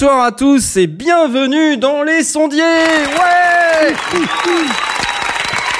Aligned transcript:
Bonsoir 0.00 0.22
à 0.22 0.30
tous 0.30 0.76
et 0.76 0.86
bienvenue 0.86 1.76
dans 1.76 2.04
les 2.04 2.22
sondiers. 2.22 2.62
Ouais 2.62 3.92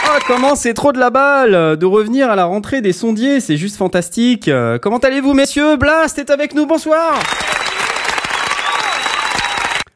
Ah 0.08 0.18
comment 0.26 0.56
c'est 0.56 0.74
trop 0.74 0.90
de 0.90 0.98
la 0.98 1.10
balle 1.10 1.76
de 1.76 1.86
revenir 1.86 2.28
à 2.28 2.34
la 2.34 2.44
rentrée 2.44 2.80
des 2.80 2.92
sondiers, 2.92 3.38
c'est 3.38 3.56
juste 3.56 3.76
fantastique. 3.76 4.48
Euh, 4.48 4.76
Comment 4.82 4.98
allez-vous 4.98 5.34
messieurs? 5.34 5.76
Blast 5.76 6.18
est 6.18 6.30
avec 6.30 6.56
nous, 6.56 6.66
bonsoir. 6.66 7.20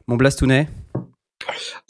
Mon 0.07 0.15
Blastounet 0.15 0.69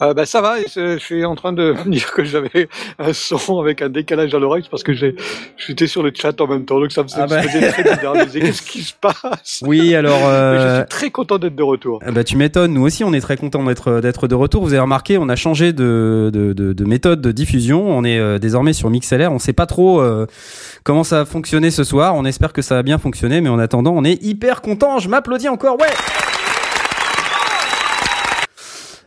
Euh, 0.02 0.12
bah, 0.12 0.26
ça 0.26 0.40
va, 0.40 0.56
c'est- 0.66 0.94
je 0.98 1.04
suis 1.04 1.24
en 1.24 1.36
train 1.36 1.52
de 1.52 1.72
me 1.84 1.84
dire 1.92 2.10
que 2.12 2.24
j'avais 2.24 2.68
un 2.98 3.12
son 3.12 3.60
avec 3.60 3.80
un 3.80 3.88
décalage 3.90 4.34
à 4.34 4.40
l'oreille 4.40 4.66
parce 4.68 4.82
que 4.82 4.92
j'ai, 4.92 5.14
j'étais 5.66 5.86
sur 5.86 6.02
le 6.02 6.12
chat 6.14 6.40
en 6.40 6.46
même 6.46 6.64
temps, 6.64 6.80
donc 6.80 6.92
ça 6.92 7.02
me, 7.02 7.08
Ah 7.16 7.26
bah. 7.26 7.40
ça 7.40 7.42
me 7.42 7.48
faisait 7.48 7.70
très 7.72 7.82
bizarre. 7.82 8.14
Je 8.14 8.20
me 8.20 8.26
disais, 8.26 8.40
Qu'est-ce 8.40 8.62
qui 8.62 8.82
se 8.82 8.92
passe? 9.00 9.60
Oui 9.62 9.94
alors... 9.94 10.18
Je 10.18 10.24
euh, 10.24 10.78
suis 10.80 10.88
très 10.88 11.10
content 11.10 11.38
d'être 11.38 11.54
de 11.56 11.62
retour. 11.62 12.00
Ah 12.04 12.10
bah 12.12 12.24
tu 12.24 12.36
m'étonnes, 12.36 12.74
nous 12.74 12.82
aussi 12.82 13.04
on 13.04 13.12
est 13.12 13.20
très 13.20 13.36
content 13.36 13.64
d'être 13.64 14.00
d'être 14.00 14.28
de 14.28 14.34
retour. 14.34 14.62
Vous 14.62 14.72
avez 14.72 14.80
remarqué, 14.80 15.18
on 15.18 15.28
a 15.28 15.36
changé 15.36 15.72
de, 15.72 16.30
de, 16.32 16.52
de, 16.52 16.72
de 16.72 16.84
méthode 16.84 17.20
de 17.20 17.32
diffusion. 17.32 17.84
On 17.88 18.04
est 18.04 18.18
euh, 18.18 18.38
désormais 18.38 18.72
sur 18.72 18.90
MixLR. 18.90 19.30
On 19.32 19.38
sait 19.38 19.52
pas 19.52 19.66
trop 19.66 20.00
euh, 20.00 20.26
comment 20.82 21.04
ça 21.04 21.18
va 21.18 21.24
fonctionner 21.24 21.70
ce 21.70 21.84
soir. 21.84 22.14
On 22.14 22.24
espère 22.24 22.52
que 22.52 22.62
ça 22.62 22.74
va 22.74 22.82
bien 22.82 22.98
fonctionner, 22.98 23.40
mais 23.40 23.48
en 23.48 23.58
attendant, 23.58 23.92
on 23.96 24.04
est 24.04 24.22
hyper 24.22 24.62
content. 24.62 24.98
Je 24.98 25.08
m'applaudis 25.08 25.48
encore, 25.48 25.78
ouais. 25.80 25.86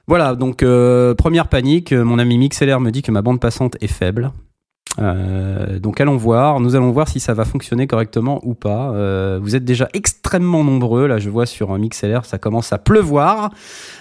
Voilà, 0.07 0.35
donc 0.35 0.63
euh, 0.63 1.13
première 1.15 1.47
panique. 1.47 1.91
Mon 1.91 2.17
ami 2.17 2.37
MixLR 2.37 2.79
me 2.79 2.91
dit 2.91 3.01
que 3.01 3.11
ma 3.11 3.21
bande 3.21 3.41
passante 3.41 3.75
est 3.81 3.87
faible. 3.91 4.31
Euh, 4.99 5.79
donc 5.79 6.01
allons 6.01 6.17
voir, 6.17 6.59
nous 6.59 6.75
allons 6.75 6.91
voir 6.91 7.07
si 7.07 7.19
ça 7.19 7.33
va 7.33 7.45
fonctionner 7.45 7.87
correctement 7.87 8.39
ou 8.43 8.53
pas. 8.53 8.91
Euh, 8.91 9.39
vous 9.41 9.55
êtes 9.55 9.65
déjà 9.65 9.87
extrêmement 9.93 10.63
nombreux, 10.63 11.07
là 11.07 11.19
je 11.19 11.29
vois 11.29 11.45
sur 11.45 11.71
un 11.71 11.77
MixLR 11.77 12.25
ça 12.25 12.37
commence 12.37 12.73
à 12.73 12.77
pleuvoir. 12.77 13.51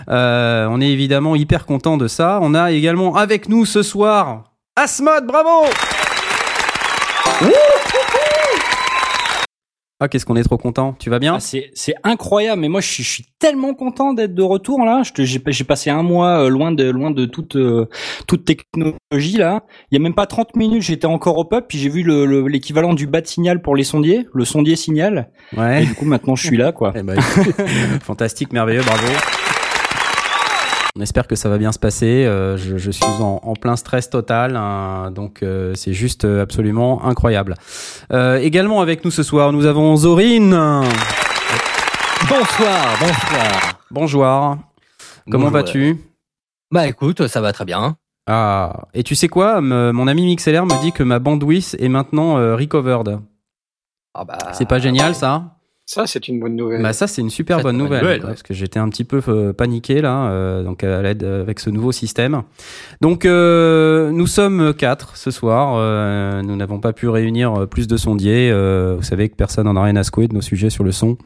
Euh, 0.08 0.66
on 0.70 0.80
est 0.80 0.88
évidemment 0.88 1.36
hyper 1.36 1.66
content 1.66 1.96
de 1.96 2.08
ça. 2.08 2.38
On 2.42 2.54
a 2.54 2.72
également 2.72 3.16
avec 3.16 3.48
nous 3.48 3.64
ce 3.64 3.82
soir 3.82 4.44
Asmod, 4.76 5.26
bravo 5.26 5.66
Ah 9.98 10.08
qu'est-ce 10.08 10.26
qu'on 10.26 10.36
est 10.36 10.42
trop 10.42 10.58
content, 10.58 10.94
tu 10.98 11.08
vas 11.08 11.18
bien 11.18 11.36
Ah, 11.36 11.40
c'est 11.40 11.70
c'est 11.72 11.94
incroyable, 12.04 12.60
mais 12.60 12.68
moi 12.68 12.82
je 12.82 12.86
suis, 12.92 13.02
je 13.02 13.10
suis 13.10 13.26
tellement 13.38 13.72
content 13.72 14.12
d'être 14.12 14.34
de 14.34 14.42
retour 14.42 14.84
là. 14.84 15.02
Je 15.02 15.12
te- 15.14 15.22
J'ai 15.24 15.40
j'ai 15.46 15.64
passé 15.64 15.88
un 15.88 16.02
mois 16.02 16.40
euh, 16.44 16.48
loin 16.50 16.70
de 16.70 16.84
loin 16.90 17.10
de 17.10 17.24
toute 17.24 17.56
euh, 17.56 17.88
toute 18.26 18.44
technologie 18.44 19.38
là. 19.38 19.62
Il 19.90 19.94
y 19.94 19.98
a 19.98 20.02
même 20.02 20.14
pas 20.14 20.26
30 20.26 20.54
minutes, 20.54 20.82
j'étais 20.82 21.06
encore 21.06 21.38
au 21.38 21.46
pub, 21.46 21.64
puis 21.66 21.78
j'ai 21.78 21.88
vu 21.88 22.02
le- 22.02 22.26
le- 22.26 22.46
l'équivalent 22.46 22.92
du 22.92 23.06
bas 23.06 23.22
de 23.22 23.26
signal 23.26 23.62
pour 23.62 23.74
les 23.74 23.84
sondiers, 23.84 24.26
le 24.34 24.44
sondier 24.44 24.76
signal. 24.76 25.30
Et 25.54 25.58
Ouais. 25.60 25.84
du 25.86 25.94
coup 25.94 26.04
maintenant 26.04 26.36
je 26.36 26.46
suis 26.46 26.58
là 26.58 26.72
quoi. 26.72 26.92
Eh 26.94 27.02
ben, 27.02 27.16
fantastique, 28.02 28.52
merveilleux, 28.52 28.82
bravo. 28.82 29.06
On 30.96 31.00
espère 31.02 31.26
que 31.26 31.36
ça 31.36 31.50
va 31.50 31.58
bien 31.58 31.72
se 31.72 31.78
passer. 31.78 32.24
Euh, 32.24 32.56
je, 32.56 32.78
je 32.78 32.90
suis 32.90 33.04
en, 33.20 33.40
en 33.42 33.52
plein 33.54 33.76
stress 33.76 34.08
total, 34.08 34.56
hein, 34.56 35.10
donc 35.10 35.42
euh, 35.42 35.74
c'est 35.74 35.92
juste 35.92 36.24
euh, 36.24 36.42
absolument 36.42 37.04
incroyable. 37.04 37.54
Euh, 38.12 38.38
également 38.38 38.80
avec 38.80 39.04
nous 39.04 39.10
ce 39.10 39.22
soir, 39.22 39.52
nous 39.52 39.66
avons 39.66 39.94
Zorine. 39.96 40.52
Bonsoir, 42.28 42.96
bonsoir. 42.98 43.80
Bonjour. 43.90 44.56
Comment 45.30 45.50
vas-tu? 45.50 45.98
Bah 46.72 46.86
écoute, 46.86 47.26
ça 47.26 47.42
va 47.42 47.52
très 47.52 47.66
bien. 47.66 47.96
Ah, 48.26 48.84
et 48.94 49.02
tu 49.02 49.14
sais 49.14 49.28
quoi? 49.28 49.60
Mon 49.60 50.08
ami 50.08 50.24
MixLR 50.24 50.64
me 50.64 50.80
dit 50.80 50.92
que 50.92 51.02
ma 51.02 51.18
bandwidth 51.18 51.76
est 51.78 51.88
maintenant 51.90 52.36
recovered. 52.56 53.20
Ah 54.14 54.24
bah, 54.24 54.38
C'est 54.52 54.66
pas 54.66 54.78
génial 54.78 55.14
ça? 55.14 55.55
Ça, 55.88 56.04
c'est 56.08 56.26
une 56.26 56.40
bonne 56.40 56.56
nouvelle. 56.56 56.82
Bah 56.82 56.92
ça 56.92 57.06
c'est 57.06 57.22
une 57.22 57.30
super 57.30 57.60
bonne 57.60 57.76
nouvelle, 57.78 58.00
nouvelle, 58.02 58.18
ouais, 58.18 58.24
ouais. 58.24 58.30
parce 58.30 58.42
que 58.42 58.52
j'étais 58.52 58.80
un 58.80 58.88
petit 58.88 59.04
peu 59.04 59.20
euh, 59.28 59.52
paniqué 59.52 60.00
là, 60.00 60.30
euh, 60.30 60.64
donc 60.64 60.82
à 60.82 61.00
l'aide 61.00 61.22
euh, 61.22 61.42
avec 61.42 61.60
ce 61.60 61.70
nouveau 61.70 61.92
système. 61.92 62.42
Donc 63.00 63.24
euh, 63.24 64.10
nous 64.10 64.26
sommes 64.26 64.74
quatre 64.74 65.16
ce 65.16 65.30
soir. 65.30 65.76
euh, 65.78 66.42
nous 66.42 66.56
n'avons 66.56 66.80
pas 66.80 66.92
pu 66.92 67.08
réunir 67.08 67.68
plus 67.68 67.86
de 67.86 67.96
sondiers. 67.96 68.50
euh, 68.50 68.96
vous 68.96 69.04
savez 69.04 69.28
que 69.28 69.36
personne 69.36 69.66
n'en 69.66 69.76
a 69.76 69.84
rien 69.84 69.94
à 69.94 70.02
secouer 70.02 70.26
de 70.26 70.34
nos 70.34 70.40
sujets 70.40 70.70
sur 70.70 70.82
le 70.82 70.90
son. 70.90 71.16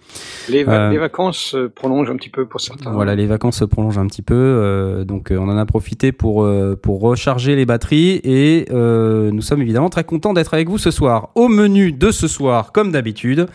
les, 0.50 0.62
va- 0.62 0.88
euh, 0.88 0.90
les 0.90 0.98
vacances 0.98 1.38
se 1.38 1.66
prolongent 1.66 2.10
un 2.10 2.16
petit 2.16 2.28
peu 2.28 2.44
pour 2.44 2.60
certains. 2.60 2.90
Voilà, 2.92 3.14
les 3.14 3.26
vacances 3.26 3.60
se 3.60 3.64
prolongent 3.64 3.96
un 3.98 4.06
petit 4.08 4.20
peu, 4.22 4.34
euh, 4.36 5.04
donc 5.04 5.32
euh, 5.32 5.38
on 5.38 5.48
en 5.48 5.56
a 5.56 5.64
profité 5.64 6.12
pour 6.12 6.44
euh, 6.44 6.78
pour 6.80 7.00
recharger 7.00 7.56
les 7.56 7.64
batteries 7.64 8.20
et 8.24 8.66
euh, 8.72 9.30
nous 9.30 9.40
sommes 9.42 9.62
évidemment 9.62 9.88
très 9.88 10.04
contents 10.04 10.34
d'être 10.34 10.52
avec 10.52 10.68
vous 10.68 10.76
ce 10.76 10.90
soir. 10.90 11.30
Au 11.34 11.48
menu 11.48 11.92
de 11.92 12.10
ce 12.10 12.28
soir, 12.28 12.72
comme 12.72 12.92
d'habitude, 12.92 13.46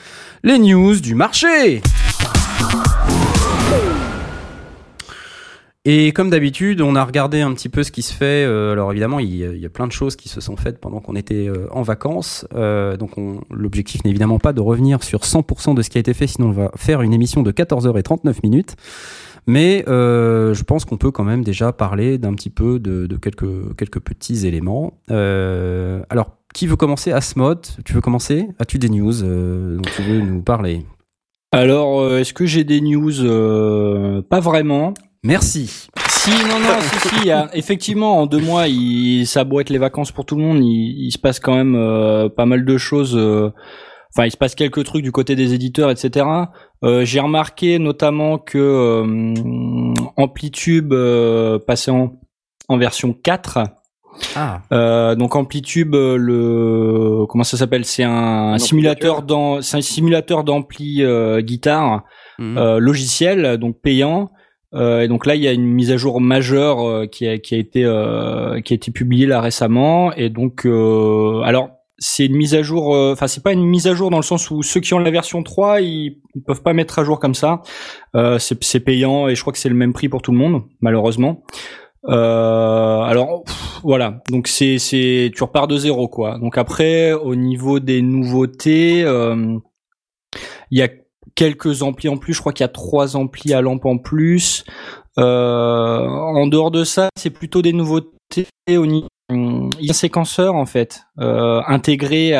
les 0.43 0.57
news 0.57 0.94
du 1.01 1.15
marché. 1.15 1.81
Et 5.87 6.11
comme 6.13 6.31
d'habitude, 6.31 6.81
on 6.81 6.95
a 6.95 7.05
regardé 7.05 7.41
un 7.41 7.53
petit 7.53 7.69
peu 7.69 7.83
ce 7.83 7.91
qui 7.91 8.01
se 8.01 8.11
fait. 8.11 8.43
euh, 8.43 8.71
alors 8.71 8.91
évidemment, 8.91 9.19
il 9.19 9.35
y, 9.35 9.65
a, 9.65 9.69
plein 9.69 9.85
de 9.85 9.91
choses 9.91 10.15
qui 10.15 10.29
se 10.29 10.41
sont 10.41 10.55
faites 10.57 10.79
pendant 10.79 10.99
qu'on 10.99 11.15
était 11.15 11.47
euh, 11.47 11.67
en 11.71 11.83
vacances. 11.83 12.47
Euh, 12.55 12.97
donc 12.97 13.19
on- 13.19 13.41
l'objectif 13.51 14.03
n'est 14.03 14.09
évidemment 14.09 14.39
pas 14.39 14.51
de 14.51 14.61
revenir 14.61 15.03
sur 15.03 15.23
100% 15.23 15.75
de 15.75 15.83
ce 15.83 15.91
qui 15.91 15.99
a 15.99 16.01
été 16.01 16.15
fait, 16.15 16.25
sinon 16.25 16.47
on 16.47 16.51
va 16.53 16.71
faire 16.75 17.03
une 17.03 17.13
émission 17.13 17.43
de 17.43 17.51
14h39 17.51 18.37
minutes. 18.41 18.75
Mais 19.45 19.83
je 19.87 20.63
pense 20.63 20.85
qu'on 20.85 20.97
peut 20.97 21.11
quand 21.11 21.23
même 21.23 21.43
déjà 21.43 21.71
parler 21.71 22.17
d'un 22.17 22.33
petit 22.33 22.49
peu 22.49 22.79
de, 22.79 23.15
quelques, 23.17 23.75
quelques 23.77 23.99
petits 23.99 24.47
éléments. 24.47 24.97
Alors, 25.07 26.37
qui 26.55 26.65
veut 26.67 26.75
commencer? 26.75 27.11
Asmod, 27.11 27.67
tu 27.85 27.93
veux 27.93 28.01
commencer? 28.01 28.47
As-tu 28.59 28.79
des 28.79 28.89
news 28.89 29.23
euh, 29.23 29.77
dont 29.77 29.89
tu 29.95 30.01
veux 30.01 30.19
nous 30.21 30.41
parler? 30.41 30.83
Alors 31.51 32.01
euh, 32.01 32.19
est-ce 32.19 32.33
que 32.33 32.45
j'ai 32.45 32.63
des 32.63 32.81
news? 32.81 33.23
Euh, 33.23 34.21
Pas 34.23 34.39
vraiment. 34.39 34.93
Merci. 35.23 35.87
Si, 36.09 36.29
non, 36.29 36.59
non, 36.59 36.79
si, 36.81 37.09
si, 37.21 37.31
a- 37.31 37.49
effectivement, 37.53 38.19
en 38.19 38.25
deux 38.27 38.39
mois, 38.39 38.67
il, 38.67 39.25
ça 39.25 39.41
a 39.41 39.43
beau 39.43 39.59
être 39.59 39.69
les 39.69 39.77
vacances 39.79 40.11
pour 40.11 40.25
tout 40.25 40.35
le 40.35 40.43
monde, 40.43 40.59
il, 40.63 41.05
il 41.07 41.11
se 41.11 41.17
passe 41.19 41.39
quand 41.39 41.55
même 41.55 41.75
euh, 41.75 42.29
pas 42.29 42.45
mal 42.45 42.65
de 42.65 42.77
choses. 42.77 43.15
euh, 43.15 43.51
Enfin, 44.17 44.25
il 44.27 44.31
se 44.31 44.37
passe 44.37 44.55
quelques 44.55 44.83
trucs 44.85 45.03
du 45.03 45.11
côté 45.11 45.35
des 45.35 45.53
éditeurs, 45.53 45.91
etc. 45.91 46.25
Euh, 46.85 47.03
J'ai 47.03 47.19
remarqué 47.19 47.79
notamment 47.79 48.37
que 48.37 48.57
euh, 48.57 49.93
Amplitube 50.15 50.93
euh, 50.93 51.59
passait 51.59 51.91
en, 51.91 52.13
en 52.69 52.77
version 52.77 53.11
4. 53.13 53.59
Ah, 54.35 54.61
Euh, 54.71 55.15
donc 55.15 55.35
Amplitube, 55.35 55.95
euh, 55.95 56.17
le 56.17 57.25
comment 57.27 57.43
ça 57.43 57.57
s'appelle? 57.57 57.85
C'est 57.85 58.03
un, 58.03 58.53
Un 58.53 58.57
simulateur 58.57 59.21
dans, 59.23 59.61
c'est 59.61 59.77
un 59.77 59.81
simulateur 59.81 60.43
d'ampli 60.43 61.03
euh, 61.03 61.41
guitare 61.41 62.03
mhm. 62.39 62.57
euh, 62.57 62.79
logiciel, 62.79 63.57
donc 63.57 63.79
payant. 63.81 64.31
Euh, 64.73 65.01
et 65.01 65.07
donc 65.07 65.25
là, 65.25 65.35
il 65.35 65.41
y 65.43 65.47
a 65.47 65.53
une 65.53 65.65
mise 65.65 65.91
à 65.91 65.97
jour 65.97 66.19
majeure 66.19 66.85
euh, 66.85 67.05
qui, 67.05 67.27
a, 67.27 67.37
qui 67.37 67.55
a 67.55 67.57
été 67.57 67.85
euh, 67.85 68.59
qui 68.61 68.73
a 68.73 68.75
été 68.75 68.91
publiée 68.91 69.25
là 69.25 69.39
récemment. 69.39 70.11
Et 70.13 70.29
donc, 70.29 70.65
euh, 70.65 71.41
alors 71.43 71.69
c'est 71.97 72.25
une 72.25 72.35
mise 72.35 72.55
à 72.55 72.61
jour. 72.61 72.93
euh, 72.93 73.13
Enfin, 73.13 73.27
c'est 73.27 73.41
pas 73.41 73.53
une 73.53 73.63
mise 73.65 73.87
à 73.87 73.93
jour 73.93 74.09
dans 74.09 74.17
le 74.17 74.23
sens 74.23 74.51
où 74.51 74.61
ceux 74.63 74.81
qui 74.81 74.93
ont 74.93 74.99
la 74.99 75.11
version 75.11 75.43
3, 75.43 75.79
ils, 75.79 76.17
ils 76.35 76.43
peuvent 76.43 76.61
pas 76.61 76.73
mettre 76.73 76.99
à 76.99 77.05
jour 77.05 77.19
comme 77.19 77.35
ça. 77.35 77.61
Euh, 78.17 78.37
c'est 78.37 78.61
c'est 78.65 78.81
payant 78.81 79.29
et 79.29 79.35
je 79.35 79.39
crois 79.41 79.53
que 79.53 79.59
c'est 79.59 79.69
le 79.69 79.75
même 79.75 79.93
prix 79.93 80.09
pour 80.09 80.21
tout 80.21 80.33
le 80.33 80.37
monde, 80.37 80.63
malheureusement. 80.81 81.43
Euh, 82.07 83.01
alors 83.01 83.43
voilà, 83.83 84.21
donc 84.29 84.47
c'est 84.47 84.77
c'est 84.77 85.31
tu 85.35 85.43
repars 85.43 85.67
de 85.67 85.77
zéro 85.77 86.07
quoi. 86.07 86.37
Donc 86.39 86.57
après, 86.57 87.13
au 87.13 87.35
niveau 87.35 87.79
des 87.79 88.01
nouveautés, 88.01 89.03
euh, 89.03 89.57
il 90.71 90.79
y 90.79 90.81
a 90.81 90.89
quelques 91.35 91.81
amplis 91.81 92.09
en 92.09 92.17
plus. 92.17 92.33
Je 92.33 92.39
crois 92.39 92.53
qu'il 92.53 92.63
y 92.63 92.65
a 92.65 92.69
trois 92.69 93.15
amplis 93.15 93.53
à 93.53 93.61
lampe 93.61 93.85
en 93.85 93.97
plus. 93.97 94.63
Euh, 95.17 96.07
en 96.07 96.47
dehors 96.47 96.71
de 96.71 96.83
ça, 96.83 97.09
c'est 97.17 97.29
plutôt 97.29 97.61
des 97.61 97.73
nouveautés 97.73 98.47
au 98.69 98.85
niveau. 98.85 99.07
Il 99.31 99.69
y 99.79 99.87
a 99.87 99.91
un 99.91 99.93
séquenceur 99.93 100.53
en 100.53 100.67
fait 100.67 101.01
intégré 101.17 102.33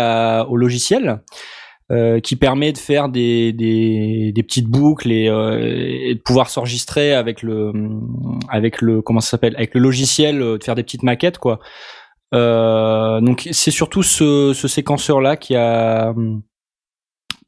au 0.48 0.56
logiciel 0.56 1.22
euh, 1.92 2.20
qui 2.20 2.36
permet 2.36 2.72
de 2.72 2.78
faire 2.80 3.10
des, 3.10 3.54
des, 3.54 4.32
des 4.34 4.44
petites 4.44 4.68
boucles 4.68 5.12
et, 5.12 5.28
euh, 5.30 5.60
et 5.62 6.16
de 6.16 6.20
pouvoir 6.20 6.50
s'enregistrer 6.50 7.14
avec 7.14 7.44
le 7.44 7.72
avec 8.50 8.82
le 8.82 9.02
comment 9.04 9.20
ça 9.20 9.32
s'appelle 9.32 9.56
avec 9.56 9.74
le 9.76 9.82
logiciel 9.82 10.42
euh, 10.42 10.58
de 10.58 10.64
faire 10.64 10.76
des 10.76 10.84
petites 10.84 11.04
maquettes 11.04 11.38
quoi. 11.38 11.60
Euh, 12.34 13.22
donc 13.22 13.48
c'est 13.52 13.72
surtout 13.72 14.02
ce, 14.04 14.52
ce 14.54 14.68
séquenceur 14.68 15.22
là 15.22 15.36
qui 15.38 15.56
a 15.56 16.14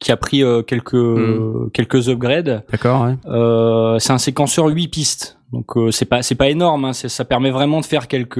qui 0.00 0.12
a 0.12 0.16
pris 0.16 0.44
euh, 0.44 0.62
quelques 0.62 0.94
Mm. 0.94 1.70
quelques 1.74 2.08
upgrades. 2.08 2.64
d'accord. 2.70 3.02
Ouais. 3.02 3.14
Euh, 3.26 3.98
c'est 3.98 4.12
un 4.12 4.18
séquenceur 4.18 4.66
8 4.66 4.86
pistes. 4.88 5.37
Donc 5.52 5.76
euh, 5.78 5.90
c'est 5.90 6.04
pas 6.04 6.20
c'est 6.22 6.34
pas 6.34 6.48
énorme, 6.50 6.84
hein, 6.84 6.92
ça 6.92 7.24
permet 7.24 7.50
vraiment 7.50 7.80
de 7.80 7.86
faire 7.86 8.06
quelques 8.06 8.38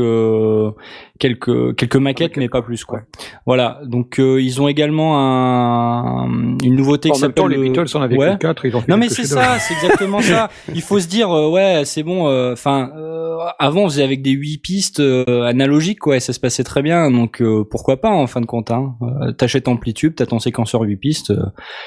quelques 1.18 1.74
quelques 1.76 1.96
maquettes, 1.96 2.36
mais 2.36 2.48
pas 2.50 2.60
plus 2.60 2.84
quoi. 2.84 3.00
Voilà. 3.46 3.80
Donc 3.86 4.20
euh, 4.20 4.42
ils 4.42 4.60
ont 4.60 4.68
également 4.68 5.18
un, 5.18 6.28
une 6.62 6.76
nouveauté 6.76 7.10
En 7.10 7.14
qui 7.14 7.20
s'appelle 7.20 7.46
les 7.46 7.56
le- 7.56 7.62
Beatles 7.62 7.96
en 7.96 8.02
avaient 8.02 8.16
Ouais. 8.18 8.36
4, 8.38 8.66
ils 8.66 8.76
ont 8.76 8.80
fait 8.82 8.90
Non 8.92 8.98
mais 8.98 9.08
c'est 9.08 9.24
ça, 9.24 9.58
c'est 9.58 9.74
exactement 9.74 10.20
ça. 10.20 10.50
Il 10.74 10.82
faut 10.82 11.00
se 11.00 11.08
dire 11.08 11.30
euh, 11.30 11.48
ouais, 11.48 11.82
c'est 11.86 12.02
bon 12.02 12.28
euh, 12.28 12.52
enfin 12.52 12.90
euh, 12.96 13.38
avant 13.58 13.82
on 13.84 13.88
faisait 13.88 14.02
avec 14.04 14.20
des 14.22 14.32
8 14.32 14.58
pistes 14.58 15.00
euh, 15.00 15.42
analogiques 15.44 16.00
quoi, 16.00 16.16
et 16.16 16.20
ça 16.20 16.32
se 16.34 16.40
passait 16.40 16.64
très 16.64 16.82
bien 16.82 17.10
donc 17.10 17.40
euh, 17.40 17.64
pourquoi 17.70 18.00
pas 18.00 18.10
en 18.10 18.26
fin 18.26 18.40
de 18.42 18.46
compte 18.46 18.70
hein. 18.70 18.96
T'achètes 19.38 19.68
Amplitude, 19.68 20.14
t'as 20.16 20.26
ton 20.26 20.38
séquenceur 20.40 20.82
8 20.82 20.96
pistes, 20.96 21.30
euh, 21.30 21.42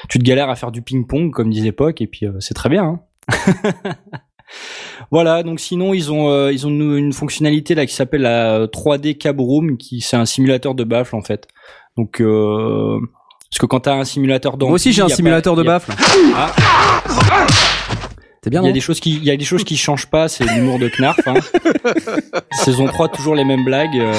tu 0.08 0.18
te 0.18 0.24
galères 0.24 0.50
à 0.50 0.56
faire 0.56 0.72
du 0.72 0.82
ping-pong 0.82 1.30
comme 1.30 1.50
disait 1.50 1.72
Poc 1.72 2.00
et 2.00 2.06
puis 2.08 2.26
euh, 2.26 2.32
c'est 2.40 2.54
très 2.54 2.68
bien 2.68 2.84
hein. 2.84 3.00
Voilà, 5.10 5.42
donc 5.42 5.60
sinon 5.60 5.94
ils 5.94 6.10
ont 6.12 6.30
euh, 6.30 6.52
ils 6.52 6.66
ont 6.66 6.70
une, 6.70 6.96
une 6.96 7.12
fonctionnalité 7.12 7.74
là 7.74 7.84
qui 7.86 7.94
s'appelle 7.94 8.22
la 8.22 8.66
3D 8.66 9.16
Cab 9.18 9.40
Room, 9.40 9.76
qui 9.76 10.00
c'est 10.00 10.16
un 10.16 10.24
simulateur 10.26 10.74
de 10.74 10.84
baffle 10.84 11.16
en 11.16 11.22
fait. 11.22 11.48
Donc 11.96 12.20
euh, 12.20 12.98
parce 13.50 13.58
que 13.58 13.66
quand 13.66 13.80
t'as 13.80 13.94
un 13.94 14.04
simulateur 14.04 14.52
d'ampli, 14.52 14.68
Moi 14.68 14.74
aussi, 14.76 14.92
j'ai 14.92 15.02
un 15.02 15.08
pas- 15.08 15.14
simulateur 15.14 15.54
de 15.56 15.62
y 15.62 15.66
a- 15.66 15.70
baffle. 15.70 15.92
Ah. 16.36 16.52
C'est 18.44 18.50
bien, 18.50 18.62
Il 18.62 18.66
y 18.66 18.70
a 18.70 18.72
des 18.72 18.80
choses 18.80 18.98
qui 18.98 19.16
il 19.16 19.24
y 19.24 19.30
a 19.30 19.36
des 19.36 19.44
choses 19.44 19.62
qui 19.64 19.76
changent 19.76 20.06
pas, 20.10 20.26
c'est 20.28 20.44
l'humour 20.44 20.78
de 20.78 20.88
Knarf. 20.88 21.20
Hein. 21.26 21.34
Saison 22.52 22.86
3 22.86 23.08
toujours 23.08 23.34
les 23.34 23.44
mêmes 23.44 23.64
blagues. 23.64 23.96
euh, 23.98 24.12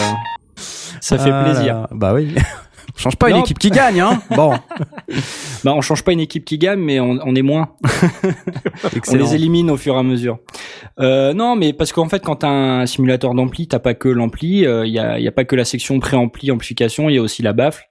ça 0.56 1.18
fait 1.18 1.32
Ah 1.34 1.44
plaisir. 1.44 1.88
Bah 1.92 2.14
oui. 2.14 2.34
On 2.96 3.00
change 3.00 3.16
pas 3.16 3.30
une 3.30 3.38
équipe 3.38 3.60
qui 3.60 3.70
gagne, 3.70 4.00
hein. 4.02 4.22
Bon, 4.36 4.54
Bah 5.64 5.74
on 5.76 5.82
change 5.82 6.04
pas 6.04 6.12
une 6.12 6.20
équipe 6.20 6.46
qui 6.46 6.58
gagne, 6.58 6.80
mais 6.80 7.00
on, 7.00 7.20
on 7.26 7.36
est 7.36 7.42
moins. 7.42 7.70
On 9.12 9.16
les 9.16 9.36
élimine 9.36 9.72
au 9.72 9.78
fur 9.78 9.96
et 9.96 10.00
à 10.00 10.04
mesure. 10.04 10.38
Euh, 11.00 11.34
non, 11.34 11.56
mais 11.56 11.74
parce 11.74 11.92
qu'en 11.92 12.08
fait, 12.08 12.24
quand 12.24 12.38
t'as 12.38 12.50
un 12.50 12.86
simulateur 12.86 13.34
d'ampli, 13.34 13.68
t'as 13.68 13.80
pas 13.80 13.94
que 13.94 14.10
l'ampli. 14.10 14.60
Il 14.60 14.90
y, 14.90 15.00
a, 15.00 15.20
y 15.20 15.28
a 15.28 15.32
pas 15.32 15.44
que 15.44 15.56
la 15.56 15.66
section 15.66 16.00
pré-ampli 16.00 16.52
amplification. 16.52 17.10
Il 17.10 17.16
y 17.16 17.18
a 17.18 17.22
aussi 17.22 17.42
la 17.42 17.54
baffle 17.54 17.88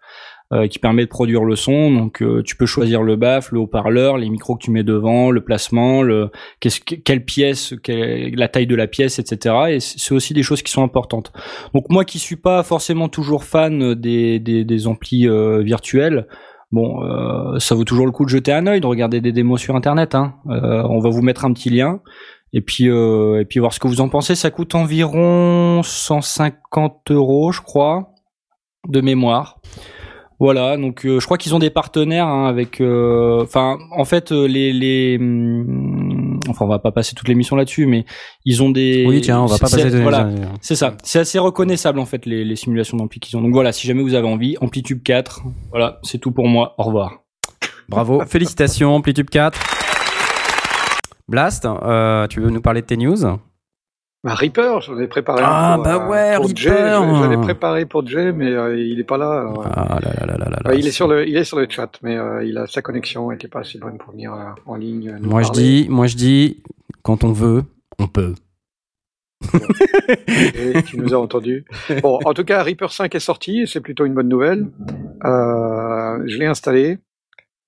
euh, 0.52 0.69
qui 0.69 0.78
permet 0.78 1.04
de 1.04 1.08
produire 1.08 1.44
le 1.44 1.56
son. 1.56 1.90
Donc, 1.90 2.20
euh, 2.20 2.43
tu 2.43 2.56
peux 2.56 2.66
choisir 2.66 3.02
le 3.02 3.16
baffle, 3.16 3.54
le 3.54 3.60
haut-parleur, 3.60 4.19
les 4.19 4.28
micros 4.28 4.54
que 4.54 4.62
tu 4.62 4.70
mets 4.70 4.82
devant, 4.82 5.31
le 5.31 5.40
placement, 5.40 6.02
quelle 6.60 7.25
pièce, 7.25 7.72
la 7.88 8.49
taille 8.49 8.66
de 8.66 8.75
la 8.75 8.87
pièce, 8.87 9.19
etc. 9.19 9.54
Et 9.70 9.81
c'est 9.81 10.12
aussi 10.12 10.34
des 10.34 10.43
choses 10.43 10.60
qui 10.60 10.70
sont 10.70 10.82
importantes. 10.82 11.32
Donc, 11.72 11.88
moi 11.88 12.04
qui 12.04 12.19
suis 12.19 12.37
pas 12.37 12.62
forcément 12.64 13.08
toujours 13.08 13.44
fan 13.44 13.94
des 13.94 14.87
amplis 14.87 15.26
euh, 15.26 15.62
virtuels. 15.62 16.26
Bon, 16.70 17.00
ça 17.58 17.75
vaut 17.75 17.84
toujours 17.84 18.04
le 18.04 18.12
coup 18.12 18.25
de 18.25 18.31
jeter 18.31 18.52
un 18.52 18.66
œil, 18.66 18.82
de 18.82 18.87
regarder 18.87 19.22
des 19.22 19.32
démos 19.32 19.60
sur 19.60 19.75
internet. 19.75 20.14
Hein. 20.14 20.34
On 20.46 20.99
va 20.99 21.08
vous 21.08 21.22
mettre 21.22 21.46
un 21.46 21.52
petit 21.52 21.70
lien 21.70 22.00
et 22.52 22.60
puis 22.60 22.87
et 22.87 23.44
puis 23.49 23.60
voir 23.60 23.72
ce 23.72 23.81
que 23.81 23.88
vous 23.88 24.00
en 24.00 24.08
pensez. 24.08 24.34
Ça 24.34 24.50
coûte 24.50 24.75
environ 24.75 25.82
150 25.82 27.10
euros, 27.10 27.52
je 27.52 27.60
crois, 27.60 28.14
de 28.88 29.00
mémoire. 29.00 29.60
Voilà, 30.42 30.76
donc 30.76 31.06
euh, 31.06 31.20
je 31.20 31.24
crois 31.24 31.38
qu'ils 31.38 31.54
ont 31.54 31.60
des 31.60 31.70
partenaires 31.70 32.26
hein, 32.26 32.46
avec. 32.48 32.80
euh, 32.80 33.40
Enfin, 33.44 33.78
en 33.92 34.04
fait, 34.04 34.32
euh, 34.32 34.48
les 34.48 34.72
les. 34.72 35.16
hum, 35.20 36.40
Enfin, 36.48 36.64
on 36.64 36.68
va 36.68 36.80
pas 36.80 36.90
passer 36.90 37.14
toute 37.14 37.28
l'émission 37.28 37.54
là-dessus, 37.54 37.86
mais 37.86 38.04
ils 38.44 38.60
ont 38.60 38.70
des. 38.70 39.04
Oui, 39.06 39.20
tiens, 39.20 39.40
on 39.40 39.46
va 39.46 39.56
pas 39.56 39.68
passer 39.68 39.88
de... 39.88 39.98
Voilà, 40.00 40.28
c'est 40.60 40.74
ça. 40.74 40.96
C'est 41.04 41.20
assez 41.20 41.38
reconnaissable 41.38 42.00
en 42.00 42.06
fait 42.06 42.26
les, 42.26 42.44
les 42.44 42.56
simulations 42.56 42.96
d'ampli 42.96 43.20
qu'ils 43.20 43.36
ont. 43.38 43.40
Donc 43.40 43.52
voilà, 43.52 43.70
si 43.70 43.86
jamais 43.86 44.02
vous 44.02 44.14
avez 44.14 44.26
envie, 44.26 44.56
Amplitude 44.60 45.04
4. 45.04 45.42
Voilà, 45.70 46.00
c'est 46.02 46.18
tout 46.18 46.32
pour 46.32 46.48
moi. 46.48 46.74
Au 46.78 46.82
revoir. 46.82 47.20
Bravo, 47.88 48.20
félicitations, 48.26 48.96
Amplitude 48.96 49.30
4. 49.30 49.56
Blast, 51.28 51.66
euh, 51.66 52.26
tu 52.26 52.40
veux 52.40 52.50
nous 52.50 52.60
parler 52.60 52.80
de 52.80 52.86
tes 52.86 52.96
news? 52.96 53.16
Bah, 54.24 54.34
Reaper, 54.34 54.80
j'en 54.82 54.98
ai 55.00 55.08
préparé 55.08 55.42
Ah, 55.44 55.72
un 55.72 55.76
pour, 55.76 55.84
bah 55.84 55.94
euh, 56.04 56.08
ouais, 56.08 56.36
pour 56.36 56.44
Reaper. 56.46 56.60
Jay. 56.60 56.70
Je, 56.70 57.22
je 57.24 57.28
l'ai 57.30 57.36
préparé 57.38 57.86
pour 57.86 58.06
Jay, 58.06 58.30
mais 58.32 58.52
euh, 58.52 58.78
il 58.78 59.00
est 59.00 59.04
pas 59.04 59.19
là. 59.19 59.40
alors, 59.40 59.66
Ah 59.66 59.98
là 60.00 60.12
là 60.14 60.26
là 60.26 60.36
là 60.38 60.48
là 60.48 60.58
là. 60.64 60.70
ouais, 60.70 60.78
il 60.78 60.86
est 60.86 60.92
sur 60.92 61.08
le, 61.08 61.28
il 61.28 61.36
est 61.36 61.42
sur 61.44 61.58
le 61.58 61.66
chat, 61.69 61.90
mais 62.02 62.16
euh, 62.16 62.44
il 62.44 62.56
a 62.56 62.69
sa 62.69 62.82
connexion 62.82 63.32
était 63.32 63.48
pas 63.48 63.60
assez 63.60 63.78
bonne 63.78 63.98
pour 63.98 64.12
venir 64.12 64.32
euh, 64.32 64.50
en 64.66 64.76
ligne. 64.76 65.16
Moi 65.22 65.42
je 65.42 65.50
dis, 65.50 65.86
moi 65.90 66.06
je 66.06 66.14
dis, 66.16 66.62
quand 67.02 67.24
on 67.24 67.32
veut, 67.32 67.64
on 67.98 68.06
peut. 68.06 68.34
Et 70.56 70.82
tu 70.84 70.98
nous 70.98 71.12
as 71.14 71.18
entendu. 71.18 71.64
Bon, 72.00 72.20
en 72.25 72.32
tout 72.32 72.44
cas, 72.44 72.62
Reaper 72.62 72.92
5 72.92 73.12
est 73.16 73.18
sorti, 73.20 73.62
et 73.62 73.66
c'est 73.66 73.80
plutôt 73.80 74.04
une 74.04 74.14
bonne 74.14 74.28
nouvelle. 74.28 74.66
Euh, 75.25 76.22
je 76.26 76.38
l'ai 76.38 76.46
installé, 76.46 76.98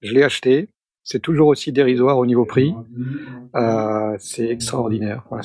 je 0.03 0.13
l'ai 0.15 0.23
acheté. 0.23 0.69
C'est 1.05 1.21
toujours 1.21 1.49
aussi 1.49 1.71
dérisoire 1.71 2.17
au 2.19 2.25
niveau 2.25 2.47
prix. 2.47 2.75
Euh, 3.55 4.17
c'est 4.19 4.49
extraordinaire. 4.49 5.25
Voilà, 5.29 5.43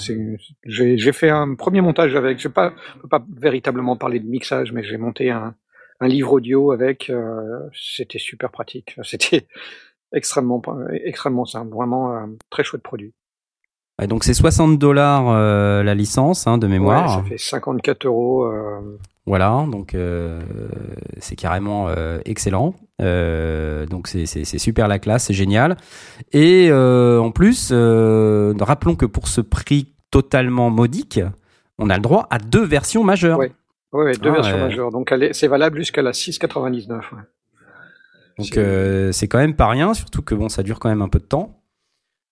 j'ai, 0.66 1.12
fait 1.12 1.30
un 1.30 1.54
premier 1.56 1.82
montage 1.82 2.16
avec. 2.16 2.40
Je 2.40 2.48
ne 2.48 2.54
peux 2.54 3.08
pas 3.10 3.26
véritablement 3.38 3.98
parler 3.98 4.22
de 4.22 4.28
mixage, 4.28 4.72
mais 4.72 4.84
j'ai 4.84 4.98
monté 4.98 5.30
un, 5.30 5.54
un 6.00 6.08
livre 6.08 6.32
audio 6.32 6.72
avec. 6.72 7.10
euh, 7.10 7.60
c'était 7.74 8.20
super 8.20 8.52
pratique. 8.52 8.96
C'était 9.04 9.48
extrêmement, 10.14 10.62
extrêmement 11.04 11.46
simple. 11.46 11.74
Vraiment 11.76 12.16
un 12.16 12.32
très 12.50 12.64
chouette 12.64 12.82
produit. 12.82 13.14
Donc 14.08 14.24
c'est 14.24 14.34
60 14.34 14.78
dollars 14.80 15.26
euh, 15.30 15.84
la 15.84 15.94
licence 15.96 16.48
hein, 16.48 16.58
de 16.58 16.68
mémoire. 16.68 17.18
Ouais, 17.18 17.24
ça 17.24 17.30
fait 17.30 17.38
54 17.38 18.06
euros. 18.06 18.46
euh, 18.46 18.80
Voilà, 19.26 19.66
donc 19.72 19.94
euh, 19.94 20.42
c'est 21.20 21.36
carrément 21.36 21.88
excellent. 22.26 22.74
Donc 23.00 24.08
c'est- 24.08 24.26
super 24.58 24.88
la 24.88 25.00
classe, 25.00 25.26
c'est 25.26 25.34
génial. 25.34 25.78
Et 26.34 26.72
en 26.72 27.32
plus, 27.32 27.72
rappelons 27.74 28.96
que 28.96 29.06
pour 29.06 29.28
ce 29.28 29.42
prix 29.42 29.94
totalement 30.12 30.70
modique, 30.70 31.20
on 31.78 31.90
a 31.90 31.96
le 31.96 32.02
droit 32.02 32.28
à 32.30 32.40
deux 32.40 32.66
versions 32.66 33.04
majeures. 33.04 33.38
Ouais. 33.40 33.52
Ouais, 33.92 34.04
ouais, 34.06 34.12
deux 34.14 34.30
Ah, 34.30 34.34
versions 34.34 34.58
majeures. 34.60 34.92
Donc 34.92 35.14
c'est 35.32 35.48
valable 35.48 35.78
jusqu'à 35.80 36.02
la 36.04 36.12
6,99. 36.14 37.12
ouais. 37.12 37.18
Donc 38.38 38.48
C'est- 38.54 39.12
c'est 39.12 39.28
quand 39.28 39.40
même 39.40 39.56
pas 39.56 39.68
rien, 39.68 39.94
surtout 39.94 40.22
que 40.22 40.34
bon, 40.36 40.48
ça 40.50 40.64
dure 40.64 40.80
quand 40.80 40.90
même 40.90 41.02
un 41.02 41.10
peu 41.10 41.20
de 41.20 41.26
temps. 41.26 41.59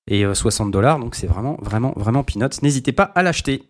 Et 0.07 0.25
euh, 0.25 0.33
60 0.33 0.71
dollars, 0.71 1.00
donc 1.00 1.15
c'est 1.15 1.27
vraiment, 1.27 1.57
vraiment, 1.62 1.94
vraiment 1.95 2.24
peanuts. 2.24 2.62
N'hésitez 2.63 2.92
pas 2.94 3.04
à 3.04 3.24
l'acheter. 3.24 3.63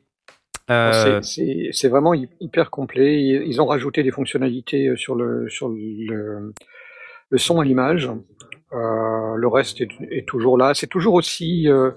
Euh, 0.70 1.22
C'est- 1.22 1.70
C'est 1.72 1.88
vraiment 1.88 2.14
hy- 2.14 2.30
hyper 2.40 2.70
complet. 2.72 3.24
Ils 3.24 3.62
ont 3.62 3.66
rajouté 3.66 4.04
des 4.04 4.12
fonctionnalités 4.12 4.88
euh, 4.90 4.96
sur 4.96 5.16
le, 5.16 5.48
sur 5.50 5.70
le, 5.70 6.54
le 7.30 7.38
son 7.38 7.60
à 7.60 7.66
l'image. 7.66 8.10
Euh, 8.74 9.36
le 9.36 9.48
reste 9.48 9.80
est, 9.82 9.90
est 10.12 10.28
toujours 10.28 10.58
là. 10.58 10.74
C'est 10.74 10.88
toujours 10.88 11.14
aussi. 11.14 11.70
Euh, 11.70 11.92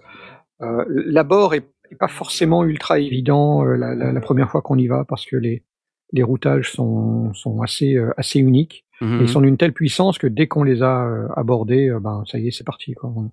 euh, 0.62 0.84
L'abord 0.88 1.54
est, 1.54 1.64
est 1.90 1.96
pas 1.96 2.08
forcément 2.08 2.64
ultra 2.64 3.00
évident 3.00 3.64
euh, 3.66 3.74
la, 3.76 3.94
la- 3.94 4.12
la 4.12 4.20
première 4.20 4.50
fois 4.50 4.62
qu'on 4.62 4.78
y 4.78 4.86
va 4.86 5.04
parce 5.04 5.26
que 5.26 5.36
les, 5.36 5.64
les 6.12 6.22
routages 6.22 6.70
sont, 6.70 7.32
sont 7.34 7.60
assez, 7.62 7.94
euh, 7.96 8.12
assez 8.16 8.38
uniques. 8.38 8.84
mhm. 9.00 9.18
Et 9.18 9.22
Ils 9.22 9.28
sont 9.28 9.40
d'une 9.40 9.56
telle 9.56 9.72
puissance 9.72 10.16
que 10.18 10.28
dès 10.28 10.46
qu'on 10.46 10.62
les 10.62 10.82
a 10.82 11.04
euh, 11.06 11.26
abordés, 11.36 11.88
euh, 11.88 11.98
ben 11.98 12.22
ça 12.26 12.38
y 12.38 12.46
est, 12.48 12.50
c'est 12.52 12.64
parti. 12.64 12.92
Quoi. 12.94 13.12
On- 13.16 13.32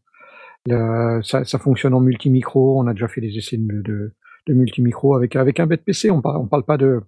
ça, 0.70 1.46
ça 1.46 1.60
fonctionne 1.60 1.94
en 1.94 2.00
multi-micro. 2.02 2.80
On 2.80 2.88
a 2.88 2.94
déjà 2.94 3.08
fait 3.08 3.22
des 3.22 3.38
essais 3.38 3.58
de, 3.58 3.82
de, 3.82 4.14
de 4.48 4.54
multi-micro 4.54 5.16
avec 5.16 5.36
avec 5.36 5.60
un 5.60 5.68
bête 5.68 5.84
PC. 5.84 6.12
On 6.12 6.22
parle 6.22 6.38
on 6.38 6.48
parle 6.48 6.64
pas 6.64 6.78
de 6.78 7.02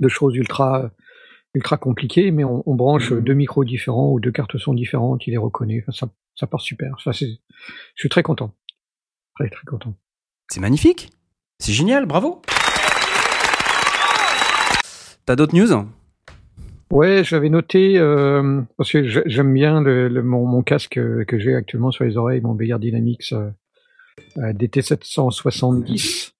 de 0.00 0.08
choses 0.08 0.36
ultra 0.36 0.90
ultra 1.54 1.78
compliquées, 1.78 2.30
mais 2.30 2.44
on, 2.44 2.62
on 2.66 2.74
branche 2.74 3.12
deux 3.12 3.34
micros 3.34 3.64
différents 3.64 4.12
ou 4.12 4.20
deux 4.20 4.32
cartes 4.32 4.58
son 4.58 4.74
différentes. 4.74 5.26
Il 5.26 5.30
les 5.30 5.36
reconnaît. 5.38 5.82
Enfin, 5.86 5.92
ça 5.92 6.12
ça 6.34 6.46
part 6.46 6.60
super. 6.60 7.00
Ça. 7.00 7.12
Je 7.12 7.26
suis 7.94 8.08
très 8.08 8.22
content. 8.22 8.54
Très 9.38 9.48
très 9.48 9.64
content. 9.66 9.94
C'est 10.48 10.60
magnifique. 10.60 11.10
C'est 11.58 11.72
génial, 11.72 12.06
bravo. 12.06 12.42
T'as 15.24 15.34
d'autres 15.34 15.56
news? 15.56 15.86
Ouais, 16.90 17.24
j'avais 17.24 17.48
noté 17.48 17.98
parce 18.76 18.92
que 18.92 19.02
j'ai- 19.04 19.22
j'aime 19.26 19.52
bien 19.52 19.80
le, 19.80 20.08
le- 20.08 20.22
mon, 20.22 20.46
mon 20.46 20.62
casque 20.62 20.98
euh, 20.98 21.24
que 21.24 21.38
j'ai 21.38 21.54
actuellement 21.54 21.90
sur 21.90 22.04
les 22.04 22.16
oreilles, 22.16 22.40
mon 22.40 22.54
Beyer 22.54 22.78
Dynamics 22.78 23.32
euh, 23.32 23.50
euh, 24.38 24.52
DT770. 24.52 26.32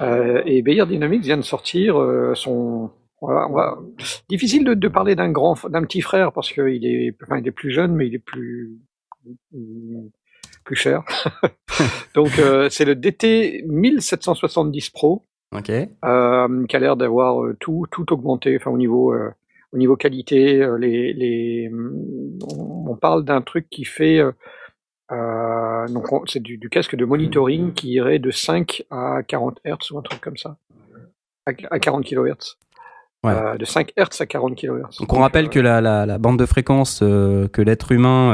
Euh, 0.00 0.42
et 0.46 0.62
Beyer 0.62 0.86
Dynamics 0.86 1.22
vient 1.22 1.36
de 1.36 1.42
sortir 1.42 2.00
euh, 2.00 2.34
son. 2.34 2.90
Voilà, 3.20 3.48
on 3.50 3.52
va- 3.52 3.78
difficile 4.30 4.64
de, 4.64 4.72
de 4.74 4.88
parler 4.88 5.14
d'un 5.14 5.30
grand, 5.30 5.54
d'un 5.68 5.82
petit 5.82 6.00
frère 6.00 6.32
parce 6.32 6.50
qu'il 6.52 6.86
est, 6.86 7.14
enfin, 7.22 7.38
il 7.38 7.46
est 7.46 7.50
plus 7.50 7.70
jeune, 7.70 7.94
mais 7.94 8.06
il 8.06 8.14
est 8.14 8.18
plus 8.18 8.78
plus 10.64 10.76
cher. 10.76 11.02
Donc 12.14 12.38
euh, 12.38 12.68
c'est 12.70 12.84
le 12.86 12.94
DT 12.94 13.64
1770 13.66 14.90
Pro 14.90 15.26
Ok. 15.54 15.70
euh, 15.70 16.66
qui 16.66 16.76
a 16.76 16.78
l'air 16.78 16.96
d'avoir 16.96 17.42
euh, 17.44 17.56
tout, 17.60 17.86
tout 17.90 18.10
augmenté, 18.12 18.56
enfin 18.56 18.70
au 18.70 18.78
niveau, 18.78 19.12
euh, 19.12 19.30
au 19.72 19.78
niveau 19.78 19.96
qualité. 19.96 20.60
euh, 20.62 20.76
les, 20.78 21.12
les, 21.12 21.70
on, 22.56 22.96
parle 22.96 23.24
d'un 23.24 23.40
truc 23.42 23.68
qui 23.70 23.84
fait, 23.84 24.18
euh, 24.18 24.32
euh, 25.12 25.86
donc 25.88 26.06
c'est 26.26 26.40
du, 26.42 26.58
du 26.58 26.68
casque 26.68 26.96
de 26.96 27.04
monitoring 27.04 27.72
qui 27.72 27.92
irait 27.92 28.18
de 28.18 28.30
5 28.30 28.84
à 28.90 29.22
40 29.26 29.58
Hz 29.64 29.90
ou 29.92 29.98
un 29.98 30.02
truc 30.02 30.20
comme 30.20 30.36
ça, 30.36 30.56
à, 31.46 31.52
à 31.70 31.78
40 31.78 32.04
kHz. 32.04 32.56
Ouais. 33.22 33.32
Euh, 33.34 33.56
de 33.58 33.64
5 33.66 33.92
Hz 33.98 34.20
à 34.22 34.26
40 34.26 34.56
kHz. 34.56 34.98
Donc 35.00 35.12
on 35.12 35.18
rappelle 35.20 35.50
que 35.50 35.60
la, 35.60 35.80
la- 35.82 36.06
la 36.06 36.16
bande 36.18 36.38
de 36.38 36.46
fréquence 36.46 37.00
euh, 37.02 37.48
que 37.48 37.60
l'être 37.60 37.92
humain 37.92 38.32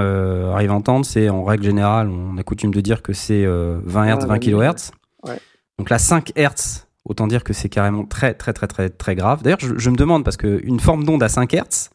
arrive 0.55 0.71
à 0.71 0.75
entendre, 0.75 1.05
c'est 1.05 1.28
en 1.28 1.43
règle 1.45 1.64
générale, 1.64 2.09
on 2.09 2.37
a 2.38 2.43
coutume 2.45 2.73
de 2.73 2.81
dire 2.81 3.02
que 3.02 3.12
c'est 3.12 3.45
euh, 3.45 3.78
20 3.83 4.07
Hz, 4.16 4.19
Ah, 4.23 4.26
20 4.26 4.38
kHz. 4.38 4.90
Ouais. 5.26 5.38
Donc 5.78 5.90
là, 5.90 5.99
5 5.99 6.33
Hz, 6.37 6.86
autant 7.07 7.27
dire 7.27 7.43
que 7.45 7.53
c'est 7.53 7.69
carrément 7.71 8.05
très 8.05 8.35
très 8.35 8.53
très 8.53 8.67
très 8.67 8.91
très 8.91 9.15
grave. 9.15 9.43
D'ailleurs, 9.43 9.61
je, 9.61 9.77
je 9.79 9.91
me 9.91 9.97
demande 9.97 10.25
parce 10.25 10.37
qu'une 10.37 10.81
forme 10.81 11.05
d'onde 11.05 11.23
à 11.23 11.29
5 11.29 11.53
Hz, 11.55 11.91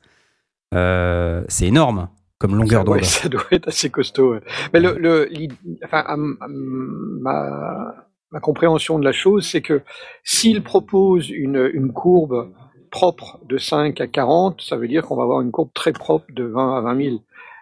euh, 0.74 1.44
c'est 1.48 1.68
énorme 1.68 2.10
comme 2.40 2.56
longueur 2.56 2.88
Ouais, 2.88 3.00
d'onde. 3.00 3.04
ça 3.06 3.30
doit 3.30 3.44
être 3.52 3.68
assez 3.68 3.90
costaud. 3.90 4.34
ouais. 4.34 4.42
Mais 4.74 4.80
le, 4.80 5.28
enfin, 5.84 6.04
ma, 6.18 7.94
ma 8.32 8.40
compréhension 8.40 8.98
de 9.00 9.06
la 9.06 9.12
chose, 9.12 9.46
c'est 9.48 9.62
que 9.62 9.82
s'il 10.24 10.64
propose 10.64 11.30
une, 11.30 11.70
une 11.74 11.92
courbe 11.94 12.50
propre 12.90 13.40
de 13.48 13.58
5 13.58 14.02
à 14.02 14.08
40, 14.08 14.62
ça 14.62 14.76
veut 14.76 14.88
dire 14.88 15.04
qu'on 15.04 15.16
va 15.16 15.24
avoir 15.24 15.42
une 15.42 15.52
courbe 15.52 15.70
très 15.74 15.94
propre 15.94 16.26
de 16.32 16.44
20 16.44 16.78
à 16.78 16.82
20 16.82 17.04
000. 17.04 17.18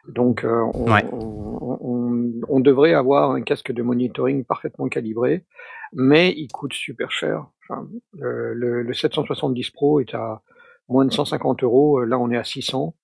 Donc, 0.07 0.43
euh, 0.43 0.63
on, 0.73 0.91
Ouais. 0.91 1.05
on- 1.11 1.77
on- 1.81 2.31
on 2.47 2.59
devrait 2.59 2.93
avoir 2.93 3.31
un 3.31 3.41
casque 3.41 3.71
de 3.71 3.83
monitoring 3.83 4.43
parfaitement 4.43 4.87
calibré, 4.87 5.43
mais 5.93 6.33
il 6.37 6.47
coûte 6.49 6.73
super 6.73 7.11
cher. 7.11 7.45
Enfin, 7.63 7.87
le, 8.17 8.53
le- 8.53 8.81
le 8.83 8.93
770 8.93 9.69
Pro 9.71 9.99
est 9.99 10.13
à 10.15 10.41
moins 10.87 11.05
de 11.05 11.11
150 11.13 11.63
euros. 11.63 12.03
Là, 12.03 12.17
on 12.17 12.29
est 12.31 12.37
à 12.37 12.43
600. 12.43 12.95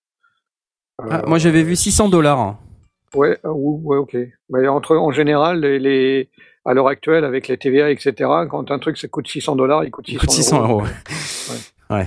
Ah, 1.10 1.24
moi 1.28 1.38
j'avais 1.38 1.64
vu 1.64 1.76
600 1.76 2.10
dollars. 2.10 2.58
Ouais, 3.14 3.38
euh, 3.46 3.50
ou- 3.54 3.82
ouais, 3.84 3.98
ok. 3.98 4.18
Mais 4.50 4.68
entre, 4.68 4.96
en 4.96 5.12
général, 5.12 5.60
les, 5.62 5.80
les- 5.80 6.30
à 6.66 6.74
l'heure 6.74 6.88
actuelle, 6.88 7.24
avec 7.26 7.48
les 7.48 7.58
TVA, 7.58 7.92
etc., 7.92 8.14
quand 8.50 8.72
un 8.72 8.80
truc 8.80 8.98
ça 8.98 9.08
coûte 9.08 9.28
600 9.28 9.56
dollars, 9.56 9.84
il 9.84 9.92
coûte 9.92 10.08
600, 10.08 10.16
Il 10.16 10.20
coûte 10.20 10.32
600 10.32 10.62
euros. 10.68 10.84
Ouais. 11.92 12.06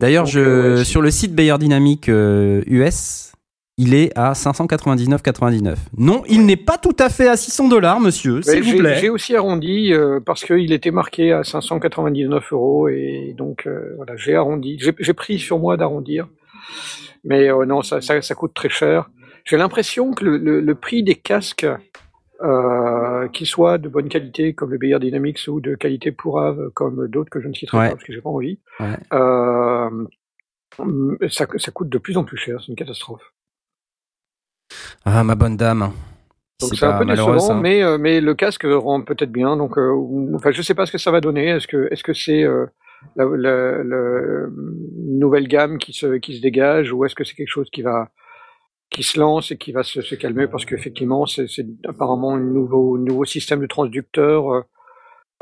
D'ailleurs, 0.00 0.26
je, 0.26 0.40
euh, 0.40 0.76
ouais, 0.78 0.84
sur 0.84 1.00
le 1.00 1.10
site 1.12 1.34
Bayer 1.34 1.56
Dynamic 1.58 2.08
euh, 2.08 2.62
US, 2.66 3.33
il 3.76 3.92
est 3.94 4.16
à 4.16 4.32
599,99. 4.34 5.76
Non, 5.98 6.22
il 6.28 6.46
n'est 6.46 6.56
pas 6.56 6.78
tout 6.78 6.94
à 6.98 7.08
fait 7.08 7.28
à 7.28 7.36
600 7.36 7.68
dollars, 7.68 7.98
monsieur, 8.00 8.40
s'il 8.42 8.62
vous 8.62 8.70
j'ai- 8.70 8.76
plaît. 8.78 8.96
J'ai 9.00 9.10
aussi 9.10 9.34
arrondi 9.34 9.92
euh, 9.92 10.20
parce 10.24 10.44
qu'il 10.44 10.72
était 10.72 10.90
marqué 10.92 11.32
à 11.32 11.42
599 11.44 12.52
euros 12.52 12.88
et 12.88 13.34
donc 13.36 13.66
euh, 13.66 13.94
voilà, 13.96 14.14
j'ai 14.16 14.34
arrondi. 14.36 14.78
J'ai 14.98 15.12
pris 15.14 15.38
sur 15.38 15.58
moi 15.58 15.76
d'arrondir, 15.76 16.28
mais 17.24 17.50
euh, 17.50 17.64
non, 17.66 17.82
ça, 17.82 18.00
ça, 18.00 18.22
ça 18.22 18.34
coûte 18.34 18.54
très 18.54 18.68
cher. 18.68 19.10
J'ai 19.44 19.56
l'impression 19.56 20.12
que 20.12 20.24
le, 20.24 20.38
le, 20.38 20.60
le 20.60 20.74
prix 20.74 21.02
des 21.02 21.16
casques, 21.16 21.66
qu'ils 23.32 23.46
soient 23.46 23.78
de 23.78 23.88
bonne 23.88 24.08
qualité 24.10 24.52
comme 24.54 24.70
le 24.70 24.76
Bayer 24.78 24.98
Dynamics 24.98 25.40
ou 25.48 25.60
de 25.60 25.74
qualité 25.76 26.12
pourrave 26.12 26.68
comme 26.74 27.08
d'autres 27.08 27.30
que 27.30 27.40
je 27.40 27.48
ne 27.48 27.54
citerai 27.54 27.78
Ouais. 27.78 27.84
pas 27.88 27.92
parce 27.94 28.04
que 28.04 28.12
j'ai 28.12 28.20
pas 28.20 28.28
envie, 28.28 28.58
Ouais. 28.80 28.98
ça, 31.30 31.46
ça 31.56 31.70
coûte 31.72 31.88
de 31.88 31.96
plus 31.98 32.16
en 32.18 32.24
plus 32.24 32.36
cher. 32.36 32.58
C'est 32.60 32.68
une 32.68 32.76
catastrophe. 32.76 33.22
Ah, 35.04 35.22
ma 35.24 35.34
bonne 35.34 35.56
dame. 35.56 35.80
Donc 36.60 36.70
c'est 36.76 36.86
un 36.86 36.92
peu 36.98 37.04
décevant, 37.16 37.54
mais, 37.62 37.82
euh, 37.82 37.98
mais 37.98 38.20
le 38.20 38.34
casque 38.34 38.64
rend 38.64 39.02
peut-être 39.02 39.32
bien. 39.32 39.56
Donc, 39.56 39.76
euh, 39.76 39.92
enfin, 40.34 40.50
je 40.52 40.62
sais 40.62 40.74
pas 40.74 40.86
ce 40.86 40.92
que 40.92 40.98
ça 40.98 41.10
va 41.10 41.20
donner. 41.20 41.48
Est-ce 41.48 41.66
que 41.66 41.88
est-ce 41.90 42.02
que 42.04 42.14
c'est 42.14 42.42
euh, 42.44 42.66
la, 43.16 43.24
la- 43.24 43.82
la- 43.84 44.46
une 44.48 45.18
nouvelle 45.18 45.48
gamme 45.48 45.78
qui 45.78 45.92
se 45.92 46.16
qui 46.18 46.36
se 46.36 46.42
dégage 46.42 46.92
ou 46.92 47.04
est-ce 47.04 47.14
que 47.14 47.24
c'est 47.24 47.34
quelque 47.34 47.48
chose 47.48 47.68
qui 47.70 47.82
va 47.82 48.10
qui 48.90 49.02
se 49.02 49.18
lance 49.20 49.50
et 49.50 49.58
qui 49.58 49.72
va 49.72 49.82
se, 49.82 50.00
se 50.00 50.14
calmer? 50.14 50.46
Parce 50.46 50.64
qu'effectivement 50.64 51.26
c'est 51.26 51.48
c'est 51.48 51.66
apparemment 51.86 52.34
un 52.34 52.40
nouveau 52.40 52.96
nouveau 52.98 53.24
système 53.24 53.60
de 53.60 53.66
transducteur 53.66 54.52
euh, 54.54 54.62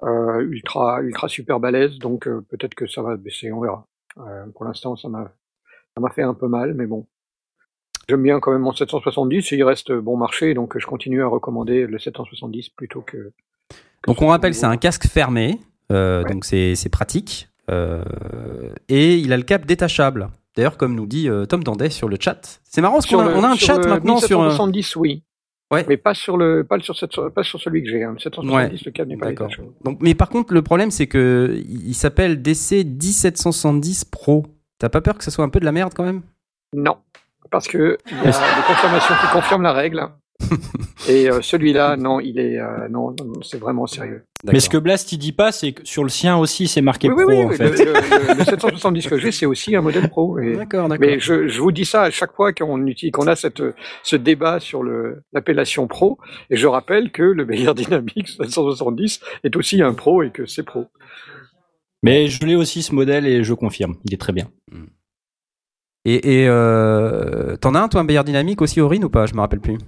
euh, 0.05 0.41
ultra 0.41 1.01
ultra 1.03 1.29
super 1.29 1.61
balèze. 1.61 1.99
Donc 1.99 2.27
euh, 2.27 2.41
peut-être 2.51 2.75
que 2.75 2.87
ça 2.89 3.03
va 3.03 3.17
baisser. 3.17 3.53
On 3.53 3.61
verra. 3.61 3.87
Euh, 4.19 4.47
pour 4.55 4.65
l'instant, 4.65 4.97
ça 4.97 5.09
m'a 5.09 5.25
ça 5.95 6.01
m'a 6.01 6.11
fait 6.11 6.23
un 6.23 6.35
peu 6.35 6.49
mal, 6.49 6.75
mais 6.75 6.87
bon. 6.87 7.07
J'aime 8.13 8.23
bien 8.25 8.41
quand 8.41 8.53
même 8.53 8.61
mon 8.61 8.75
770 8.75 9.53
et 9.53 9.57
il 9.57 9.65
reste 9.65 9.91
bon 9.91 10.19
marché, 10.19 10.53
donc 10.53 10.79
je 10.79 10.85
continue 10.85 11.23
à 11.23 11.27
recommander 11.29 11.87
le 11.87 11.99
770 11.99 12.69
plutôt 12.69 13.01
que. 13.01 13.33
Donc 14.07 14.21
on 14.21 14.27
rappelle, 14.27 14.53
c'est 14.55 14.67
un 14.67 14.77
casque 14.77 15.07
fermé, 15.07 15.59
euh, 15.91 16.23
donc 16.25 16.45
c'est 16.45 16.75
pratique. 16.91 17.49
euh, 17.71 18.05
et 18.91 19.17
il 19.17 19.33
a 19.33 19.39
le 19.39 19.45
cap 19.45 19.65
détachable. 19.65 20.29
D'ailleurs, 20.55 20.77
comme 20.77 20.95
nous 20.95 21.07
dit 21.07 21.27
euh, 21.31 21.47
Tom 21.47 21.65
Dandet 21.65 21.89
sur 21.89 22.07
le 22.11 22.19
chat. 22.21 22.61
C'est 22.65 22.83
marrant 22.83 22.97
parce 22.97 23.07
qu'on 23.07 23.21
a, 23.21 23.31
le- 23.31 23.35
on 23.35 23.45
a 23.45 23.49
un 23.49 23.55
sur 23.55 23.69
chat 23.69 23.79
maintenant 23.89 24.19
sur. 24.19 24.43
euh, 24.43 24.51
770, 24.51 24.97
oui. 24.97 25.23
Ouais. 25.73 25.87
Mais 25.89 25.97
pas 25.97 26.13
sur 26.13 26.37
le, 26.37 26.65
pas 26.65 26.79
sur 26.81 26.95
cette, 26.99 27.19
pas 27.35 27.43
sur 27.43 27.59
celui 27.63 27.83
que 27.83 27.89
j'ai. 27.89 28.05
Hein. 28.05 28.13
Le 28.13 28.19
770, 28.19 28.55
Ouais. 28.55 28.79
le 28.85 28.91
câble 28.91 29.09
n'est 29.09 29.17
pas 29.17 29.31
détachable. 29.31 29.69
Donc, 29.87 29.97
mais 30.03 30.15
par 30.15 30.29
contre, 30.29 30.53
le 30.53 30.61
problème, 30.61 30.91
c'est 30.91 31.07
que 31.07 31.63
il 31.67 31.95
s'appelle 31.95 32.43
DC 32.43 32.85
10770 32.85 34.05
Pro. 34.05 34.45
T'as 34.79 34.91
pas 34.91 35.01
peur 35.01 35.17
que 35.17 35.25
ce 35.25 35.31
soit 35.31 35.47
un 35.47 35.49
peu 35.49 35.61
de 35.61 35.65
la 35.65 35.73
merde 35.73 35.95
quand 35.95 36.05
même? 36.05 36.21
Non, 36.75 36.97
parce 37.53 37.69
que 37.69 37.97
il 38.11 38.17
y 38.17 38.21
a 38.21 38.25
des 38.57 38.67
confirmations 38.67 39.15
qui 39.21 39.33
confirment 39.33 39.63
la 39.63 39.73
règle. 39.73 40.09
Et 41.09 41.31
euh, 41.31 41.41
celui-là, 41.41 41.97
non, 41.97 42.19
il 42.19 42.39
est, 42.41 42.59
euh, 42.59 42.89
non, 42.89 43.11
non, 43.11 43.41
c'est 43.43 43.59
vraiment 43.61 43.87
sérieux. 43.87 44.25
Mais 44.45 44.59
ce 44.59 44.69
que 44.69 44.77
Blast 44.79 45.13
il 45.13 45.19
dit 45.19 45.31
pas, 45.31 45.53
c'est 45.53 45.73
que 45.73 45.83
sur 45.85 46.03
le 46.03 46.09
sien 46.09 46.37
aussi 46.37 46.67
c'est 46.67 46.81
marqué 46.81 47.09
Oui, 47.09 47.15
pro 47.23 47.27
oui, 47.27 47.37
oui. 47.39 47.45
en 47.45 47.49
le, 47.51 47.55
fait. 47.55 47.85
le- 47.85 47.93
le- 47.93 48.39
le 48.39 48.45
770 48.45 49.07
que 49.07 49.19
j'ai, 49.19 49.31
c'est 49.31 49.47
aussi 49.47 49.77
un 49.77 49.83
modèle 49.83 50.09
pro. 50.09 50.37
D'accord, 50.41 50.89
d'accord. 50.89 50.97
Mais 51.07 51.21
je, 51.21 51.47
je 51.47 51.61
vous 51.61 51.71
dis 51.71 51.85
ça 51.85 52.03
à 52.03 52.11
chaque 52.11 52.33
fois 52.35 52.53
qu'on 52.53 52.85
utilise, 52.89 53.13
qu'on 53.13 53.29
a 53.29 53.37
cette, 53.37 53.63
ce 54.03 54.17
débat 54.17 54.59
sur 54.59 54.83
le, 54.83 55.23
l'appellation 55.33 55.87
pro, 55.87 56.19
et 56.51 56.57
je 56.57 56.67
rappelle 56.67 57.13
que 57.13 57.23
le 57.23 57.45
Bayer 57.45 57.73
Dynamics 57.75 58.31
770 58.31 59.21
est 59.45 59.55
aussi 59.55 59.81
un 59.81 59.95
pro 59.95 60.25
et 60.25 60.31
que 60.31 60.47
c'est 60.47 60.65
pro. 60.65 60.87
Mais 62.03 62.27
je 62.27 62.45
l'ai 62.45 62.57
aussi 62.57 62.83
ce 62.83 62.95
modèle 62.97 63.27
et 63.29 63.45
je 63.45 63.55
confirme, 63.55 63.95
il 64.05 64.13
est 64.15 64.21
très 64.21 64.33
bien. 64.33 64.49
Et, 66.05 66.43
et 66.43 66.49
euh, 66.49 67.57
t'en 67.57 67.75
as 67.75 67.81
un, 67.81 67.89
toi, 67.89 68.01
un 68.01 68.05
Bayer 68.05 68.25
Dynamique 68.25 68.61
aussi, 68.63 68.81
Aurine, 68.81 69.05
ou 69.05 69.09
pas? 69.11 69.27
Je 69.27 69.35
me 69.35 69.41
rappelle 69.41 69.61
plus. 69.61 69.79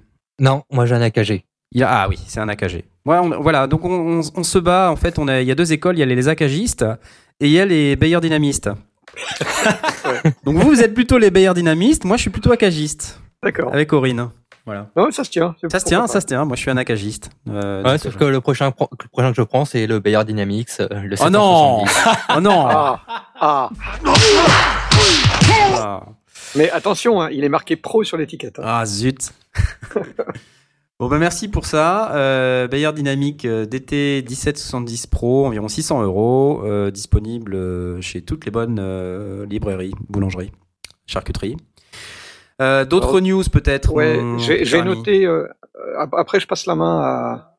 Non, 0.41 0.63
moi 0.71 0.87
j'ai 0.87 0.95
un 0.95 1.01
AKG. 1.03 1.43
Il 1.73 1.83
a- 1.83 2.03
ah 2.03 2.09
oui, 2.09 2.19
c'est 2.27 2.39
un 2.41 2.49
AKG. 2.49 2.85
Ouais, 3.05 3.19
on- 3.19 3.41
voilà, 3.41 3.67
donc 3.67 3.85
on, 3.85 4.19
on- 4.19 4.23
on 4.37 4.43
se 4.45 4.59
bat. 4.59 4.91
En 4.93 4.97
fait, 4.97 5.19
on 5.19 5.27
a, 5.29 5.41
il 5.41 5.49
y 5.49 5.51
a 5.51 5.55
deux 5.57 5.73
écoles. 5.73 5.97
Il 5.97 6.01
y 6.01 6.03
a 6.03 6.07
les, 6.07 6.15
les 6.15 6.29
AKGistes 6.29 6.85
et 7.41 7.47
il 7.47 7.51
y 7.53 7.59
a 7.59 7.65
les 7.65 7.97
Bayer 7.97 8.21
Dynamistes. 8.21 8.71
Donc 10.45 10.57
vous, 10.57 10.69
vous 10.69 10.81
êtes 10.83 10.95
plutôt 10.95 11.19
les 11.19 11.31
Bayer 11.31 11.53
Dynamistes. 11.55 12.05
Moi, 12.05 12.17
je 12.17 12.23
suis 12.23 12.31
plutôt 12.31 12.53
AKGiste 12.53 13.21
D'accord. 13.43 13.73
avec 13.73 13.93
Aurine. 13.93 14.31
Voilà. 14.67 14.89
Non, 14.97 15.11
ça 15.11 15.25
se 15.25 15.31
tient. 15.31 15.55
Ça 15.71 15.79
se 15.79 15.85
tient, 15.85 16.01
pas. 16.03 16.07
ça 16.09 16.21
se 16.23 16.27
tient. 16.27 16.45
Moi, 16.47 16.57
je 16.57 16.63
suis 16.63 16.71
un 16.71 16.77
AKGiste. 16.79 17.31
Euh, 17.49 17.83
Ouais, 17.83 17.99
sauf 17.99 18.15
euh, 18.17 18.19
que 18.19 18.25
le 18.25 18.41
prochain, 18.41 18.71
pro- 18.71 18.89
le 19.03 19.09
prochain 19.09 19.31
que 19.31 19.37
je 19.37 19.43
prends, 19.43 19.65
c'est 19.67 19.87
le 19.87 19.99
Bayer 20.01 20.25
Dynamics, 20.25 20.71
euh, 20.81 20.89
le 21.03 21.17
Oh 21.21 21.29
non 21.29 21.85
770. 21.87 22.25
Oh 22.37 22.41
non 22.41 22.67
Ah, 22.67 23.01
ah. 23.41 23.71
Ah, 25.77 26.07
Mais 26.57 26.71
attention, 26.71 27.21
hein, 27.21 27.29
il 27.31 27.45
est 27.45 27.49
marqué 27.49 27.77
pro 27.77 28.05
sur 28.05 28.17
l'étiquette. 28.17 28.59
hein. 28.59 28.63
Ah, 28.65 28.87
zut 28.87 29.33
Bon 31.01 31.09
bah 31.09 31.19
merci 31.19 31.49
pour 31.49 31.67
ça. 31.67 32.13
Euh, 32.15 32.69
Bayer 32.69 32.93
Dynamic 32.93 33.45
euh, 33.45 33.67
DT 33.67 34.25
1770 34.29 35.09
Pro, 35.09 35.45
environ 35.47 35.67
600 35.69 36.03
euros, 36.05 36.63
euh, 36.65 36.91
disponible 36.93 38.01
chez 38.01 38.23
toutes 38.23 38.45
les 38.45 38.53
bonnes 38.53 38.79
euh, 38.81 39.45
librairies, 39.47 39.93
boulangeries, 40.09 40.53
charcuteries. 41.07 41.57
Euh, 42.63 42.85
D'autres 42.85 43.09
Alors, 43.19 43.23
news 43.23 43.43
peut-être 43.53 43.93
Ouais, 43.93 44.17
mon 44.21 44.39
j'ai 44.39 44.83
noté. 44.83 45.27
euh, 45.27 45.47
euh, 45.77 46.07
après, 46.13 46.39
je 46.41 46.47
passe 46.47 46.67
la 46.67 46.77
main 46.77 47.01
à, 47.01 47.57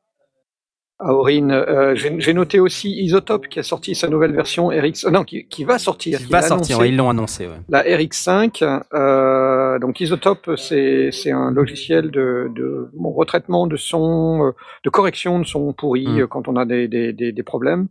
à 0.98 1.12
Aurine. 1.12 1.50
Euh, 1.52 1.94
j'ai 1.94 2.32
noté 2.32 2.58
aussi 2.60 2.90
Isotope 3.02 3.48
qui 3.48 3.58
a 3.58 3.62
sorti 3.62 3.94
sa 3.94 4.08
nouvelle 4.08 4.32
version 4.34 4.68
RX. 4.68 5.04
euh, 5.04 5.10
non, 5.10 5.24
qui, 5.24 5.46
qui 5.48 5.64
va 5.64 5.78
sortir. 5.78 6.18
qui 6.18 6.24
qui 6.24 6.32
va 6.32 6.40
sortir, 6.40 6.78
ouais, 6.78 6.88
ils 6.88 6.96
l'ont 6.96 7.10
annoncé. 7.10 7.46
Ouais. 7.46 7.60
La 7.68 7.82
RX5, 7.82 8.82
euh, 8.94 9.78
donc 9.78 10.00
Isotope, 10.00 10.52
c'est 10.56 11.10
c'est 11.12 11.30
un 11.30 11.50
logiciel 11.50 12.10
de, 12.10 12.50
de 12.54 12.88
bon, 12.94 13.10
retraitement 13.12 13.66
de 13.66 13.76
son, 13.76 14.46
euh, 14.46 14.50
de 14.84 14.88
correction 14.88 15.38
de 15.38 15.44
son 15.44 15.74
pourri 15.74 16.06
Mm. 16.06 16.20
euh, 16.20 16.26
quand 16.26 16.48
on 16.48 16.56
a 16.56 16.64
des, 16.64 16.88
des, 16.88 17.12
des, 17.12 17.32
des 17.32 17.42
problèmes. 17.42 17.88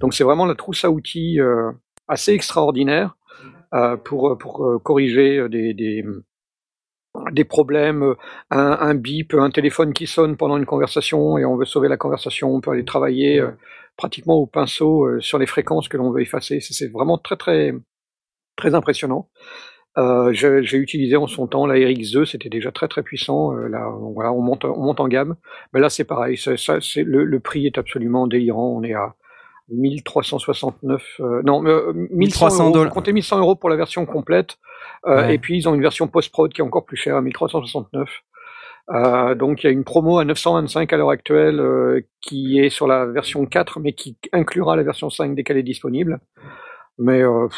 Donc 0.00 0.14
c'est 0.14 0.24
vraiment 0.24 0.46
la 0.46 0.54
trousse 0.54 0.86
à 0.86 0.90
outils 0.90 1.38
euh, 1.38 1.70
assez 2.08 2.32
extraordinaire 2.32 3.14
euh, 3.74 3.98
pour 3.98 4.38
pour 4.38 4.64
euh, 4.64 4.78
corriger 4.78 5.36
euh, 5.38 5.48
des, 5.50 5.74
des 5.74 6.02
des 7.32 7.44
problèmes, 7.44 8.02
euh, 8.02 8.14
un, 8.50 8.78
un 8.80 8.94
bip, 8.94 9.34
un 9.34 9.50
téléphone 9.50 9.92
qui 9.92 10.06
sonne 10.06 10.36
pendant 10.36 10.56
une 10.56 10.66
conversation 10.66 11.38
et 11.38 11.44
on 11.44 11.56
veut 11.56 11.64
sauver 11.64 11.88
la 11.88 11.96
conversation, 11.96 12.54
on 12.54 12.60
peut 12.60 12.70
aller 12.72 12.84
travailler 12.84 13.40
euh, 13.40 13.50
pratiquement 13.96 14.34
au 14.36 14.46
pinceau 14.46 15.04
euh, 15.06 15.20
sur 15.20 15.38
les 15.38 15.46
fréquences 15.46 15.88
que 15.88 15.96
l'on 15.96 16.10
veut 16.10 16.22
effacer. 16.22 16.60
C'est- 16.60 16.88
vraiment 16.92 17.18
très 17.18 17.36
très 17.36 17.72
très 18.56 18.74
impressionnant. 18.74 19.28
Euh, 19.98 20.32
J'ai 20.32 20.76
utilisé 20.78 21.16
en 21.16 21.26
son 21.26 21.46
temps 21.46 21.66
la 21.66 21.74
RX2, 21.76 22.24
c'était 22.26 22.48
déjà 22.50 22.72
très 22.72 22.88
très 22.88 23.02
puissant. 23.02 23.52
Là, 23.52 23.90
on- 23.90 24.12
voilà, 24.12 24.32
on 24.32 24.42
monte, 24.42 24.64
on 24.66 24.82
monte 24.82 25.00
en 25.00 25.08
gamme. 25.08 25.36
Mais 25.72 25.80
là, 25.80 25.90
c'est 25.90 26.04
pareil. 26.04 26.36
Ça, 26.38 26.56
ça, 26.56 26.80
c'est- 26.80 27.04
le, 27.04 27.24
le 27.24 27.40
prix 27.40 27.66
est 27.66 27.78
absolument 27.78 28.26
délirant. 28.26 28.68
On 28.76 28.82
est 28.84 28.94
à 28.94 29.14
1369, 29.68 31.02
euh, 31.20 31.42
non, 31.44 31.64
euh, 31.66 31.92
1100 31.94 32.14
1300 32.16 32.64
euros. 32.64 32.72
dollars. 32.72 32.88
Faut 32.88 32.94
compter 32.94 33.12
1100 33.12 33.38
euros 33.40 33.56
pour 33.56 33.68
la 33.70 33.76
version 33.76 34.06
complète. 34.06 34.56
Euh, 35.06 35.16
Ouais. 35.26 35.34
Et 35.34 35.38
puis 35.38 35.56
ils 35.58 35.68
ont 35.68 35.74
une 35.74 35.82
version 35.82 36.06
post-prod 36.08 36.52
qui 36.52 36.60
est 36.60 36.64
encore 36.64 36.84
plus 36.84 36.96
chère, 36.96 37.16
à 37.16 37.22
1369. 37.22 38.08
Euh, 38.94 39.34
donc 39.34 39.62
il 39.62 39.66
y 39.66 39.68
a 39.68 39.72
une 39.72 39.82
promo 39.82 40.18
à 40.18 40.24
925 40.24 40.92
à 40.92 40.96
l'heure 40.96 41.10
actuelle 41.10 41.58
euh, 41.58 42.00
qui 42.20 42.60
est 42.60 42.68
sur 42.70 42.86
la 42.86 43.04
version 43.06 43.44
4, 43.44 43.80
mais 43.80 43.92
qui 43.94 44.16
inclura 44.32 44.76
la 44.76 44.84
version 44.84 45.10
5 45.10 45.34
dès 45.34 45.42
qu'elle 45.42 45.56
est 45.56 45.64
disponible. 45.64 46.20
Mais 46.98 47.20
euh, 47.22 47.48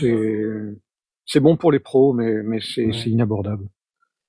c'est 0.00 0.42
c'est 1.24 1.40
bon 1.40 1.56
pour 1.56 1.70
les 1.70 1.78
pros, 1.78 2.12
mais 2.12 2.42
mais 2.42 2.58
c'est 2.60 2.86
Ouais. 2.86 2.92
c'est 2.92 3.10
inabordable. 3.10 3.64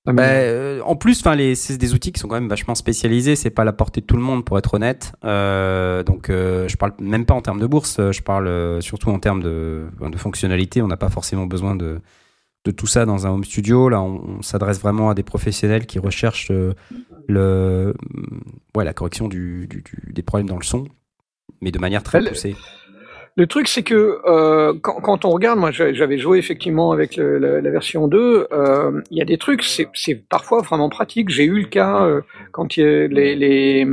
Ah, 0.06 0.12
Bah, 0.14 0.24
euh, 0.24 0.82
en 0.82 0.96
plus, 0.98 1.20
enfin, 1.22 1.38
c'est 1.56 1.78
des 1.78 1.94
outils 1.94 2.12
qui 2.12 2.20
sont 2.20 2.28
quand 2.28 2.36
même 2.36 2.50
vachement 2.50 2.76
spécialisés. 2.76 3.36
C'est 3.36 3.50
pas 3.50 3.62
à 3.62 3.66
la 3.66 3.72
portée 3.74 4.02
de 4.02 4.06
tout 4.06 4.18
le 4.18 4.22
monde, 4.22 4.44
pour 4.44 4.58
être 4.58 4.74
honnête. 4.74 5.14
Euh, 5.24 6.04
donc, 6.04 6.30
euh, 6.30 6.68
je 6.68 6.76
parle 6.76 6.94
même 7.00 7.26
pas 7.26 7.34
en 7.34 7.42
termes 7.42 7.60
de 7.60 7.68
bourse. 7.68 7.98
Je 8.12 8.22
parle 8.22 8.48
euh, 8.48 8.82
surtout 8.82 9.10
en 9.10 9.20
termes 9.20 9.42
de, 9.42 9.86
de 10.02 10.18
fonctionnalité. 10.18 10.82
On 10.82 10.88
n'a 10.88 10.98
pas 10.98 11.10
forcément 11.10 11.46
besoin 11.46 11.76
de, 11.76 12.02
de 12.66 12.72
tout 12.72 12.88
ça 12.88 13.06
dans 13.06 13.26
un 13.28 13.30
home 13.32 13.46
studio. 13.46 13.88
Là, 13.88 14.02
on, 14.02 14.40
on 14.40 14.42
s'adresse 14.42 14.80
vraiment 14.82 15.10
à 15.10 15.14
des 15.14 15.24
professionnels 15.24 15.86
qui 15.86 16.00
recherchent 16.00 16.52
euh, 16.52 16.74
le, 17.30 17.94
ouais, 18.76 18.84
la 18.84 18.94
correction 18.94 19.30
du, 19.30 19.68
du- 19.68 19.84
du- 19.84 20.12
des 20.12 20.22
problèmes 20.24 20.50
dans 20.50 20.58
le 20.58 20.64
son, 20.66 20.86
mais 21.62 21.72
de 21.72 21.80
manière 21.80 22.04
très 22.04 22.18
Elle- 22.18 22.28
poussée. 22.30 22.56
Le 23.36 23.48
truc, 23.48 23.68
c'est 23.68 23.82
que 23.82 24.20
euh, 24.28 24.74
quand, 24.80 25.26
on 25.26 25.32
regarde, 25.32 25.58
moi 25.58 25.72
j'avais 25.72 26.20
joué 26.20 26.38
effectivement 26.38 26.92
avec 26.92 27.16
la, 27.18 27.62
version 27.72 28.08
2, 28.08 28.48
euh, 28.52 29.02
il 29.10 29.18
y 29.18 29.22
a 29.24 29.26
des 29.26 29.40
trucs, 29.40 29.64
c'est 29.64 30.30
parfois 30.30 30.62
vraiment 30.62 30.88
pratique. 30.88 31.30
J'ai 31.30 31.46
eu 31.46 31.62
le 31.62 31.68
cas 31.68 32.06
euh, 32.06 32.22
quand 32.52 32.76
les, 32.76 33.88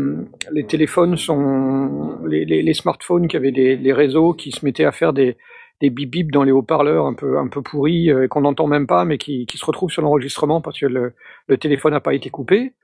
téléphones 0.69 1.17
sont, 1.17 2.19
les, 2.27 2.75
smartphones 2.75 3.29
qui 3.29 3.37
avaient 3.39 3.51
des, 3.51 3.93
réseaux 3.95 4.35
qui 4.35 4.53
se 4.53 4.63
mettaient 4.63 4.85
à 4.85 4.93
faire 4.93 5.15
des, 5.15 5.39
des 5.81 5.89
bip 5.89 6.11
bip 6.11 6.31
dans 6.33 6.43
les 6.43 6.53
haut-parleurs 6.53 7.07
un 7.07 7.15
peu, 7.15 7.39
un 7.39 7.49
peu 7.49 7.63
pourris, 7.63 8.11
euh, 8.11 8.29
qu'on 8.29 8.43
n'entend 8.43 8.67
même 8.67 8.87
pas, 8.87 9.07
mais 9.07 9.17
qui, 9.17 9.47
se 9.55 9.65
retrouvent 9.65 9.91
sur 9.91 10.03
l'enregistrement 10.03 10.61
parce 10.61 10.79
que 10.79 10.87
le, 10.87 11.15
téléphone 11.57 11.93
n'a 11.95 12.01
pas 12.01 12.13
été 12.13 12.29
coupé. 12.29 12.75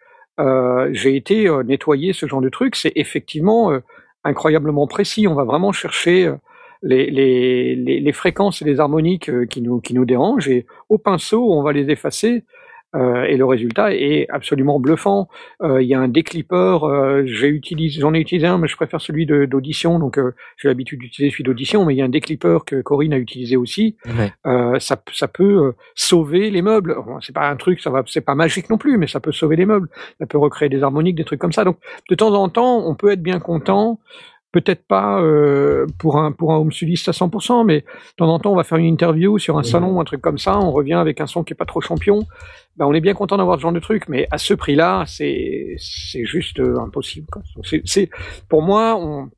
Euh, 0.41 0.89
J'ai 0.93 1.17
été 1.17 1.51
nettoyer 1.67 2.15
ce 2.15 2.25
genre 2.25 2.41
de 2.41 2.49
truc. 2.49 2.77
C'est 2.77 2.93
effectivement 2.95 3.73
incroyablement 4.27 4.87
précis. 4.87 5.27
On 5.27 5.35
va 5.35 5.45
vraiment 5.45 5.73
chercher 5.73 6.33
les, 6.83 7.75
les, 7.77 8.13
fréquences 8.13 8.63
et 8.63 8.65
les 8.65 8.81
harmoniques 8.81 9.31
euh, 9.31 9.47
qui 9.47 9.63
nous 9.63 10.05
dérangent 10.05 10.49
et 10.49 10.67
au 10.89 10.99
pinceau, 10.99 11.53
on 11.53 11.63
va 11.63 11.73
les 11.73 11.91
effacer. 11.91 12.45
Euh, 12.97 13.25
et 13.25 13.37
le 13.37 13.45
résultat 13.45 13.95
est 13.95 14.27
absolument 14.31 14.81
bluffant. 14.81 15.29
Euh, 15.63 15.83
il 15.83 15.89
y 15.89 15.95
a 15.95 16.01
un 16.01 16.09
déclippeur, 16.09 16.85
euh, 16.85 17.23
j'ai 17.27 17.49
utilisé, 17.49 18.01
j'en 18.01 18.15
ai 18.15 18.21
utilisé 18.21 18.47
un, 18.47 18.59
mais 18.59 18.69
je 18.69 18.77
préfère 18.77 19.01
celui 19.01 19.27
d'audition, 19.27 19.99
donc 19.99 20.19
j'ai 20.57 20.69
l'habitude 20.69 21.01
d'utiliser 21.01 21.31
celui 21.31 21.45
d'audition, 21.45 21.85
mais 21.85 21.95
il 21.95 21.99
y 21.99 22.03
a 22.03 22.05
un 22.05 22.11
déclippeur 22.11 22.65
que 22.65 22.81
Corinne 22.81 23.13
a 23.13 23.19
utilisé 23.19 23.57
aussi. 23.57 23.97
ça, 24.79 25.03
ça 25.13 25.29
peut 25.29 25.75
sauver 25.95 26.51
les 26.51 26.63
meubles. 26.63 26.97
c'est 27.21 27.35
pas 27.35 27.49
un 27.49 27.57
truc, 27.57 27.81
ça 27.81 27.91
va, 27.91 28.03
c'est 28.07 28.21
pas 28.21 28.35
magique 28.35 28.71
non 28.71 28.79
plus, 28.79 28.97
mais 28.99 29.07
ça 29.07 29.21
peut 29.21 29.33
sauver 29.33 29.57
les 29.57 29.67
meubles. 29.67 29.89
Ça 30.19 30.27
peut 30.27 30.39
recréer 30.39 30.69
des 30.69 30.83
harmoniques, 30.83 31.17
des 31.17 31.25
trucs 31.25 31.41
comme 31.41 31.53
ça. 31.53 31.65
Donc 31.65 31.79
de 32.09 32.15
temps 32.15 32.35
en 32.35 32.49
temps, 32.49 32.87
on 32.87 32.95
peut 32.95 33.11
être 33.11 33.23
bien 33.23 33.41
content 33.41 34.01
peut-être 34.61 34.87
pas 34.87 35.21
euh, 35.21 35.87
pour 35.99 36.17
un 36.17 36.33
pour 36.33 36.53
un 36.53 36.57
home 36.57 36.73
studiste 36.73 37.09
à 37.09 37.13
100%, 37.13 37.67
mais 37.67 37.81
de 37.81 37.87
temps 38.17 38.33
en 38.33 38.39
temps 38.39 38.53
on 38.53 38.57
va 38.57 38.65
faire 38.65 38.79
une 38.79 38.87
interview 38.87 39.39
sur 39.39 39.59
un 39.59 39.63
salon, 39.63 40.01
un 40.01 40.05
truc 40.05 40.23
comme 40.23 40.39
ça, 40.39 40.59
on 40.59 40.73
revient 40.73 40.95
avec 40.95 41.21
un 41.21 41.27
son 41.27 41.45
qui 41.45 41.53
est 41.53 41.57
pas 41.57 41.67
trop 41.67 41.83
champion. 41.83 42.27
Ben, 42.77 42.87
on 42.87 42.95
est 42.95 43.03
bien 43.03 43.13
content 43.13 43.37
d'avoir 43.37 43.59
ce 43.59 43.63
genre 43.63 43.73
de 43.73 43.81
truc, 43.81 44.09
mais 44.09 44.27
à 44.31 44.39
ce 44.39 44.55
prix-là, 44.55 45.05
c'est 45.07 45.77
c'est 45.79 46.25
juste 46.25 46.59
euh, 46.59 46.79
impossible. 46.81 47.27
C'est 47.85 48.09
pour 48.49 48.63
moi 48.63 48.97
on 48.99 49.31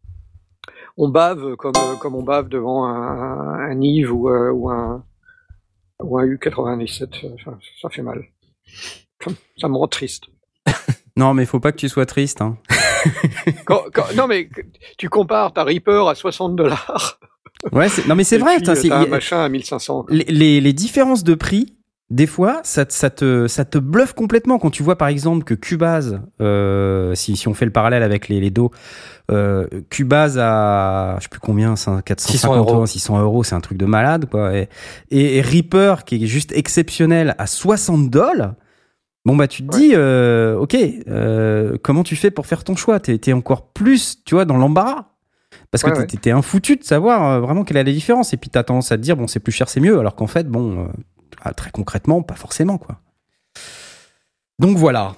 on 0.97 1.09
bave 1.09 1.57
comme 1.57 1.73
comme 2.01 2.15
on 2.15 2.23
bave 2.23 2.49
devant 2.49 2.85
un, 2.85 3.71
un 3.71 3.81
Yves 3.81 4.13
ou, 4.13 4.29
euh, 4.29 4.53
ou 4.53 4.71
un 4.71 5.05
ou 6.01 6.19
un 6.19 6.27
U97. 6.27 7.09
ça 7.83 7.89
fait 7.89 8.03
mal. 8.03 8.25
Ça 9.57 9.69
me 9.69 9.77
rend 9.77 9.89
triste. 9.89 10.27
Non, 11.17 11.35
mais 11.35 11.43
il 11.43 11.47
faut 11.47 11.59
pas 11.59 11.73
que 11.73 11.79
tu 11.79 11.89
sois 11.89 12.07
triste. 12.07 12.43
Hein. 12.43 12.59
non, 14.17 14.27
mais 14.27 14.49
tu 14.97 15.09
compares 15.09 15.53
ta 15.53 15.65
Reaper 15.65 16.09
à 16.09 16.15
60 16.15 16.57
dollars. 16.57 17.19
Ouais, 17.73 17.89
non, 18.07 18.15
mais 18.15 18.25
c'est 18.25 18.39
vrai. 18.39 18.59
C'est 18.63 18.91
un 18.91 19.07
machin 19.07 19.41
à 19.41 19.49
1500. 19.49 20.07
Les, 20.11 20.61
les, 20.61 20.73
différences 20.73 21.25
de 21.25 21.35
prix, 21.35 21.77
des 22.11 22.27
fois, 22.27 22.61
ça, 22.63 22.85
ça, 22.89 23.11
te, 23.11 23.49
ça 23.49 23.65
te 23.65 23.79
bluffe 23.79 24.13
complètement 24.13 24.59
quand 24.59 24.71
tu 24.71 24.83
vois 24.83 24.97
par 24.97 25.09
exemple 25.09 25.45
que 25.45 25.55
Cubase, 25.55 26.21
euh, 26.41 27.15
si, 27.15 27.37
si 27.37 27.49
on 27.49 27.55
fait 27.55 27.67
le 27.67 27.73
parallèle 27.73 28.03
avec 28.03 28.29
les, 28.29 28.41
les 28.41 28.51
dos, 28.51 28.71
euh, 29.31 29.67
Cubase 29.91 30.39
à, 30.39 31.17
je 31.19 31.25
sais 31.25 31.29
plus 31.29 31.41
combien, 31.41 31.75
450 31.75 32.21
600 32.21 32.57
euros, 32.57 32.87
600 32.87 33.21
euros, 33.21 33.43
c'est 33.43 33.55
un 33.55 33.61
truc 33.61 33.77
de 33.77 33.87
malade, 33.87 34.27
quoi. 34.31 34.57
Et, 34.57 34.69
et, 35.11 35.41
Reaper, 35.43 36.05
qui 36.05 36.25
est 36.25 36.27
juste 36.27 36.53
exceptionnel, 36.53 37.35
à 37.39 37.47
60 37.47 38.09
dollars. 38.09 38.55
Bon 39.29 39.37
bah 39.37 39.47
tu 39.47 39.63
te 39.63 39.77
dis, 39.77 39.91
euh, 39.93 40.57
ok, 40.57 40.75
euh, 40.75 41.77
comment 41.83 42.03
tu 42.03 42.17
fais 42.17 42.31
pour 42.31 42.47
faire 42.47 42.65
ton 42.65 42.77
choix? 42.77 42.99
T'es 42.99 43.21
es 43.27 43.33
encore 43.35 43.73
plus, 43.73 44.25
tu 44.25 44.35
vois, 44.35 44.47
dans 44.47 44.57
l'embarras. 44.57 45.05
Parce 45.71 45.85
que 45.85 46.07
t'étais 46.07 46.31
un 46.31 46.41
foutu 46.41 46.77
de 46.77 46.83
savoir 46.83 47.23
euh, 47.23 47.41
vraiment 47.41 47.63
quelle 47.63 47.77
est 47.77 47.85
la 47.85 47.93
différence. 47.93 48.33
Et 48.33 48.39
puis 48.39 48.49
t'as 48.49 48.63
tendance 48.63 48.91
à 48.91 48.97
te 48.97 49.03
dire, 49.03 49.19
bon, 49.19 49.27
c'est 49.27 49.41
plus 49.41 49.53
cher, 49.53 49.69
c'est 49.69 49.81
mieux. 49.81 49.99
Alors 49.99 50.15
qu'en 50.15 50.29
fait, 50.29 50.49
bon, 50.49 50.89
ah, 51.43 51.53
très 51.53 51.71
concrètement, 51.71 52.23
pas 52.23 52.37
forcément, 52.37 52.79
quoi. 52.79 53.01
Donc 54.59 54.79
voilà. 54.79 55.13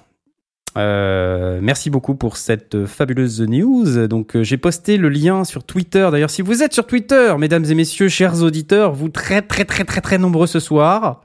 Merci 0.77 1.91
beaucoup 1.91 2.15
pour 2.15 2.37
cette 2.37 2.87
fabuleuse 2.87 3.41
news. 3.41 4.07
Donc 4.09 4.41
j'ai 4.41 4.57
posté 4.57 4.97
le 4.97 5.09
lien 5.09 5.45
sur 5.45 5.65
Twitter. 5.65 6.09
D'ailleurs, 6.11 6.31
si 6.31 6.43
vous 6.43 6.63
êtes 6.63 6.73
sur 6.73 6.87
Twitter, 6.87 7.35
mesdames 7.39 7.65
et 7.65 7.75
messieurs, 7.75 8.09
chers 8.09 8.43
auditeurs, 8.43 8.93
vous 8.93 9.09
très 9.09 9.43
très 9.43 9.65
très 9.65 9.85
très 9.85 10.01
très 10.01 10.19
nombreux 10.19 10.47
ce 10.47 10.61
soir. 10.61 11.23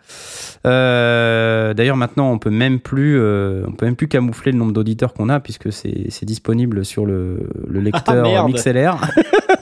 Euh, 0.66 1.74
d'ailleurs, 1.74 1.98
maintenant, 1.98 2.32
on 2.32 2.40
peut 2.40 2.50
même 2.50 2.80
plus, 2.80 3.20
euh, 3.20 3.64
on 3.68 3.72
peut 3.74 3.86
même 3.86 3.96
plus 3.96 4.08
camoufler 4.08 4.52
le 4.52 4.58
nombre 4.58 4.74
d'auditeurs 4.74 5.14
qu'on 5.14 5.30
a 5.30 5.40
puisque 5.40 5.72
c'est 5.72 6.26
disponible 6.26 6.84
sur 6.84 7.06
le, 7.06 7.50
le 7.68 7.80
lecteur 7.80 8.26
ah, 8.26 8.48
MixLR. 8.48 8.98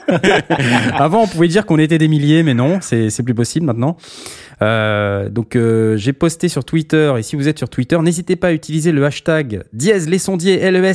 Avant, 0.94 1.22
on 1.22 1.26
pouvait 1.26 1.48
dire 1.48 1.66
qu'on 1.66 1.78
était 1.78 1.98
des 1.98 2.08
milliers, 2.08 2.42
mais 2.42 2.54
non, 2.54 2.78
c'est 2.80 3.22
plus 3.22 3.34
possible 3.34 3.66
maintenant. 3.66 3.96
Euh, 4.62 5.28
donc 5.28 5.56
euh, 5.56 5.96
j'ai 5.96 6.12
posté 6.12 6.48
sur 6.48 6.64
Twitter 6.64 7.12
et 7.18 7.22
si 7.22 7.36
vous 7.36 7.48
êtes 7.48 7.58
sur 7.58 7.68
Twitter, 7.68 7.98
n'hésitez 8.00 8.36
pas 8.36 8.48
à 8.48 8.52
utiliser 8.52 8.92
le 8.92 9.04
hashtag 9.04 9.64
dièse 9.72 10.08
les 10.08 10.18
sondiers 10.18 10.60
L 10.60 10.76
E. 10.76 10.92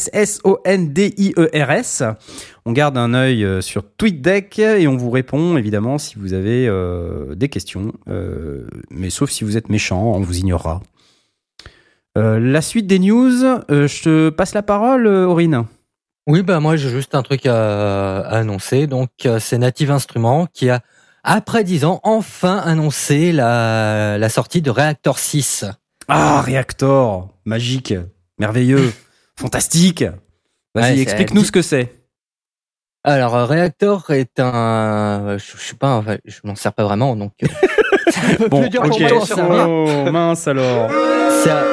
On 2.65 2.72
garde 2.72 2.98
un 2.98 3.13
œil 3.13 3.43
euh, 3.43 3.62
sur 3.62 3.84
TweetDeck 3.98 4.60
et 4.60 4.88
on 4.88 4.95
vous 4.95 5.10
répond 5.10 5.58
évidemment 5.58 5.98
si 5.98 6.19
vous 6.19 6.34
avez 6.34 6.67
euh, 6.67 7.34
des 7.36 7.50
questions. 7.50 7.93
Euh, 8.08 8.67
mais 8.91 9.10
sauf 9.10 9.32
si 9.32 9.43
vous 9.43 9.58
êtes 9.58 9.69
méchant, 9.69 10.13
on 10.13 10.22
vous 10.22 10.38
ignorera. 10.38 10.82
la 12.15 12.62
suite 12.62 12.86
des 12.86 13.00
news, 13.00 13.32
je 13.69 14.04
te 14.04 14.30
passe 14.30 14.54
la 14.54 14.62
parole, 14.62 15.08
Aurine. 15.08 15.65
Oui, 16.28 16.43
bah 16.43 16.60
moi 16.60 16.76
j'ai 16.76 16.89
juste 16.89 17.15
un 17.15 17.24
truc 17.24 17.48
à, 17.48 18.19
annoncer. 18.19 18.86
Donc 18.86 19.10
c'est 19.39 19.58
Native 19.58 19.89
Instruments 19.89 20.48
qui 20.54 20.69
a, 20.69 20.82
après 21.23 21.63
10 21.63 21.86
ans, 21.86 21.99
enfin 22.03 22.58
annoncé 22.58 23.32
la, 23.32 24.17
la 24.17 24.29
sortie 24.29 24.62
de 24.62 24.69
Reactor 24.69 25.19
6. 25.19 25.65
Ah, 26.08 26.41
Reactor 26.41 27.29
Magique 27.45 27.93
Merveilleux 28.39 28.91
Fantastique 29.39 30.03
Vas-y, 30.75 31.01
explique-nous 31.01 31.43
ce 31.43 31.51
que 31.51 31.62
c'est. 31.62 31.99
Alors, 33.03 33.47
Reactor 33.47 34.12
est 34.12 34.39
un, 34.39 35.38
je, 35.38 35.58
je 35.58 35.62
sais 35.62 35.75
pas, 35.75 36.03
je 36.25 36.39
m'en 36.43 36.55
sers 36.55 36.73
pas 36.73 36.84
vraiment, 36.84 37.15
donc. 37.15 37.32
Euh, 37.43 37.47
bon, 38.49 38.62
plus 38.62 38.69
dur 38.69 38.84
oh, 38.84 40.12
mince 40.12 40.47
alors. 40.47 40.91
Ça... 41.43 41.63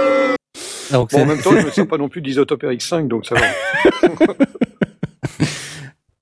Donc, 0.92 1.11
bon, 1.11 1.22
en 1.22 1.26
même 1.26 1.42
temps, 1.42 1.50
je 1.50 1.66
ne 1.66 1.70
sers 1.70 1.88
pas 1.88 1.98
non 1.98 2.09
plus 2.09 2.20
d'Isotope 2.22 2.62
RX5, 2.62 3.09
donc 3.09 3.26
ça 3.26 3.35
va. 3.35 3.40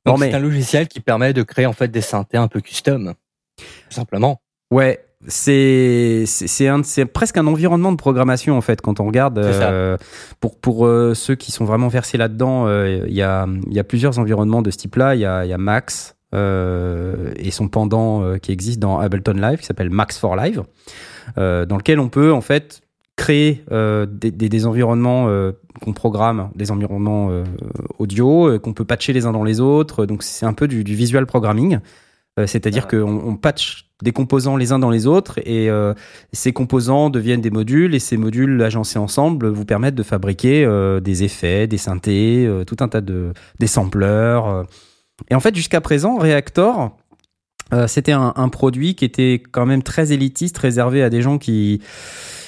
Donc, 0.07 0.21
mais... 0.21 0.31
c'est 0.31 0.37
un 0.37 0.41
logiciel 0.41 0.89
qui 0.89 1.01
permet 1.01 1.33
de 1.33 1.43
créer 1.43 1.67
en 1.67 1.73
fait 1.73 1.89
des 1.89 2.01
synthés 2.01 2.37
un 2.37 2.49
peu 2.49 2.61
custom, 2.61 3.15
tout 3.57 3.65
simplement. 3.91 4.41
Ouais, 4.71 5.05
c'est 5.27 6.25
c'est 6.27 7.05
presque 7.07 7.37
un 7.37 7.47
environnement 7.47 7.93
de 7.93 7.97
programmation 7.97 8.57
en 8.57 8.61
fait 8.61 8.81
quand 8.81 9.01
on 9.01 9.07
regarde 9.07 9.39
euh, 9.39 9.97
pour 10.41 10.59
pour 10.59 10.87
euh, 10.87 11.15
ceux 11.15 11.35
qui 11.35 11.53
sont 11.53 11.65
vraiment 11.65 11.89
versés 11.89 12.19
là-dedans 12.19 12.67
euh, 12.67 13.05
il 13.07 13.15
y 13.15 13.23
a 13.23 13.47
il 13.67 13.73
y 13.73 13.79
a 13.79 13.85
plusieurs 13.85 14.19
environnements 14.19 14.63
de 14.63 14.71
ce 14.71 14.77
type-là 14.77 15.15
il 15.15 15.21
y 15.21 15.25
a 15.25 15.45
il 15.45 15.49
y 15.49 15.53
a 15.53 15.59
Max 15.59 16.17
et 16.33 17.51
son 17.53 17.69
pendant 17.69 18.37
qui 18.39 18.51
existe 18.51 18.81
dans 18.81 18.99
Ableton 18.99 19.35
Live 19.35 19.61
qui 19.61 19.67
s'appelle 19.67 19.91
Max 19.91 20.19
for 20.19 20.35
Live 20.35 20.65
dans 21.37 21.77
lequel 21.77 22.01
on 22.01 22.09
peut 22.09 22.33
en 22.33 22.41
fait 22.41 22.83
créer 23.17 23.65
des, 23.71 24.31
des, 24.31 24.49
des, 24.49 24.67
environnements 24.67 25.29
qu'on 25.83 25.93
programme 25.93 26.51
des 26.55 26.71
environnements 26.71 27.31
audio 27.99 28.59
qu'on 28.59 28.73
peut 28.73 28.85
patcher 28.85 29.13
les 29.13 29.27
uns 29.27 29.33
dans 29.33 29.45
les 29.45 29.61
autres. 29.61 30.07
Donc 30.07 30.23
c'est 30.23 30.47
un 30.47 30.53
peu 30.53 30.67
du, 30.69 30.85
du 30.85 30.95
visual 30.95 31.27
programming. 31.27 31.79
C'est-à-dire 32.47 32.89
qu'on 32.89 33.23
on 33.25 33.37
patch 33.37 33.85
des 34.03 34.13
composants 34.13 34.57
les 34.57 34.73
uns 34.73 34.79
dans 34.79 34.91
les 34.91 35.07
autres 35.07 35.39
et 35.39 35.71
euh, 35.71 35.95
ces 36.33 36.53
composants 36.53 37.11
deviennent 37.11 37.41
des 37.41 37.51
modules 37.51 37.95
et 37.95 37.99
ces 37.99 38.17
modules 38.17 38.61
agencés 38.63 38.99
ensemble 38.99 39.49
vous 39.49 39.65
permettent 39.65 39.95
de 39.95 40.03
fabriquer 40.03 40.65
euh, 40.65 41.01
des 41.01 41.23
effets, 41.23 41.67
des 41.67 41.79
synthés, 41.79 42.45
euh, 42.47 42.65
tout 42.65 42.77
un 42.81 42.89
tas 42.89 43.01
de 43.01 43.33
des 43.61 43.67
sampleurs. 43.67 44.67
Et 45.31 45.35
en 45.35 45.41
fait, 45.41 45.55
jusqu'à 45.55 45.81
présent, 45.81 46.19
Reactor, 46.19 46.97
c'était 47.87 48.13
un, 48.13 48.33
un, 48.37 48.49
produit 48.49 48.95
qui 48.95 49.05
était 49.05 49.43
quand 49.51 49.67
même 49.67 49.83
très 49.83 50.13
élitiste, 50.13 50.59
réservé 50.59 51.03
à 51.03 51.11
des 51.11 51.23
gens 51.23 51.39
qui 51.39 51.81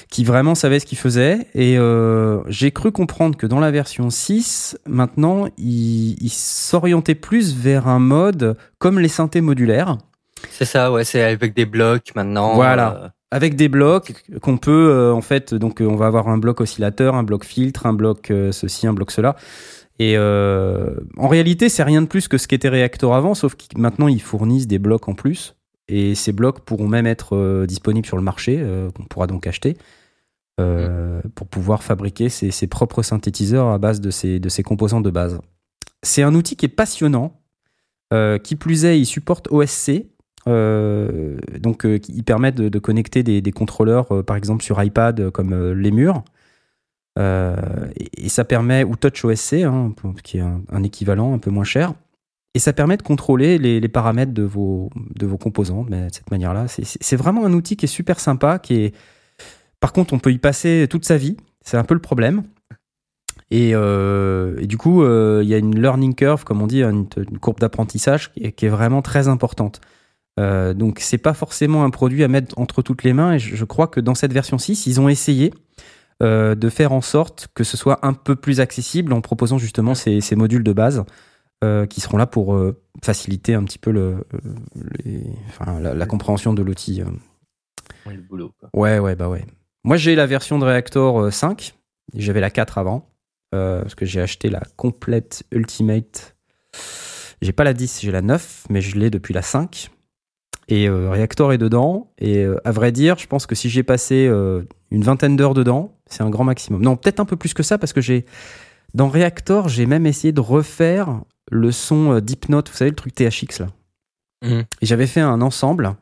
qui 0.09 0.23
vraiment 0.23 0.55
savaient 0.55 0.79
ce 0.79 0.85
qu'ils 0.85 0.97
faisaient. 0.97 1.47
Et 1.53 1.77
j'ai 2.47 2.71
cru 2.71 2.91
comprendre 2.91 3.37
que 3.37 3.47
dans 3.47 3.59
la 3.59 3.71
version 3.71 4.09
6, 4.09 4.77
maintenant, 4.87 5.47
il, 5.57 6.15
il 6.23 6.29
s'orientait 6.29 7.15
plus 7.15 7.55
vers 7.55 7.87
un 7.87 7.99
mode 7.99 8.57
comme 8.79 8.99
les 8.99 9.09
synthés 9.09 9.41
modulaires. 9.41 9.97
C'est 10.51 10.65
ça, 10.65 10.91
ouais, 10.91 11.03
c'est 11.03 11.21
avec 11.21 11.53
des 11.53 11.65
blocs 11.65 12.11
maintenant. 12.15 12.55
Voilà. 12.55 13.01
Euh. 13.03 13.07
Avec 13.29 13.55
des 13.55 13.67
blocs 13.67 14.13
qu'on 14.41 14.57
peut 14.57 14.89
euh, 14.89 15.13
en 15.13 15.21
fait, 15.21 15.53
donc 15.53 15.81
euh, 15.81 15.85
on 15.85 15.97
va 15.97 16.07
avoir 16.07 16.29
un 16.29 16.37
bloc 16.37 16.61
oscillateur, 16.61 17.15
un 17.15 17.23
bloc 17.23 17.43
filtre, 17.43 17.85
un 17.85 17.93
bloc 17.93 18.31
ceci, 18.51 18.87
un 18.87 18.93
bloc 18.93 19.11
cela. 19.11 19.35
Et 19.99 20.15
en 20.17 21.27
réalité, 21.27 21.69
c'est 21.69 21.83
rien 21.83 22.03
de 22.03 22.07
plus 22.07 22.27
que 22.27 22.37
ce 22.37 22.47
qu'était 22.47 22.69
Reactor 22.69 23.15
avant, 23.15 23.33
sauf 23.33 23.55
que 23.55 23.63
maintenant 23.77 24.07
ils 24.07 24.21
fournissent 24.21 24.67
des 24.67 24.77
blocs 24.77 25.07
en 25.09 25.15
plus. 25.15 25.55
Et 25.89 26.15
ces 26.15 26.33
blocs 26.33 26.59
pourront 26.59 26.87
même 26.87 27.07
être 27.07 27.65
disponibles 27.65 28.05
sur 28.05 28.17
le 28.17 28.21
marché, 28.21 28.63
qu'on 28.95 29.03
pourra 29.05 29.25
donc 29.25 29.47
acheter, 29.47 29.75
mm. 30.57 31.29
pour 31.35 31.47
pouvoir 31.47 31.83
fabriquer 31.83 32.29
ses, 32.29 32.51
ses, 32.51 32.67
propres 32.67 33.03
synthétiseurs 33.03 33.67
à 33.67 33.77
base 33.77 34.01
de 34.01 34.09
ces 34.11 34.63
composants 34.63 35.01
de 35.01 35.09
base. 35.09 35.39
C'est 36.03 36.23
un 36.23 36.33
outil 36.35 36.55
qui 36.55 36.65
est 36.65 36.69
passionnant 36.69 37.41
qui 38.43 38.55
plus 38.55 38.85
est, 38.85 38.99
ils 38.99 39.05
supportent 39.05 39.49
OSC. 39.51 40.05
donc, 40.45 41.85
ils 41.85 42.23
permettent 42.23 42.55
de, 42.55 42.79
connecter 42.79 43.21
des, 43.23 43.41
des 43.41 43.51
contrôleurs, 43.51 44.23
par 44.25 44.37
exemple 44.37 44.63
sur 44.63 44.81
iPad, 44.81 45.29
comme 45.31 45.73
les 45.73 45.91
murs. 45.91 46.23
Et, 47.17 48.29
ça 48.29 48.45
permet, 48.45 48.83
ou 48.83 48.95
TouchOSC, 48.95 49.53
hein, 49.63 49.93
qui 50.23 50.37
est 50.37 50.41
un, 50.41 50.83
équivalent 50.83 51.33
un 51.33 51.39
peu 51.39 51.49
moins 51.51 51.63
cher. 51.63 51.93
Et 52.53 52.59
ça 52.59 52.73
permet 52.73 52.97
de 52.97 53.03
contrôler 53.03 53.57
les, 53.57 53.79
les 53.79 53.87
paramètres 53.87 54.33
de 54.33 54.43
vos, 54.43 54.89
de 55.15 55.25
vos 55.25 55.37
mais 55.89 56.07
de 56.07 56.13
cette 56.13 56.31
manière-là. 56.31 56.65
C'est 56.67 57.15
vraiment 57.15 57.45
un 57.45 57.53
outil 57.53 57.77
qui 57.77 57.85
est 57.85 57.87
super 57.87 58.19
sympa, 58.19 58.59
qui 58.59 58.75
est, 58.75 58.95
par 59.79 59.93
contre, 59.93 60.13
on 60.13 60.19
peut 60.19 60.31
y 60.31 60.39
passer 60.39 60.87
toute 60.89 61.05
sa 61.05 61.17
vie. 61.17 61.37
C'est 61.61 61.77
un 61.77 61.83
peu 61.83 61.93
le 61.93 62.01
problème. 62.01 62.43
Et, 63.49 63.71
euh, 63.73 64.65
du 64.65 64.77
coup, 64.77 65.03
euh, 65.03 65.41
il 65.43 65.49
y 65.49 65.53
a 65.53 65.57
une 65.57 65.79
learning 65.79 66.15
curve, 66.15 66.43
comme 66.43 66.61
on 66.61 66.67
dit, 66.67 66.83
une, 66.83 67.07
courbe 67.39 67.59
d'apprentissage 67.59 68.33
qui, 68.33 68.43
est 68.43 68.69
vraiment 68.69 69.01
très 69.01 69.27
importante. 69.27 69.81
Euh, 70.39 70.73
donc, 70.73 70.99
c'est 70.99 71.17
pas 71.17 71.33
forcément 71.33 71.83
un 71.83 71.89
produit 71.89 72.23
à 72.23 72.27
mettre 72.27 72.57
entre 72.59 72.81
toutes 72.81 73.03
les 73.03 73.13
mains. 73.13 73.33
Et 73.33 73.39
je, 73.39 73.65
crois 73.65 73.87
que 73.87 73.99
dans 73.99 74.15
cette 74.15 74.33
version 74.33 74.57
6, 74.57 74.87
ils 74.87 74.99
ont 74.99 75.09
essayé 75.09 75.53
euh, 76.23 76.55
de 76.55 76.69
faire 76.69 76.91
en 76.91 77.01
sorte 77.01 77.47
que 77.53 77.63
ce 77.63 77.77
soit 77.77 78.05
un 78.05 78.13
peu 78.13 78.35
plus 78.35 78.59
accessible 78.59 79.13
en 79.13 79.21
proposant 79.21 79.57
justement 79.57 79.95
ces, 79.95 80.21
modules 80.35 80.63
de 80.63 80.73
base 80.73 81.05
qui 81.89 82.01
seront 82.01 82.17
là 82.17 82.27
pour 82.27 82.55
faciliter 83.03 83.55
un 83.55 83.63
petit 83.63 83.79
peu 83.79 83.89
le, 83.89 84.23
la, 85.81 86.05
compréhension 86.05 86.53
de 86.53 86.61
l'outil. 86.61 87.01
le 88.05 88.21
boulot. 88.21 88.53
Ouais, 88.75 88.99
ouais, 88.99 89.15
bah 89.15 89.27
ouais. 89.27 89.43
Moi, 89.87 89.95
j'ai 89.95 90.15
la 90.15 90.25
version 90.25 90.59
de 90.59 90.65
Reactor 90.65 91.31
5. 91.31 91.73
Euh, 91.73 92.19
j'avais 92.19 92.41
la 92.41 92.49
4 92.49 92.77
avant. 92.77 93.09
Euh, 93.55 93.83
parce 93.83 93.95
que 93.95 94.05
j'ai 94.05 94.19
acheté 94.19 94.49
la 94.49 94.61
complète 94.75 95.45
Ultimate. 95.49 96.35
J'ai 97.41 97.53
pas 97.53 97.63
la 97.63 97.71
10, 97.73 98.01
j'ai 98.01 98.11
la 98.11 98.21
9, 98.21 98.65
mais 98.69 98.81
je 98.81 98.99
l'ai 98.99 99.09
depuis 99.09 99.33
la 99.33 99.41
5. 99.41 99.89
Et 100.67 100.89
euh, 100.89 101.09
Reactor 101.09 101.53
est 101.53 101.57
dedans. 101.57 102.11
Et 102.19 102.45
à 102.65 102.71
vrai 102.73 102.91
dire, 102.91 103.17
je 103.17 103.27
pense 103.27 103.45
que 103.45 103.55
si 103.55 103.69
j'ai 103.69 103.81
passé 103.81 104.29
une 104.91 105.03
vingtaine 105.03 105.37
d'heures 105.37 105.53
dedans, 105.53 105.97
c'est 106.07 106.21
un 106.21 106.29
grand 106.29 106.43
maximum. 106.43 106.81
Non, 106.81 106.97
peut-être 106.97 107.21
un 107.21 107.25
peu 107.25 107.37
plus 107.37 107.53
que 107.53 107.63
ça, 107.63 107.77
parce 107.77 107.93
que 107.93 108.01
j'ai. 108.01 108.25
Dans 108.93 109.07
Reactor, 109.07 109.69
j'ai 109.69 109.85
même 109.85 110.05
essayé 110.05 110.33
de 110.33 110.41
refaire 110.41 111.21
le 111.49 111.71
son 111.71 112.19
Deep 112.19 112.49
Note, 112.49 112.69
vous 112.69 112.75
savez, 112.75 112.89
le 112.89 112.95
truc 112.97 113.15
THX 113.15 113.61
là. 113.61 113.67
Mmh. 114.43 114.63
Et 114.81 114.85
j'avais 114.85 115.07
fait 115.07 115.21
un 115.21 115.39
ensemble 115.39 115.95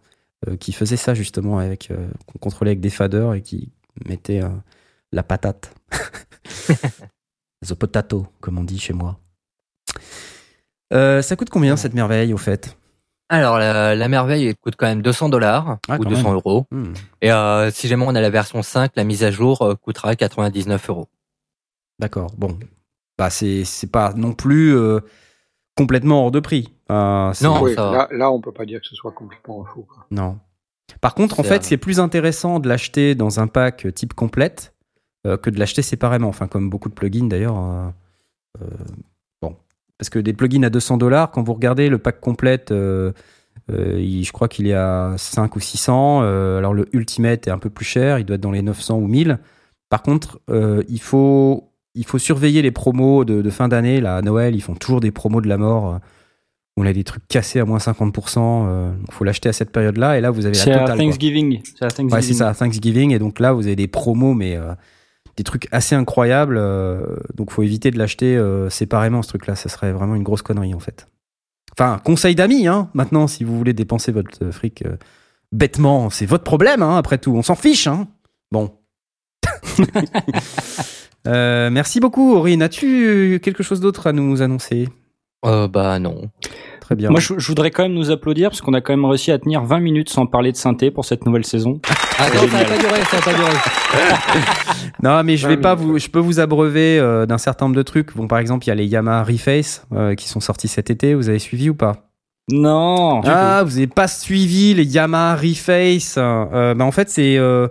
qui 0.59 0.73
faisait 0.73 0.97
ça 0.97 1.13
justement, 1.13 1.57
avec 1.57 1.91
qu'on 2.27 2.39
contrôlait 2.39 2.71
avec 2.71 2.79
des 2.79 2.91
faders 2.91 3.33
et 3.33 3.41
qui, 3.41 3.71
mettez 4.05 4.41
euh, 4.41 4.49
la 5.11 5.23
patate. 5.23 5.73
The 7.65 7.73
potato, 7.73 8.27
comme 8.41 8.59
on 8.59 8.63
dit 8.63 8.77
chez 8.77 8.93
moi. 8.93 9.17
Euh, 10.93 11.21
ça 11.21 11.35
coûte 11.35 11.49
combien 11.49 11.75
cette 11.77 11.93
merveille 11.93 12.33
au 12.33 12.37
fait? 12.37 12.77
Alors 13.27 13.57
la, 13.57 14.07
merveille 14.07 14.45
elle 14.45 14.55
coûte 14.55 14.75
quand 14.77 14.85
même 14.85 15.01
200 15.01 15.29
dollars 15.29 15.79
ah, 15.89 15.97
ou 15.97 16.05
200 16.05 16.33
euros. 16.33 16.67
Hmm. 16.69 16.93
Et 17.21 17.31
euh, 17.31 17.71
si 17.71 17.87
jamais 17.87 18.05
on 18.07 18.13
a 18.13 18.21
la 18.21 18.29
version 18.29 18.61
5, 18.61 18.91
la 18.95 19.03
mise 19.03 19.23
à 19.23 19.31
jour 19.31 19.75
coûtera 19.81 20.15
99 20.15 20.89
euros. 20.89 21.07
D'accord. 21.97 22.29
Bon, 22.37 22.59
bah 23.17 23.31
c'est 23.31 23.65
pas 23.91 24.13
non 24.13 24.33
plus 24.33 24.77
complètement 25.75 26.25
hors 26.25 26.31
de 26.31 26.39
prix. 26.39 26.71
non, 26.89 27.31
là, 27.65 28.07
là 28.11 28.31
on 28.31 28.41
peut 28.41 28.51
pas 28.51 28.65
dire 28.65 28.79
que 28.79 28.85
ce 28.85 28.95
soit 28.95 29.13
complètement 29.13 29.65
fou. 29.65 29.87
Non. 30.11 30.37
Par 31.01 31.15
contre, 31.15 31.39
en 31.39 31.43
fait, 31.43 31.63
c'est 31.63 31.77
plus 31.77 31.99
intéressant 31.99 32.59
de 32.59 32.67
l'acheter 32.67 33.15
dans 33.15 33.39
un 33.39 33.47
pack 33.47 33.87
type 33.93 34.13
complète 34.13 34.73
euh, 35.25 35.37
que 35.37 35.49
de 35.49 35.59
l'acheter 35.59 35.81
séparément. 35.81 36.27
Enfin, 36.27 36.47
comme 36.47 36.69
beaucoup 36.69 36.89
de 36.89 36.93
plugins 36.93 37.27
d'ailleurs. 37.27 37.57
Euh, 37.57 37.89
euh, 38.61 38.67
bon, 39.41 39.55
parce 39.97 40.09
que 40.09 40.19
des 40.19 40.33
plugins 40.33 40.63
à 40.63 40.69
200 40.69 40.97
dollars, 40.97 41.31
quand 41.31 41.43
vous 41.43 41.53
regardez 41.53 41.89
le 41.89 41.97
pack 41.97 42.19
complète, 42.19 42.69
je 42.71 44.31
crois 44.31 44.47
qu'il 44.47 44.67
est 44.67 44.73
à 44.73 45.15
5 45.17 45.55
ou 45.55 45.59
600. 45.59 46.21
alors 46.21 46.73
le 46.73 46.87
Ultimate 46.93 47.47
est 47.47 47.51
un 47.51 47.57
peu 47.57 47.69
plus 47.69 47.85
cher, 47.85 48.19
il 48.19 48.25
doit 48.25 48.35
être 48.35 48.41
dans 48.41 48.51
les 48.51 48.61
900 48.61 48.97
ou 48.97 49.07
1000. 49.07 49.39
Par 49.89 50.03
contre, 50.03 50.39
il 50.49 51.01
faut 51.01 51.71
il 51.97 52.05
faut 52.05 52.17
surveiller 52.17 52.61
les 52.61 52.71
promos 52.71 53.23
de, 53.23 53.41
de 53.41 53.49
fin 53.49 53.69
d'année. 53.69 54.01
Là, 54.01 54.17
à 54.17 54.21
Noël, 54.21 54.53
ils 54.53 54.61
font 54.61 54.75
toujours 54.75 54.99
des 54.99 55.11
promos 55.11 55.39
de 55.39 55.47
la 55.47 55.57
mort 55.57 55.99
on 56.77 56.85
a 56.85 56.93
des 56.93 57.03
trucs 57.03 57.27
cassés 57.27 57.59
à 57.59 57.65
moins 57.65 57.77
50%. 57.77 58.37
Euh, 58.67 58.91
il 59.07 59.13
faut 59.13 59.23
l'acheter 59.23 59.49
à 59.49 59.53
cette 59.53 59.71
période-là. 59.71 60.17
Et 60.17 60.21
là, 60.21 60.31
vous 60.31 60.45
avez 60.45 60.57
la 60.57 60.63
totale. 60.79 60.97
Thanksgiving. 60.97 61.61
C'est 61.63 61.79
Thanksgiving. 61.79 62.11
Ouais, 62.11 62.21
c'est 62.21 62.33
ça, 62.33 62.53
Thanksgiving. 62.53 63.11
Et 63.11 63.19
donc 63.19 63.39
là, 63.39 63.53
vous 63.53 63.65
avez 63.65 63.77
des 63.77 63.87
promos, 63.87 64.33
mais 64.33 64.57
euh, 64.57 64.73
des 65.37 65.43
trucs 65.43 65.69
assez 65.71 65.95
incroyables. 65.95 66.57
Euh, 66.57 67.17
donc, 67.35 67.51
faut 67.51 67.63
éviter 67.63 67.91
de 67.91 67.97
l'acheter 67.97 68.35
euh, 68.35 68.69
séparément, 68.69 69.21
ce 69.21 69.29
truc-là. 69.29 69.55
Ça 69.55 69.69
serait 69.69 69.93
vraiment 69.93 70.15
une 70.15 70.23
grosse 70.23 70.41
connerie, 70.41 70.73
en 70.73 70.79
fait. 70.79 71.07
Enfin, 71.77 71.99
conseil 72.03 72.35
d'amis, 72.35 72.67
hein. 72.67 72.89
Maintenant, 72.93 73.27
si 73.27 73.45
vous 73.45 73.57
voulez 73.57 73.73
dépenser 73.73 74.11
votre 74.11 74.51
fric 74.51 74.83
bêtement, 75.51 76.09
c'est 76.09 76.25
votre 76.25 76.43
problème, 76.43 76.81
hein, 76.81 76.97
après 76.97 77.17
tout. 77.17 77.33
On 77.35 77.41
s'en 77.41 77.55
fiche, 77.55 77.87
hein. 77.87 78.07
Bon. 78.51 78.71
merci 81.25 81.99
beaucoup, 81.99 82.33
Aurine. 82.33 82.61
As-tu 82.61 83.39
quelque 83.41 83.63
chose 83.63 83.79
d'autre 83.79 84.07
à 84.07 84.13
nous 84.13 84.41
annoncer? 84.41 84.87
Euh, 85.45 85.67
Bah 85.67 85.99
non. 85.99 86.29
Très 86.85 86.95
bien. 86.95 87.09
Moi, 87.09 87.19
je, 87.19 87.33
voudrais 87.47 87.71
quand 87.71 87.81
même 87.81 87.95
nous 87.95 88.11
applaudir 88.11 88.51
parce 88.51 88.61
qu'on 88.61 88.75
a 88.75 88.79
quand 88.79 88.93
même 88.93 89.05
réussi 89.05 89.31
à 89.31 89.39
tenir 89.39 89.63
20 89.63 89.79
minutes 89.79 90.09
sans 90.11 90.27
parler 90.27 90.51
de 90.51 90.57
synthé 90.57 90.91
pour 90.91 91.03
cette 91.03 91.25
nouvelle 91.25 91.43
saison. 91.43 91.81
Ah 92.19 92.27
non, 92.31 92.41
ça 92.41 92.45
va 92.45 92.65
pas 92.65 92.77
durer, 92.77 93.01
ça 93.09 93.17
va 93.17 93.23
pas 93.23 93.33
durer. 93.33 93.57
non, 95.01 95.23
mais 95.23 95.35
je 95.35 95.47
vais 95.47 95.57
pas 95.57 95.73
vous, 95.73 95.97
je 95.97 96.07
peux 96.09 96.19
vous 96.19 96.39
abreuver 96.39 96.99
euh, 96.99 97.25
d'un 97.25 97.39
certain 97.39 97.65
nombre 97.65 97.75
de 97.75 97.81
trucs. 97.81 98.15
Bon, 98.15 98.27
par 98.27 98.37
exemple, 98.37 98.65
il 98.65 98.67
y 98.67 98.71
a 98.71 98.75
les 98.75 98.85
Yamaha 98.85 99.23
Reface 99.23 99.87
euh, 99.93 100.13
qui 100.13 100.29
sont 100.29 100.39
sortis 100.39 100.67
cet 100.67 100.91
été. 100.91 101.15
Vous 101.15 101.27
avez 101.27 101.39
suivi 101.39 101.71
ou 101.71 101.73
pas? 101.73 102.05
Non. 102.51 103.21
Ah, 103.25 103.63
vous 103.65 103.71
n'avez 103.71 103.87
pas 103.87 104.07
suivi 104.07 104.75
les 104.75 104.85
Yamaha 104.85 105.37
Reface. 105.37 106.17
Euh, 106.19 106.75
bah, 106.75 106.85
en 106.85 106.91
fait, 106.91 107.09
c'est 107.09 107.37
euh, 107.39 107.67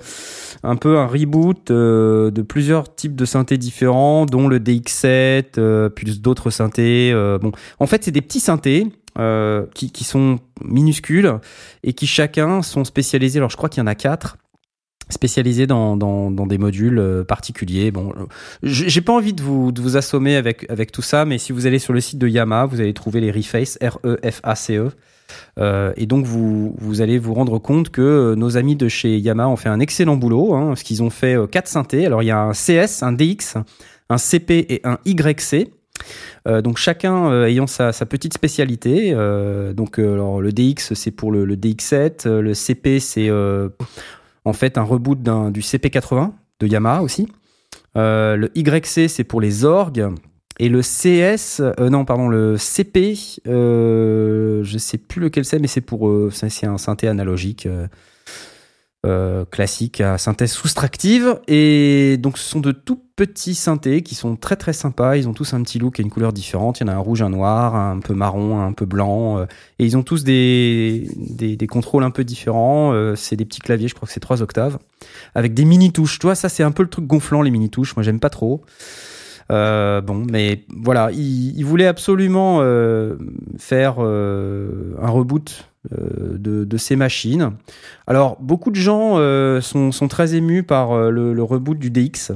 un 0.64 0.77
peu 0.77 0.98
un 0.98 1.07
reboot 1.07 1.70
euh, 1.70 2.31
de 2.31 2.42
plusieurs 2.42 2.94
types 2.94 3.14
de 3.14 3.24
synthés 3.24 3.59
différents, 3.59 4.27
dont 4.27 4.48
le 4.48 4.59
DX7, 4.59 5.59
euh, 5.59 5.88
plus 5.90 6.20
d'autres 6.20 6.50
synthés. 6.50 7.12
Euh, 7.12 7.38
bon, 7.38 7.53
en 7.79 7.87
fait, 7.87 8.05
c'est 8.05 8.11
des 8.11 8.22
petits 8.22 8.40
synthés. 8.40 8.87
Qui, 9.74 9.90
qui 9.90 10.05
sont 10.05 10.38
minuscules 10.62 11.38
et 11.83 11.92
qui 11.92 12.07
chacun 12.07 12.62
sont 12.62 12.85
spécialisés. 12.85 13.38
Alors 13.38 13.50
je 13.50 13.57
crois 13.57 13.68
qu'il 13.68 13.81
y 13.81 13.85
en 13.85 13.87
a 13.87 13.94
quatre 13.94 14.38
spécialisés 15.11 15.66
dans, 15.66 15.96
dans, 15.96 16.46
des 16.46 16.59
modules 16.59 17.24
particuliers. 17.29 17.90
Bon, 17.90 18.12
j'ai 18.62 19.00
pas 19.03 19.12
envie 19.12 19.35
de 19.35 19.42
vous, 19.42 19.70
de 19.70 19.81
vous 19.83 19.96
assommer 19.96 20.35
avec, 20.35 20.68
avec 20.70 20.92
tout 20.92 21.03
ça, 21.03 21.24
mais 21.24 21.38
si 21.38 21.53
vous 21.53 21.66
allez 21.66 21.79
sur 21.79 21.92
le 21.92 22.00
site 22.00 22.18
de 22.18 22.27
Yamaha, 22.27 22.66
vous 22.66 22.81
allez 22.81 22.94
trouver 22.94 23.20
les 23.20 23.31
Reface, 23.31 23.79
R-E-F-A-C-E. 23.83 24.90
Euh, 25.59 25.92
et 25.96 26.07
donc 26.07 26.27
vous, 26.27 26.74
vous 26.79 27.00
allez 27.00 27.18
vous 27.18 27.35
rendre 27.35 27.59
compte 27.59 27.90
que 27.90 28.03
euh, 28.03 28.35
nos 28.35 28.57
amis 28.57 28.77
de 28.77 28.88
chez 28.88 29.18
Yamaha 29.18 29.48
ont 29.48 29.57
fait 29.57 29.68
un 29.68 29.81
excellent 29.81 30.16
boulot, 30.16 30.55
hein, 30.55 30.68
parce 30.68 30.83
qu'ils 30.83 31.03
ont 31.03 31.11
fait 31.11 31.37
euh, 31.37 31.46
quatre 31.46 31.68
synthés. 31.68 32.07
Alors 32.07 32.22
il 32.22 32.27
y 32.27 32.31
a 32.31 32.40
un 32.40 32.53
CS, 32.53 33.03
un 33.03 33.12
DX, 33.12 33.57
un 34.09 34.18
CP 34.18 34.66
et 34.68 34.81
un 34.85 34.98
YC. 35.05 35.70
Euh, 36.46 36.62
donc 36.62 36.78
chacun 36.78 37.44
ayant 37.44 37.66
sa, 37.66 37.92
petite 38.06 38.34
spécialité. 38.34 39.12
Euh, 39.12 39.72
donc 39.72 39.98
le 39.98 40.50
DX 40.50 40.94
c'est 40.94 41.10
pour 41.10 41.32
le, 41.32 41.44
le, 41.44 41.56
DX7, 41.56 42.28
le 42.28 42.54
CP 42.54 43.00
c'est 43.00 43.30
en 44.44 44.52
fait 44.52 44.78
un 44.78 44.82
reboot 44.82 45.22
du 45.22 45.60
CP80 45.60 46.32
de 46.60 46.66
Yamaha 46.66 47.02
aussi. 47.02 47.28
le 47.94 48.50
YC 48.54 49.08
c'est 49.08 49.24
pour 49.24 49.40
les 49.40 49.64
orgues. 49.64 50.08
Et 50.60 50.68
le 50.68 50.82
CS, 50.82 51.60
euh, 51.60 51.90
non, 51.90 52.04
pardon, 52.04 52.28
le 52.28 52.56
CP, 52.56 53.14
euh, 53.48 54.62
je 54.62 54.78
sais 54.78 54.98
plus 54.98 55.20
lequel 55.20 55.44
c'est, 55.44 55.58
mais 55.58 55.66
c'est 55.66 55.80
pour, 55.80 56.08
euh, 56.08 56.30
c'est 56.30 56.66
un 56.66 56.78
synthé 56.78 57.08
analogique 57.08 57.68
euh, 59.04 59.44
classique 59.44 60.00
à 60.00 60.18
synthèse 60.18 60.52
soustractive. 60.52 61.40
Et 61.46 62.16
donc, 62.18 62.38
ce 62.38 62.48
sont 62.48 62.60
de 62.60 62.72
tout 62.72 63.00
petits 63.16 63.54
synthés 63.54 64.02
qui 64.02 64.14
sont 64.14 64.36
très 64.36 64.56
très 64.56 64.72
sympas. 64.72 65.16
Ils 65.16 65.28
ont 65.28 65.34
tous 65.34 65.54
un 65.54 65.62
petit 65.62 65.78
look 65.78 66.00
et 66.00 66.02
une 66.02 66.10
couleur 66.10 66.32
différente. 66.32 66.80
Il 66.80 66.86
y 66.86 66.90
en 66.90 66.92
a 66.92 66.96
un 66.96 66.98
rouge, 66.98 67.22
un 67.22 67.30
noir, 67.30 67.76
un 67.76 68.00
peu 68.00 68.14
marron, 68.14 68.60
un 68.60 68.72
peu 68.72 68.86
blanc. 68.86 69.42
et 69.78 69.84
ils 69.84 69.96
ont 69.96 70.02
tous 70.02 70.24
des, 70.24 71.08
des, 71.16 71.66
contrôles 71.66 72.02
un 72.02 72.10
peu 72.10 72.24
différents. 72.24 72.92
c'est 73.14 73.36
des 73.36 73.44
petits 73.44 73.60
claviers, 73.60 73.86
je 73.86 73.94
crois 73.94 74.08
que 74.08 74.12
c'est 74.12 74.18
trois 74.18 74.42
octaves, 74.42 74.78
avec 75.36 75.54
des 75.54 75.64
mini 75.64 75.92
touches. 75.92 76.18
Toi, 76.18 76.34
ça 76.34 76.48
c'est 76.48 76.64
un 76.64 76.72
peu 76.72 76.82
le 76.82 76.88
truc 76.88 77.06
gonflant 77.06 77.42
les 77.42 77.52
mini 77.52 77.70
touches. 77.70 77.94
Moi, 77.94 78.02
j'aime 78.02 78.18
pas 78.18 78.30
trop. 78.30 78.64
Euh, 79.50 80.00
bon, 80.00 80.26
mais 80.30 80.64
voilà, 80.68 81.10
il, 81.12 81.62
voulait 81.64 81.86
absolument 81.86 82.58
euh, 82.60 83.16
faire 83.58 83.96
euh, 83.98 84.94
un 85.00 85.10
reboot 85.10 85.68
de, 85.90 86.76
ces 86.76 86.96
machines. 86.96 87.52
Alors, 88.06 88.36
beaucoup 88.40 88.70
de 88.70 88.76
gens 88.76 89.16
sont, 89.60 90.08
très 90.08 90.34
émus 90.34 90.62
par 90.62 91.10
le, 91.10 91.42
reboot 91.42 91.78
du 91.78 91.90
DX, 91.90 92.32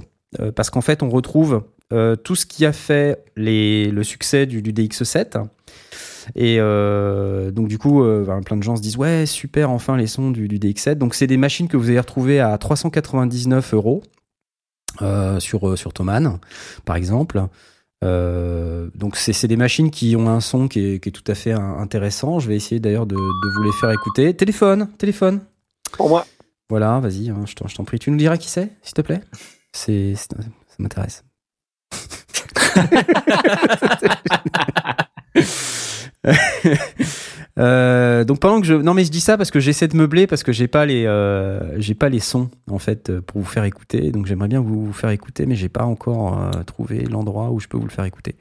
parce 0.54 0.70
qu'en 0.70 0.80
fait, 0.80 1.02
on 1.02 1.08
retrouve 1.08 1.62
tout 2.22 2.34
ce 2.34 2.46
qui 2.46 2.66
a 2.66 2.72
fait 2.72 3.24
le 3.37 4.02
succès 4.02 4.46
du, 4.46 4.62
DX7. 4.62 5.44
Et 6.34 6.58
donc 6.58 7.68
du 7.68 7.78
coup, 7.78 8.02
ben, 8.02 8.42
plein 8.42 8.56
de 8.56 8.62
gens 8.62 8.76
se 8.76 8.82
disent 8.82 8.98
ouais 8.98 9.24
super 9.24 9.70
enfin 9.70 9.96
les 9.96 10.06
sons 10.06 10.30
du, 10.30 10.46
du 10.48 10.58
DX7. 10.58 10.94
Donc 10.94 11.14
c'est 11.14 11.26
des 11.26 11.38
machines 11.38 11.68
que 11.68 11.76
vous 11.76 11.88
allez 11.88 12.00
retrouver 12.00 12.40
à 12.40 12.56
399 12.58 13.74
euros. 13.74 14.02
Euh, 15.02 15.38
sur, 15.38 15.68
euh, 15.68 15.76
sur 15.76 15.92
Thomann, 15.92 16.38
par 16.84 16.96
exemple. 16.96 17.42
Euh, 18.04 18.88
donc 18.94 19.16
c'est 19.16 19.32
c'est 19.32 19.48
des 19.48 19.56
machines 19.56 19.90
qui 19.90 20.14
ont 20.14 20.28
un 20.28 20.40
son 20.40 20.68
qui 20.68 20.80
est, 20.94 21.00
qui 21.02 21.08
est 21.08 21.12
tout 21.12 21.24
à 21.30 21.34
fait 21.34 21.52
intéressant. 21.52 22.38
Je 22.38 22.48
vais 22.48 22.56
essayer 22.56 22.80
d'ailleurs 22.80 23.06
de, 23.06 23.16
de 23.16 23.54
vous 23.56 23.62
les 23.64 23.72
faire 23.72 23.90
écouter. 23.90 24.34
Téléphone, 24.34 24.88
téléphone. 24.98 25.40
Pour 25.92 26.08
moi. 26.08 26.26
Voilà, 26.70 27.00
vas-y, 27.00 27.30
hein, 27.30 27.44
je 27.46 27.54
t'en 27.54 27.66
je 27.66 27.74
t'en 27.74 27.84
prie. 27.84 27.98
Tu 27.98 28.11
nous 28.11 28.18
diras 28.18 28.37
qui 28.37 28.48
c'est, 28.48 28.70
s'il 28.82 28.94
te 28.94 29.00
plaît? 29.00 29.20
C'est- 29.72 30.14
ça 30.16 30.37
m'intéresse. 30.78 31.24
Euh, 37.59 38.25
donc 38.25 38.38
pendant 38.38 38.61
que 38.61 38.66
je 38.66 38.75
non 38.75 38.94
mais 38.94 39.05
je 39.05 39.11
dis 39.11 39.21
ça 39.21 39.37
parce 39.37 39.51
que 39.51 39.59
j'essaie 39.59 39.88
de 39.88 39.97
meubler 39.97 40.27
parce 40.27 40.42
que 40.42 40.53
j'ai 40.53 40.68
pas 40.68 40.87
les 40.87 41.07
euh, 41.07 41.81
j'ai 41.81 41.94
pas 41.94 42.09
les 42.09 42.21
sons 42.21 42.51
en 42.71 42.79
fait 42.79 43.11
euh, 43.11 43.21
pour 43.21 43.40
vous 43.40 43.47
faire 43.47 43.64
écouter. 43.64 44.12
Donc 44.12 44.27
j'aimerais 44.27 44.49
bien 44.49 44.61
vous 44.61 44.92
faire 44.92 45.11
écouter 45.11 45.47
mais 45.47 45.57
j'ai 45.57 45.68
pas 45.68 45.85
encore 45.85 46.40
euh, 46.40 46.62
trouvé 46.64 47.01
l'endroit 47.01 47.51
où 47.51 47.59
je 47.59 47.66
peux 47.66 47.77
vous 47.77 47.87
le 47.87 47.90
faire 47.90 48.05
écouter. 48.05 48.37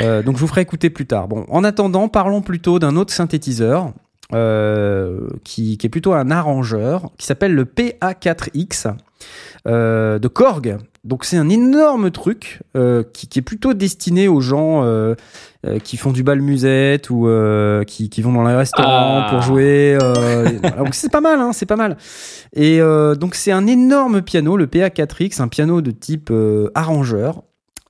Donc 0.00 0.36
je 0.36 0.40
vous 0.40 0.48
ferai 0.48 0.62
écouter 0.62 0.90
plus 0.90 1.06
tard. 1.06 1.28
Bon 1.28 1.44
en 1.48 1.62
attendant 1.62 2.08
parlons 2.08 2.40
plutôt 2.42 2.78
d'un 2.78 2.96
autre 2.96 3.12
synthétiseur 3.12 3.92
qui, 5.44 5.78
qui 5.78 5.86
est 5.86 5.90
plutôt 5.90 6.14
un 6.14 6.30
arrangeur 6.30 7.10
qui 7.18 7.26
s'appelle 7.26 7.54
le 7.54 7.64
PA4X 7.64 8.94
euh, 9.66 10.18
de 10.18 10.28
Korg 10.28 10.78
donc 11.04 11.24
c'est 11.24 11.36
un 11.36 11.48
énorme 11.50 12.10
truc 12.10 12.62
euh, 12.76 13.02
qui, 13.12 13.28
qui 13.28 13.38
est 13.38 13.42
plutôt 13.42 13.74
destiné 13.74 14.26
aux 14.26 14.40
gens 14.40 14.84
euh, 14.84 15.14
qui 15.82 15.98
font 15.98 16.12
du 16.12 16.22
bal 16.22 16.40
musette 16.40 17.10
ou 17.10 17.28
qui, 17.86 18.08
qui 18.08 18.22
vont 18.22 18.32
dans 18.32 18.44
les 18.44 18.54
restaurants 18.54 19.22
Ah. 19.24 19.26
pour 19.30 19.42
jouer. 19.42 19.98
et 19.98 19.98
voilà. 19.98 20.76
donc 20.76 20.94
c'est 20.94 21.10
pas 21.10 21.20
mal, 21.20 21.40
hein, 21.40 21.52
c'est 21.52 21.66
pas 21.66 21.76
mal. 21.76 21.98
Et 22.54 22.80
donc 23.18 23.34
c'est 23.34 23.52
un 23.52 23.66
énorme 23.66 24.22
piano, 24.22 24.56
le 24.56 24.66
PA4X, 24.66 25.42
un 25.42 25.48
piano 25.48 25.82
de 25.82 25.90
type 25.90 26.32
arrangeur, 26.74 27.42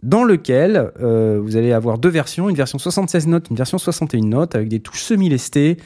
dans 0.04 0.22
lequel 0.22 0.92
euh, 1.00 1.40
vous 1.42 1.56
allez 1.56 1.72
avoir 1.72 1.98
deux 1.98 2.10
versions, 2.10 2.48
une 2.48 2.56
version 2.56 2.78
76 2.78 3.26
notes, 3.26 3.50
une 3.50 3.56
version 3.56 3.78
61 3.78 4.20
notes, 4.20 4.54
avec 4.54 4.68
des 4.68 4.80
touches 4.80 5.02
semi-lestées, 5.02 5.78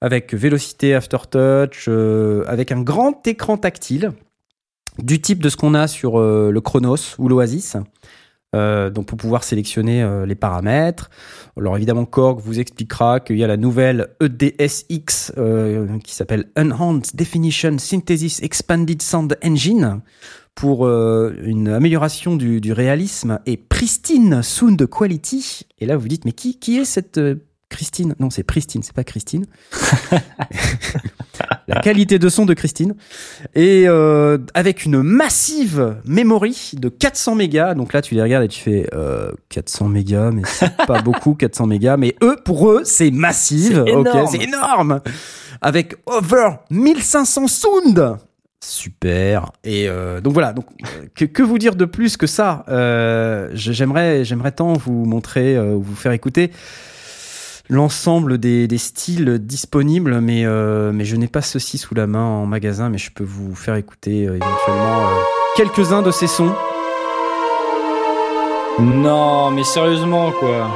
avec 0.00 0.34
vélocité, 0.34 0.94
aftertouch, 0.94 1.84
euh, 1.88 2.42
avec 2.46 2.72
un 2.72 2.80
grand 2.80 3.24
écran 3.26 3.58
tactile 3.58 4.12
du 4.98 5.20
type 5.20 5.42
de 5.42 5.48
ce 5.48 5.56
qu'on 5.56 5.74
a 5.74 5.86
sur 5.86 6.18
euh, 6.18 6.50
le 6.52 6.60
Chronos 6.60 7.16
ou 7.18 7.28
l'Oasis. 7.28 7.76
Euh, 8.56 8.90
donc 8.90 9.06
pour 9.06 9.16
pouvoir 9.16 9.44
sélectionner 9.44 10.02
euh, 10.02 10.26
les 10.26 10.34
paramètres. 10.34 11.08
Alors 11.56 11.76
évidemment 11.76 12.04
Korg 12.04 12.40
vous 12.40 12.58
expliquera 12.58 13.20
qu'il 13.20 13.38
y 13.38 13.44
a 13.44 13.46
la 13.46 13.56
nouvelle 13.56 14.08
EDSX 14.20 15.32
qui 16.02 16.14
s'appelle 16.14 16.46
Enhanced 16.58 17.14
Definition 17.14 17.78
Synthesis 17.78 18.40
Expanded 18.42 19.00
Sound 19.02 19.38
Engine 19.44 20.00
pour 20.56 20.88
une 20.88 21.68
amélioration 21.68 22.34
du, 22.34 22.60
du 22.60 22.72
réalisme 22.72 23.38
et 23.46 23.56
pristine 23.56 24.42
sound 24.42 24.84
quality. 24.88 25.66
Et 25.78 25.86
là 25.86 25.96
vous 25.96 26.08
dites 26.08 26.24
mais 26.24 26.32
qui, 26.32 26.76
est 26.76 26.84
cette 26.84 27.20
Christine 27.70 28.14
Non 28.20 28.28
c'est 28.28 28.42
Pristine, 28.42 28.82
c'est 28.82 28.94
pas 28.94 29.04
Christine. 29.04 29.46
la 31.70 31.80
qualité 31.80 32.18
de 32.18 32.28
son 32.28 32.44
de 32.44 32.54
Christine 32.54 32.94
et 33.54 33.84
euh, 33.86 34.38
avec 34.54 34.84
une 34.84 35.02
massive 35.02 35.96
memory 36.04 36.72
de 36.74 36.88
400 36.88 37.36
mégas. 37.36 37.74
Donc 37.74 37.92
là, 37.92 38.02
tu 38.02 38.14
les 38.14 38.22
regardes 38.22 38.44
et 38.44 38.48
tu 38.48 38.60
fais 38.60 38.88
euh, 38.92 39.32
400 39.48 39.88
mégas, 39.88 40.30
mais 40.32 40.42
c'est 40.44 40.76
pas 40.86 41.00
beaucoup 41.04 41.34
400 41.34 41.66
mégas. 41.66 41.96
Mais 41.96 42.16
eux, 42.22 42.36
pour 42.44 42.70
eux, 42.70 42.82
c'est 42.84 43.10
massive. 43.10 43.84
C'est 44.30 44.42
énorme. 44.42 45.00
Avec 45.62 45.94
over 46.06 46.56
1500 46.70 47.46
sound. 47.46 48.16
Super. 48.62 49.52
Et 49.64 49.88
euh, 49.88 50.20
donc 50.20 50.34
voilà. 50.34 50.52
Donc 50.52 50.66
euh, 50.82 51.06
que, 51.14 51.24
que 51.24 51.42
vous 51.42 51.58
dire 51.58 51.76
de 51.76 51.84
plus 51.84 52.16
que 52.16 52.26
ça? 52.26 52.64
J'aimerais, 53.54 54.24
j'aimerais 54.24 54.52
tant 54.52 54.72
vous 54.74 55.04
montrer, 55.04 55.56
vous 55.74 55.94
faire 55.94 56.12
écouter 56.12 56.50
l'ensemble 57.70 58.38
des, 58.38 58.66
des 58.66 58.78
styles 58.78 59.38
disponibles, 59.38 60.20
mais, 60.20 60.44
euh, 60.44 60.90
mais 60.92 61.04
je 61.04 61.16
n'ai 61.16 61.28
pas 61.28 61.40
ceci 61.40 61.78
sous 61.78 61.94
la 61.94 62.06
main 62.06 62.24
en 62.24 62.44
magasin, 62.44 62.90
mais 62.90 62.98
je 62.98 63.10
peux 63.12 63.24
vous 63.24 63.54
faire 63.54 63.76
écouter 63.76 64.26
euh, 64.26 64.36
éventuellement 64.36 65.00
euh, 65.08 65.20
quelques-uns 65.56 66.02
de 66.02 66.10
ces 66.10 66.26
sons. 66.26 66.52
Non, 68.78 69.50
mais 69.50 69.62
sérieusement, 69.64 70.32
quoi. 70.32 70.68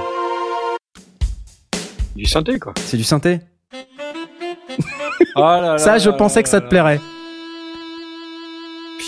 Du 2.15 2.27
synthé, 2.27 2.59
quoi. 2.59 2.73
C'est 2.77 2.97
du 2.97 3.05
synthé? 3.05 3.41
Oh 5.37 5.41
là 5.41 5.61
là 5.61 5.79
Ça, 5.79 5.99
je 5.99 6.11
là 6.11 6.17
pensais 6.17 6.41
là 6.41 6.43
que 6.45 6.49
ça 6.49 6.61
te 6.61 6.65
là. 6.65 6.71
plairait. 6.71 7.01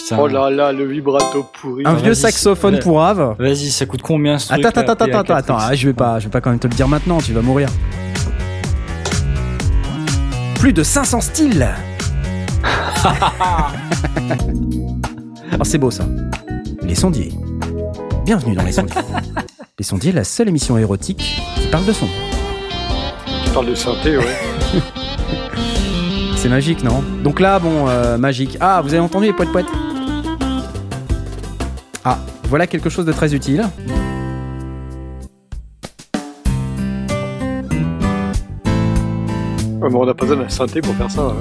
Putain. 0.09 0.19
Oh 0.21 0.29
là 0.29 0.51
là, 0.51 0.71
le 0.73 0.85
vibrato 0.87 1.45
pourri. 1.61 1.83
Un 1.85 1.91
Ah, 1.91 1.95
vieux 1.95 2.15
saxophone 2.15 2.77
c'est- 2.77 2.83
pour 2.83 3.03
Ave. 3.03 3.35
Vas-y, 3.41 3.71
ça 3.71 3.87
coûte 3.87 4.03
combien 4.03 4.39
ce 4.39 4.49
truc 4.53 4.65
Attends, 4.65 4.81
attends, 4.81 4.93
attends, 4.93 5.05
attends, 5.05 5.35
PA4X? 5.35 5.37
attends, 5.39 5.57
ah, 5.59 5.75
je 5.75 5.89
vais 5.89 5.95
pas, 5.95 6.19
je 6.21 6.25
vais 6.27 6.31
pas 6.31 6.41
quand 6.41 6.51
même 6.51 6.61
te 6.61 6.69
le 6.69 6.75
dire 6.75 6.87
maintenant, 6.87 7.19
tu 7.19 7.33
vas 7.33 7.43
mourir. 7.43 7.69
Plus 10.61 10.73
de 10.73 10.85
500 10.85 11.21
styles. 11.21 11.69
Alors 15.53 15.65
c'est 15.65 15.79
beau 15.79 15.91
ça. 15.91 16.05
Les 16.83 16.95
sondiers. 16.95 17.33
Bienvenue 18.25 18.55
dans 18.55 18.63
les 18.63 18.73
sondiers. 18.73 18.95
les 19.79 19.85
sondiers, 19.85 20.13
la 20.13 20.23
seule 20.25 20.49
émission 20.49 20.79
érotique 20.79 21.41
qui 21.61 21.67
parle 21.67 21.85
de 21.85 21.93
son. 21.93 22.07
Tu 23.45 23.51
parles 23.51 23.67
de 23.67 23.75
synthé, 23.75 24.19
ouais. 24.19 24.37
C'est 26.37 26.49
magique, 26.49 26.85
non? 26.85 27.03
Donc 27.25 27.41
là, 27.41 27.59
bon, 27.59 27.89
euh, 27.89 28.19
magique. 28.19 28.57
Ah, 28.61 28.81
vous 28.85 28.95
avez 28.95 29.03
entendu 29.03 29.27
les 29.27 29.33
poètes 29.33 29.51
poètes 29.51 29.67
Ah, 32.09 32.19
voilà 32.45 32.69
quelque 32.69 32.89
chose 32.89 33.05
de 33.05 33.11
très 33.13 33.35
utile. 33.35 33.65
Ouais, 39.81 39.89
mais 39.91 39.95
on 39.97 40.07
n'a 40.07 40.15
pas 40.15 40.25
besoin 40.27 40.43
d'un 40.43 40.49
synthé 40.49 40.81
pour 40.81 40.95
faire 40.95 41.11
ça. 41.11 41.23
hein. 41.23 41.35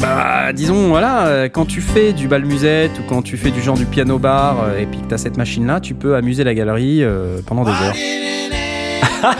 Bah, 0.00 0.52
disons, 0.52 0.88
voilà, 0.88 1.26
euh, 1.26 1.48
quand 1.48 1.66
tu 1.66 1.80
fais 1.80 2.12
du 2.12 2.28
bal 2.28 2.44
musette 2.44 2.92
ou 3.00 3.02
quand 3.08 3.22
tu 3.22 3.36
fais 3.36 3.50
du 3.50 3.60
genre 3.60 3.76
du 3.76 3.84
piano 3.84 4.18
bar 4.18 4.56
euh, 4.62 4.78
et 4.78 4.86
puis 4.86 5.00
que 5.00 5.06
t'as 5.06 5.18
cette 5.18 5.36
machine-là, 5.36 5.80
tu 5.80 5.94
peux 5.94 6.14
amuser 6.14 6.44
la 6.44 6.54
galerie 6.54 7.02
euh, 7.02 7.40
pendant 7.44 7.64
des 7.64 7.72
heures. 7.72 7.96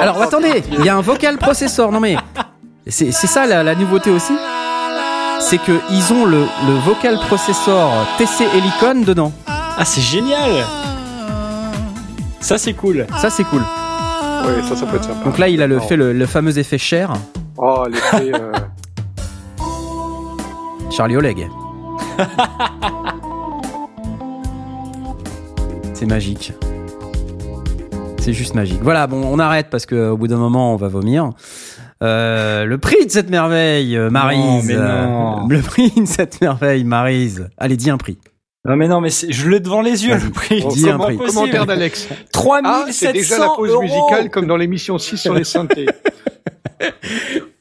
Alors 0.00 0.22
attendez, 0.22 0.62
il 0.78 0.84
y 0.84 0.88
a 0.88 0.96
un 0.96 1.00
vocal 1.00 1.36
processor. 1.36 1.90
Non 1.92 2.00
mais 2.00 2.16
c'est 2.86 3.10
ça 3.12 3.46
la, 3.46 3.62
la 3.62 3.74
nouveauté 3.74 4.10
aussi, 4.10 4.32
c'est 5.40 5.58
que 5.58 5.72
ils 5.90 6.12
ont 6.12 6.24
le, 6.24 6.38
le 6.38 6.74
vocal 6.86 7.16
processor 7.26 7.90
TC 8.18 8.44
Helicon 8.54 9.00
dedans. 9.04 9.32
Ah, 9.78 9.84
c'est 9.84 10.00
génial 10.00 10.64
Ça, 12.40 12.58
c'est 12.58 12.72
cool. 12.74 13.06
Ça 13.18 13.30
c'est 13.30 13.44
cool. 13.44 13.60
Ouais, 13.60 14.62
ça, 14.68 14.76
ça 14.76 14.86
peut 14.86 14.96
être 14.96 15.04
sympa. 15.04 15.24
Donc 15.24 15.38
là, 15.38 15.48
il 15.48 15.62
a 15.62 15.66
le 15.66 15.78
Oh. 15.78 15.80
fait 15.80 15.96
le, 15.96 16.12
le 16.12 16.26
fameux 16.26 16.58
effet 16.58 16.78
cher, 16.78 17.12
Oh, 17.56 17.86
l'effet. 17.90 18.32
euh, 18.34 18.52
Charlie 20.90 21.16
Oleg. 21.16 21.48
c'est 25.94 26.06
magique. 26.06 26.52
C'est 28.18 28.32
juste 28.32 28.54
magique. 28.54 28.80
Voilà, 28.82 29.06
bon, 29.06 29.22
on 29.24 29.38
arrête 29.38 29.68
parce 29.70 29.86
que 29.86 30.10
au 30.10 30.16
bout 30.16 30.28
d'un 30.28 30.36
moment, 30.36 30.72
on 30.72 30.76
va 30.76 30.88
vomir. 30.88 31.30
Euh, 32.02 32.64
le 32.64 32.78
prix 32.78 33.06
de 33.06 33.10
cette 33.10 33.30
merveille, 33.30 33.96
euh, 33.96 34.10
Maryse. 34.10 34.64
mais 34.66 34.74
non. 34.76 34.82
euh, 34.82 35.36
le 35.48 35.60
prix 35.62 35.90
de 35.96 36.06
cette 36.06 36.40
merveille, 36.40 36.84
Maryse. 36.84 37.48
Allez, 37.58 37.76
dis 37.76 37.90
un 37.90 37.98
prix. 37.98 38.18
Non, 38.64 38.76
mais 38.76 38.86
non, 38.86 39.00
mais 39.00 39.08
je 39.10 39.48
l'ai 39.48 39.58
devant 39.58 39.80
les 39.80 40.06
yeux, 40.06 40.14
le 40.16 40.30
prix. 40.30 40.64
Dis 40.70 40.82
C'est 40.82 40.90
un 40.90 40.98
prix. 40.98 41.16
Commentaire 41.18 41.66
d'Alex. 41.66 42.08
3700 42.32 42.62
Ah, 42.64 42.92
c'est 42.92 43.12
déjà 43.12 43.38
la 43.38 43.48
pause 43.48 43.70
euros. 43.70 43.82
musicale 43.82 44.30
comme 44.30 44.46
dans 44.46 44.56
l'émission 44.56 44.98
6 44.98 45.16
sur 45.16 45.34
les 45.34 45.44
synthés. 45.44 45.86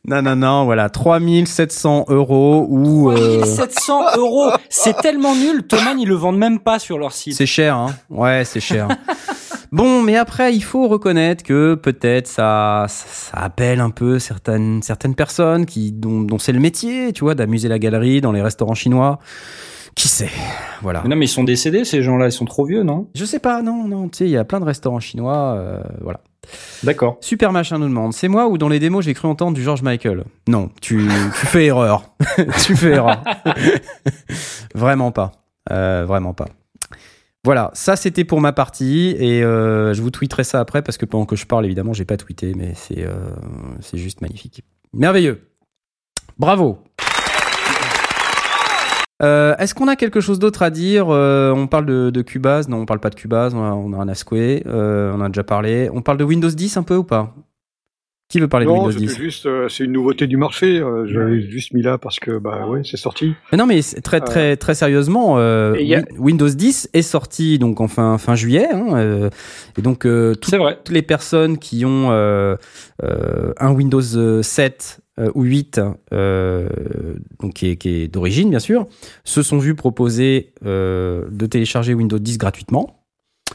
Non, 0.03 0.21
non, 0.23 0.35
non, 0.35 0.65
voilà, 0.65 0.89
3700 0.89 2.05
euros 2.09 2.65
ou... 2.69 3.11
euh, 3.11 3.37
3700 3.41 4.01
euros. 4.17 4.49
C'est 4.67 4.97
tellement 4.97 5.35
nul. 5.35 5.63
Thomann, 5.63 5.99
ils 5.99 6.07
le 6.07 6.15
vendent 6.15 6.39
même 6.39 6.59
pas 6.59 6.79
sur 6.79 6.97
leur 6.97 7.13
site. 7.13 7.35
C'est 7.35 7.45
cher, 7.45 7.75
hein 7.77 7.95
Ouais, 8.09 8.41
c'est 8.43 8.59
cher. 8.59 8.87
bon, 9.71 10.01
mais 10.01 10.17
après, 10.17 10.53
il 10.55 10.63
faut 10.63 10.87
reconnaître 10.87 11.43
que 11.43 11.75
peut-être 11.75 12.27
ça, 12.27 12.87
ça 12.89 13.37
appelle 13.37 13.79
un 13.79 13.91
peu 13.91 14.17
certaines, 14.19 14.81
certaines 14.81 15.15
personnes 15.15 15.65
qui, 15.65 15.91
dont, 15.91 16.21
dont 16.21 16.39
c'est 16.39 16.51
le 16.51 16.59
métier, 16.59 17.13
tu 17.13 17.23
vois, 17.23 17.35
d'amuser 17.35 17.69
la 17.69 17.79
galerie 17.79 18.19
dans 18.21 18.31
les 18.33 18.41
restaurants 18.41 18.73
chinois. 18.75 19.19
Qui 19.95 20.07
sait 20.07 20.29
Voilà. 20.81 21.01
Mais 21.03 21.09
non, 21.09 21.15
mais 21.15 21.25
ils 21.25 21.29
sont 21.29 21.43
décédés, 21.43 21.85
ces 21.85 22.01
gens-là. 22.01 22.27
Ils 22.27 22.31
sont 22.31 22.45
trop 22.45 22.65
vieux, 22.65 22.83
non? 22.83 23.09
Je 23.13 23.25
sais 23.25 23.39
pas, 23.39 23.61
non, 23.61 23.87
non, 23.87 24.09
tu 24.09 24.19
sais, 24.19 24.25
il 24.25 24.31
y 24.31 24.37
a 24.37 24.43
plein 24.43 24.59
de 24.59 24.65
restaurants 24.65 24.99
chinois, 24.99 25.55
euh, 25.57 25.81
voilà. 26.01 26.21
D'accord. 26.83 27.17
Super 27.21 27.51
machin 27.51 27.77
nous 27.77 27.87
demande, 27.87 28.13
c'est 28.13 28.27
moi 28.27 28.47
ou 28.47 28.57
dans 28.57 28.67
les 28.67 28.79
démos 28.79 29.05
j'ai 29.05 29.13
cru 29.13 29.27
entendre 29.27 29.55
du 29.55 29.63
George 29.63 29.83
Michael? 29.83 30.23
Non, 30.47 30.69
tu, 30.81 31.07
tu 31.39 31.45
fais 31.45 31.65
erreur. 31.65 32.15
tu 32.65 32.75
fais 32.75 32.91
erreur. 32.91 33.23
vraiment 34.75 35.11
pas. 35.11 35.31
Euh, 35.71 36.05
vraiment 36.07 36.33
pas. 36.33 36.47
Voilà, 37.43 37.71
ça 37.73 37.95
c'était 37.95 38.23
pour 38.23 38.39
ma 38.39 38.53
partie 38.53 39.15
et 39.19 39.43
euh, 39.43 39.93
je 39.93 40.01
vous 40.01 40.11
tweeterai 40.11 40.43
ça 40.43 40.59
après 40.59 40.83
parce 40.83 40.97
que 40.97 41.05
pendant 41.05 41.25
que 41.25 41.35
je 41.35 41.47
parle 41.47 41.65
évidemment 41.65 41.91
j'ai 41.91 42.05
pas 42.05 42.17
tweeté 42.17 42.53
mais 42.55 42.73
c'est 42.75 43.03
euh, 43.03 43.31
c'est 43.79 43.97
juste 43.97 44.21
magnifique. 44.21 44.63
Merveilleux. 44.93 45.49
Bravo. 46.37 46.83
Euh, 49.21 49.55
Est-ce 49.57 49.75
qu'on 49.75 49.87
a 49.87 49.95
quelque 49.95 50.19
chose 50.19 50.39
d'autre 50.39 50.61
à 50.63 50.69
dire 50.69 51.07
Euh, 51.09 51.51
On 51.51 51.67
parle 51.67 51.85
de, 51.85 52.09
de 52.09 52.21
Cubase 52.21 52.67
Non, 52.69 52.77
on 52.77 52.85
parle 52.85 52.99
pas 52.99 53.09
de 53.09 53.15
Cubase. 53.15 53.53
On 53.53 53.63
a, 53.63 53.71
on 53.71 53.93
a 53.93 53.97
un 53.97 54.07
Asquay. 54.07 54.63
Euh, 54.65 55.13
on 55.15 55.21
a 55.21 55.27
déjà 55.27 55.43
parlé. 55.43 55.89
On 55.93 56.01
parle 56.01 56.17
de 56.17 56.23
Windows 56.23 56.49
10 56.49 56.77
un 56.77 56.83
peu 56.83 56.95
ou 56.95 57.03
pas? 57.03 57.35
Qui 58.29 58.39
veut 58.39 58.47
parler 58.47 58.65
de 58.65 58.71
Windows 58.71 58.91
c'était 58.91 59.07
10 59.07 59.17
juste, 59.17 59.45
euh, 59.45 59.67
c'est 59.67 59.83
une 59.83 59.91
nouveauté 59.91 60.25
du 60.25 60.37
marché. 60.37 60.79
euh, 60.79 61.05
J'avais 61.05 61.41
juste 61.41 61.73
mis 61.73 61.81
là 61.81 61.97
parce 61.97 62.17
que, 62.17 62.37
bah 62.37 62.65
ouais, 62.65 62.79
c'est 62.85 62.95
sorti. 62.95 63.33
Mais 63.51 63.57
non, 63.57 63.65
mais 63.65 63.81
très 64.01 64.21
très 64.21 64.55
très 64.55 64.73
sérieusement, 64.73 65.37
euh, 65.37 65.73
a- 65.73 66.03
Windows 66.17 66.47
10 66.47 66.89
est 66.93 67.01
sorti 67.01 67.59
donc 67.59 67.81
en 67.81 67.89
fin 67.89 68.17
fin 68.17 68.35
juillet, 68.35 68.69
hein, 68.71 68.85
euh, 68.95 69.29
et 69.77 69.81
donc 69.81 70.05
euh, 70.05 70.33
vrai. 70.53 70.77
toutes 70.77 70.93
les 70.95 71.01
personnes 71.01 71.57
qui 71.57 71.83
ont 71.83 72.07
euh, 72.11 72.55
euh, 73.03 73.51
un 73.59 73.73
Windows 73.73 73.99
7 74.41 75.01
euh, 75.09 75.10
ou 75.35 75.43
8, 75.43 75.79
euh, 76.13 76.69
donc 77.39 77.53
qui 77.53 77.67
est, 77.69 77.75
qui 77.75 77.89
est 77.89 78.07
d'origine 78.07 78.49
bien 78.49 78.59
sûr, 78.59 78.87
se 79.23 79.41
sont 79.43 79.57
vus 79.57 79.75
proposer 79.75 80.53
euh, 80.65 81.27
de 81.29 81.45
télécharger 81.45 81.93
Windows 81.93 82.19
10 82.19 82.37
gratuitement. 82.37 82.97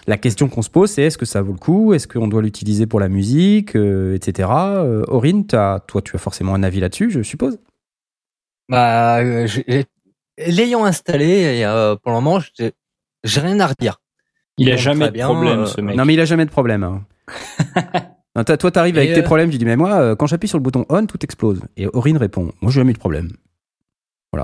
La 0.07 0.18
question 0.18 0.48
qu'on 0.48 0.62
se 0.62 0.70
pose, 0.70 0.90
c'est 0.90 1.02
est-ce 1.02 1.16
que 1.18 1.24
ça 1.24 1.40
vaut 1.42 1.52
le 1.52 1.59
coup? 1.59 1.94
Est-ce 1.94 2.07
qu'on 2.07 2.29
doit 2.29 2.42
l'utiliser 2.42 2.87
pour 2.87 3.00
la 3.00 3.09
musique, 3.09 3.74
euh, 3.76 4.14
etc. 4.14 4.48
Euh, 4.50 5.02
Aurine, 5.09 5.46
t'as- 5.46 5.81
toi, 5.87 6.02
tu 6.02 6.14
as 6.14 6.18
forcément 6.18 6.55
un 6.55 6.62
avis 6.62 6.81
là-dessus, 6.81 7.11
je 7.11 7.22
suppose? 7.22 7.59
Bah, 8.68 9.18
euh, 9.20 9.46
j'ai- 9.46 9.87
l'ayant 10.46 10.85
installé, 10.85 11.26
et, 11.59 11.64
euh, 11.64 11.96
pour 11.96 12.12
le 12.12 12.16
moment, 12.16 12.40
j'ai 12.59 12.72
j'ai 13.24 13.40
rien 13.40 13.59
à 13.61 13.66
redire. 13.66 14.00
Il 14.59 14.68
a 14.70 14.72
Donc, 14.72 14.81
jamais 14.83 15.07
de 15.07 15.11
bien, 15.12 15.26
problème, 15.26 15.61
euh, 15.61 15.66
ce 15.66 15.81
mec. 15.81 15.96
Non, 15.96 16.05
mais 16.05 16.14
il 16.14 16.20
a 16.20 16.24
jamais 16.26 16.44
de 16.44 16.50
problème. 16.50 16.85
hein. 16.85 17.05
Non, 18.37 18.44
toi, 18.44 18.70
t'arrives 18.70 18.99
avec 18.99 19.14
tes 19.14 19.20
euh, 19.20 19.25
problèmes, 19.25 19.51
tu 19.51 19.57
dis, 19.59 19.64
mais 19.64 19.77
moi, 19.77 19.94
euh, 19.94 20.14
quand 20.14 20.27
j'appuie 20.27 20.49
sur 20.49 20.59
le 20.59 20.62
bouton 20.62 20.85
on, 20.90 21.07
tout 21.07 21.18
explose. 21.25 21.61
Et 21.77 21.87
Aurine 21.87 22.18
répond, 22.18 22.53
moi, 22.61 22.70
j'ai 22.70 22.81
jamais 22.81 22.90
eu 22.90 22.94
de 22.94 22.99
problème. 22.99 23.31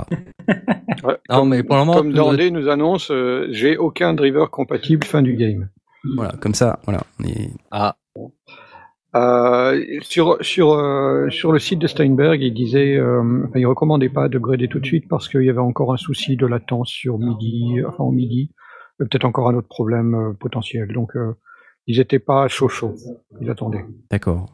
Ouais, 1.05 1.17
Non, 1.29 1.41
comme, 1.41 1.49
mais 1.51 1.63
pour 1.63 1.77
le 1.77 1.85
moment, 1.85 1.95
comme 1.95 2.13
Dandé 2.13 2.51
nous 2.51 2.69
annonce, 2.69 3.11
euh, 3.11 3.47
j'ai 3.51 3.77
aucun 3.77 4.15
driver 4.15 4.51
compatible 4.51 5.05
fin 5.05 5.21
du 5.21 5.35
game. 5.35 5.69
Voilà, 6.17 6.33
comme 6.41 6.55
ça, 6.55 6.79
voilà. 6.85 7.03
on 7.21 7.25
est- 7.25 7.51
Ah, 7.71 7.97
Euh, 9.15 9.79
sur 10.01 10.39
sur 10.41 10.73
euh, 10.73 11.29
sur 11.29 11.53
le 11.53 11.59
site 11.59 11.79
de 11.79 11.87
Steinberg, 11.87 12.41
il 12.41 12.55
disait, 12.55 12.97
euh, 12.97 13.47
il 13.55 13.67
recommandait 13.67 14.09
pas 14.09 14.31
d'upgrader 14.31 14.69
tout 14.69 14.81
de 14.81 14.87
suite 14.87 15.07
parce 15.09 15.29
qu'il 15.29 15.43
y 15.43 15.51
avait 15.51 15.59
encore 15.59 15.93
un 15.93 15.99
souci 15.99 16.37
de 16.37 16.47
latence 16.47 16.89
sur 16.89 17.19
MIDI, 17.19 17.85
enfin 17.87 18.05
au 18.05 18.11
MIDI, 18.13 18.51
et 19.01 19.05
peut-être 19.05 19.27
encore 19.27 19.51
un 19.51 19.55
autre 19.55 19.69
problème 19.69 20.15
euh, 20.15 20.33
potentiel. 20.33 20.91
Donc 20.95 21.15
euh, 21.17 21.35
ils 21.87 22.01
étaient 22.01 22.18
pas 22.18 22.49
chaud 22.49 22.68
chaud, 22.68 22.95
ils 23.40 23.51
attendaient. 23.51 23.85
D'accord. 24.11 24.47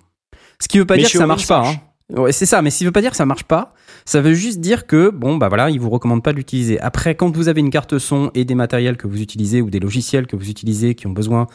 Ce 0.60 0.68
qui 0.68 0.78
veut 0.78 0.86
pas 0.86 0.94
Mais 0.94 1.00
dire 1.02 1.10
que 1.10 1.18
ça 1.18 1.26
marche 1.26 1.44
ça 1.44 1.60
pas. 1.60 1.68
hein. 1.68 1.74
Ouais, 2.16 2.32
c'est 2.32 2.46
ça, 2.46 2.62
mais 2.62 2.70
s'il 2.70 2.86
veut 2.86 2.92
pas 2.92 3.02
dire 3.02 3.10
que 3.10 3.18
ça 3.18 3.26
marche 3.26 3.44
pas, 3.44 3.74
ça 4.06 4.22
veut 4.22 4.32
juste 4.32 4.60
dire 4.60 4.86
que, 4.86 5.10
bon, 5.10 5.36
bah 5.36 5.48
voilà, 5.48 5.68
il 5.68 5.78
vous 5.78 5.90
recommande 5.90 6.22
pas 6.22 6.32
de 6.32 6.38
l'utiliser. 6.38 6.80
Après, 6.80 7.14
quand 7.14 7.36
vous 7.36 7.48
avez 7.48 7.60
une 7.60 7.68
carte 7.70 7.98
son 7.98 8.30
et 8.34 8.46
des 8.46 8.54
matériels 8.54 8.96
que 8.96 9.06
vous 9.06 9.20
utilisez 9.20 9.60
ou 9.60 9.68
des 9.68 9.78
logiciels 9.78 10.26
que 10.26 10.34
vous 10.34 10.48
utilisez 10.48 10.94
qui 10.94 11.06
ont 11.06 11.10
besoin 11.12 11.46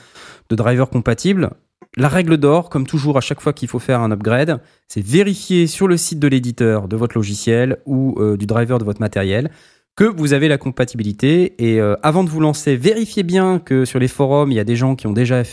de 0.50 0.56
drivers 0.56 0.90
compatibles, 0.92 1.50
la 1.98 2.08
règle 2.08 2.38
d'or, 2.38 2.70
comme 2.70 2.86
toujours 2.86 3.18
à 3.18 3.22
chaque 3.22 3.42
fois 3.42 3.52
qu'il 3.54 3.68
faut 3.68 3.80
faire 3.80 4.00
un 4.02 4.12
upgrade, 4.12 4.62
c'est 4.88 5.04
vérifier 5.04 5.66
sur 5.66 5.88
le 5.88 5.98
site 5.98 6.20
de 6.20 6.28
l'éditeur 6.28 6.88
de 6.88 6.96
votre 6.96 7.18
logiciel 7.18 7.78
ou 7.88 8.16
euh, 8.20 8.38
du 8.38 8.46
driver 8.46 8.78
de 8.78 8.84
votre 8.86 9.00
matériel 9.02 9.50
que 9.96 10.04
vous 10.04 10.34
avez 10.34 10.48
la 10.48 10.58
compatibilité. 10.58 11.54
Et 11.64 11.80
euh, 11.80 11.96
avant 12.04 12.24
de 12.24 12.30
vous 12.30 12.40
lancer, 12.40 12.76
vérifiez 12.76 13.24
bien 13.24 13.60
que 13.60 13.86
sur 13.86 14.00
les 14.00 14.08
forums, 14.08 14.52
il 14.52 14.56
y 14.56 14.60
a 14.60 14.64
des 14.64 14.76
gens 14.76 14.96
qui 14.96 15.08
ont 15.08 15.14
déjà 15.14 15.44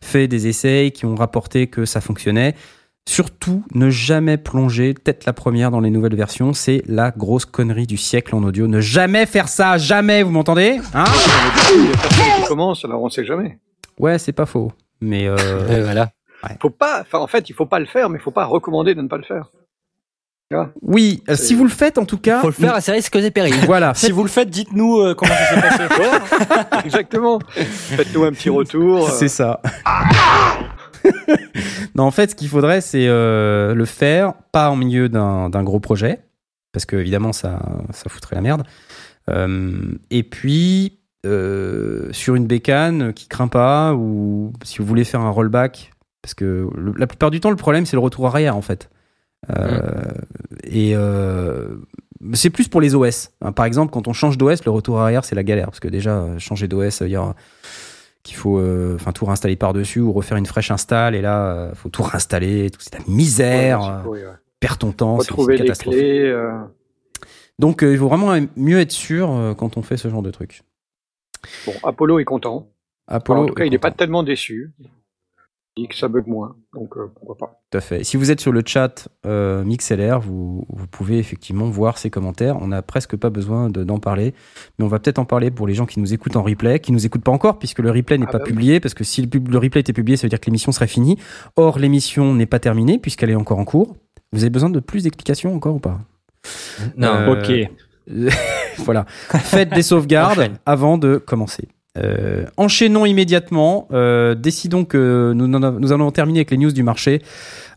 fait 0.00 0.28
des 0.28 0.46
essais, 0.48 0.92
qui 0.94 1.06
ont 1.06 1.14
rapporté 1.14 1.66
que 1.66 1.84
ça 1.84 2.00
fonctionnait. 2.00 2.54
Surtout, 3.08 3.64
ne 3.74 3.90
jamais 3.90 4.36
plonger 4.36 4.94
tête 4.94 5.24
la 5.24 5.32
première 5.32 5.70
dans 5.70 5.80
les 5.80 5.90
nouvelles 5.90 6.14
versions. 6.14 6.52
C'est 6.52 6.82
la 6.86 7.10
grosse 7.10 7.44
connerie 7.44 7.86
du 7.86 7.96
siècle 7.96 8.34
en 8.34 8.42
audio. 8.42 8.66
Ne 8.68 8.80
jamais 8.80 9.26
faire 9.26 9.48
ça, 9.48 9.78
jamais, 9.78 10.22
vous 10.22 10.30
m'entendez 10.30 10.78
Hein? 10.94 11.04
Il 11.74 11.86
y 11.86 11.88
a 11.88 11.96
personne 11.96 12.24
qui 12.42 12.48
commence, 12.48 12.84
alors 12.84 13.02
on 13.02 13.08
sait 13.08 13.24
jamais. 13.24 13.58
Ouais, 13.98 14.18
c'est 14.18 14.32
pas 14.32 14.46
faux. 14.46 14.72
Mais 15.00 15.26
euh, 15.26 15.36
voilà. 15.84 16.10
Faut 16.60 16.70
pas, 16.70 17.04
en 17.12 17.26
fait, 17.26 17.50
il 17.50 17.54
faut 17.54 17.66
pas 17.66 17.80
le 17.80 17.86
faire, 17.86 18.08
mais 18.08 18.18
il 18.18 18.22
faut 18.22 18.30
pas 18.30 18.44
recommander 18.44 18.94
de 18.94 19.02
ne 19.02 19.08
pas 19.08 19.18
le 19.18 19.24
faire. 19.24 19.50
Oui, 20.82 21.22
euh, 21.28 21.36
si 21.36 21.54
vous 21.54 21.62
le 21.64 21.70
faites 21.70 21.96
en 21.98 22.04
tout 22.04 22.18
cas, 22.18 22.40
Faut 22.40 22.48
le 22.48 22.52
faire 22.52 22.74
à 22.74 22.80
ses 22.80 22.90
risques 22.92 23.14
et 23.14 23.30
périls. 23.30 23.54
voilà. 23.66 23.94
Si 23.94 24.10
vous 24.10 24.22
le 24.24 24.28
faites, 24.28 24.50
dites-nous 24.50 24.98
euh, 25.00 25.14
comment 25.14 25.32
ça 25.32 25.54
s'est 25.54 25.60
passé. 25.88 26.02
Exactement. 26.84 27.38
Faites-nous 27.54 28.24
un 28.24 28.32
petit 28.32 28.50
retour. 28.50 29.06
euh, 29.08 29.12
C'est 29.12 29.28
ça. 29.28 29.60
non, 31.94 32.04
en 32.04 32.10
fait, 32.10 32.30
ce 32.30 32.34
qu'il 32.34 32.48
faudrait, 32.48 32.80
c'est 32.80 33.06
euh, 33.06 33.74
le 33.74 33.84
faire, 33.84 34.34
pas 34.52 34.70
en 34.70 34.76
milieu 34.76 35.08
d'un 35.08 35.62
gros 35.62 35.80
projet, 35.80 36.20
parce 36.72 36.84
que 36.84 36.96
évidemment, 36.96 37.32
ça, 37.32 37.60
ça 37.92 38.08
foutrait 38.10 38.34
la 38.36 38.42
merde. 38.42 38.64
Euh, 39.30 39.80
et 40.10 40.22
puis, 40.24 40.98
euh, 41.26 42.08
sur 42.12 42.34
une 42.34 42.46
bécane 42.46 43.12
qui 43.12 43.28
craint 43.28 43.48
pas, 43.48 43.94
ou 43.94 44.52
si 44.64 44.78
vous 44.78 44.84
voulez 44.84 45.04
faire 45.04 45.20
un 45.20 45.30
rollback, 45.30 45.92
parce 46.22 46.34
que 46.34 46.68
le- 46.74 46.94
la 46.96 47.06
plupart 47.06 47.30
du 47.30 47.38
temps, 47.40 47.50
le 47.50 47.56
problème, 47.56 47.86
c'est 47.86 47.96
le 47.96 48.00
retour 48.00 48.26
arrière, 48.26 48.56
en 48.56 48.62
fait. 48.62 48.90
Euh, 49.58 50.12
Et 50.64 50.92
euh, 50.94 51.76
c'est 52.34 52.50
plus 52.50 52.68
pour 52.68 52.80
les 52.80 52.94
OS. 52.94 53.30
hein. 53.40 53.52
Par 53.52 53.64
exemple, 53.64 53.92
quand 53.92 54.06
on 54.08 54.12
change 54.12 54.38
d'OS, 54.38 54.64
le 54.64 54.70
retour 54.70 55.00
arrière, 55.00 55.24
c'est 55.24 55.34
la 55.34 55.42
galère, 55.42 55.66
parce 55.66 55.80
que 55.80 55.88
déjà, 55.88 56.18
euh, 56.18 56.38
changer 56.38 56.68
d'OS, 56.68 56.90
ça 56.90 57.04
veut 57.04 57.08
dire 57.08 57.34
qu'il 58.22 58.36
faut 58.36 58.58
euh, 58.58 58.98
tout 59.14 59.24
réinstaller 59.24 59.56
par-dessus 59.56 60.00
ou 60.00 60.12
refaire 60.12 60.36
une 60.36 60.46
fraîche 60.46 60.70
install, 60.70 61.14
et 61.14 61.22
là, 61.22 61.52
euh, 61.52 61.74
faut 61.74 61.88
tout 61.88 62.02
réinstaller, 62.02 62.70
tout, 62.70 62.80
c'est 62.80 62.94
la 62.94 63.04
misère, 63.08 64.04
ouais, 64.06 64.22
perds 64.60 64.78
ton 64.78 64.92
temps, 64.92 65.18
c'est 65.20 65.34
une 65.34 65.50
les 65.50 65.56
catastrophe. 65.58 65.94
clés. 65.96 66.20
euh, 66.26 66.52
Donc, 67.58 67.80
il 67.82 67.96
faut 67.96 68.08
vraiment 68.08 68.38
mieux 68.56 68.78
être 68.80 68.92
sûr 68.92 69.54
quand 69.56 69.76
on 69.78 69.82
fait 69.82 69.96
ce 69.96 70.08
genre 70.08 70.22
de 70.22 70.30
truc. 70.30 70.62
Bon, 71.66 71.72
Apollo 71.82 72.18
est 72.18 72.24
content. 72.24 72.68
Apollo, 73.08 73.42
en 73.42 73.46
tout 73.46 73.54
cas, 73.54 73.64
il 73.64 73.70
n'est 73.70 73.78
pas 73.78 73.90
tellement 73.90 74.22
déçu. 74.22 74.72
Dit 75.76 75.86
que 75.86 75.94
ça 75.94 76.08
bug 76.08 76.26
moins, 76.26 76.56
donc 76.74 76.96
euh, 76.96 77.06
pourquoi 77.14 77.36
pas. 77.36 77.60
Tout 77.70 77.78
à 77.78 77.80
fait. 77.80 78.02
Si 78.02 78.16
vous 78.16 78.32
êtes 78.32 78.40
sur 78.40 78.50
le 78.50 78.62
chat 78.66 79.08
euh, 79.24 79.62
MixLR, 79.64 80.18
vous, 80.20 80.66
vous 80.68 80.86
pouvez 80.88 81.18
effectivement 81.18 81.66
voir 81.70 81.96
ces 81.96 82.10
commentaires. 82.10 82.60
On 82.60 82.66
n'a 82.66 82.82
presque 82.82 83.16
pas 83.16 83.30
besoin 83.30 83.70
de- 83.70 83.84
d'en 83.84 83.98
parler, 83.98 84.34
mais 84.78 84.84
on 84.84 84.88
va 84.88 84.98
peut-être 84.98 85.20
en 85.20 85.24
parler 85.24 85.52
pour 85.52 85.68
les 85.68 85.74
gens 85.74 85.86
qui 85.86 86.00
nous 86.00 86.12
écoutent 86.12 86.34
en 86.34 86.42
replay, 86.42 86.80
qui 86.80 86.90
nous 86.90 87.06
écoutent 87.06 87.22
pas 87.22 87.30
encore, 87.30 87.58
puisque 87.60 87.78
le 87.78 87.90
replay 87.92 88.18
n'est 88.18 88.26
Ah 88.28 88.32
pas 88.32 88.38
bah 88.38 88.44
oui. 88.46 88.50
publié, 88.52 88.80
parce 88.80 88.94
que 88.94 89.04
si 89.04 89.22
le, 89.22 89.58
replay 89.58 89.80
était 89.80 89.92
publié, 89.92 90.16
ça 90.16 90.22
veut 90.22 90.28
dire 90.28 90.40
que 90.40 90.46
l'émission 90.46 90.72
serait 90.72 90.88
finie. 90.88 91.16
Or, 91.54 91.78
l'émission 91.78 92.34
n'est 92.34 92.46
pas 92.46 92.58
terminée, 92.58 92.98
puisqu'elle 92.98 93.30
est 93.30 93.36
encore 93.36 93.60
en 93.60 93.64
cours. 93.64 93.94
Vous 94.32 94.42
avez 94.42 94.50
besoin 94.50 94.70
de 94.70 94.80
plus 94.80 95.04
d'explications 95.04 95.54
encore 95.54 95.76
ou 95.76 95.80
pas? 95.80 96.00
Non. 96.96 97.08
Euh, 97.08 97.68
ok. 97.68 97.70
voilà. 98.78 99.04
Faites 99.08 99.70
des 99.70 99.82
sauvegardes 99.82 100.50
avant 100.66 100.98
de 100.98 101.16
commencer. 101.18 101.68
Euh, 101.98 102.46
enchaînons 102.56 103.04
immédiatement. 103.04 103.88
Euh, 103.92 104.34
décidons 104.34 104.84
que 104.84 105.32
nous, 105.34 105.92
allons 105.92 106.10
terminer 106.12 106.40
avec 106.40 106.50
les 106.50 106.56
news 106.56 106.72
du 106.72 106.82
marché. 106.82 107.22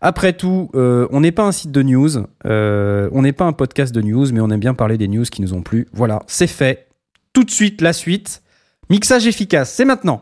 Après 0.01 0.33
tout, 0.33 0.69
euh, 0.75 1.07
on 1.11 1.21
n'est 1.21 1.31
pas 1.31 1.43
un 1.43 1.51
site 1.51 1.71
de 1.71 1.81
news, 1.81 2.17
on 2.45 3.21
n'est 3.21 3.33
pas 3.33 3.45
un 3.45 3.53
podcast 3.53 3.93
de 3.93 4.01
news, 4.01 4.27
mais 4.31 4.39
on 4.39 4.49
aime 4.49 4.59
bien 4.59 4.73
parler 4.73 4.97
des 4.97 5.07
news 5.07 5.23
qui 5.23 5.41
nous 5.41 5.53
ont 5.53 5.61
plu. 5.61 5.87
Voilà, 5.93 6.21
c'est 6.27 6.47
fait. 6.47 6.87
Tout 7.33 7.43
de 7.43 7.51
suite, 7.51 7.81
la 7.81 7.93
suite. 7.93 8.43
Mixage 8.89 9.25
efficace, 9.25 9.73
c'est 9.73 9.85
maintenant. 9.85 10.21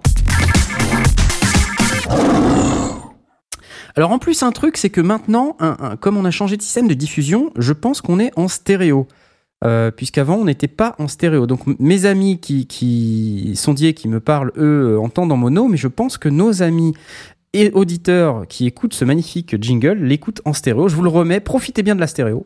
Alors 3.97 4.11
en 4.11 4.19
plus, 4.19 4.41
un 4.43 4.51
truc, 4.51 4.77
c'est 4.77 4.89
que 4.89 5.01
maintenant, 5.01 5.57
comme 5.99 6.15
on 6.15 6.23
a 6.23 6.31
changé 6.31 6.55
de 6.55 6.61
système 6.61 6.87
de 6.87 6.93
diffusion, 6.93 7.51
je 7.57 7.73
pense 7.73 7.99
qu'on 7.99 8.19
est 8.19 8.31
en 8.37 8.47
stéréo. 8.47 9.07
Euh, 9.63 9.91
puisqu'avant 9.91 10.37
on 10.37 10.45
n'était 10.45 10.67
pas 10.67 10.95
en 10.97 11.07
stéréo. 11.07 11.45
Donc 11.45 11.61
mes 11.79 12.05
amis 12.05 12.39
qui, 12.39 12.65
qui 12.65 13.53
sondiers 13.55 13.93
qui 13.93 14.07
me 14.07 14.19
parlent, 14.19 14.51
eux, 14.57 14.95
euh, 14.95 14.99
entendent 14.99 15.31
en 15.31 15.37
mono, 15.37 15.67
mais 15.67 15.77
je 15.77 15.87
pense 15.87 16.17
que 16.17 16.29
nos 16.29 16.63
amis 16.63 16.93
et 17.53 17.69
auditeurs 17.73 18.47
qui 18.47 18.65
écoutent 18.65 18.95
ce 18.95 19.05
magnifique 19.05 19.61
jingle 19.61 19.99
l'écoutent 20.03 20.41
en 20.45 20.53
stéréo. 20.53 20.87
Je 20.87 20.95
vous 20.95 21.03
le 21.03 21.09
remets, 21.09 21.39
profitez 21.39 21.83
bien 21.83 21.93
de 21.93 21.99
la 21.99 22.07
stéréo. 22.07 22.43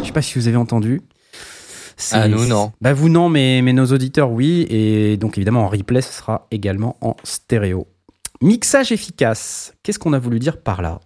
Je 0.00 0.06
sais 0.06 0.12
pas 0.12 0.22
si 0.22 0.38
vous 0.38 0.46
avez 0.46 0.56
entendu. 0.56 1.02
Ah, 2.12 2.28
nous, 2.28 2.46
non. 2.46 2.72
Bah 2.80 2.94
vous 2.94 3.08
non, 3.08 3.28
mais, 3.28 3.62
mais 3.62 3.72
nos 3.72 3.86
auditeurs 3.86 4.30
oui, 4.30 4.66
et 4.70 5.16
donc 5.16 5.36
évidemment 5.36 5.64
en 5.64 5.68
replay 5.68 6.00
ce 6.00 6.12
sera 6.12 6.46
également 6.52 6.96
en 7.00 7.16
stéréo. 7.24 7.88
Mixage 8.40 8.92
efficace. 8.92 9.74
Qu'est-ce 9.82 9.98
qu'on 9.98 10.12
a 10.12 10.18
voulu 10.18 10.38
dire 10.38 10.62
par 10.62 10.82
là? 10.82 11.00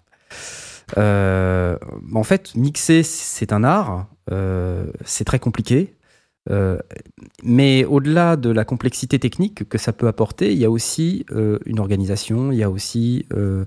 En 0.96 2.22
fait, 2.24 2.54
mixer 2.54 3.02
c'est 3.02 3.52
un 3.52 3.64
art, 3.64 4.06
euh, 4.30 4.86
c'est 5.04 5.24
très 5.24 5.38
compliqué. 5.38 5.94
Euh, 6.50 6.78
mais 7.42 7.84
au-delà 7.84 8.36
de 8.36 8.50
la 8.50 8.64
complexité 8.64 9.18
technique 9.18 9.66
que 9.68 9.78
ça 9.78 9.92
peut 9.92 10.08
apporter, 10.08 10.52
il 10.52 10.58
y 10.58 10.64
a 10.64 10.70
aussi 10.70 11.24
euh, 11.30 11.58
une 11.64 11.80
organisation, 11.80 12.52
il 12.52 12.58
y 12.58 12.62
a 12.62 12.70
aussi 12.70 13.26
euh, 13.32 13.64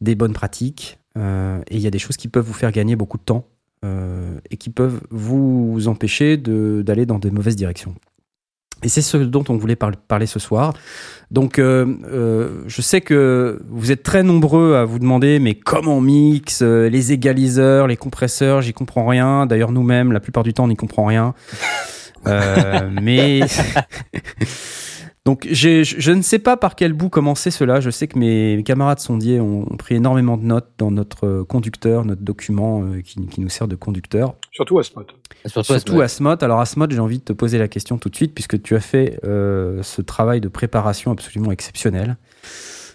des 0.00 0.16
bonnes 0.16 0.32
pratiques, 0.32 0.98
euh, 1.16 1.60
et 1.68 1.76
il 1.76 1.80
y 1.80 1.86
a 1.86 1.90
des 1.90 1.98
choses 1.98 2.16
qui 2.16 2.28
peuvent 2.28 2.44
vous 2.44 2.52
faire 2.52 2.72
gagner 2.72 2.96
beaucoup 2.96 3.18
de 3.18 3.22
temps 3.22 3.46
euh, 3.84 4.38
et 4.50 4.56
qui 4.56 4.70
peuvent 4.70 5.00
vous 5.10 5.86
empêcher 5.86 6.36
d'aller 6.36 7.06
dans 7.06 7.18
de 7.18 7.30
mauvaises 7.30 7.56
directions. 7.56 7.94
Et 8.82 8.88
c'est 8.88 9.02
ce 9.02 9.16
dont 9.16 9.44
on 9.48 9.56
voulait 9.56 9.76
parler 9.76 10.26
ce 10.26 10.38
soir. 10.38 10.72
Donc, 11.30 11.58
euh, 11.58 11.86
euh, 12.10 12.62
je 12.66 12.82
sais 12.82 13.00
que 13.00 13.60
vous 13.68 13.92
êtes 13.92 14.02
très 14.02 14.22
nombreux 14.22 14.74
à 14.74 14.84
vous 14.84 14.98
demander, 14.98 15.38
mais 15.38 15.54
comment 15.54 15.98
on 15.98 16.00
mixe 16.00 16.60
euh, 16.62 16.88
les 16.88 17.12
égaliseurs, 17.12 17.86
les 17.86 17.96
compresseurs, 17.96 18.62
j'y 18.62 18.72
comprends 18.72 19.06
rien. 19.06 19.46
D'ailleurs, 19.46 19.70
nous-mêmes, 19.70 20.12
la 20.12 20.20
plupart 20.20 20.42
du 20.42 20.52
temps, 20.54 20.64
on 20.64 20.68
n'y 20.68 20.76
comprend 20.76 21.04
rien. 21.04 21.34
Euh, 22.26 22.90
mais 23.00 23.40
Donc 25.26 25.46
je 25.50 26.10
ne 26.12 26.22
sais 26.22 26.38
pas 26.38 26.56
par 26.56 26.74
quel 26.74 26.94
bout 26.94 27.10
commencer 27.10 27.50
cela. 27.50 27.80
Je 27.80 27.90
sais 27.90 28.08
que 28.08 28.18
mes 28.18 28.62
camarades 28.64 29.00
sondiers 29.00 29.38
ont, 29.38 29.64
pris 29.78 29.96
énormément 29.96 30.38
de 30.38 30.44
notes 30.44 30.70
dans 30.78 30.90
notre 30.90 31.42
conducteur, 31.42 32.06
notre 32.06 32.22
document 32.22 32.82
euh, 32.82 33.02
qui, 33.02 33.40
nous 33.40 33.48
sert 33.50 33.68
de 33.68 33.76
conducteur. 33.76 34.34
Surtout 34.50 34.78
Asmod. 34.78 35.06
Surtout, 35.44 35.74
Surtout 35.74 36.00
Asmod. 36.00 36.42
Alors 36.42 36.60
Asmod, 36.60 36.90
j'ai 36.90 37.00
envie 37.00 37.18
de 37.18 37.24
te 37.24 37.32
poser 37.34 37.58
la 37.58 37.68
question 37.68 37.98
tout 37.98 38.08
de 38.08 38.16
suite 38.16 38.34
puisque 38.34 38.62
tu 38.62 38.74
as 38.74 38.80
fait 38.80 39.20
euh, 39.24 39.82
ce 39.82 40.00
travail 40.00 40.40
de 40.40 40.48
préparation 40.48 41.12
absolument 41.12 41.52
exceptionnel. 41.52 42.16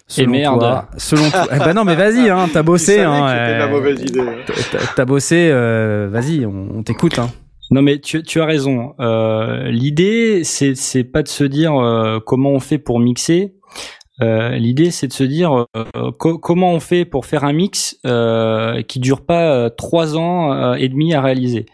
Selon 0.07 0.29
Et 0.29 0.31
merde. 0.31 0.59
Toi, 0.59 0.89
selon 0.97 1.29
toi, 1.29 1.47
eh 1.51 1.59
ben 1.59 1.73
non 1.73 1.83
mais 1.83 1.95
vas-y, 1.95 2.29
hein, 2.29 2.47
t'as 2.51 2.63
bossé. 2.63 3.01
Hein, 3.01 3.57
la 3.57 3.67
mauvaise 3.67 4.01
idée. 4.01 4.23
T'as 4.95 5.05
bossé, 5.05 5.49
euh, 5.51 6.09
vas-y, 6.11 6.45
on, 6.45 6.77
on 6.77 6.83
t'écoute. 6.83 7.19
Hein. 7.19 7.29
Non 7.71 7.81
mais 7.81 7.99
tu, 7.99 8.21
tu 8.23 8.41
as 8.41 8.45
raison. 8.45 8.93
Euh, 8.99 9.69
L'idée 9.69 10.43
c'est 10.43 10.75
c'est 10.75 11.03
pas 11.03 11.23
de 11.23 11.27
se 11.27 11.43
dire 11.43 11.75
euh, 11.75 12.19
comment 12.19 12.51
on 12.51 12.59
fait 12.59 12.77
pour 12.77 12.99
mixer. 12.99 13.55
Euh, 14.21 14.51
L'idée 14.51 14.91
c'est 14.91 15.07
de 15.07 15.13
se 15.13 15.23
dire 15.23 15.65
comment 16.19 16.71
on 16.71 16.79
fait 16.79 17.05
pour 17.05 17.25
faire 17.25 17.43
un 17.43 17.53
mix 17.53 17.99
qui 18.87 18.99
dure 18.99 19.25
pas 19.25 19.69
trois 19.71 20.17
ans 20.17 20.73
et 20.75 20.89
demi 20.89 21.13
à 21.13 21.21
réaliser. 21.21 21.65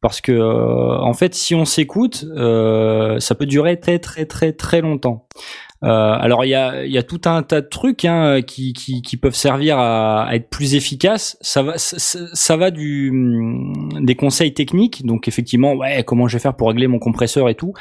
Parce 0.00 0.20
que 0.20 0.40
en 1.00 1.12
fait 1.14 1.34
si 1.34 1.54
on 1.54 1.64
s'écoute, 1.64 2.26
ça 2.26 3.34
peut 3.34 3.46
durer 3.46 3.78
très 3.78 3.98
très 3.98 4.26
très 4.26 4.52
très 4.52 4.80
longtemps. 4.80 5.27
Euh, 5.84 5.86
alors 5.86 6.44
il 6.44 6.48
y 6.48 6.56
a, 6.56 6.84
y 6.84 6.98
a 6.98 7.04
tout 7.04 7.20
un 7.26 7.44
tas 7.44 7.60
de 7.60 7.68
trucs 7.68 8.04
hein, 8.04 8.42
qui, 8.42 8.72
qui, 8.72 9.00
qui, 9.00 9.16
peuvent 9.16 9.36
servir 9.36 9.78
à, 9.78 10.24
à, 10.24 10.34
être 10.34 10.50
plus 10.50 10.74
efficaces. 10.74 11.36
Ça 11.40 11.62
va, 11.62 11.74
ça, 11.76 12.56
va 12.56 12.72
du 12.72 13.12
mm, 13.12 14.04
des 14.04 14.16
conseils 14.16 14.52
techniques. 14.52 15.06
Donc 15.06 15.28
effectivement, 15.28 15.74
ouais, 15.74 16.02
comment 16.04 16.26
je 16.26 16.36
vais 16.36 16.40
faire 16.40 16.56
pour 16.56 16.68
régler 16.68 16.88
mon 16.88 16.98
compresseur 16.98 17.48
et 17.48 17.54
tout. 17.54 17.74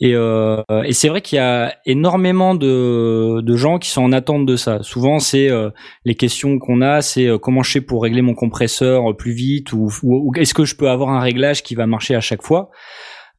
Et, 0.00 0.14
euh, 0.14 0.62
et 0.84 0.92
c'est 0.92 1.08
vrai 1.08 1.22
qu'il 1.22 1.36
y 1.36 1.40
a 1.40 1.74
énormément 1.86 2.54
de, 2.54 3.40
de 3.40 3.56
gens 3.56 3.78
qui 3.78 3.90
sont 3.90 4.02
en 4.02 4.12
attente 4.12 4.46
de 4.46 4.54
ça. 4.54 4.82
Souvent, 4.82 5.18
c'est 5.18 5.50
euh, 5.50 5.70
les 6.04 6.14
questions 6.14 6.58
qu'on 6.60 6.82
a, 6.82 7.02
c'est 7.02 7.26
euh, 7.26 7.38
comment 7.38 7.64
je 7.64 7.72
fais 7.72 7.80
pour 7.80 8.04
régler 8.04 8.22
mon 8.22 8.34
compresseur 8.34 9.16
plus 9.16 9.32
vite 9.32 9.72
ou, 9.72 9.90
ou 10.04 10.32
est-ce 10.36 10.54
que 10.54 10.64
je 10.64 10.76
peux 10.76 10.88
avoir 10.88 11.10
un 11.10 11.20
réglage 11.20 11.64
qui 11.64 11.74
va 11.74 11.86
marcher 11.86 12.14
à 12.14 12.20
chaque 12.20 12.42
fois? 12.42 12.70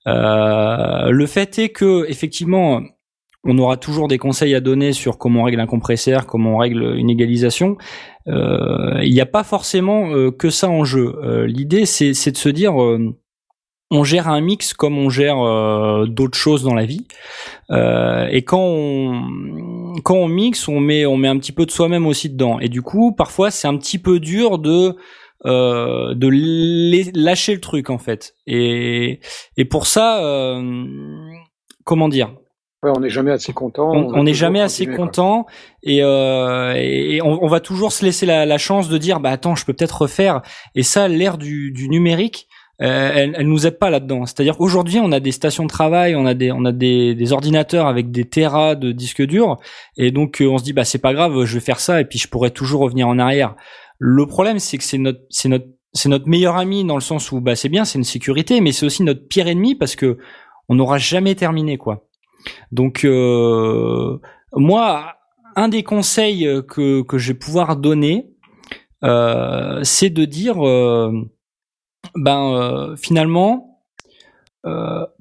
Euh, 0.07 1.11
le 1.11 1.25
fait 1.27 1.59
est 1.59 1.69
que 1.69 2.05
effectivement, 2.09 2.81
on 3.43 3.57
aura 3.57 3.77
toujours 3.77 4.07
des 4.07 4.17
conseils 4.17 4.53
à 4.53 4.59
donner 4.59 4.93
sur 4.93 5.17
comment 5.17 5.41
on 5.41 5.43
règle 5.43 5.59
un 5.59 5.67
compresseur, 5.67 6.27
comment 6.27 6.55
on 6.55 6.57
règle 6.57 6.95
une 6.97 7.09
égalisation. 7.09 7.77
Euh, 8.27 8.99
il 9.01 9.11
n'y 9.11 9.21
a 9.21 9.25
pas 9.25 9.43
forcément 9.43 10.11
euh, 10.11 10.31
que 10.31 10.49
ça 10.49 10.69
en 10.69 10.83
jeu. 10.83 11.15
Euh, 11.23 11.47
l'idée, 11.47 11.85
c'est, 11.85 12.11
de 12.11 12.37
se 12.37 12.49
dire, 12.49 12.75
on 12.75 14.03
gère 14.03 14.29
un 14.29 14.41
mix 14.41 14.73
comme 14.73 14.97
on 14.97 15.09
gère 15.09 15.37
d'autres 16.07 16.37
choses 16.37 16.63
dans 16.63 16.75
la 16.75 16.85
vie. 16.85 17.07
et 17.71 18.43
quand 18.45 18.63
on, 18.63 19.95
quand 20.03 20.15
on 20.15 20.27
mixe, 20.27 20.67
on 20.67 20.79
met, 20.79 21.05
on 21.05 21.17
met 21.17 21.27
un 21.27 21.37
petit 21.39 21.51
peu 21.51 21.65
de 21.65 21.71
soi-même 21.71 22.05
aussi 22.05 22.29
dedans. 22.29 22.59
Et 22.59 22.69
du 22.69 22.81
coup, 22.81 23.11
parfois, 23.11 23.49
c'est 23.49 23.67
un 23.67 23.77
petit 23.77 23.97
peu 23.97 24.19
dur 24.19 24.59
de 24.59 24.95
de 25.43 27.19
lâcher 27.19 27.55
le 27.55 27.59
truc 27.59 27.89
en 27.89 27.97
fait. 27.97 28.35
Et, 28.45 29.19
et 29.57 29.65
pour 29.65 29.87
ça, 29.87 30.61
comment 31.83 32.07
dire? 32.07 32.35
On 32.83 32.99
n'est 32.99 33.09
jamais 33.09 33.31
assez 33.31 33.53
content. 33.53 33.91
On 33.91 34.23
n'est 34.23 34.33
jamais 34.33 34.61
assez 34.61 34.87
content 34.87 35.45
et, 35.83 35.99
euh, 36.01 36.73
et 36.75 37.21
on, 37.21 37.47
va 37.47 37.59
toujours 37.59 37.91
se 37.91 38.03
laisser 38.03 38.25
la, 38.25 38.57
chance 38.57 38.89
de 38.89 38.97
dire 38.97 39.19
bah 39.19 39.29
attends 39.29 39.55
je 39.55 39.65
peux 39.65 39.73
peut-être 39.73 40.01
refaire 40.01 40.41
et 40.75 40.83
ça 40.83 41.07
l'ère 41.07 41.37
du, 41.37 41.71
du 41.71 41.89
numérique 41.89 42.47
euh, 42.81 43.11
elle, 43.13 43.35
elle 43.37 43.47
nous 43.47 43.67
aide 43.67 43.77
pas 43.77 43.91
là-dedans. 43.91 44.25
C'est-à-dire 44.25 44.57
qu'aujourd'hui 44.57 44.99
on 44.99 45.11
a 45.11 45.19
des 45.19 45.31
stations 45.31 45.63
de 45.63 45.69
travail, 45.69 46.15
on 46.15 46.25
a 46.25 46.33
des 46.33 46.51
on 46.51 46.65
a 46.65 46.71
des, 46.71 47.13
des 47.13 47.33
ordinateurs 47.33 47.85
avec 47.85 48.09
des 48.09 48.25
terras 48.25 48.73
de 48.73 48.91
disques 48.91 49.21
durs 49.21 49.57
et 49.97 50.09
donc 50.09 50.41
euh, 50.41 50.47
on 50.47 50.57
se 50.57 50.63
dit 50.63 50.73
bah 50.73 50.83
c'est 50.83 50.97
pas 50.97 51.13
grave 51.13 51.45
je 51.45 51.53
vais 51.53 51.59
faire 51.59 51.79
ça 51.79 52.01
et 52.01 52.05
puis 52.05 52.17
je 52.17 52.27
pourrais 52.27 52.49
toujours 52.49 52.81
revenir 52.81 53.07
en 53.07 53.19
arrière. 53.19 53.55
Le 53.99 54.25
problème 54.25 54.57
c'est 54.57 54.79
que 54.79 54.83
c'est 54.83 54.97
notre 54.97 55.21
c'est 55.29 55.49
notre 55.49 55.67
c'est 55.93 56.09
notre 56.09 56.27
meilleur 56.27 56.57
ami 56.57 56.83
dans 56.83 56.95
le 56.95 57.01
sens 57.01 57.31
où 57.31 57.41
bah 57.41 57.55
c'est 57.55 57.69
bien 57.69 57.85
c'est 57.85 57.99
une 57.99 58.03
sécurité 58.03 58.59
mais 58.61 58.71
c'est 58.71 58.87
aussi 58.87 59.03
notre 59.03 59.27
pire 59.27 59.47
ennemi 59.47 59.75
parce 59.75 59.95
que 59.95 60.17
on 60.67 60.75
n'aura 60.75 60.97
jamais 60.97 61.35
terminé 61.35 61.77
quoi. 61.77 62.07
Donc 62.71 63.05
euh, 63.05 64.19
moi, 64.53 65.15
un 65.55 65.67
des 65.67 65.83
conseils 65.83 66.47
que, 66.67 67.01
que 67.01 67.17
je 67.17 67.33
vais 67.33 67.37
pouvoir 67.39 67.75
donner, 67.77 68.27
euh, 69.03 69.79
c'est 69.83 70.09
de 70.09 70.25
dire, 70.25 70.65
euh, 70.65 71.11
ben 72.15 72.95
finalement, 72.97 73.83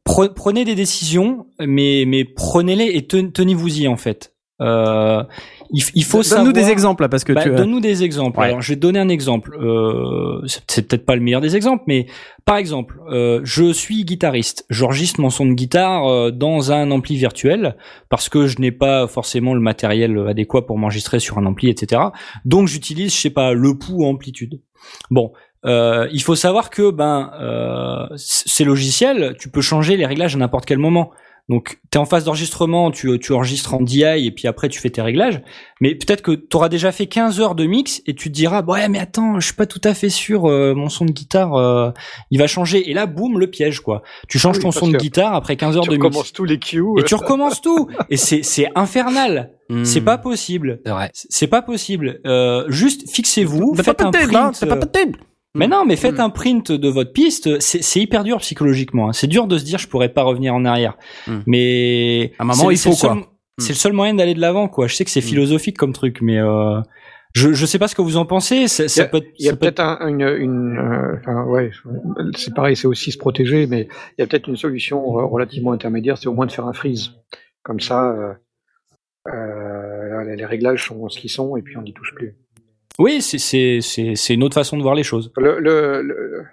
prenez 0.05 0.65
des 0.65 0.75
décisions, 0.75 1.47
mais 1.59 2.25
prenez-les 2.25 2.97
et 2.97 3.07
tenez-vous-y 3.07 3.89
en 3.89 3.97
fait. 3.97 4.35
Euh, 4.61 5.25
il, 5.73 5.83
il 5.95 6.05
faut 6.05 6.23
donne-nous 6.23 6.53
des 6.53 6.71
exemples 6.71 7.03
là, 7.03 7.09
parce 7.09 7.25
que 7.25 7.33
bah, 7.33 7.43
tu... 7.43 7.51
donne-nous 7.51 7.81
des 7.81 8.03
exemples. 8.03 8.41
Alors 8.41 8.61
je 8.61 8.71
vais 8.71 8.77
te 8.77 8.81
donner 8.81 8.99
un 8.99 9.09
exemple. 9.09 9.57
Euh, 9.61 10.41
c'est 10.67 10.87
peut-être 10.87 11.05
pas 11.05 11.15
le 11.15 11.23
meilleur 11.23 11.41
des 11.41 11.57
exemples, 11.57 11.85
mais 11.87 12.07
par 12.45 12.57
exemple, 12.57 13.01
euh, 13.11 13.41
je 13.45 13.73
suis 13.73 14.05
guitariste. 14.05 14.67
J'enregistre 14.71 15.21
mon 15.21 15.31
son 15.31 15.47
de 15.47 15.55
guitare 15.55 16.07
euh, 16.07 16.31
dans 16.31 16.73
un 16.73 16.91
ampli 16.91 17.17
virtuel 17.17 17.77
parce 18.09 18.29
que 18.29 18.47
je 18.47 18.59
n'ai 18.61 18.73
pas 18.73 19.07
forcément 19.07 19.55
le 19.55 19.61
matériel 19.61 20.19
adéquat 20.29 20.67
pour 20.67 20.79
m'enregistrer 20.79 21.21
sur 21.21 21.39
un 21.39 21.47
ampli, 21.47 21.69
etc. 21.69 22.03
Donc 22.45 22.69
j'utilise, 22.69 23.15
je 23.15 23.21
sais 23.21 23.31
pas, 23.31 23.53
le 23.53 23.79
pouls 23.79 24.05
amplitude. 24.05 24.61
Bon, 25.11 25.33
euh, 25.67 26.09
il 26.13 26.23
faut 26.23 26.37
savoir 26.37 26.71
que 26.71 26.91
ben 26.91 27.31
euh, 27.41 28.07
ces 28.17 28.65
logiciels, 28.65 29.37
tu 29.39 29.51
peux 29.51 29.61
changer 29.61 29.97
les 29.97 30.07
réglages 30.07 30.35
à 30.35 30.39
n'importe 30.39 30.65
quel 30.67 30.79
moment. 30.79 31.11
Donc, 31.49 31.81
tu 31.91 31.97
es 31.97 32.01
en 32.01 32.05
phase 32.05 32.25
d'enregistrement, 32.25 32.91
tu, 32.91 33.19
tu 33.19 33.33
enregistres 33.33 33.75
en 33.75 33.81
DI 33.81 34.05
et 34.05 34.31
puis 34.31 34.47
après 34.47 34.69
tu 34.69 34.79
fais 34.79 34.91
tes 34.91 35.03
réglages. 35.03 35.41
Mais 35.81 35.95
peut-être 35.95 36.23
que 36.23 36.33
tu 36.33 36.57
auras 36.57 36.69
déjà 36.69 36.93
fait 36.93 37.07
15 37.07 37.41
heures 37.41 37.55
de 37.55 37.65
mix 37.67 38.03
et 38.07 38.15
tu 38.15 38.29
te 38.29 38.35
diras, 38.35 38.63
ouais, 38.63 38.89
mais 38.89 38.99
attends, 38.99 39.41
je 39.41 39.47
suis 39.47 39.55
pas 39.55 39.67
tout 39.67 39.81
à 39.85 39.95
fait 39.95 40.11
sûr, 40.11 40.49
euh, 40.49 40.75
mon 40.75 40.89
son 40.89 41.05
de 41.05 41.13
guitare, 41.13 41.55
euh, 41.55 41.91
il 42.31 42.39
va 42.39 42.47
changer. 42.47 42.91
Et 42.91 42.95
là, 42.95 43.07
boum, 43.07 43.39
le 43.39 43.49
piège, 43.49 43.81
quoi. 43.81 44.03
Tu 44.29 44.39
changes 44.39 44.59
ton 44.59 44.71
son 44.71 44.89
de 44.89 44.97
guitare 44.97 45.35
après 45.35 45.57
15 45.57 45.77
heures 45.77 45.85
de 45.85 45.91
mix. 45.91 46.01
Tu 46.01 46.07
recommences 46.07 46.33
tous 46.33 46.45
les 46.45 46.59
cues. 46.59 46.85
Et 46.99 47.03
tu 47.05 47.15
recommences 47.15 47.61
tout. 47.61 47.89
Et 48.11 48.17
c'est, 48.17 48.43
c'est 48.43 48.69
infernal. 48.75 49.53
Hmm. 49.69 49.85
C'est 49.85 50.01
pas 50.01 50.19
possible. 50.19 50.81
C'est 51.13 51.47
pas 51.47 51.63
possible. 51.63 52.21
Euh, 52.27 52.65
juste 52.69 53.11
fixez-vous, 53.11 53.75
faites 53.77 54.01
un 54.03 54.11
print. 54.11 54.65
Mais 55.55 55.67
mm. 55.67 55.71
non, 55.71 55.85
mais 55.85 55.97
faites 55.97 56.19
mm. 56.19 56.21
un 56.21 56.31
print 56.31 56.73
de 56.73 56.89
votre 56.89 57.13
piste. 57.13 57.61
C'est 57.61 58.01
hyper 58.01 58.25
dur 58.25 58.39
psychologiquement. 58.39 59.09
Hein. 59.09 59.13
C'est 59.13 59.27
dur 59.27 59.47
de 59.47 59.59
se 59.59 59.65
dire 59.65 59.79
je 59.79 59.89
pourrais 59.89 60.11
pas 60.11 60.23
revenir 60.23 60.55
en 60.55 60.65
arrière. 60.65 60.97
Mm. 61.27 61.39
Mais 61.47 62.33
à 62.39 62.43
un 62.43 62.47
moment 62.47 62.71
il 62.71 62.79
faut 62.79 62.95
quoi. 62.95 63.19
C'est 63.59 63.75
le 63.75 63.79
seul 63.79 63.93
moyen 63.93 64.15
d'aller 64.15 64.35
de 64.35 64.41
l'avant 64.41 64.69
quoi. 64.69 64.87
Je 64.87 64.95
sais 64.95 65.05
que 65.05 65.11
c'est 65.11 65.21
philosophique 65.21 65.77
comme 65.77 65.93
truc, 65.93 66.23
mais 66.23 66.39
euh, 66.39 66.81
je 67.35 67.53
je 67.53 67.67
sais 67.67 67.79
pas 67.79 67.89
ce 67.89 67.95
que 67.95 68.01
vous 68.01 68.17
en 68.17 68.25
pensez. 68.25 68.69
Ça, 68.69 68.85
il 68.85 68.97
y 68.97 69.01
a, 69.01 69.07
peut. 69.07 69.23
Il 69.39 69.45
y 69.45 69.49
a 69.49 69.57
peut-être 69.57 69.81
une, 70.03 70.23
une 70.23 70.79
euh, 70.79 71.17
enfin, 71.19 71.45
ouais, 71.45 71.71
c'est 72.37 72.55
pareil, 72.55 72.77
c'est 72.77 72.87
aussi 72.87 73.13
se 73.13 73.19
protéger, 73.19 73.67
mais 73.67 73.89
il 74.17 74.23
y 74.23 74.25
a 74.25 74.27
peut-être 74.27 74.49
une 74.49 74.57
solution 74.57 75.03
relativement 75.03 75.73
intermédiaire, 75.73 76.17
c'est 76.17 76.29
au 76.29 76.33
moins 76.33 76.47
de 76.47 76.53
faire 76.53 76.67
un 76.67 76.73
freeze. 76.73 77.11
Comme 77.63 77.81
ça, 77.81 78.11
euh, 78.13 78.33
euh 79.29 80.35
les 80.37 80.47
réglages 80.47 80.87
sont 80.87 81.09
ce 81.09 81.19
qu'ils 81.19 81.31
sont 81.31 81.57
et 81.57 81.63
puis 81.63 81.77
on 81.77 81.83
n'y 81.83 81.93
touche 81.93 82.15
plus. 82.15 82.37
Oui, 83.01 83.23
c'est 83.23 84.35
une 84.35 84.43
autre 84.43 84.55
façon 84.55 84.77
de 84.77 84.83
voir 84.83 84.95
les 84.95 85.03
choses. 85.03 85.33
Le, 85.39 86.45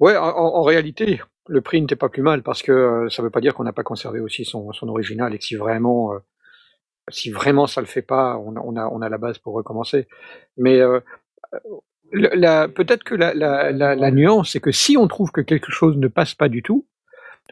Ouais, 0.00 0.16
en, 0.16 0.62
réalité, 0.62 1.20
le 1.46 1.60
print 1.60 1.88
n'est 1.88 1.96
pas 1.96 2.08
plus 2.08 2.22
mal 2.22 2.42
parce 2.42 2.62
que 2.62 2.72
euh, 2.72 3.08
ça 3.08 3.22
ne 3.22 3.26
veut 3.26 3.30
pas 3.30 3.40
dire 3.40 3.54
qu'on 3.54 3.64
n'a 3.64 3.72
pas 3.72 3.84
conservé 3.84 4.18
aussi 4.20 4.44
son, 4.44 4.70
original 4.82 5.34
et 5.34 5.38
que 5.38 5.44
si 5.44 5.54
vraiment, 5.54 6.12
euh, 6.14 6.18
si 7.08 7.30
vraiment 7.30 7.66
ça 7.68 7.80
le 7.80 7.86
fait 7.86 8.02
pas, 8.02 8.38
on, 8.38 8.76
a, 8.76 9.08
la 9.08 9.18
base 9.18 9.38
pour 9.38 9.54
recommencer. 9.54 10.08
Mais 10.56 10.80
euh, 10.80 10.98
peut-être 12.10 13.04
que 13.04 13.14
la, 13.14 14.10
nuance, 14.10 14.52
c'est 14.52 14.60
que 14.60 14.72
si 14.72 14.96
on 14.96 15.06
trouve 15.06 15.30
que 15.30 15.40
quelque 15.40 15.70
chose 15.70 15.96
ne 15.96 16.08
passe 16.08 16.34
pas 16.34 16.48
du 16.48 16.62
tout, 16.62 16.86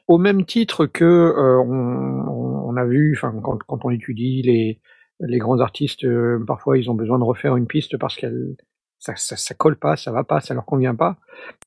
au 0.09 0.19
même 0.19 0.45
titre 0.45 0.87
que 0.87 1.05
euh, 1.05 1.61
on, 1.63 2.77
a 2.77 2.85
vu, 2.85 3.19
quand 3.43 3.85
on 3.85 3.91
étudie 3.91 4.43
les, 4.43 4.81
les 5.21 5.39
grands 5.39 5.61
artistes, 5.61 6.05
euh, 6.05 6.43
parfois, 6.47 6.79
ils 6.79 6.91
ont 6.91 6.95
besoin 6.95 7.19
de 7.19 7.25
refaire 7.25 7.57
une 7.57 7.67
piste 7.67 7.97
parce 7.97 8.17
qu'elle 8.17 8.57
ça, 8.99 9.15
ça, 9.17 9.37
ça, 9.37 9.55
colle 9.55 9.77
pas, 9.77 9.97
ça 9.97 10.11
va 10.11 10.25
pas, 10.25 10.41
ça 10.41 10.55
leur 10.55 10.65
convient 10.65 10.95
pas, 10.95 11.17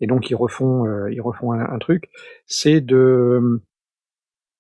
et 0.02 0.08
donc 0.08 0.30
ils 0.30 0.36
refont, 0.36 0.88
euh, 0.88 1.12
ils 1.12 1.22
refont 1.22 1.52
un, 1.52 1.80
truc. 1.80 2.10
C'est 2.48 2.82
de 2.82 3.62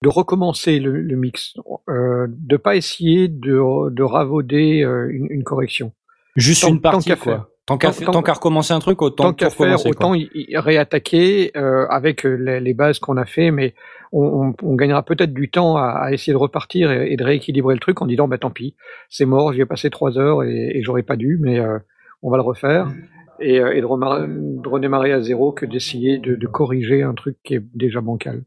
de 0.01 0.07
recommencer 0.07 0.79
le, 0.79 1.01
le 1.01 1.15
mix, 1.17 1.55
euh, 1.89 2.27
de 2.29 2.57
pas 2.57 2.77
essayer 2.77 3.27
de, 3.27 3.89
de 3.89 4.03
ravauder 4.03 4.81
euh, 4.81 5.09
une, 5.11 5.27
une, 5.29 5.43
correction. 5.43 5.91
Juste 6.37 6.63
une 6.63 6.79
partie, 6.79 7.13
quoi. 7.17 7.49
Tant 7.69 7.77
qu'à 7.77 7.91
tant 7.91 8.23
qu'à 8.23 8.33
recommencer 8.33 8.73
un 8.73 8.79
truc, 8.79 8.99
autant 9.03 9.25
tant 9.25 9.33
qu'à 9.33 9.51
faire, 9.51 9.85
autant 9.85 10.15
réattaquer 10.55 11.51
euh, 11.55 11.85
avec 11.89 12.25
euh, 12.25 12.33
les, 12.33 12.59
les 12.59 12.73
bases 12.73 12.97
qu'on 12.97 13.15
a 13.15 13.25
fait, 13.25 13.51
mais 13.51 13.75
on, 14.11 14.53
on, 14.61 14.75
gagnera 14.75 15.03
peut-être 15.03 15.33
du 15.33 15.49
temps 15.49 15.77
à, 15.77 15.89
à, 15.89 16.11
essayer 16.11 16.33
de 16.33 16.37
repartir 16.37 16.91
et, 16.91 17.15
de 17.15 17.23
rééquilibrer 17.23 17.73
le 17.73 17.79
truc 17.79 18.01
en 18.01 18.05
disant 18.05 18.27
bah 18.27 18.37
tant 18.37 18.49
pis, 18.49 18.75
c'est 19.09 19.25
mort, 19.25 19.53
j'y 19.53 19.61
ai 19.61 19.65
passé 19.65 19.89
trois 19.89 20.17
heures 20.17 20.43
et, 20.43 20.71
et 20.75 20.83
j'aurais 20.83 21.03
pas 21.03 21.15
dû, 21.15 21.37
mais 21.41 21.59
euh, 21.59 21.77
on 22.21 22.29
va 22.29 22.37
le 22.37 22.43
refaire 22.43 22.91
et, 23.39 23.55
et 23.55 23.81
de, 23.81 24.67
redémarrer 24.67 25.13
à 25.13 25.21
zéro 25.21 25.51
que 25.51 25.65
d'essayer 25.65 26.17
de, 26.17 26.35
de, 26.35 26.47
corriger 26.47 27.03
un 27.03 27.13
truc 27.13 27.37
qui 27.43 27.55
est 27.55 27.63
déjà 27.73 28.01
bancal. 28.01 28.43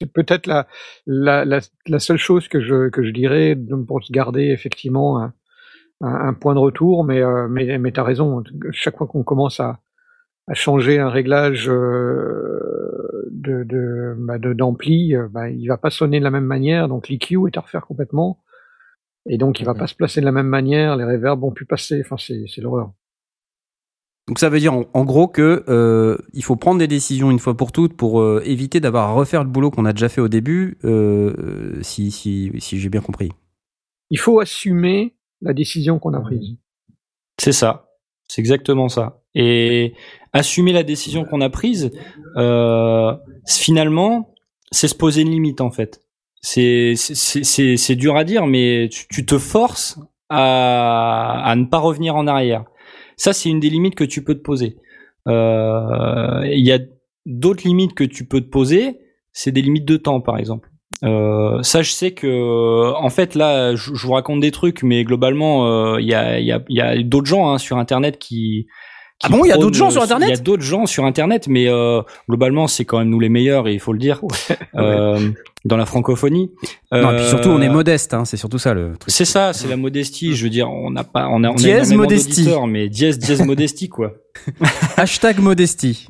C'est 0.00 0.12
peut-être 0.12 0.46
la, 0.46 0.66
la, 1.06 1.44
la, 1.44 1.98
seule 1.98 2.18
chose 2.18 2.48
que 2.48 2.60
je, 2.60 2.90
que 2.90 3.02
je 3.02 3.10
dirais 3.10 3.56
pour 3.86 4.00
garder 4.10 4.48
effectivement 4.50 5.22
un, 5.22 5.32
un, 6.02 6.34
point 6.34 6.54
de 6.54 6.58
retour, 6.58 7.04
mais, 7.04 7.22
euh, 7.22 7.48
mais, 7.48 7.78
mais 7.78 7.92
tu 7.92 8.00
as 8.00 8.04
raison, 8.04 8.42
chaque 8.72 8.98
fois 8.98 9.06
qu'on 9.06 9.22
commence 9.22 9.58
à, 9.60 9.80
à 10.48 10.54
changer 10.54 10.98
un 10.98 11.08
réglage 11.08 11.68
euh, 11.68 13.28
de, 13.30 13.64
de, 13.64 14.14
bah 14.18 14.38
d'ampli, 14.38 15.14
euh, 15.14 15.28
bah, 15.28 15.50
il 15.50 15.66
va 15.66 15.76
pas 15.76 15.90
sonner 15.90 16.18
de 16.18 16.24
la 16.24 16.30
même 16.30 16.44
manière, 16.44 16.88
donc 16.88 17.08
l'EQ 17.08 17.48
est 17.48 17.56
à 17.56 17.60
refaire 17.60 17.86
complètement, 17.86 18.42
et 19.28 19.38
donc 19.38 19.60
il 19.60 19.66
va 19.66 19.74
pas 19.74 19.86
se 19.86 19.94
placer 19.94 20.20
de 20.20 20.26
la 20.26 20.32
même 20.32 20.46
manière, 20.46 20.96
les 20.96 21.04
reverbs 21.04 21.40
vont 21.40 21.50
plus 21.50 21.66
passer, 21.66 22.00
enfin 22.04 22.16
c'est, 22.18 22.44
c'est 22.46 22.60
l'horreur. 22.60 22.92
Donc 24.28 24.40
ça 24.40 24.48
veut 24.48 24.58
dire 24.58 24.74
en, 24.74 25.04
gros 25.04 25.28
que 25.28 25.64
euh, 25.68 26.18
il 26.32 26.42
faut 26.42 26.56
prendre 26.56 26.80
des 26.80 26.88
décisions 26.88 27.30
une 27.30 27.38
fois 27.38 27.56
pour 27.56 27.70
toutes 27.70 27.96
pour 27.96 28.20
euh, 28.20 28.42
éviter 28.44 28.80
d'avoir 28.80 29.10
à 29.10 29.12
refaire 29.12 29.44
le 29.44 29.50
boulot 29.50 29.70
qu'on 29.70 29.84
a 29.84 29.92
déjà 29.92 30.08
fait 30.08 30.20
au 30.20 30.26
début, 30.26 30.78
euh, 30.84 31.80
si, 31.82 32.10
si, 32.10 32.50
si 32.58 32.80
j'ai 32.80 32.88
bien 32.88 33.00
compris. 33.00 33.30
Il 34.10 34.18
faut 34.18 34.40
assumer 34.40 35.14
la 35.42 35.52
décision 35.52 36.00
qu'on 36.00 36.12
a 36.14 36.20
prise. 36.20 36.56
C'est 37.38 37.52
ça, 37.52 37.85
c'est 38.28 38.40
exactement 38.40 38.88
ça. 38.88 39.20
Et 39.34 39.94
assumer 40.32 40.72
la 40.72 40.82
décision 40.82 41.24
qu'on 41.24 41.40
a 41.40 41.50
prise, 41.50 41.90
euh, 42.36 43.14
finalement, 43.46 44.34
c'est 44.70 44.88
se 44.88 44.94
poser 44.94 45.22
une 45.22 45.30
limite 45.30 45.60
en 45.60 45.70
fait. 45.70 46.02
C'est 46.40 46.94
dur 47.96 48.16
à 48.16 48.24
dire, 48.24 48.46
mais 48.46 48.88
tu, 48.90 49.26
te 49.26 49.38
forces 49.38 49.98
à, 50.28 51.42
à 51.44 51.56
ne 51.56 51.64
pas 51.64 51.78
revenir 51.78 52.14
en 52.16 52.26
arrière. 52.26 52.64
Ça, 53.16 53.32
c'est 53.32 53.48
une 53.48 53.60
des 53.60 53.70
limites 53.70 53.94
que 53.94 54.04
tu 54.04 54.22
peux 54.22 54.34
te 54.34 54.42
poser. 54.42 54.76
Euh, 55.26 56.42
il 56.44 56.64
y 56.64 56.72
a 56.72 56.78
d'autres 57.24 57.66
limites 57.66 57.94
que 57.94 58.04
tu 58.04 58.26
peux 58.26 58.40
te 58.40 58.48
poser, 58.48 59.00
c'est 59.32 59.52
des 59.52 59.62
limites 59.62 59.84
de 59.84 59.96
temps, 59.96 60.20
par 60.20 60.38
exemple. 60.38 60.70
Euh, 61.04 61.62
ça, 61.62 61.82
je 61.82 61.90
sais 61.90 62.12
que, 62.12 62.92
en 62.94 63.10
fait, 63.10 63.34
là, 63.34 63.74
je, 63.74 63.90
vous 63.92 64.12
raconte 64.12 64.40
des 64.40 64.50
trucs, 64.50 64.82
mais 64.82 65.04
globalement, 65.04 65.66
euh, 65.66 66.00
il 66.00 66.06
y 66.06 66.14
a, 66.14 66.38
y 66.40 66.52
a, 66.52 66.62
y 66.68 66.80
a 66.80 67.02
d'autres 67.02 67.26
gens 67.26 67.50
hein, 67.50 67.58
sur 67.58 67.76
Internet 67.76 68.18
qui, 68.18 68.66
ah 69.22 69.28
bon, 69.30 69.44
il 69.44 69.48
y 69.48 69.52
a 69.52 69.56
d'autres 69.56 69.76
gens 69.76 69.90
sur 69.90 70.02
Internet 70.02 70.28
Il 70.28 70.32
y 70.32 70.38
a 70.38 70.42
d'autres 70.42 70.62
gens 70.62 70.84
sur 70.84 71.04
Internet, 71.06 71.48
mais 71.48 71.68
euh, 71.68 72.02
globalement, 72.28 72.66
c'est 72.66 72.84
quand 72.84 72.98
même 72.98 73.08
nous 73.08 73.18
les 73.18 73.30
meilleurs, 73.30 73.66
et 73.66 73.72
il 73.72 73.80
faut 73.80 73.94
le 73.94 73.98
dire, 73.98 74.20
euh, 74.76 75.30
dans 75.64 75.78
la 75.78 75.86
francophonie. 75.86 76.52
Non, 76.92 77.12
et 77.12 77.16
puis 77.16 77.26
surtout, 77.26 77.48
on 77.48 77.62
est 77.62 77.70
modeste, 77.70 78.12
hein, 78.12 78.26
c'est 78.26 78.36
surtout 78.36 78.58
ça 78.58 78.74
le 78.74 78.94
truc. 78.98 79.10
C'est 79.10 79.24
ça, 79.24 79.54
c'est 79.54 79.68
la 79.68 79.78
modestie. 79.78 80.36
Je 80.36 80.44
veux 80.44 80.50
dire, 80.50 80.70
on 80.70 80.90
n'a 80.90 81.02
pas, 81.02 81.28
on 81.30 81.44
a, 81.44 81.50
on 81.50 81.54
dièse 81.54 81.94
modestie, 81.94 82.46
mais 82.68 82.88
dièse 82.88 83.18
dièse 83.18 83.42
modestie 83.42 83.88
quoi. 83.88 84.12
hashtag 84.96 85.38
modestie. 85.40 86.08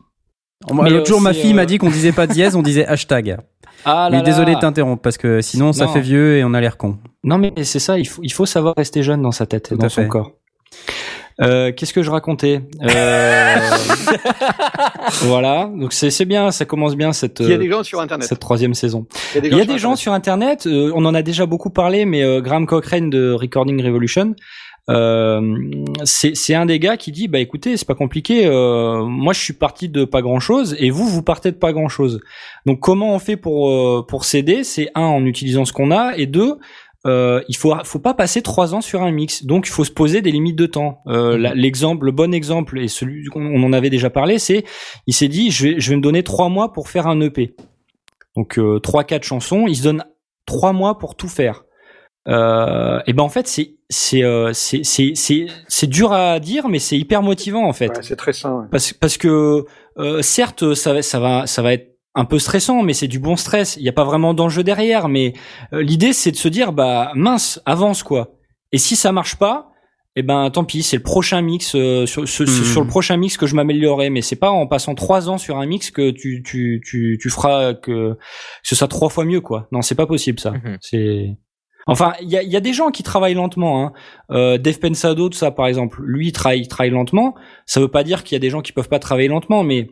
L'autre 0.69 1.07
jour, 1.07 1.21
ma 1.21 1.33
fille 1.33 1.55
m'a 1.55 1.67
dit 1.67 1.79
qu'on 1.79 1.91
disait 1.91 2.13
pas 2.13 2.27
dièse, 2.27 2.57
on 2.57 2.63
disait 2.63 2.87
hashtag. 2.87 3.37
Ah 3.85 4.09
là 4.11 4.19
mais 4.19 4.23
désolé 4.23 4.55
de 4.55 4.61
t'interrompre 4.61 5.03
parce 5.03 5.19
que 5.19 5.41
sinon 5.41 5.73
ça 5.73 5.89
fait 5.89 6.01
vieux 6.01 6.39
et 6.39 6.45
on 6.45 6.55
a 6.55 6.61
l'air 6.61 6.77
con. 6.77 6.99
Non 7.25 7.39
mais 7.39 7.53
c'est 7.63 7.79
ça, 7.79 7.99
il 7.99 8.07
faut, 8.07 8.23
il 8.23 8.33
faut 8.33 8.47
savoir 8.47 8.75
rester 8.77 9.03
jeune 9.03 9.23
dans 9.23 9.33
sa 9.33 9.47
tête, 9.47 9.73
et 9.73 9.77
dans 9.77 9.89
son 9.89 10.09
corps. 10.09 10.33
Euh, 11.43 11.71
Qu'est-ce 11.77 11.93
que 11.93 12.03
je 12.03 12.11
racontais? 12.11 12.63
Euh... 12.83 13.57
Voilà, 15.23 15.71
donc 15.75 15.93
c'est 15.93 16.25
bien, 16.25 16.51
ça 16.51 16.65
commence 16.65 16.97
bien 16.97 17.13
cette. 17.13 17.41
Il 17.41 17.49
y 17.49 17.53
a 17.53 17.59
des 17.59 17.71
gens 17.71 17.83
sur 17.83 18.01
Internet. 18.01 18.29
Cette 18.29 18.41
troisième 18.41 18.75
saison. 18.75 19.07
Il 19.35 19.45
y 19.45 19.61
a 19.61 19.65
des 19.65 19.79
gens, 19.79 19.97
sur, 19.97 20.13
Internet. 20.13 20.67
Euh, 20.67 20.93
on 20.95 21.05
en 21.05 21.15
a 21.15 21.23
déjà 21.23 21.47
beaucoup 21.47 21.71
parlé, 21.71 22.05
mais 22.05 22.23
euh, 22.23 22.41
Graham 22.41 22.67
Cochrane 22.67 23.11
de 23.11 23.33
Recording 23.33 23.83
Revolution. 23.83 24.35
Euh, 24.89 25.57
c'est 26.05 26.55
un 26.55 26.65
des 26.65 26.79
gars 26.79 26.97
qui 26.97 27.11
dit 27.11 27.27
bah 27.27 27.41
écoutez 27.41 27.77
c'est 27.77 27.89
pas 27.89 27.97
compliqué 27.97 28.47
euh, 28.47 29.03
moi 29.05 29.33
je 29.33 29.41
suis 29.41 29.53
parti 29.53 29.89
de 29.89 30.05
pas 30.05 30.23
grand 30.23 30.39
chose 30.39 30.77
et 30.79 30.91
vous 30.91 31.09
vous 31.09 31.25
partez 31.25 31.51
de 31.51 31.57
pas 31.57 31.73
grand 31.73 31.89
chose 31.89 32.21
donc 32.67 32.79
comment 32.79 33.13
on 33.13 33.19
fait 33.19 33.37
pour 33.37 33.69
euh, 33.69 34.05
pour 34.07 34.25
s'aider? 34.25 34.63
C'est 34.63 34.89
un 34.95 35.03
en 35.03 35.25
utilisant 35.25 35.65
ce 35.65 35.73
qu'on 35.73 35.91
a 35.91 36.17
et 36.17 36.27
deux 36.27 36.59
euh, 37.07 37.41
il 37.49 37.57
faut 37.57 37.73
faut 37.85 38.01
pas 38.01 38.15
passer 38.15 38.43
trois 38.43 38.75
ans 38.75 38.81
sur 38.81 39.03
un 39.03 39.13
mix. 39.13 39.45
Donc 39.45 39.69
il 39.69 39.71
faut 39.71 39.85
se 39.85 39.93
poser 39.93 40.23
des 40.23 40.33
limites 40.33 40.57
de 40.57 40.67
temps. 40.67 41.01
Euh, 41.07 41.39
mhm. 41.39 41.53
L'exemple, 41.55 42.07
le 42.07 42.13
bon 42.13 42.35
exemple 42.35 42.79
et 42.81 42.89
celui 42.89 43.27
qu'on 43.27 43.63
en 43.63 43.73
avait 43.73 43.91
déjà 43.91 44.11
parlé, 44.11 44.39
c'est 44.39 44.65
il 45.07 45.15
s'est 45.15 45.29
dit 45.29 45.51
je 45.51 45.69
vais 45.69 45.81
je 45.81 45.91
vais 45.91 45.97
me 45.97 46.03
donner 46.03 46.23
trois 46.23 46.49
mois 46.49 46.73
pour 46.73 46.89
faire 46.89 47.07
un 47.07 47.21
EP. 47.21 47.55
Donc 48.35 48.59
euh, 48.59 48.81
trois 48.81 49.05
quatre 49.05 49.25
chansons, 49.25 49.67
il 49.69 49.77
se 49.77 49.85
donne 49.85 50.05
trois 50.47 50.73
mois 50.73 50.99
pour 50.99 51.15
tout 51.15 51.29
faire. 51.29 51.65
Euh, 52.29 53.01
et 53.07 53.13
ben 53.13 53.23
en 53.23 53.29
fait 53.29 53.47
c'est 53.47 53.77
c'est 53.89 54.25
euh, 54.25 54.51
c'est 54.53 54.83
c'est 54.83 55.15
c'est 55.15 55.87
dur 55.87 56.13
à 56.13 56.41
dire 56.41 56.69
mais 56.69 56.81
c'est 56.81 56.99
hyper 56.99 57.23
motivant 57.23 57.69
en 57.69 57.73
fait. 57.73 57.89
Ouais, 57.89 58.03
c'est 58.03 58.17
très 58.17 58.33
sain. 58.33 58.67
Parce 58.71 58.93
parce 58.93 59.17
que 59.17 59.65
euh, 59.99 60.23
certes 60.23 60.75
ça 60.75 61.03
ça 61.03 61.21
va 61.21 61.47
ça 61.47 61.63
va 61.63 61.73
être 61.73 61.97
un 62.17 62.25
peu 62.25 62.39
stressant, 62.39 62.83
mais 62.83 62.95
c'est 62.95 63.09
du 63.09 63.19
bon 63.19 63.37
stress. 63.37 63.77
Il 63.77 63.83
n'y 63.83 63.89
a 63.91 63.93
pas 63.93 64.05
vraiment 64.05 64.35
d'enjeu 64.35 64.65
derrière, 64.65 65.09
mais 65.09 65.35
euh, 65.73 65.83
l'idée 65.83 66.13
c'est 66.15 66.33
de 66.33 66.37
se 66.37 66.49
dire 66.49 66.73
bah 66.73 67.13
mince, 67.15 67.61
avance 67.67 68.03
quoi. 68.03 68.33
Et 68.73 68.79
si 68.79 68.97
ça 68.97 69.13
marche 69.13 69.37
pas, 69.37 69.71
eh 70.17 70.23
ben 70.23 70.51
tant 70.51 70.65
pis, 70.65 70.83
c'est 70.83 70.97
le 70.97 71.03
prochain 71.03 71.43
mix 71.43 71.75
euh, 71.75 72.07
sur, 72.07 72.27
sur, 72.27 72.45
le 72.45 72.81
hmm. 72.81 72.89
prochain 72.89 73.19
mix 73.19 73.37
que 73.37 73.47
je 73.47 73.55
m'améliorerai. 73.55 74.09
Mais 74.09 74.23
c'est 74.23 74.37
pas 74.37 74.51
en 74.51 74.67
passant 74.67 74.95
trois 74.95 75.29
ans 75.29 75.37
sur 75.37 75.59
un 75.59 75.67
mix 75.67 75.91
que 75.91 76.11
tu 76.11 76.43
tu 76.43 76.83
tu, 76.83 77.19
tu 77.21 77.31
feras 77.31 77.75
que, 77.75 78.17
ce 78.63 78.75
soit 78.75 78.89
trois 78.89 79.11
fois 79.11 79.27
mieux 79.27 79.43
quoi. 79.43 79.69
Non, 79.71 79.83
c'est 79.83 79.95
pas 79.95 80.07
possible 80.07 80.41
ça. 80.41 80.53
Mhm. 80.53 80.79
C'est 80.81 81.37
Enfin, 81.87 82.15
il 82.21 82.29
y 82.29 82.37
a, 82.37 82.43
y 82.43 82.57
a, 82.57 82.61
des 82.61 82.73
gens 82.73 82.91
qui 82.91 83.05
travaillent 83.05 83.35
lentement. 83.35 83.85
Hein. 83.85 83.93
Euh, 84.31 84.59
Dave 84.59 84.81
Pensado, 84.81 85.29
tout 85.29 85.39
ça, 85.39 85.53
par 85.53 85.69
exemple, 85.69 86.03
lui, 86.03 86.29
il 86.29 86.33
travaille, 86.33 86.61
il 86.61 86.69
travaille 86.69 86.91
lentement. 86.91 87.37
Ça 87.65 87.81
veut 87.81 87.89
pas 87.89 88.03
dire 88.03 88.25
qu'il 88.25 88.35
y 88.35 88.37
a 88.37 88.41
des 88.41 88.51
gens 88.51 88.61
qui 88.61 88.73
peuvent 88.73 88.89
pas 88.89 88.99
travailler 88.99 89.29
lentement, 89.29 89.63
mais 89.63 89.89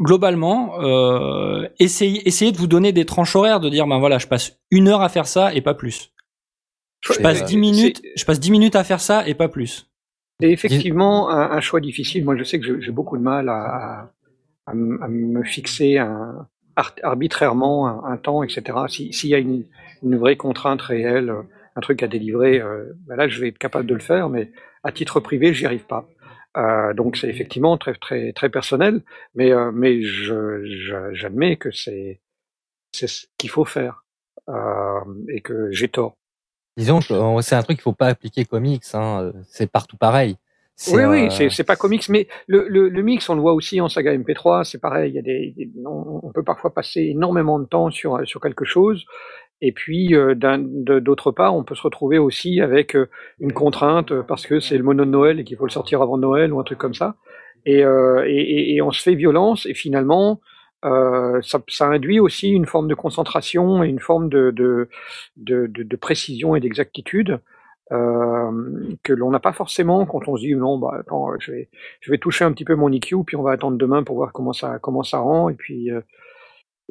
globalement, 0.00 0.80
euh, 0.80 1.68
essayez, 1.78 2.26
essayez 2.26 2.50
de 2.50 2.56
vous 2.56 2.66
donner 2.66 2.92
des 2.92 3.04
tranches 3.04 3.36
horaires, 3.36 3.60
de 3.60 3.68
dire 3.68 3.86
ben 3.86 3.98
voilà, 3.98 4.16
je 4.16 4.26
passe 4.26 4.58
une 4.70 4.88
heure 4.88 5.02
à 5.02 5.10
faire 5.10 5.26
ça 5.26 5.54
et 5.54 5.60
pas 5.60 5.74
plus. 5.74 6.12
Je 7.02 7.20
passe 7.20 7.44
dix 7.44 7.58
minutes, 7.58 8.00
je 8.16 8.24
passe 8.24 8.40
dix 8.40 8.50
minutes 8.50 8.76
à 8.76 8.84
faire 8.84 9.00
ça 9.00 9.26
et 9.28 9.34
pas 9.34 9.48
plus. 9.48 9.90
C'est 10.40 10.50
effectivement 10.50 11.30
un, 11.30 11.60
choix 11.60 11.80
difficile. 11.80 12.24
Moi, 12.24 12.36
je 12.36 12.44
sais 12.44 12.58
que 12.58 12.80
j'ai 12.80 12.90
beaucoup 12.90 13.18
de 13.18 13.22
mal 13.22 13.48
à, 13.48 14.12
à, 14.66 14.74
me 14.74 15.42
fixer 15.44 15.98
un, 15.98 16.48
arbitrairement 16.76 18.04
un, 18.04 18.16
temps, 18.16 18.42
etc. 18.42 18.78
S'il 18.88 19.30
y 19.30 19.34
a 19.34 19.38
une, 19.38 19.64
une, 20.02 20.16
vraie 20.16 20.36
contrainte 20.36 20.82
réelle, 20.82 21.32
un 21.76 21.80
truc 21.80 22.02
à 22.02 22.08
délivrer, 22.08 22.60
euh, 22.60 22.92
ben 23.06 23.16
là, 23.16 23.28
je 23.28 23.40
vais 23.40 23.48
être 23.48 23.58
capable 23.58 23.86
de 23.86 23.94
le 23.94 24.00
faire, 24.00 24.28
mais 24.28 24.50
à 24.84 24.92
titre 24.92 25.20
privé, 25.20 25.54
j'y 25.54 25.66
arrive 25.66 25.84
pas. 25.84 26.08
Euh, 26.56 26.92
donc 26.92 27.16
c'est 27.16 27.28
effectivement 27.28 27.78
très 27.78 27.94
très 27.94 28.32
très 28.32 28.50
personnel, 28.50 29.02
mais 29.34 29.52
euh, 29.52 29.70
mais 29.72 30.02
je 30.02 31.10
j'admets 31.12 31.56
que 31.56 31.70
c'est 31.70 32.20
c'est 32.92 33.06
ce 33.06 33.26
qu'il 33.38 33.48
faut 33.48 33.64
faire 33.64 34.04
euh, 34.50 35.00
et 35.28 35.40
que 35.40 35.70
j'ai 35.70 35.88
tort. 35.88 36.16
Disons 36.76 37.00
que 37.00 37.40
c'est 37.40 37.54
un 37.54 37.62
truc 37.62 37.78
qu'il 37.78 37.82
faut 37.82 37.92
pas 37.92 38.08
appliquer 38.08 38.44
comics, 38.44 38.84
hein, 38.94 39.32
c'est 39.48 39.70
partout 39.70 39.96
pareil. 39.96 40.36
Oui, 40.90 41.04
oui, 41.04 41.30
c'est 41.30 41.48
c'est 41.48 41.64
pas 41.64 41.76
comics, 41.76 42.08
mais 42.08 42.26
le, 42.48 42.66
le, 42.66 42.88
le, 42.88 43.02
mix, 43.02 43.28
on 43.28 43.34
le 43.34 43.40
voit 43.40 43.52
aussi 43.52 43.80
en 43.80 43.88
saga 43.88 44.16
MP3, 44.16 44.64
c'est 44.64 44.80
pareil. 44.80 45.12
Il 45.12 45.14
y 45.14 45.18
a 45.18 45.22
des, 45.22 45.54
on, 45.86 46.32
peut 46.32 46.42
parfois 46.42 46.74
passer 46.74 47.02
énormément 47.02 47.58
de 47.60 47.66
temps 47.66 47.90
sur 47.90 48.26
sur 48.26 48.40
quelque 48.40 48.64
chose, 48.64 49.04
et 49.64 49.70
puis, 49.70 50.16
euh, 50.16 50.34
d'autre 50.34 51.30
part, 51.30 51.54
on 51.54 51.62
peut 51.62 51.76
se 51.76 51.82
retrouver 51.82 52.18
aussi 52.18 52.60
avec 52.60 52.96
euh, 52.96 53.08
une 53.38 53.52
contrainte 53.52 54.10
euh, 54.10 54.22
parce 54.24 54.44
que 54.44 54.58
c'est 54.58 54.76
le 54.76 54.82
mono 54.82 55.04
de 55.04 55.10
Noël 55.10 55.38
et 55.38 55.44
qu'il 55.44 55.56
faut 55.56 55.64
le 55.64 55.70
sortir 55.70 56.02
avant 56.02 56.18
Noël 56.18 56.52
ou 56.52 56.58
un 56.58 56.64
truc 56.64 56.78
comme 56.78 56.94
ça. 56.94 57.14
Et, 57.64 57.78
et, 57.78 58.74
et 58.74 58.82
on 58.82 58.90
se 58.90 59.00
fait 59.00 59.14
violence 59.14 59.66
et 59.66 59.74
finalement, 59.74 60.40
ça, 60.82 61.62
ça, 61.68 61.86
induit 61.86 62.18
aussi 62.18 62.50
une 62.50 62.66
forme 62.66 62.88
de 62.88 62.94
concentration 62.96 63.84
et 63.84 63.88
une 63.88 64.00
forme 64.00 64.28
de, 64.28 64.50
de, 64.50 64.88
de, 65.36 65.68
de 65.68 65.96
précision 65.96 66.56
et 66.56 66.60
d'exactitude 66.60 67.38
que 67.88 69.12
l'on 69.12 69.30
n'a 69.30 69.38
pas 69.38 69.52
forcément 69.52 70.06
quand 70.06 70.26
on 70.26 70.36
se 70.36 70.42
dit 70.42 70.56
non, 70.56 70.76
bah 70.76 70.96
attends, 70.98 71.38
je 71.38 71.52
vais, 71.52 71.68
je 72.00 72.10
vais 72.10 72.18
toucher 72.18 72.44
un 72.44 72.50
petit 72.50 72.64
peu 72.64 72.74
mon 72.74 72.90
EQ 72.90 73.22
puis 73.24 73.36
on 73.36 73.42
va 73.42 73.52
attendre 73.52 73.78
demain 73.78 74.02
pour 74.02 74.16
voir 74.16 74.32
comment 74.32 74.52
ça, 74.52 74.80
comment 74.80 75.04
ça 75.04 75.18
rend 75.18 75.48
et 75.48 75.54
puis 75.54 75.88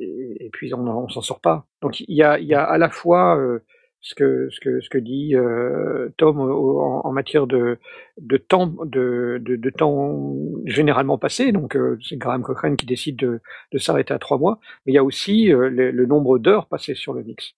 et, 0.02 0.50
puis 0.52 0.74
on, 0.74 0.88
on 0.88 1.10
s'en 1.10 1.22
sort 1.22 1.40
pas. 1.40 1.66
Donc 1.82 2.00
il 2.02 2.16
y 2.16 2.24
a, 2.24 2.40
il 2.40 2.48
y 2.48 2.54
a 2.54 2.64
à 2.64 2.78
la 2.78 2.90
fois 2.90 3.38
euh, 3.38 3.60
ce 4.02 4.16
que 4.16 4.50
ce 4.50 4.60
que 4.60 4.82
ce 4.82 4.90
que 4.90 4.98
dit 4.98 5.36
euh, 5.36 6.10
Tom 6.18 6.40
en, 6.40 7.12
matière 7.12 7.48
de 7.48 7.78
de 8.20 8.38
temps 8.38 8.68
de, 8.68 9.40
de, 9.42 9.56
de 9.56 9.70
temps 9.70 10.26
généralement 10.66 11.18
passé. 11.18 11.52
Donc 11.52 11.76
euh, 11.76 11.98
c'est 12.02 12.18
Graham 12.18 12.44
Cochrane 12.44 12.78
qui 12.78 12.86
décide 12.86 13.18
de, 13.18 13.42
de 13.72 13.78
s'arrêter 13.78 14.14
à 14.14 14.20
trois 14.20 14.38
mois, 14.38 14.60
mais 14.86 14.94
il 14.94 14.96
y 14.96 15.00
a 15.00 15.04
aussi 15.04 15.48
le, 15.48 16.06
nombre 16.06 16.40
d'heures 16.40 16.68
passées 16.68 16.96
sur 16.96 17.14
le 17.14 17.24
mix. 17.24 17.54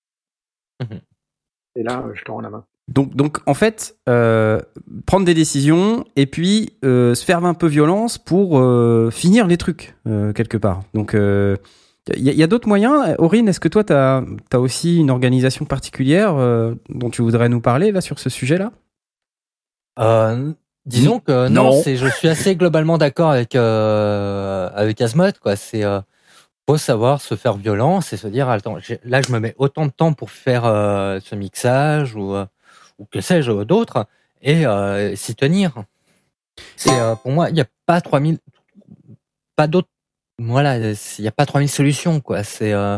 Mmh 0.81 0.97
et 1.75 1.83
là, 1.83 2.05
je 2.13 2.23
te 2.23 2.31
rends 2.31 2.41
la 2.41 2.49
main. 2.49 2.65
Donc, 2.89 3.15
donc 3.15 3.39
en 3.45 3.53
fait, 3.53 3.95
euh, 4.09 4.59
prendre 5.05 5.25
des 5.25 5.33
décisions 5.33 6.05
et 6.15 6.25
puis 6.25 6.73
euh, 6.83 7.15
se 7.15 7.23
faire 7.23 7.45
un 7.45 7.53
peu 7.53 7.67
violence 7.67 8.17
pour 8.17 8.59
euh, 8.59 9.09
finir 9.09 9.47
les 9.47 9.57
trucs, 9.57 9.95
euh, 10.05 10.33
quelque 10.33 10.57
part. 10.57 10.81
Donc, 10.93 11.15
il 12.15 12.21
y, 12.23 12.43
a- 12.43 12.47
d'autres 12.47 12.67
moyens. 12.67 13.15
Aurine, 13.17 13.47
est-ce 13.47 13.59
que 13.59 13.69
toi, 13.69 13.83
tu 13.83 13.93
as, 13.93 14.23
aussi 14.59 14.97
une 14.97 15.09
organisation 15.09 15.65
particulière 15.65 16.35
euh, 16.35 16.75
dont 16.89 17.09
tu 17.09 17.21
voudrais 17.21 17.49
nous 17.49 17.61
parler 17.61 17.91
là 17.91 18.01
sur 18.01 18.19
ce 18.19 18.29
sujet-là? 18.29 18.71
Euh, 19.99 20.51
disons 20.85 21.19
que 21.19 21.47
non, 21.49 21.65
Non. 21.65 21.81
c'est 21.81 21.95
je 21.95 22.07
suis 22.07 22.27
assez 22.27 22.55
globalement 22.55 22.97
d'accord 22.97 23.29
avec 23.31 23.55
euh, 23.55 24.69
avec 24.73 24.99
Asmod 25.01 25.37
quoi. 25.39 25.55
C'est 25.55 25.83
euh, 25.83 26.01
faut 26.67 26.77
savoir 26.77 27.21
se 27.21 27.35
faire 27.35 27.53
violence 27.57 28.11
et 28.11 28.17
se 28.17 28.27
dire 28.27 28.49
attends 28.49 28.77
là 29.03 29.21
je 29.21 29.31
me 29.31 29.39
mets 29.39 29.53
autant 29.59 29.85
de 29.85 29.91
temps 29.91 30.13
pour 30.13 30.31
faire 30.31 30.65
euh, 30.65 31.19
ce 31.23 31.35
mixage 31.35 32.15
ou 32.15 32.33
euh, 32.33 32.45
ou 32.97 33.05
que 33.05 33.21
sais-je 33.21 33.51
d'autres 33.63 34.07
et 34.41 34.65
euh, 34.65 35.15
s'y 35.15 35.35
tenir. 35.35 35.83
C'est 36.75 36.99
euh, 36.99 37.15
pour 37.15 37.31
moi 37.31 37.49
il 37.49 37.53
n'y 37.53 37.61
a 37.61 37.67
pas 37.85 38.01
3000 38.01 38.39
pas 39.55 39.67
d'autres 39.67 39.89
voilà 40.39 40.77
il 40.77 40.95
n'y 41.19 41.27
a 41.27 41.31
pas 41.31 41.45
3000 41.45 41.69
solutions 41.69 42.19
quoi. 42.19 42.43
C'est 42.43 42.73
euh, 42.73 42.97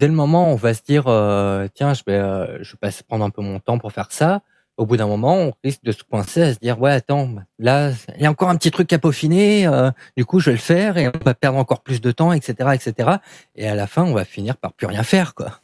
dès 0.00 0.08
le 0.08 0.14
moment 0.14 0.50
où 0.50 0.52
on 0.52 0.56
va 0.56 0.74
se 0.74 0.82
dire 0.82 1.04
euh, 1.06 1.68
tiens 1.74 1.94
je 1.94 2.02
vais 2.06 2.14
euh, 2.18 2.62
je 2.62 2.76
vais 2.80 2.90
prendre 3.06 3.24
un 3.24 3.30
peu 3.30 3.42
mon 3.42 3.60
temps 3.60 3.78
pour 3.78 3.92
faire 3.92 4.12
ça 4.12 4.42
au 4.78 4.86
bout 4.86 4.96
d'un 4.96 5.08
moment, 5.08 5.34
on 5.34 5.52
risque 5.64 5.82
de 5.82 5.90
se 5.90 6.04
coincer 6.04 6.40
à 6.42 6.54
se 6.54 6.60
dire 6.60 6.80
ouais 6.80 6.92
attends 6.92 7.28
là 7.58 7.90
il 8.16 8.22
y 8.22 8.26
a 8.26 8.30
encore 8.30 8.48
un 8.48 8.56
petit 8.56 8.70
truc 8.70 8.92
à 8.92 8.98
peaufiner, 8.98 9.66
euh, 9.66 9.90
du 10.16 10.24
coup 10.24 10.38
je 10.38 10.46
vais 10.46 10.56
le 10.56 10.62
faire 10.62 10.96
et 10.96 11.08
on 11.08 11.24
va 11.24 11.34
perdre 11.34 11.58
encore 11.58 11.82
plus 11.82 12.00
de 12.00 12.12
temps, 12.12 12.32
etc., 12.32 12.70
etc. 12.74 13.16
Et 13.56 13.68
à 13.68 13.74
la 13.74 13.86
fin, 13.88 14.04
on 14.04 14.14
va 14.14 14.24
finir 14.24 14.56
par 14.56 14.72
plus 14.72 14.86
rien 14.86 15.02
faire 15.02 15.34
quoi. 15.34 15.60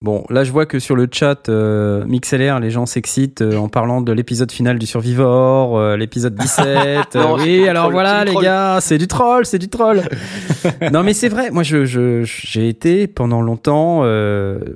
Bon, 0.00 0.24
là, 0.30 0.44
je 0.44 0.52
vois 0.52 0.64
que 0.64 0.78
sur 0.78 0.94
le 0.94 1.08
chat 1.10 1.48
euh, 1.48 2.04
MixLR, 2.06 2.60
les 2.60 2.70
gens 2.70 2.86
s'excitent 2.86 3.42
euh, 3.42 3.56
en 3.56 3.68
parlant 3.68 4.00
de 4.00 4.12
l'épisode 4.12 4.52
final 4.52 4.78
du 4.78 4.86
Survivor, 4.86 5.76
euh, 5.76 5.96
l'épisode 5.96 6.34
17. 6.36 6.66
euh, 6.68 7.02
Non, 7.16 7.34
oui, 7.34 7.66
alors 7.68 7.84
troll, 7.84 7.94
voilà, 7.94 8.24
les 8.24 8.30
troll. 8.30 8.44
gars, 8.44 8.78
c'est 8.80 8.96
du 8.96 9.08
troll, 9.08 9.44
c'est 9.44 9.58
du 9.58 9.68
troll. 9.68 10.02
non, 10.92 11.02
mais 11.02 11.14
c'est 11.14 11.28
vrai. 11.28 11.50
Moi, 11.50 11.64
je, 11.64 11.84
je, 11.84 12.22
j'ai 12.24 12.68
été 12.68 13.08
pendant 13.08 13.40
longtemps, 13.42 13.98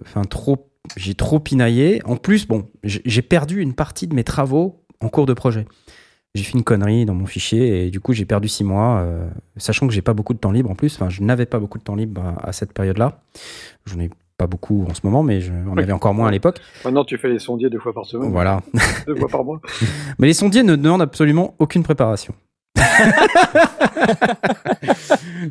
enfin 0.02 0.22
trop, 0.28 0.68
j'ai 0.96 1.14
trop 1.14 1.38
pinaillé. 1.38 2.02
En 2.04 2.16
plus, 2.16 2.48
bon, 2.48 2.66
j'ai 2.82 3.22
perdu 3.22 3.60
une 3.60 3.74
partie 3.74 4.08
de 4.08 4.16
mes 4.16 4.24
travaux 4.24 4.82
en 5.00 5.08
cours 5.08 5.26
de 5.26 5.34
projet. 5.34 5.66
J'ai 6.34 6.42
fait 6.44 6.56
une 6.58 6.64
connerie 6.64 7.04
dans 7.04 7.14
mon 7.14 7.26
fichier 7.26 7.86
et 7.86 7.90
du 7.90 8.00
coup 8.00 8.14
j'ai 8.14 8.24
perdu 8.24 8.48
six 8.48 8.64
mois, 8.64 9.06
sachant 9.58 9.86
que 9.86 9.92
j'ai 9.92 10.00
pas 10.00 10.14
beaucoup 10.14 10.32
de 10.34 10.38
temps 10.38 10.50
libre 10.50 10.70
en 10.70 10.74
plus. 10.74 10.94
Enfin, 10.96 11.10
je 11.10 11.22
n'avais 11.22 11.44
pas 11.46 11.58
beaucoup 11.60 11.78
de 11.78 11.84
temps 11.84 11.94
libre 11.94 12.22
à, 12.42 12.48
à 12.48 12.52
cette 12.52 12.72
période-là. 12.72 13.20
J'en 13.84 14.00
ai 14.00 14.10
pas 14.42 14.48
beaucoup 14.48 14.84
en 14.90 14.94
ce 14.94 15.00
moment, 15.04 15.22
mais 15.22 15.40
je- 15.40 15.52
on 15.52 15.74
Oui. 15.76 15.82
avait 15.84 15.92
encore 15.92 16.14
moins 16.14 16.26
à 16.28 16.30
l'époque. 16.32 16.58
Maintenant, 16.84 17.04
tu 17.04 17.16
fais 17.16 17.28
les 17.28 17.38
sondiers 17.38 17.70
deux 17.70 17.78
fois 17.78 17.92
par 17.92 18.06
semaine, 18.06 18.30
Voilà. 18.32 18.60
deux 19.06 19.14
fois 19.16 19.28
par 19.28 19.44
mois. 19.44 19.60
Mais 20.18 20.26
les 20.26 20.34
sondiers 20.34 20.62
ne 20.64 20.74
demandent 20.76 21.02
absolument 21.02 21.54
aucune 21.60 21.82
préparation. 21.84 22.34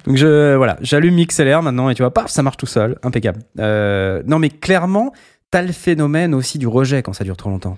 Donc 0.06 0.18
je 0.18 0.56
voilà, 0.56 0.78
j'allume 0.82 1.24
XLR 1.24 1.62
maintenant 1.62 1.90
et 1.90 1.96
tu 1.96 2.02
vois, 2.02 2.14
paf, 2.14 2.30
ça 2.30 2.44
marche 2.44 2.58
tout 2.58 2.66
seul, 2.66 2.98
impeccable. 3.04 3.40
Euh, 3.60 4.22
non 4.26 4.40
mais 4.40 4.50
clairement, 4.50 5.12
t'as 5.52 5.62
le 5.62 5.72
phénomène 5.72 6.34
aussi 6.34 6.58
du 6.58 6.68
rejet 6.68 7.02
quand 7.04 7.14
ça 7.14 7.24
dure 7.24 7.38
trop 7.38 7.50
longtemps. 7.50 7.78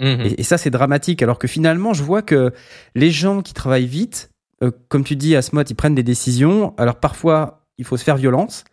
Et, 0.00 0.40
et 0.40 0.42
ça 0.42 0.58
c'est 0.58 0.68
dramatique. 0.70 1.22
Alors 1.22 1.38
que 1.38 1.48
finalement, 1.48 1.94
je 1.94 2.02
vois 2.02 2.20
que 2.22 2.52
les 2.94 3.10
gens 3.10 3.40
qui 3.40 3.54
travaillent 3.54 3.86
vite, 3.86 4.30
euh, 4.62 4.70
comme 4.88 5.04
tu 5.04 5.16
dis, 5.16 5.34
Asmod, 5.34 5.68
ils 5.70 5.74
prennent 5.74 5.94
des 5.94 6.02
décisions. 6.02 6.74
Alors 6.76 6.96
parfois, 6.96 7.62
il 7.78 7.84
faut 7.86 7.96
se 7.96 8.04
faire 8.04 8.16
violence. 8.16 8.64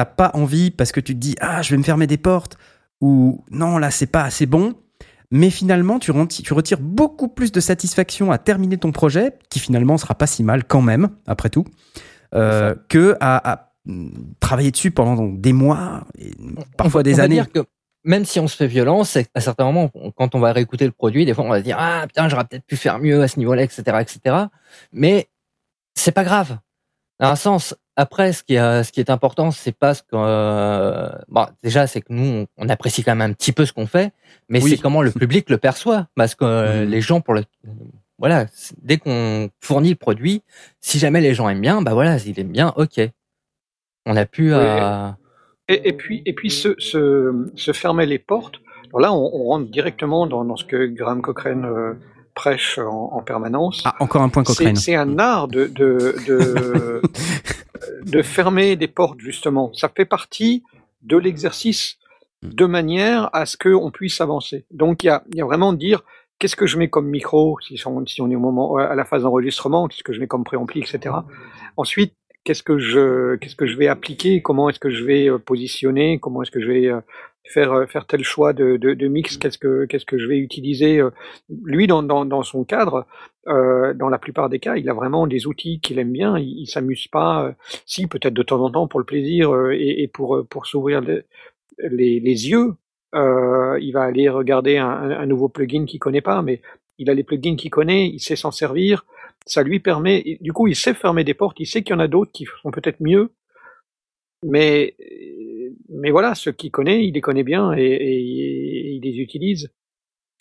T'as 0.00 0.06
pas 0.06 0.30
envie 0.32 0.70
parce 0.70 0.92
que 0.92 1.00
tu 1.00 1.12
te 1.12 1.18
dis 1.18 1.36
ah, 1.42 1.60
je 1.60 1.72
vais 1.72 1.76
me 1.76 1.82
fermer 1.82 2.06
des 2.06 2.16
portes 2.16 2.56
ou 3.02 3.44
non 3.50 3.76
là 3.76 3.90
c'est 3.90 4.06
pas 4.06 4.22
assez 4.22 4.46
bon. 4.46 4.72
Mais 5.30 5.50
finalement, 5.50 5.98
tu, 5.98 6.10
tu 6.42 6.54
retires 6.54 6.80
beaucoup 6.80 7.28
plus 7.28 7.52
de 7.52 7.60
satisfaction 7.60 8.32
à 8.32 8.38
terminer 8.38 8.78
ton 8.78 8.92
projet, 8.92 9.34
qui 9.50 9.58
finalement 9.58 9.98
sera 9.98 10.14
pas 10.14 10.26
si 10.26 10.42
mal 10.42 10.64
quand 10.64 10.80
même, 10.80 11.10
après 11.26 11.50
tout, 11.50 11.66
euh, 12.34 12.74
que 12.88 13.14
à, 13.20 13.52
à, 13.52 13.72
travailler 14.40 14.70
dessus 14.70 14.90
pendant 14.90 15.26
des 15.26 15.52
mois, 15.52 16.04
et 16.18 16.30
parfois 16.78 17.02
On 17.02 17.04
des 17.04 17.16
on 17.16 17.24
années. 17.24 17.34
dire 17.34 17.52
que 17.52 17.60
même 18.02 18.24
si 18.24 18.40
on 18.40 18.48
se 18.48 18.56
fait 18.56 18.68
violence, 18.68 19.18
qu'à 19.34 19.40
certains 19.42 19.64
moments, 19.70 19.90
quand 20.16 20.34
on 20.34 20.40
va 20.40 20.54
réécouter 20.54 20.86
le 20.86 20.92
produit, 20.92 21.26
des 21.26 21.34
fois 21.34 21.44
on 21.44 21.50
va 21.50 21.58
se 21.58 21.64
dire 21.64 21.76
ah 21.78 22.06
putain 22.06 22.26
j'aurais 22.30 22.44
peut-être 22.44 22.64
pu 22.64 22.78
faire 22.78 22.98
mieux 23.00 23.20
à 23.20 23.28
ce 23.28 23.38
niveau-là, 23.38 23.64
etc., 23.64 23.82
etc. 24.00 24.46
Mais 24.94 25.28
c'est 25.94 26.12
pas 26.12 26.24
grave. 26.24 26.56
Dans 27.18 27.28
un 27.28 27.36
sens, 27.36 27.74
après, 28.00 28.32
ce 28.32 28.42
qui 28.42 28.54
est, 28.54 28.82
ce 28.84 28.90
qui 28.92 29.00
est 29.00 29.10
important, 29.10 29.50
c'est 29.50 29.76
pas 29.76 29.94
ce 29.94 30.02
que, 30.02 30.08
euh, 30.14 31.08
bon, 31.28 31.46
déjà, 31.62 31.86
c'est 31.86 32.00
que 32.00 32.12
nous, 32.12 32.46
on, 32.58 32.64
on 32.64 32.68
apprécie 32.68 33.02
quand 33.04 33.14
même 33.14 33.30
un 33.30 33.34
petit 33.34 33.52
peu 33.52 33.64
ce 33.66 33.72
qu'on 33.72 33.86
fait, 33.86 34.12
mais 34.48 34.62
Oui. 34.62 34.70
c'est 34.70 34.78
comment 34.78 35.02
le 35.02 35.10
public 35.10 35.48
le 35.50 35.58
perçoit, 35.58 36.06
parce 36.16 36.34
que 36.34 36.44
euh, 36.44 36.84
Mhm. 36.84 36.90
les 36.90 37.00
gens, 37.00 37.20
pour 37.20 37.34
le, 37.34 37.44
voilà, 38.18 38.46
dès 38.82 38.98
qu'on 38.98 39.50
fournit 39.60 39.90
le 39.90 39.96
produit, 39.96 40.42
si 40.80 40.98
jamais 40.98 41.20
les 41.20 41.34
gens 41.34 41.48
aiment 41.48 41.60
bien, 41.60 41.82
bah 41.82 41.94
voilà, 41.94 42.18
s'ils 42.18 42.38
aiment 42.40 42.52
bien, 42.52 42.72
ok. 42.76 43.00
On 44.06 44.16
a 44.16 44.24
pu 44.26 44.52
Et, 45.68 45.88
et 45.88 45.92
puis, 45.92 46.22
et 46.26 46.32
puis 46.32 46.50
se, 46.50 46.74
se, 46.78 47.50
se 47.54 47.72
fermer 47.72 48.06
les 48.06 48.18
portes. 48.18 48.56
Alors 48.88 49.00
là, 49.00 49.12
on, 49.12 49.30
on 49.32 49.44
rentre 49.44 49.70
directement 49.70 50.26
dans, 50.26 50.44
dans 50.44 50.56
ce 50.56 50.64
que 50.64 50.86
Graham 50.86 51.22
Cochrane 51.22 51.64
euh, 51.64 51.92
prêche 52.34 52.78
en, 52.78 53.10
en 53.12 53.22
permanence. 53.22 53.82
Ah, 53.84 53.94
encore 54.00 54.22
un 54.22 54.28
point 54.30 54.42
C'est 54.44 54.54
Cochrane. 54.56 54.76
c'est 54.76 54.94
un 54.96 55.18
art 55.18 55.46
de, 55.48 55.66
de, 55.66 56.16
de, 56.26 57.02
de 58.02 58.22
fermer 58.22 58.76
des 58.76 58.88
portes, 58.88 59.20
justement. 59.20 59.72
Ça 59.74 59.88
fait 59.88 60.04
partie 60.04 60.62
de 61.02 61.16
l'exercice 61.16 61.96
de 62.42 62.64
manière 62.64 63.30
à 63.34 63.46
ce 63.46 63.56
qu'on 63.56 63.90
puisse 63.90 64.20
avancer. 64.20 64.64
Donc, 64.70 65.04
il 65.04 65.06
y 65.06 65.10
a, 65.10 65.22
il 65.32 65.36
y 65.36 65.42
a 65.42 65.44
vraiment 65.44 65.72
de 65.72 65.78
dire 65.78 66.02
qu'est-ce 66.38 66.56
que 66.56 66.66
je 66.66 66.78
mets 66.78 66.88
comme 66.88 67.08
micro, 67.08 67.58
si 67.60 67.80
on, 67.86 68.04
si 68.06 68.20
on 68.22 68.30
est 68.30 68.34
au 68.36 68.40
moment, 68.40 68.76
à 68.76 68.94
la 68.94 69.04
phase 69.04 69.22
d'enregistrement, 69.22 69.88
qu'est-ce 69.88 70.02
que 70.02 70.12
je 70.12 70.20
mets 70.20 70.26
comme 70.26 70.44
préampli, 70.44 70.80
etc. 70.80 71.14
Ensuite, 71.76 72.14
qu'est-ce 72.44 72.62
que 72.62 72.78
je, 72.78 73.36
qu'est-ce 73.36 73.56
que 73.56 73.66
je 73.66 73.76
vais 73.76 73.88
appliquer, 73.88 74.42
comment 74.42 74.68
est-ce 74.70 74.78
que 74.78 74.90
je 74.90 75.04
vais 75.04 75.28
euh, 75.28 75.38
positionner, 75.38 76.18
comment 76.18 76.42
est-ce 76.42 76.50
que 76.50 76.60
je 76.60 76.66
vais 76.66 76.86
euh, 76.86 77.00
faire 77.52 77.72
euh, 77.72 77.86
faire 77.86 78.06
tel 78.06 78.22
choix 78.24 78.52
de, 78.52 78.76
de, 78.76 78.94
de 78.94 79.08
mix, 79.08 79.36
qu'est-ce 79.36 79.58
que 79.58 79.84
qu'est-ce 79.86 80.06
que 80.06 80.18
je 80.18 80.26
vais 80.26 80.38
utiliser. 80.38 80.98
euh. 81.00 81.10
Lui, 81.64 81.86
dans, 81.86 82.02
dans, 82.02 82.24
dans 82.24 82.42
son 82.42 82.64
cadre, 82.64 83.06
euh, 83.48 83.94
dans 83.94 84.08
la 84.08 84.18
plupart 84.18 84.48
des 84.48 84.58
cas, 84.60 84.76
il 84.76 84.88
a 84.88 84.94
vraiment 84.94 85.26
des 85.26 85.46
outils 85.46 85.80
qu'il 85.80 85.98
aime 85.98 86.12
bien. 86.12 86.38
Il, 86.38 86.60
il 86.62 86.66
s'amuse 86.66 87.08
pas, 87.08 87.44
euh, 87.46 87.52
si 87.86 88.06
peut-être 88.06 88.34
de 88.34 88.42
temps 88.42 88.62
en 88.64 88.70
temps 88.70 88.88
pour 88.88 89.00
le 89.00 89.06
plaisir 89.06 89.50
euh, 89.54 89.72
et, 89.72 90.02
et 90.02 90.08
pour 90.08 90.36
euh, 90.36 90.44
pour 90.44 90.66
s'ouvrir 90.66 91.00
les, 91.00 91.22
les, 91.78 92.20
les 92.20 92.48
yeux. 92.50 92.74
Euh, 93.14 93.76
il 93.80 93.92
va 93.92 94.02
aller 94.02 94.28
regarder 94.28 94.76
un, 94.78 94.88
un- 94.88 95.26
nouveau 95.26 95.48
plugin 95.48 95.84
qu'il 95.84 95.98
connaît 95.98 96.20
pas, 96.20 96.42
mais 96.42 96.62
il 96.98 97.10
a 97.10 97.14
les 97.14 97.24
plugins 97.24 97.56
qu'il 97.56 97.70
connaît, 97.70 98.06
il 98.08 98.20
sait 98.20 98.36
s'en 98.36 98.52
servir. 98.52 99.04
Ça 99.46 99.62
lui 99.64 99.80
permet, 99.80 100.22
et 100.24 100.38
du 100.40 100.52
coup, 100.52 100.68
il 100.68 100.76
sait 100.76 100.94
fermer 100.94 101.24
des 101.24 101.34
portes. 101.34 101.58
Il 101.60 101.66
sait 101.66 101.82
qu'il 101.82 101.92
y 101.92 101.96
en 101.96 102.00
a 102.00 102.06
d'autres 102.08 102.30
qui 102.30 102.46
sont 102.62 102.70
peut-être 102.70 103.00
mieux, 103.00 103.32
mais 104.44 104.94
mais 105.88 106.10
voilà, 106.10 106.34
ceux 106.34 106.52
qu'il 106.52 106.70
connaît, 106.70 107.04
il 107.06 107.14
les 107.14 107.20
connaît 107.20 107.42
bien 107.44 107.72
et, 107.74 107.82
et- 107.82 108.88
et 108.88 108.90
il 108.92 109.02
les 109.02 109.18
utilise. 109.18 109.70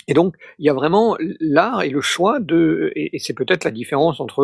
Et 0.08 0.14
donc, 0.14 0.36
il 0.58 0.66
y 0.66 0.70
a 0.70 0.74
vraiment 0.74 1.18
l'art 1.40 1.84
et 1.84 1.90
le 1.90 2.02
choix 2.02 2.40
de, 2.40 2.92
et, 2.96 3.16
et 3.16 3.20
c'est 3.20 3.34
peut-être 3.36 3.64
la 3.64 3.72
différence 3.72 4.20
entre 4.20 4.42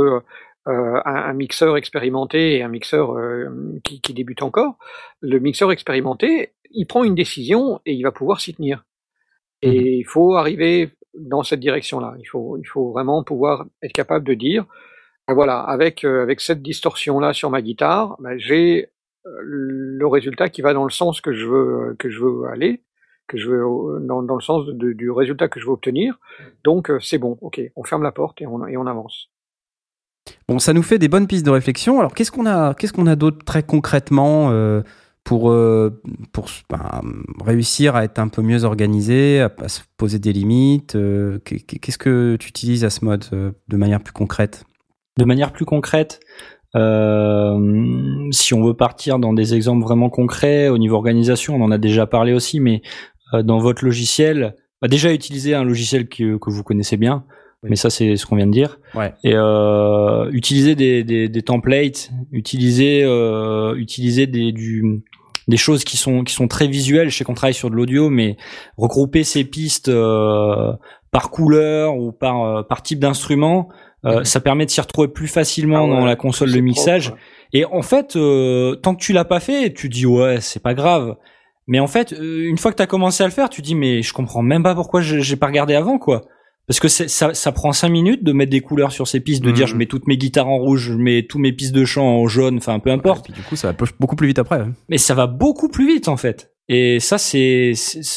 euh, 0.67 1.01
un, 1.05 1.15
un 1.15 1.33
mixeur 1.33 1.77
expérimenté 1.77 2.55
et 2.57 2.63
un 2.63 2.67
mixeur 2.69 3.13
euh, 3.17 3.79
qui, 3.83 4.01
qui 4.01 4.13
débute 4.13 4.43
encore. 4.43 4.77
Le 5.21 5.39
mixeur 5.39 5.71
expérimenté, 5.71 6.53
il 6.71 6.85
prend 6.85 7.03
une 7.03 7.15
décision 7.15 7.79
et 7.85 7.93
il 7.93 8.03
va 8.03 8.11
pouvoir 8.11 8.41
s'y 8.41 8.53
tenir. 8.53 8.85
Et 9.61 9.97
il 9.97 10.03
faut 10.05 10.35
arriver 10.35 10.91
dans 11.17 11.43
cette 11.43 11.59
direction-là. 11.61 12.15
Il 12.19 12.25
faut, 12.25 12.57
il 12.57 12.65
faut 12.65 12.91
vraiment 12.91 13.23
pouvoir 13.23 13.65
être 13.81 13.93
capable 13.93 14.25
de 14.25 14.33
dire, 14.35 14.65
ben 15.27 15.33
voilà, 15.33 15.59
avec 15.61 16.03
euh, 16.03 16.21
avec 16.23 16.41
cette 16.41 16.61
distorsion-là 16.61 17.33
sur 17.33 17.49
ma 17.49 17.61
guitare, 17.61 18.15
ben 18.19 18.37
j'ai 18.37 18.89
le 19.41 20.07
résultat 20.07 20.49
qui 20.49 20.61
va 20.61 20.73
dans 20.73 20.83
le 20.83 20.91
sens 20.91 21.21
que 21.21 21.33
je 21.33 21.45
veux 21.45 21.95
que 21.97 22.09
je 22.09 22.19
veux 22.19 22.45
aller, 22.45 22.83
que 23.27 23.37
je 23.37 23.49
veux 23.49 23.99
dans, 24.01 24.21
dans 24.21 24.35
le 24.35 24.41
sens 24.41 24.65
de- 24.67 24.93
du 24.93 25.09
résultat 25.11 25.47
que 25.47 25.59
je 25.59 25.65
veux 25.65 25.71
obtenir. 25.71 26.19
Donc 26.63 26.89
euh, 26.89 26.99
c'est 26.99 27.17
bon, 27.17 27.37
ok, 27.41 27.59
on 27.75 27.83
ferme 27.83 28.03
la 28.03 28.11
porte 28.11 28.41
et 28.41 28.47
on 28.47 28.65
et 28.67 28.77
on 28.77 28.85
avance. 28.87 29.29
Bon, 30.47 30.59
ça 30.59 30.73
nous 30.73 30.83
fait 30.83 30.97
des 30.97 31.07
bonnes 31.07 31.27
pistes 31.27 31.45
de 31.45 31.51
réflexion. 31.51 31.99
Alors, 31.99 32.13
qu'est-ce 32.13 32.31
qu'on 32.31 32.47
a, 32.47 32.73
qu'est-ce 32.73 32.93
qu'on 32.93 33.05
a 33.07 33.15
d'autre 33.15 33.45
très 33.45 33.61
concrètement 33.61 34.49
euh, 34.51 34.81
pour, 35.23 35.51
euh, 35.51 36.01
pour 36.33 36.47
ben, 36.69 37.01
réussir 37.43 37.95
à 37.95 38.03
être 38.03 38.17
un 38.19 38.27
peu 38.27 38.41
mieux 38.41 38.63
organisé, 38.63 39.41
à, 39.41 39.53
à 39.59 39.67
se 39.67 39.81
poser 39.97 40.17
des 40.17 40.33
limites 40.33 40.95
euh, 40.95 41.37
qu'est- 41.45 41.59
Qu'est-ce 41.79 41.99
que 41.99 42.37
tu 42.37 42.49
utilises 42.49 42.83
à 42.83 42.89
ce 42.89 43.05
mode 43.05 43.25
euh, 43.33 43.51
de 43.67 43.77
manière 43.77 44.01
plus 44.01 44.13
concrète? 44.13 44.65
De 45.17 45.25
manière 45.25 45.53
plus 45.53 45.65
concrète, 45.65 46.19
euh, 46.75 48.27
si 48.31 48.53
on 48.53 48.63
veut 48.63 48.73
partir 48.73 49.19
dans 49.19 49.33
des 49.33 49.53
exemples 49.55 49.83
vraiment 49.83 50.09
concrets 50.09 50.67
au 50.69 50.77
niveau 50.77 50.95
organisation, 50.95 51.55
on 51.55 51.61
en 51.63 51.71
a 51.71 51.77
déjà 51.77 52.05
parlé 52.05 52.33
aussi, 52.33 52.59
mais 52.59 52.81
euh, 53.33 53.43
dans 53.43 53.59
votre 53.59 53.83
logiciel, 53.85 54.55
bah 54.81 54.87
déjà 54.87 55.13
utiliser 55.13 55.55
un 55.55 55.63
logiciel 55.63 56.07
que, 56.07 56.37
que 56.37 56.49
vous 56.49 56.63
connaissez 56.63 56.97
bien, 56.97 57.23
Oui. 57.63 57.69
mais 57.71 57.75
ça 57.75 57.89
c'est 57.89 58.15
ce 58.17 58.25
qu'on 58.25 58.35
vient 58.35 58.47
de 58.47 58.51
dire. 58.51 58.77
Ouais. 58.93 59.13
Et 59.23 59.33
euh, 59.35 60.29
utiliser 60.31 60.75
des, 60.75 61.03
des, 61.03 61.29
des 61.29 61.41
templates, 61.41 62.11
utiliser 62.31 63.03
euh, 63.03 63.75
utiliser 63.75 64.27
des, 64.27 64.51
du 64.51 65.03
des 65.47 65.57
choses 65.57 65.83
qui 65.83 65.95
sont 65.97 66.23
qui 66.23 66.33
sont 66.33 66.47
très 66.47 66.67
visuelles. 66.67 67.09
Je 67.09 67.17
sais 67.17 67.23
qu'on 67.23 67.35
travaille 67.35 67.53
sur 67.53 67.69
de 67.69 67.75
l'audio, 67.75 68.09
mais 68.09 68.35
regrouper 68.77 69.23
ces 69.23 69.43
pistes 69.45 69.89
euh, 69.89 70.73
par 71.11 71.29
couleur 71.29 71.95
ou 71.97 72.11
par 72.11 72.43
euh, 72.43 72.63
par 72.63 72.81
type 72.81 72.99
d'instrument, 72.99 73.69
euh, 74.05 74.23
ça 74.23 74.39
permet 74.39 74.65
de 74.65 74.71
s'y 74.71 74.81
retrouver 74.81 75.07
plus 75.07 75.27
facilement 75.27 75.77
Ah 75.79 75.83
ouais, 75.83 75.89
dans 75.89 76.05
la 76.05 76.15
console 76.15 76.51
de 76.51 76.59
mixage. 76.59 77.07
propre. 77.09 77.21
Et 77.53 77.65
en 77.65 77.81
fait, 77.81 78.15
euh, 78.15 78.75
tant 78.75 78.95
que 78.95 79.01
tu 79.01 79.13
l'as 79.13 79.25
pas 79.25 79.39
fait, 79.39 79.73
tu 79.73 79.89
dis 79.89 80.05
ouais, 80.05 80.39
c'est 80.41 80.61
pas 80.61 80.73
grave. 80.73 81.15
Mais 81.67 81.79
en 81.79 81.87
fait, 81.87 82.13
euh, 82.13 82.47
une 82.47 82.57
fois 82.57 82.71
que 82.71 82.77
tu 82.77 82.83
as 82.83 82.87
commencé 82.87 83.23
à 83.23 83.25
le 83.27 83.31
faire, 83.31 83.49
tu 83.49 83.61
dis 83.61 83.73
mais 83.75 84.01
je 84.01 84.13
comprends 84.13 84.41
même 84.43 84.61
pas 84.63 84.75
pourquoi 84.75 85.01
je- 85.01 85.19
j'ai 85.19 85.35
pas 85.35 85.47
regardé 85.47 85.73
avant 85.73 85.97
quoi. 85.97 86.21
Parce 86.67 86.79
que 86.79 86.87
ça, 86.87 87.33
ça 87.35 87.51
prend 87.51 87.71
cinq 87.73 87.89
minutes 87.89 88.23
de 88.23 88.33
mettre 88.33 88.49
des 88.51 88.59
couleurs 88.61 88.91
sur 88.91 89.07
ces 89.07 89.19
pistes, 89.19 89.43
de 89.43 89.49
Mhm. 89.49 89.53
dire 89.55 89.67
je 89.67 89.75
mets 89.75 89.85
toutes 89.85 90.07
mes 90.07 90.17
guitares 90.17 90.47
en 90.47 90.57
rouge, 90.57 90.91
je 90.91 90.93
mets 90.93 91.25
tous 91.27 91.37
mes 91.37 91.53
pistes 91.53 91.73
de 91.75 91.85
chant 91.85 92.05
en 92.07 92.27
jaune, 92.27 92.57
enfin 92.57 92.79
peu 92.79 92.89
Et 92.89 92.93
importe. 92.93 93.25
puis 93.25 93.33
du 93.33 93.41
coup, 93.41 93.55
ça 93.55 93.71
va 93.71 93.77
beaucoup 93.99 94.15
plus 94.15 94.27
vite 94.27 94.39
après. 94.39 94.59
hein. 94.59 94.73
Mais 94.89 94.97
ça 94.97 95.13
va 95.13 95.27
beaucoup 95.27 95.69
plus 95.69 95.87
vite 95.87 96.07
en 96.07 96.17
fait. 96.17 96.51
Et 96.67 96.99
ça 96.99 97.19
c'est, 97.19 97.73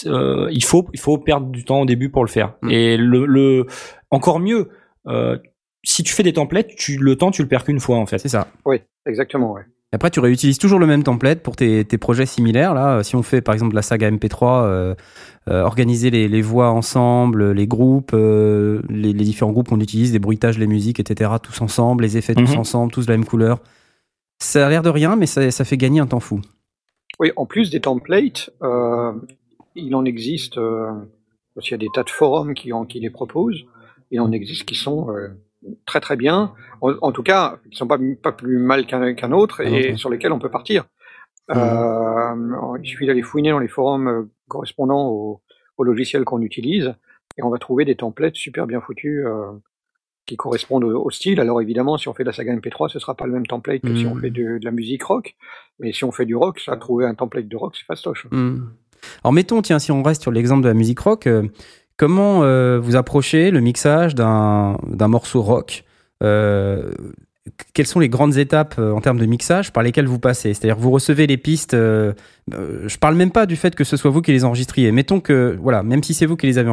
euh, 0.07 0.49
il 0.51 0.65
faut 0.65 0.87
il 0.95 0.99
faut 1.01 1.19
perdre 1.19 1.49
du 1.49 1.65
temps 1.65 1.83
au 1.83 1.87
début 1.87 2.11
pour 2.11 2.25
le 2.25 2.31
faire. 2.31 2.55
Mhm. 2.63 2.71
Et 2.71 2.97
le, 2.97 3.27
le 3.27 3.67
encore 4.11 4.41
mieux, 4.41 4.69
euh, 5.07 5.37
si 5.85 6.03
tu 6.03 6.13
fais 6.13 6.23
des 6.23 6.33
templates, 6.33 6.75
tu 6.77 6.99
le 6.99 7.17
temps 7.17 7.31
tu 7.31 7.43
le 7.43 7.49
perds 7.49 7.65
qu'une 7.65 7.81
fois 7.81 7.99
en 7.99 8.07
fait. 8.07 8.19
C'est 8.19 8.29
ça. 8.29 8.49
Oui, 8.67 8.79
exactement. 9.07 9.53
Ouais. 9.53 9.63
Et 9.93 9.97
Après, 9.97 10.11
tu 10.11 10.21
réutilises 10.21 10.59
toujours 10.59 10.79
le 10.79 10.87
même 10.87 11.03
template 11.03 11.43
pour 11.43 11.57
tes, 11.57 11.83
tes 11.85 11.97
projets 11.97 12.27
similaires. 12.27 12.75
Là, 12.75 13.03
si 13.03 13.17
on 13.17 13.23
fait 13.23 13.41
par 13.41 13.55
exemple 13.55 13.75
la 13.75 13.81
saga 13.81 14.11
MP3, 14.11 14.65
euh, 14.65 14.95
euh, 15.49 15.63
organiser 15.63 16.11
les, 16.11 16.29
les 16.29 16.43
voix 16.43 16.71
ensemble, 16.71 17.53
les 17.53 17.67
groupes, 17.67 18.11
euh, 18.13 18.83
les, 18.91 19.15
les 19.15 19.25
différents 19.25 19.53
groupes 19.53 19.69
qu'on 19.69 19.81
utilise, 19.81 20.13
les 20.13 20.19
bruitages, 20.19 20.59
les 20.59 20.67
musiques, 20.67 21.01
etc., 21.01 21.31
tous 21.43 21.63
ensemble, 21.63 22.03
les 22.05 22.19
effets 22.19 22.35
tous 22.35 22.53
Mhm. 22.53 22.59
ensemble, 22.59 22.93
tous 22.93 23.07
de 23.07 23.13
la 23.13 23.17
même 23.17 23.25
couleur. 23.27 23.61
Ça 24.41 24.67
a 24.67 24.69
l'air 24.69 24.83
de 24.83 24.91
rien, 24.91 25.17
mais 25.17 25.25
ça, 25.27 25.51
ça 25.51 25.65
fait 25.65 25.79
gagner 25.79 26.01
un 26.01 26.07
temps 26.07 26.21
fou. 26.21 26.41
Oui, 27.19 27.33
en 27.37 27.47
plus 27.47 27.71
des 27.71 27.81
templates, 27.81 28.51
euh, 28.63 29.13
il 29.75 29.95
en 29.95 30.05
existe, 30.05 30.59
euh, 30.59 30.91
parce 31.55 31.67
qu'il 31.67 31.73
y 31.73 31.75
a 31.75 31.79
des 31.79 31.89
tas 31.95 32.03
de 32.05 32.11
forums 32.11 32.53
qui, 32.53 32.73
en, 32.75 32.85
qui 32.85 33.01
les 33.01 33.11
proposent, 33.11 33.65
il 34.11 34.21
en 34.21 34.31
existe 34.33 34.65
qui 34.67 34.75
sont 34.75 35.11
euh, 35.11 35.29
très 35.87 36.01
très 36.01 36.17
bien, 36.17 36.53
en, 36.81 36.95
en 37.01 37.13
tout 37.13 37.23
cas, 37.23 37.59
qui 37.71 37.77
sont 37.77 37.87
pas, 37.87 37.99
pas 38.23 38.33
plus 38.33 38.59
mal 38.59 38.87
qu'un 38.87 39.15
qu'un 39.15 39.33
autre, 39.33 39.61
et 39.61 39.97
sur 39.97 40.11
lesquels 40.11 40.33
on 40.33 40.39
peut 40.39 40.51
partir. 40.51 40.85
Euh, 41.51 42.77
il 42.83 42.89
suffit 42.89 43.07
d'aller 43.07 43.23
fouiner 43.23 43.51
dans 43.51 43.59
les 43.59 43.69
forums 43.69 44.09
euh, 44.09 44.31
correspondant 44.49 45.09
au, 45.09 45.41
au 45.79 45.85
logiciel 45.85 46.25
qu'on 46.25 46.43
utilise, 46.43 46.95
et 47.39 47.43
on 47.43 47.51
va 47.51 47.59
trouver 47.59 47.85
des 47.85 47.97
templates 47.97 48.35
super 48.35 48.67
bien 48.67 48.81
foutus 48.81 49.25
euh, 49.25 49.53
qui 50.27 50.37
correspondent 50.37 50.85
au, 50.85 51.03
au 51.03 51.11
style. 51.11 51.41
Alors 51.41 51.63
évidemment, 51.63 51.97
si 51.97 52.09
on 52.09 52.15
fait 52.15 52.23
de 52.23 52.29
la 52.29 52.35
saga 52.35 52.55
MP3, 52.55 52.91
ce 52.91 52.99
sera 52.99 53.15
pas 53.15 53.27
le 53.27 53.33
même 53.33 53.47
template 53.47 53.81
que 53.81 53.97
si 53.97 54.07
on 54.07 54.15
fait 54.17 54.31
de, 54.31 54.59
de 54.59 54.65
la 54.65 54.73
musique 54.73 55.03
rock, 55.05 55.37
mais 55.79 55.93
si 55.93 56.05
on 56.05 56.13
fait 56.13 56.27
du 56.27 56.37
rock, 56.37 56.61
ça 56.61 56.77
trouver 56.77 57.07
un 57.07 57.15
template 57.15 57.49
de 57.49 57.57
rock, 57.57 57.77
c'est 57.77 57.87
fastoche. 57.87 58.27
Hmm. 58.31 58.67
Alors 59.25 59.33
mettons, 59.33 59.63
tiens, 59.63 59.79
si 59.79 59.91
on 59.91 60.03
reste 60.03 60.23
sur 60.23 60.33
l'exemple 60.33 60.63
de 60.63 60.69
la 60.69 60.75
musique 60.75 60.99
rock, 60.99 61.27
euh, 61.27 61.49
comment 61.99 62.43
euh, 62.43 62.81
vous 62.83 62.97
approchez 62.97 63.51
le 63.51 63.61
mixage 63.61 64.15
d'un 64.15 64.79
morceau 65.09 65.43
rock? 65.43 65.85
Euh, 66.23 66.91
Quelles 67.75 67.87
sont 67.87 68.01
les 68.01 68.09
grandes 68.11 68.37
étapes 68.37 68.75
euh, 68.79 68.93
en 68.93 69.01
termes 69.01 69.19
de 69.19 69.27
mixage 69.27 69.73
par 69.73 69.83
lesquelles 69.83 70.07
vous 70.07 70.19
passez? 70.19 70.53
C'est-à-dire 70.55 70.77
vous 70.79 70.91
recevez 70.91 71.27
les 71.27 71.37
pistes. 71.39 71.75
Euh, 71.75 72.13
euh, 72.55 72.85
je 72.87 72.99
parle 72.99 73.15
même 73.15 73.31
pas 73.31 73.47
du 73.47 73.57
fait 73.57 73.75
que 73.75 73.85
ce 73.85 73.97
soit 73.97 74.11
vous 74.11 74.21
qui 74.23 74.33
les 74.33 74.45
enregistriez. 74.45 74.93
Mettons 74.93 75.21
que 75.21 75.57
voilà, 75.61 75.83
même 75.83 76.03
si 76.03 76.13
c'est 76.15 76.27
vous 76.27 76.37
qui 76.37 76.47
les 76.47 76.59
avez 76.59 76.71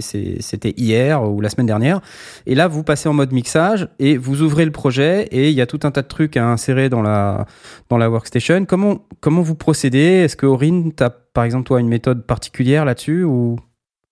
c'est- 0.00 0.40
c'était 0.40 0.74
hier 0.76 1.22
ou 1.28 1.40
la 1.40 1.48
semaine 1.48 1.66
dernière. 1.66 2.00
Et 2.46 2.54
là, 2.54 2.68
vous 2.68 2.82
passez 2.84 3.08
en 3.08 3.14
mode 3.14 3.32
mixage 3.32 3.88
et 3.98 4.16
vous 4.16 4.42
ouvrez 4.42 4.64
le 4.64 4.72
projet 4.72 5.24
et 5.32 5.48
il 5.50 5.54
y 5.54 5.60
a 5.60 5.66
tout 5.66 5.80
un 5.82 5.90
tas 5.90 6.02
de 6.02 6.08
trucs 6.08 6.36
à 6.36 6.46
insérer 6.46 6.88
dans 6.88 7.02
la 7.02 7.46
dans 7.88 7.98
la 7.98 8.08
workstation. 8.08 8.64
Comment 8.64 9.00
comment 9.20 9.42
vous 9.42 9.56
procédez? 9.56 10.24
Est-ce 10.24 10.36
que 10.36 10.46
Aurine, 10.46 10.92
t'as 10.92 11.10
par 11.10 11.44
exemple 11.44 11.66
toi 11.66 11.80
une 11.80 11.88
méthode 11.88 12.24
particulière 12.26 12.84
là-dessus 12.84 13.24
ou? 13.24 13.56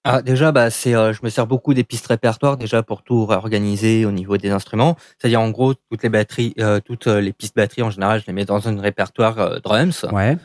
Ah, 0.07 0.21
déjà, 0.21 0.53
bah, 0.53 0.69
c'est, 0.71 0.95
euh, 0.95 1.15
je 1.15 1.21
me 1.23 1.31
sers 1.31 1.47
beaucoup 1.47 1.73
des 1.73 1.83
pistes 1.83 2.07
répertoires 2.09 2.59
déjà 2.59 2.83
pour 2.83 3.03
tout 3.03 3.25
réorganiser 3.25 4.05
au 4.05 4.11
niveau 4.13 4.37
des 4.37 4.51
instruments. 4.51 4.97
C'est-à-dire, 5.19 5.41
en 5.41 5.51
gros, 5.51 5.73
toutes 5.75 6.03
les 6.03 6.11
batteries, 6.11 6.53
euh, 6.61 6.79
toutes 6.81 7.07
euh, 7.07 7.21
les 7.23 7.33
pistes 7.33 7.57
batteries 7.57 7.83
en 7.83 7.91
général, 7.91 8.21
je 8.21 8.27
les 8.27 8.35
mets 8.35 8.45
dans 8.45 8.69
un 8.69 8.79
répertoire 8.81 9.39
euh, 9.39 9.59
drums. 9.61 10.05
Ouais. 10.13 10.37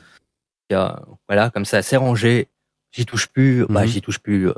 Et, 0.70 0.76
euh, 0.76 0.88
voilà, 1.28 1.49
comme 1.49 1.66
ça, 1.66 1.82
c'est 1.82 1.97
rangé. 1.97 2.47
J'y 2.91 3.05
touche 3.05 3.28
plus. 3.28 3.66
Bah, 3.68 3.82
Mhm. 3.82 3.88
j'y 3.88 4.01
touche 4.01 4.20
plus 4.20 4.47
euh, 4.49 4.53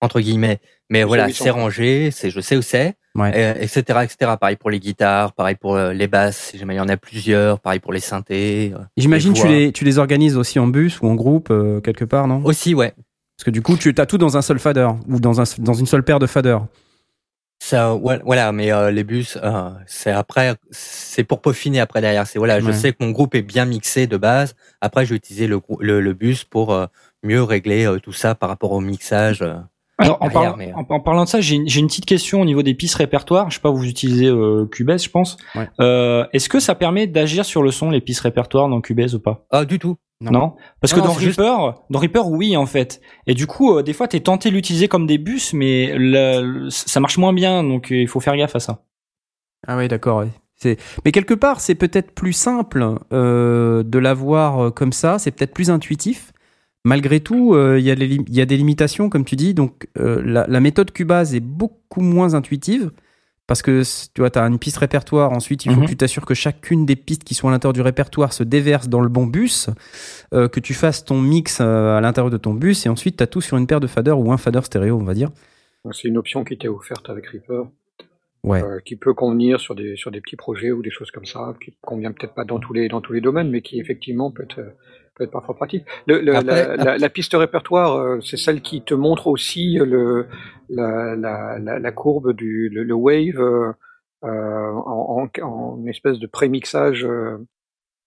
entre 0.00 0.20
guillemets. 0.20 0.60
Mais 0.90 1.02
voilà, 1.02 1.28
c'est 1.32 1.50
rangé. 1.50 2.10
C'est, 2.10 2.30
je 2.30 2.40
sais 2.40 2.56
où 2.56 2.62
c'est. 2.62 2.94
Ouais. 3.14 3.30
Et, 3.58 3.64
etc., 3.64 3.80
etc. 4.04 4.32
Pareil 4.38 4.56
pour 4.56 4.70
les 4.70 4.78
guitares, 4.80 5.32
pareil 5.32 5.56
pour 5.56 5.76
euh, 5.76 5.92
les 5.92 6.06
basses. 6.08 6.50
Si 6.50 6.58
jamais 6.58 6.74
il 6.74 6.76
y 6.76 6.80
en 6.80 6.88
a 6.88 6.96
plusieurs, 6.96 7.58
pareil 7.58 7.80
pour 7.80 7.92
les 7.92 8.00
synthés. 8.00 8.72
J'imagine 8.96 9.32
tu 9.32 9.48
les 9.48 9.72
tu 9.72 9.84
les 9.84 9.98
organises 9.98 10.36
aussi 10.36 10.58
en 10.58 10.66
bus 10.68 11.00
ou 11.00 11.08
en 11.08 11.14
groupe 11.14 11.48
euh, 11.50 11.80
quelque 11.80 12.04
part, 12.04 12.28
non? 12.28 12.42
Aussi, 12.44 12.74
ouais. 12.74 12.94
Parce 13.38 13.44
que 13.44 13.50
du 13.50 13.62
coup, 13.62 13.76
tu 13.76 13.94
as 13.96 14.06
tout 14.06 14.18
dans 14.18 14.36
un 14.36 14.42
seul 14.42 14.58
fader 14.58 14.88
ou 15.06 15.20
dans 15.20 15.40
un 15.40 15.44
dans 15.58 15.74
une 15.74 15.86
seule 15.86 16.02
paire 16.02 16.18
de 16.18 16.26
faders. 16.26 16.66
Ça, 17.60 17.92
voilà, 17.92 18.50
mais 18.50 18.72
euh, 18.72 18.90
les 18.90 19.04
bus, 19.04 19.38
euh, 19.42 19.70
c'est 19.86 20.10
après, 20.10 20.54
c'est 20.70 21.22
pour 21.22 21.40
peaufiner 21.40 21.78
après 21.78 22.00
derrière. 22.00 22.26
C'est 22.26 22.38
voilà, 22.38 22.58
je 22.60 22.72
sais 22.72 22.92
que 22.92 23.04
mon 23.04 23.10
groupe 23.10 23.36
est 23.36 23.42
bien 23.42 23.64
mixé 23.64 24.08
de 24.08 24.16
base. 24.16 24.54
Après, 24.80 25.04
je 25.04 25.10
vais 25.10 25.16
utiliser 25.16 25.46
le, 25.46 25.60
le, 25.78 26.00
le 26.00 26.12
bus 26.14 26.42
pour 26.42 26.72
euh, 26.72 26.86
mieux 27.22 27.42
régler 27.42 27.96
tout 28.02 28.12
ça 28.12 28.34
par 28.34 28.48
rapport 28.48 28.72
au 28.72 28.80
mixage. 28.80 29.44
Alors, 30.00 30.18
en, 30.20 30.28
derrière, 30.28 30.52
parlant- 30.52 30.56
mais, 30.56 30.72
euh. 30.72 30.76
en, 30.76 30.94
en 30.96 31.00
parlant 31.00 31.24
de 31.24 31.28
ça, 31.28 31.40
j'ai 31.40 31.56
une, 31.56 31.64
petite 31.86 32.06
question 32.06 32.40
au 32.40 32.44
niveau 32.44 32.62
des 32.62 32.74
pistes 32.74 32.94
répertoires. 32.94 33.50
Je 33.50 33.56
sais 33.56 33.60
pas, 33.60 33.70
vous 33.70 33.84
utilisez 33.84 34.26
euh, 34.26 34.66
Cubase, 34.66 35.02
je 35.04 35.10
pense. 35.10 35.36
Ouais. 35.56 35.68
Euh, 35.80 36.24
Est-ce 36.32 36.48
que 36.48 36.60
ça 36.60 36.74
permet 36.74 37.06
d'agir 37.06 37.44
sur 37.44 37.62
le 37.62 37.70
son, 37.72 37.90
les 37.90 38.00
pistes 38.00 38.20
répertoires 38.20 38.68
dans 38.68 38.80
Cubase 38.80 39.14
ou 39.14 39.20
pas? 39.20 39.44
Ah, 39.50 39.64
du 39.64 39.78
tout. 39.78 39.96
Non. 40.20 40.32
Non, 40.32 40.56
Parce 40.80 40.92
que 40.92 40.98
Non, 40.98 41.06
dans 41.06 41.18
juste- 41.18 41.38
Reaper, 41.40 41.74
dans 41.90 41.98
Reaper, 42.00 42.26
oui, 42.28 42.56
en 42.56 42.66
fait. 42.66 43.00
Et 43.28 43.34
du 43.34 43.46
coup, 43.46 43.76
euh, 43.76 43.82
des 43.84 43.92
fois, 43.92 44.08
t'es 44.08 44.18
tenté 44.20 44.50
de 44.50 44.54
l'utiliser 44.54 44.88
comme 44.88 45.06
des 45.06 45.18
bus, 45.18 45.52
mais 45.52 45.92
le- 45.96 46.42
le- 46.64 46.70
ça 46.70 46.98
marche 47.00 47.18
moins 47.18 47.32
bien, 47.32 47.62
donc 47.62 47.92
euh, 47.92 47.96
il 47.96 48.08
faut 48.08 48.18
faire 48.20 48.36
gaffe 48.36 48.56
à 48.56 48.60
ça. 48.60 48.82
Ah 49.66 49.76
oui, 49.76 49.86
d'accord. 49.88 50.24
mais 51.04 51.12
quelque 51.12 51.34
part, 51.34 51.60
c'est 51.60 51.76
peut-être 51.76 52.12
plus 52.12 52.32
simple 52.32 52.84
euh, 53.12 53.84
de 53.84 53.98
l'avoir 53.98 54.58
euh, 54.66 54.70
comme 54.72 54.92
ça. 54.92 55.18
C'est 55.20 55.30
peut-être 55.30 55.54
plus 55.54 55.70
intuitif. 55.70 56.32
Malgré 56.88 57.20
tout, 57.20 57.54
euh, 57.54 57.78
il 57.78 57.84
y 57.84 57.90
a 57.90 57.94
y 58.42 58.46
des 58.46 58.56
limitations, 58.56 59.10
comme 59.10 59.24
tu 59.24 59.36
dis. 59.36 59.52
Donc, 59.54 59.72
euh, 59.98 60.22
la, 60.24 60.46
la 60.48 60.60
méthode 60.60 60.90
Cubase 60.90 61.34
est 61.34 61.40
beaucoup 61.60 62.00
moins 62.00 62.34
intuitive. 62.34 62.90
Parce 63.46 63.62
que 63.62 63.82
tu 64.14 64.20
vois, 64.20 64.30
as 64.38 64.46
une 64.46 64.58
piste 64.58 64.76
répertoire, 64.76 65.32
ensuite 65.32 65.64
il 65.64 65.72
faut 65.72 65.78
Mhm. 65.80 65.86
que 65.86 65.90
tu 65.90 65.96
t'assures 65.96 66.26
que 66.26 66.34
chacune 66.34 66.84
des 66.84 66.96
pistes 66.96 67.24
qui 67.24 67.32
sont 67.34 67.48
à 67.48 67.50
l'intérieur 67.50 67.72
du 67.72 67.80
répertoire 67.80 68.34
se 68.34 68.42
déverse 68.44 68.88
dans 68.90 69.00
le 69.00 69.08
bon 69.08 69.26
bus, 69.26 69.70
euh, 70.34 70.48
que 70.48 70.60
tu 70.60 70.74
fasses 70.74 71.02
ton 71.04 71.18
mix 71.20 71.58
à 71.62 71.98
l'intérieur 72.02 72.30
de 72.30 72.36
ton 72.36 72.52
bus, 72.52 72.84
et 72.84 72.90
ensuite 72.90 73.16
tu 73.16 73.22
as 73.22 73.26
tout 73.26 73.40
sur 73.40 73.56
une 73.56 73.66
paire 73.66 73.80
de 73.80 73.86
faders 73.86 74.18
ou 74.20 74.30
un 74.32 74.36
fader 74.36 74.60
stéréo, 74.64 74.98
on 75.00 75.04
va 75.04 75.14
dire. 75.14 75.30
C'est 75.92 76.08
une 76.08 76.18
option 76.18 76.44
qui 76.44 76.52
était 76.54 76.68
offerte 76.68 77.08
avec 77.08 77.26
Reaper, 77.28 77.62
Ouais. 78.44 78.62
euh, 78.62 78.80
qui 78.84 78.96
peut 78.96 79.14
convenir 79.14 79.60
sur 79.60 79.74
des, 79.74 79.96
sur 79.96 80.10
des 80.10 80.20
petits 80.20 80.36
projets 80.36 80.70
ou 80.70 80.82
des 80.82 80.90
choses 80.90 81.10
comme 81.10 81.24
ça, 81.24 81.54
qui 81.64 81.72
convient 81.80 82.12
peut-être 82.12 82.34
pas 82.34 82.44
dans 82.44 82.58
tous 82.58 82.74
les, 82.74 82.88
dans 82.88 83.00
tous 83.00 83.14
les 83.14 83.22
domaines, 83.22 83.48
mais 83.50 83.62
qui 83.62 83.80
effectivement 83.80 84.30
peut 84.30 84.42
être, 84.42 84.60
peut 85.18 85.24
être 85.24 85.30
parfois 85.32 85.54
pratique. 85.56 85.84
Le, 86.06 86.20
le- 86.20 86.36
Après- 86.36 86.76
la, 86.76 86.84
la- 86.84 86.98
la 86.98 87.08
piste 87.10 87.34
répertoire, 87.34 87.96
euh, 87.96 88.20
c'est 88.22 88.36
celle 88.38 88.62
qui 88.62 88.82
te 88.82 88.94
montre 88.94 89.26
aussi 89.26 89.74
le, 89.78 90.26
la, 90.70 91.16
la, 91.16 91.58
la, 91.58 91.78
la 91.78 91.92
courbe 91.92 92.32
du 92.32 92.68
le, 92.70 92.84
le 92.84 92.94
wave 92.94 93.40
euh, 93.40 93.72
euh, 94.24 94.72
en, 94.72 95.28
en, 95.42 95.42
en 95.46 95.86
espèce 95.86 96.18
de 96.18 96.26
prémixage. 96.26 97.04
euh. 97.04 97.38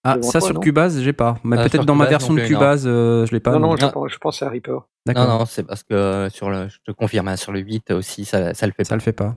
Ah, 0.03 0.17
ça 0.21 0.39
toi, 0.39 0.47
sur 0.49 0.59
Cubase, 0.59 0.99
j'ai 1.01 1.13
pas. 1.13 1.37
Mais 1.43 1.59
Euh, 1.59 1.63
peut-être 1.67 1.85
dans 1.85 1.93
ma 1.93 2.07
version 2.07 2.33
de. 2.33 2.41
Cubase, 2.41 2.85
euh, 2.87 3.25
je 3.27 3.31
l'ai 3.33 3.39
pas. 3.39 3.51
non, 3.51 3.59
non, 3.59 3.75
je, 3.77 3.85
non. 3.85 3.91
pense- 3.91 4.11
je 4.11 4.17
pense 4.17 4.41
à 4.41 4.49
Reaper. 4.49 4.71
Non, 4.71 4.83
D'accord. 5.05 5.27
non, 5.27 5.45
c'est 5.45 5.61
parce 5.63 5.83
que 5.83 6.27
sur 6.29 6.49
le, 6.49 6.67
je 6.69 6.77
te 6.85 6.91
confirme, 6.91 7.27
hein, 7.27 7.35
sur 7.35 7.51
le 7.51 7.59
8 7.59 7.91
aussi, 7.91 8.25
ça, 8.25 8.53
ça 8.55 8.65
le 8.65 8.73
fait 8.75 8.83
Ça 8.83 8.89
pas. 8.91 8.95
le 8.95 9.01
fait 9.01 9.13
pas. 9.13 9.35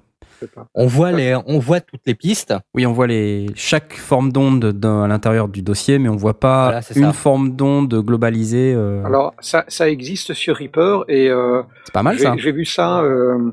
On 0.75 0.87
voit 0.87 1.13
les, 1.13 1.35
on 1.47 1.59
voit 1.59 1.81
toutes 1.81 2.03
les 2.07 2.15
pistes. 2.15 2.55
Oui, 2.75 2.87
on 2.87 2.93
voit 2.93 3.07
les 3.07 3.47
chaque 3.55 3.95
forme 3.95 4.33
d'onde 4.33 4.73
dans- 4.73 5.03
à 5.03 5.09
l'intérieur 5.09 5.49
du 5.49 5.63
dossier, 5.63 5.99
mais 5.99 6.09
on 6.09 6.17
voit 6.17 6.39
pas 6.39 6.65
Voilà, 6.65 6.81
une 6.97 7.07
ça. 7.07 7.13
forme 7.13 7.57
d'onde 7.57 7.95
globalisée. 8.03 8.75
euh, 8.75 9.05
Alors, 9.05 9.35
ça, 9.41 9.65
ça 9.69 9.89
existe 9.89 10.35
sur 10.35 10.57
Reaper 10.57 11.05
et 11.09 11.29
euh, 11.31 11.63
c'est 11.85 11.93
pas 11.93 12.03
mal 12.03 12.17
J'ai- 12.17 12.25
ça. 12.25 12.35
J'ai 12.37 12.53
vu 12.53 12.65
ça. 12.65 13.01
Euh, 13.03 13.51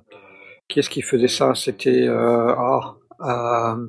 qui 0.68 0.80
est-ce 0.80 0.90
qui 0.90 1.02
faisait 1.02 1.28
ça? 1.28 1.54
C'était. 1.56 2.08
Euh, 2.08 2.54
ah, 2.58 2.96
euh, 3.22 3.88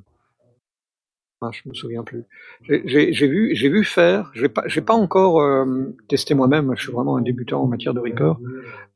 ah, 1.40 1.50
je 1.52 1.68
me 1.68 1.74
souviens 1.74 2.02
plus. 2.04 2.24
J'ai- 2.68 3.26
vu, 3.26 3.54
j'ai 3.54 3.68
vu 3.68 3.84
faire. 3.84 4.30
J'ai 4.34 4.48
pas, 4.48 4.62
j'ai 4.66 4.80
pas 4.80 4.94
encore 4.94 5.40
euh, 5.40 5.94
testé 6.08 6.34
moi-même. 6.34 6.72
Je 6.76 6.82
suis 6.84 6.92
vraiment 6.92 7.16
un 7.16 7.22
débutant 7.22 7.62
en 7.62 7.66
matière 7.66 7.92
de 7.94 8.00
Reaper. 8.00 8.34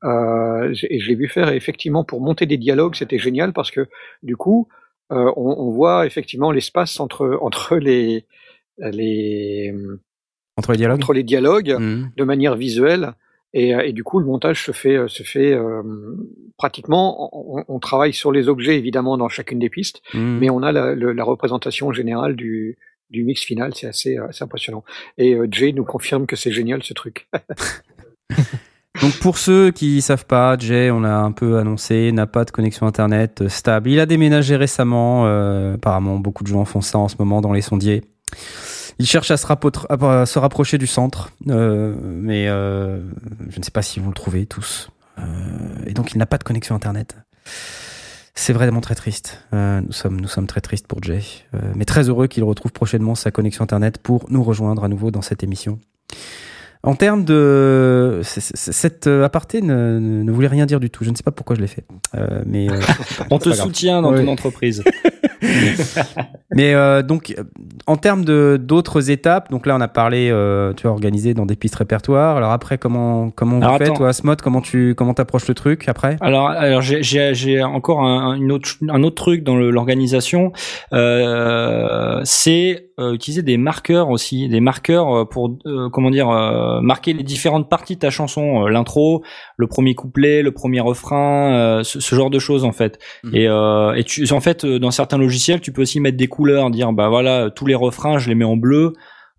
Euh, 0.05 0.73
j'ai- 0.73 0.95
et 0.95 0.99
je 1.01 1.09
l'ai 1.09 1.14
vu 1.14 1.29
faire. 1.29 1.49
Et 1.51 1.57
effectivement, 1.57 2.05
pour 2.05 2.21
monter 2.21 2.47
des 2.47 2.57
dialogues, 2.59 2.95
c'était 2.95 3.19
génial 3.19 3.53
parce 3.53 3.71
que 3.71 3.87
du 4.23 4.37
coup, 4.37 4.69
euh, 5.12 5.33
on, 5.37 5.55
on 5.59 5.71
voit 5.71 6.07
effectivement 6.07 6.51
l'espace 6.53 7.01
entre 7.01 7.39
entre 7.41 7.77
les 7.77 8.25
les 8.79 9.75
Entre 10.57 10.73
les 10.73 10.79
dialogues. 10.79 10.97
entre 10.99 11.12
les 11.12 11.23
dialogues 11.23 11.77
Mhm. 11.79 12.11
de 12.17 12.25
manière 12.25 12.57
visuelle. 12.57 13.12
Et, 13.55 13.75
euh, 13.75 13.81
et 13.87 13.93
du 13.93 14.05
coup, 14.05 14.19
le 14.19 14.27
montage 14.27 14.64
se 14.64 14.73
fait, 14.73 14.99
se 15.09 15.23
fait 15.23 15.53
euh, 15.55 15.83
pratiquement. 16.59 17.31
On, 17.33 17.64
on 17.69 17.79
travaille 17.79 18.12
sur 18.12 18.31
les 18.33 18.49
objets 18.49 18.77
évidemment 18.77 19.17
dans 19.17 19.29
chacune 19.29 19.59
des 19.59 19.71
pistes, 19.71 20.03
Mhm. 20.14 20.39
mais 20.41 20.51
on 20.51 20.62
a 20.62 20.73
la, 20.73 20.95
la 20.95 21.25
représentation 21.25 21.91
générale 21.93 22.37
du, 22.37 22.77
du 23.11 23.25
mix 23.25 23.43
final, 23.43 23.73
c'est 23.75 23.87
assez, 23.87 24.17
assez 24.17 24.45
impressionnant. 24.45 24.85
Et 25.19 25.37
Jay 25.51 25.73
nous 25.73 25.85
confirme 25.85 26.27
que 26.27 26.37
c'est 26.37 26.53
génial 26.53 26.83
ce 26.83 26.93
truc. 26.93 27.29
Donc 29.03 29.19
pour 29.21 29.37
ceux 29.37 29.73
qui 29.73 30.01
savent 30.01 30.25
pas, 30.25 30.57
Jay, 30.59 30.91
on 30.91 31.01
l'a 31.01 31.19
un 31.19 31.33
peu 31.33 31.59
annoncé, 31.59 32.11
n'a 32.13 32.27
pas 32.27 32.45
de 32.45 32.51
connexion 32.51 32.87
internet 32.87 33.43
euh, 33.43 33.49
stable. 33.49 33.91
Il 33.91 34.01
a 34.01 34.07
déménagé 34.07 34.57
récemment. 34.57 35.27
Euh, 35.27 35.75
apparemment, 35.75 36.19
beaucoup 36.19 36.45
de 36.45 36.49
gens 36.49 36.65
font 36.65 36.81
ça 36.81 36.99
en 36.99 37.09
ce 37.09 37.17
moment 37.19 37.43
dans 37.43 37.53
les 37.53 37.61
sondiers. 37.61 38.03
Il 38.99 39.07
cherche 39.07 39.31
à 39.31 39.37
se, 39.37 40.39
rapprocher 40.39 40.79
du 40.79 40.87
centre, 40.87 41.31
euh, 41.49 41.95
mais 42.01 42.49
euh, 42.49 43.01
je 43.51 43.59
ne 43.59 43.63
sais 43.63 43.71
pas 43.71 43.83
si 43.83 44.01
vous 44.01 44.09
le 44.09 44.15
trouvez 44.15 44.47
tous. 44.47 44.89
Euh, 45.19 45.23
et 45.87 45.93
donc 45.93 46.13
il 46.13 46.19
n'a 46.19 46.27
pas 46.27 46.39
de 46.39 46.45
connexion 46.45 46.75
internet. 46.75 47.17
C'est 48.37 48.53
vraiment 48.53 48.80
très 48.80 48.95
triste. 48.95 49.41
Euh, 49.55 49.80
nous 49.80 49.93
sommes, 49.93 50.20
nous 50.20 50.28
sommes 50.28 50.47
très 50.47 50.61
tristes 50.61 50.87
pour 50.87 51.03
Jay, 51.03 51.22
mais 51.74 51.84
très 51.84 52.09
heureux 52.09 52.28
qu'il 52.28 52.45
retrouve 52.45 52.70
prochainement 52.70 53.14
sa 53.14 53.30
connexion 53.30 53.64
internet 53.64 53.99
pour 53.99 54.26
nous 54.30 54.45
rejoindre 54.45 54.84
à 54.84 54.89
nouveau 54.89 55.11
dans 55.11 55.22
cette 55.22 55.43
émission. 55.43 55.80
En 56.87 56.95
termes 56.95 57.24
de 57.24 58.20
cette 58.22 59.09
aparté 59.09 59.61
ne, 59.61 59.99
ne, 59.99 60.30
voulait 60.30 60.47
rien 60.47 60.66
dire 60.66 60.78
du 60.78 60.89
tout. 60.89 61.03
Je 61.03 61.11
ne 61.11 61.16
sais 61.16 61.24
pas 61.24 61.32
pourquoi 61.32 61.57
je 61.57 61.61
l'ai 61.61 61.66
fait, 61.66 61.84
euh, 62.14 62.43
mais 62.47 62.70
euh, 62.70 62.80
on 63.30 63.41
te 63.41 63.53
soutient 63.53 64.03
dans 64.03 64.14
ton 64.14 64.28
entreprise. 64.28 64.84
mais 66.55 66.74
euh, 66.74 67.03
donc, 67.03 67.34
en 67.86 67.97
termes 67.97 68.24
de 68.24 68.59
d'autres 68.61 69.11
étapes, 69.11 69.51
donc 69.51 69.66
là 69.66 69.76
on 69.76 69.80
a 69.80 69.88
parlé, 69.88 70.28
euh, 70.30 70.72
tu 70.72 70.86
as 70.86 70.90
organisé 70.90 71.34
dans 71.34 71.47
des 71.47 71.57
pistes 71.57 71.76
répertoires. 71.76 72.36
Alors 72.36 72.51
après, 72.51 72.78
comment 72.78 73.30
comment 73.30 73.59
vous 73.61 73.78
faites, 73.78 73.94
toi, 73.94 74.12
Smot 74.12 74.36
Comment 74.42 74.61
tu 74.61 74.94
comment 74.97 75.14
t'approches 75.14 75.47
le 75.49 75.55
truc 75.55 75.88
après? 75.88 76.16
Alors 76.20 76.49
alors 76.49 76.82
j'ai 76.82 77.62
encore 77.62 78.03
un, 78.03 78.34
une 78.34 78.51
autre 78.51 78.70
un 78.88 79.03
autre 79.03 79.14
truc 79.16 79.44
dans 79.44 79.57
l'organisation, 79.57 80.53
euh, 80.92 82.20
c'est 82.24 82.88
euh, 82.99 83.12
utiliser 83.12 83.42
des 83.42 83.57
marqueurs 83.57 84.11
aussi, 84.11 84.49
des 84.49 84.61
marqueurs 84.61 85.28
pour 85.28 85.57
comment 85.92 86.11
dire 86.11 86.28
marquer 86.82 87.12
les 87.12 87.22
différentes 87.22 87.68
parties 87.68 87.94
de 87.94 88.01
ta 88.01 88.11
chanson, 88.11 88.66
l'intro, 88.66 89.22
le 89.57 89.66
premier 89.66 89.94
couplet, 89.94 90.42
le 90.42 90.51
premier 90.51 90.80
refrain, 90.80 91.82
ce, 91.84 92.01
ce, 92.01 92.14
genre 92.16 92.30
de 92.30 92.38
choses 92.38 92.64
en 92.64 92.72
fait. 92.72 92.99
Mmh. 93.22 93.36
Et 93.36 94.01
et 94.01 94.05
tu 94.05 94.26
en 94.32 94.40
fait 94.40 94.66
dans 94.66 94.90
certains 94.90 95.18
logiciel, 95.37 95.61
tu 95.61 95.70
peux 95.70 95.82
aussi 95.82 96.01
mettre 96.01 96.16
des 96.16 96.28
couleurs, 96.28 96.70
dire 96.70 96.93
bah 96.93 97.09
voilà, 97.09 97.51
tous 97.51 97.66
les 97.66 97.74
refrains, 97.74 98.18
je 98.18 98.28
les 98.28 98.34
mets 98.34 98.45
en 98.45 98.57
bleu, 98.57 98.95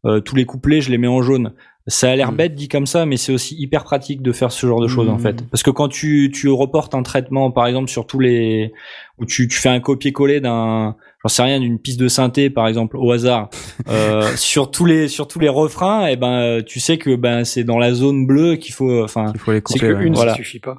euh, 0.06 0.20
tous 0.20 0.36
les 0.36 0.46
couplets, 0.46 0.80
je 0.80 0.92
les 0.92 1.00
mets 1.00 1.08
en 1.08 1.22
jaune. 1.22 1.54
Ça 1.90 2.12
a 2.12 2.16
l'air 2.16 2.32
mm. 2.32 2.36
bête 2.36 2.54
dit 2.54 2.68
comme 2.68 2.86
ça, 2.86 3.06
mais 3.06 3.18
c'est 3.18 3.32
aussi 3.32 3.56
hyper 3.58 3.84
pratique 3.84 4.22
de 4.22 4.32
faire 4.32 4.52
ce 4.52 4.68
genre 4.68 4.82
de 4.82 4.88
choses 4.88 5.10
en 5.10 5.18
fait. 5.18 5.44
Parce 5.50 5.64
que 5.64 5.72
quand 5.72 5.88
tu, 5.88 6.32
tu 6.34 6.50
reportes 6.50 6.94
un 6.94 7.02
traitement, 7.02 7.50
par 7.50 7.66
exemple 7.66 7.90
sur 7.90 8.06
tous 8.06 8.20
les, 8.20 8.74
où 9.18 9.26
tu, 9.26 9.48
tu 9.48 9.58
fais 9.58 9.70
un 9.70 9.80
copier-coller 9.80 10.40
d'un, 10.40 10.96
j'en 11.24 11.30
sais 11.30 11.44
rien, 11.44 11.60
d'une 11.60 11.80
piste 11.80 12.00
de 12.00 12.10
synthé 12.10 12.50
par 12.50 12.68
exemple 12.68 12.96
au 12.98 13.12
hasard, 13.12 13.50
euh, 13.88 14.36
sur 14.36 14.70
tous 14.70 14.86
les 14.86 15.08
sur 15.08 15.28
tous 15.28 15.40
les 15.40 15.50
refrains, 15.50 16.08
et 16.08 16.12
eh 16.12 16.16
ben 16.16 16.62
tu 16.64 16.80
sais 16.80 16.98
que 16.98 17.16
ben 17.16 17.44
c'est 17.44 17.64
dans 17.64 17.80
la 17.80 17.94
zone 17.94 18.28
bleue 18.28 18.58
qu'il 18.58 18.76
faut, 18.76 19.04
enfin, 19.04 19.32
il 19.34 19.40
faut 19.40 19.54
les 19.54 19.62
couper. 19.62 19.80
C'est 19.80 19.88
que 19.88 20.02
une, 20.02 20.16
ça 20.16 20.36
suffit 20.36 20.60
pas. 20.60 20.78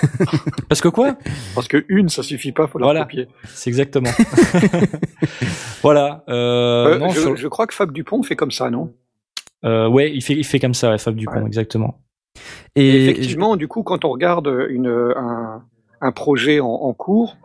Parce 0.68 0.80
que 0.80 0.88
quoi? 0.88 1.16
Parce 1.54 1.68
que 1.68 1.84
une, 1.88 2.08
ça 2.08 2.22
suffit 2.22 2.52
pas, 2.52 2.66
faut 2.66 2.78
la 2.78 2.86
voilà, 2.86 3.00
copier. 3.02 3.28
C'est 3.44 3.70
exactement. 3.70 4.10
voilà. 5.82 6.24
Euh, 6.28 6.94
euh, 6.94 6.98
non, 6.98 7.08
je, 7.10 7.36
je, 7.36 7.48
crois 7.48 7.66
que 7.66 7.74
Fab 7.74 7.92
Dupont 7.92 8.22
fait 8.22 8.36
comme 8.36 8.50
ça, 8.50 8.70
non? 8.70 8.92
Euh, 9.64 9.88
Ouais, 9.88 10.12
il 10.12 10.22
fait, 10.22 10.34
il 10.34 10.44
fait 10.44 10.58
comme 10.58 10.74
ça, 10.74 10.90
ouais, 10.90 10.98
Fab 10.98 11.14
Dupont, 11.14 11.40
ouais. 11.40 11.46
exactement. 11.46 12.00
Et, 12.74 12.86
Et, 12.88 13.04
effectivement, 13.04 13.56
du 13.56 13.68
coup, 13.68 13.82
quand 13.82 14.04
on 14.04 14.10
regarde 14.10 14.52
une, 14.68 14.88
un, 15.16 15.62
un 16.00 16.12
projet 16.12 16.60
en, 16.60 16.66
en 16.66 16.92
cours, 16.92 17.36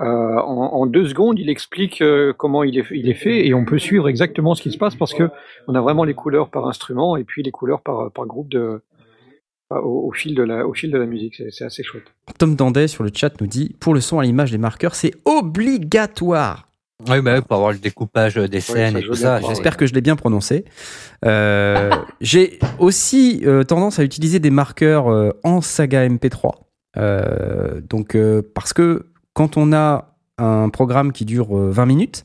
euh, 0.00 0.04
en, 0.04 0.72
en, 0.72 0.86
deux 0.86 1.06
secondes, 1.06 1.38
il 1.38 1.50
explique 1.50 2.00
euh, 2.00 2.32
comment 2.32 2.62
il 2.64 2.78
est, 2.78 2.86
il 2.90 3.10
est 3.10 3.14
fait 3.14 3.46
et 3.46 3.52
on 3.52 3.66
peut 3.66 3.78
suivre 3.78 4.08
exactement 4.08 4.54
ce 4.54 4.62
qui 4.62 4.72
se 4.72 4.78
passe 4.78 4.96
parce 4.96 5.12
que 5.12 5.28
on 5.68 5.74
a 5.74 5.80
vraiment 5.82 6.04
les 6.04 6.14
couleurs 6.14 6.48
par 6.48 6.66
instrument 6.66 7.18
et 7.18 7.24
puis 7.24 7.42
les 7.42 7.50
couleurs 7.50 7.82
par, 7.82 8.10
par 8.10 8.24
groupe 8.24 8.48
de, 8.48 8.80
au, 9.70 10.08
au, 10.08 10.12
fil 10.12 10.34
de 10.34 10.42
la, 10.42 10.66
au 10.66 10.74
fil 10.74 10.90
de 10.90 10.98
la 10.98 11.06
musique. 11.06 11.42
C'est 11.50 11.64
assez 11.64 11.82
chouette. 11.82 12.04
Tom 12.38 12.56
Dandet 12.56 12.88
sur 12.88 13.04
le 13.04 13.10
chat 13.14 13.40
nous 13.40 13.46
dit 13.46 13.74
pour 13.80 13.94
le 13.94 14.00
son 14.00 14.18
à 14.18 14.24
l'image 14.24 14.50
des 14.50 14.58
marqueurs, 14.58 14.94
c'est 14.94 15.14
obligatoire. 15.24 16.66
Oui, 17.08 17.20
bah, 17.22 17.40
pour 17.40 17.56
avoir 17.56 17.72
le 17.72 17.78
découpage 17.78 18.34
des 18.34 18.60
scènes 18.60 18.96
oui, 18.96 19.02
et 19.02 19.06
tout 19.06 19.14
ça. 19.14 19.40
J'espère 19.40 19.76
que 19.76 19.86
je 19.86 19.94
l'ai 19.94 20.00
bien 20.00 20.16
prononcé. 20.16 20.64
Euh, 21.24 21.90
J'ai 22.20 22.58
aussi 22.78 23.42
euh, 23.44 23.64
tendance 23.64 23.98
à 23.98 24.04
utiliser 24.04 24.38
des 24.38 24.50
marqueurs 24.50 25.08
euh, 25.08 25.30
en 25.42 25.60
saga 25.60 26.06
MP3. 26.06 26.52
Euh, 26.96 27.80
donc, 27.88 28.14
euh, 28.14 28.42
parce 28.54 28.72
que 28.72 29.06
quand 29.32 29.56
on 29.56 29.72
a 29.72 30.16
un 30.38 30.68
programme 30.68 31.12
qui 31.12 31.24
dure 31.24 31.54
20 31.54 31.86
minutes, 31.86 32.24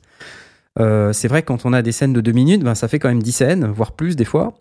c'est 0.78 1.28
vrai 1.28 1.42
que 1.42 1.48
quand 1.48 1.66
on 1.66 1.74
a 1.74 1.82
des 1.82 1.92
scènes 1.92 2.14
de 2.14 2.22
2 2.22 2.32
minutes, 2.32 2.64
ben, 2.64 2.76
ça 2.76 2.88
fait 2.88 3.00
quand 3.00 3.08
même 3.10 3.24
10 3.24 3.32
scènes, 3.32 3.66
voire 3.68 3.94
plus 3.94 4.16
des 4.16 4.26
fois 4.26 4.54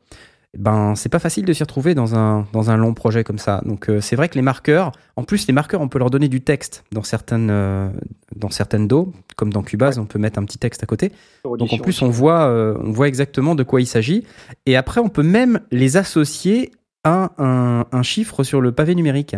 ben 0.59 0.95
c'est 0.95 1.09
pas 1.09 1.19
facile 1.19 1.45
de 1.45 1.53
s'y 1.53 1.63
retrouver 1.63 1.95
dans 1.95 2.15
un, 2.15 2.47
dans 2.53 2.71
un 2.71 2.77
long 2.77 2.95
projet 2.95 3.25
comme 3.25 3.39
ça. 3.39 3.61
Donc 3.65 3.89
euh, 3.89 4.01
c'est 4.01 4.17
vrai 4.17 4.29
que 4.29 4.35
les 4.35 4.43
marqueurs, 4.43 4.93
en 5.17 5.25
plus 5.25 5.47
les 5.47 5.53
marqueurs, 5.53 5.81
on 5.81 5.89
peut 5.89 5.99
leur 5.99 6.11
donner 6.11 6.29
du 6.29 6.41
texte 6.41 6.85
dans 6.93 7.03
certaines 7.03 7.51
euh, 7.51 7.89
dans 8.37 8.51
certaines 8.51 8.89
dos, 8.89 9.13
comme 9.37 9.53
dans 9.53 9.63
Cubase, 9.63 9.99
on 9.99 10.07
peut 10.07 10.19
mettre 10.19 10.39
un 10.39 10.45
petit 10.45 10.59
texte 10.59 10.83
à 10.83 10.87
côté. 10.87 11.13
Donc 11.45 11.73
en 11.73 11.79
plus 11.79 12.03
on 12.03 12.09
voit 12.09 12.47
euh, 12.47 12.77
on 12.81 12.93
voit 12.93 13.09
exactement 13.09 13.55
de 13.55 13.63
quoi 13.63 13.81
il 13.81 13.87
s'agit. 13.87 14.25
Et 14.67 14.77
après 14.77 15.01
on 15.01 15.09
peut 15.09 15.23
même 15.23 15.61
les 15.71 15.97
associer 15.97 16.73
à 17.05 17.33
un, 17.39 17.87
un 17.91 18.03
chiffre 18.03 18.43
sur 18.45 18.61
le 18.61 18.73
pavé 18.73 18.95
numérique. 18.95 19.35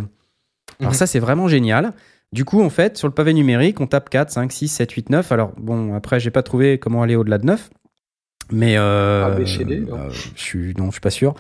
Alors 0.81 0.93
mhm. 0.93 0.99
ça 0.99 1.07
c'est 1.07 1.21
vraiment 1.21 1.49
génial. 1.49 1.93
Du 2.33 2.45
coup, 2.45 2.61
en 2.61 2.71
fait, 2.71 2.99
sur 2.99 3.07
le 3.07 3.14
pavé 3.14 3.33
numérique, 3.33 3.81
on 3.81 3.87
tape 3.87 4.11
4, 4.11 4.31
5, 4.31 4.51
6, 4.51 4.69
7, 4.69 4.93
8, 4.93 5.11
9. 5.11 5.33
Alors, 5.33 5.53
bon, 5.57 5.95
après, 5.95 6.19
j'ai 6.19 6.33
pas 6.33 6.43
trouvé 6.43 6.77
comment 6.77 7.03
aller 7.03 7.14
au-delà 7.14 7.39
de 7.39 7.47
9. 7.47 7.71
Mais 8.53 8.76
euh, 8.76 9.26
ABCD, 9.26 9.86
euh, 9.90 10.11
je 10.11 10.28
suis 10.36 10.74
non, 10.74 10.86
je 10.86 10.92
suis 10.92 11.01
pas 11.01 11.11
sûr. 11.11 11.34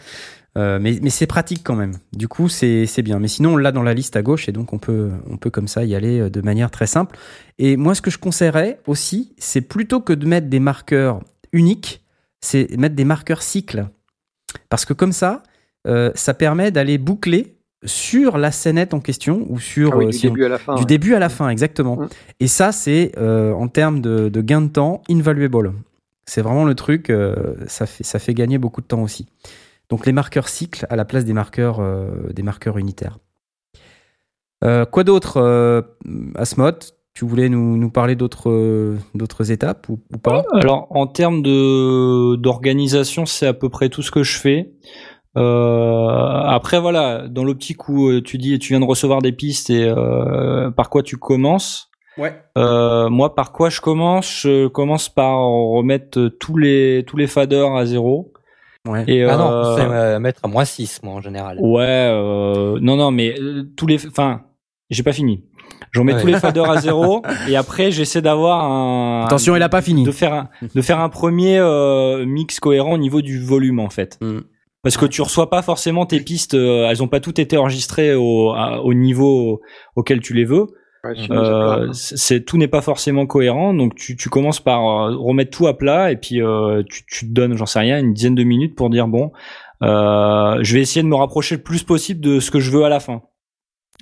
Euh, 0.56 0.78
mais, 0.80 0.98
mais 1.02 1.10
c'est 1.10 1.26
pratique 1.26 1.60
quand 1.62 1.76
même. 1.76 1.92
Du 2.12 2.28
coup, 2.28 2.48
c'est 2.48 3.02
bien. 3.02 3.18
Mais 3.18 3.28
sinon, 3.28 3.54
on 3.54 3.56
l'a 3.56 3.72
dans 3.72 3.82
la 3.82 3.94
liste 3.94 4.16
à 4.16 4.22
gauche 4.22 4.48
et 4.48 4.52
donc 4.52 4.72
on 4.72 4.78
peut, 4.78 5.10
on 5.28 5.36
peut 5.36 5.50
comme 5.50 5.68
ça 5.68 5.84
y 5.84 5.94
aller 5.94 6.20
euh, 6.20 6.30
de 6.30 6.40
manière 6.40 6.70
très 6.70 6.86
simple. 6.86 7.16
Et 7.58 7.76
moi, 7.76 7.94
ce 7.94 8.00
que 8.00 8.10
je 8.10 8.18
conseillerais 8.18 8.80
aussi, 8.86 9.34
c'est 9.38 9.60
plutôt 9.60 10.00
que 10.00 10.12
de 10.12 10.26
mettre 10.26 10.48
des 10.48 10.60
marqueurs 10.60 11.20
uniques, 11.52 12.02
c'est 12.40 12.74
mettre 12.78 12.94
des 12.94 13.04
marqueurs 13.04 13.42
cycles. 13.42 13.86
Parce 14.70 14.86
que 14.86 14.94
comme 14.94 15.12
ça, 15.12 15.42
euh, 15.86 16.10
ça 16.14 16.32
permet 16.32 16.70
d'aller 16.70 16.96
boucler 16.96 17.58
sur 17.84 18.38
la 18.38 18.50
scénette 18.50 18.94
en 18.94 19.00
question 19.00 19.46
ou 19.50 19.60
sur 19.60 19.92
ah 19.92 19.96
oui, 19.98 20.06
du, 20.06 20.18
début, 20.18 20.44
à 20.44 20.48
la 20.48 20.58
fin, 20.58 20.74
du 20.74 20.80
ouais. 20.80 20.86
début 20.86 21.14
à 21.14 21.18
la 21.18 21.28
fin, 21.28 21.50
exactement. 21.50 21.96
Mmh. 21.96 22.08
Et 22.40 22.46
ça, 22.46 22.72
c'est 22.72 23.12
en 23.18 23.68
termes 23.68 24.00
de, 24.00 24.30
de 24.30 24.40
gain 24.40 24.62
de 24.62 24.68
temps 24.68 25.02
invaluable. 25.10 25.72
C'est 26.28 26.42
vraiment 26.42 26.64
le 26.64 26.74
truc, 26.74 27.08
euh, 27.08 27.54
ça, 27.68 27.86
fait, 27.86 28.34
gagner 28.34 28.58
beaucoup 28.58 28.80
de 28.80 28.86
temps 28.86 29.02
aussi. 29.02 29.26
Donc 29.88 30.06
les 30.06 30.12
marqueurs 30.12 30.48
cycles 30.48 30.84
à 30.90 30.96
la 30.96 31.04
place 31.04 31.24
des 31.24 31.32
marqueurs, 31.32 31.78
euh, 31.80 32.32
des 32.32 32.42
marqueurs 32.42 32.78
unitaires. 32.78 33.18
Euh, 34.64 34.84
quoi 34.84 35.04
d'autre, 35.04 35.86
Asmod 36.34 36.84
Tu 37.14 37.24
voulais 37.24 37.48
nous, 37.48 37.90
parler 37.90 38.16
d'autres 38.16 39.52
étapes 39.52 39.88
ou, 39.88 39.98
pas? 40.18 40.44
Alors 40.52 40.88
en 40.90 41.06
termes 41.06 41.42
d'organisation, 41.42 43.24
c'est 43.24 43.46
à 43.46 43.54
peu 43.54 43.68
près 43.68 43.88
tout 43.88 44.02
ce 44.02 44.10
que 44.10 44.24
je 44.24 44.36
fais. 44.36 44.72
Après 45.36 46.80
voilà, 46.80 47.28
dans 47.28 47.44
l'optique 47.44 47.88
où 47.88 48.20
tu 48.20 48.38
dis 48.38 48.58
tu 48.58 48.72
viens 48.72 48.80
de 48.80 48.86
recevoir 48.86 49.22
des 49.22 49.32
pistes 49.32 49.70
et 49.70 49.88
par 50.74 50.90
quoi 50.90 51.04
tu 51.04 51.18
commences, 51.18 51.90
Ouais. 52.18 52.34
Euh, 52.56 53.08
moi, 53.08 53.34
par 53.34 53.52
quoi 53.52 53.68
je 53.68 53.80
commence? 53.80 54.42
Je 54.42 54.68
commence 54.68 55.08
par 55.08 55.38
remettre 55.40 56.28
tous 56.28 56.56
les 56.56 57.04
tous 57.06 57.16
les 57.16 57.26
faders 57.26 57.74
à 57.74 57.86
zéro. 57.86 58.32
Ouais. 58.86 59.04
Et 59.08 59.24
ah 59.24 59.36
non, 59.36 59.76
c'est 59.76 59.82
euh, 59.82 60.18
mettre 60.20 60.40
à 60.44 60.48
moins 60.48 60.64
6, 60.64 61.00
moi, 61.02 61.14
en 61.14 61.20
général. 61.20 61.58
Ouais, 61.60 61.84
euh, 61.84 62.78
non, 62.80 62.96
non, 62.96 63.10
mais 63.10 63.34
euh, 63.38 63.64
tous 63.76 63.86
les... 63.86 64.06
Enfin, 64.06 64.42
j'ai 64.90 65.02
pas 65.02 65.12
fini. 65.12 65.44
Je 65.90 66.00
remets 66.00 66.14
ouais. 66.14 66.20
tous 66.20 66.26
les 66.26 66.38
faders 66.38 66.70
à 66.70 66.80
zéro 66.80 67.22
et 67.48 67.56
après 67.56 67.90
j'essaie 67.90 68.22
d'avoir 68.22 68.64
un. 68.64 69.24
Attention, 69.24 69.56
il 69.56 69.62
a 69.62 69.68
pas 69.68 69.82
fini. 69.82 70.04
De 70.04 70.12
faire 70.12 70.32
un, 70.32 70.48
de 70.74 70.82
faire 70.82 71.00
un 71.00 71.08
premier 71.08 71.58
euh, 71.58 72.24
mix 72.24 72.60
cohérent 72.60 72.92
au 72.92 72.98
niveau 72.98 73.22
du 73.22 73.40
volume 73.42 73.80
en 73.80 73.90
fait. 73.90 74.18
Mm. 74.20 74.40
Parce 74.82 74.96
que 74.96 75.06
tu 75.06 75.22
reçois 75.22 75.50
pas 75.50 75.62
forcément 75.62 76.06
tes 76.06 76.20
pistes, 76.20 76.54
euh, 76.54 76.88
elles 76.88 77.02
ont 77.02 77.08
pas 77.08 77.18
toutes 77.18 77.40
été 77.40 77.56
enregistrées 77.56 78.14
au, 78.14 78.50
à, 78.50 78.82
au 78.82 78.94
niveau 78.94 79.60
auquel 79.96 80.20
tu 80.20 80.32
les 80.34 80.44
veux. 80.44 80.66
Euh, 81.30 81.88
c'est 81.92 82.44
tout 82.44 82.58
n'est 82.58 82.68
pas 82.68 82.80
forcément 82.80 83.26
cohérent, 83.26 83.74
donc 83.74 83.94
tu, 83.94 84.16
tu 84.16 84.28
commences 84.28 84.60
par 84.60 84.80
euh, 84.86 85.16
remettre 85.16 85.56
tout 85.56 85.66
à 85.66 85.76
plat 85.76 86.10
et 86.10 86.16
puis 86.16 86.42
euh, 86.42 86.82
tu, 86.88 87.04
tu 87.06 87.26
te 87.28 87.32
donnes, 87.32 87.56
j'en 87.56 87.66
sais 87.66 87.80
rien, 87.80 87.98
une 87.98 88.12
dizaine 88.12 88.34
de 88.34 88.44
minutes 88.44 88.74
pour 88.74 88.90
dire 88.90 89.08
bon, 89.08 89.32
euh, 89.82 90.58
je 90.62 90.74
vais 90.74 90.80
essayer 90.80 91.02
de 91.02 91.08
me 91.08 91.14
rapprocher 91.14 91.56
le 91.56 91.62
plus 91.62 91.82
possible 91.82 92.20
de 92.20 92.40
ce 92.40 92.50
que 92.50 92.60
je 92.60 92.70
veux 92.70 92.84
à 92.84 92.88
la 92.88 93.00
fin. 93.00 93.22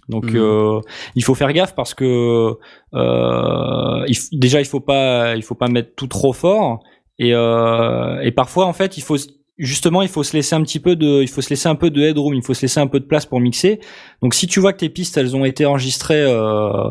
Donc 0.08 0.32
mmh. 0.32 0.80
il 1.14 1.24
faut 1.24 1.34
faire 1.34 1.50
gaffe 1.54 1.74
parce 1.74 1.94
que 1.94 2.58
il, 2.92 4.38
déjà 4.38 4.60
il 4.60 4.66
faut 4.66 4.80
pas 4.80 5.34
il 5.34 5.42
faut 5.42 5.54
pas 5.54 5.68
mettre 5.68 5.94
tout 5.94 6.08
trop 6.08 6.34
fort 6.34 6.80
et, 7.18 7.30
et 7.30 8.32
parfois 8.32 8.66
en 8.66 8.74
fait 8.74 8.98
il 8.98 9.02
faut 9.02 9.16
justement, 9.58 10.02
il 10.02 10.08
faut 10.08 10.22
se 10.22 10.36
laisser 10.36 10.54
un 10.54 10.62
petit 10.62 10.80
peu 10.80 10.96
de, 10.96 11.22
il 11.22 11.28
faut 11.28 11.40
se 11.40 11.50
laisser 11.50 11.68
un 11.68 11.74
peu 11.74 11.90
de 11.90 12.02
headroom, 12.02 12.34
il 12.34 12.42
faut 12.42 12.54
se 12.54 12.62
laisser 12.62 12.80
un 12.80 12.86
peu 12.86 13.00
de 13.00 13.04
place 13.04 13.26
pour 13.26 13.40
mixer. 13.40 13.80
Donc, 14.22 14.34
si 14.34 14.46
tu 14.46 14.60
vois 14.60 14.72
que 14.72 14.78
tes 14.78 14.88
pistes, 14.88 15.16
elles 15.16 15.36
ont 15.36 15.44
été 15.44 15.66
enregistrées 15.66 16.22
euh, 16.22 16.90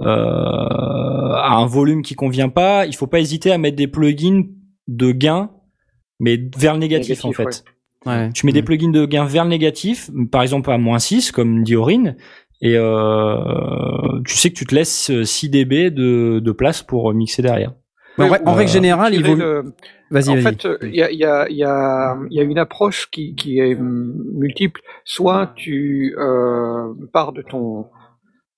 euh, 0.00 0.06
à 0.06 1.54
un 1.54 1.66
volume 1.66 2.02
qui 2.02 2.14
convient 2.14 2.48
pas, 2.48 2.86
il 2.86 2.94
faut 2.94 3.06
pas 3.06 3.20
hésiter 3.20 3.50
à 3.50 3.58
mettre 3.58 3.76
des 3.76 3.88
plugins 3.88 4.44
de 4.88 5.12
gain, 5.12 5.50
mais 6.20 6.40
vers 6.56 6.74
le 6.74 6.80
négatif, 6.80 7.24
en 7.24 7.32
fait. 7.32 7.64
Tu 8.32 8.46
mets 8.46 8.52
des 8.52 8.62
plugins 8.62 8.90
de 8.90 9.04
gain 9.04 9.24
vers 9.24 9.44
le 9.44 9.50
négatif, 9.50 10.10
par 10.30 10.42
exemple 10.42 10.70
à 10.70 10.78
moins 10.78 11.00
6, 11.00 11.32
comme 11.32 11.64
dit 11.64 11.74
Aurine, 11.74 12.16
et 12.62 12.76
euh, 12.76 14.22
tu 14.24 14.36
sais 14.36 14.50
que 14.50 14.54
tu 14.54 14.64
te 14.64 14.74
laisses 14.74 15.10
6 15.24 15.50
dB 15.50 15.90
de, 15.90 16.40
de 16.42 16.52
place 16.52 16.82
pour 16.82 17.12
mixer 17.12 17.42
derrière. 17.42 17.72
En 18.18 18.54
règle 18.54 18.70
générale, 18.70 19.14
il 19.14 19.24
vaut. 19.24 19.72
Vas-y, 20.10 20.28
en 20.28 20.36
fait, 20.40 20.68
il 20.82 20.94
y 20.94 21.02
a, 21.02 21.10
y, 21.10 21.24
a, 21.24 21.48
y, 21.50 21.64
a, 21.64 22.16
y 22.30 22.40
a, 22.40 22.42
une 22.42 22.58
approche 22.58 23.10
qui, 23.10 23.34
qui 23.34 23.58
est 23.58 23.74
multiple. 23.74 24.80
Soit 25.04 25.52
tu 25.56 26.14
euh, 26.16 26.94
pars 27.12 27.32
de 27.32 27.42
ton 27.42 27.86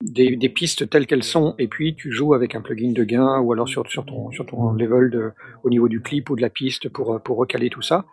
des, 0.03 0.37
des 0.37 0.49
pistes 0.49 0.89
telles 0.91 1.07
qu'elles 1.07 1.25
sont, 1.25 1.55
et 1.59 1.67
puis 1.67 1.97
tu 1.97 2.13
joues 2.13 2.35
avec 2.35 2.55
un 2.55 2.61
plugin 2.61 2.93
de 2.93 3.03
gain, 3.03 3.41
ou 3.41 3.53
alors 3.53 3.69
sur, 3.69 3.89
sur 3.89 4.05
ton 4.05 4.31
sur 4.31 4.45
ton 4.47 4.73
level 4.73 5.11
de, 5.11 5.33
au 5.65 5.71
niveau 5.71 5.89
du 5.89 6.03
clip 6.03 6.29
ou 6.29 6.37
de 6.37 6.43
la 6.43 6.51
piste 6.51 6.91
pour 6.91 7.21
pour 7.23 7.39
recaler 7.39 7.71
tout 7.71 7.83
ça. 7.83 8.05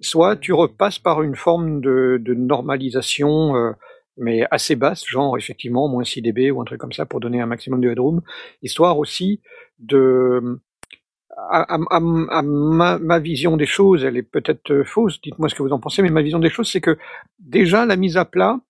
Soit 0.00 0.36
tu 0.36 0.52
repasses 0.52 0.98
par 0.98 1.22
une 1.22 1.36
forme 1.36 1.80
de, 1.80 2.20
de 2.20 2.34
normalisation. 2.34 3.56
Euh, 3.56 3.72
mais 4.16 4.44
assez 4.50 4.76
basse, 4.76 5.06
genre 5.06 5.38
effectivement 5.38 5.88
moins 5.88 6.04
6 6.04 6.20
dB 6.20 6.50
ou 6.50 6.60
un 6.60 6.64
truc 6.64 6.78
comme 6.78 6.92
ça 6.92 7.06
pour 7.06 7.20
donner 7.20 7.40
un 7.40 7.46
maximum 7.46 7.80
de 7.80 7.88
headroom, 7.88 8.20
histoire 8.60 8.98
aussi 8.98 9.40
de 9.78 10.60
à, 11.48 11.74
à, 11.90 12.00
ma, 12.00 12.98
ma, 12.98 13.18
vision 13.18 13.56
des 13.56 13.66
choses, 13.66 14.04
elle 14.04 14.16
est 14.16 14.22
peut-être 14.22 14.70
euh, 14.72 14.84
fausse, 14.84 15.20
dites-moi 15.20 15.48
ce 15.48 15.54
que 15.54 15.62
vous 15.62 15.72
en 15.72 15.80
pensez, 15.80 16.02
mais 16.02 16.10
ma 16.10 16.22
vision 16.22 16.38
des 16.38 16.50
choses, 16.50 16.70
c'est 16.70 16.80
que 16.80 16.98
déjà 17.38 17.86
la 17.86 17.96
mise 17.96 18.16
à 18.16 18.24
plat, 18.24 18.60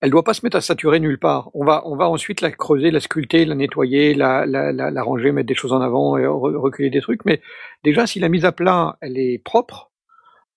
elle 0.00 0.10
doit 0.10 0.22
pas 0.22 0.34
se 0.34 0.44
mettre 0.44 0.56
à 0.56 0.60
saturer 0.60 1.00
nulle 1.00 1.18
part. 1.18 1.50
On 1.54 1.64
va, 1.64 1.82
on 1.86 1.96
va 1.96 2.08
ensuite 2.08 2.42
la 2.42 2.50
creuser, 2.50 2.90
la 2.90 3.00
sculpter, 3.00 3.46
la 3.46 3.54
nettoyer, 3.54 4.14
la, 4.14 4.44
la, 4.44 4.70
la, 4.70 4.90
la 4.90 5.02
ranger, 5.02 5.32
mettre 5.32 5.46
des 5.46 5.54
choses 5.54 5.72
en 5.72 5.80
avant 5.80 6.18
et 6.18 6.26
reculer 6.26 6.90
des 6.90 7.00
trucs. 7.00 7.24
Mais 7.24 7.40
déjà, 7.84 8.06
si 8.06 8.20
la 8.20 8.28
mise 8.28 8.44
à 8.44 8.52
plat, 8.52 8.98
elle 9.00 9.16
est 9.16 9.42
propre, 9.42 9.90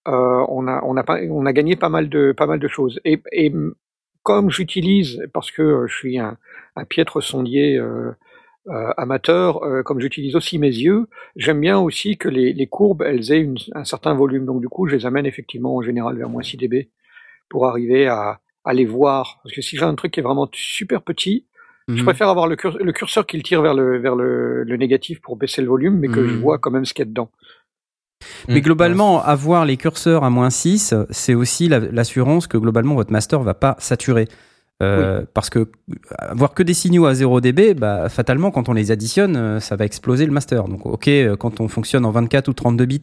euh, 0.08 0.46
on 0.50 0.68
a, 0.68 0.82
on 0.84 0.98
a 0.98 1.04
pas, 1.04 1.20
on 1.30 1.46
a 1.46 1.54
gagné 1.54 1.78
pas 1.78 1.90
mal 1.90 2.10
de, 2.10 2.34
pas 2.34 2.46
mal 2.46 2.60
de 2.60 2.68
choses. 2.68 3.00
Et, 3.06 3.22
et 3.32 3.54
comme 4.24 4.52
j'utilise, 4.52 5.24
parce 5.34 5.52
que 5.52 5.86
je 5.88 5.96
suis 5.96 6.20
un, 6.20 6.38
un 6.76 6.84
piètre 6.84 7.22
sondier 7.24 7.78
euh, 7.78 8.12
euh, 8.70 8.92
amateur, 8.98 9.64
euh, 9.64 9.82
comme 9.84 10.00
j'utilise 10.00 10.36
aussi 10.36 10.60
mes 10.60 10.68
yeux, 10.68 11.08
j'aime 11.36 11.62
bien 11.62 11.80
aussi 11.80 12.18
que 12.18 12.28
les, 12.28 12.54
les 12.54 12.68
courbes, 12.68 13.02
elles 13.04 13.32
aient 13.32 13.40
une, 13.40 13.58
un 13.74 13.86
certain 13.86 14.14
volume. 14.14 14.46
Donc 14.46 14.62
du 14.62 14.68
coup, 14.68 14.88
je 14.88 14.96
les 14.96 15.06
amène 15.06 15.26
effectivement 15.26 15.76
en 15.76 15.82
général 15.82 16.18
vers 16.18 16.30
moins 16.30 16.44
6 16.44 16.58
dB 16.58 16.90
pour 17.50 17.68
arriver 17.68 18.08
à, 18.08 18.42
à 18.66 18.74
les 18.74 18.86
voir. 18.86 19.40
Parce 19.44 19.56
que 19.56 19.62
si 19.62 19.78
j'ai 19.78 19.84
un 19.84 19.96
truc 19.96 20.12
qui 20.12 20.20
est 20.20 20.24
vraiment 20.24 20.50
super 20.52 21.02
petit, 21.02 21.46
je 21.88 21.94
mhm. 21.94 22.04
préfère 22.04 22.28
avoir 22.28 22.48
le, 22.48 22.58
curseur, 22.58 22.84
le 22.84 22.92
curseur 22.92 23.26
qui 23.26 23.38
le 23.38 23.44
tire 23.44 23.62
vers 23.62 23.74
le, 23.74 23.98
vers 24.00 24.16
le, 24.16 24.64
le, 24.64 24.78
négatif 24.78 25.22
pour 25.22 25.38
baisser 25.38 25.62
le 25.62 25.70
volume, 25.70 25.98
mais 26.00 26.10
que 26.10 26.28
je 26.28 26.34
mhm. 26.34 26.42
vois 26.42 26.58
quand 26.58 26.72
même 26.72 26.84
ce 26.84 26.94
qu'il 26.94 27.04
y 27.04 27.08
a 27.08 27.10
dedans. 27.10 27.32
Mais 28.50 28.56
mhm. 28.56 28.62
globalement, 28.62 29.24
avoir 29.24 29.66
les 29.66 29.78
curseurs 29.78 30.26
à 30.26 30.30
moins 30.30 30.50
6, 30.50 30.94
c'est 31.10 31.36
aussi 31.36 31.70
l'assurance 31.70 32.48
que 32.48 32.58
globalement 32.58 32.96
votre 32.96 33.14
master 33.14 33.40
va 33.42 33.54
pas 33.54 33.78
saturer. 33.80 34.28
Euh, 34.84 35.24
parce 35.34 35.50
que 35.50 35.72
avoir 36.20 36.54
que 36.54 36.62
des 36.62 36.76
signaux 36.76 37.08
à 37.08 37.14
0 37.16 37.42
dB, 37.42 37.74
bah, 37.74 38.10
fatalement, 38.10 38.52
quand 38.52 38.70
on 38.70 38.74
les 38.74 38.92
additionne, 38.92 39.36
euh, 39.36 39.60
ça 39.60 39.76
va 39.76 39.86
exploser 39.86 40.26
le 40.28 40.32
master. 40.32 40.66
Donc, 40.66 40.86
ok, 40.86 41.08
euh, 41.08 41.36
quand 41.36 41.60
on 41.62 41.68
fonctionne 41.68 42.06
en 42.06 42.12
24 42.12 42.48
ou 42.48 42.54
32 42.54 42.86
bits, 42.86 43.02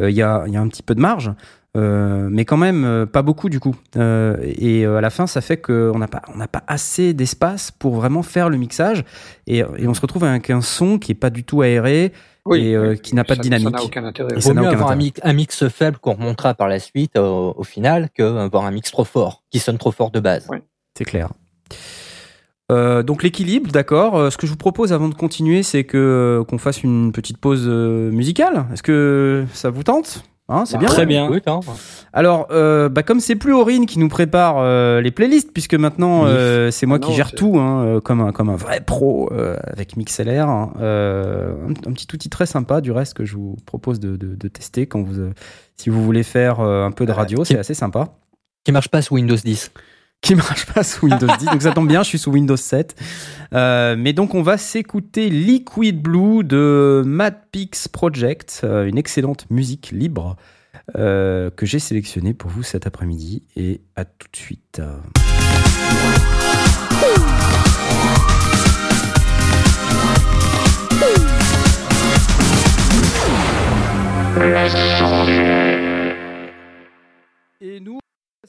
il 0.00 0.10
y, 0.10 0.20
a, 0.20 0.44
y, 0.46 0.56
a, 0.56 0.60
un 0.60 0.68
petit 0.68 0.82
peu 0.82 0.94
de 0.94 1.00
marge, 1.00 1.32
mais 1.74 2.44
quand 2.44 2.56
même 2.56 3.06
pas 3.10 3.22
beaucoup 3.22 3.48
du 3.48 3.60
coup. 3.60 3.76
et 3.96 4.84
à 4.84 5.00
la 5.00 5.10
fin, 5.10 5.26
ça 5.26 5.40
fait 5.40 5.56
qu'on 5.56 5.98
n'a 5.98 6.08
pas, 6.08 6.22
on 6.34 6.44
pas 6.46 6.62
assez 6.66 7.14
d'espace 7.14 7.70
pour 7.70 7.94
vraiment 7.94 8.22
faire 8.22 8.48
le 8.50 8.56
mixage, 8.56 9.04
et, 9.46 9.58
et, 9.58 9.86
on 9.86 9.94
se 9.94 10.00
retrouve 10.00 10.24
avec 10.24 10.50
un 10.50 10.60
son 10.60 10.98
qui 10.98 11.12
est 11.12 11.14
pas 11.14 11.30
du 11.30 11.44
tout 11.44 11.62
aéré. 11.62 12.12
et 12.52 12.74
qui 13.02 13.14
n'a 13.14 13.24
pas 13.24 13.36
de 13.36 13.42
dynamique. 13.42 13.68
Ça 13.68 13.76
n'a 13.76 13.84
aucun 13.84 14.04
intérêt. 14.04 14.30
Il 14.36 14.42
vaut 14.42 14.54
mieux 14.54 14.66
avoir 14.66 14.90
un 14.90 14.96
mix, 14.96 15.20
un 15.22 15.32
mix, 15.32 15.68
faible 15.68 15.98
qu'on 15.98 16.14
remontera 16.14 16.54
par 16.54 16.68
la 16.68 16.80
suite 16.80 17.16
au, 17.16 17.54
au 17.56 17.64
final 17.64 18.10
qu'avoir 18.10 18.64
un 18.64 18.70
mix 18.72 18.90
trop 18.90 19.04
fort, 19.04 19.44
qui 19.50 19.58
sonne 19.58 19.78
trop 19.78 19.92
fort 19.92 20.10
de 20.10 20.20
base. 20.20 20.48
Oui. 20.50 20.58
C'est 20.98 21.04
clair. 21.04 21.28
Euh, 22.72 23.04
donc 23.04 23.22
l'équilibre, 23.22 23.70
d'accord. 23.70 24.16
Euh, 24.16 24.30
ce 24.30 24.36
que 24.36 24.48
je 24.48 24.50
vous 24.50 24.58
propose 24.58 24.92
avant 24.92 25.08
de 25.08 25.14
continuer, 25.14 25.62
c'est 25.62 25.84
que 25.84 25.96
euh, 25.96 26.44
qu'on 26.44 26.58
fasse 26.58 26.82
une 26.82 27.12
petite 27.12 27.38
pause 27.38 27.68
musicale. 27.68 28.66
Est-ce 28.72 28.82
que 28.82 29.46
ça 29.52 29.70
vous 29.70 29.84
tente? 29.84 30.24
Hein, 30.48 30.64
C'est 30.66 30.74
bah, 30.74 30.80
bien. 30.80 30.88
Très 30.88 31.06
bien. 31.06 31.30
Alors, 32.12 32.48
bah, 32.48 33.02
comme 33.04 33.20
c'est 33.20 33.36
plus 33.36 33.52
Aurine 33.52 33.86
qui 33.86 34.00
nous 34.00 34.08
prépare 34.08 35.00
les 35.00 35.10
playlists, 35.12 35.52
puisque 35.52 35.74
maintenant 35.74 36.26
c'est 36.72 36.86
moi 36.86 36.98
qui 36.98 37.14
gère 37.14 37.30
tout, 37.30 37.60
hein, 37.60 38.00
comme 38.02 38.22
un 38.22 38.32
comme 38.32 38.48
un 38.48 38.56
vrai 38.56 38.80
pro 38.80 39.30
avec 39.32 39.96
MixLR. 39.96 40.48
Hein, 40.48 40.72
un, 40.80 41.92
petit 41.92 42.08
outil 42.12 42.28
très 42.28 42.46
sympa, 42.46 42.80
du 42.80 42.90
reste 42.90 43.14
que 43.14 43.24
je 43.24 43.36
vous 43.36 43.56
propose 43.66 44.00
de, 44.00 44.16
de, 44.16 44.48
tester 44.48 44.88
quand 44.88 45.02
vous 45.02 45.30
si 45.76 45.90
vous 45.90 46.02
voulez 46.02 46.24
faire 46.24 46.58
un 46.58 46.90
peu 46.90 47.06
de 47.06 47.12
radio, 47.12 47.44
c'est 47.44 47.58
assez 47.58 47.74
sympa. 47.74 48.16
Qui 48.64 48.72
marche 48.72 48.88
pas 48.88 49.00
sous 49.00 49.14
Windows 49.14 49.36
10 49.36 49.70
qui 50.20 50.34
marche 50.34 50.66
pas 50.66 50.82
sous 50.82 51.06
Windows 51.06 51.28
10. 51.38 51.46
Donc 51.46 51.62
ça 51.62 51.72
tombe 51.72 51.88
bien, 51.88 52.02
je 52.02 52.08
suis 52.08 52.18
sous 52.18 52.30
Windows 52.30 52.56
7. 52.56 52.96
Euh, 53.54 53.96
mais 53.98 54.12
donc 54.12 54.34
on 54.34 54.42
va 54.42 54.58
s'écouter 54.58 55.30
Liquid 55.30 56.02
Blue 56.02 56.44
de 56.44 57.02
Madpix 57.06 57.88
Project, 57.88 58.60
euh, 58.64 58.86
une 58.86 58.98
excellente 58.98 59.48
musique 59.50 59.90
libre 59.90 60.36
euh, 60.96 61.50
que 61.50 61.66
j'ai 61.66 61.78
sélectionnée 61.78 62.34
pour 62.34 62.50
vous 62.50 62.62
cet 62.62 62.86
après-midi. 62.86 63.42
Et 63.56 63.80
à 63.96 64.04
tout 64.04 64.28
de 64.30 64.36
suite. 64.36 64.82
Et 77.60 77.80
nous 77.80 77.98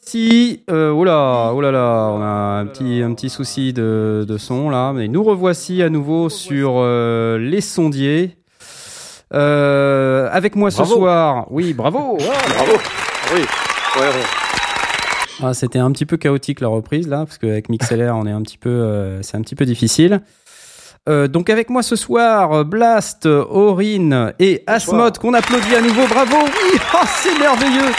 si, 0.01 0.63
euh, 0.71 0.91
oula, 0.91 1.51
oh 1.53 1.61
là 1.61 1.71
là, 1.71 2.09
on 2.11 2.21
a 2.21 2.25
un 2.61 2.65
petit, 2.65 3.01
un 3.03 3.13
petit 3.13 3.29
souci 3.29 3.73
de, 3.73 4.25
de 4.27 4.37
son 4.37 4.69
là, 4.69 4.91
mais 4.93 5.07
nous 5.07 5.23
revoici 5.23 5.83
à 5.83 5.89
nouveau 5.89 6.29
sur 6.29 6.73
euh, 6.77 7.37
les 7.37 7.61
sondiers. 7.61 8.37
Euh, 9.33 10.27
avec 10.31 10.55
moi 10.55 10.71
ce 10.71 10.83
soir, 10.83 11.45
oui, 11.51 11.73
bravo, 11.73 12.17
bravo, 12.55 12.71
oui, 13.35 13.41
Ah, 15.43 15.53
c'était 15.53 15.77
un 15.77 15.91
petit 15.91 16.07
peu 16.07 16.17
chaotique 16.17 16.61
la 16.61 16.69
reprise 16.69 17.07
là, 17.07 17.25
parce 17.25 17.37
qu'avec 17.37 17.69
MixLR, 17.69 18.15
on 18.15 18.25
est 18.25 18.31
un 18.31 18.41
petit 18.41 18.57
peu, 18.57 18.69
euh, 18.69 19.21
c'est 19.21 19.37
un 19.37 19.41
petit 19.41 19.55
peu 19.55 19.65
difficile. 19.65 20.21
Donc 21.07 21.49
avec 21.49 21.71
moi 21.71 21.81
ce 21.81 21.95
soir, 21.95 22.63
Blast, 22.65 23.25
Aurine 23.25 24.31
et 24.37 24.63
Asmod 24.67 25.17
qu'on 25.17 25.33
applaudit 25.33 25.73
à 25.73 25.81
nouveau. 25.81 26.05
Bravo, 26.07 26.35
oui, 26.43 26.79
oh, 26.93 26.97
c'est 27.07 27.35
merveilleux. 27.39 27.91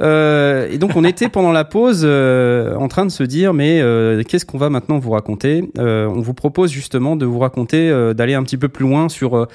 Euh, 0.00 0.68
et 0.70 0.78
donc 0.78 0.94
on 0.94 1.02
était 1.02 1.28
pendant 1.28 1.50
la 1.50 1.64
pause 1.64 2.02
euh, 2.04 2.76
en 2.76 2.86
train 2.86 3.04
de 3.04 3.10
se 3.10 3.24
dire 3.24 3.52
mais 3.52 3.80
euh, 3.80 4.22
qu'est-ce 4.22 4.46
qu'on 4.46 4.58
va 4.58 4.70
maintenant 4.70 4.98
vous 4.98 5.10
raconter? 5.10 5.70
On 5.76 6.20
vous 6.20 6.34
propose 6.34 6.70
justement 6.70 7.16
de 7.16 7.26
vous 7.26 7.38
raconter, 7.38 7.90
d'aller 8.14 8.34
un 8.34 8.42
petit 8.42 8.56
peu 8.56 8.68
plus 8.68 8.84
loin 8.84 9.08
sur 9.08 9.46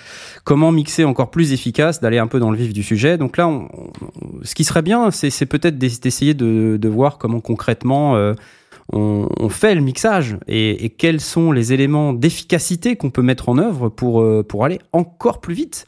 comment 0.43 0.71
mixer 0.71 1.03
encore 1.03 1.31
plus 1.31 1.53
efficace, 1.53 2.01
d'aller 2.01 2.17
un 2.17 2.27
peu 2.27 2.39
dans 2.39 2.51
le 2.51 2.57
vif 2.57 2.73
du 2.73 2.83
sujet. 2.83 3.17
Donc 3.17 3.37
là, 3.37 3.47
on, 3.47 3.67
ce 4.43 4.55
qui 4.55 4.63
serait 4.63 4.81
bien, 4.81 5.11
c'est 5.11 5.45
peut-être 5.45 5.77
d'essayer 5.77 6.33
de, 6.33 6.77
de, 6.77 6.89
voir 6.89 7.17
comment 7.17 7.39
concrètement 7.39 8.15
on, 8.91 9.27
on, 9.39 9.49
fait 9.49 9.75
le 9.75 9.81
mixage 9.81 10.37
et, 10.47 10.85
et, 10.85 10.89
quels 10.89 11.21
sont 11.21 11.51
les 11.51 11.73
éléments 11.73 12.13
d'efficacité 12.13 12.95
qu'on 12.95 13.09
peut 13.09 13.21
mettre 13.21 13.49
en 13.49 13.57
œuvre 13.57 13.89
pour, 13.89 14.25
pour 14.47 14.65
aller 14.65 14.79
encore 14.91 15.41
plus 15.41 15.53
vite. 15.53 15.85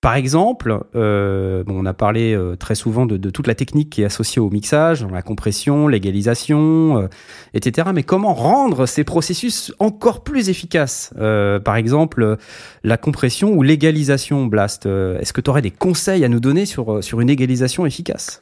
Par 0.00 0.14
exemple, 0.14 0.80
euh, 0.94 1.62
on 1.66 1.84
a 1.84 1.92
parlé 1.92 2.32
euh, 2.32 2.56
très 2.56 2.74
souvent 2.74 3.04
de, 3.04 3.18
toute 3.28 3.46
la 3.46 3.54
technique 3.54 3.90
qui 3.90 4.00
est 4.00 4.06
associée 4.06 4.40
au 4.40 4.48
mixage, 4.48 5.04
la 5.04 5.20
compression, 5.20 5.88
l'égalisation, 5.88 7.02
euh, 7.02 7.08
etc. 7.52 7.90
Mais 7.94 8.02
comment 8.02 8.32
rendre 8.32 8.86
ces 8.86 9.04
processus 9.04 9.74
encore 9.78 10.24
plus 10.24 10.48
efficaces? 10.48 11.12
Par 11.18 11.76
exemple, 11.76 12.38
la 12.82 12.96
compression 12.96 13.52
ou 13.52 13.62
l'égalisation, 13.62 14.46
Blast. 14.46 14.86
Est-ce 14.86 15.34
que 15.34 15.42
tu 15.42 15.50
aurais 15.50 15.62
des 15.62 15.70
conseils 15.70 16.24
à 16.24 16.28
nous 16.28 16.40
donner 16.40 16.64
sur, 16.64 17.04
sur 17.04 17.20
une 17.20 17.28
égalisation 17.28 17.84
efficace? 17.84 18.40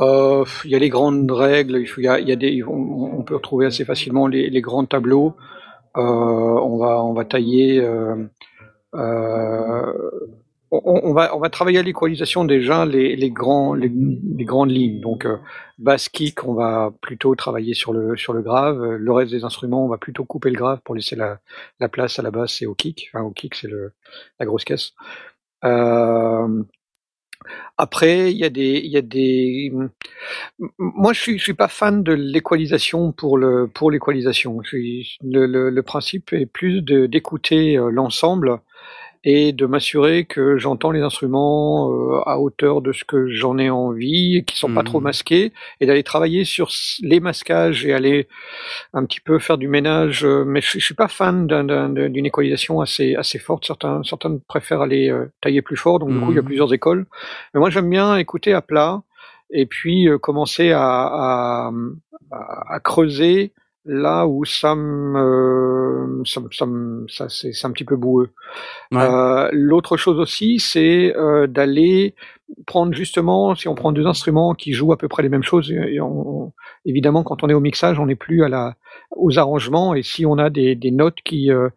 Il 0.00 0.70
y 0.70 0.74
a 0.74 0.78
les 0.78 0.88
grandes 0.88 1.30
règles, 1.30 1.84
y 1.98 2.08
a 2.08 2.36
des, 2.36 2.62
on, 2.64 3.22
peut 3.22 3.34
retrouver 3.34 3.66
assez 3.66 3.84
facilement 3.84 4.26
les, 4.26 4.50
les 4.50 4.60
grands 4.60 4.84
tableaux. 4.84 5.34
on 5.94 6.76
va, 6.78 7.02
on 7.02 7.12
va 7.14 7.24
tailler 7.24 7.82
euh, 8.94 9.92
on, 10.70 11.00
on, 11.02 11.12
va, 11.12 11.34
on 11.36 11.40
va 11.40 11.50
travailler 11.50 11.78
à 11.78 11.82
l'équalisation 11.82 12.44
déjà 12.44 12.86
les, 12.86 13.16
les, 13.16 13.30
grands, 13.30 13.74
les, 13.74 13.88
les 13.90 14.44
grandes 14.44 14.70
lignes. 14.70 15.00
Donc 15.00 15.26
euh, 15.26 15.36
basse 15.78 16.08
kick, 16.08 16.44
on 16.44 16.54
va 16.54 16.92
plutôt 17.00 17.34
travailler 17.34 17.74
sur 17.74 17.92
le, 17.92 18.16
sur 18.16 18.32
le 18.32 18.42
grave. 18.42 18.80
Le 18.82 19.12
reste 19.12 19.32
des 19.32 19.44
instruments, 19.44 19.84
on 19.84 19.88
va 19.88 19.98
plutôt 19.98 20.24
couper 20.24 20.50
le 20.50 20.56
grave 20.56 20.80
pour 20.84 20.94
laisser 20.94 21.16
la, 21.16 21.40
la 21.80 21.88
place 21.88 22.18
à 22.18 22.22
la 22.22 22.30
basse 22.30 22.62
et 22.62 22.66
au 22.66 22.74
kick. 22.74 23.10
Enfin, 23.12 23.24
au 23.24 23.30
kick, 23.32 23.54
c'est 23.56 23.68
la 24.38 24.46
grosse 24.46 24.64
caisse. 24.64 24.92
Euh, 25.64 26.62
après, 27.78 28.30
il 28.30 28.36
y 28.36 28.44
a 28.44 28.50
des, 28.50 28.80
il 28.84 28.90
y 28.90 28.96
a 28.96 29.02
des. 29.02 29.72
Moi, 30.78 31.12
je 31.12 31.20
suis, 31.20 31.38
je 31.38 31.42
suis 31.42 31.54
pas 31.54 31.68
fan 31.68 32.02
de 32.02 32.12
l'équalisation 32.12 33.12
pour 33.12 33.38
le, 33.38 33.66
pour 33.68 33.90
l'équalisation. 33.90 34.60
Le, 34.72 35.46
le, 35.46 35.70
le, 35.70 35.82
principe 35.82 36.32
est 36.32 36.46
plus 36.46 36.82
d'écouter 36.82 37.76
euh, 37.78 37.90
l'ensemble 37.90 38.60
et 39.22 39.52
de 39.52 39.66
m'assurer 39.66 40.24
que 40.24 40.56
j'entends 40.56 40.90
les 40.92 41.02
instruments 41.02 41.90
euh, 41.92 42.20
à 42.24 42.38
hauteur 42.38 42.80
de 42.80 42.92
ce 42.92 43.04
que 43.04 43.28
j'en 43.30 43.58
ai 43.58 43.68
envie, 43.68 44.44
qui 44.46 44.56
sont 44.56 44.72
pas 44.72 44.82
trop 44.82 44.98
Mhm. 44.98 45.04
masqués, 45.04 45.52
et 45.80 45.86
d'aller 45.86 46.02
travailler 46.02 46.44
sur 46.44 46.70
les 47.02 47.20
masquages 47.20 47.84
et 47.84 47.92
aller 47.92 48.28
un 48.94 49.04
petit 49.04 49.20
peu 49.20 49.38
faire 49.38 49.58
du 49.58 49.68
ménage. 49.68 50.24
euh, 50.24 50.44
Mais 50.46 50.60
je, 50.62 50.78
je 50.78 50.84
suis 50.84 50.94
pas 50.94 51.08
fan 51.08 51.46
d'un- 51.46 51.64
d'un- 51.64 52.08
d'une 52.08 52.26
équalisation 52.26 52.80
assez 52.80 53.14
assez 53.14 53.38
forte. 53.38 53.66
Certains 53.66 54.02
certains 54.04 54.38
préfèrent 54.48 54.80
aller 54.80 55.10
euh, 55.10 55.26
tailler 55.42 55.60
plus 55.62 55.76
fort, 55.76 55.98
donc 55.98 56.10
du 56.12 56.18
coup 56.20 56.30
il 56.32 56.36
y 56.36 56.38
a 56.38 56.42
Mhm. 56.42 56.46
plusieurs 56.46 56.72
écoles. 56.72 57.06
Mais 57.52 57.60
moi 57.60 57.68
j'aime 57.70 57.90
bien 57.90 58.16
écouter 58.16 58.54
à 58.54 58.62
plat 58.62 59.02
et 59.50 59.66
puis 59.66 60.08
euh, 60.08 60.16
commencer 60.18 60.72
à, 60.72 60.82
à- 60.82 61.72
à 62.68 62.80
creuser 62.80 63.52
là 63.92 64.26
où 64.26 64.44
ça 64.44 64.74
me, 64.74 66.22
ça, 66.24 66.40
me- 66.40 66.50
ça, 66.52 66.66
me- 66.66 67.06
ça 67.08 67.28
c'est 67.28 67.52
c'est 67.52 67.66
un 67.66 67.72
petit 67.72 67.84
peu 67.84 67.96
boueux. 67.96 68.30
Ouais. 68.92 69.00
Euh, 69.02 69.48
L'autre 69.52 69.96
chose 69.96 70.18
aussi, 70.18 70.58
c'est 70.60 71.14
euh, 71.16 71.46
d'aller 71.46 72.14
prendre 72.66 72.92
justement, 72.94 73.54
si 73.54 73.68
on 73.68 73.74
prend 73.74 73.92
deux 73.92 74.06
instruments 74.06 74.54
qui 74.54 74.72
jouent 74.72 74.92
à 74.92 74.96
peu 74.98 75.08
près 75.08 75.22
les 75.22 75.28
mêmes 75.28 75.42
choses, 75.42 75.70
et 75.72 76.00
on- 76.00 76.52
évidemment 76.84 77.22
quand 77.24 77.42
on 77.42 77.48
est 77.48 77.54
au 77.54 77.60
mixage, 77.60 77.98
on 77.98 78.06
n'est 78.06 78.16
plus 78.16 78.44
à 78.44 78.48
la, 78.48 78.76
aux 79.16 79.38
arrangements, 79.38 79.94
et 79.94 80.02
si 80.02 80.26
on 80.26 80.38
a 80.38 80.50
des, 80.50 80.74
des 80.76 80.90
notes 80.90 81.18
qui, 81.24 81.50
euh, 81.50 81.68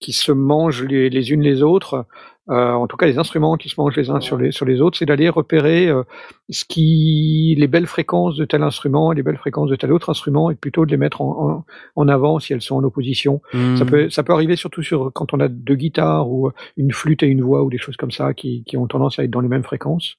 qui 0.00 0.12
se 0.12 0.32
mangent 0.32 0.84
les, 0.84 1.10
les 1.10 1.32
unes 1.32 1.42
les 1.42 1.62
autres, 1.62 2.06
euh, 2.50 2.72
en 2.72 2.86
tout 2.86 2.96
cas 2.96 3.06
les 3.06 3.18
instruments 3.18 3.56
qui 3.56 3.68
se 3.68 3.80
mangent 3.80 3.96
les 3.96 4.10
uns 4.10 4.20
sur 4.20 4.38
les, 4.38 4.52
sur 4.52 4.64
les 4.64 4.80
autres, 4.80 4.96
c'est 4.98 5.04
d'aller 5.06 5.28
repérer 5.28 5.88
euh, 5.88 6.02
ce 6.48 6.64
qui, 6.64 7.54
les 7.58 7.66
belles 7.66 7.86
fréquences 7.86 8.36
de 8.36 8.44
tel 8.44 8.62
instrument 8.62 9.12
et 9.12 9.16
les 9.16 9.22
belles 9.22 9.36
fréquences 9.36 9.68
de 9.70 9.76
tel 9.76 9.92
autre 9.92 10.08
instrument, 10.10 10.50
et 10.50 10.54
plutôt 10.54 10.86
de 10.86 10.90
les 10.90 10.96
mettre 10.96 11.20
en, 11.20 11.50
en, 11.50 11.64
en 11.96 12.08
avant 12.08 12.38
si 12.38 12.52
elles 12.52 12.62
sont 12.62 12.76
en 12.76 12.84
opposition. 12.84 13.42
Ça 13.52 13.58
Mhm. 13.58 13.86
peut, 13.86 14.10
ça 14.10 14.22
peut 14.22 14.32
arriver 14.32 14.56
surtout 14.56 14.82
sur 14.82 15.12
quand 15.12 15.34
on 15.34 15.40
a 15.40 15.48
deux 15.48 15.74
guitares 15.74 16.30
ou 16.30 16.50
une 16.76 16.92
flûte 16.92 17.22
et 17.22 17.26
une 17.26 17.42
voix 17.42 17.62
ou 17.64 17.70
des 17.70 17.78
choses 17.78 17.96
comme 17.96 18.10
ça 18.10 18.32
qui, 18.34 18.64
qui 18.64 18.76
ont 18.76 18.86
tendance 18.86 19.18
à 19.18 19.24
être 19.24 19.30
dans 19.30 19.40
les 19.40 19.48
mêmes 19.48 19.64
fréquences. 19.64 20.16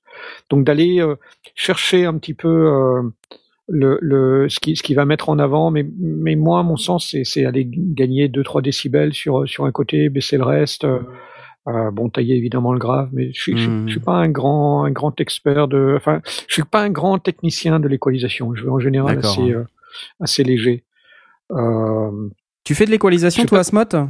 Donc 0.49 0.63
d'aller 0.65 1.01
euh, 1.01 1.15
chercher 1.55 2.05
un 2.05 2.17
petit 2.17 2.33
peu 2.35 2.47
euh, 2.47 3.01
le, 3.67 3.97
le, 4.01 4.49
ce, 4.49 4.59
qui, 4.59 4.75
ce 4.75 4.83
qui 4.83 4.93
va 4.95 5.05
mettre 5.05 5.29
en 5.29 5.39
avant, 5.39 5.71
mais, 5.71 5.85
mais 5.99 6.35
moi, 6.35 6.59
à 6.59 6.63
mon 6.63 6.77
sens, 6.77 7.09
c'est, 7.11 7.23
c'est 7.23 7.45
aller 7.45 7.67
gagner 7.69 8.27
2-3 8.27 8.61
décibels 8.61 9.13
sur, 9.13 9.47
sur 9.47 9.65
un 9.65 9.71
côté, 9.71 10.09
baisser 10.09 10.37
le 10.37 10.43
reste. 10.43 10.85
Euh, 11.69 11.91
bon, 11.91 12.09
tailler 12.09 12.35
évidemment 12.35 12.73
le 12.73 12.79
grave, 12.79 13.09
mais 13.13 13.31
je 13.33 13.41
suis, 13.41 13.57
je, 13.57 13.69
je 13.85 13.91
suis 13.91 13.99
pas 13.99 14.13
un 14.13 14.29
grand, 14.29 14.83
un 14.83 14.91
grand 14.91 15.19
expert 15.21 15.67
de, 15.67 15.93
enfin, 15.95 16.21
je 16.47 16.53
suis 16.53 16.63
pas 16.63 16.81
un 16.81 16.89
grand 16.89 17.19
technicien 17.19 17.79
de 17.79 17.87
l'équalisation. 17.87 18.55
Je 18.55 18.63
vais 18.63 18.69
en 18.69 18.79
général 18.79 19.19
assez, 19.19 19.51
euh, 19.51 19.63
assez 20.19 20.43
léger. 20.43 20.83
Euh, 21.51 22.29
Tu 22.63 22.75
fais 22.75 22.85
de 22.85 22.91
l'équalisation, 22.91 23.45
toi, 23.45 23.57
pas. 23.57 23.61
Asmot 23.61 24.09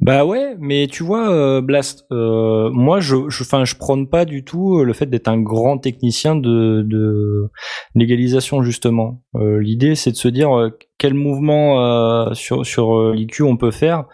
Bah 0.00 0.24
ouais, 0.24 0.56
mais 0.58 0.86
tu 0.86 1.02
vois, 1.02 1.30
euh, 1.30 1.60
Blast, 1.60 2.06
euh, 2.10 2.70
moi, 2.70 3.00
je, 3.00 3.16
je, 3.28 3.42
enfin, 3.42 3.64
je 3.64 3.74
prône 3.74 4.08
pas 4.08 4.24
du 4.24 4.44
tout 4.44 4.82
le 4.82 4.92
fait 4.92 5.06
d'être 5.06 5.28
un 5.28 5.40
grand 5.40 5.78
technicien 5.78 6.36
de, 6.36 6.82
de 6.86 7.50
légalisation 7.94 8.62
justement. 8.62 9.22
Euh, 9.34 9.58
L'idée, 9.60 9.94
c'est 9.94 10.10
de 10.12 10.16
se 10.16 10.28
dire 10.28 10.56
euh, 10.58 10.70
quel 10.98 11.14
mouvement 11.14 11.84
euh, 11.84 12.34
sur 12.34 12.64
sur 12.64 12.96
euh, 12.98 13.14
l'IQ 13.14 13.42
on 13.42 13.56
peut 13.56 13.70
faire 13.70 14.04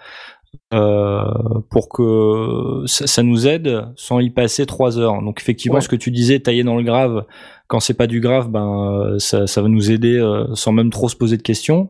pour 0.70 1.88
que 1.88 2.82
ça, 2.86 3.06
ça 3.06 3.22
nous 3.22 3.46
aide 3.46 3.86
sans 3.96 4.20
y 4.20 4.30
passer 4.30 4.66
trois 4.66 4.98
heures. 4.98 5.20
Donc 5.22 5.40
effectivement, 5.40 5.76
Ouais. 5.76 5.80
ce 5.82 5.88
que 5.88 5.96
tu 5.96 6.10
disais, 6.10 6.40
tailler 6.40 6.64
dans 6.64 6.76
le 6.76 6.82
grave, 6.82 7.24
quand 7.68 7.80
c'est 7.80 7.94
pas 7.94 8.06
du 8.06 8.20
grave, 8.20 8.48
ben 8.48 8.92
euh, 9.14 9.18
ça, 9.18 9.46
ça 9.46 9.62
va 9.62 9.68
nous 9.68 9.90
aider 9.90 10.16
euh, 10.18 10.44
sans 10.54 10.72
même 10.72 10.90
trop 10.90 11.08
se 11.08 11.16
poser 11.16 11.36
de 11.36 11.42
questions. 11.42 11.88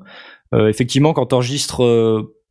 Euh, 0.55 0.69
effectivement, 0.69 1.13
quand 1.13 1.27
tu 1.27 1.35
enregistres 1.35 1.83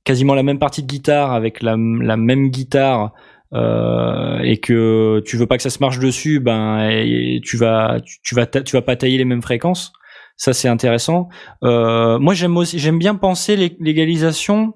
quasiment 0.03 0.36
la 0.36 0.43
même 0.43 0.59
partie 0.59 0.82
de 0.84 0.88
guitare 0.88 1.32
avec 1.34 1.63
la, 1.63 1.76
la 2.01 2.18
même 2.18 2.49
guitare 2.49 3.13
euh, 3.53 4.39
et 4.43 4.57
que 4.57 5.22
tu 5.26 5.38
veux 5.38 5.47
pas 5.47 5.57
que 5.57 5.63
ça 5.63 5.70
se 5.70 5.80
marche 5.80 5.99
dessus, 5.99 6.39
ben 6.39 6.88
et 6.89 7.39
tu 7.43 7.57
vas 7.57 7.99
tu, 8.05 8.18
tu 8.24 8.36
vas 8.36 8.45
tu 8.45 8.76
vas 8.76 8.82
pas 8.82 8.95
tailler 8.95 9.18
les 9.18 9.26
mêmes 9.26 9.41
fréquences. 9.41 9.93
Ça 10.38 10.51
c'est 10.53 10.68
intéressant. 10.68 11.30
Euh, 11.63 12.20
moi 12.20 12.34
j'aime 12.34 12.57
aussi 12.57 12.78
j'aime 12.78 12.99
bien 12.99 13.16
penser 13.16 13.55
l'é- 13.55 13.78
l'égalisation 13.80 14.74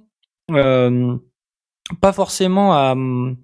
euh, 0.52 1.16
pas 2.02 2.14
forcément 2.14 2.74
à 2.74 2.92
hum, 2.92 3.38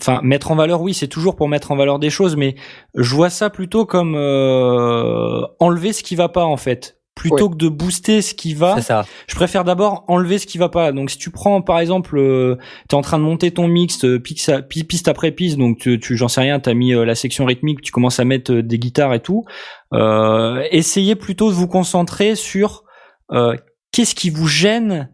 enfin 0.00 0.20
mettre 0.22 0.50
en 0.50 0.54
valeur 0.54 0.80
oui 0.80 0.94
c'est 0.94 1.08
toujours 1.08 1.36
pour 1.36 1.48
mettre 1.48 1.70
en 1.70 1.76
valeur 1.76 1.98
des 1.98 2.10
choses 2.10 2.36
mais 2.36 2.56
je 2.94 3.14
vois 3.14 3.30
ça 3.30 3.50
plutôt 3.50 3.86
comme 3.86 4.14
euh, 4.16 5.42
enlever 5.60 5.92
ce 5.92 6.02
qui 6.02 6.16
va 6.16 6.28
pas 6.28 6.44
en 6.44 6.56
fait 6.56 7.02
plutôt 7.14 7.50
que 7.50 7.56
de 7.56 7.68
booster 7.68 8.22
ce 8.22 8.34
qui 8.34 8.54
va 8.54 8.80
ça. 8.80 9.04
je 9.26 9.34
préfère 9.34 9.64
d'abord 9.64 10.04
enlever 10.08 10.38
ce 10.38 10.46
qui 10.46 10.58
va 10.58 10.68
pas. 10.68 10.92
Donc 10.92 11.10
si 11.10 11.18
tu 11.18 11.30
prends 11.30 11.60
par 11.60 11.78
exemple, 11.78 12.18
euh, 12.18 12.56
tu 12.88 12.94
es 12.94 12.98
en 12.98 13.02
train 13.02 13.18
de 13.18 13.24
monter 13.24 13.50
ton 13.50 13.68
mix 13.68 14.04
euh, 14.04 14.18
piste 14.18 15.08
après 15.08 15.30
piste, 15.30 15.58
donc 15.58 15.78
tu, 15.78 16.00
tu 16.00 16.16
j'en 16.16 16.28
sais 16.28 16.40
rien, 16.40 16.58
tu 16.58 16.70
as 16.70 16.74
mis 16.74 16.94
euh, 16.94 17.04
la 17.04 17.14
section 17.14 17.44
rythmique, 17.44 17.82
tu 17.82 17.92
commences 17.92 18.18
à 18.18 18.24
mettre 18.24 18.52
euh, 18.52 18.62
des 18.62 18.78
guitares 18.78 19.14
et 19.14 19.20
tout. 19.20 19.44
Euh, 19.92 20.66
essayez 20.70 21.14
plutôt 21.14 21.50
de 21.50 21.54
vous 21.54 21.68
concentrer 21.68 22.34
sur 22.34 22.84
euh, 23.32 23.56
qu'est-ce 23.92 24.14
qui 24.14 24.30
vous 24.30 24.48
gêne 24.48 25.10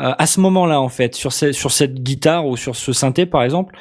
euh, 0.00 0.12
à 0.18 0.26
ce 0.26 0.40
moment-là 0.40 0.80
en 0.80 0.88
fait 0.88 1.14
sur 1.14 1.32
ce- 1.32 1.52
sur 1.52 1.70
cette 1.70 1.94
guitare 2.02 2.46
ou 2.46 2.56
sur 2.56 2.76
ce 2.76 2.92
synthé 2.92 3.26
par 3.26 3.42
exemple. 3.42 3.74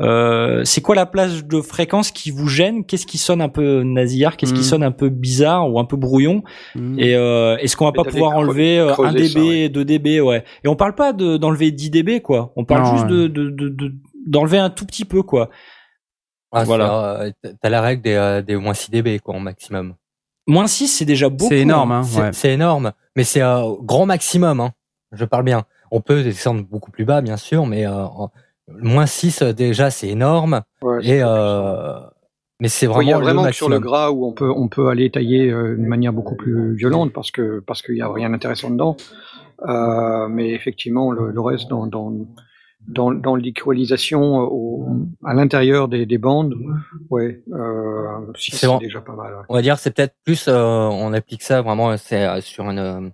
Euh, 0.00 0.62
c'est 0.64 0.80
quoi 0.80 0.94
la 0.94 1.06
place 1.06 1.44
de 1.44 1.60
fréquence 1.60 2.12
qui 2.12 2.30
vous 2.30 2.46
gêne? 2.46 2.84
Qu'est-ce 2.84 3.04
qui 3.04 3.18
sonne 3.18 3.40
un 3.40 3.48
peu 3.48 3.82
nasillard 3.82 4.36
Qu'est-ce 4.36 4.52
qui 4.52 4.60
Mhm. 4.60 4.64
sonne 4.64 4.82
un 4.84 4.92
peu 4.92 5.08
bizarre 5.08 5.68
ou 5.68 5.80
un 5.80 5.84
peu 5.84 5.96
brouillon? 5.96 6.44
Mhm. 6.76 7.00
et 7.00 7.16
euh, 7.16 7.56
est-ce 7.56 7.76
qu'on 7.76 7.86
va 7.86 7.90
pas 7.92 8.04
pouvoir 8.04 8.36
enlever 8.36 8.78
euh, 8.78 8.90
1 8.90 8.92
creuser 8.92 9.18
dB, 9.18 9.28
ça, 9.28 9.40
ouais. 9.40 9.68
2 9.70 9.84
dB, 9.84 10.20
ouais. 10.20 10.44
Et 10.62 10.68
on 10.68 10.76
parle 10.76 10.94
pas 10.94 11.12
de 11.12 11.36
d'enlever 11.36 11.72
10 11.72 11.90
dB 11.90 12.20
quoi. 12.20 12.52
On 12.54 12.64
parle 12.64 12.84
Non, 12.84 12.92
juste 12.92 13.04
ouais. 13.06 13.10
de 13.10 13.26
de 13.26 13.50
de- 13.50 13.68
de- 13.70 13.92
d'enlever 14.28 14.58
un 14.58 14.70
tout 14.70 14.86
petit 14.86 15.04
peu 15.04 15.22
quoi. 15.24 15.50
Ah, 16.52 16.62
Voilà. 16.64 17.20
euh, 17.22 17.30
T'as 17.60 17.68
la 17.68 17.80
règle 17.82 18.02
des, 18.02 18.14
euh, 18.14 18.40
des 18.40 18.54
moins 18.56 18.74
6 18.74 18.90
dB 18.92 19.18
quoi, 19.18 19.34
en 19.34 19.40
maximum. 19.40 19.94
Moins 20.46 20.68
6 20.68 20.86
c'est 20.86 21.04
déjà 21.06 21.28
beaucoup. 21.28 21.50
C'est 21.50 21.58
énorme, 21.58 21.90
hein, 21.90 22.02
C'est 22.04 22.20
ouais. 22.20 22.30
c'est 22.32 22.52
énorme, 22.52 22.92
mais 23.16 23.24
c'est 23.24 23.40
un 23.42 23.64
grand 23.82 24.06
maximum. 24.06 24.60
Hein. 24.60 24.70
Je 25.12 25.24
parle 25.24 25.44
bien. 25.44 25.64
On 25.90 26.00
peut 26.00 26.22
descendre 26.22 26.62
beaucoup 26.64 26.90
plus 26.90 27.04
bas, 27.04 27.20
bien 27.20 27.36
sûr, 27.36 27.66
mais 27.66 27.86
euh, 27.86 28.04
moins 28.68 29.06
6 29.06 29.42
euh, 29.42 29.52
déjà 29.52 29.90
c'est 29.90 30.08
énorme. 30.08 30.60
ouais, 30.82 31.06
Et 31.06 31.20
euh, 31.22 31.98
mais 32.60 32.68
c'est 32.68 32.86
vraiment, 32.86 33.02
il 33.02 33.08
y 33.08 33.12
a 33.12 33.18
vraiment 33.18 33.44
le 33.44 33.50
que 33.50 33.54
sur 33.54 33.68
le 33.68 33.78
gras 33.80 34.10
où 34.10 34.26
on 34.26 34.32
peut 34.32 34.50
on 34.54 34.68
peut 34.68 34.88
aller 34.88 35.10
tailler 35.10 35.46
d'une 35.46 35.86
manière 35.86 36.12
beaucoup 36.12 36.34
plus 36.36 36.74
violente 36.74 37.12
parce 37.12 37.30
que 37.30 37.60
parce 37.60 37.82
qu'il 37.82 37.96
y 37.96 38.02
a 38.02 38.12
rien 38.12 38.30
d'intéressant 38.30 38.70
dedans. 38.70 38.96
Euh, 39.66 40.28
mais 40.28 40.50
effectivement, 40.50 41.10
le, 41.10 41.30
le 41.30 41.40
reste 41.40 41.68
dans 41.68 41.86
dans 41.86 42.12
dans, 42.86 43.10
dans 43.12 43.34
l'équalisation 43.34 44.48
à 45.24 45.34
l'intérieur 45.34 45.88
des, 45.88 46.06
des 46.06 46.16
bandes, 46.18 46.54
ouais, 47.10 47.42
euh, 47.52 48.06
si, 48.36 48.52
C'est 48.52 48.78
déjà 48.78 49.00
pas 49.00 49.12
mal. 49.14 49.34
ouais. 49.34 49.42
On 49.48 49.54
va 49.54 49.62
dire 49.62 49.78
c'est 49.78 49.90
peut-être 49.94 50.14
plus 50.24 50.46
euh, 50.48 50.54
on 50.90 51.12
applique 51.12 51.42
ça 51.42 51.60
vraiment 51.60 51.96
c'est 51.96 52.40
sur 52.40 52.70
une 52.70 53.12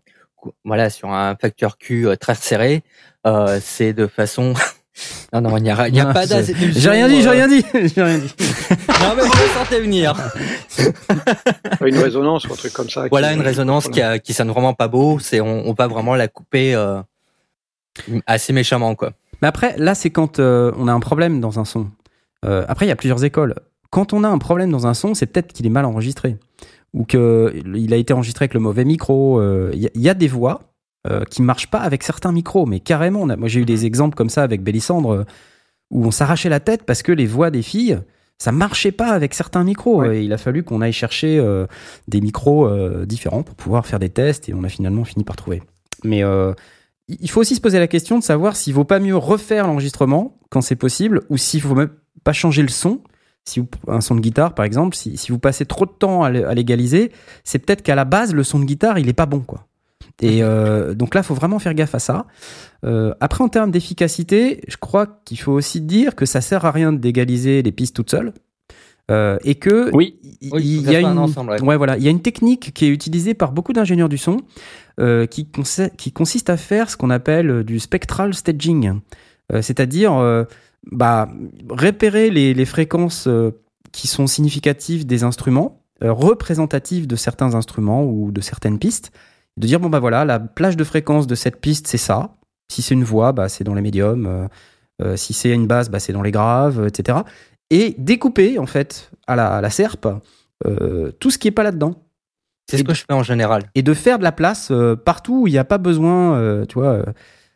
voilà 0.64 0.90
sur 0.90 1.10
un 1.10 1.36
facteur 1.36 1.78
Q 1.78 2.06
euh, 2.08 2.16
très 2.16 2.34
serré. 2.34 2.82
Euh, 3.26 3.58
c'est 3.62 3.92
de 3.92 4.06
façon 4.06 4.54
non 5.32 5.40
non 5.40 5.56
il 5.56 5.62
n'y 5.64 5.70
a, 5.70 5.88
y 5.88 6.00
a 6.00 6.04
Non, 6.04 6.12
pas 6.12 6.22
j'ai- 6.26 6.28
d'adulsion, 6.34 6.80
J'ai 6.80 6.90
rien 6.90 7.08
dit, 7.08 7.22
j'ai 7.22 7.30
rien 7.30 7.48
dit, 7.48 7.64
j'ai 7.94 8.02
rien 8.02 8.18
dit. 8.18 8.34
Non 8.88 9.14
mais 9.16 9.22
je 9.22 9.42
le 9.42 9.48
sentais 9.58 9.80
venir. 9.80 10.14
Une 11.84 11.98
résonance 11.98 12.46
ou 12.48 12.52
un 12.52 12.56
truc 12.56 12.72
comme 12.72 12.88
ça. 12.90 13.06
Voilà 13.10 13.28
qui- 13.30 13.34
une 13.36 13.42
résonance 13.42 13.88
qui, 13.88 14.00
a, 14.02 14.18
qui 14.18 14.32
sonne 14.34 14.48
vraiment 14.50 14.74
pas 14.74 14.88
beau. 14.88 15.18
C'est 15.18 15.40
on, 15.40 15.66
on 15.68 15.72
va 15.72 15.86
vraiment 15.88 16.14
la 16.14 16.28
couper 16.28 16.74
euh, 16.74 17.00
assez 18.26 18.52
méchamment 18.52 18.94
quoi. 18.94 19.12
Mais 19.42 19.48
après, 19.48 19.74
là, 19.78 19.94
c'est 19.94 20.10
quand 20.10 20.38
euh, 20.38 20.72
on 20.78 20.88
a 20.88 20.92
un 20.92 21.00
problème 21.00 21.40
dans 21.40 21.58
un 21.58 21.64
son. 21.64 21.88
Euh, 22.46 22.64
après, 22.68 22.86
il 22.86 22.88
y 22.88 22.92
a 22.92 22.96
plusieurs 22.96 23.24
écoles. 23.24 23.54
Quand 23.90 24.12
on 24.12 24.24
a 24.24 24.28
un 24.28 24.38
problème 24.38 24.70
dans 24.70 24.86
un 24.86 24.94
son, 24.94 25.12
c'est 25.14 25.26
peut-être 25.26 25.52
qu'il 25.52 25.66
est 25.66 25.70
mal 25.70 25.84
enregistré. 25.84 26.36
Ou 26.94 27.04
qu'il 27.04 27.92
a 27.92 27.96
été 27.96 28.12
enregistré 28.14 28.44
avec 28.44 28.54
le 28.54 28.60
mauvais 28.60 28.84
micro. 28.84 29.40
Euh, 29.40 29.70
Il 29.74 29.80
y, 29.82 29.86
a- 29.86 29.90
il 29.94 30.00
y 30.00 30.08
a 30.08 30.14
des 30.14 30.28
voix 30.28 30.60
euh, 31.06 31.24
qui 31.24 31.42
marchent 31.42 31.66
pas 31.70 31.80
avec 31.80 32.02
certains 32.02 32.32
micros. 32.32 32.64
Mais 32.66 32.80
carrément, 32.80 33.20
on 33.22 33.28
a- 33.28 33.36
moi 33.36 33.48
j'ai 33.48 33.60
eu 33.60 33.64
des 33.66 33.84
exemples 33.84 34.14
comme 34.16 34.30
ça 34.30 34.42
avec 34.42 34.62
Bélissandre, 34.62 35.12
euh, 35.12 35.24
où 35.90 36.06
on 36.06 36.10
s'arrachait 36.10 36.48
la 36.48 36.60
tête 36.60 36.84
parce 36.84 37.02
que 37.02 37.12
les 37.12 37.26
voix 37.26 37.50
des 37.50 37.60
filles, 37.62 37.98
ça 38.38 38.52
marchait 38.52 38.92
pas 38.92 39.08
avec 39.10 39.34
certains 39.34 39.64
micros. 39.64 40.00
Ouais. 40.00 40.18
Et 40.20 40.22
il 40.24 40.32
a 40.32 40.38
fallu 40.38 40.62
qu'on 40.62 40.80
aille 40.80 40.92
chercher 40.94 41.38
euh, 41.38 41.66
des 42.08 42.20
micros 42.20 42.66
euh, 42.66 43.04
différents 43.06 43.42
pour 43.42 43.54
pouvoir 43.54 43.86
faire 43.86 43.98
des 43.98 44.08
tests. 44.08 44.48
Et 44.48 44.54
on 44.54 44.64
a 44.64 44.68
finalement 44.68 45.04
fini 45.04 45.24
par 45.24 45.36
trouver. 45.36 45.62
Mais 46.04 46.22
euh, 46.24 46.52
il 47.08 47.28
faut 47.28 47.40
aussi 47.40 47.54
se 47.56 47.60
poser 47.60 47.78
la 47.78 47.86
question 47.88 48.18
de 48.18 48.24
savoir 48.24 48.56
s'il 48.56 48.72
vaut 48.72 48.84
pas 48.84 48.98
mieux 48.98 49.16
refaire 49.16 49.66
l'enregistrement 49.66 50.38
quand 50.50 50.62
c'est 50.62 50.76
possible 50.76 51.22
ou 51.28 51.36
s'il 51.36 51.60
faut 51.60 51.74
même 51.74 51.90
pas 52.24 52.32
changer 52.32 52.62
le 52.62 52.68
son. 52.68 53.00
Si 53.44 53.60
vous, 53.60 53.68
un 53.88 54.00
son 54.00 54.14
de 54.14 54.20
guitare, 54.20 54.54
par 54.54 54.64
exemple, 54.64 54.96
si, 54.96 55.16
si 55.16 55.30
vous 55.30 55.38
passez 55.38 55.66
trop 55.66 55.84
de 55.84 55.90
temps 55.90 56.22
à 56.22 56.30
l'égaliser, 56.30 57.12
c'est 57.44 57.58
peut-être 57.58 57.82
qu'à 57.82 57.94
la 57.94 58.04
base, 58.06 58.34
le 58.34 58.42
son 58.42 58.58
de 58.58 58.64
guitare, 58.64 58.98
il 58.98 59.08
est 59.08 59.14
pas 59.14 59.26
bon, 59.26 59.40
quoi. 59.40 59.66
Et 60.22 60.42
euh, 60.42 60.94
donc 60.94 61.14
là, 61.14 61.20
il 61.20 61.24
faut 61.24 61.34
vraiment 61.34 61.58
faire 61.58 61.74
gaffe 61.74 61.94
à 61.94 61.98
ça. 61.98 62.26
Euh, 62.84 63.14
après, 63.20 63.44
en 63.44 63.48
termes 63.48 63.70
d'efficacité, 63.70 64.62
je 64.68 64.76
crois 64.76 65.06
qu'il 65.24 65.38
faut 65.38 65.52
aussi 65.52 65.80
dire 65.80 66.14
que 66.14 66.26
ça 66.26 66.40
sert 66.40 66.64
à 66.64 66.70
rien 66.70 66.92
d'égaliser 66.92 67.62
les 67.62 67.72
pistes 67.72 67.96
toutes 67.96 68.10
seules. 68.10 68.32
Euh, 69.10 69.36
et 69.44 69.56
que 69.56 69.90
Oui. 69.94 70.18
il 70.40 70.50
Oui, 70.50 70.82
y 70.82 70.96
a 70.96 71.00
une, 71.00 71.18
ensemble, 71.18 71.50
ouais. 71.50 71.62
ouais, 71.62 71.76
voilà, 71.76 71.98
il 71.98 72.02
y 72.02 72.08
a 72.08 72.10
une 72.10 72.22
technique 72.22 72.72
qui 72.72 72.86
est 72.86 72.88
utilisée 72.88 73.34
par 73.34 73.52
beaucoup 73.52 73.74
d'ingénieurs 73.74 74.08
du 74.08 74.16
son 74.16 74.38
qui, 75.30 75.46
consiste 76.14 76.48
à 76.48 76.56
faire 76.56 76.88
ce 76.88 76.96
qu'on 76.96 77.10
appelle 77.10 77.64
du 77.64 77.80
spectral 77.80 78.32
staging. 78.32 79.00
C'est-à-dire 79.60 80.46
bah, 80.90 81.28
repérer 81.70 82.30
les, 82.30 82.54
les 82.54 82.64
fréquences 82.64 83.26
euh, 83.26 83.50
qui 83.92 84.06
sont 84.08 84.26
significatives 84.26 85.06
des 85.06 85.24
instruments, 85.24 85.82
euh, 86.02 86.12
représentatives 86.12 87.06
de 87.06 87.16
certains 87.16 87.54
instruments 87.54 88.04
ou 88.04 88.32
de 88.32 88.40
certaines 88.40 88.78
pistes, 88.78 89.12
de 89.56 89.66
dire 89.66 89.78
bon 89.80 89.88
bah 89.88 90.00
voilà, 90.00 90.24
la 90.24 90.40
plage 90.40 90.76
de 90.76 90.84
fréquence 90.84 91.26
de 91.26 91.34
cette 91.34 91.60
piste 91.60 91.86
c'est 91.86 91.98
ça. 91.98 92.36
Si 92.72 92.82
c'est 92.82 92.94
une 92.94 93.04
voix, 93.04 93.32
bah, 93.32 93.48
c'est 93.48 93.62
dans 93.64 93.74
les 93.74 93.82
médiums. 93.82 94.48
euh, 95.02 95.16
si 95.16 95.32
c'est 95.32 95.50
une 95.50 95.66
basse, 95.66 95.90
bah, 95.90 96.00
c'est 96.00 96.12
dans 96.12 96.22
les 96.22 96.30
graves, 96.30 96.86
etc. 96.86 97.18
Et 97.70 97.94
découper 97.98 98.58
en 98.58 98.66
fait 98.66 99.10
à 99.26 99.36
la, 99.36 99.48
à 99.56 99.60
la 99.60 99.70
serpe 99.70 100.08
euh, 100.66 101.10
tout 101.20 101.30
ce 101.30 101.38
qui 101.38 101.48
est 101.48 101.52
pas 101.52 101.62
là-dedans 101.62 101.94
C'est 102.70 102.78
ce 102.78 102.84
que 102.84 102.94
je 102.94 103.04
fais 103.06 103.12
en 103.12 103.22
général. 103.22 103.64
et 103.74 103.82
de 103.82 103.94
faire 103.94 104.18
de 104.18 104.24
la 104.24 104.32
place 104.32 104.68
euh, 104.70 104.96
partout 104.96 105.42
où 105.42 105.46
il 105.46 105.52
n'y 105.52 105.58
a 105.58 105.64
pas 105.64 105.78
besoin, 105.78 106.64
tu 106.66 106.78
vois. 106.78 107.04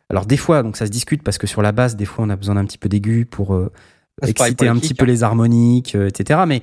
Alors 0.09 0.25
des 0.25 0.37
fois, 0.37 0.63
donc 0.63 0.75
ça 0.77 0.85
se 0.85 0.91
discute 0.91 1.23
parce 1.23 1.37
que 1.37 1.47
sur 1.47 1.61
la 1.61 1.71
basse, 1.71 1.95
des 1.95 2.05
fois, 2.05 2.25
on 2.25 2.29
a 2.29 2.35
besoin 2.35 2.55
d'un 2.55 2.65
petit 2.65 2.77
peu 2.79 2.89
d'aigu 2.89 3.25
pour 3.25 3.53
euh, 3.53 3.71
Ah, 4.21 4.27
exciter 4.29 4.67
un 4.67 4.75
petit 4.77 4.93
peu 4.93 5.05
les 5.05 5.23
harmoniques, 5.23 5.95
euh, 5.95 6.07
etc. 6.07 6.41
Mais 6.47 6.61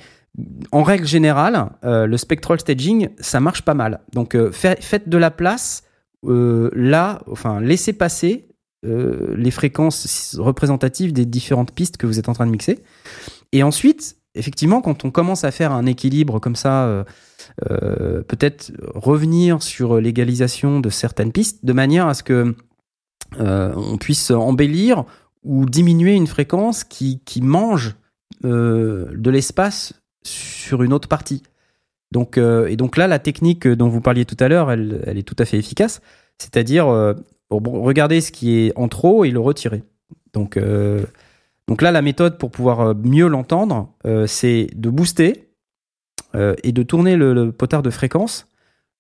en 0.73 0.83
règle 0.83 1.07
générale, 1.07 1.71
euh, 1.85 2.07
le 2.07 2.17
spectral 2.17 2.59
staging, 2.61 3.09
ça 3.19 3.41
marche 3.41 3.63
pas 3.63 3.75
mal. 3.75 4.01
Donc 4.13 4.37
fait- 4.51 4.83
faites 4.83 5.09
de 5.09 5.17
la 5.19 5.31
place 5.31 5.83
là, 6.23 7.23
enfin 7.31 7.61
laissez 7.61 7.93
passer 7.93 8.49
les 8.83 9.51
fréquences 9.51 10.37
représentatives 10.39 11.13
des 11.13 11.25
différentes 11.25 11.73
pistes 11.73 11.97
que 11.97 12.07
vous 12.07 12.19
êtes 12.19 12.29
en 12.29 12.33
train 12.33 12.47
de 12.47 12.51
mixer. 12.51 12.81
Et 13.53 13.63
ensuite, 13.63 14.17
effectivement, 14.35 14.81
quand 14.81 15.05
on 15.05 15.11
commence 15.11 15.45
à 15.45 15.51
faire 15.53 15.71
un 15.73 15.87
équilibre 15.87 16.41
comme 16.41 16.57
ça, 16.57 17.05
peut-être 17.69 18.73
revenir 18.95 19.63
sur 19.63 20.01
l'égalisation 20.01 20.81
de 20.81 20.91
certaines 20.91 21.33
pistes 21.33 21.65
de 21.65 21.73
manière 21.73 22.07
à 22.09 22.15
ce 22.15 22.23
que 22.23 22.55
euh, 23.41 23.73
on 23.77 23.99
puisse 23.99 24.31
embellir 24.31 25.05
ou 25.45 25.67
diminuer 25.67 26.15
une 26.15 26.27
fréquence 26.27 26.85
qui, 26.85 27.21
qui 27.25 27.43
mange 27.43 27.97
euh, 28.45 29.11
de 29.15 29.31
l'espace 29.31 29.95
sur 30.23 30.83
une 30.83 30.93
autre 30.93 31.09
partie. 31.09 31.43
Donc, 32.13 32.39
euh, 32.39 32.67
et 32.67 32.77
donc 32.77 32.97
là, 32.97 33.07
la 33.07 33.19
technique 33.19 33.67
dont 33.67 33.89
vous 33.89 34.01
parliez 34.01 34.25
tout 34.25 34.37
à 34.41 34.49
l'heure, 34.49 34.71
elle, 34.71 35.03
elle 35.07 35.19
est 35.19 35.23
tout 35.23 35.37
à 35.39 35.45
fait 35.45 35.59
efficace. 35.59 36.01
C'est-à-dire 36.39 36.87
regarder 37.51 38.21
ce 38.21 38.31
qui 38.31 38.59
est 38.59 38.73
en 38.77 38.89
trop 38.89 39.25
et 39.25 39.31
le 39.31 39.41
retirer. 39.41 39.83
Donc, 40.35 40.59
donc 41.67 41.81
là, 41.81 41.91
la 41.91 42.03
méthode 42.03 42.37
pour 42.37 42.51
pouvoir 42.51 42.95
mieux 42.95 43.27
l'entendre, 43.27 43.95
c'est 44.27 44.67
de 44.75 44.91
booster 44.91 45.49
et 46.35 46.73
de 46.73 46.83
tourner 46.83 47.17
le, 47.17 47.33
le 47.33 47.53
potard 47.53 47.83
de 47.83 47.89
fréquence 47.89 48.49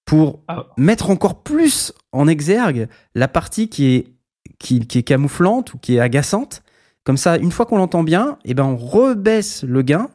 pour 0.07 0.41
Ah. 0.49 0.69
mettre 0.79 1.11
encore 1.11 1.43
plus 1.43 1.93
en 2.13 2.27
exergue 2.29 2.89
la 3.15 3.29
partie 3.29 3.69
qui 3.69 3.95
est, 3.97 4.07
qui, 4.59 4.87
qui 4.87 4.99
est 4.99 5.03
camouflante 5.03 5.75
ou 5.75 5.79
qui 5.79 5.97
est 5.97 6.01
agaçante. 6.01 6.63
Comme 7.05 7.17
ça, 7.17 7.37
une 7.37 7.53
fois 7.53 7.67
qu'on 7.67 7.79
l'entend 7.79 8.03
bien, 8.03 8.39
eh 8.45 8.55
ben 8.55 8.65
on 8.65 8.77
rebaisse 8.77 9.63
le 9.65 9.83
gain. 9.83 10.09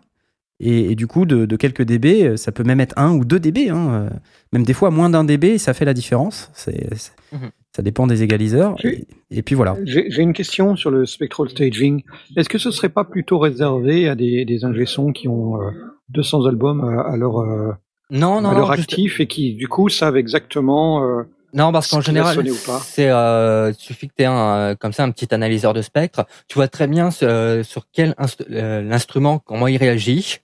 Et, 0.60 0.92
et 0.92 0.96
du 0.96 1.08
coup, 1.08 1.26
de, 1.26 1.46
de 1.48 1.56
quelques 1.56 1.82
dB, 1.84 2.24
euh, 2.24 2.38
ça 2.38 2.52
peut 2.52 2.64
même 2.64 2.80
être 2.80 2.94
1 2.98 3.14
ou 3.14 3.26
2 3.26 3.40
dB. 3.40 3.70
hein, 3.70 3.90
euh, 3.94 4.10
Même 4.54 4.64
des 4.64 4.74
fois, 4.74 4.92
moins 4.92 5.10
d'un 5.10 5.24
dB, 5.24 5.58
ça 5.58 5.74
fait 5.74 5.86
la 5.86 5.94
différence. 5.94 6.52
C'est, 6.54 6.88
Mhm. 7.32 7.50
Ça 7.74 7.82
dépend 7.82 8.06
des 8.06 8.22
égaliseurs. 8.22 8.76
J'ai- 8.80 9.08
Et, 9.32 9.38
et 9.38 9.42
puis 9.42 9.56
voilà. 9.56 9.78
J'ai 9.86 10.22
une 10.22 10.34
question 10.34 10.76
sur 10.76 10.92
le 10.92 11.06
spectral 11.06 11.48
staging. 11.50 12.04
Est-ce 12.36 12.50
que 12.50 12.58
ce 12.58 12.70
serait 12.70 12.90
pas 12.90 13.06
plutôt 13.06 13.40
réservé 13.40 14.10
à 14.10 14.16
des, 14.16 14.44
des 14.44 14.66
ingé-sons 14.66 15.14
qui 15.14 15.30
ont 15.30 15.62
euh, 15.62 15.70
200 16.10 16.46
albums 16.48 16.82
à, 16.84 17.02
à 17.14 17.16
leur, 17.16 17.40
euh, 17.40 17.72
Non, 18.10 18.42
non, 18.42 18.50
à 18.50 18.54
leur 18.54 18.68
non, 18.68 18.74
juste- 18.76 18.92
actif 18.92 19.22
et 19.22 19.28
qui, 19.28 19.54
du 19.56 19.70
coup, 19.70 19.88
savent 19.88 20.18
exactement 20.18 21.02
euh, 21.06 21.24
non, 21.54 21.72
parce 21.72 21.88
ce 21.88 21.96
qu'en 21.96 22.02
général, 22.02 22.46
c'est 22.84 23.10
euh, 23.10 23.72
il 23.72 23.76
suffit 23.76 24.08
que 24.08 24.14
tu 24.18 24.24
aies 24.24 24.28
un, 24.28 24.56
euh, 24.72 24.76
comme 24.76 24.94
ça 24.94 25.04
un 25.04 25.12
petit 25.12 25.34
analyseur 25.34 25.74
de 25.74 25.82
spectre. 25.82 26.26
Tu 26.48 26.56
vois 26.56 26.68
très 26.68 26.88
bien 26.88 27.10
euh, 27.24 27.64
sur 27.64 27.86
quel 27.92 28.16
euh, 28.52 28.82
l'instrument, 28.82 29.40
comment 29.40 29.68
il 29.68 29.78
réagit 29.78 30.40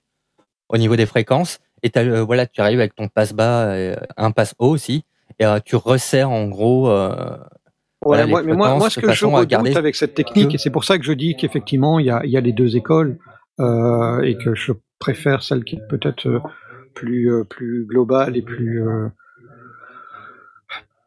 au 0.68 0.76
niveau 0.76 0.96
des 0.96 1.06
fréquences. 1.06 1.60
Et 1.82 1.90
euh, 1.96 2.22
voilà, 2.24 2.46
tu 2.46 2.60
arrives 2.60 2.80
avec 2.80 2.94
ton 2.94 3.08
passe 3.08 3.32
bas, 3.32 3.72
un 4.16 4.30
passe 4.32 4.54
haut 4.58 4.68
aussi, 4.70 5.04
et 5.38 5.46
euh, 5.46 5.60
tu 5.64 5.76
resserres 5.76 6.30
en 6.30 6.46
gros. 6.46 6.90
euh, 6.90 7.36
Ouais, 8.04 8.10
Voilà, 8.16 8.26
moi, 8.28 8.42
mais 8.44 8.54
moi, 8.54 8.74
moi, 8.76 8.90
ce 8.90 9.00
que 9.00 9.12
je 9.12 9.26
redoute 9.26 9.48
garder 9.48 9.76
avec 9.76 9.96
cette 9.96 10.14
technique, 10.14 10.50
que- 10.50 10.54
et 10.54 10.58
c'est 10.58 10.70
pour 10.70 10.84
ça 10.84 10.98
que 10.98 11.04
je 11.04 11.12
dis 11.12 11.34
qu'effectivement, 11.36 11.98
il 11.98 12.06
y 12.06 12.10
a, 12.10 12.24
y 12.24 12.36
a 12.36 12.40
les 12.40 12.52
deux 12.52 12.76
écoles, 12.76 13.18
euh, 13.58 14.20
et 14.22 14.38
que 14.38 14.54
je 14.54 14.72
préfère 15.00 15.42
celle 15.42 15.64
qui 15.64 15.76
est 15.76 15.88
peut-être 15.88 16.40
plus, 16.94 17.44
plus 17.50 17.86
globale 17.86 18.36
et 18.36 18.42
plus, 18.42 18.86
euh, 18.86 19.08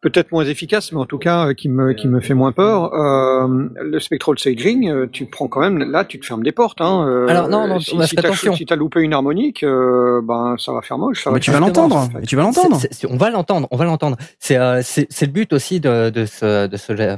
peut-être 0.01 0.31
moins 0.31 0.45
efficace, 0.45 0.91
mais 0.91 0.99
en 0.99 1.05
tout 1.05 1.19
cas, 1.19 1.47
euh, 1.47 1.53
qui 1.53 1.69
me, 1.69 1.93
qui 1.93 2.07
me 2.07 2.19
fait 2.19 2.33
moins 2.33 2.51
peur. 2.51 2.93
Euh, 2.93 3.69
le 3.79 3.99
spectral 3.99 4.37
staging, 4.37 4.89
euh, 4.89 5.07
tu 5.11 5.25
prends 5.27 5.47
quand 5.47 5.61
même, 5.61 5.77
là, 5.91 6.03
tu 6.05 6.19
te 6.19 6.25
fermes 6.25 6.43
des 6.43 6.51
portes, 6.51 6.81
hein. 6.81 7.07
euh, 7.07 7.27
Alors, 7.27 7.47
non, 7.47 7.67
non, 7.67 7.79
si, 7.79 7.91
si 8.07 8.15
t'as, 8.15 8.27
attention. 8.27 8.55
si 8.55 8.65
t'as 8.65 8.75
loupé 8.75 9.01
une 9.01 9.13
harmonique, 9.13 9.63
euh, 9.63 10.21
ben, 10.23 10.55
ça 10.57 10.73
va 10.73 10.81
faire 10.81 10.97
moche. 10.97 11.23
Ça 11.23 11.29
va 11.29 11.35
Mais 11.35 11.39
tu 11.39 11.51
vas 11.51 11.59
l'entendre. 11.59 12.09
Et 12.21 12.25
tu 12.25 12.35
vas 12.35 12.41
l'entendre. 12.41 12.79
On 13.09 13.17
va 13.17 13.29
l'entendre, 13.29 13.67
on 13.71 13.77
va 13.77 13.85
l'entendre. 13.85 14.17
C'est 14.39 14.57
euh, 14.57 14.81
c'est 14.83 15.07
c'est 15.09 15.27
le 15.27 15.31
but 15.31 15.53
aussi 15.53 15.79
de 15.79 16.09
de 16.09 16.25
ce 16.25 16.67
de 16.67 16.77
ce 16.77 17.17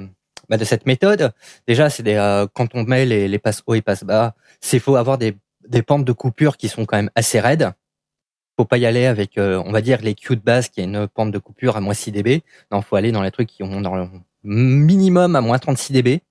bah, 0.50 0.58
de 0.58 0.66
cette 0.66 0.86
méthode. 0.86 1.32
Déjà, 1.68 1.90
c'est 1.90 2.04
des 2.04 2.16
euh, 2.16 2.48
quand 2.54 2.76
on 2.76 2.84
met 2.84 3.06
les 3.06 3.28
les 3.28 3.40
passes 3.40 3.64
hauts 3.66 3.76
et 3.76 3.82
passes 3.82 4.04
bas, 4.04 4.36
c'est 4.60 4.80
faut 4.80 4.98
avoir 4.98 5.18
des 5.18 5.38
des 5.68 5.82
pentes 5.82 6.04
de 6.04 6.12
coupure 6.12 6.58
qui 6.58 6.68
sont 6.68 6.86
quand 6.86 6.98
même 6.98 7.10
assez 7.16 7.40
raides. 7.40 7.72
Faut 8.58 8.66
pas 8.66 8.78
y 8.78 8.86
aller 8.86 9.06
avec 9.06 9.38
euh, 9.38 9.62
on 9.66 9.72
va 9.72 9.82
dire 9.82 10.00
les 10.02 10.14
Q 10.14 10.36
de 10.36 10.42
base 10.42 10.70
qui 10.70 10.82
a 10.82 10.84
une 10.84 11.08
pente 11.08 11.32
de 11.32 11.40
coupure 11.40 11.76
à 11.76 11.82
moins 11.82 11.94
6 11.96 12.12
dB. 12.12 12.44
Non, 12.72 12.82
faut 12.82 12.96
aller 12.96 13.12
dans 13.12 13.24
les 13.24 13.32
trucs 13.32 13.50
qui 13.50 13.64
ont 13.64 13.82
dans 13.82 13.96
le 13.96 14.08
minimum 14.44 15.36
à 15.36 15.42
moins 15.42 15.58
36 15.58 15.94
dB. 15.94 16.22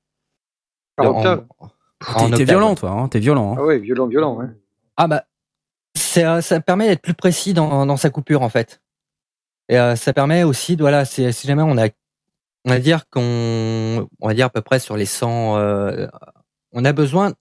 En- 0.98 1.22
en 2.16 2.30
T'es, 2.30 2.44
violent, 2.44 2.74
toi. 2.74 2.90
hein, 2.90 3.08
t'es 3.08 3.18
violent. 3.20 3.52
hein. 3.52 3.56
Ah 3.60 3.64
ouais, 3.64 3.78
violent, 3.78 4.06
violent, 4.06 4.36
ouais. 4.36 4.46
Ah 4.96 5.06
bah, 5.06 5.24
euh, 6.18 6.40
ça 6.40 6.60
permet 6.60 6.88
d'être 6.88 7.02
plus 7.02 7.14
précis 7.14 7.54
dans, 7.54 7.86
dans 7.86 7.96
sa 7.96 8.10
coupure 8.10 8.42
en 8.42 8.48
fait. 8.48 8.80
Et 9.68 9.78
euh, 9.78 9.96
ça 9.96 10.12
permet 10.12 10.42
aussi, 10.42 10.76
de, 10.76 10.82
voilà, 10.82 11.04
si 11.04 11.30
jamais 11.44 11.62
on 11.62 11.78
a, 11.78 11.86
on 12.64 12.70
va 12.70 12.78
dire 12.78 13.08
qu'on, 13.08 14.08
on 14.20 14.28
va 14.28 14.34
dire 14.34 14.46
à 14.46 14.50
peu 14.50 14.60
près 14.62 14.78
sur 14.80 14.96
les 14.96 15.06
100, 15.06 15.56
euh, 15.58 16.06
on 16.72 16.84
a 16.84 16.92
besoin 16.92 17.32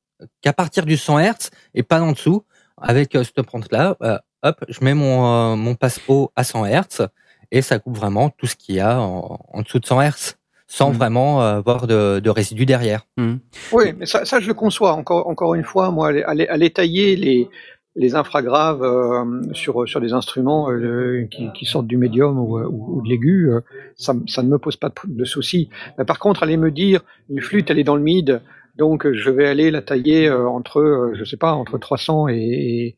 qu'à 0.41 0.53
partir 0.53 0.85
du 0.85 0.95
100 0.97 1.19
Hz 1.19 1.49
et 1.73 1.83
pas 1.83 2.01
en 2.01 2.11
dessous. 2.13 2.43
Avec 2.81 3.15
euh, 3.15 3.23
cette 3.23 3.41
prendre 3.43 3.67
là, 3.71 3.95
hop, 4.43 4.65
je 4.67 4.83
mets 4.83 4.93
mon 4.93 5.53
euh, 5.53 5.55
mon 5.55 5.75
passe 5.75 5.99
haut 6.07 6.31
à 6.35 6.43
100 6.43 6.65
Hz 6.65 7.07
et 7.51 7.61
ça 7.61 7.79
coupe 7.79 7.97
vraiment 7.97 8.29
tout 8.29 8.47
ce 8.47 8.55
qu'il 8.55 8.75
y 8.75 8.79
a 8.79 8.99
en, 8.99 9.39
en 9.51 9.61
dessous 9.61 9.79
de 9.79 9.85
100 9.85 10.01
Hz, 10.01 10.35
sans 10.67 10.89
Mhm. 10.89 10.95
vraiment 10.97 11.41
euh, 11.43 11.57
avoir 11.57 11.85
de, 11.87 12.19
de 12.19 12.29
résidus 12.29 12.65
derrière. 12.65 13.01
Mhm. 13.17 13.39
Oui, 13.73 13.93
mais 13.97 14.05
ça, 14.05 14.25
ça 14.25 14.39
je 14.39 14.47
le 14.47 14.53
conçois. 14.53 14.93
Encore, 14.93 15.27
encore 15.27 15.53
une 15.55 15.63
fois, 15.63 15.91
moi, 15.91 16.09
aller, 16.25 16.69
tailler 16.69 17.15
les, 17.17 17.49
les 17.97 18.15
infragraves 18.15 18.83
euh, 18.83 19.41
sur, 19.53 19.87
sur 19.87 19.99
des 19.99 20.13
instruments 20.13 20.71
euh, 20.71 21.27
qui, 21.29 21.51
qui 21.51 21.65
sortent 21.65 21.87
du 21.87 21.97
médium 21.97 22.39
ou, 22.39 22.57
ou, 22.57 22.97
ou 22.97 23.01
de 23.01 23.09
l'aigu, 23.09 23.51
euh, 23.51 23.59
ça, 23.97 24.13
ne 24.13 24.47
me 24.47 24.57
pose 24.57 24.77
pas 24.77 24.87
de, 24.89 24.95
de 25.05 25.25
souci. 25.25 25.69
Mais 25.97 26.05
par 26.05 26.19
contre, 26.19 26.41
aller 26.43 26.55
me 26.57 26.71
dire, 26.71 27.01
une 27.29 27.41
flûte, 27.41 27.69
elle 27.69 27.79
est 27.79 27.83
dans 27.83 27.97
le 27.97 28.01
mid, 28.03 28.41
donc 28.77 29.05
euh, 29.05 29.13
je 29.13 29.29
vais 29.29 29.47
aller 29.47 29.71
la 29.71 29.81
tailler 29.81 30.27
euh, 30.27 30.47
entre, 30.47 30.79
euh, 30.79 31.13
je 31.17 31.23
sais 31.23 31.37
pas, 31.37 31.53
entre 31.53 31.77
300 31.77 32.27
et, 32.29 32.95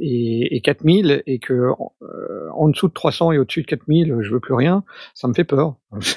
et, 0.00 0.56
et 0.56 0.60
4000, 0.60 1.22
et 1.26 1.38
que 1.38 1.52
euh, 1.52 2.48
en 2.54 2.68
dessous 2.68 2.88
de 2.88 2.92
300 2.92 3.32
et 3.32 3.38
au-dessus 3.38 3.62
de 3.62 3.66
4000, 3.66 4.16
je 4.20 4.30
veux 4.30 4.40
plus 4.40 4.54
rien, 4.54 4.84
ça 5.14 5.28
me 5.28 5.34
fait 5.34 5.44
peur. 5.44 5.76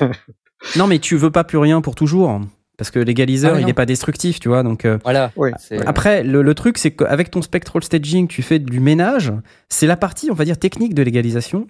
Non, 0.78 0.88
mais 0.88 1.00
tu 1.00 1.18
veux 1.18 1.30
pas 1.32 1.44
plus 1.44 1.58
rien 1.58 1.82
pour 1.82 1.94
toujours. 1.94 2.40
Parce 2.78 2.90
que 2.90 2.98
l'égaliseur, 3.00 3.56
Ah, 3.56 3.60
il 3.60 3.66
n'est 3.66 3.74
pas 3.74 3.86
destructif, 3.86 4.40
tu 4.40 4.48
vois. 4.48 4.64
Donc, 4.64 4.86
euh, 4.86 4.98
Voilà. 5.04 5.32
Après, 5.86 6.24
le, 6.24 6.42
le 6.42 6.56
truc, 6.56 6.78
c'est 6.78 6.92
qu'avec 6.92 7.30
ton 7.30 7.42
spectral 7.42 7.84
staging, 7.84 8.28
tu 8.30 8.42
fais 8.42 8.60
du 8.60 8.80
ménage. 8.80 9.34
C'est 9.70 9.88
la 9.88 9.98
partie, 9.98 10.32
on 10.32 10.34
va 10.34 10.46
dire, 10.46 10.58
technique 10.58 10.94
de 10.96 11.04
l'égalisation, 11.04 11.68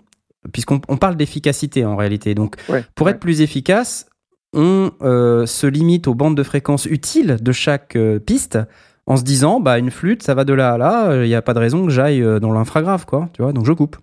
puisqu'on 0.54 0.80
on 0.88 0.98
parle 0.98 1.16
d'efficacité 1.18 1.84
en 1.86 1.96
réalité. 1.96 2.36
Donc, 2.36 2.56
Ouais, 2.70 2.84
pour 2.96 3.06
ouais. 3.08 3.12
être 3.14 3.20
plus 3.20 3.42
efficace, 3.42 4.06
on 4.54 4.92
euh, 5.02 5.46
se 5.46 5.68
limite 5.68 6.08
aux 6.08 6.16
bandes 6.16 6.38
de 6.38 6.44
fréquences 6.44 6.86
utiles 6.86 7.38
de 7.42 7.52
chaque 7.52 7.96
euh, 7.96 8.20
piste, 8.20 8.60
en 9.06 9.18
se 9.18 9.24
disant, 9.24 9.60
bah, 9.60 9.80
une 9.80 9.92
flûte, 9.92 10.24
ça 10.24 10.34
va 10.34 10.46
de 10.46 10.54
là 10.54 10.74
à 10.74 10.78
là. 10.78 11.24
Il 11.24 11.28
n'y 11.28 11.36
a 11.36 11.42
pas 11.42 11.54
de 11.54 11.60
raison 11.60 11.86
que 11.86 11.92
j'aille 11.92 12.22
euh, 12.22 12.40
dans 12.40 12.54
l'infragrave, 12.54 13.06
quoi. 13.06 13.30
Tu 13.34 13.42
vois, 13.42 13.52
donc 13.52 13.66
je 13.66 13.74
coupe. 13.74 13.98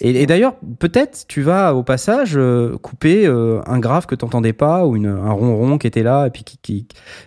Et, 0.00 0.22
et 0.22 0.26
d'ailleurs, 0.26 0.54
peut-être 0.78 1.26
tu 1.28 1.42
vas 1.42 1.74
au 1.74 1.82
passage 1.82 2.32
euh, 2.36 2.76
couper 2.78 3.26
euh, 3.26 3.60
un 3.66 3.78
grave 3.78 4.06
que 4.06 4.14
t'entendais 4.14 4.52
pas 4.52 4.86
ou 4.86 4.96
une, 4.96 5.06
un 5.06 5.32
ronron 5.32 5.78
qui 5.78 5.86
était 5.86 6.02
là 6.02 6.26
et 6.26 6.30
puis 6.30 6.44
qui, 6.44 6.58
qui 6.58 6.86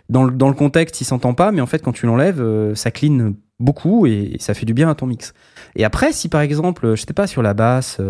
dans, 0.10 0.24
le, 0.24 0.32
dans 0.32 0.48
le 0.48 0.56
contexte 0.56 1.00
il 1.02 1.06
s'entend 1.06 1.34
pas, 1.34 1.52
mais 1.52 1.62
en 1.62 1.68
fait 1.68 1.80
quand 1.80 1.92
tu 1.92 2.06
l'enlèves, 2.06 2.42
euh, 2.42 2.74
ça 2.74 2.92
clean 2.92 3.34
beaucoup 3.60 4.06
et, 4.06 4.38
ça 4.40 4.54
fait 4.54 4.66
du 4.66 4.74
bien 4.74 4.90
à 4.90 4.96
ton 4.96 5.06
mix. 5.06 5.34
Et 5.76 5.86
après, 5.86 6.12
si 6.12 6.28
par 6.30 6.42
exemple, 6.42 6.96
je 6.96 7.02
sais 7.02 7.14
pas 7.14 7.28
sur 7.28 7.42
la 7.42 7.54
basse, 7.54 8.02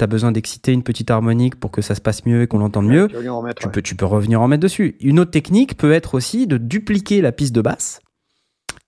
euh, 0.00 0.06
t'as 0.06 0.06
besoin 0.06 0.32
d'exciter 0.32 0.72
une 0.72 0.82
petite 0.82 1.10
harmonique 1.10 1.56
pour 1.56 1.70
que 1.70 1.82
ça 1.82 1.94
se 1.94 2.00
passe 2.00 2.24
mieux 2.26 2.42
et 2.42 2.46
qu'on 2.46 2.58
l'entende 2.58 2.86
mieux, 2.86 3.08
Tu 3.08 3.28
remettre, 3.28 3.60
tu 3.60 3.66
ouais. 3.66 3.72
peux, 3.72 3.82
tu 3.82 3.94
peux 3.94 4.06
revenir 4.06 4.40
en 4.40 4.48
mettre 4.48 4.62
dessus. 4.62 4.96
Une 5.00 5.20
autre 5.20 5.30
technique 5.30 5.76
peut 5.76 5.92
être 5.92 6.14
aussi 6.14 6.46
de 6.46 6.56
dupliquer 6.56 7.20
la 7.20 7.32
piste 7.32 7.54
de 7.54 7.60
basse 7.60 8.00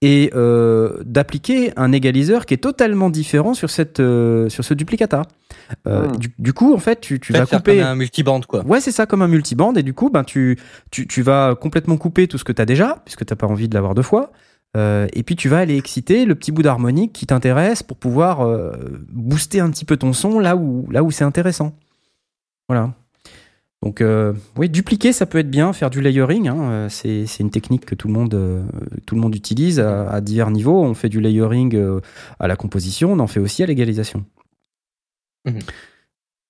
et 0.05 0.33
euh, 0.35 1.01
d'appliquer 1.05 1.73
un 1.77 1.93
égaliseur 1.93 2.45
qui 2.45 2.55
est 2.55 2.59
totalement 2.59 3.09
différent 3.09 3.55
sur 3.55 3.71
cette 3.71 4.01
euh, 4.01 4.49
sur 4.49 4.65
ce 4.65 4.75
duplicata. 4.75 5.23
Euh, 5.87 6.09
Hmm. 6.09 6.17
du, 6.17 6.35
du 6.39 6.53
coup, 6.53 6.75
en 6.75 6.79
fait, 6.79 7.01
tu, 7.01 7.21
tu 7.21 7.33
vas 7.33 7.47
couper. 7.47 7.79
comme 7.79 7.87
un 7.87 7.95
multiband, 7.95 8.41
quoi. 8.41 8.65
Ouais, 8.67 8.81
c'est 8.81 8.91
ça, 8.91 9.07
comme 9.07 9.23
un 9.23 9.29
multiband. 9.29 9.73
Et 9.75 9.83
du 9.85 9.95
coup, 9.95 10.11
ben, 10.11 10.25
tu, 10.25 10.59
tu, 10.91 11.07
tu 11.07 11.23
vas 11.23 11.55
complètement 11.55 11.97
couper 11.97 12.27
tout 12.27 12.37
ce 12.37 12.45
que 12.45 12.53
tu 12.53 12.61
as 12.61 12.67
déjà, 12.67 13.01
puisque 13.05 13.25
tu 13.25 13.37
pas 13.37 13.47
envie 13.47 13.69
de 13.69 13.75
l'avoir 13.75 13.95
deux 13.95 14.03
fois. 14.03 14.33
Euh, 14.77 15.07
et 15.13 15.23
puis, 15.23 15.37
tu 15.37 15.49
vas 15.49 15.59
aller 15.59 15.77
exciter 15.77 16.25
le 16.25 16.35
petit 16.35 16.51
bout 16.51 16.63
d'harmonique 16.63 17.13
qui 17.13 17.27
t'intéresse 17.27 17.83
pour 17.83 17.97
pouvoir 17.97 18.41
euh, 18.41 18.73
booster 19.11 19.61
un 19.61 19.71
petit 19.71 19.85
peu 19.85 19.97
ton 19.97 20.13
son 20.13 20.39
là 20.39 20.57
où, 20.57 20.87
là 20.91 21.03
où 21.03 21.11
c'est 21.11 21.25
intéressant. 21.25 21.75
Voilà. 22.69 22.95
Donc, 23.83 24.01
euh, 24.01 24.33
oui, 24.57 24.71
dupliquer, 24.71 25.13
ça 25.13 25.27
peut 25.27 25.39
être 25.39 25.51
bien, 25.51 25.73
faire 25.73 25.91
du 25.91 26.01
layering. 26.01 26.49
hein, 26.49 26.89
c'est 26.89 27.27
c'est 27.27 27.43
une 27.43 27.51
technique 27.51 27.85
que 27.85 27.95
tout 27.95 28.07
le 28.09 28.15
monde, 28.15 28.65
tout 29.05 29.15
le 29.15 29.21
monde 29.21 29.35
utilise 29.35 29.81
à, 29.81 30.09
à 30.09 30.21
divers 30.21 30.51
niveaux. 30.51 30.83
On 30.83 30.95
fait 30.95 31.09
du 31.09 31.21
layering 31.21 32.01
à 32.39 32.47
la 32.47 32.57
composition, 32.57 33.13
on 33.13 33.19
en 33.19 33.27
fait 33.27 33.41
aussi 33.41 33.63
à 33.63 33.67
l'égalisation. 33.67 34.25
Mhm. 35.45 35.59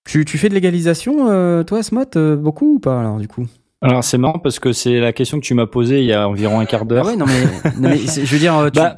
Tu, 0.04 0.24
tu 0.24 0.36
fais 0.36 0.48
de 0.48 0.54
l'égalisation, 0.54 1.64
toi, 1.64 1.82
Smot, 1.82 2.36
beaucoup 2.36 2.74
ou 2.74 2.78
pas, 2.78 3.00
alors, 3.00 3.18
du 3.18 3.28
coup? 3.28 3.46
Alors 3.82 4.04
c'est 4.04 4.18
marrant 4.18 4.38
parce 4.38 4.58
que 4.60 4.72
c'est 4.72 5.00
la 5.00 5.12
question 5.12 5.40
que 5.40 5.44
tu 5.44 5.54
m'as 5.54 5.66
posée 5.66 6.00
il 6.00 6.06
y 6.06 6.12
a 6.12 6.28
environ 6.28 6.60
un 6.60 6.64
quart 6.64 6.86
d'heure. 6.86 7.04
Ah 7.06 7.10
ouais, 7.10 7.16
non, 7.16 7.26
mais, 7.26 7.44
non, 7.80 7.88
mais 7.90 7.98
je 7.98 8.32
veux 8.32 8.38
dire, 8.38 8.56
euh, 8.56 8.70
tu- 8.70 8.78
Bah, 8.78 8.96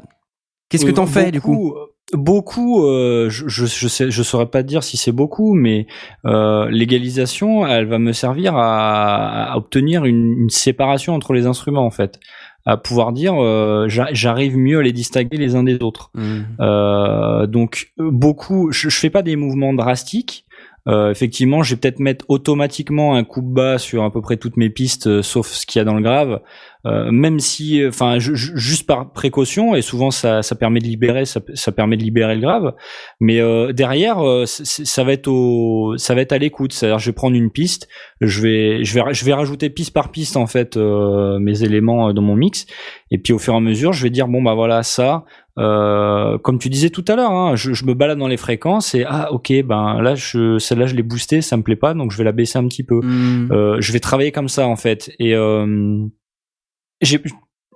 qu'est-ce 0.68 0.84
que 0.84 0.90
t'en 0.90 1.04
Euh, 1.04 1.06
fais, 1.06 1.30
du 1.32 1.40
coup? 1.40 1.54
beaucoup, 1.54 1.74
Beaucoup, 2.12 2.84
euh, 2.84 3.30
je, 3.30 3.48
je, 3.48 3.64
je, 3.64 3.88
sais, 3.88 4.10
je 4.10 4.22
saurais 4.22 4.46
pas 4.46 4.62
te 4.62 4.68
dire 4.68 4.84
si 4.84 4.98
c'est 4.98 5.10
beaucoup, 5.10 5.54
mais 5.54 5.86
euh, 6.26 6.68
l'égalisation, 6.70 7.66
elle 7.66 7.86
va 7.86 7.98
me 7.98 8.12
servir 8.12 8.54
à, 8.56 9.52
à 9.52 9.56
obtenir 9.56 10.04
une, 10.04 10.32
une 10.42 10.50
séparation 10.50 11.14
entre 11.14 11.32
les 11.32 11.46
instruments 11.46 11.86
en 11.86 11.90
fait, 11.90 12.20
à 12.66 12.76
pouvoir 12.76 13.12
dire 13.12 13.34
euh, 13.42 13.88
j'a- 13.88 14.12
j'arrive 14.12 14.56
mieux 14.58 14.78
à 14.80 14.82
les 14.82 14.92
distinguer 14.92 15.38
les 15.38 15.56
uns 15.56 15.62
des 15.64 15.78
autres. 15.82 16.10
Mhm. 16.14 16.44
Euh, 16.60 17.46
donc 17.46 17.88
euh, 17.98 18.10
beaucoup, 18.12 18.70
je, 18.70 18.90
je 18.90 18.96
fais 18.98 19.10
pas 19.10 19.22
des 19.22 19.34
mouvements 19.36 19.72
drastiques. 19.72 20.44
Euh, 20.86 21.10
effectivement, 21.10 21.62
je 21.62 21.74
vais 21.74 21.80
peut-être 21.80 21.98
mettre 21.98 22.26
automatiquement 22.28 23.14
un 23.14 23.24
coup 23.24 23.40
bas 23.40 23.78
sur 23.78 24.04
à 24.04 24.12
peu 24.12 24.20
près 24.20 24.36
toutes 24.36 24.58
mes 24.58 24.68
pistes, 24.68 25.06
euh, 25.06 25.22
sauf 25.22 25.46
ce 25.48 25.64
qu'il 25.64 25.78
y 25.78 25.82
a 25.82 25.84
dans 25.84 25.94
le 25.94 26.02
grave. 26.02 26.40
Euh, 26.86 27.10
même 27.10 27.40
si, 27.40 27.80
euh, 27.82 27.88
enfin, 27.88 28.18
ju- 28.18 28.36
ju- 28.36 28.52
juste 28.56 28.86
par 28.86 29.10
précaution, 29.12 29.74
et 29.74 29.80
souvent 29.80 30.10
ça, 30.10 30.42
ça 30.42 30.54
permet 30.54 30.80
de 30.80 30.84
libérer, 30.84 31.24
ça, 31.24 31.40
ça 31.54 31.72
permet 31.72 31.96
de 31.96 32.02
libérer 32.02 32.34
le 32.34 32.42
grave. 32.42 32.74
Mais 33.18 33.40
euh, 33.40 33.72
derrière, 33.72 34.18
ça 34.44 35.04
va 35.04 35.12
être 35.12 35.28
au, 35.28 35.94
ça 35.96 36.14
va 36.14 36.20
être 36.20 36.32
à 36.32 36.38
l'écoute. 36.38 36.74
C'est-à-dire, 36.74 36.98
je 36.98 37.06
vais 37.08 37.14
prendre 37.14 37.34
une 37.34 37.50
piste, 37.50 37.88
je 38.20 38.42
vais, 38.42 38.84
je 38.84 38.94
vais, 39.00 39.14
je 39.14 39.24
vais 39.24 39.32
rajouter 39.32 39.70
piste 39.70 39.94
par 39.94 40.10
piste 40.10 40.36
en 40.36 40.46
fait 40.46 40.76
mes 40.76 41.62
éléments 41.62 42.12
dans 42.12 42.20
mon 42.22 42.36
mix, 42.36 42.66
et 43.10 43.16
puis 43.16 43.32
au 43.32 43.38
fur 43.38 43.54
et 43.54 43.56
à 43.56 43.60
mesure, 43.60 43.94
je 43.94 44.02
vais 44.02 44.10
dire 44.10 44.28
bon 44.28 44.42
bah 44.42 44.52
voilà 44.54 44.82
ça. 44.82 45.24
Euh, 45.56 46.36
comme 46.38 46.58
tu 46.58 46.68
disais 46.68 46.90
tout 46.90 47.04
à 47.06 47.14
l'heure, 47.14 47.30
hein, 47.30 47.54
je, 47.54 47.72
je 47.72 47.84
me 47.84 47.94
balade 47.94 48.18
dans 48.18 48.26
les 48.26 48.36
fréquences 48.36 48.94
et 48.94 49.04
ah 49.06 49.32
ok 49.32 49.52
ben 49.64 50.02
là 50.02 50.16
je 50.16 50.58
celle-là 50.58 50.86
je 50.86 50.96
l'ai 50.96 51.04
boostée, 51.04 51.42
ça 51.42 51.56
me 51.56 51.62
plaît 51.62 51.76
pas 51.76 51.94
donc 51.94 52.10
je 52.10 52.18
vais 52.18 52.24
la 52.24 52.32
baisser 52.32 52.58
un 52.58 52.66
petit 52.66 52.82
peu. 52.82 53.00
Mhm. 53.00 53.52
Euh, 53.52 53.76
je 53.80 53.92
vais 53.92 54.00
travailler 54.00 54.32
comme 54.32 54.48
ça 54.48 54.66
en 54.66 54.74
fait 54.74 55.14
et 55.20 55.36
euh, 55.36 56.06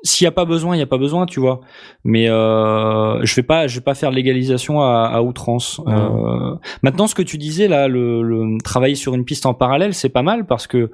s'il 0.02 0.24
y 0.24 0.28
a 0.28 0.32
pas 0.32 0.44
besoin, 0.44 0.76
il 0.76 0.78
y 0.78 0.82
a 0.82 0.86
pas 0.86 0.98
besoin, 0.98 1.26
tu 1.26 1.40
vois. 1.40 1.60
Mais 2.05 2.28
euh, 2.28 3.24
je 3.24 3.34
vais 3.34 3.42
pas, 3.42 3.66
je 3.66 3.76
vais 3.76 3.84
pas 3.84 3.94
faire 3.94 4.10
l'égalisation 4.10 4.80
à, 4.80 5.10
à 5.12 5.22
outrance. 5.22 5.78
Ouais. 5.78 5.92
Euh, 5.92 6.55
maintenant, 6.82 7.06
ce 7.06 7.14
que 7.14 7.22
tu 7.22 7.38
disais 7.38 7.68
là, 7.68 7.88
le, 7.88 8.22
le 8.22 8.59
travailler 8.62 8.94
sur 8.94 9.14
une 9.14 9.24
piste 9.24 9.46
en 9.46 9.55
parallèle, 9.55 9.94
c'est 9.94 10.09
pas 10.09 10.22
mal 10.22 10.46
parce 10.46 10.66
que 10.66 10.90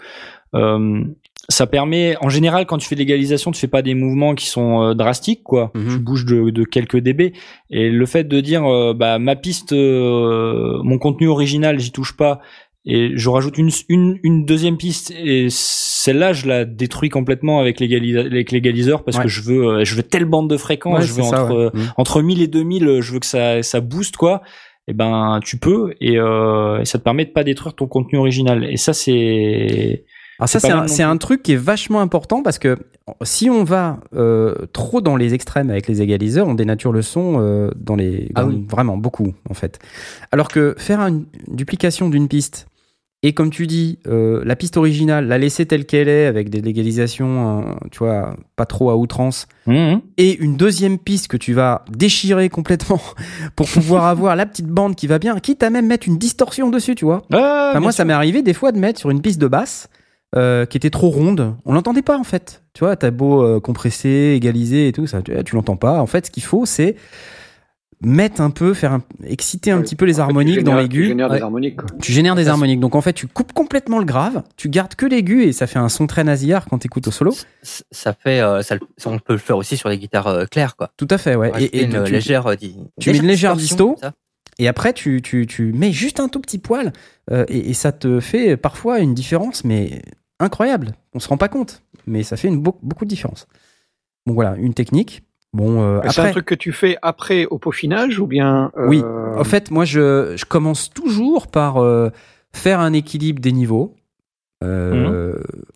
euh, 0.55 1.05
ça 1.49 1.67
permet, 1.67 2.17
en 2.21 2.29
général, 2.29 2.67
quand 2.67 2.79
tu 2.79 2.89
fais 2.89 2.95
de 2.95 3.01
l'égalisation, 3.01 3.51
tu 3.53 3.61
fais 3.61 3.69
pas 3.69 3.83
des 3.83 3.95
mouvements 3.95 4.35
qui 4.35 4.47
sont 4.47 4.83
euh, 4.83 4.95
drastiques, 4.95 5.43
quoi. 5.43 5.71
Mhm. 5.75 5.89
Tu 5.93 5.99
bouges 5.99 6.25
de, 6.25 6.51
de 6.51 6.65
quelques 6.65 6.99
dB. 6.99 7.33
Et 7.71 7.91
le 7.91 8.07
fait 8.07 8.25
de 8.25 8.41
dire, 8.41 8.65
euh, 8.65 8.95
bah 8.95 9.19
ma 9.19 9.37
piste, 9.37 9.73
euh, 9.73 10.79
mon 10.83 10.99
contenu 10.99 11.29
original, 11.29 11.79
j'y 11.79 11.93
touche 11.93 12.17
pas, 12.17 12.41
et 12.87 13.13
je 13.15 13.29
rajoute 13.31 13.57
une, 13.59 13.71
une, 13.89 14.19
une 14.23 14.45
deuxième 14.45 14.77
piste, 14.77 15.11
et 15.19 15.47
celle-là, 15.51 16.33
je 16.35 16.47
la 16.47 16.65
détruis 16.67 17.09
complètement 17.09 17.59
avec 17.61 17.81
l'égaliseur 17.81 19.05
parce 19.05 19.17
Ouais. 19.17 19.23
que 19.25 19.29
je 19.31 19.41
veux, 19.43 19.67
euh, 19.67 19.85
je 19.85 19.95
veux 19.95 20.03
telle 20.03 20.25
bande 20.27 20.51
de 20.51 20.57
fréquences, 20.57 21.01
Ouais, 21.01 21.07
je 21.07 21.13
veux 21.15 21.23
ça, 21.23 21.45
entre 21.45 21.57
ouais. 21.75 21.81
Mhm. 21.81 21.89
entre 21.97 22.23
1000 22.23 22.43
et 22.43 22.47
2000, 22.47 22.87
euh, 22.87 23.01
je 23.01 23.13
veux 23.13 23.21
que 23.21 23.27
ça 23.27 23.63
ça 23.63 23.81
booste 23.81 24.17
quoi. 24.17 24.43
Et 24.87 24.93
ben 24.93 25.41
tu 25.43 25.57
peux 25.59 25.95
et, 26.01 26.19
euh, 26.19 26.81
et 26.81 26.85
ça 26.85 26.99
te 26.99 27.05
permet 27.05 27.25
de 27.25 27.31
pas 27.31 27.43
détruire 27.43 27.75
ton 27.75 27.87
contenu 27.87 28.19
original. 28.19 28.65
Et 28.71 28.77
ça 28.77 28.93
c'est 28.93 30.05
Alors 30.39 30.49
ça, 30.49 30.59
c'est 30.89 31.03
un, 31.03 31.17
truc 31.17 31.43
qui 31.43 31.53
est 31.53 31.57
vachement 31.57 32.01
important 32.01 32.43
parce 32.43 32.59
que 32.59 32.77
si 33.23 33.51
on 33.51 33.63
va 33.65 34.01
euh, 34.17 34.55
trop 34.73 35.01
dans 35.01 35.17
les 35.17 35.33
extrêmes 35.35 35.71
avec 35.71 35.87
les 35.87 36.03
égaliseurs, 36.03 36.49
on 36.49 36.55
dénature 36.55 36.93
le 36.93 37.03
son 37.03 37.37
euh, 37.39 37.71
dans 37.77 37.95
les 37.97 38.31
Ah 38.35 38.45
oui. 38.45 38.65
vraiment 38.69 38.97
beaucoup 38.97 39.33
en 39.49 39.55
fait. 39.55 39.79
Alors 40.33 40.49
que 40.49 40.75
faire 40.79 41.01
une, 41.01 41.27
duplication 41.49 42.09
d'une 42.09 42.27
piste 42.29 42.67
et 43.23 43.33
comme 43.33 43.49
tu 43.49 43.67
dis, 43.67 44.01
euh, 44.07 44.43
la 44.45 44.55
piste 44.55 44.77
originale, 44.77 45.27
la 45.29 45.39
laisser 45.39 45.65
telle 45.65 45.87
qu'elle 45.87 46.09
est 46.09 46.27
avec 46.27 46.51
des 46.51 46.61
légalisations, 46.61 47.79
tu 47.91 48.01
vois, 48.01 48.37
pas 48.57 48.67
trop 48.67 48.91
à 48.91 48.97
outrance, 48.99 49.47
Mhm. 49.67 50.03
et 50.19 50.37
une 50.43 50.57
deuxième 50.59 50.99
piste 50.99 51.29
que 51.29 51.39
tu 51.39 51.55
vas 51.55 51.87
déchirer 51.91 52.51
complètement 52.51 53.01
pour 53.57 53.67
pouvoir 53.67 54.05
avoir 54.09 54.37
la 54.37 54.45
petite 54.45 54.67
bande 54.67 54.95
qui 54.95 55.07
va 55.07 55.19
bien, 55.19 55.39
quitte 55.41 55.63
à 55.63 55.71
même 55.71 55.87
mettre 55.87 56.07
une 56.07 56.19
distorsion 56.19 56.69
dessus, 56.69 56.95
tu 56.97 57.07
vois. 57.07 57.23
Ah, 57.33 57.69
Enfin, 57.71 57.81
moi, 57.81 57.93
sûr. 57.93 57.97
ça 57.99 58.05
m'est 58.05 58.13
arrivé 58.13 58.43
des 58.43 58.53
fois 58.53 58.73
de 58.73 58.79
mettre 58.79 58.99
sur 59.01 59.09
une 59.11 59.23
piste 59.23 59.41
de 59.41 59.49
basse 59.49 59.89
euh, 60.37 60.67
qui 60.67 60.77
était 60.77 60.91
trop 60.91 61.09
ronde. 61.11 61.55
On 61.65 61.73
l'entendait 61.73 62.03
pas 62.03 62.19
en 62.19 62.25
fait. 62.25 62.63
Tu 62.73 62.81
vois, 62.81 62.97
t'as 62.97 63.11
beau 63.11 63.43
euh, 63.43 63.61
compresser, 63.61 64.35
égaliser 64.37 64.89
et 64.89 64.93
tout, 64.93 65.07
ça, 65.07 65.23
tu, 65.23 65.33
tu 65.45 65.55
l'entends 65.55 65.77
pas. 65.77 66.01
En 66.01 66.07
fait, 66.07 66.27
ce 66.27 66.31
qu'il 66.31 66.43
faut, 66.43 66.67
c'est 66.67 66.97
mettre 68.03 68.43
un 68.43 68.51
peu, 68.51 68.75
faire 68.75 68.93
un- 68.93 69.03
exciter 69.25 69.71
un 69.71 69.77
Ouais. 69.79 69.83
petit 69.83 69.97
peu 69.97 70.05
les 70.05 70.15
En 70.15 70.17
fait, 70.17 70.21
tu 70.25 70.29
harmoniques 70.31 70.63
dans 70.65 70.73
génères- 70.73 70.89
Tu 70.89 70.97
l'aigu. 70.97 71.07
génères 71.09 71.31
des 71.31 71.41
harmoniques. 71.41 71.77
quoi. 71.77 71.87
Tu 72.03 72.13
génères 72.13 72.35
des 72.35 72.49
harmoniques. 72.49 72.81
Donc 72.81 72.97
en 72.97 73.01
fait, 73.01 73.13
tu 73.15 73.27
coupes 73.27 73.53
complètement 73.55 73.99
le 73.99 74.05
grave, 74.05 74.43
tu 74.57 74.69
gardes 74.69 74.95
que 74.95 75.07
l'aigu 75.07 75.45
et 75.45 75.53
ça 75.53 75.67
fait 75.67 75.79
un 75.79 75.89
son 75.89 76.07
très 76.07 76.23
nasillard 76.25 76.67
quand 76.67 76.79
t'écoutes 76.79 77.07
au 77.09 77.11
solo. 77.11 77.33
Ça 77.63 78.13
fait, 78.13 78.41
euh, 78.41 78.61
ça, 78.63 78.77
on 79.07 79.19
peut 79.19 79.33
le 79.35 79.39
faire 79.39 79.57
aussi 79.57 79.77
sur 79.79 79.89
les 79.89 79.97
guitares 79.99 80.27
euh, 80.27 80.45
claires, 80.45 80.77
quoi. 80.77 80.91
Tout 80.99 81.09
à 81.11 81.17
fait, 81.17 81.35
ouais. 81.35 81.51
Et, 81.61 81.79
et 81.79 81.85
une 81.85 82.05
tu- 82.05 82.13
légère, 82.13 82.51
tu 83.01 83.11
mets 83.11 83.17
une 83.19 83.27
légère 83.27 83.57
distorsion, 83.57 83.95
disto. 83.95 84.09
Et 84.59 84.69
après, 84.69 84.93
tu, 84.93 85.23
tu, 85.23 85.47
tu 85.47 85.73
mets 85.73 85.91
juste 85.93 86.21
un 86.21 86.29
tout 86.29 86.41
petit 86.41 86.59
poil 86.59 86.93
euh, 87.31 87.45
et, 87.49 87.71
et 87.71 87.75
ça 87.75 87.91
te 87.93 88.21
fait 88.21 88.57
parfois 88.59 88.99
une 89.01 89.15
différence, 89.15 89.65
mais 89.65 90.03
incroyable. 90.45 90.93
On 91.15 91.19
se 91.19 91.29
rend 91.29 91.37
pas 91.37 91.49
compte, 91.49 91.83
mais 92.07 92.23
ça 92.23 92.37
fait 92.37 92.49
une 92.49 92.61
beau- 92.61 92.79
beaucoup 92.83 93.05
de 93.05 93.11
différence. 93.11 93.47
Bon, 94.27 94.35
voilà, 94.35 94.57
une 94.57 94.75
technique. 94.75 95.23
Bon, 95.53 95.83
euh, 95.83 96.01
C'est 96.11 96.21
un 96.23 96.31
truc 96.33 96.47
que 96.47 96.55
tu 96.55 96.73
fais 96.73 96.97
après 97.03 97.47
au 97.47 97.59
peaufinage 97.59 98.19
ou 98.19 98.27
bien 98.27 98.73
euh, 98.77 98.89
Oui. 98.89 99.03
en 99.05 99.45
fait, 99.45 99.71
moi, 99.71 99.85
je, 99.85 100.35
je 100.37 100.45
commence 100.45 100.91
toujours 100.91 101.47
par 101.47 101.77
euh, 101.77 102.11
faire 102.53 102.81
un 102.81 102.93
équilibre 102.93 103.41
des 103.41 103.53
niveaux 103.53 103.95
euh, 104.63 105.35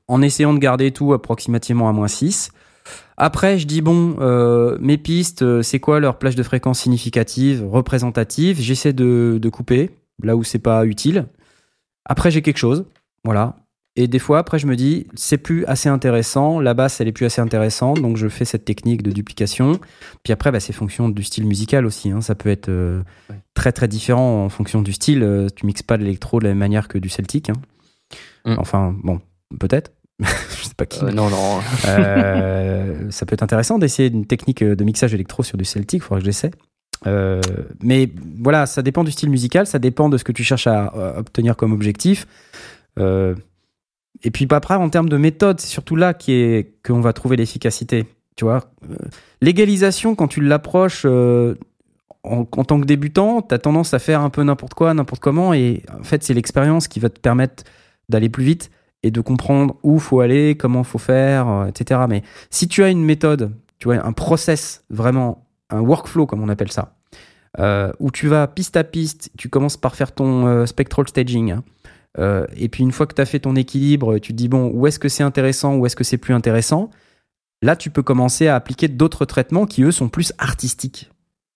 en 0.09 0.23
essayant 0.23 0.55
de 0.55 0.59
garder 0.59 0.91
tout 0.93 1.13
approximativement 1.13 1.89
à 1.89 1.93
moins 1.93 2.09
6. 2.09 2.51
Après, 3.17 3.59
je 3.59 3.67
dis, 3.67 3.81
bon, 3.83 4.17
mes 4.81 4.97
pistes, 4.99 5.63
c'est 5.63 5.79
quoi 5.81 6.01
leur 6.01 6.19
plage 6.19 6.37
de 6.37 6.43
fréquence 6.43 6.81
significative, 6.81 7.67
représentative? 7.69 8.59
J'essaie 8.61 8.93
de, 8.93 9.39
de 9.41 9.49
couper 9.49 9.91
là 10.23 10.37
où 10.37 10.43
c'est 10.45 10.59
pas 10.61 10.87
utile. 10.87 11.27
Après, 12.05 12.31
j'ai 12.31 12.43
quelque 12.43 12.59
chose. 12.59 12.87
Voilà. 13.25 13.57
Et 14.01 14.07
des 14.07 14.21
fois, 14.21 14.39
après, 14.39 14.61
je 14.61 14.69
me 14.69 14.77
dis, 14.77 15.09
c'est 15.15 15.39
plus 15.39 15.65
assez 15.65 15.89
intéressant. 15.89 16.61
La 16.61 16.73
basse, 16.73 17.01
elle 17.01 17.09
est 17.09 17.13
plus 17.13 17.27
assez 17.27 17.41
intéressante. 17.41 18.01
Donc, 18.01 18.17
je 18.17 18.29
fais 18.29 18.45
cette 18.45 18.65
technique 18.65 19.03
de 19.03 19.11
duplication. 19.11 19.81
Puis 20.23 20.33
après, 20.33 20.53
bah, 20.53 20.61
c'est 20.61 20.73
fonction 20.73 21.09
du 21.09 21.25
style 21.25 21.45
musical 21.47 21.85
aussi. 21.85 22.11
hein. 22.13 22.21
Ça 22.21 22.37
peut 22.37 22.49
être 22.49 22.69
euh, 22.69 23.01
Ouais. 23.29 23.37
très, 23.55 23.73
très 23.73 23.89
différent 23.89 24.45
en 24.45 24.49
fonction 24.51 24.83
du 24.83 24.93
style. 24.93 25.25
Euh, 25.25 25.49
tu 25.55 25.67
mixes 25.67 25.83
pas 25.83 25.97
de 25.99 26.05
l'électro 26.05 26.39
de 26.39 26.45
la 26.45 26.51
même 26.51 26.59
manière 26.59 26.87
que 26.87 26.97
du 26.97 27.09
celtique. 27.09 27.51
hein. 27.51 27.55
Mm. 28.45 28.55
Enfin, 28.59 28.95
bon, 29.03 29.21
peut-être. 29.59 29.91
je 30.21 30.65
sais 30.65 30.75
pas 30.77 30.87
qui. 30.87 31.05
Euh, 31.05 31.11
non, 31.11 31.29
non. 31.29 31.59
Euh, 31.89 33.11
ça 33.11 33.27
peut 33.27 33.35
être 33.35 33.43
intéressant 33.43 33.79
d'essayer 33.79 34.09
une 34.11 34.27
technique 34.27 34.63
de 34.63 34.85
mixage 34.85 35.13
électro 35.13 35.43
sur 35.43 35.59
du 35.59 35.65
celtique, 35.65 36.03
il 36.03 36.05
faudra 36.05 36.21
que 36.21 36.25
j'essaie. 36.25 36.51
Euh, 37.07 37.41
mais 37.83 38.11
voilà, 38.43 38.67
ça 38.67 38.83
dépend 38.83 39.03
du 39.05 39.11
style 39.11 39.31
musical, 39.31 39.67
ça 39.67 39.79
dépend 39.81 40.09
de 40.09 40.19
ce 40.19 40.25
que 40.25 40.33
tu 40.33 40.45
cherches 40.45 40.67
à, 40.69 40.85
à 40.87 41.19
obtenir 41.19 41.57
comme 41.57 41.73
objectif. 41.73 42.27
Euh, 42.99 43.35
et 44.23 44.31
puis 44.31 44.47
après, 44.51 44.75
en 44.75 44.89
termes 44.89 45.09
de 45.09 45.17
méthode, 45.17 45.61
c'est 45.61 45.69
surtout 45.69 45.97
là 45.97 46.15
qui 46.15 46.33
est 46.33 46.73
qu'on 46.85 47.01
va 47.01 47.13
trouver 47.13 47.37
l'efficacité. 47.37 48.07
Tu 48.37 48.45
vois, 48.45 48.71
Euh, 48.89 48.97
l'égalisation 49.41 50.15
quand 50.15 50.29
tu 50.29 50.41
l'approches 50.41 51.03
euh, 51.05 51.57
en, 52.23 52.45
tant 52.45 52.81
que 52.81 52.85
débutant, 52.85 53.43
tu 53.43 53.55
as 53.55 53.59
tendance 53.59 53.95
à 53.95 53.99
faire 53.99 54.21
un 54.21 54.31
peu 54.31 54.43
n'importe 54.43 54.75
quoi, 54.75 54.95
n'importe 54.95 55.21
comment, 55.21 55.55
et 55.55 55.83
en 55.99 56.05
fait, 56.05 56.23
c'est 56.23 56.35
l'expérience 56.35 56.89
qui 56.89 57.01
va 57.01 57.09
te 57.11 57.19
permettre 57.19 57.65
d'aller 58.09 58.29
plus 58.29 58.45
vite 58.45 58.71
et 59.03 59.11
de 59.11 59.21
comprendre 59.21 59.77
où 59.83 59.99
faut 59.99 60.21
aller, 60.21 60.57
comment 60.57 60.85
faut 60.85 60.99
faire, 60.99 61.49
euh, 61.49 61.67
etc. 61.67 62.03
Mais 62.09 62.23
si 62.51 62.69
tu 62.69 62.83
as 62.83 62.91
une 62.91 63.05
méthode, 63.05 63.53
tu 63.79 63.89
vois, 63.89 64.05
un 64.05 64.13
process, 64.13 64.85
vraiment, 64.91 65.47
un 65.71 65.81
workflow 65.81 66.27
comme 66.27 66.43
on 66.43 66.49
appelle 66.49 66.73
ça, 66.73 66.95
où 67.99 68.11
tu 68.13 68.29
vas 68.29 68.47
piste 68.47 68.77
à 68.77 68.85
piste, 68.85 69.31
tu 69.37 69.49
commences 69.49 69.77
par 69.77 69.97
faire 69.97 70.13
ton 70.13 70.65
spectral 70.67 71.09
staging, 71.09 71.51
hein. 71.51 71.65
Euh, 72.19 72.47
et 72.57 72.69
puis 72.69 72.83
une 72.83 72.93
fois 72.93 73.07
que 73.07 73.15
tu 73.15 73.21
as 73.21 73.27
fait 73.27 73.41
ton 73.41 73.57
équilibre, 73.57 74.19
tu 74.19 74.33
te 74.33 74.39
dis, 74.39 74.49
bon, 74.49 74.71
où 74.73 74.87
est-ce 74.87 74.99
que 74.99 75.09
c'est 75.09 75.23
intéressant, 75.23 75.77
où 75.77 75.87
est-ce 75.87 75.97
que 75.97 76.05
c'est 76.05 76.19
plus 76.19 76.35
intéressant? 76.35 76.91
Là, 77.63 77.77
tu 77.77 77.91
peux 77.91 78.03
commencer 78.03 78.49
à 78.49 78.55
appliquer 78.55 78.89
d'autres 78.89 79.25
traitements 79.25 79.67
qui, 79.67 79.83
eux, 79.83 79.91
sont 79.91 80.09
plus 80.09 80.33
artistiques. 80.39 81.11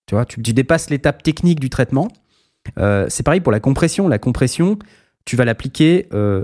Tu 0.05 0.15
vois, 0.15 0.25
tu, 0.25 0.41
dépasses 0.41 0.89
l'étape 0.89 1.23
technique 1.23 1.59
du 1.59 1.69
traitement. 1.69 2.09
Euh, 2.77 3.05
c'est 3.09 3.23
pareil 3.23 3.39
pour 3.39 3.51
la 3.51 3.59
compression. 3.59 4.07
La 4.07 4.19
compression, 4.19 4.77
tu 5.25 5.35
vas 5.35 5.45
l'appliquer 5.45 6.07
euh, 6.13 6.43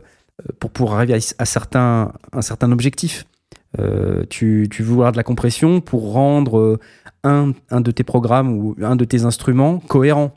pour 0.60 0.72
pouvoir 0.72 0.98
arriver 0.98 1.19
à, 1.38 1.45
certains, 1.45 2.14
un 2.31 2.41
certain 2.41 2.72
objectif. 2.72 3.26
Tu, 4.30 4.68
tu 4.72 4.81
veux 4.81 4.94
avoir 4.94 5.11
de 5.11 5.18
la 5.18 5.23
compression 5.23 5.80
pour 5.80 6.11
rendre 6.11 6.80
un, 7.23 7.52
un 7.69 7.81
de 7.81 7.91
tes 7.91 8.03
programmes 8.03 8.52
ou 8.57 8.76
un 8.81 8.95
de 8.95 9.06
tes 9.06 9.26
instruments 9.26 9.77
cohérent. 9.80 10.34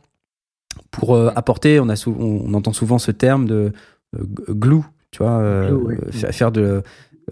Pour 0.90 1.14
euh, 1.14 1.30
apporter, 1.36 1.80
on, 1.80 1.88
a 1.88 1.96
sou- 1.96 2.16
on, 2.18 2.42
on 2.46 2.54
entend 2.54 2.72
souvent 2.72 2.98
ce 2.98 3.10
terme 3.10 3.46
de 3.46 3.72
euh, 4.18 4.22
glue, 4.50 4.82
tu 5.10 5.18
vois, 5.22 5.32
euh, 5.38 5.70
Glue, 5.70 5.98
oui. 6.04 6.12
fa- 6.12 6.32
faire 6.32 6.52
de, 6.52 6.82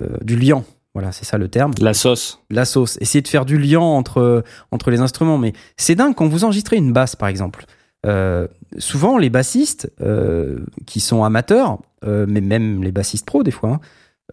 euh, 0.02 0.06
du 0.22 0.36
liant. 0.36 0.64
Voilà, 0.94 1.12
c'est 1.12 1.24
ça 1.24 1.38
le 1.38 1.48
terme. 1.48 1.72
La 1.80 1.94
sauce. 1.94 2.40
La 2.50 2.64
sauce. 2.64 2.98
Essayer 3.00 3.22
de 3.22 3.28
faire 3.28 3.44
du 3.44 3.58
liant 3.58 3.84
entre, 3.84 4.42
entre 4.72 4.90
les 4.90 5.00
instruments. 5.00 5.38
Mais 5.38 5.52
c'est 5.76 5.94
dingue 5.94 6.14
quand 6.16 6.26
vous 6.26 6.42
enregistrez 6.44 6.76
une 6.76 6.92
basse, 6.92 7.14
par 7.14 7.28
exemple. 7.28 7.64
Euh, 8.06 8.48
souvent, 8.78 9.16
les 9.18 9.30
bassistes 9.30 9.92
euh, 10.00 10.58
qui 10.86 10.98
sont 11.00 11.22
amateurs, 11.22 11.78
euh, 12.04 12.26
mais 12.28 12.40
même 12.40 12.82
les 12.82 12.90
bassistes 12.92 13.24
pros 13.26 13.42
des 13.44 13.50
fois, 13.52 13.70
hein, 13.74 13.80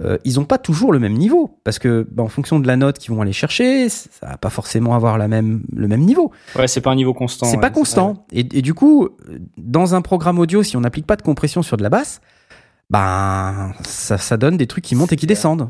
euh, 0.02 0.18
ils 0.26 0.36
n'ont 0.36 0.45
pas 0.45 0.57
toujours 0.57 0.91
le 0.91 0.99
même 0.99 1.14
niveau. 1.14 1.60
Parce 1.64 1.80
que, 1.80 2.07
bah, 2.11 2.24
en 2.24 2.28
fonction 2.28 2.60
de 2.60 2.68
la 2.68 2.76
note 2.76 2.98
qu'ils 2.99 3.14
vont 3.14 3.22
aller 3.22 3.34
chercher, 3.34 3.90
ça 3.90 4.28
va 4.28 4.38
pas 4.38 4.49
forcément 4.49 4.95
avoir 4.95 5.18
la 5.18 5.28
même, 5.28 5.64
le 5.76 5.88
même 5.88 6.02
niveau. 6.02 6.32
Ouais, 6.56 6.68
c'est 6.68 6.82
pas 6.82 6.91
un 6.91 6.95
niveau 6.95 7.14
constant. 7.14 7.45
C'est 7.45 7.56
ouais, 7.56 7.61
pas 7.61 7.69
constant. 7.69 8.26
Et, 8.32 8.40
et 8.40 8.61
du 8.61 8.74
coup, 8.74 9.10
dans 9.57 9.95
un 9.95 10.02
programme 10.02 10.40
audio, 10.40 10.64
si 10.64 10.78
on 10.78 10.82
n'applique 10.82 11.07
pas 11.07 11.15
de 11.15 11.22
compression 11.22 11.61
sur 11.61 11.78
de 11.78 11.84
la 11.84 11.90
basse, 11.90 12.22
ben, 12.90 13.74
ça, 13.84 14.18
ça 14.18 14.38
donne 14.38 14.57
des 14.57 14.68
trucs 14.68 14.84
qui 14.84 14.95
montent 14.95 15.14
et 15.14 15.18
qui 15.18 15.28
descendent. 15.28 15.69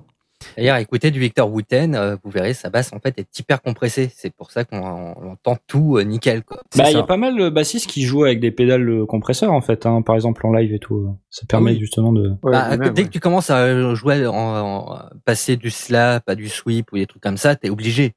D'ailleurs, 0.56 0.78
écoutez 0.78 1.12
du 1.12 1.20
Victor 1.20 1.52
Wooten, 1.52 1.96
euh, 1.96 2.16
vous 2.24 2.30
verrez, 2.32 2.54
sa 2.54 2.70
basse 2.70 2.94
en 2.94 3.00
fait 3.00 3.18
est 3.20 3.40
hyper 3.40 3.62
compressée. 3.62 4.10
C'est 4.16 4.30
pour 4.34 4.52
ça 4.52 4.64
qu'on 4.64 4.78
on 4.80 5.32
entend 5.32 5.58
tout 5.68 5.98
euh, 5.98 6.04
nickel. 6.04 6.44
Bah, 6.50 6.58
il 6.86 6.90
y 6.90 6.94
ça. 6.94 7.00
a 7.00 7.04
pas 7.04 7.18
mal 7.18 7.36
de 7.38 7.50
bassistes 7.50 7.88
qui 7.88 8.04
jouent 8.04 8.24
avec 8.24 8.40
des 8.40 8.52
pédales 8.52 8.88
euh, 8.90 9.06
compresseurs 9.06 9.52
en 9.52 9.62
fait, 9.62 9.86
hein, 9.86 10.02
par 10.02 10.16
exemple 10.16 10.46
en 10.46 10.54
live 10.54 10.74
et 10.74 10.80
tout. 10.80 11.18
Ça 11.30 11.46
permet 11.48 11.72
Oui. 11.72 11.80
justement 11.80 12.14
de. 12.14 12.30
Ouais, 12.44 12.52
Bah, 12.52 12.78
dès 12.78 13.02
ouais. 13.02 13.08
que 13.08 13.12
tu 13.12 13.20
commences 13.20 13.50
à 13.50 13.94
jouer, 13.96 14.26
en, 14.28 14.34
en- 14.34 15.00
passer 15.26 15.58
du 15.58 15.70
slap 15.70 16.28
à 16.30 16.36
du 16.36 16.48
sweep 16.50 16.92
ou 16.92 16.98
des 16.98 17.08
trucs 17.08 17.22
comme 17.24 17.38
ça, 17.38 17.56
t'es 17.56 17.70
obligé. 17.70 18.14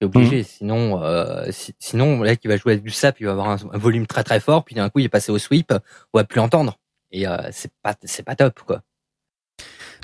T'es 0.00 0.06
obligé. 0.06 0.38
Mhm. 0.38 0.44
Sinon, 0.44 1.02
euh, 1.02 1.44
si- 1.50 1.74
sinon, 1.78 2.22
là, 2.22 2.34
qui 2.36 2.48
va 2.48 2.56
jouer 2.56 2.72
avec 2.72 2.84
du 2.84 2.90
slap, 2.90 3.20
il 3.20 3.26
va 3.26 3.32
avoir 3.32 3.48
un, 3.50 3.56
un 3.72 3.78
volume 3.78 4.06
très 4.06 4.24
très 4.24 4.40
fort, 4.40 4.64
puis 4.64 4.74
d'un 4.74 4.88
coup, 4.88 4.98
il 4.98 5.04
est 5.04 5.08
passé 5.08 5.30
au 5.32 5.38
sweep, 5.38 5.72
on 6.12 6.18
va 6.18 6.24
plus 6.24 6.40
entendre. 6.40 6.78
Et 7.12 7.26
euh, 7.28 7.36
c'est 7.50 7.70
pas, 7.82 7.94
c'est 8.04 8.24
pas 8.24 8.34
top, 8.34 8.60
quoi. 8.66 8.80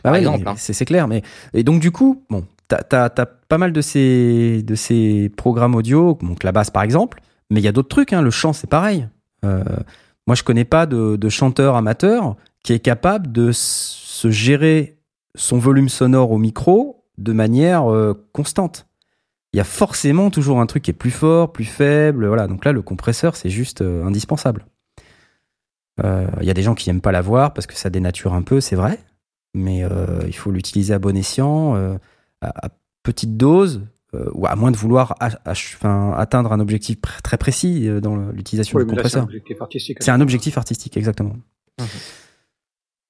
Par 0.03 0.15
exemple, 0.15 0.47
hein. 0.49 0.55
C'est 0.57 0.85
clair. 0.85 1.09
Mais... 1.09 1.23
Et 1.55 1.65
donc, 1.65 1.81
du 1.81 1.91
coup, 1.91 2.25
bon, 2.31 2.45
t'as 2.69 3.07
as, 3.07 3.27
pas 3.27 3.59
mal 3.59 3.73
de 3.73 3.81
ces, 3.81 4.63
de 4.63 4.75
ces 4.75 5.31
programmes 5.37 5.75
audio, 5.75 6.19
donc 6.23 6.45
la 6.45 6.53
basse 6.53 6.71
par 6.71 6.83
exemple, 6.83 7.21
mais 7.51 7.61
il 7.61 7.65
y 7.65 7.69
a 7.69 7.73
d'autres 7.73 7.89
trucs. 7.89 8.13
Hein. 8.13 8.23
Le 8.23 8.31
chant, 8.31 8.53
c'est 8.53 8.69
pareil. 8.69 9.09
Euh, 9.45 9.63
moi, 10.27 10.35
je 10.35 10.43
connais 10.43 10.65
pas 10.65 10.87
de, 10.87 11.17
de 11.17 11.29
chanteur 11.29 11.77
amateur 11.77 12.37
qui 12.63 12.73
est 12.73 12.81
capable 12.81 13.33
de 13.33 13.51
se 13.53 14.31
gérer 14.31 14.99
son 15.35 15.59
volume 15.59 15.89
sonore 15.89 16.31
au 16.31 16.39
micro 16.39 17.05
de 17.17 17.33
manière 17.33 17.91
euh, 17.91 18.29
constante. 18.33 18.87
Il 19.55 19.57
y 19.57 19.61
a 19.61 19.65
forcément 19.65 20.31
toujours 20.31 20.61
un 20.61 20.67
truc 20.67 20.83
qui 20.83 20.91
est 20.91 20.95
plus 20.95 21.11
fort, 21.11 21.53
plus 21.53 21.65
faible. 21.65 22.27
Voilà. 22.27 22.47
Donc 22.47 22.67
là, 22.67 22.73
le 22.73 22.83
compresseur, 22.83 23.35
c'est 23.35 23.49
juste 23.49 23.81
euh, 23.81 24.05
indispensable. 24.05 24.67
Il 26.41 26.47
y 26.47 26.51
a 26.51 26.55
des 26.55 26.63
gens 26.63 26.77
qui 26.77 26.89
n'aiment 26.89 27.01
pas 27.01 27.11
l'avoir 27.11 27.53
parce 27.53 27.67
que 27.67 27.75
ça 27.75 27.91
dénature 27.91 28.33
un 28.33 28.43
peu, 28.43 28.61
c'est 28.61 28.77
vrai 28.77 29.01
mais 29.55 29.85
euh, 29.85 30.21
il 30.27 30.35
faut 30.35 30.51
l'utiliser 30.51 30.95
à 30.95 30.99
bon 30.99 31.17
escient, 31.17 31.75
euh, 31.77 31.97
à, 32.41 32.67
à 32.67 32.71
petite 33.03 33.37
dose, 33.37 33.83
euh, 34.15 34.29
ou 34.35 34.47
à 34.47 34.55
moins 34.57 34.71
de 34.71 34.77
vouloir 34.77 35.15
atteindre 35.21 36.53
un 36.53 36.61
objectif 36.61 36.97
pr- 36.99 37.21
très 37.23 37.37
précis 37.39 37.89
dans 38.03 38.17
l'utilisation 38.31 38.79
du 38.79 38.87
compresseur. 38.87 39.25
objectif 39.25 39.61
artistique. 39.61 39.99
C'est 40.01 40.11
un 40.11 40.21
objectif 40.21 40.57
artistique, 40.59 40.97
exactement. 40.97 41.37
Mhm. 41.81 41.87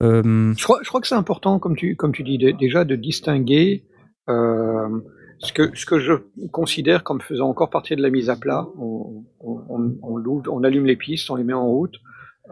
Euh, 0.02 0.54
Je 0.56 0.62
crois, 0.64 0.78
je 0.82 0.88
crois 0.88 1.00
que 1.00 1.08
c'est 1.08 1.14
important, 1.16 1.58
comme 1.58 1.76
tu, 1.76 1.96
comme 1.96 2.12
tu 2.12 2.22
dis, 2.22 2.38
de- 2.38 2.52
déjà 2.52 2.84
de 2.84 2.94
distinguer 2.96 3.84
euh, 4.28 5.00
ce, 5.38 5.52
que, 5.52 5.74
ce 5.76 5.86
que 5.86 5.98
je 5.98 6.12
considère 6.52 7.02
comme 7.02 7.20
faisant 7.20 7.48
encore 7.48 7.70
partie 7.70 7.96
de 7.96 8.02
la 8.02 8.10
mise 8.10 8.30
à 8.30 8.36
plat. 8.36 8.66
On, 8.78 9.24
on, 9.40 9.62
on, 9.68 9.94
on 10.02 10.16
l'ouvre- 10.16 10.52
on 10.52 10.62
allume 10.62 10.84
les 10.86 10.96
pistes, 10.96 11.28
on 11.30 11.36
les 11.36 11.44
met 11.44 11.52
en 11.52 11.66
route, 11.66 11.96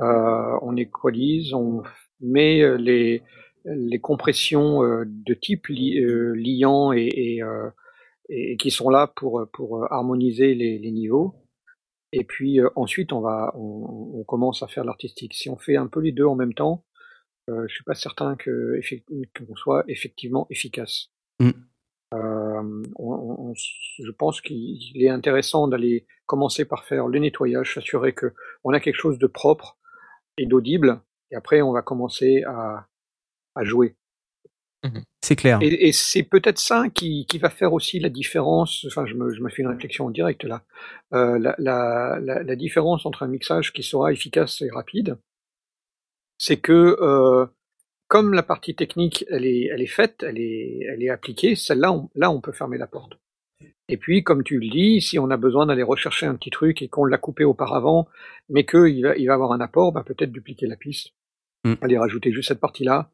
euh, 0.00 0.56
on 0.62 0.76
équalise, 0.76 1.52
on 1.52 1.82
met 2.20 2.76
les, 2.78 3.22
les 3.66 4.00
compressions 4.00 4.82
euh, 4.84 5.04
de 5.06 5.34
type 5.34 5.66
li, 5.66 5.98
euh, 6.00 6.34
liant 6.36 6.92
et, 6.92 7.08
et, 7.14 7.42
euh, 7.42 7.68
et 8.28 8.56
qui 8.56 8.70
sont 8.70 8.90
là 8.90 9.12
pour, 9.16 9.44
pour 9.52 9.92
harmoniser 9.92 10.54
les, 10.54 10.78
les 10.78 10.92
niveaux. 10.92 11.34
Et 12.12 12.24
puis 12.24 12.60
euh, 12.60 12.68
ensuite, 12.76 13.12
on 13.12 13.20
va, 13.20 13.52
on, 13.56 14.12
on 14.20 14.24
commence 14.24 14.62
à 14.62 14.68
faire 14.68 14.84
l'artistique. 14.84 15.34
Si 15.34 15.50
on 15.50 15.56
fait 15.56 15.76
un 15.76 15.88
peu 15.88 16.00
les 16.00 16.12
deux 16.12 16.24
en 16.24 16.36
même 16.36 16.54
temps, 16.54 16.84
euh, 17.50 17.66
je 17.68 17.74
suis 17.74 17.84
pas 17.84 17.94
certain 17.94 18.36
que 18.36 18.80
qu'on 19.36 19.56
soit 19.56 19.84
effectivement 19.88 20.46
efficace. 20.50 21.08
Mm. 21.40 21.50
Euh, 22.14 22.82
on- 22.96 23.50
on- 23.50 23.54
je 23.54 24.10
pense 24.12 24.40
qu'il 24.40 24.78
est 25.02 25.08
intéressant 25.08 25.66
d'aller 25.66 26.06
commencer 26.26 26.64
par 26.64 26.84
faire 26.84 27.08
le 27.08 27.18
nettoyage, 27.18 27.74
s'assurer 27.74 28.12
que 28.14 28.32
on 28.62 28.72
a 28.72 28.80
quelque 28.80 28.96
chose 28.96 29.18
de 29.18 29.26
propre 29.26 29.76
et 30.38 30.46
d'audible, 30.46 31.00
et 31.32 31.36
après 31.36 31.62
on 31.62 31.72
va 31.72 31.82
commencer 31.82 32.42
à, 32.46 32.86
à 33.56 33.64
jouer. 33.64 33.96
c'est 35.20 35.34
clair. 35.34 35.58
Et, 35.62 35.88
et 35.88 35.92
c'est 35.92 36.22
peut-être 36.22 36.58
ça 36.58 36.84
qui, 36.94 37.26
qui 37.26 37.38
va 37.38 37.50
faire 37.50 37.72
aussi 37.72 37.98
la 37.98 38.08
différence. 38.08 38.84
Enfin, 38.86 39.04
je 39.06 39.14
me, 39.14 39.32
je 39.34 39.40
me 39.40 39.48
fais 39.48 39.62
une 39.62 39.68
réflexion 39.68 40.06
en 40.06 40.10
direct 40.10 40.44
là. 40.44 40.62
Euh, 41.12 41.38
la, 41.38 41.56
la, 41.58 42.20
la, 42.22 42.42
la 42.42 42.56
différence 42.56 43.04
entre 43.06 43.24
un 43.24 43.28
mixage 43.28 43.72
qui 43.72 43.82
sera 43.82 44.12
efficace 44.12 44.62
et 44.62 44.70
rapide, 44.70 45.18
c'est 46.38 46.58
que 46.58 46.96
euh, 47.00 47.46
comme 48.08 48.32
la 48.34 48.44
partie 48.44 48.76
technique, 48.76 49.24
elle 49.28 49.44
est, 49.46 49.64
elle 49.72 49.82
est 49.82 49.86
faite, 49.88 50.22
elle 50.22 50.38
est, 50.38 50.80
elle 50.88 51.02
est 51.02 51.10
appliquée. 51.10 51.56
Celle-là, 51.56 51.92
on, 51.92 52.08
là, 52.14 52.30
on 52.30 52.40
peut 52.40 52.52
fermer 52.52 52.78
la 52.78 52.86
porte. 52.86 53.18
Et 53.88 53.96
puis, 53.96 54.22
comme 54.22 54.44
tu 54.44 54.58
le 54.60 54.68
dis, 54.68 55.00
si 55.00 55.18
on 55.18 55.30
a 55.30 55.36
besoin 55.36 55.66
d'aller 55.66 55.82
rechercher 55.82 56.26
un 56.26 56.34
petit 56.36 56.50
truc 56.50 56.82
et 56.82 56.88
qu'on 56.88 57.04
l'a 57.04 57.18
coupé 57.18 57.44
auparavant, 57.44 58.06
mais 58.48 58.64
qu'il 58.66 59.02
va, 59.02 59.16
il 59.16 59.26
va 59.26 59.34
avoir 59.34 59.52
un 59.52 59.60
apport, 59.60 59.92
bah, 59.92 60.04
peut-être 60.04 60.30
dupliquer 60.32 60.66
la 60.66 60.76
piste, 60.76 61.12
Mm. 61.64 61.74
aller 61.80 61.98
rajouter 61.98 62.32
juste 62.32 62.48
cette 62.48 62.60
partie-là. 62.60 63.10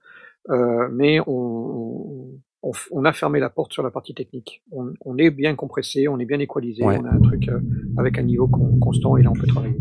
Euh, 0.51 0.89
mais 0.93 1.21
on, 1.27 2.29
on, 2.63 2.73
on 2.91 3.05
a 3.05 3.13
fermé 3.13 3.39
la 3.41 3.51
porte 3.51 3.73
sur 3.73 3.83
la 3.83 3.91
partie 3.91 4.15
technique. 4.15 4.63
On, 4.73 4.93
on 5.05 5.17
est 5.19 5.31
bien 5.31 5.55
compressé, 5.55 6.09
on 6.09 6.19
est 6.19 6.25
bien 6.25 6.39
équalisé, 6.41 6.85
Ouais. 6.85 6.99
on 7.01 7.05
a 7.05 7.11
un 7.13 7.21
truc 7.21 7.49
euh, 7.49 7.61
avec 7.97 8.19
un 8.19 8.23
niveau 8.23 8.49
con- 8.49 8.79
constant 8.81 9.17
et 9.17 9.23
là 9.23 9.31
on 9.31 9.35
peut 9.39 9.47
travailler. 9.47 9.77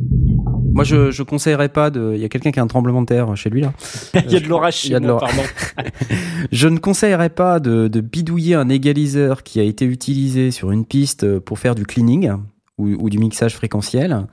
Moi, 0.74 0.84
je, 0.86 1.12
je 1.12 1.24
conseillerais 1.24 1.68
pas 1.70 1.90
de. 1.90 2.14
Il 2.16 2.22
y 2.22 2.24
a 2.26 2.30
quelqu'un 2.30 2.52
qui 2.52 2.60
a 2.60 2.64
un 2.64 2.68
tremblement 2.68 3.02
de 3.02 3.08
terre 3.08 3.36
chez 3.36 3.50
lui 3.50 3.62
là. 3.62 3.74
Il 4.26 4.32
y 4.32 4.38
a 4.38 4.40
de 4.40 4.48
l'orage 4.48 4.86
Il 4.86 4.92
y 4.92 4.96
a 4.96 5.00
de 5.00 5.08
l'orage. 5.08 5.36
pardon. 5.36 5.50
Je 6.52 6.68
ne 6.68 6.78
conseillerais 6.78 7.30
pas 7.30 7.60
de, 7.60 7.88
de 7.88 8.02
bidouiller 8.02 8.56
un 8.56 8.70
égaliseur 8.70 9.44
qui 9.44 9.60
a 9.60 9.64
été 9.64 9.86
utilisé 9.86 10.50
sur 10.52 10.72
une 10.72 10.86
piste 10.86 11.40
pour 11.40 11.60
faire 11.60 11.76
du 11.76 11.86
cleaning 11.86 12.32
ou, 12.78 12.88
ou 12.88 13.10
du 13.10 13.18
mixage 13.20 13.56
fréquentiel 13.56 14.28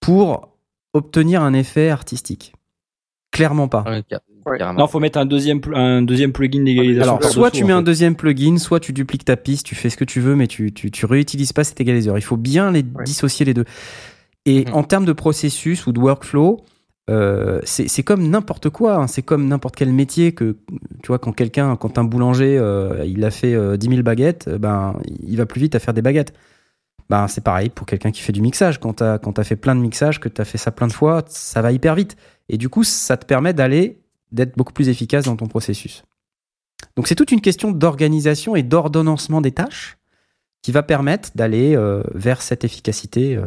pour 0.00 0.48
obtenir 0.94 1.42
un 1.42 1.52
effet 1.54 1.90
artistique. 1.90 2.54
Clairement 3.30 3.68
pas. 3.68 3.84
Ouais, 3.84 4.02
Ouais. 4.50 4.58
Non, 4.74 4.86
faut 4.86 5.00
mettre 5.00 5.18
un 5.18 5.26
deuxième, 5.26 5.60
un 5.74 6.02
deuxième 6.02 6.32
plugin 6.32 6.62
d'égalisation. 6.62 7.16
Alors, 7.16 7.24
soit 7.24 7.50
tu 7.50 7.64
en 7.64 7.66
mets 7.66 7.72
un 7.72 7.78
fait. 7.78 7.84
deuxième 7.84 8.14
plugin, 8.16 8.58
soit 8.58 8.80
tu 8.80 8.92
dupliques 8.92 9.24
ta 9.24 9.36
piste, 9.36 9.66
tu 9.66 9.74
fais 9.74 9.90
ce 9.90 9.96
que 9.96 10.04
tu 10.04 10.20
veux, 10.20 10.34
mais 10.36 10.46
tu, 10.46 10.72
tu, 10.72 10.90
tu 10.90 11.06
réutilises 11.06 11.52
pas 11.52 11.64
cet 11.64 11.80
égaliseur. 11.80 12.16
Il 12.18 12.22
faut 12.22 12.36
bien 12.36 12.70
les 12.72 12.80
Ouais. 12.94 13.04
dissocier 13.04 13.44
les 13.46 13.54
deux. 13.54 13.64
Et 14.46 14.64
Mhm. 14.66 14.74
en 14.74 14.82
termes 14.82 15.04
de 15.04 15.12
processus 15.12 15.86
ou 15.86 15.92
de 15.92 16.00
workflow, 16.00 16.60
euh, 17.10 17.60
c'est 17.64 17.88
c'est 17.88 18.02
comme 18.02 18.28
n'importe 18.28 18.68
quoi. 18.70 18.96
hein. 18.96 19.06
C'est 19.06 19.22
comme 19.22 19.46
n'importe 19.48 19.76
quel 19.76 19.92
métier 19.92 20.32
que, 20.32 20.56
tu 21.02 21.08
vois, 21.08 21.18
quand 21.18 21.32
quelqu'un, 21.32 21.76
quand 21.76 21.98
un 21.98 22.04
boulanger, 22.04 22.56
euh, 22.58 23.04
il 23.06 23.24
a 23.24 23.30
fait 23.30 23.54
euh, 23.54 23.76
10 23.76 23.88
000 23.88 24.02
baguettes, 24.02 24.46
euh, 24.48 24.58
ben, 24.58 24.94
il 25.26 25.36
va 25.36 25.46
plus 25.46 25.60
vite 25.60 25.74
à 25.74 25.78
faire 25.78 25.94
des 25.94 26.02
baguettes. 26.02 26.32
Ben, 27.10 27.26
c'est 27.26 27.42
pareil 27.42 27.70
pour 27.70 27.86
quelqu'un 27.86 28.10
qui 28.10 28.20
fait 28.20 28.32
du 28.32 28.42
mixage. 28.42 28.78
Quand 28.80 28.94
tu 28.98 29.02
as, 29.04 29.18
quand 29.18 29.38
as 29.38 29.44
fait 29.44 29.56
plein 29.56 29.74
de 29.74 29.80
mixages, 29.80 30.20
que 30.20 30.28
tu 30.28 30.40
as 30.42 30.44
fait 30.44 30.58
ça 30.58 30.70
plein 30.70 30.86
de 30.86 30.92
fois, 30.92 31.22
ça 31.28 31.62
va 31.62 31.72
hyper 31.72 31.94
vite. 31.94 32.16
Et 32.50 32.58
du 32.58 32.68
coup, 32.68 32.84
ça 32.84 33.16
te 33.16 33.24
permet 33.24 33.54
d'aller, 33.54 33.98
d'être 34.32 34.56
beaucoup 34.56 34.72
plus 34.72 34.88
efficace 34.88 35.24
dans 35.24 35.36
ton 35.36 35.46
processus. 35.46 36.04
Donc 36.96 37.08
c'est 37.08 37.14
toute 37.14 37.32
une 37.32 37.40
question 37.40 37.70
d'organisation 37.70 38.56
et 38.56 38.62
d'ordonnancement 38.62 39.40
des 39.40 39.52
tâches 39.52 39.98
qui 40.62 40.72
va 40.72 40.82
permettre 40.82 41.30
d'aller 41.34 41.76
euh, 41.76 42.02
vers 42.14 42.42
cette 42.42 42.64
efficacité 42.64 43.36
euh, 43.36 43.46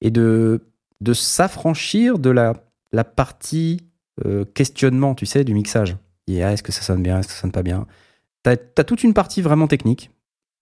et 0.00 0.10
de, 0.10 0.62
de 1.00 1.12
s'affranchir 1.12 2.18
de 2.18 2.30
la, 2.30 2.54
la 2.92 3.04
partie 3.04 3.80
euh, 4.24 4.44
questionnement, 4.44 5.14
tu 5.14 5.26
sais, 5.26 5.44
du 5.44 5.54
mixage. 5.54 5.96
Ah, 6.28 6.52
est-ce 6.52 6.62
que 6.62 6.72
ça 6.72 6.82
sonne 6.82 7.02
bien, 7.02 7.20
est-ce 7.20 7.28
que 7.28 7.34
ça 7.34 7.42
sonne 7.42 7.52
pas 7.52 7.62
bien? 7.62 7.86
Tu 8.42 8.50
as, 8.50 8.84
toute 8.84 9.04
une 9.04 9.14
partie 9.14 9.42
vraiment 9.42 9.68
technique 9.68 10.10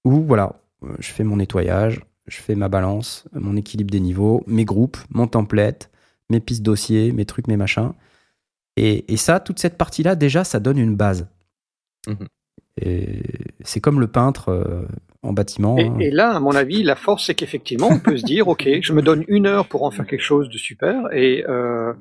où, 0.04 0.22
voilà, 0.22 0.60
je 0.98 1.10
fais 1.10 1.24
mon 1.24 1.36
nettoyage, 1.36 2.02
je 2.26 2.36
fais 2.36 2.54
ma 2.54 2.68
balance, 2.68 3.24
mon 3.32 3.56
équilibre 3.56 3.90
des 3.90 4.00
niveaux, 4.00 4.42
mes 4.46 4.64
groupes, 4.64 4.98
mon 5.10 5.26
template, 5.26 5.90
mes 6.28 6.40
pistes 6.40 6.62
dossiers, 6.62 7.12
mes 7.12 7.24
trucs, 7.24 7.48
mes 7.48 7.56
machins. 7.56 7.92
Et, 8.76 9.12
et 9.12 9.16
ça, 9.16 9.40
toute 9.40 9.58
cette 9.58 9.78
partie-là, 9.78 10.14
déjà, 10.16 10.44
ça 10.44 10.60
donne 10.60 10.78
une 10.78 10.96
base. 10.96 11.28
Mhm. 12.06 12.26
Et 12.82 13.22
c'est 13.60 13.80
comme 13.80 14.00
le 14.00 14.08
peintre 14.08 14.48
euh, 14.48 14.86
en 15.22 15.32
bâtiment. 15.32 15.78
Et, 15.78 15.86
hein. 15.86 15.96
et 16.00 16.10
là, 16.10 16.34
à 16.34 16.40
mon 16.40 16.54
avis, 16.56 16.82
la 16.82 16.96
force, 16.96 17.26
c'est 17.26 17.34
qu'effectivement, 17.36 17.88
on 17.88 18.00
peut 18.00 18.16
se 18.16 18.24
dire, 18.24 18.48
ok, 18.48 18.68
je 18.82 18.92
me 18.92 19.00
donne 19.00 19.24
une 19.28 19.46
heure 19.46 19.66
pour 19.68 19.84
en 19.84 19.90
faire 19.92 20.06
quelque 20.06 20.22
chose 20.24 20.48
de 20.48 20.58
super, 20.58 21.12
et 21.12 21.44
euh, 21.48 21.92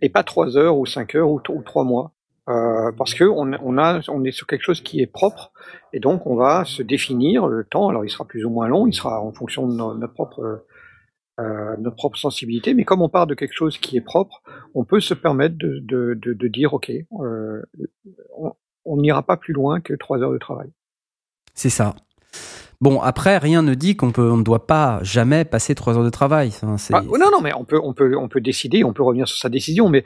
et 0.00 0.08
pas 0.08 0.22
trois 0.22 0.56
heures 0.56 0.76
ou 0.78 0.86
cinq 0.86 1.14
heures 1.16 1.30
ou, 1.30 1.40
t- 1.40 1.52
ou 1.52 1.62
trois 1.62 1.84
mois, 1.84 2.12
Euh, 2.48 2.90
parce 2.98 3.14
que 3.14 3.24
on, 3.24 3.52
on 3.62 3.78
a, 3.78 4.00
on 4.08 4.24
est 4.24 4.32
sur 4.32 4.46
quelque 4.48 4.64
chose 4.64 4.80
qui 4.80 5.00
est 5.00 5.06
propre, 5.06 5.52
et 5.92 6.00
donc 6.00 6.26
on 6.26 6.34
va 6.36 6.64
se 6.64 6.82
définir 6.82 7.46
le 7.46 7.64
temps. 7.64 7.88
Alors, 7.88 8.04
il 8.04 8.10
sera 8.10 8.24
plus 8.24 8.44
ou 8.44 8.50
moins 8.50 8.68
long, 8.68 8.86
il 8.86 8.94
sera 8.94 9.20
en 9.20 9.32
fonction 9.32 9.68
de 9.68 9.74
no- 9.74 9.94
notre 9.94 10.14
propre 10.14 10.64
euh, 11.40 11.76
notre 11.78 11.96
propre 11.96 12.18
sensibilité, 12.18 12.74
mais 12.74 12.84
comme 12.84 13.00
on 13.02 13.08
part 13.08 13.26
de 13.26 13.34
quelque 13.34 13.54
chose 13.54 13.78
qui 13.78 13.96
est 13.96 14.00
propre, 14.02 14.42
on 14.74 14.84
peut 14.84 15.00
se 15.00 15.14
permettre 15.14 15.56
de, 15.56 15.78
de, 15.82 16.14
de, 16.20 16.32
de 16.34 16.48
dire, 16.48 16.74
ok, 16.74 16.90
euh, 17.20 17.62
on- 18.84 18.96
n'ira 18.96 19.22
pas 19.22 19.36
plus 19.36 19.54
loin 19.54 19.80
que 19.80 19.94
trois 19.94 20.18
heures 20.18 20.32
de 20.32 20.38
travail. 20.38 20.70
C'est 21.54 21.70
ça. 21.70 21.94
Bon, 22.80 23.00
après, 23.00 23.38
rien 23.38 23.62
ne 23.62 23.74
dit 23.74 23.96
qu'on 23.96 24.10
peut, 24.10 24.30
on 24.30 24.36
ne 24.38 24.42
doit 24.42 24.66
pas 24.66 24.98
jamais 25.02 25.44
passer 25.44 25.74
trois 25.74 25.96
heures 25.96 26.04
de 26.04 26.10
travail. 26.10 26.50
Ah, 26.92 27.02
non, 27.02 27.30
non, 27.30 27.40
mais 27.40 27.52
on 27.54 27.64
peut, 27.64 27.80
on 27.82 27.94
peut, 27.94 28.16
on 28.16 28.28
peut 28.28 28.40
décider, 28.40 28.82
on 28.84 28.92
peut 28.92 29.02
revenir 29.04 29.28
sur 29.28 29.38
sa 29.38 29.48
décision, 29.48 29.88
mais 29.88 30.04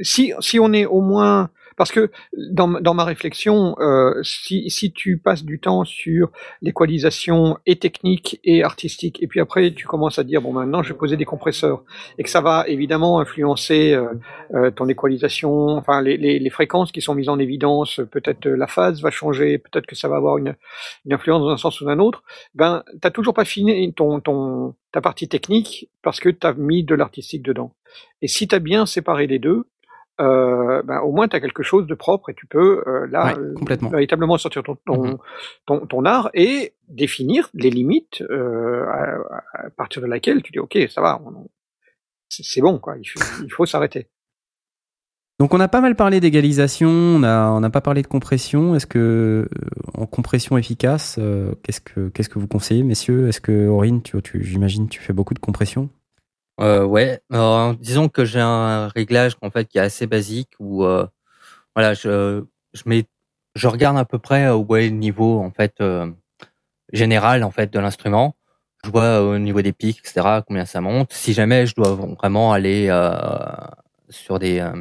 si, 0.00 0.32
si 0.40 0.58
on 0.60 0.72
est 0.72 0.84
au 0.86 1.00
moins, 1.00 1.48
parce 1.80 1.92
que 1.92 2.10
dans, 2.36 2.66
ma- 2.66 3.04
réflexion, 3.04 3.74
euh, 3.80 4.22
si, 4.22 4.92
tu 4.94 5.16
passes 5.16 5.46
du 5.46 5.60
temps 5.60 5.86
sur 5.86 6.30
l'équalisation 6.60 7.56
et 7.64 7.76
technique 7.76 8.38
et 8.44 8.62
artistique, 8.62 9.16
et 9.22 9.26
puis 9.26 9.40
après 9.40 9.72
tu 9.72 9.86
commences 9.86 10.18
à 10.18 10.22
dire 10.22 10.42
bon 10.42 10.52
maintenant 10.52 10.82
je 10.82 10.92
vais 10.92 10.98
poser 10.98 11.16
des 11.16 11.24
compresseurs, 11.24 11.82
et 12.18 12.22
que 12.22 12.28
ça 12.28 12.42
va 12.42 12.66
évidemment 12.68 13.18
influencer 13.18 13.94
euh, 13.94 14.08
euh, 14.52 14.70
ton 14.70 14.90
équalisation, 14.90 15.70
enfin 15.78 16.02
les, 16.02 16.50
fréquences 16.50 16.92
qui 16.92 17.00
sont 17.00 17.14
mises 17.14 17.30
en 17.30 17.38
évidence, 17.38 18.02
peut-être 18.12 18.46
la 18.46 18.66
phase 18.66 19.00
va 19.00 19.10
changer, 19.10 19.56
peut-être 19.56 19.86
que 19.86 19.96
ça 19.96 20.06
va 20.06 20.16
avoir 20.16 20.36
une, 20.36 20.54
influence 21.10 21.40
dans 21.40 21.48
un 21.48 21.56
sens 21.56 21.80
ou 21.80 21.86
dans 21.86 21.92
un 21.92 21.98
autre, 21.98 22.24
ben 22.54 22.84
t'as 23.00 23.10
toujours 23.10 23.32
pas 23.32 23.46
fini 23.46 23.94
ton 23.94 24.74
ta 24.92 25.00
partie 25.00 25.28
technique 25.28 25.88
parce 26.02 26.20
que 26.20 26.28
tu 26.28 26.46
as 26.46 26.52
mis 26.52 26.84
de 26.84 26.94
l'artistique 26.94 27.42
dedans. 27.42 27.72
Et 28.20 28.28
si 28.28 28.48
tu 28.48 28.54
as 28.54 28.58
bien 28.58 28.84
séparé 28.84 29.26
les 29.26 29.38
deux, 29.38 29.64
euh, 30.20 30.82
ben, 30.82 31.00
au 31.00 31.12
moins 31.12 31.26
tu 31.28 31.34
as 31.36 31.40
quelque 31.40 31.62
chose 31.62 31.86
de 31.86 31.94
propre 31.94 32.30
et 32.30 32.34
tu 32.34 32.46
peux 32.46 32.84
euh, 32.86 33.06
là 33.10 33.26
Ouais, 33.26 33.38
euh, 33.38 33.54
complètement. 33.54 33.88
véritablement 33.90 34.38
sortir 34.38 34.62
ton, 34.62 34.76
ton, 34.86 35.18
ton, 35.66 35.86
ton 35.86 36.04
art 36.04 36.30
et 36.34 36.74
définir 36.88 37.50
les 37.54 37.70
limites 37.70 38.22
à, 38.30 39.16
à 39.54 39.70
partir 39.76 40.02
de 40.02 40.06
laquelle 40.06 40.42
tu 40.42 40.52
dis 40.52 40.58
ok 40.58 40.78
ça 40.88 41.00
va, 41.00 41.20
c'est 42.28 42.60
bon 42.60 42.78
quoi, 42.78 42.96
il 42.98 43.06
faut, 43.06 43.20
il 43.42 43.50
faut 43.52 43.66
s'arrêter. 43.66 44.08
Donc 45.38 45.54
on 45.54 45.60
a 45.60 45.68
pas 45.68 45.80
mal 45.80 45.96
parlé 45.96 46.20
d'égalisation, 46.20 46.90
on 46.90 47.22
a 47.22 47.48
on 47.50 47.60
n'a 47.60 47.70
pas 47.70 47.80
parlé 47.80 48.02
de 48.02 48.06
compression. 48.06 48.74
Est-ce 48.74 48.86
que 48.86 49.48
en 49.94 50.04
compression 50.04 50.58
efficace, 50.58 51.16
euh, 51.18 51.54
qu'est-ce 51.62 51.80
que 51.80 52.08
qu'est-ce 52.10 52.28
que 52.28 52.38
vous 52.38 52.46
conseillez, 52.46 52.82
messieurs? 52.82 53.26
Est-ce 53.28 53.40
que 53.40 53.66
Aurine, 53.66 54.02
tu, 54.02 54.20
tu 54.20 54.44
j'imagine, 54.44 54.86
tu 54.90 55.00
fais 55.00 55.14
beaucoup 55.14 55.32
de 55.32 55.38
compression? 55.38 55.88
Euh, 56.60 56.84
ouais, 56.84 57.20
disons 57.80 58.08
que 58.08 58.24
j'ai 58.24 58.40
un 58.40 58.88
réglage 58.88 59.36
en 59.40 59.50
fait 59.50 59.66
qui 59.66 59.78
est 59.78 59.80
assez 59.80 60.06
basique 60.06 60.50
où 60.58 60.84
euh, 60.84 61.06
voilà, 61.74 61.94
je 61.94 62.44
je 62.74 62.82
mets 62.86 63.06
regarde 63.64 63.98
à 63.98 64.04
peu 64.04 64.18
près 64.18 64.50
où 64.50 64.76
est 64.76 64.90
niveau 64.90 65.40
en 65.40 65.50
fait 65.50 65.74
euh, 65.80 66.10
général 66.92 67.44
en 67.44 67.50
fait 67.50 67.72
de 67.72 67.78
l'instrument. 67.80 68.36
Je 68.84 68.90
vois 68.90 69.04
euh, 69.04 69.36
au 69.36 69.38
niveau 69.38 69.62
des 69.62 69.72
pics, 69.72 69.98
etc. 70.00 70.42
combien 70.46 70.66
ça 70.66 70.80
monte. 70.80 71.12
Si 71.12 71.32
jamais 71.34 71.66
je 71.66 71.74
dois 71.74 71.94
vraiment 71.94 72.52
aller 72.52 72.88
euh, 72.90 73.12
sur 74.10 74.38
des 74.38 74.60
euh, 74.60 74.72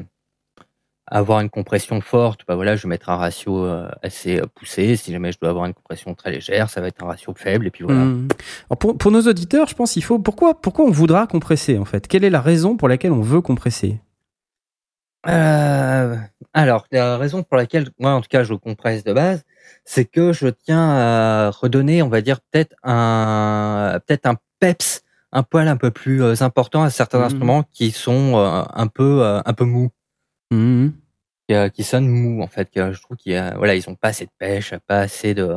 avoir 1.11 1.39
une 1.41 1.49
compression 1.49 2.01
forte, 2.01 2.41
bah 2.47 2.55
voilà, 2.55 2.75
je 2.75 2.83
vais 2.83 2.89
mettre 2.89 3.09
un 3.09 3.15
ratio 3.17 3.65
euh, 3.65 3.89
assez 4.03 4.39
euh, 4.39 4.45
poussé. 4.53 4.95
Si 4.95 5.11
jamais 5.11 5.31
je 5.31 5.39
dois 5.39 5.49
avoir 5.49 5.65
une 5.65 5.73
compression 5.73 6.13
très 6.15 6.31
légère, 6.31 6.69
ça 6.69 6.81
va 6.81 6.87
être 6.87 7.03
un 7.03 7.07
ratio 7.07 7.33
faible. 7.35 7.67
Et 7.67 7.71
puis 7.71 7.83
voilà. 7.83 8.01
Mhm. 8.01 8.27
Alors 8.69 8.77
pour, 8.77 8.97
pour 8.97 9.11
nos 9.11 9.21
auditeurs, 9.21 9.67
je 9.67 9.75
pense 9.75 9.93
qu'il 9.93 10.03
faut 10.03 10.19
pourquoi 10.19 10.59
pourquoi 10.59 10.85
on 10.85 10.91
voudra 10.91 11.27
compresser 11.27 11.77
en 11.77 11.85
fait? 11.85 12.07
Quelle 12.07 12.23
est 12.23 12.29
la 12.29 12.41
raison 12.41 12.77
pour 12.77 12.87
laquelle 12.87 13.11
on 13.11 13.21
veut 13.21 13.41
compresser? 13.41 13.99
Euh, 15.27 16.15
alors, 16.53 16.85
la 16.91 17.17
raison 17.17 17.43
pour 17.43 17.57
laquelle, 17.57 17.89
moi, 17.99 18.11
en 18.13 18.21
tout 18.21 18.29
cas, 18.29 18.43
je 18.43 18.53
compresse 18.53 19.03
de 19.03 19.11
base, 19.11 19.43
c'est 19.83 20.05
que 20.05 20.31
je 20.31 20.47
tiens 20.47 20.89
à 20.91 21.49
redonner, 21.51 22.01
on 22.01 22.07
va 22.07 22.21
dire, 22.21 22.39
peut-être 22.39 22.73
un, 22.83 23.99
peut-être 24.07 24.25
un 24.27 24.35
peps, 24.59 25.01
un 25.33 25.43
poil 25.43 25.67
un 25.67 25.75
peu 25.75 25.91
plus 25.91 26.23
euh, 26.23 26.35
important 26.41 26.83
à 26.83 26.89
certains 26.89 27.19
Mhm. 27.19 27.25
instruments 27.25 27.63
qui 27.73 27.91
sont 27.91 28.37
un 28.37 28.87
peu, 28.87 29.23
un 29.23 29.53
peu 29.53 29.65
mous, 29.65 29.89
Mhm. 30.51 30.93
qui, 31.47 31.55
euh, 31.55 31.69
qui 31.69 31.83
sonnent 31.83 32.07
mous, 32.07 32.41
en 32.41 32.47
fait. 32.47 32.69
que 32.71 32.91
je 32.91 33.01
trouve 33.01 33.17
qu'ils, 33.17 33.53
voilà, 33.57 33.75
ils 33.75 33.89
ont 33.89 33.95
pas 33.95 34.09
assez 34.09 34.25
de 34.25 34.31
pêche, 34.37 34.73
pas 34.87 34.99
assez 34.99 35.33
de. 35.33 35.47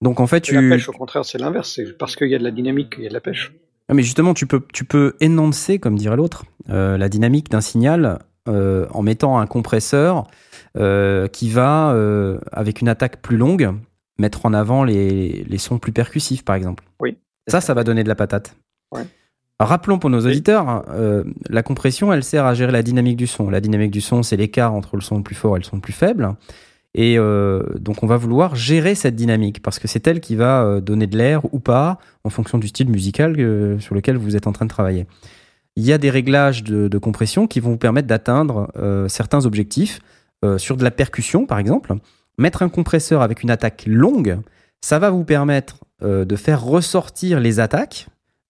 Donc 0.00 0.18
en 0.18 0.26
fait, 0.26 0.48
Et 0.48 0.52
La 0.54 0.60
tu 0.60 0.68
pêche 0.68 0.88
au 0.88 0.92
contraire 0.92 1.24
c'est 1.24 1.38
l'inverse, 1.38 1.74
c'est 1.76 1.96
parce 1.96 2.16
qu'il 2.16 2.28
y 2.28 2.34
a 2.34 2.38
de 2.38 2.42
la 2.42 2.50
dynamique 2.50 2.94
qu'il 2.94 3.04
y 3.04 3.06
a 3.06 3.08
de 3.08 3.14
la 3.14 3.20
pêche. 3.20 3.52
Ah, 3.88 3.94
mais 3.94 4.02
justement, 4.02 4.34
tu 4.34 4.46
peux, 4.46 4.64
tu 4.72 4.84
peux 4.84 5.14
énoncer, 5.20 5.78
comme 5.78 5.96
dirait 5.96 6.16
l'autre, 6.16 6.44
euh, 6.70 6.96
la 6.96 7.08
dynamique 7.08 7.50
d'un 7.50 7.60
signal 7.60 8.18
euh, 8.48 8.86
en 8.90 9.02
mettant 9.02 9.38
un 9.38 9.46
compresseur 9.46 10.26
euh, 10.76 11.28
qui 11.28 11.50
va, 11.50 11.92
euh, 11.92 12.40
avec 12.50 12.80
une 12.80 12.88
attaque 12.88 13.22
plus 13.22 13.36
longue, 13.36 13.70
mettre 14.18 14.46
en 14.46 14.54
avant 14.54 14.82
les, 14.82 15.44
les 15.44 15.58
sons 15.58 15.78
plus 15.78 15.92
percussifs, 15.92 16.44
par 16.44 16.56
exemple. 16.56 16.84
Oui. 17.00 17.18
Ça, 17.46 17.60
ça 17.60 17.74
va 17.74 17.84
donner 17.84 18.02
de 18.02 18.08
la 18.08 18.14
patate. 18.14 18.56
Ouais. 18.92 19.04
Rappelons 19.64 19.98
pour 19.98 20.10
nos 20.10 20.26
auditeurs, 20.26 20.84
euh, 20.90 21.24
la 21.48 21.62
compression, 21.62 22.12
elle 22.12 22.24
sert 22.24 22.46
à 22.46 22.54
gérer 22.54 22.72
la 22.72 22.82
dynamique 22.82 23.16
du 23.16 23.26
son. 23.26 23.48
La 23.48 23.60
dynamique 23.60 23.90
du 23.90 24.00
son, 24.00 24.22
c'est 24.22 24.36
l'écart 24.36 24.74
entre 24.74 24.96
le 24.96 25.02
son 25.02 25.18
le 25.18 25.22
plus 25.22 25.34
fort 25.34 25.56
et 25.56 25.60
le 25.60 25.64
son 25.64 25.76
le 25.76 25.82
plus 25.82 25.92
faible. 25.92 26.34
Et 26.94 27.18
euh, 27.18 27.62
donc, 27.78 28.02
on 28.02 28.06
va 28.06 28.16
vouloir 28.16 28.56
gérer 28.56 28.94
cette 28.94 29.14
dynamique 29.14 29.62
parce 29.62 29.78
que 29.78 29.88
c'est 29.88 30.06
elle 30.06 30.20
qui 30.20 30.36
va 30.36 30.62
euh, 30.62 30.80
donner 30.80 31.06
de 31.06 31.16
l'air 31.16 31.42
ou 31.54 31.58
pas 31.58 31.98
en 32.24 32.30
fonction 32.30 32.58
du 32.58 32.68
style 32.68 32.88
musical 32.88 33.36
sur 33.80 33.94
lequel 33.94 34.16
vous 34.16 34.36
êtes 34.36 34.46
en 34.46 34.52
train 34.52 34.66
de 34.66 34.70
travailler. 34.70 35.06
Il 35.76 35.84
y 35.84 35.92
a 35.92 35.98
des 35.98 36.10
réglages 36.10 36.64
de, 36.64 36.88
de 36.88 36.98
compression 36.98 37.46
qui 37.46 37.60
vont 37.60 37.70
vous 37.70 37.78
permettre 37.78 38.08
d'atteindre 38.08 38.70
euh, 38.76 39.08
certains 39.08 39.46
objectifs 39.46 40.00
euh, 40.44 40.58
sur 40.58 40.76
de 40.76 40.84
la 40.84 40.90
percussion, 40.90 41.46
par 41.46 41.58
exemple. 41.58 41.94
Mettre 42.36 42.62
un 42.62 42.68
compresseur 42.68 43.22
avec 43.22 43.42
une 43.42 43.50
attaque 43.50 43.84
longue, 43.86 44.38
ça 44.80 44.98
va 44.98 45.10
vous 45.10 45.24
permettre 45.24 45.76
de 46.02 46.34
faire 46.34 46.64
ressortir 46.64 47.38
les 47.38 47.60
attaques. 47.60 48.08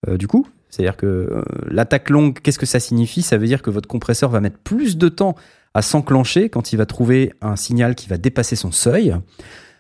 du 0.09 0.27
coup, 0.27 0.47
c'est-à-dire 0.73 0.97
que 0.97 1.07
euh, 1.07 1.43
l'attaque 1.69 2.09
longue, 2.09 2.39
qu'est-ce 2.41 2.59
que 2.59 2.65
ça 2.67 2.81
signifie? 2.81 3.21
Ça 3.21 3.37
veut 3.37 3.47
dire 3.47 3.61
que 3.61 3.69
votre 3.69 3.89
compresseur 3.89 4.31
va 4.31 4.41
mettre 4.41 4.57
plus 4.59 4.97
de 4.97 5.09
temps 5.11 5.37
à 5.75 5.83
s'enclencher 5.83 6.49
quand 6.49 6.73
il 6.73 6.77
va 6.77 6.87
trouver 6.87 7.35
un 7.43 7.57
signal 7.57 7.95
qui 7.95 8.09
va 8.09 8.17
dépasser 8.17 8.57
son 8.57 8.73
seuil. 8.73 9.15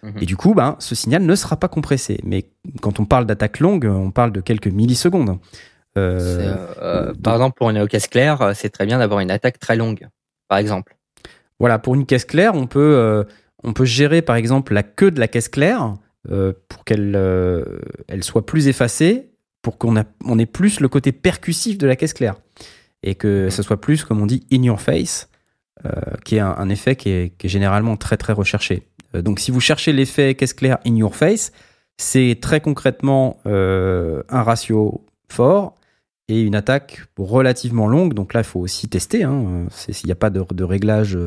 Mhm. 0.02 0.12
Et 0.20 0.26
du 0.26 0.36
coup, 0.36 0.52
ben, 0.52 0.76
ce 0.80 0.94
signal 0.94 1.22
ne 1.22 1.34
sera 1.34 1.56
pas 1.56 1.68
compressé. 1.68 2.20
Mais 2.24 2.44
quand 2.82 3.00
on 3.00 3.06
parle 3.06 3.24
d'attaque 3.24 3.58
longue, 3.60 3.86
on 3.86 4.10
parle 4.10 4.32
de 4.32 4.42
quelques 4.42 4.66
millisecondes. 4.66 5.38
Euh, 5.96 6.56
euh, 6.82 7.06
donc- 7.12 7.22
par 7.22 7.34
exemple, 7.34 7.56
pour 7.56 7.70
une 7.70 7.88
caisse 7.88 8.06
claire, 8.06 8.52
c'est 8.54 8.70
très 8.70 8.84
bien 8.84 8.98
d'avoir 8.98 9.20
une 9.20 9.30
attaque 9.30 9.58
très 9.58 9.76
longue, 9.76 10.06
par 10.48 10.58
exemple. 10.58 10.96
Voilà, 11.58 11.78
pour 11.78 11.94
une 11.94 12.04
caisse 12.04 12.26
claire, 12.26 12.54
on 12.54 12.66
peut, 12.66 13.24
on 13.62 13.72
peut 13.72 13.84
gérer 13.84 14.20
par 14.20 14.36
exemple 14.36 14.74
la 14.74 14.82
queue 14.82 15.10
de 15.10 15.20
la 15.20 15.28
caisse 15.28 15.48
claire 15.48 15.94
pour 16.24 16.84
qu'elle 16.84 17.16
elle 18.08 18.24
soit 18.24 18.44
plus 18.44 18.68
effacée, 18.68 19.31
pour 19.62 19.78
qu'on 19.78 19.96
a- 19.96 20.04
on 20.24 20.38
ait 20.38 20.46
plus 20.46 20.80
le 20.80 20.88
côté 20.88 21.12
percussif 21.12 21.78
de 21.78 21.86
la 21.86 21.96
caisse 21.96 22.12
claire. 22.12 22.34
Et 23.04 23.14
que 23.14 23.48
ce 23.50 23.62
soit 23.62 23.80
plus, 23.80 24.04
comme 24.04 24.20
on 24.20 24.26
dit, 24.26 24.46
in 24.52 24.62
your 24.62 24.80
face, 24.80 25.28
euh, 25.86 25.90
qui 26.24 26.36
est 26.36 26.40
un, 26.40 26.54
un 26.56 26.68
effet 26.68 26.94
qui 26.96 27.10
est, 27.10 27.36
qui 27.36 27.46
est 27.46 27.50
généralement 27.50 27.96
très 27.96 28.16
très 28.16 28.32
recherché. 28.32 28.86
Euh, 29.14 29.22
donc 29.22 29.40
si 29.40 29.50
vous 29.50 29.60
cherchez 29.60 29.92
l'effet 29.92 30.34
caisse 30.34 30.52
claire 30.54 30.78
in 30.86 30.94
your 30.96 31.16
face, 31.16 31.50
c'est 31.96 32.38
très 32.40 32.60
concrètement 32.60 33.38
euh, 33.46 34.22
un 34.28 34.42
ratio 34.42 35.04
fort 35.28 35.74
et 36.28 36.42
une 36.42 36.54
attaque 36.54 37.02
relativement 37.18 37.88
longue. 37.88 38.14
Donc 38.14 38.34
là, 38.34 38.40
il 38.40 38.44
faut 38.44 38.60
aussi 38.60 38.88
tester. 38.88 39.24
hein. 39.24 39.66
C'est- 39.70 40.02
Il 40.02 40.06
n'y 40.06 40.12
a 40.12 40.16
pas 40.16 40.30
de, 40.30 40.44
de 40.52 40.64
réglage 40.64 41.18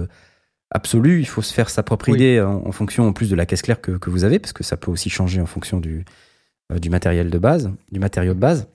absolu. 0.71 1.19
Il 1.19 1.27
faut 1.27 1.41
se 1.41 1.53
faire 1.53 1.69
sa 1.69 1.83
propre 1.83 2.09
Oui. 2.09 2.15
idée 2.15 2.41
en, 2.41 2.65
en 2.65 2.71
fonction 2.71 3.07
en 3.07 3.13
plus 3.13 3.29
de 3.29 3.35
la 3.35 3.45
caisse 3.45 3.61
claire 3.61 3.81
que, 3.81 3.91
que 3.91 4.09
vous 4.09 4.23
avez, 4.23 4.39
parce 4.39 4.53
que 4.53 4.63
ça 4.63 4.77
peut 4.77 4.91
aussi 4.91 5.09
changer 5.09 5.41
en 5.41 5.45
fonction 5.45 5.79
du, 5.79 6.05
du 6.73 6.89
matériel 6.89 7.29
de 7.29 7.37
base, 7.37 7.71
du 7.91 7.99
matériau 7.99 8.33
de 8.33 8.39
base. 8.39 8.67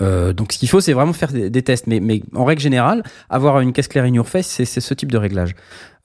Euh, 0.00 0.32
donc 0.32 0.52
ce 0.52 0.58
qu'il 0.58 0.68
faut, 0.68 0.80
c'est 0.80 0.92
vraiment 0.94 1.12
faire 1.12 1.32
des, 1.32 1.50
des 1.50 1.62
tests. 1.62 1.86
Mais, 1.86 2.00
mais 2.00 2.22
en 2.34 2.44
règle 2.44 2.62
générale, 2.62 3.02
avoir 3.28 3.60
une 3.60 3.72
caisse 3.72 3.88
claire 3.88 4.04
in 4.04 4.14
your 4.14 4.26
face, 4.28 4.46
c'est 4.46 4.64
ce 4.64 4.94
type 4.94 5.12
de 5.12 5.18
réglage. 5.18 5.54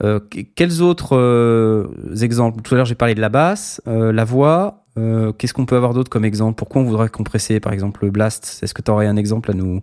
Euh, 0.02 0.20
que- 0.20 0.40
quels 0.54 0.82
autres 0.82 1.16
euh, 1.16 1.86
exemples? 2.20 2.60
Tout 2.62 2.74
à 2.74 2.76
l'heure, 2.76 2.86
j'ai 2.86 2.94
parlé 2.94 3.14
de 3.14 3.20
la 3.20 3.28
basse, 3.30 3.80
euh, 3.86 4.12
la 4.12 4.24
voix. 4.24 4.84
Euh, 4.98 5.32
Qu'est-ce 5.32 5.54
qu'on 5.54 5.64
peut 5.66 5.76
avoir 5.76 5.94
d'autre 5.94 6.10
comme 6.10 6.24
exemple? 6.24 6.56
Pourquoi 6.56 6.82
on 6.82 6.84
voudrait 6.84 7.08
compresser, 7.08 7.60
par 7.60 7.72
exemple, 7.72 8.04
le 8.04 8.10
blast? 8.10 8.58
Est-ce 8.62 8.74
que 8.74 8.82
tu 8.82 8.90
aurais 8.90 9.06
un 9.06 9.16
exemple 9.16 9.50
à 9.52 9.54
nous, 9.54 9.80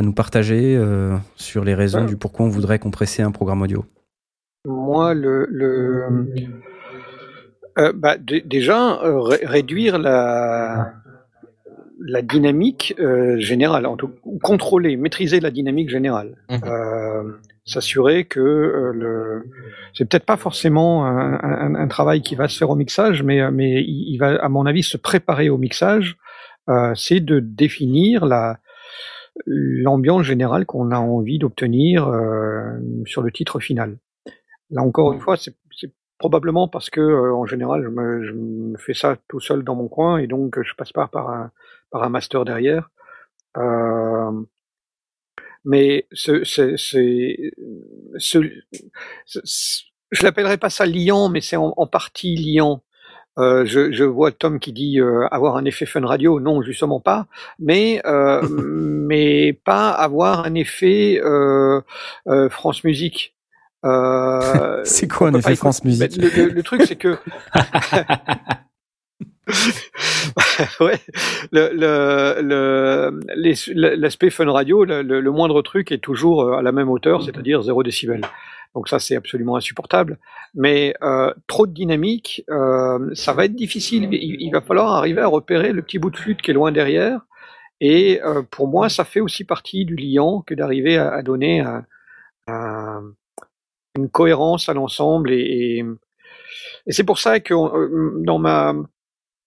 à 0.00 0.04
nous 0.04 0.12
partager 0.14 0.76
euh, 0.78 1.16
sur 1.36 1.64
les 1.64 1.74
raisons 1.74 2.00
Ouais. 2.02 2.06
du 2.06 2.16
pourquoi 2.16 2.46
on 2.46 2.48
voudrait 2.48 2.78
compresser 2.78 3.22
un 3.22 3.30
programme 3.32 3.62
audio? 3.62 3.84
Moi, 4.66 5.12
le, 5.12 5.46
le 5.50 6.08
euh, 7.78 7.92
bah, 7.94 8.16
déjà 8.18 9.02
euh, 9.02 9.20
ré- 9.20 9.40
réduire 9.42 9.98
la 9.98 10.92
la 12.06 12.22
dynamique 12.22 12.94
euh, 12.98 13.38
générale, 13.38 13.86
en 13.86 13.96
tout, 13.96 14.10
ou 14.24 14.38
contrôler, 14.38 14.96
maîtriser 14.96 15.40
la 15.40 15.50
dynamique 15.50 15.88
générale. 15.88 16.36
Euh, 16.50 17.32
s'assurer 17.64 18.24
que 18.24 18.40
euh, 18.40 18.92
le 18.92 19.44
c'est 19.94 20.04
peut-être 20.04 20.26
pas 20.26 20.36
forcément 20.36 21.06
un, 21.06 21.34
un, 21.42 21.74
un, 21.74 21.88
travail 21.88 22.20
qui 22.20 22.34
va 22.34 22.46
se 22.46 22.58
faire 22.58 22.68
au 22.68 22.76
mixage, 22.76 23.22
mais 23.22 23.50
mais 23.50 23.82
il, 23.82 24.18
va 24.18 24.36
à 24.36 24.48
mon 24.48 24.66
avis 24.66 24.82
se 24.82 24.96
préparer 24.96 25.48
au 25.48 25.56
mixage. 25.56 26.16
C'est 26.94 27.20
de 27.20 27.40
définir 27.40 28.26
la 28.26 28.58
l'ambiance 29.46 30.24
générale 30.24 30.66
qu'on 30.66 30.90
a 30.90 30.98
envie 30.98 31.38
d'obtenir 31.38 32.10
sur 33.06 33.22
le 33.22 33.30
titre 33.30 33.60
final. 33.60 33.98
Là 34.70 34.82
encore 34.82 35.12
une 35.12 35.20
fois, 35.20 35.36
c'est 35.36 35.54
probablement 36.18 36.68
parce 36.68 36.90
que 36.90 37.00
euh, 37.00 37.34
en 37.34 37.46
général, 37.46 37.82
je 37.84 37.88
me, 37.88 38.24
je 38.24 38.32
me, 38.32 38.78
fais 38.78 38.94
ça 38.94 39.16
tout 39.28 39.40
seul 39.40 39.64
dans 39.64 39.74
mon 39.74 39.88
coin 39.88 40.18
et 40.18 40.26
donc 40.26 40.60
je 40.62 40.74
passe 40.74 40.92
pas 40.92 41.08
par 41.08 41.30
un 41.30 41.50
par 41.90 42.02
un 42.02 42.08
master 42.08 42.44
derrière. 42.44 42.90
Euh, 43.56 44.32
mais 45.64 46.06
ce, 46.12 46.44
ce, 46.44 46.76
ce, 46.76 48.40
je 50.10 50.22
l'appellerai 50.22 50.58
pas 50.58 50.70
ça 50.70 50.86
liant, 50.86 51.28
mais 51.28 51.40
c'est 51.40 51.56
en, 51.56 51.72
en, 51.76 51.86
partie 51.86 52.36
liant. 52.36 52.82
Euh, 53.38 53.64
je, 53.66 53.90
je, 53.90 54.04
vois 54.04 54.30
Tom 54.30 54.60
qui 54.60 54.72
dit 54.72 55.00
euh, 55.00 55.26
avoir 55.32 55.56
un 55.56 55.64
effet 55.64 55.86
fun 55.86 56.06
radio, 56.06 56.38
non 56.38 56.62
justement 56.62 57.00
pas, 57.00 57.26
mais 57.58 58.00
euh, 58.06 58.40
mais 58.48 59.52
pas 59.64 59.90
avoir 59.90 60.44
un 60.46 60.54
effet 60.54 61.20
France 62.50 62.84
Musique. 62.84 63.33
c'est 64.84 65.08
quoi 65.08 65.28
un 65.28 65.34
effet 65.34 65.56
France 65.56 65.84
Musique 65.84 66.16
le, 66.16 66.28
le, 66.28 66.48
le, 66.50 66.62
truc 66.62 66.82
c'est 66.86 66.96
que 66.96 67.18
ouais, 70.80 70.98
le, 71.52 73.10
l'aspect 73.96 74.30
fun 74.30 74.50
radio, 74.50 74.84
le, 74.84 75.30
moindre 75.30 75.60
truc 75.62 75.92
est 75.92 75.98
toujours 75.98 76.42
euh, 76.42 76.56
à 76.56 76.62
la 76.62 76.72
même 76.72 76.88
hauteur, 76.88 77.22
c'est-à-dire 77.22 77.62
0 77.62 77.82
décibel. 77.82 78.22
Donc 78.74 78.88
ça, 78.88 78.98
c'est 78.98 79.16
absolument 79.16 79.56
insupportable. 79.56 80.18
Mais 80.54 80.94
euh, 81.02 81.32
trop 81.46 81.66
de 81.66 81.72
dynamique, 81.72 82.44
euh, 82.50 83.10
ça 83.14 83.32
va 83.32 83.44
être 83.44 83.54
difficile. 83.54 84.08
Il, 84.12 84.40
il, 84.40 84.50
va 84.50 84.60
falloir 84.60 84.92
arriver 84.94 85.20
à 85.20 85.28
repérer 85.28 85.72
le 85.72 85.82
petit 85.82 85.98
bout 85.98 86.10
de 86.10 86.16
flûte 86.16 86.42
qui 86.42 86.50
est 86.50 86.54
loin 86.54 86.72
derrière. 86.72 87.20
Et 87.80 88.20
euh, 88.22 88.42
pour 88.42 88.68
moi, 88.68 88.88
ça 88.88 89.04
fait 89.04 89.20
aussi 89.20 89.44
partie 89.44 89.84
du 89.84 89.94
liant 89.96 90.42
que 90.42 90.54
d'arriver 90.54 90.96
à, 90.96 91.12
à, 91.12 91.22
donner 91.22 91.60
un, 91.60 91.84
un, 92.48 93.02
une 93.96 94.08
cohérence 94.08 94.68
à 94.68 94.74
l'ensemble. 94.74 95.32
Et, 95.32 95.84
et, 96.86 96.92
c'est 96.92 97.04
pour 97.04 97.18
ça 97.18 97.40
que 97.40 97.54
euh, 97.54 98.22
dans 98.24 98.38
ma 98.38 98.74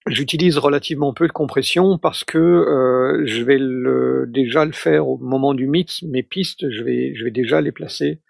J'utilise 0.10 0.58
relativement 0.58 1.14
peu 1.14 1.28
de 1.28 1.34
compression 1.34 1.98
parce 1.98 2.24
que 2.24 2.38
euh, 2.38 3.26
je 3.26 3.44
vais 3.44 3.58
le, 3.58 4.26
déjà 4.28 4.64
le 4.64 4.72
faire 4.72 5.08
au 5.08 5.18
moment 5.18 5.54
du 5.54 5.68
mix. 5.68 6.02
Mes 6.04 6.24
pistes, 6.24 6.70
je 6.70 6.84
vais, 6.84 7.14
je 7.16 7.26
vais 7.26 7.32
déjà 7.32 7.60
les 7.60 7.74
placer 7.74 8.22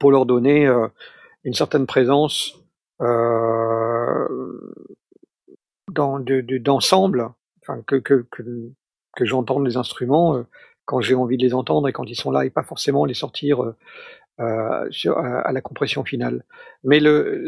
pour 0.00 0.10
leur 0.10 0.26
donner 0.26 0.66
euh, 0.66 0.88
une 1.44 1.54
certaine 1.54 1.86
présence 1.86 2.60
euh, 3.00 4.26
d'ensemble, 5.88 7.18
de, 7.18 7.24
enfin, 7.62 7.82
que, 7.86 7.96
que, 7.96 8.26
que, 8.30 8.42
que 9.14 9.24
j'entende 9.24 9.64
les 9.64 9.76
instruments 9.76 10.44
quand 10.84 11.00
j'ai 11.00 11.14
envie 11.14 11.36
de 11.36 11.42
les 11.42 11.54
entendre 11.54 11.88
et 11.88 11.92
quand 11.92 12.08
ils 12.10 12.16
sont 12.16 12.32
là 12.32 12.44
et 12.44 12.50
pas 12.50 12.64
forcément 12.64 13.04
les 13.04 13.14
sortir 13.14 13.74
sur, 14.90 15.18
à, 15.18 15.40
à, 15.40 15.52
la 15.52 15.60
compression 15.60 16.04
finale. 16.04 16.44
Mais 16.84 17.00
le, 17.00 17.46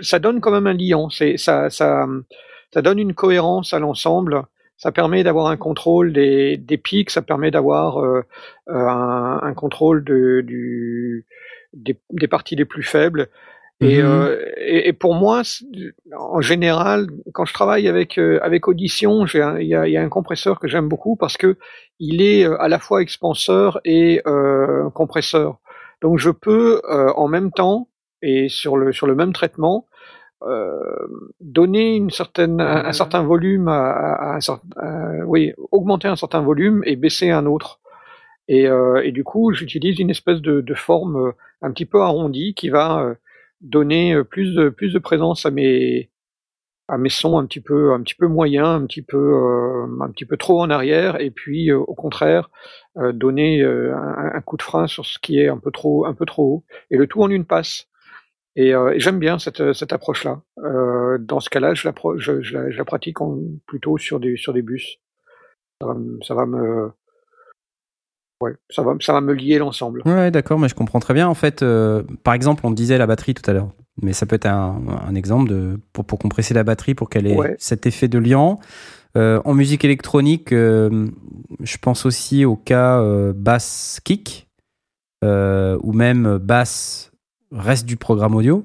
ça 0.00 0.18
donne 0.18 0.40
quand 0.40 0.50
même 0.50 0.66
un 0.66 0.74
liant. 0.74 1.10
C'est 1.10 1.36
ça, 1.36 1.70
ça 1.70 2.06
ça 2.72 2.82
donne 2.82 2.98
une 2.98 3.14
cohérence 3.14 3.74
à 3.74 3.78
l'ensemble. 3.78 4.44
Ça 4.76 4.92
permet 4.92 5.22
d'avoir 5.22 5.48
un 5.48 5.56
contrôle 5.56 6.12
des, 6.12 6.56
des, 6.56 6.78
pics, 6.78 7.10
ça 7.10 7.20
permet 7.20 7.50
d'avoir 7.50 7.98
euh, 7.98 8.22
euh, 8.68 8.88
un, 8.88 9.40
un, 9.42 9.54
contrôle 9.54 10.02
de, 10.04 10.40
du, 10.40 11.26
des, 11.74 12.00
des, 12.10 12.28
parties 12.28 12.56
les 12.56 12.64
plus 12.64 12.82
faibles. 12.82 13.28
Et, 13.82 14.02
mmh 14.02 14.06
euh, 14.06 14.36
et, 14.56 14.88
et, 14.88 14.92
pour 14.94 15.14
moi, 15.14 15.42
en 16.16 16.40
général, 16.40 17.08
quand 17.32 17.44
je 17.44 17.52
travaille 17.52 17.88
avec 17.88 18.18
euh, 18.18 18.38
avec 18.42 18.68
Audition, 18.68 19.26
il 19.26 19.66
y 19.66 19.74
a, 19.74 19.86
y 19.88 19.96
a, 19.96 20.02
un 20.02 20.08
compresseur 20.08 20.60
que 20.60 20.68
j'aime 20.68 20.88
beaucoup 20.88 21.16
parce 21.16 21.36
que 21.36 21.56
il 21.98 22.22
est 22.22 22.44
à 22.44 22.68
la 22.68 22.78
fois 22.78 23.02
expanseur 23.02 23.80
et 23.84 24.22
euh, 24.26 24.88
compresseur. 24.90 25.58
Donc 26.02 26.18
je 26.18 26.30
peux 26.30 26.80
en 26.86 27.28
même 27.28 27.52
temps 27.52 27.88
et 28.22 28.48
sur 28.48 28.76
le 28.76 28.92
sur 28.92 29.06
le 29.06 29.14
même 29.14 29.32
traitement 29.32 29.86
euh, 30.42 31.06
donner 31.40 31.96
une 31.96 32.10
certaine, 32.10 32.60
un, 32.60 32.86
un, 32.86 32.92
certain 32.92 33.22
volume, 33.22 33.68
à, 33.68 34.36
à, 34.36 34.38
à, 34.38 35.24
oui, 35.26 35.52
augmenter 35.70 36.08
un 36.08 36.16
certain 36.16 36.40
volume 36.40 36.82
et 36.86 36.96
baisser 36.96 37.30
un 37.30 37.46
autre. 37.46 37.80
Et, 38.48 38.66
euh, 38.66 39.02
et 39.04 39.12
du 39.12 39.22
coup, 39.22 39.52
j'utilise 39.52 39.98
une 39.98 40.10
espèce 40.10 40.40
de, 40.40 40.60
de, 40.60 40.74
forme 40.74 41.16
euh, 41.16 41.32
un 41.62 41.70
petit 41.72 41.86
peu 41.86 42.00
arrondie 42.00 42.54
qui 42.54 42.68
va 42.68 43.02
euh, 43.02 43.14
donner 43.60 44.16
plus 44.24 44.54
de, 44.54 44.70
plus 44.70 44.92
de 44.92 44.98
présence 44.98 45.46
à 45.46 45.50
mes, 45.50 46.09
à 46.90 46.98
mes 46.98 47.08
sons 47.08 47.38
un 47.38 47.46
petit 47.46 47.60
peu, 47.60 47.92
un 47.92 48.02
petit 48.02 48.14
peu 48.14 48.26
moyens, 48.26 48.68
un 48.68 48.86
petit 48.86 49.02
peu, 49.02 49.16
euh, 49.16 49.86
un 50.00 50.10
petit 50.10 50.26
peu 50.26 50.36
trop 50.36 50.60
en 50.60 50.70
arrière, 50.70 51.20
et 51.20 51.30
puis 51.30 51.72
au 51.72 51.94
contraire 51.94 52.50
donner 52.96 53.62
un, 53.62 54.40
coup 54.40 54.56
de 54.56 54.62
frein 54.62 54.86
sur 54.86 55.06
ce 55.06 55.18
qui 55.20 55.38
est 55.38 55.48
un 55.48 55.58
peu 55.58 55.70
trop, 55.70 56.06
un 56.06 56.14
peu 56.14 56.26
trop 56.26 56.42
haut, 56.42 56.64
et 56.90 56.96
le 56.96 57.06
tout 57.06 57.22
en 57.22 57.30
une 57.30 57.44
passe. 57.44 57.86
Et, 58.56 58.74
euh, 58.74 58.94
j'aime 58.96 59.18
bien 59.18 59.38
cette, 59.38 59.72
cette 59.72 59.92
approche-là. 59.92 60.42
Euh, 60.58 61.18
dans 61.18 61.40
ce 61.40 61.50
cas-là, 61.50 61.74
je 61.74 61.88
la, 61.88 61.94
je, 62.16 62.76
la, 62.76 62.84
pratique 62.84 63.18
plutôt 63.66 63.96
sur 63.96 64.18
des, 64.18 64.36
sur 64.36 64.52
des 64.52 64.62
bus. 64.62 64.98
Ça 65.80 65.86
va, 65.86 65.96
ça 66.22 66.34
va 66.34 66.46
me, 66.46 66.90
ouais, 68.40 68.52
ça 68.68 68.82
va, 68.82 68.94
ça 69.00 69.12
va 69.12 69.20
me 69.20 69.32
lier 69.32 69.58
l'ensemble. 69.58 70.02
Ouais, 70.04 70.30
d'accord, 70.30 70.58
mais 70.58 70.68
je 70.68 70.74
comprends 70.74 71.00
très 71.00 71.14
bien. 71.14 71.28
En 71.28 71.34
fait, 71.34 71.62
euh, 71.62 72.02
par 72.24 72.34
exemple, 72.34 72.66
on 72.66 72.70
disait 72.70 72.98
la 72.98 73.06
batterie 73.06 73.34
tout 73.34 73.48
à 73.48 73.54
l'heure, 73.54 73.70
mais 74.02 74.12
ça 74.12 74.26
peut 74.26 74.36
être 74.36 74.46
un, 74.46 74.80
un 75.06 75.14
exemple 75.14 75.48
de 75.50 75.80
pour, 75.92 76.04
pour 76.04 76.18
compresser 76.18 76.54
la 76.54 76.64
batterie 76.64 76.94
pour 76.94 77.08
qu'elle 77.08 77.26
ait 77.26 77.36
ouais. 77.36 77.56
cet 77.58 77.86
effet 77.86 78.08
de 78.08 78.18
liant. 78.18 78.60
Euh, 79.16 79.40
en 79.44 79.54
musique 79.54 79.84
électronique, 79.84 80.52
euh, 80.52 81.08
je 81.60 81.76
pense 81.78 82.06
aussi 82.06 82.44
au 82.44 82.56
cas 82.56 83.00
euh, 83.00 83.32
basse 83.34 84.00
kick 84.04 84.48
ou 85.22 85.92
même 85.92 86.38
basse 86.38 87.10
reste 87.52 87.86
du 87.86 87.96
programme 87.96 88.34
audio. 88.34 88.64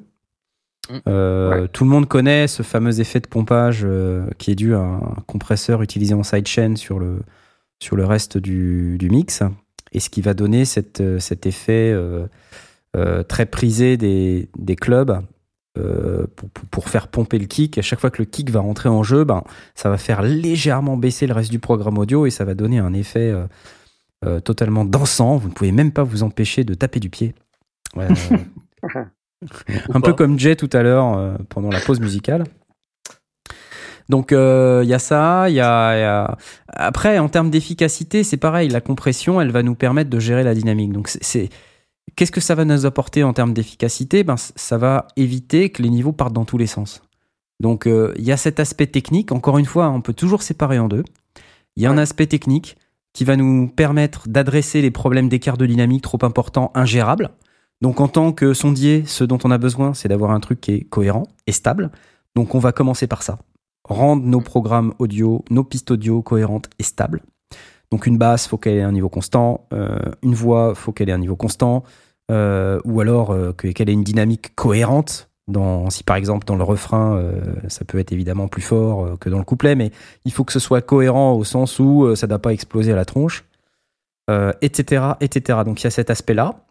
Euh, 1.07 1.61
ouais. 1.61 1.67
Tout 1.69 1.83
le 1.83 1.89
monde 1.89 2.07
connaît 2.07 2.47
ce 2.47 2.63
fameux 2.63 2.99
effet 2.99 3.19
de 3.19 3.27
pompage 3.27 3.81
euh, 3.83 4.27
qui 4.37 4.51
est 4.51 4.55
dû 4.55 4.75
à 4.75 4.79
un 4.79 5.15
compresseur 5.25 5.81
utilisé 5.81 6.13
en 6.13 6.23
sidechain 6.23 6.75
sur 6.75 6.99
le, 6.99 7.21
sur 7.79 7.95
le 7.95 8.05
reste 8.05 8.37
du, 8.37 8.97
du, 8.99 9.09
mix 9.09 9.41
et 9.91 9.99
ce 9.99 10.09
qui 10.09 10.21
va 10.21 10.33
donner 10.33 10.65
cette, 10.65 11.01
euh, 11.01 11.19
cet 11.19 11.45
effet 11.45 11.91
euh, 11.91 11.95
euh, 12.05 12.27
très 13.27 13.45
prisé 13.45 13.97
des, 13.97 14.49
des 14.57 14.75
clubs 14.75 15.21
pour, 15.73 16.49
pour, 16.71 16.89
faire 16.89 17.09
pomper 17.09 17.37
le 17.37 17.45
kick. 17.45 17.77
À 17.77 17.81
chaque 17.81 17.99
fois 17.99 18.09
que 18.09 18.21
le 18.21 18.25
kick 18.25 18.49
va 18.49 18.61
rentrer 18.61 18.87
en 18.87 19.03
jeu, 19.03 19.25
ben, 19.25 19.43
ça 19.73 19.89
va 19.89 19.97
faire 19.97 20.21
légèrement 20.21 20.95
baisser 20.95 21.27
le 21.27 21.33
reste 21.33 21.51
du 21.51 21.59
programme 21.59 21.97
audio 21.97 22.25
et 22.25 22.29
ça 22.29 22.45
va 22.45 22.53
donner 22.53 22.79
un 22.79 22.93
effet 22.93 23.33
totalement 24.43 24.85
dansant. 24.85 25.37
Vous 25.37 25.49
ne 25.49 25.53
pouvez 25.53 25.73
même 25.73 25.91
pas 25.91 26.03
vous 26.03 26.23
empêcher 26.23 26.63
de 26.63 26.73
taper 26.73 26.99
du 26.99 27.09
pied. 27.09 27.35
Un 29.93 30.01
peu 30.01 30.13
comme 30.13 30.39
Jay 30.39 30.55
tout 30.55 30.69
à 30.73 30.81
l'heure 30.83 31.17
euh, 31.17 31.35
pendant 31.49 31.69
la 31.69 31.79
pause 31.79 31.99
musicale. 31.99 32.43
Donc 34.07 34.27
il 34.31 34.37
euh, 34.37 34.83
y 34.83 34.93
a 34.93 34.99
ça, 34.99 35.49
il 35.49 35.53
y, 35.53 35.55
y, 35.55 35.61
a 35.61 36.37
après 36.67 37.17
en 37.17 37.27
termes 37.27 37.49
d'efficacité, 37.49 38.23
c'est 38.23 38.37
pareil, 38.37 38.69
la 38.69 38.81
compression, 38.81 39.41
elle 39.41 39.49
va 39.49 39.63
nous 39.63 39.73
permettre 39.73 40.11
de 40.11 40.19
gérer 40.19 40.43
la 40.43 40.53
dynamique. 40.53 40.91
Donc 40.91 41.07
c'est 41.07 41.49
qu'est-ce 42.15 42.31
que 42.31 42.41
ça 42.41 42.55
va 42.55 42.65
nous 42.65 42.85
apporter 42.85 43.23
en 43.23 43.33
termes 43.33 43.53
d'efficacité? 43.53 44.23
Ben 44.23 44.35
ça 44.37 44.77
va 44.77 45.07
éviter 45.15 45.69
que 45.69 45.81
les 45.81 45.89
niveaux 45.89 46.11
partent 46.11 46.33
dans 46.33 46.45
tous 46.45 46.57
les 46.57 46.67
sens. 46.67 47.01
Donc 47.59 47.83
il 47.85 47.91
euh, 47.91 48.13
y 48.17 48.31
a 48.31 48.37
cet 48.37 48.59
aspect 48.59 48.87
technique, 48.87 49.31
encore 49.31 49.57
une 49.57 49.65
fois, 49.65 49.89
on 49.89 50.01
peut 50.01 50.13
toujours 50.13 50.41
séparer 50.41 50.79
en 50.79 50.87
deux. 50.87 51.03
Il 51.75 51.83
y 51.83 51.85
a 51.85 51.89
ouais. 51.89 51.95
un 51.95 51.99
aspect 51.99 52.27
technique 52.27 52.77
qui 53.13 53.23
va 53.23 53.37
nous 53.37 53.67
permettre 53.67 54.27
d'adresser 54.27 54.81
les 54.81 54.91
problèmes 54.91 55.29
d'écart 55.29 55.57
de 55.57 55.65
dynamique 55.65 56.03
trop 56.03 56.19
importants, 56.23 56.71
ingérables. 56.75 57.29
Donc 57.81 58.01
en 58.01 58.07
tant 58.07 58.33
que 58.33 58.53
sondier, 58.53 59.03
ce 59.05 59.23
dont 59.23 59.37
on 59.43 59.51
a 59.51 59.57
besoin, 59.57 59.93
c'est 59.93 60.09
d'avoir 60.09 60.31
un 60.31 60.39
truc 60.39 60.61
qui 60.61 60.71
est 60.73 60.81
cohérent 60.81 61.27
et 61.47 61.51
stable. 61.51 61.91
Donc 62.35 62.55
on 62.55 62.59
va 62.59 62.71
commencer 62.71 63.07
par 63.07 63.23
ça. 63.23 63.39
Rendre 63.85 64.23
nos 64.23 64.41
programmes 64.41 64.93
audio, 64.99 65.45
nos 65.49 65.63
pistes 65.63 65.91
audio 65.91 66.21
cohérentes 66.21 66.69
et 66.79 66.83
stables. 66.83 67.21
Donc 67.91 68.07
une 68.07 68.17
basse, 68.17 68.47
faut 68.47 68.57
qu'elle 68.57 68.77
ait 68.77 68.81
un 68.81 68.91
niveau 68.91 69.09
constant. 69.09 69.67
Euh, 69.71 69.97
une 70.23 70.33
voix, 70.33 70.75
faut 70.75 70.91
qu'elle 70.91 71.09
ait 71.09 71.13
un 71.13 71.19
niveau 71.19 71.35
constant. 71.35 71.83
Euh, 72.31 72.79
ou 72.85 73.01
alors 73.01 73.31
euh, 73.31 73.51
qu'elle 73.53 73.89
ait 73.89 73.93
une 73.93 74.03
dynamique 74.03 74.55
cohérente. 74.55 75.29
Dans, 75.47 75.91
si 75.91 76.03
par 76.03 76.15
exemple 76.15 76.47
dans 76.47 76.55
le 76.55 76.63
refrain, 76.63 77.17
euh, 77.17 77.39
ça 77.67 77.85
peut 77.85 77.99
être 77.99 78.11
évidemment 78.11 78.47
plus 78.47 78.63
fort 78.63 79.05
euh, 79.05 79.15
que 79.15 79.29
dans 79.29 79.37
le 79.37 79.43
couplet, 79.43 79.75
mais 79.75 79.91
il 80.25 80.31
faut 80.31 80.43
que 80.43 80.51
ce 80.51 80.57
soit 80.57 80.81
cohérent 80.81 81.33
au 81.33 81.43
sens 81.43 81.77
où 81.77 82.03
euh, 82.03 82.15
ça 82.15 82.25
ne 82.25 82.29
doit 82.29 82.39
pas 82.39 82.51
exploser 82.51 82.91
à 82.91 82.95
la 82.95 83.05
tronche, 83.05 83.45
etc., 84.61 85.05
etc. 85.21 85.59
Donc 85.63 85.81
il 85.81 85.83
y 85.83 85.87
a 85.87 85.91
cet 85.91 86.09
aspect-là. 86.09 86.65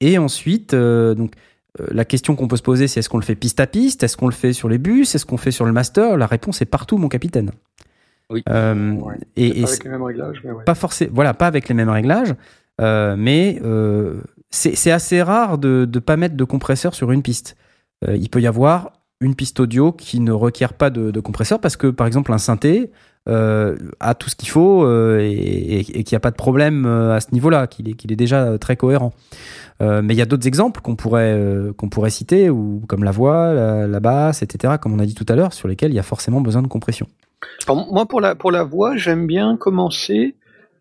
Et 0.00 0.18
ensuite, 0.18 0.74
euh, 0.74 1.14
donc, 1.14 1.32
euh, 1.80 1.86
la 1.92 2.04
question 2.04 2.36
qu'on 2.36 2.46
peut 2.46 2.56
se 2.56 2.62
poser, 2.62 2.88
c'est 2.88 3.00
est-ce 3.00 3.08
qu'on 3.08 3.18
le 3.18 3.24
fait 3.24 3.34
piste 3.34 3.58
à 3.60 3.66
piste? 3.66 4.02
Est-ce 4.02 4.18
qu'on 4.18 4.28
le 4.28 4.34
fait 4.34 4.52
sur 4.52 4.68
les 4.68 4.78
bus? 4.78 5.14
Est-ce 5.14 5.24
qu'on 5.24 5.38
fait 5.38 5.50
sur 5.50 5.64
le 5.64 5.72
master? 5.72 6.18
La 6.18 6.26
réponse 6.26 6.60
est 6.60 6.66
partout, 6.66 6.98
mon 6.98 7.08
capitaine. 7.08 7.52
Oui. 8.28 8.42
Euh, 8.50 8.92
ouais, 8.92 9.14
et, 9.36 9.60
et 9.60 9.64
avec 9.64 9.82
les 9.82 9.90
mêmes 9.90 10.02
réglages, 10.02 10.40
mais 10.44 10.52
ouais. 10.52 10.64
Pas 10.64 10.74
forcément. 10.74 11.12
Voilà, 11.14 11.32
pas 11.32 11.46
avec 11.46 11.68
les 11.68 11.74
mêmes 11.74 11.88
réglages. 11.88 12.34
mais 12.78 13.60
c'est 14.50 14.90
assez 14.90 15.22
rare 15.22 15.58
de 15.58 15.88
ne 15.92 15.98
pas 16.00 16.16
mettre 16.16 16.36
de 16.36 16.44
compresseur 16.44 16.94
sur 16.94 17.12
une 17.12 17.22
piste. 17.22 17.56
il 18.08 18.28
peut 18.30 18.40
y 18.40 18.46
avoir 18.46 18.92
une 19.20 19.34
piste 19.34 19.60
audio 19.60 19.92
qui 19.92 20.18
ne 20.18 20.32
requiert 20.32 20.74
pas 20.74 20.90
de, 20.90 21.20
compresseur 21.20 21.60
parce 21.60 21.76
que, 21.76 21.86
par 21.86 22.06
exemple, 22.06 22.32
un 22.32 22.38
synthé 22.38 22.90
a 23.26 24.14
tout 24.18 24.28
ce 24.28 24.34
qu'il 24.34 24.48
faut 24.48 24.84
et, 25.20 25.84
qu'il 25.84 26.12
n'y 26.12 26.16
a 26.16 26.20
pas 26.20 26.32
de 26.32 26.36
problème 26.36 26.84
à 26.86 27.20
ce 27.20 27.28
niveau-là, 27.32 27.68
qu'il 27.68 27.88
est, 27.88 28.16
déjà 28.16 28.58
très 28.58 28.76
cohérent. 28.76 29.12
Euh, 29.82 30.02
mais 30.02 30.14
il 30.14 30.16
y 30.16 30.22
a 30.22 30.26
d'autres 30.26 30.46
exemples 30.46 30.80
qu'on 30.80 30.94
pourrait, 30.94 31.32
euh, 31.34 31.72
qu'on 31.72 31.88
pourrait 31.88 32.10
citer, 32.10 32.50
ou, 32.50 32.82
comme 32.86 33.02
la 33.02 33.10
voix, 33.10 33.52
la, 33.86 34.00
basse, 34.00 34.42
etc., 34.42 34.74
comme 34.80 34.92
on 34.92 34.98
a 34.98 35.06
dit 35.06 35.14
tout 35.14 35.26
à 35.28 35.36
l'heure, 35.36 35.52
sur 35.52 35.68
lesquels 35.68 35.90
il 35.90 35.94
y 35.94 35.98
a 35.98 36.04
forcément 36.04 36.40
besoin 36.40 36.62
de 36.62 36.68
compression. 36.68 37.06
moi, 37.68 38.06
pour 38.06 38.20
la, 38.20 38.34
pour 38.34 38.50
la 38.50 38.62
voix, 38.62 38.96
j'aime 38.96 39.26
bien 39.26 39.56
commencer. 39.56 40.36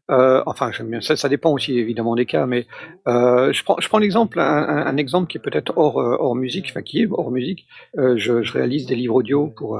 Euh, 0.09 0.41
enfin, 0.45 0.71
j'aime 0.71 0.89
bien. 0.89 1.01
Ça, 1.01 1.15
ça, 1.15 1.29
dépend 1.29 1.51
aussi 1.51 1.77
évidemment 1.77 2.15
des 2.15 2.25
cas, 2.25 2.45
mais 2.45 2.65
je 3.05 3.63
prends, 3.63 3.77
je 3.79 3.87
prends 3.87 3.99
l'exemple, 3.99 4.39
un, 4.39 4.43
un, 4.43 4.97
exemple 4.97 5.27
qui 5.27 5.37
est 5.37 5.41
peut-être 5.41 5.73
hors, 5.77 5.97
hors 5.97 6.35
musique, 6.35 6.67
enfin 6.69 6.81
qui 6.81 7.01
est 7.01 7.07
hors 7.11 7.31
musique. 7.31 7.67
Je, 7.95 8.41
je, 8.41 8.53
réalise 8.53 8.85
des 8.85 8.95
livres 8.95 9.15
audio 9.15 9.47
pour, 9.47 9.79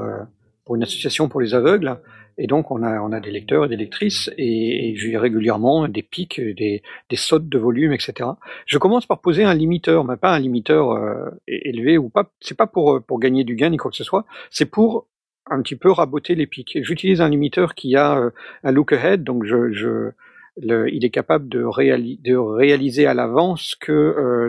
pour 0.64 0.76
une 0.76 0.82
association 0.82 1.28
pour 1.28 1.40
les 1.40 1.54
aveugles. 1.54 1.98
Et 2.42 2.46
donc, 2.46 2.70
on 2.70 2.82
a, 2.82 3.00
on 3.00 3.12
a 3.12 3.20
des 3.20 3.30
lecteurs 3.30 3.66
et 3.66 3.68
des 3.68 3.76
lectrices, 3.76 4.30
et, 4.38 4.94
j'ai 4.96 5.18
régulièrement 5.18 5.86
des 5.88 6.02
pics, 6.02 6.40
des, 6.40 6.82
des 7.10 7.16
sautes 7.16 7.50
de 7.50 7.58
volume, 7.58 7.92
etc. 7.92 8.30
Je 8.64 8.78
commence 8.78 9.04
par 9.04 9.20
poser 9.20 9.44
un 9.44 9.52
limiteur, 9.52 10.04
mais 10.04 10.16
pas 10.16 10.32
un 10.34 10.38
limiteur 10.38 10.92
euh, 10.92 11.28
élevé 11.46 11.98
ou 11.98 12.08
pas. 12.08 12.32
C'est 12.40 12.56
pas 12.56 12.66
pour 12.66 13.02
pour 13.06 13.20
gagner 13.20 13.44
du 13.44 13.56
gain 13.56 13.68
ni 13.68 13.76
quoi 13.76 13.90
que 13.90 13.96
ce 13.96 14.04
soit. 14.04 14.24
C'est 14.50 14.64
pour 14.64 15.06
un 15.50 15.62
petit 15.62 15.76
peu 15.76 15.90
raboter 15.90 16.34
les 16.34 16.46
pics. 16.46 16.78
J'utilise 16.82 17.20
un 17.20 17.28
limiteur 17.28 17.74
qui 17.74 17.96
a 17.96 18.16
euh, 18.16 18.30
un 18.62 18.72
look 18.72 18.92
ahead, 18.92 19.24
donc 19.24 19.44
je, 19.44 19.72
je 19.72 20.10
le, 20.56 20.92
il 20.92 21.04
est 21.04 21.10
capable 21.10 21.48
de, 21.48 21.58
de 21.60 22.36
réaliser 22.36 23.06
à 23.06 23.14
l'avance 23.14 23.74
que 23.80 23.92
euh, 23.92 24.48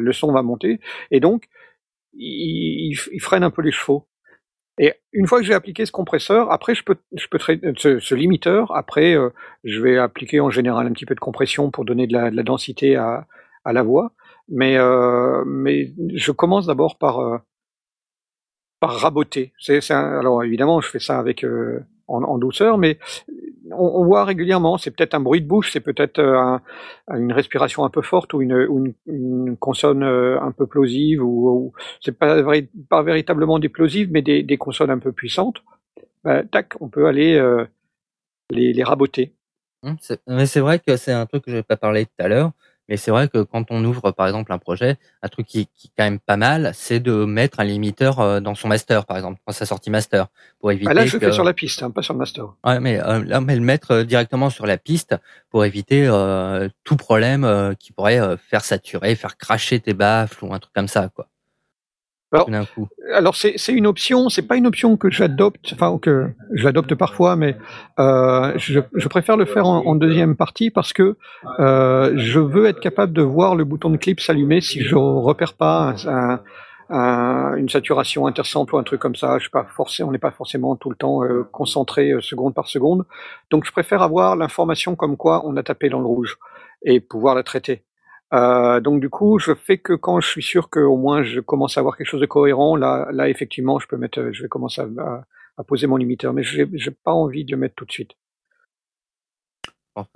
le 0.00 0.12
son 0.12 0.32
va 0.32 0.42
monter, 0.42 0.80
et 1.10 1.20
donc 1.20 1.44
il, 2.14 2.96
il, 3.12 3.20
freine 3.20 3.42
un 3.42 3.50
peu 3.50 3.62
les 3.62 3.72
chevaux. 3.72 4.06
Et 4.78 4.94
une 5.12 5.26
fois 5.26 5.40
que 5.40 5.44
j'ai 5.44 5.54
appliqué 5.54 5.84
ce 5.84 5.92
compresseur, 5.92 6.50
après 6.50 6.74
je 6.74 6.82
peux, 6.84 6.96
je 7.12 7.26
peux 7.28 7.38
ce, 7.76 7.98
ce, 7.98 8.14
limiteur, 8.14 8.74
après 8.74 9.14
euh, 9.14 9.30
je 9.64 9.80
vais 9.80 9.98
appliquer 9.98 10.40
en 10.40 10.50
général 10.50 10.86
un 10.86 10.92
petit 10.92 11.06
peu 11.06 11.14
de 11.14 11.20
compression 11.20 11.70
pour 11.70 11.84
donner 11.84 12.06
de 12.06 12.14
la, 12.14 12.30
de 12.30 12.36
la 12.36 12.42
densité 12.42 12.96
à, 12.96 13.26
à, 13.64 13.72
la 13.72 13.82
voix. 13.82 14.12
Mais, 14.48 14.76
euh, 14.78 15.44
mais 15.46 15.92
je 16.14 16.32
commence 16.32 16.66
d'abord 16.66 16.98
par, 16.98 17.20
euh, 17.20 17.38
par 18.80 18.96
raboter. 18.96 19.52
C'est, 19.58 19.90
alors 19.90 20.42
évidemment, 20.42 20.80
je 20.80 20.88
fais 20.88 20.98
ça 20.98 21.18
avec 21.18 21.44
euh, 21.44 21.84
en, 22.08 22.38
douceur, 22.38 22.78
mais 22.78 22.98
on, 23.70 24.04
voit 24.04 24.24
régulièrement, 24.24 24.78
c'est 24.78 24.90
peut-être 24.90 25.14
un 25.14 25.20
bruit 25.20 25.40
de 25.40 25.46
bouche, 25.46 25.70
c'est 25.72 25.80
peut-être 25.80 26.18
euh, 26.18 26.58
une 27.14 27.32
respiration 27.32 27.84
un 27.84 27.90
peu 27.90 28.02
forte 28.02 28.32
ou 28.34 28.42
une, 28.42 28.94
une, 29.06 29.56
consonne 29.56 30.02
euh, 30.02 30.40
un 30.40 30.50
peu 30.50 30.66
plosive, 30.66 31.22
ou, 31.22 31.72
c'est 32.00 32.18
pas, 32.18 32.42
pas 32.88 33.02
véritablement 33.02 33.58
des 33.58 33.68
plosives, 33.68 34.10
mais 34.10 34.22
des, 34.22 34.42
des 34.42 34.56
consonnes 34.56 34.90
un 34.90 34.98
peu 34.98 35.12
puissantes. 35.12 35.62
Bah, 36.24 36.42
tac, 36.44 36.74
on 36.80 36.88
peut 36.88 37.06
aller 37.06 37.34
euh, 37.36 37.64
les, 38.50 38.72
les 38.72 38.82
raboter. 38.82 39.34
Hum, 39.82 39.96
mais 40.26 40.46
c'est 40.46 40.60
vrai 40.60 40.78
que 40.78 40.96
c'est 40.96 41.12
un 41.12 41.26
truc 41.26 41.44
que 41.44 41.50
je 41.50 41.56
n'ai 41.56 41.62
pas 41.62 41.76
parlé 41.76 42.06
tout 42.06 42.12
à 42.18 42.28
l'heure. 42.28 42.52
Mais 42.90 42.96
c'est 42.96 43.12
vrai 43.12 43.28
que 43.28 43.42
quand 43.42 43.70
on 43.70 43.84
ouvre, 43.84 44.10
par 44.10 44.26
exemple, 44.26 44.52
un 44.52 44.58
projet, 44.58 44.98
un 45.22 45.28
truc 45.28 45.46
qui, 45.46 45.68
qui 45.76 45.86
est 45.86 45.90
quand 45.96 46.04
même 46.04 46.18
pas 46.18 46.36
mal, 46.36 46.72
c'est 46.74 46.98
de 46.98 47.24
mettre 47.24 47.60
un 47.60 47.64
limiteur 47.64 48.18
euh, 48.18 48.40
dans 48.40 48.56
son 48.56 48.66
master, 48.66 49.06
par 49.06 49.16
exemple, 49.16 49.40
dans 49.46 49.52
sa 49.52 49.64
sortie 49.64 49.90
master, 49.90 50.26
pour 50.58 50.72
éviter. 50.72 50.90
Ah 50.90 50.94
là, 50.94 51.06
je 51.06 51.16
le 51.16 51.20
fais 51.20 51.32
sur 51.32 51.44
la 51.44 51.54
piste, 51.54 51.84
hein, 51.84 51.90
pas 51.90 52.02
sur 52.02 52.14
le 52.14 52.18
master. 52.18 52.46
Ouais, 52.64 52.80
mais 52.80 53.00
euh, 53.00 53.24
là, 53.24 53.40
mais 53.40 53.54
le 53.54 53.62
mettre 53.62 53.92
euh, 53.92 54.04
directement 54.04 54.50
sur 54.50 54.66
la 54.66 54.76
piste 54.76 55.14
pour 55.50 55.64
éviter 55.64 56.04
euh, 56.06 56.68
tout 56.82 56.96
problème 56.96 57.74
qui 57.78 57.92
pourrait 57.92 58.36
faire 58.36 58.64
saturer, 58.64 59.14
faire 59.14 59.36
cracher 59.36 59.78
tes 59.78 59.94
baffles 59.94 60.44
ou 60.44 60.52
un 60.52 60.58
truc 60.58 60.74
comme 60.74 60.88
ça, 60.88 61.08
quoi. 61.14 61.28
Alors, 63.12 63.34
c'est 63.34 63.72
une 63.72 63.86
option, 63.86 64.28
c'est 64.28 64.46
pas 64.46 64.56
une 64.56 64.66
option 64.66 64.96
que 64.96 65.10
j'adopte, 65.10 65.72
enfin 65.72 65.98
que 65.98 66.30
je 66.52 66.64
l'adopte 66.64 66.94
parfois, 66.94 67.34
mais 67.34 67.56
euh, 67.98 68.52
je, 68.56 68.80
je, 68.94 69.08
préfère 69.08 69.36
le 69.36 69.46
faire 69.46 69.66
en, 69.66 69.84
en, 69.84 69.96
deuxième 69.96 70.36
partie 70.36 70.70
parce 70.70 70.92
que 70.92 71.16
euh, 71.58 72.12
je 72.16 72.38
veux 72.38 72.66
être 72.66 72.78
capable 72.78 73.12
de 73.12 73.22
voir 73.22 73.56
le 73.56 73.64
bouton 73.64 73.90
de 73.90 73.96
clip 73.96 74.20
s'allumer 74.20 74.60
si 74.60 74.80
je 74.80 74.94
repère 74.94 75.54
pas 75.54 75.94
un, 76.06 76.40
un, 76.90 77.56
une 77.56 77.68
saturation 77.68 78.28
intersample 78.28 78.76
ou 78.76 78.78
un 78.78 78.84
truc 78.84 79.00
comme 79.00 79.16
ça. 79.16 79.34
Je 79.38 79.42
suis 79.42 79.50
pas 79.50 79.64
forcé, 79.64 80.04
on 80.04 80.12
n'est 80.12 80.18
pas 80.18 80.30
forcément 80.30 80.76
tout 80.76 80.90
le 80.90 80.96
temps 80.96 81.24
euh, 81.24 81.48
concentré 81.50 82.12
seconde 82.20 82.54
par 82.54 82.68
seconde, 82.68 83.06
donc 83.50 83.64
je 83.64 83.72
préfère 83.72 84.02
avoir 84.02 84.36
l'information 84.36 84.94
comme 84.94 85.16
quoi 85.16 85.42
on 85.44 85.56
a 85.56 85.64
tapé 85.64 85.88
dans 85.88 86.00
le 86.00 86.06
rouge 86.06 86.38
et 86.84 87.00
pouvoir 87.00 87.34
la 87.34 87.42
traiter. 87.42 87.82
Euh, 88.32 88.80
donc 88.80 89.00
du 89.00 89.08
coup, 89.08 89.38
je 89.38 89.54
fais 89.54 89.78
que 89.78 89.92
quand 89.92 90.20
je 90.20 90.28
suis 90.28 90.42
sûr 90.42 90.70
qu'au 90.70 90.96
moins 90.96 91.22
je 91.22 91.40
commence 91.40 91.76
à 91.76 91.80
avoir 91.80 91.96
quelque 91.96 92.06
chose 92.06 92.20
de 92.20 92.26
cohérent, 92.26 92.76
là, 92.76 93.08
là 93.12 93.28
effectivement, 93.28 93.78
je 93.78 93.88
peux 93.88 93.96
mettre, 93.96 94.30
je 94.32 94.42
vais 94.42 94.48
commencer 94.48 94.82
à, 94.82 95.24
à, 95.56 95.64
poser 95.64 95.86
mon 95.86 95.96
limiteur, 95.96 96.32
mais 96.32 96.42
j'ai, 96.42 96.68
j'ai 96.74 96.90
pas 96.90 97.12
envie 97.12 97.44
de 97.44 97.50
le 97.50 97.56
mettre 97.56 97.74
tout 97.74 97.84
de 97.84 97.92
suite. 97.92 98.12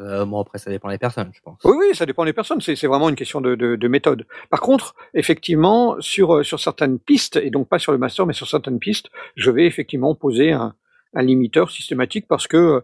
Euh, 0.01 0.25
bon, 0.25 0.41
après, 0.41 0.59
ça 0.59 0.71
dépend 0.71 0.89
des 0.89 0.99
personnes, 0.99 1.31
je 1.35 1.41
pense. 1.41 1.59
Oui, 1.65 1.77
oui, 1.79 1.95
ça 1.95 2.07
dépend 2.07 2.25
des 2.25 2.33
personnes. 2.33 2.61
C'est, 2.61 2.77
c'est 2.77 2.87
vraiment 2.87 3.09
une 3.09 3.17
question 3.17 3.41
de, 3.41 3.55
de, 3.55 3.77
de, 3.77 3.89
méthode. 3.89 4.27
Par 4.49 4.61
contre, 4.61 4.95
effectivement, 5.13 5.97
sur, 6.01 6.45
sur 6.45 6.61
certaines 6.61 6.99
pistes, 6.99 7.37
et 7.37 7.51
donc 7.51 7.69
pas 7.69 7.79
sur 7.79 7.93
le 7.93 7.99
master, 7.99 8.25
mais 8.25 8.33
sur 8.33 8.49
certaines 8.49 8.79
pistes, 8.79 9.11
je 9.37 9.51
vais 9.51 9.67
effectivement 9.67 10.15
poser 10.15 10.53
un, 10.53 10.75
un 11.15 11.23
limiteur 11.23 11.71
systématique 11.71 12.27
parce 12.29 12.47
que 12.47 12.83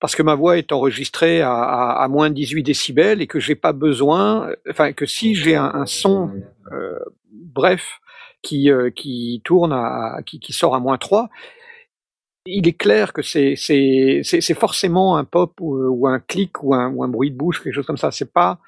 parce 0.00 0.14
que 0.14 0.22
ma 0.22 0.34
voix 0.34 0.58
est 0.58 0.72
enregistrée 0.72 1.42
à, 1.42 2.06
moins 2.10 2.30
18 2.30 2.62
décibels 2.62 3.22
et 3.22 3.26
que 3.26 3.40
j'ai 3.40 3.54
pas 3.54 3.72
besoin, 3.72 4.50
enfin 4.68 4.92
que 4.92 5.06
si 5.06 5.34
j'ai 5.34 5.56
un, 5.56 5.72
un, 5.74 5.86
son 5.86 6.30
euh, 6.72 6.98
bref 7.30 8.00
qui 8.42 8.70
euh, 8.70 8.90
qui 8.90 9.40
tourne 9.44 9.72
à 9.72 10.18
qui, 10.26 10.40
qui 10.40 10.52
sort 10.52 10.74
à 10.74 10.80
moins 10.80 10.98
3, 10.98 11.30
il 12.46 12.66
est 12.66 12.72
clair 12.72 13.12
que 13.12 13.22
c'est 13.22 13.54
c'est 13.56 14.22
c'est 14.24 14.54
forcément 14.54 15.16
un 15.16 15.24
pop 15.24 15.60
ou, 15.60 15.76
ou, 15.76 16.08
un 16.08 16.18
clic 16.20 16.62
ou 16.62 16.74
un, 16.74 16.90
ou 16.90 17.04
un 17.04 17.08
bruit 17.08 17.30
de 17.30 17.36
bouche 17.36 17.62
quelque 17.62 17.74
chose 17.74 17.86
comme 17.86 17.96
ça. 17.96 18.10
C'est 18.10 18.32
pas 18.32 18.58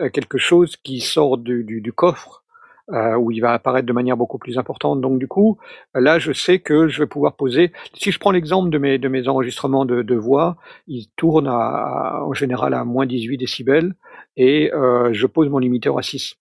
euh, 0.00 0.10
quelque 0.10 0.38
chose 0.38 0.76
qui 0.76 1.00
sort 1.00 1.38
du, 1.38 1.64
du, 1.64 1.80
du 1.80 1.92
coffre 1.92 2.41
euh, 2.90 3.16
où 3.16 3.30
il 3.30 3.40
va 3.40 3.52
apparaître 3.52 3.86
de 3.86 3.92
manière 3.92 4.16
beaucoup 4.16 4.38
plus 4.38 4.58
importante. 4.58 5.00
Donc 5.00 5.18
du 5.18 5.28
coup, 5.28 5.58
là, 5.94 6.18
je 6.18 6.32
sais 6.32 6.58
que 6.58 6.88
je 6.88 7.00
vais 7.02 7.06
pouvoir 7.06 7.34
poser. 7.34 7.72
Si 7.94 8.10
je 8.10 8.18
prends 8.18 8.32
l'exemple 8.32 8.70
de 8.70 8.78
mes 8.78 8.98
de 8.98 9.08
mes 9.08 9.28
enregistrements 9.28 9.84
de, 9.84 10.02
de 10.02 10.14
voix, 10.14 10.56
ils 10.86 11.08
tournent 11.16 11.48
à, 11.48 12.22
en 12.24 12.32
général 12.32 12.74
à 12.74 12.84
moins 12.84 13.06
18 13.06 13.38
décibels 13.38 13.94
et 14.36 14.72
euh, 14.72 15.12
je 15.12 15.26
pose 15.26 15.48
mon 15.48 15.58
limiteur 15.58 15.98
à 15.98 16.02
6. 16.02 16.36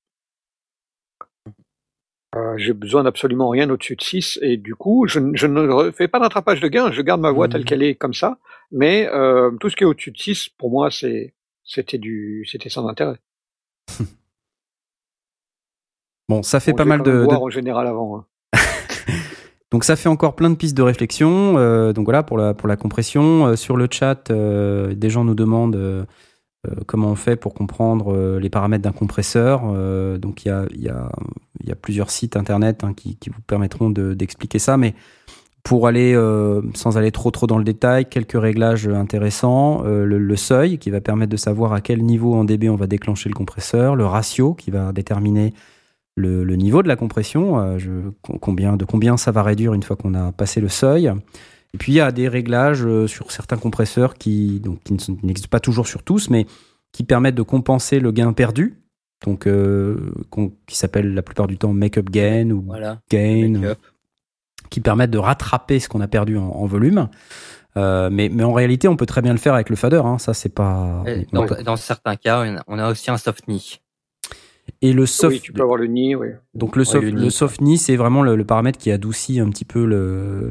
Euh, 2.34 2.58
j'ai 2.58 2.72
besoin 2.72 3.04
d'absolument 3.04 3.50
rien 3.50 3.70
au-dessus 3.70 3.98
de 3.98 4.02
6 4.02 4.40
et 4.42 4.56
du 4.56 4.74
coup 4.74 5.06
je, 5.06 5.20
je 5.34 5.48
ne 5.48 5.92
fais 5.92 6.08
pas 6.08 6.20
d'attrapage 6.20 6.62
de 6.62 6.70
gain, 6.70 6.90
je 6.90 7.02
garde 7.02 7.20
ma 7.20 7.32
voix 7.32 7.50
telle 7.50 7.62
mmh. 7.62 7.66
qu'elle 7.66 7.84
est 7.84 7.96
comme 7.96 8.14
ça, 8.14 8.38
mais 8.72 9.10
euh, 9.10 9.52
tout 9.60 9.70
ce 9.70 9.76
qui 9.76 9.84
est 9.84 9.86
au-dessus 9.86 10.12
de 10.12 10.18
6 10.18 10.48
pour 10.58 10.72
moi 10.72 10.90
c'est 10.92 11.34
c'était 11.66 11.98
du 11.98 12.48
c'était 12.50 12.70
sans 12.70 12.88
intérêt. 12.88 13.18
Bon, 16.32 16.44
ça 16.44 16.62
fait 16.62 16.72
pas 16.72 16.86
mal 16.86 17.04
de, 17.04 17.26
de... 17.26 17.36
en 17.36 17.50
général 17.50 17.88
avant. 17.88 18.16
Hein. 18.16 18.26
donc 19.72 19.84
ça 19.84 19.98
fait 19.98 20.08
encore 20.08 20.34
plein 20.34 20.50
de 20.50 20.56
pistes 20.56 20.78
de 20.78 20.82
réflexion. 20.82 21.58
Euh, 21.58 21.92
donc 21.92 22.06
voilà 22.06 22.24
pour 22.24 22.38
la 22.38 22.54
pour 22.54 22.70
la 22.70 22.78
compression. 22.78 23.48
Euh, 23.48 23.56
sur 23.58 23.76
le 23.76 23.90
chat, 23.92 24.32
euh, 24.32 24.96
des 24.96 25.10
gens 25.10 25.26
nous 25.26 25.36
demandent 25.36 26.08
comment 26.86 27.10
on 27.10 27.16
fait 27.16 27.36
pour 27.36 27.54
comprendre 27.54 28.38
les 28.40 28.50
paramètres 28.50 28.84
d'un 28.84 28.94
compresseur. 28.94 29.64
donc 30.20 30.46
il 30.46 30.48
y 30.48 30.52
a 30.52 30.66
il 30.74 30.82
y 30.82 30.88
a 30.88 31.12
il 31.60 31.68
y 31.68 31.72
a 31.72 31.76
plusieurs 31.76 32.12
sites 32.12 32.38
internet 32.38 32.86
hein, 32.86 32.94
qui, 32.96 33.18
qui 33.18 33.30
vous 33.30 33.42
permettront 33.42 33.90
d'expliquer 33.90 34.60
ça, 34.60 34.78
mais 34.78 34.94
pour 35.64 35.86
aller 35.88 36.16
sans 36.76 36.98
aller 36.98 37.12
trop 37.12 37.32
trop 37.32 37.48
dans 37.48 37.58
le 37.58 37.64
détail, 37.66 38.06
quelques 38.06 38.40
réglages 38.40 38.88
intéressants, 38.88 39.82
le, 39.84 40.20
le, 40.20 40.36
seuil 40.36 40.78
qui 40.78 40.92
va 40.92 41.02
permettre 41.02 41.32
de 41.32 41.38
savoir 41.38 41.74
à 41.74 41.82
quel 41.82 42.04
niveau 42.04 42.36
en 42.36 42.46
dB 42.46 42.70
on 42.70 42.76
va 42.76 42.88
déclencher 42.88 43.28
le 43.28 43.36
compresseur, 43.36 43.96
le 43.96 44.06
ratio 44.06 44.54
qui 44.54 44.70
va 44.70 44.94
déterminer 44.94 45.54
le, 46.16 46.56
niveau 46.56 46.84
de 46.84 46.88
la 46.88 46.96
compression, 46.96 47.60
euh, 47.60 47.78
je, 47.78 47.92
combien, 48.22 48.78
de 48.78 48.86
combien 48.86 49.18
ça 49.18 49.32
va 49.32 49.44
réduire 49.44 49.74
une 49.74 49.84
fois 49.84 49.96
qu'on 49.96 50.14
a 50.14 50.32
passé 50.32 50.62
le 50.62 50.70
seuil. 50.70 51.12
Et 51.74 51.78
puis 51.78 51.94
il 51.94 51.96
y 51.96 52.02
a 52.02 52.12
des 52.12 52.28
réglages 52.28 52.86
euh, 52.86 53.08
sur 53.08 53.32
certains 53.32 53.58
compresseurs 53.58 54.16
qui, 54.16 54.60
donc, 54.60 54.84
qui 54.84 54.98
n'existent 55.24 55.50
pas 55.50 55.60
toujours 55.60 55.88
sur 55.88 56.04
tous, 56.04 56.30
mais 56.30 56.46
qui 56.92 57.04
permettent 57.04 57.36
de 57.36 57.44
compenser 57.44 58.00
le 58.00 58.12
gain 58.12 58.34
perdu, 58.34 58.82
donc 59.26 59.48
euh, 59.48 60.12
qui 60.68 60.76
s'appelle 60.76 61.14
la 61.14 61.22
plupart 61.22 61.48
du 61.48 61.58
temps 61.58 61.72
make-up 61.72 62.10
gain 62.10 62.50
ou 62.50 62.66
gain, 63.10 63.76
qui 64.70 64.82
permettent 64.82 65.12
de 65.12 65.18
rattraper 65.18 65.80
ce 65.80 65.88
qu'on 65.88 66.02
a 66.02 66.08
perdu 66.08 66.38
en, 66.38 66.66
volume. 66.66 67.08
mais, 67.78 68.30
mais 68.30 68.44
en 68.44 68.52
réalité, 68.52 68.90
on 68.90 68.98
peut 68.98 69.06
très 69.06 69.22
bien 69.22 69.32
le 69.32 69.40
faire 69.40 69.54
avec 69.54 69.70
le 69.70 69.78
fader. 69.78 70.02
Hein. 70.04 70.18
Ça, 70.18 70.34
c'est 70.34 70.54
pas. 70.54 71.06
Dans, 71.32 71.46
dans, 71.46 71.76
certains 71.78 72.18
cas, 72.18 72.46
on 72.68 72.78
a 72.78 72.92
aussi 72.92 73.10
un 73.10 73.18
soft 73.18 73.46
knee. 73.48 73.80
Et 74.82 74.94
le 74.94 75.06
soft. 75.06 75.36
Oui, 75.36 75.42
tu 75.42 75.54
peux 75.54 75.62
avoir 75.62 75.78
le 75.78 75.88
nid, 75.88 76.16
oui. 76.16 76.28
Donc 76.54 76.76
le 76.76 76.84
soft, 76.84 77.06
le, 77.06 77.30
soft 77.30 77.62
nid, 77.62 77.78
c'est 77.78 77.96
vraiment 77.96 78.24
le, 78.24 78.44
paramètre 78.44 78.80
qui 78.80 78.92
adoucit 78.92 79.40
un 79.40 79.50
petit 79.50 79.66
peu 79.66 79.86
le, 79.86 80.50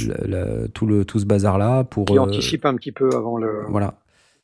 tout 0.75 0.87
le 0.87 1.05
tout 1.05 1.19
ce 1.19 1.27
bazar 1.27 1.59
là 1.59 1.85
pour. 1.85 2.07
Qui 2.07 2.19
euh, 2.19 2.23
anticipe 2.23 2.65
un 2.65 2.75
petit 2.77 2.93
peu 2.93 3.11
avant 3.15 3.37
le. 3.37 3.65
Voilà. 3.69 3.95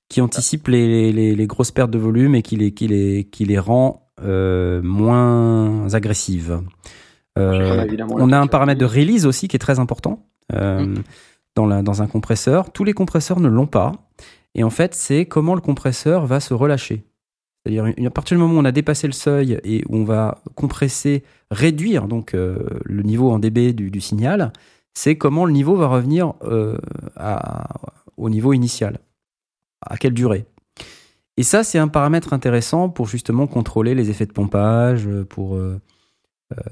qui 0.09 0.21
anticipe 0.21 0.69
les, 0.69 1.13
les, 1.13 1.35
les 1.35 1.47
grosses 1.47 1.71
pertes 1.71 1.91
de 1.91 1.99
volume 1.99 2.35
et 2.35 2.43
qui 2.43 2.57
les, 2.57 2.73
qui 2.73 2.89
les, 2.89 3.25
qui 3.25 3.45
les 3.45 3.59
rend 3.59 4.11
euh, 4.23 4.81
moins 4.83 5.93
agressives. 5.95 6.63
Euh, 7.39 7.87
on 8.11 8.33
a 8.33 8.39
un 8.39 8.47
paramètre 8.47 8.81
de 8.81 8.87
release 8.87 9.27
aussi 9.27 9.47
qui 9.47 9.57
est 9.57 9.61
très 9.61 9.79
important 9.79 10.27
euh, 10.55 10.87
Mm. 10.87 11.03
dans, 11.55 11.67
la, 11.67 11.83
dans 11.83 12.03
un 12.03 12.07
compresseur. 12.07 12.73
Tous 12.73 12.85
les 12.85 12.93
compresseurs 12.93 13.41
ne 13.41 13.49
l'ont 13.49 13.67
pas. 13.67 13.93
Et 14.55 14.65
en 14.65 14.71
fait, 14.71 14.95
c'est 14.95 15.27
comment 15.27 15.55
le 15.55 15.61
compresseur 15.61 16.27
va 16.27 16.41
se 16.41 16.55
relâcher. 16.55 17.05
C'est-à-dire, 17.67 17.93
à 18.07 18.11
partir 18.11 18.37
du 18.37 18.43
moment 18.43 18.55
où 18.55 18.63
on 18.63 18.65
a 18.65 18.71
dépassé 18.71 19.09
le 19.09 19.13
seuil 19.13 19.59
et 19.65 19.83
où 19.89 19.97
on 19.97 20.05
va 20.05 20.41
compresser, 20.55 21.25
réduire 21.51 22.07
donc 22.07 22.33
euh, 22.33 22.59
le 22.85 23.03
niveau 23.03 23.33
en 23.33 23.41
dB 23.41 23.73
du, 23.73 24.01
signal, 24.01 24.53
c'est 24.95 25.17
comment 25.17 25.45
le 25.45 25.53
niveau 25.53 25.75
va 25.75 25.89
revenir 25.89 26.35
euh, 26.45 26.79
au 28.17 28.31
niveau 28.31 28.53
initial. 28.53 29.01
À 29.85 29.97
quelle 29.97 30.15
durée 30.15 30.47
Et 31.37 31.43
ça, 31.43 31.65
c'est 31.65 31.79
un 31.79 31.89
paramètre 31.89 32.33
intéressant 32.33 32.89
pour 32.89 33.09
justement 33.09 33.49
contrôler 33.49 33.97
les 33.97 34.11
effets 34.11 34.27
de 34.27 34.33
pompage, 34.33 35.09
pour, 35.29 35.57
euh, 35.57 35.81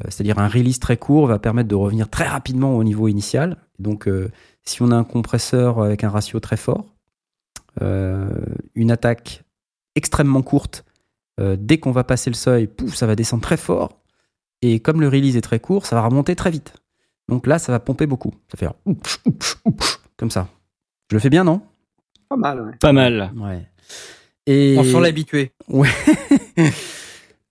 c'est-à-dire 0.05 0.39
un 0.39 0.49
release 0.49 0.79
très 0.79 0.97
court 0.97 1.27
va 1.27 1.41
permettre 1.41 1.69
de 1.69 1.75
revenir 1.75 2.09
très 2.09 2.29
rapidement 2.29 2.77
au 2.77 2.85
niveau 2.85 3.09
initial. 3.09 3.57
Donc, 3.81 4.09
si 4.63 4.81
on 4.81 4.93
a 4.93 4.95
un 4.95 5.05
compresseur 5.05 5.83
avec 5.83 6.05
un 6.05 6.11
ratio 6.11 6.39
très 6.39 6.57
fort, 6.57 6.87
une 7.81 8.91
attaque 8.93 9.44
extrêmement 9.95 10.43
courte, 10.43 10.85
euh, 11.41 11.57
dès 11.59 11.79
qu'on 11.79 11.93
va 11.93 12.05
passer 12.05 12.31
le 12.31 12.35
seuil, 12.35 12.67
pouf, 12.67 12.95
ça 12.95 13.07
va 13.07 13.17
descendre 13.17 13.43
très 13.43 13.57
fort. 13.57 14.01
Et 14.63 14.81
comme 14.81 15.01
le 15.01 15.09
release 15.09 15.37
est 15.37 15.41
très 15.43 15.61
court, 15.61 15.87
ça 15.87 15.97
va 15.97 16.03
remonter 16.03 16.37
très 16.37 16.51
vite. 16.51 16.75
Donc 17.29 17.47
là, 17.47 17.59
ça 17.59 17.73
va 17.73 17.81
pomper 17.81 18.07
beaucoup. 18.07 18.35
Ça 18.51 18.57
fait 18.57 18.69
comme 20.17 20.31
ça. 20.31 20.49
Je 21.11 21.17
le 21.17 21.21
fais 21.21 21.31
bien, 21.31 21.45
non? 21.45 21.61
Pas 22.29 22.37
mal, 22.37 22.61
ouais. 22.61 22.73
Pas 22.81 22.93
mal. 22.93 23.33
Ouais. 23.37 23.67
Et 24.47 24.77
On 24.79 24.85
sent 24.85 25.01
l'habitué. 25.01 25.53
Ouais. 25.69 25.89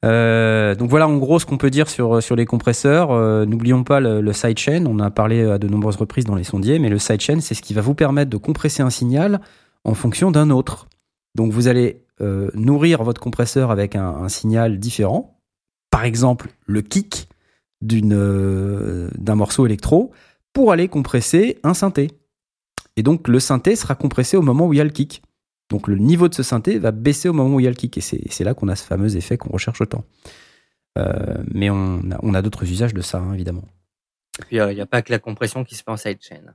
Euh, 0.06 0.76
donc 0.76 0.90
voilà 0.90 1.08
en 1.08 1.16
gros 1.16 1.40
ce 1.40 1.46
qu'on 1.46 1.58
peut 1.58 1.70
dire 1.70 1.90
sur, 1.90 2.22
sur 2.22 2.36
les 2.36 2.46
compresseurs. 2.46 3.12
Euh, 3.12 3.46
N'oublions 3.46 3.86
pas 3.86 4.02
le, 4.02 4.20
le 4.20 4.34
sidechain, 4.34 4.86
on 4.86 4.96
en 4.96 5.00
a 5.00 5.12
parlé 5.12 5.44
à 5.44 5.58
de 5.58 5.68
nombreuses 5.70 5.96
reprises 5.96 6.26
dans 6.26 6.36
les 6.36 6.44
sondiers, 6.44 6.78
mais 6.78 6.90
le 6.90 7.00
sidechain 7.00 7.40
c'est 7.40 7.54
ce 7.54 7.62
qui 7.62 7.74
va 7.74 7.80
vous 7.80 7.96
permettre 7.96 8.30
de 8.30 8.36
compresser 8.36 8.84
un 8.84 8.90
signal 8.90 9.40
en 9.86 9.94
fonction 9.94 10.30
d'un 10.30 10.50
autre. 10.50 10.88
Donc 11.36 11.54
vous 11.54 11.70
allez 11.70 12.03
euh, 12.22 12.50
nourrir 12.54 13.04
votre 13.04 13.22
compresseur 13.22 13.72
avec 13.72 13.96
un, 13.96 14.30
signal 14.30 14.80
différent, 14.80 15.40
par 15.90 16.04
exemple 16.04 16.50
le 16.66 16.82
kick 16.82 17.28
euh, 17.92 19.10
d'un 19.18 19.36
morceau 19.36 19.66
électro, 19.66 20.12
pour 20.54 20.72
aller 20.72 20.88
compresser 20.88 21.60
un 21.64 21.74
synthé. 21.74 22.12
Et 22.96 23.04
donc 23.04 23.28
le 23.28 23.40
synthé 23.40 23.76
sera 23.76 23.96
compressé 23.96 24.38
au 24.38 24.42
moment 24.42 24.68
où 24.68 24.74
il 24.74 24.78
y 24.78 24.82
a 24.82 24.86
le 24.86 24.90
kick. 24.90 25.24
Donc 25.70 25.88
le 25.88 25.98
niveau 25.98 26.30
de 26.30 26.36
ce 26.36 26.44
synthé 26.44 26.78
va 26.78 26.92
baisser 26.92 27.30
au 27.30 27.34
moment 27.34 27.56
où 27.56 27.60
il 27.60 27.64
y 27.64 27.68
a 27.68 27.72
le 27.72 27.76
kick. 27.76 27.98
Et 27.98 28.02
c'est 28.02 28.44
là 28.44 28.54
qu'on 28.54 28.68
a 28.68 28.76
ce 28.76 28.84
fameux 28.84 29.18
effet 29.18 29.38
qu'on 29.38 29.52
recherche 29.52 29.82
autant. 29.82 30.04
Euh, 30.98 31.44
mais 31.52 31.70
on 31.70 32.34
a, 32.34 32.42
d'autres 32.42 32.70
usages 32.70 32.94
de 32.94 33.02
ça, 33.02 33.18
hein, 33.18 33.34
évidemment. 33.34 33.64
Il 34.52 34.64
n'y 34.64 34.82
a 34.82 34.86
pas 34.86 35.02
que 35.02 35.12
la 35.12 35.20
compression 35.20 35.64
qui 35.64 35.76
se 35.76 35.84
fait 35.84 35.92
en 35.92 35.98
sidechain. 35.98 36.54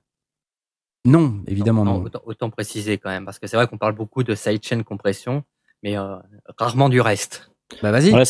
Non, 1.04 1.40
évidemment 1.46 1.84
non. 1.84 2.02
Autant, 2.02 2.20
autant 2.26 2.50
préciser 2.50 2.98
quand 2.98 3.10
même, 3.10 3.24
parce 3.24 3.38
que 3.38 3.46
c'est 3.46 3.56
vrai 3.56 3.66
qu'on 3.66 3.78
parle 3.78 3.94
beaucoup 3.94 4.22
de 4.22 4.34
sidechain 4.34 4.82
compression, 4.82 5.42
mais 5.82 5.96
euh, 5.96 6.16
rarement 6.58 6.88
du 6.88 7.00
reste. 7.00 7.50
Bah 7.82 7.90
vas-y. 7.92 8.10
Voilà, 8.10 8.24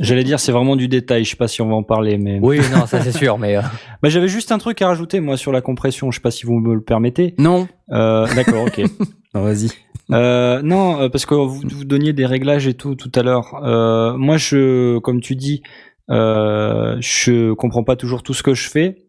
J'allais 0.00 0.24
dire, 0.24 0.40
c'est 0.40 0.50
vraiment 0.50 0.74
du 0.74 0.88
détail. 0.88 1.24
Je 1.24 1.30
sais 1.30 1.36
pas 1.36 1.46
si 1.46 1.62
on 1.62 1.68
va 1.68 1.76
en 1.76 1.84
parler, 1.84 2.18
mais. 2.18 2.40
Oui, 2.42 2.58
non, 2.72 2.86
ça 2.86 3.00
c'est 3.00 3.12
sûr, 3.16 3.38
mais 3.38 3.56
euh, 3.56 3.62
Bah, 4.02 4.08
j'avais 4.08 4.26
juste 4.28 4.50
un 4.50 4.58
truc 4.58 4.82
à 4.82 4.88
rajouter, 4.88 5.20
moi, 5.20 5.36
sur 5.36 5.52
la 5.52 5.60
compression. 5.60 6.10
Je 6.10 6.16
sais 6.16 6.22
pas 6.22 6.32
si 6.32 6.44
vous 6.44 6.58
me 6.58 6.74
le 6.74 6.82
permettez. 6.82 7.34
Non. 7.38 7.68
Euh, 7.92 8.26
d'accord, 8.34 8.64
ok. 8.66 8.82
Non, 9.34 9.42
vas-y. 9.42 9.68
Euh, 10.10 10.62
non, 10.62 11.10
parce 11.10 11.26
que 11.26 11.34
vous, 11.34 11.60
vous 11.62 11.84
donniez 11.84 12.14
des 12.14 12.24
réglages 12.24 12.66
et 12.66 12.72
tout 12.72 12.94
tout 12.94 13.12
à 13.14 13.22
l'heure. 13.22 13.62
Euh, 13.62 14.16
moi, 14.16 14.38
je, 14.38 14.98
comme 15.00 15.20
tu 15.20 15.36
dis, 15.36 15.62
euh, 16.10 16.96
je 17.00 17.52
comprends 17.52 17.84
pas 17.84 17.94
toujours 17.94 18.22
tout 18.22 18.32
ce 18.32 18.42
que 18.42 18.54
je 18.54 18.70
fais, 18.70 19.07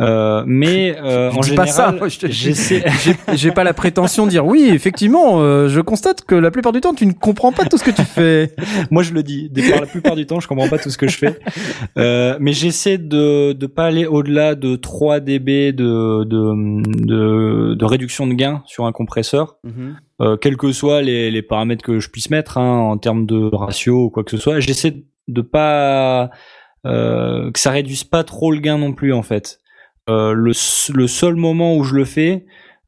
euh, 0.00 0.42
mais 0.46 0.96
euh, 1.02 1.30
en 1.36 1.42
général. 1.42 1.66
J'ai 3.34 3.50
pas 3.52 3.64
la 3.64 3.74
prétention 3.74 4.24
de 4.26 4.30
dire 4.30 4.44
oui, 4.46 4.68
effectivement. 4.72 5.40
euh, 5.40 5.68
je 5.68 5.80
constate 5.80 6.22
que 6.24 6.34
la 6.34 6.50
plupart 6.50 6.72
du 6.72 6.80
temps, 6.80 6.94
tu 6.94 7.06
ne 7.06 7.12
comprends 7.12 7.52
pas 7.52 7.64
tout 7.64 7.78
ce 7.78 7.84
que 7.84 7.90
tu 7.90 8.02
fais. 8.02 8.54
Moi, 8.90 9.02
je 9.02 9.12
le 9.12 9.22
dis. 9.22 9.50
La 9.80 9.86
plupart 9.86 10.16
du 10.16 10.26
temps, 10.26 10.40
je 10.40 10.48
comprends 10.48 10.68
pas 10.68 10.78
tout 10.78 10.90
ce 10.90 10.98
que 10.98 11.08
je 11.08 11.16
fais, 11.18 11.38
Euh, 11.98 12.36
mais 12.40 12.52
j'essaie 12.52 12.98
de 12.98 13.52
de 13.52 13.66
pas 13.66 13.84
aller 13.86 14.06
au-delà 14.06 14.54
de 14.54 14.76
3 14.76 15.20
dB 15.20 15.72
de 15.72 16.24
de 16.24 16.82
de, 17.06 17.74
de 17.74 17.84
réduction 17.84 18.26
de 18.26 18.34
gain 18.34 18.62
sur 18.66 18.86
un 18.86 18.92
compresseur. 18.92 19.56
euh, 20.20 20.36
quels 20.36 20.56
que 20.56 20.72
soient 20.72 21.02
les, 21.02 21.30
les 21.30 21.42
paramètres 21.42 21.84
que 21.84 21.98
je 22.00 22.08
puisse 22.10 22.30
mettre 22.30 22.58
hein, 22.58 22.78
en 22.78 22.96
termes 22.98 23.26
de 23.26 23.54
ratio 23.54 24.04
ou 24.04 24.10
quoi 24.10 24.24
que 24.24 24.30
ce 24.30 24.36
soit. 24.36 24.60
J'essaie 24.60 25.04
de 25.28 25.40
pas 25.42 26.30
que 26.84 27.58
ça 27.60 27.70
réduise 27.70 28.04
pas 28.04 28.24
trop 28.24 28.50
le 28.52 28.58
gain 28.58 28.78
non 28.78 28.92
plus 28.92 29.12
en 29.12 29.22
fait. 29.22 29.58
Euh, 30.10 30.32
le, 30.32 30.52
le 30.94 31.06
seul 31.06 31.36
moment 31.36 31.76
où 31.76 31.84
je 31.84 31.94
le 31.94 32.04
fais, 32.04 32.44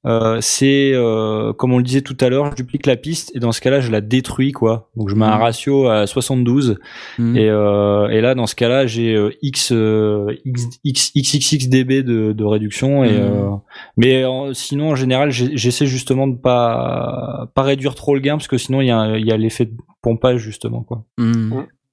euh, 0.06 0.38
c'est 0.42 0.90
euh, 0.92 1.54
comme 1.54 1.72
on 1.72 1.78
le 1.78 1.82
disait 1.84 2.02
tout 2.02 2.16
à 2.20 2.28
l'heure, 2.28 2.50
je 2.50 2.56
duplique 2.56 2.84
la 2.86 2.96
piste 2.96 3.30
et 3.34 3.38
dans 3.38 3.52
ce 3.52 3.60
cas-là, 3.62 3.80
je 3.80 3.90
la 3.90 4.00
détruis 4.02 4.52
quoi. 4.52 4.90
Donc 4.96 5.08
je 5.08 5.14
mets 5.14 5.24
un 5.24 5.36
Mhm. 5.36 5.42
ratio 5.42 5.88
à 5.88 6.06
72 6.06 6.76
Mhm. 7.18 7.36
et, 7.38 7.48
euh, 7.48 8.08
et 8.08 8.20
là 8.20 8.34
dans 8.34 8.46
ce 8.46 8.54
cas-là, 8.54 8.86
j'ai 8.86 9.14
euh, 9.14 9.30
x, 9.40 9.70
euh, 9.72 10.26
x 10.44 10.66
x 10.84 11.12
xxx 11.16 11.68
dB 11.68 12.02
de, 12.02 12.32
de 12.32 12.44
réduction 12.44 13.02
et 13.04 13.16
euh, 13.16 13.50
mais 13.96 14.24
en- 14.26 14.52
sinon 14.52 14.90
en 14.90 14.94
général, 14.96 15.30
j'essaie 15.30 15.86
justement 15.86 16.26
de 16.26 16.36
pas 16.36 17.48
pas 17.54 17.62
réduire 17.62 17.94
trop 17.94 18.14
le 18.14 18.20
gain 18.20 18.36
parce 18.36 18.48
que 18.48 18.58
sinon 18.58 18.80
il 18.82 18.88
y 18.88 18.90
a 18.90 19.16
il 19.16 19.24
y 19.24 19.32
a 19.32 19.36
l'effet 19.38 19.66
de 19.66 19.72
pompage 20.02 20.40
justement 20.40 20.82
quoi. 20.82 21.04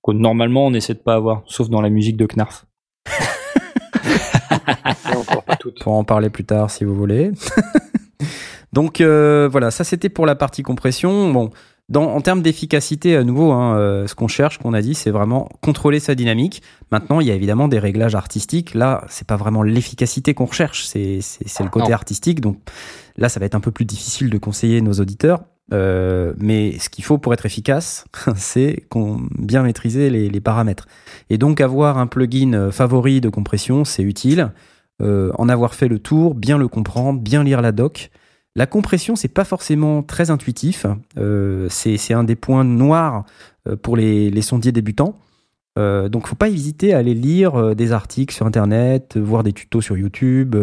Que 0.04 0.12
normalement 0.12 0.66
on 0.66 0.74
essaie 0.74 0.94
de 0.94 1.00
pas 1.00 1.16
avoir 1.16 1.44
sauf 1.46 1.70
dans 1.70 1.82
la 1.82 1.90
musique 1.90 2.18
de 2.18 2.26
Knarf. 2.26 2.66
Encore 5.16 5.44
pas 5.44 5.56
toutes. 5.56 5.80
Pour 5.80 5.94
en 5.94 6.04
parler 6.04 6.30
plus 6.30 6.46
tard 6.46 6.72
si 6.72 6.84
vous 6.84 6.96
voulez. 6.96 7.32
Donc 8.74 9.02
euh, 9.02 9.50
voilà, 9.52 9.70
ça 9.70 9.84
c'était 9.84 10.10
pour 10.10 10.26
la 10.26 10.36
partie 10.36 10.64
compression. 10.64 11.32
Bon, 11.32 11.52
dans, 11.92 12.06
en 12.16 12.22
termes 12.22 12.42
d'efficacité, 12.42 13.18
à 13.18 13.24
nouveau, 13.24 13.52
hein, 13.52 13.76
euh, 13.78 14.08
ce 14.08 14.16
qu'on 14.16 14.30
cherche, 14.30 14.58
qu'on 14.58 14.74
a 14.74 14.82
dit, 14.82 14.96
c'est 14.96 15.12
vraiment 15.12 15.50
contrôler 15.62 16.00
sa 16.00 16.16
dynamique. 16.16 16.64
Maintenant, 16.92 17.20
il 17.20 17.28
y 17.28 17.32
a 17.32 17.36
évidemment 17.36 17.68
des 17.68 17.80
réglages 17.80 18.16
artistiques. 18.16 18.74
Là, 18.74 19.04
c'est 19.10 19.28
pas 19.28 19.36
vraiment 19.36 19.62
l'efficacité 19.62 20.34
qu'on 20.34 20.46
recherche, 20.46 20.86
c'est 20.86 21.20
le 21.60 21.70
côté 21.70 21.90
Non. 21.90 21.94
artistique. 21.94 22.40
Donc 22.40 22.58
là, 23.18 23.28
ça 23.28 23.40
va 23.42 23.46
être 23.46 23.56
un 23.56 23.60
peu 23.60 23.72
plus 23.72 23.86
difficile 23.86 24.30
de 24.30 24.38
conseiller 24.38 24.82
nos 24.82 24.94
auditeurs. 24.94 25.42
Euh, 25.74 26.34
mais 26.38 26.78
ce 26.80 26.90
qu'il 26.90 27.04
faut 27.04 27.18
pour 27.18 27.34
être 27.34 27.46
efficace, 27.46 28.06
c'est 28.36 28.84
bien 29.38 29.64
maîtriser 29.64 30.10
les, 30.10 30.30
les 30.30 30.42
paramètres. 30.42 30.88
Et 31.30 31.38
donc 31.38 31.62
avoir 31.62 31.98
un 31.98 32.08
plugin 32.08 32.54
euh, 32.54 32.72
favori 32.72 33.22
de 33.22 33.30
compression, 33.30 33.84
c'est 33.86 34.04
utile. 34.04 34.52
Euh, 35.02 35.32
en 35.38 35.50
avoir 35.50 35.74
fait 35.74 35.88
le 35.88 36.00
tour, 36.00 36.36
bien 36.36 36.58
le 36.58 36.68
comprendre, 36.68 37.20
bien 37.20 37.44
lire 37.44 37.62
la 37.62 37.72
doc. 37.72 38.12
La 38.56 38.66
compression, 38.66 39.16
c'est 39.16 39.30
pas 39.30 39.46
forcément 39.46 40.04
très 40.04 40.30
intuitif. 40.30 40.86
Euh, 41.18 41.68
c'est 41.70 42.14
un 42.14 42.24
des 42.26 42.36
points 42.36 42.66
noirs 42.66 43.24
euh, 43.68 43.78
pour 43.78 43.96
les, 43.96 44.30
les 44.30 44.42
sondiers 44.42 44.74
débutants. 44.74 45.18
Euh, 45.80 46.10
donc, 46.10 46.28
faut 46.28 46.36
pas 46.36 46.50
hésiter 46.50 46.94
à 46.94 46.98
aller 46.98 47.14
lire 47.14 47.76
des 47.76 47.94
articles 47.94 48.36
sur 48.36 48.46
Internet, 48.46 49.16
voir 49.18 49.44
des 49.44 49.54
tutos 49.54 49.80
sur 49.80 49.98
YouTube. 49.98 50.56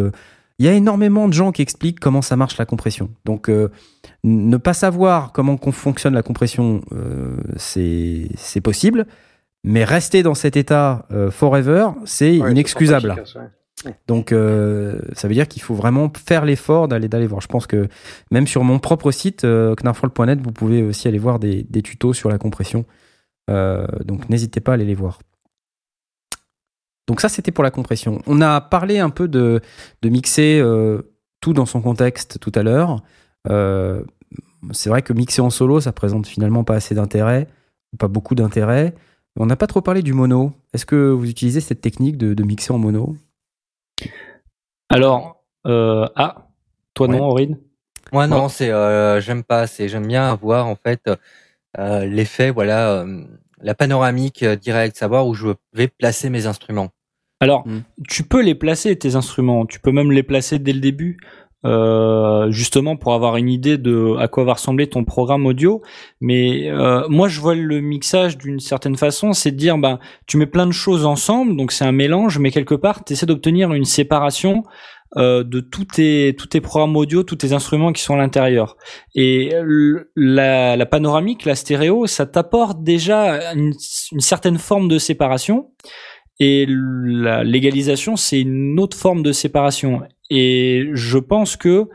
Il 0.59 0.65
y 0.65 0.69
a 0.69 0.73
énormément 0.73 1.27
de 1.27 1.33
gens 1.33 1.51
qui 1.51 1.63
expliquent 1.63 1.99
comment 1.99 2.21
ça 2.21 2.35
marche 2.35 2.57
la 2.59 2.65
compression. 2.67 3.09
Donc, 3.25 3.49
euh, 3.49 3.69
ne 4.23 4.57
pas 4.57 4.73
savoir 4.73 5.31
comment 5.31 5.57
fonctionne 5.71 6.13
la 6.13 6.21
compression, 6.21 6.81
c'est 7.57 8.61
possible. 8.63 9.07
Mais 9.63 9.83
rester 9.83 10.21
dans 10.21 10.35
cet 10.35 10.57
état 10.57 11.07
forever, 11.31 11.89
c'est 12.05 12.39
Ouais, 12.39 12.51
inexcusable. 12.51 13.09
efficace, 13.11 13.35
ouais. 13.35 13.41
Donc 14.07 14.31
euh, 14.31 14.99
ça 15.13 15.27
veut 15.27 15.33
dire 15.33 15.47
qu'il 15.47 15.61
faut 15.61 15.75
vraiment 15.75 16.11
faire 16.15 16.45
l'effort 16.45 16.87
d'aller 16.87 17.27
voir. 17.27 17.41
Je 17.41 17.47
pense 17.47 17.67
que 17.67 17.87
même 18.31 18.47
sur 18.47 18.63
mon 18.63 18.79
propre 18.79 19.11
site 19.11 19.43
euh, 19.45 19.75
knarfroll.net, 19.75 20.41
vous 20.41 20.51
pouvez 20.51 20.83
aussi 20.83 21.07
aller 21.07 21.17
voir 21.17 21.39
des, 21.39 21.63
des 21.63 21.81
tutos 21.81 22.13
sur 22.13 22.29
la 22.29 22.37
compression. 22.37 22.85
Euh, 23.49 23.87
donc 24.05 24.29
n'hésitez 24.29 24.59
pas 24.59 24.71
à 24.71 24.75
aller 24.75 24.85
les 24.85 24.95
voir. 24.95 25.19
Donc 27.07 27.21
ça 27.21 27.29
c'était 27.29 27.51
pour 27.51 27.63
la 27.63 27.71
compression. 27.71 28.21
On 28.27 28.41
a 28.41 28.61
parlé 28.61 28.99
un 28.99 29.09
peu 29.09 29.27
de, 29.27 29.61
mixer 30.03 30.59
euh, 30.61 31.01
tout 31.41 31.53
dans 31.53 31.65
son 31.65 31.81
contexte 31.81 32.39
tout 32.39 32.51
à 32.55 32.63
l'heure. 32.63 33.01
C'est 34.73 34.89
vrai 34.89 35.01
que 35.01 35.13
mixer 35.13 35.41
en 35.41 35.49
solo, 35.49 35.79
ça 35.79 35.93
présente 35.93 36.27
finalement 36.27 36.65
pas 36.65 36.75
assez 36.75 36.93
d'intérêt, 36.93 37.47
pas 37.97 38.09
beaucoup 38.09 38.35
d'intérêt. 38.35 38.93
On 39.37 39.45
n'a 39.45 39.55
pas 39.55 39.67
trop 39.67 39.81
parlé 39.81 40.01
du 40.01 40.11
mono. 40.11 40.51
Est-ce 40.73 40.85
que 40.85 41.09
vous 41.11 41.29
utilisez 41.29 41.61
cette 41.61 41.79
technique 41.79 42.17
de 42.17 42.43
mixer 42.43 42.73
en 42.73 42.77
mono? 42.77 43.15
Alors 44.89 45.43
euh, 45.67 46.07
ah 46.15 46.47
toi 46.93 47.07
Ouais. 47.07 47.17
non 47.17 47.29
Aurine 47.29 47.57
moi 48.11 48.25
non, 48.25 48.49
c'est 48.49 48.71
euh, 48.71 49.21
j'aime 49.21 49.43
pas, 49.43 49.67
c'est 49.67 49.87
j'aime 49.87 50.07
bien 50.07 50.31
avoir 50.31 50.65
en 50.65 50.75
fait 50.75 51.07
euh, 51.77 52.05
l'effet, 52.05 52.49
voilà, 52.49 53.01
euh, 53.01 53.23
la 53.61 53.75
panoramique 53.75 54.41
euh, 54.41 54.55
directe, 54.55 54.97
savoir 54.97 55.27
où 55.27 55.35
je 55.35 55.49
vais 55.73 55.87
placer 55.87 56.31
mes 56.31 56.47
instruments. 56.47 56.89
Alors, 57.39 57.67
Mm. 57.67 57.79
tu 58.07 58.23
peux 58.23 58.41
les 58.41 58.55
placer 58.55 58.97
tes 58.97 59.15
instruments, 59.15 59.65
tu 59.67 59.79
peux 59.79 59.91
même 59.91 60.11
les 60.11 60.23
placer 60.23 60.57
dès 60.59 60.73
le 60.73 60.79
début. 60.79 61.17
Euh, 61.65 62.49
justement 62.51 62.95
pour 62.95 63.13
avoir 63.13 63.35
une 63.35 63.49
idée 63.49 63.77
de 63.77 64.15
à 64.17 64.27
quoi 64.27 64.45
va 64.45 64.53
ressembler 64.53 64.87
ton 64.87 65.03
programme 65.03 65.45
audio. 65.45 65.81
Mais 66.21 66.69
euh, 66.69 67.05
moi, 67.09 67.27
je 67.27 67.41
vois 67.41 67.55
le 67.55 67.81
mixage 67.81 68.37
d'une 68.37 68.59
certaine 68.59 68.95
façon, 68.95 69.33
c'est 69.33 69.51
de 69.51 69.57
dire, 69.57 69.77
bah, 69.77 69.99
tu 70.25 70.37
mets 70.37 70.45
plein 70.45 70.67
de 70.67 70.71
choses 70.71 71.05
ensemble, 71.05 71.57
donc 71.57 71.71
c'est 71.71 71.85
un 71.85 71.91
mélange, 71.91 72.39
mais 72.39 72.51
quelque 72.51 72.75
part, 72.75 73.03
tu 73.03 73.13
essaies 73.13 73.25
d'obtenir 73.25 73.73
une 73.73 73.85
séparation 73.85 74.63
euh, 75.17 75.43
de 75.43 75.59
tous 75.59 75.85
tes 75.85 76.35
tous 76.37 76.47
tes 76.47 76.61
programmes 76.61 76.95
audio, 76.95 77.23
tous 77.23 77.35
tes 77.35 77.51
instruments 77.51 77.91
qui 77.91 78.03
sont 78.03 78.13
à 78.13 78.17
l'intérieur. 78.17 78.77
Et 79.15 79.51
la, 80.15 80.77
la 80.77 80.85
panoramique, 80.85 81.45
la 81.45 81.55
stéréo, 81.55 82.07
ça 82.07 82.25
t'apporte 82.25 82.83
déjà 82.83 83.51
une, 83.53 83.73
une 84.11 84.19
certaine 84.21 84.59
forme 84.59 84.87
de 84.87 84.97
séparation. 84.97 85.71
Et 86.39 86.65
la 86.67 87.43
légalisation, 87.43 88.15
c'est 88.15 88.41
une 88.41 88.79
autre 88.79 88.95
forme 88.95 89.23
de 89.23 89.31
séparation. 89.31 90.01
Et 90.29 90.89
je 90.93 91.17
pense 91.17 91.57
que 91.57 91.89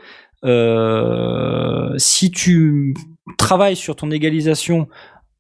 euh, 0.45 1.95
si 1.97 2.31
tu 2.31 2.95
travailles 3.39 3.77
sur 3.77 3.97
ton 3.97 4.11
égalisation 4.11 4.89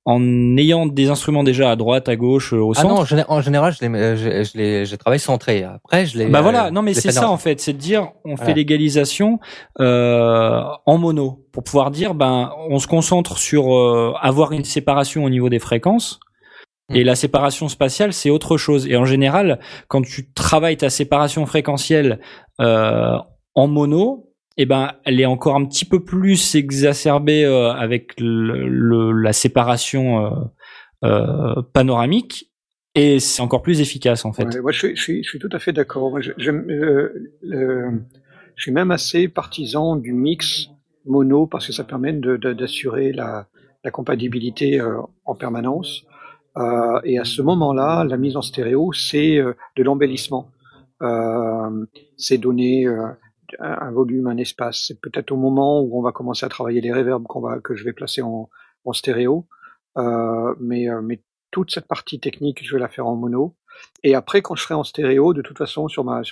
en 0.07 0.57
ayant 0.59 0.87
des 0.87 1.09
instruments 1.09 1.45
déjà 1.45 1.71
à 1.71 1.77
droite, 1.77 2.09
à 2.09 2.17
gauche, 2.17 2.53
au 2.53 2.73
ah 2.77 2.81
centre. 2.81 3.15
non, 3.15 3.25
en 3.29 3.41
général, 3.41 3.73
je 3.73 3.87
les, 3.87 4.17
je, 4.45 4.59
les, 4.59 4.87
je 4.87 4.97
travaille 4.97 5.19
centré. 5.19 5.63
Après, 5.63 6.05
je 6.05 6.19
les. 6.19 6.27
Bah 6.27 6.43
voilà, 6.43 6.71
non 6.71 6.83
mais 6.83 6.93
c'est 6.93 7.11
ça 7.11 7.31
en 7.31 7.39
fait, 7.39 7.61
c'est 7.61 7.73
de 7.73 7.79
dire, 7.79 8.13
on 8.25 8.37
fait 8.37 8.53
l'égalisation 8.53 9.39
euh, 9.81 10.63
en 10.85 10.99
mono 10.99 11.47
pour 11.53 11.65
pouvoir 11.65 11.91
dire, 11.91 12.15
ben, 12.15 12.53
on 12.69 12.79
se 12.79 12.87
concentre 12.87 13.39
sur 13.39 13.75
euh, 13.75 14.13
avoir 14.21 14.53
une 14.53 14.65
séparation 14.65 15.25
au 15.25 15.31
niveau 15.31 15.49
des 15.49 15.59
fréquences. 15.59 16.21
Et 16.93 17.03
la 17.03 17.15
séparation 17.15 17.69
spatiale, 17.69 18.13
c'est 18.13 18.31
autre 18.31 18.57
chose. 18.59 18.87
Et 18.87 18.97
en 18.97 19.07
général, 19.07 19.59
quand 19.89 20.03
tu 20.03 20.31
travailles 20.33 20.77
ta 20.77 20.91
séparation 20.91 21.47
fréquentielle 21.47 22.21
euh, 22.61 23.17
en 23.55 23.69
mono, 23.69 24.31
eh 24.57 24.67
ben, 24.67 24.93
elle 25.05 25.21
est 25.21 25.27
encore 25.27 25.57
un 25.57 25.65
petit 25.65 25.87
peu 25.87 26.05
plus 26.05 26.55
exacerbée 26.55 27.45
euh, 27.45 27.73
avec 27.73 28.13
la 28.19 29.33
séparation 29.33 30.51
euh, 31.05 31.63
panoramique. 31.73 32.51
Et 32.95 33.19
c'est 33.19 33.43
encore 33.43 33.63
plus 33.63 33.81
efficace 33.81 34.25
en 34.25 34.33
fait. 34.33 34.61
Ouais, 34.61 34.73
je 34.73 34.95
suis, 34.95 35.25
tout 35.41 35.49
à 35.51 35.59
fait 35.59 35.73
d'accord. 35.73 36.21
Je, 36.21 36.31
suis 38.57 38.71
même 38.71 38.93
assez 38.93 39.27
partisan 39.27 39.97
du 39.97 40.13
mix 40.13 40.69
mono 41.05 41.47
parce 41.47 41.67
que 41.67 41.73
ça 41.73 41.83
permet 41.83 42.13
d'assurer 42.13 43.13
la, 43.13 43.49
compatibilité 43.91 44.81
en 45.25 45.35
permanence. 45.35 46.07
Euh, 46.57 47.01
et 47.05 47.19
à 47.19 47.25
ce 47.25 47.43
moment-là, 47.43 48.05
la 48.05 48.17
mise 48.17 48.37
en 48.37 48.43
stéréo, 48.43 48.93
c'est 48.93 49.39
euh, 49.39 49.55
de 49.77 49.83
l'embellissement. 49.83 50.51
Euh, 51.03 51.87
c'est 52.17 52.39
donner 52.39 52.87
un 53.59 53.91
volume, 53.91 54.27
un 54.29 54.37
espace. 54.37 54.85
C'est 54.87 55.01
peut-être 55.01 55.33
au 55.33 55.37
moment 55.37 55.81
où 55.81 55.99
on 55.99 56.03
va 56.03 56.13
commencer 56.13 56.47
à 56.47 56.49
travailler 56.49 56.81
les 56.81 56.93
réverbes 56.93 57.25
qu'on 57.27 57.41
va, 57.41 57.61
que 57.61 57.75
je 57.75 57.85
vais 57.85 57.93
placer 57.93 58.23
en, 58.23 58.49
stéréo. 58.93 59.47
Mais, 59.97 60.89
toute 61.51 61.71
cette 61.71 61.87
partie 61.87 62.19
technique, 62.19 62.67
je 62.67 62.75
vais 62.75 62.81
la 62.81 62.89
faire 62.89 63.07
en 63.07 63.15
mono. 63.15 63.55
Et 64.03 64.17
après, 64.17 64.43
quand 64.43 64.57
je 64.57 64.65
serai 64.65 64.75
en 64.75 64.83
stéréo, 64.83 65.35
de 65.35 65.43
toute 65.43 65.57
façon, 65.57 65.87
sur 65.87 66.05
ma, 66.05 66.23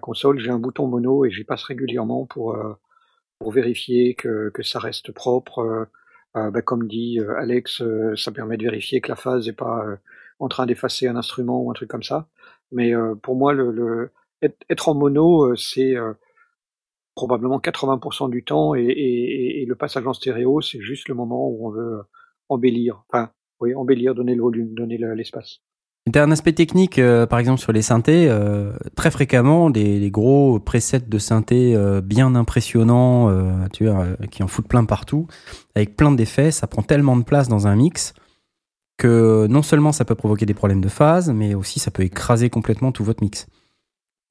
console, 0.00 0.38
j'ai 0.38 0.50
un 0.50 0.58
bouton 0.58 0.86
mono 0.86 1.24
et 1.24 1.30
j'y 1.30 1.44
passe 1.44 1.62
régulièrement 1.62 2.26
pour, 2.26 2.56
vérifier 3.46 4.14
que 4.14 4.62
ça 4.62 4.78
reste 4.78 5.12
propre. 5.12 5.88
Bah, 6.34 6.62
comme 6.62 6.88
dit 6.88 7.20
euh, 7.20 7.36
Alex, 7.38 7.80
euh, 7.80 8.16
ça 8.16 8.32
permet 8.32 8.56
de 8.56 8.64
vérifier 8.64 9.00
que 9.00 9.08
la 9.08 9.16
phase 9.16 9.46
n'est 9.46 9.52
pas 9.52 9.84
en 10.40 10.48
train 10.48 10.66
d'effacer 10.66 11.06
un 11.06 11.16
instrument 11.16 11.62
ou 11.62 11.70
un 11.70 11.74
truc 11.74 11.88
comme 11.88 12.02
ça. 12.02 12.28
Mais 12.72 12.92
pour 13.22 13.36
moi, 13.36 13.52
le, 13.52 13.70
le 13.70 14.10
être, 14.42 14.88
en 14.88 14.94
mono, 14.94 15.54
c'est 15.56 15.94
probablement 17.14 17.60
80% 17.60 18.30
du 18.30 18.44
temps, 18.44 18.74
et, 18.74 18.82
et, 18.82 19.62
et, 19.62 19.66
le 19.66 19.76
passage 19.76 20.06
en 20.06 20.12
stéréo, 20.12 20.60
c'est 20.60 20.80
juste 20.80 21.08
le 21.08 21.14
moment 21.14 21.48
où 21.48 21.68
on 21.68 21.70
veut 21.70 22.02
embellir, 22.48 23.04
enfin, 23.08 23.30
oui, 23.60 23.74
embellir, 23.74 24.14
donner 24.14 24.34
le 24.34 24.42
volume, 24.42 24.74
donner 24.74 24.98
l'espace. 24.98 25.60
T'as 26.12 26.22
un 26.22 26.30
aspect 26.30 26.52
technique, 26.52 26.98
euh, 26.98 27.24
par 27.24 27.38
exemple 27.38 27.60
sur 27.60 27.72
les 27.72 27.80
synthés, 27.80 28.28
euh, 28.28 28.74
très 28.94 29.10
fréquemment 29.10 29.70
des, 29.70 30.10
gros 30.10 30.60
presets 30.60 31.00
de 31.00 31.18
synthé 31.18 31.74
euh, 31.74 32.02
bien 32.02 32.34
impressionnants, 32.34 33.34
tu 33.72 33.86
vois, 33.86 34.08
qui 34.30 34.42
en 34.42 34.46
foutent 34.46 34.68
plein 34.68 34.84
partout, 34.84 35.26
avec 35.74 35.96
plein 35.96 36.12
d'effets, 36.12 36.50
ça 36.50 36.66
prend 36.66 36.82
tellement 36.82 37.16
de 37.16 37.22
place 37.22 37.48
dans 37.48 37.66
un 37.66 37.76
mix 37.76 38.12
que 38.98 39.46
non 39.48 39.62
seulement 39.62 39.92
ça 39.92 40.04
peut 40.04 40.14
provoquer 40.14 40.44
des 40.44 40.54
problèmes 40.54 40.82
de 40.82 40.88
phase, 40.88 41.30
mais 41.30 41.54
aussi 41.54 41.80
ça 41.80 41.90
peut 41.90 42.02
écraser 42.02 42.50
complètement 42.50 42.92
tout 42.92 43.02
votre 43.02 43.22
mix. 43.22 43.46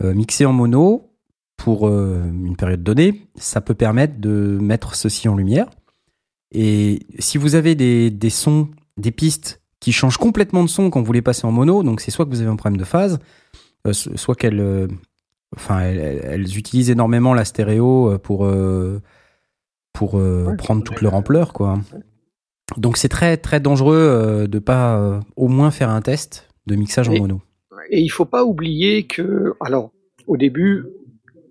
mixer 0.04 0.46
en 0.46 0.54
mono 0.54 1.10
pour 1.58 1.88
une 1.90 2.56
période 2.56 2.84
donnée, 2.84 3.28
ça 3.36 3.62
peut 3.62 3.74
permettre 3.74 4.20
de 4.20 4.60
mettre 4.62 4.96
ceci 4.96 5.28
en 5.28 5.36
lumière. 5.36 5.68
Et 6.52 7.08
si 7.18 7.40
vous 7.40 7.56
avez 7.56 7.74
des 7.76 8.30
sons, 8.30 8.70
des 8.98 9.12
pistes 9.12 9.63
qui 9.84 9.92
change 9.92 10.16
complètement 10.16 10.64
de 10.64 10.70
son 10.70 10.90
quand 10.90 11.02
vous 11.02 11.12
les 11.12 11.22
passez 11.22 11.46
en 11.46 11.52
mono. 11.52 11.84
Donc 11.84 12.00
c'est 12.00 12.10
soit 12.10 12.24
que 12.24 12.30
vous 12.30 12.40
avez 12.40 12.50
un 12.50 12.56
problème 12.56 12.80
de 12.80 12.86
phase, 12.86 13.20
euh, 13.86 13.92
soit 13.92 14.36
qu'elles, 14.36 14.62
euh, 14.62 14.88
enfin, 15.58 15.82
elles, 15.82 16.58
utilisent 16.58 16.90
énormément 16.90 17.34
la 17.34 17.44
stéréo 17.44 18.14
euh, 18.14 18.18
pour 18.18 18.50
pour 19.92 20.12
prendre 20.58 20.84
toute 20.84 21.02
leur 21.02 21.16
ampleur, 21.16 21.52
quoi. 21.52 21.80
Donc 22.78 22.96
c'est 22.96 23.10
très 23.10 23.36
très 23.36 23.60
dangereux 23.60 24.48
de 24.48 24.60
pas 24.60 25.20
au 25.36 25.50
moins 25.50 25.70
faire 25.70 25.90
un 25.90 26.02
test 26.02 26.48
de 26.66 26.76
mixage 26.76 27.10
en 27.10 27.18
mono. 27.18 27.42
Et 27.90 28.00
il 28.00 28.10
faut 28.10 28.26
pas 28.26 28.46
oublier 28.46 29.04
que, 29.04 29.54
alors, 29.60 29.92
au 30.28 30.38
début, 30.38 30.86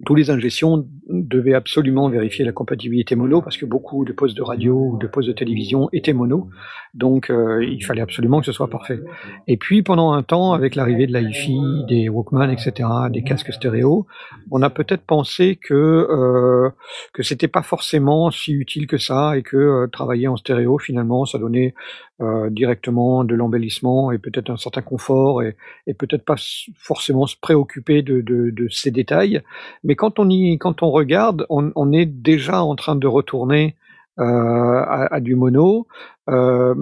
tous 0.06 0.14
les 0.14 0.30
ingestions 0.30 0.88
devaient 1.12 1.55
absolument 1.55 2.09
vérifier 2.09 2.44
la 2.44 2.52
compatibilité 2.52 3.14
mono 3.14 3.43
parce 3.43 3.56
que 3.56 3.66
beaucoup 3.66 4.05
de 4.05 4.12
postes 4.12 4.36
de 4.36 4.43
radio 4.43 4.93
ou 4.93 4.98
de 4.98 5.06
postes 5.06 5.28
de 5.28 5.34
télévision 5.34 5.89
étaient 5.93 6.12
mono, 6.12 6.48
donc 6.94 7.30
euh, 7.30 7.64
il 7.64 7.84
fallait 7.84 8.02
absolument 8.02 8.40
que 8.40 8.47
ce 8.47 8.52
soit 8.52 8.68
parfait. 8.68 9.01
Et 9.47 9.56
puis 9.56 9.82
pendant 9.82 10.12
un 10.12 10.22
temps, 10.22 10.52
avec 10.52 10.74
l'arrivée 10.74 11.06
de 11.06 11.12
la 11.12 11.20
hi 11.20 11.84
des 11.89 12.09
Walkman, 12.09 12.51
etc., 12.51 12.89
des 13.10 13.22
casques 13.22 13.52
stéréo, 13.52 14.06
on 14.51 14.62
a 14.62 14.70
peut-être 14.70 15.02
pensé 15.02 15.56
que 15.56 15.74
euh, 15.74 16.70
que 17.12 17.22
c'était 17.22 17.48
pas 17.48 17.62
forcément 17.62 18.30
si 18.30 18.52
utile 18.52 18.86
que 18.86 18.98
ça 18.98 19.36
et 19.36 19.43
que 19.43 19.56
euh, 19.56 19.86
travailler 19.86 20.28
en 20.28 20.36
stéréo 20.36 20.78
finalement 20.78 21.24
ça 21.24 21.39
donnait 21.39 21.74
euh, 22.20 22.51
directement 22.51 23.24
de 23.24 23.34
l'embellissement 23.34 24.12
et 24.12 24.18
peut-être 24.18 24.51
un 24.51 24.56
certain 24.56 24.82
confort 24.82 25.43
et, 25.43 25.56
peut-être 25.98 26.24
pas 26.24 26.36
forcément 26.76 27.26
se 27.26 27.36
préoccuper 27.36 28.02
de, 28.02 28.20
de, 28.20 28.51
de, 28.51 28.68
ces 28.68 28.90
détails. 28.90 29.43
Mais 29.82 29.97
quand 29.97 30.18
on 30.18 30.28
y, 30.28 30.59
quand 30.59 30.82
on 30.82 30.90
regarde, 30.90 31.47
on, 31.48 31.72
on 31.74 31.93
est 31.93 32.06
déjà 32.06 32.62
en 32.62 32.76
train 32.76 32.97
de 32.97 33.06
retourner 33.06 33.76
euh, 34.20 34.24
à, 34.24 35.14
à, 35.14 35.20
du 35.20 35.34
mono. 35.34 35.86
Euh, 36.28 36.74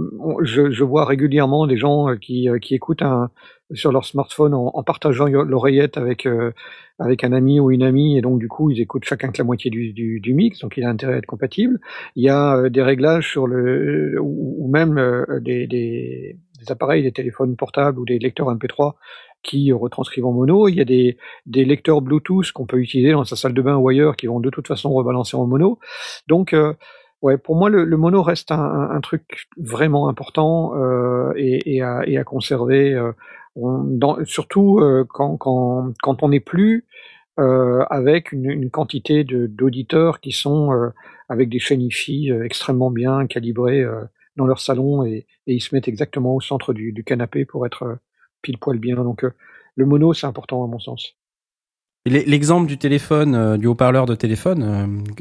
je, 0.42 0.70
je, 0.70 0.84
vois 0.84 1.04
régulièrement 1.04 1.66
des 1.66 1.76
gens 1.76 2.16
qui, 2.16 2.48
qui 2.60 2.74
écoutent 2.74 3.02
un, 3.02 3.30
sur 3.72 3.92
leur 3.92 4.04
smartphone 4.04 4.54
en, 4.54 4.82
partageant 4.82 5.26
l'oreillette 5.26 5.96
avec 5.96 6.26
euh, 6.26 6.52
avec 6.98 7.24
un 7.24 7.32
ami 7.32 7.60
ou 7.60 7.70
une 7.70 7.82
amie 7.82 8.18
et 8.18 8.20
donc 8.20 8.38
du 8.38 8.48
coup 8.48 8.70
ils 8.70 8.80
écoutent 8.80 9.04
chacun 9.04 9.30
que 9.30 9.38
la 9.38 9.44
moitié 9.44 9.70
du, 9.70 9.92
du, 9.92 10.20
du 10.20 10.34
mix 10.34 10.60
donc 10.60 10.76
il 10.76 10.84
a 10.84 10.88
intérêt 10.88 11.14
à 11.14 11.16
être 11.18 11.26
compatible. 11.26 11.80
Il 12.16 12.24
y 12.24 12.28
a 12.28 12.56
euh, 12.56 12.68
des 12.68 12.82
réglages 12.82 13.30
sur 13.30 13.46
le 13.46 14.18
ou, 14.20 14.68
même 14.72 14.98
euh, 14.98 15.40
des, 15.40 15.66
des, 15.66 16.36
des, 16.58 16.72
appareils, 16.72 17.02
des 17.02 17.12
téléphones 17.12 17.56
portables 17.56 17.98
ou 17.98 18.04
des 18.04 18.18
lecteurs 18.18 18.54
MP3 18.54 18.94
qui 19.42 19.72
retranscrivent 19.72 20.26
en 20.26 20.32
mono. 20.32 20.68
Il 20.68 20.74
y 20.74 20.80
a 20.80 20.84
des, 20.84 21.16
des 21.46 21.64
lecteurs 21.64 22.02
Bluetooth 22.02 22.52
qu'on 22.52 22.66
peut 22.66 22.78
utiliser 22.78 23.12
dans 23.12 23.24
sa 23.24 23.36
salle 23.36 23.54
de 23.54 23.62
bain 23.62 23.76
ou 23.76 23.88
ailleurs 23.88 24.16
qui 24.16 24.26
vont 24.26 24.40
de 24.40 24.50
toute 24.50 24.68
façon 24.68 24.90
rebalancer 24.90 25.36
en 25.36 25.46
mono. 25.46 25.78
Donc 26.28 26.54
Ouais, 27.22 27.36
pour 27.36 27.54
moi, 27.54 27.68
le, 27.68 27.84
le 27.84 27.96
mono 27.98 28.22
reste 28.22 28.50
un, 28.50 28.90
un, 28.90 29.00
truc 29.02 29.46
vraiment 29.58 30.08
important 30.08 30.72
euh, 30.76 31.32
et, 31.36 31.76
et, 31.76 31.82
à, 31.82 32.00
et, 32.06 32.16
à, 32.16 32.24
conserver. 32.24 32.94
Euh, 32.94 33.12
dans, 33.56 34.24
surtout 34.24 34.78
euh, 34.78 35.04
quand, 35.08 35.36
quand, 35.36 35.92
quand, 36.02 36.22
on 36.22 36.28
n'est 36.28 36.40
plus 36.40 36.86
euh, 37.38 37.84
avec 37.90 38.32
une, 38.32 38.50
une 38.50 38.70
quantité 38.70 39.24
d'auditeurs 39.24 40.20
qui 40.20 40.32
sont 40.32 40.72
euh, 40.72 40.90
avec 41.28 41.48
des 41.48 41.58
chaînes 41.58 41.82
IFI 41.82 42.30
extrêmement 42.44 42.90
bien 42.90 43.26
calibrées 43.26 43.84
dans 44.36 44.46
leur 44.46 44.60
salon 44.60 45.04
et, 45.04 45.26
et, 45.46 45.54
ils 45.54 45.60
se 45.60 45.74
mettent 45.74 45.88
exactement 45.88 46.34
au 46.34 46.40
centre 46.40 46.72
du, 46.72 46.92
du 46.92 47.04
canapé 47.04 47.44
pour 47.44 47.66
être 47.66 47.98
pile 48.42 48.58
poil 48.58 48.78
bien. 48.78 48.96
Donc 48.96 49.24
le 49.76 49.86
mono, 49.86 50.12
c'est 50.12 50.26
important 50.26 50.64
à 50.64 50.66
mon 50.66 50.78
sens. 50.78 51.14
L'exemple 52.06 52.66
du 52.66 52.78
téléphone, 52.78 53.58
du 53.58 53.66
haut-parleur 53.66 54.06
de 54.06 54.14
téléphone. 54.14 54.62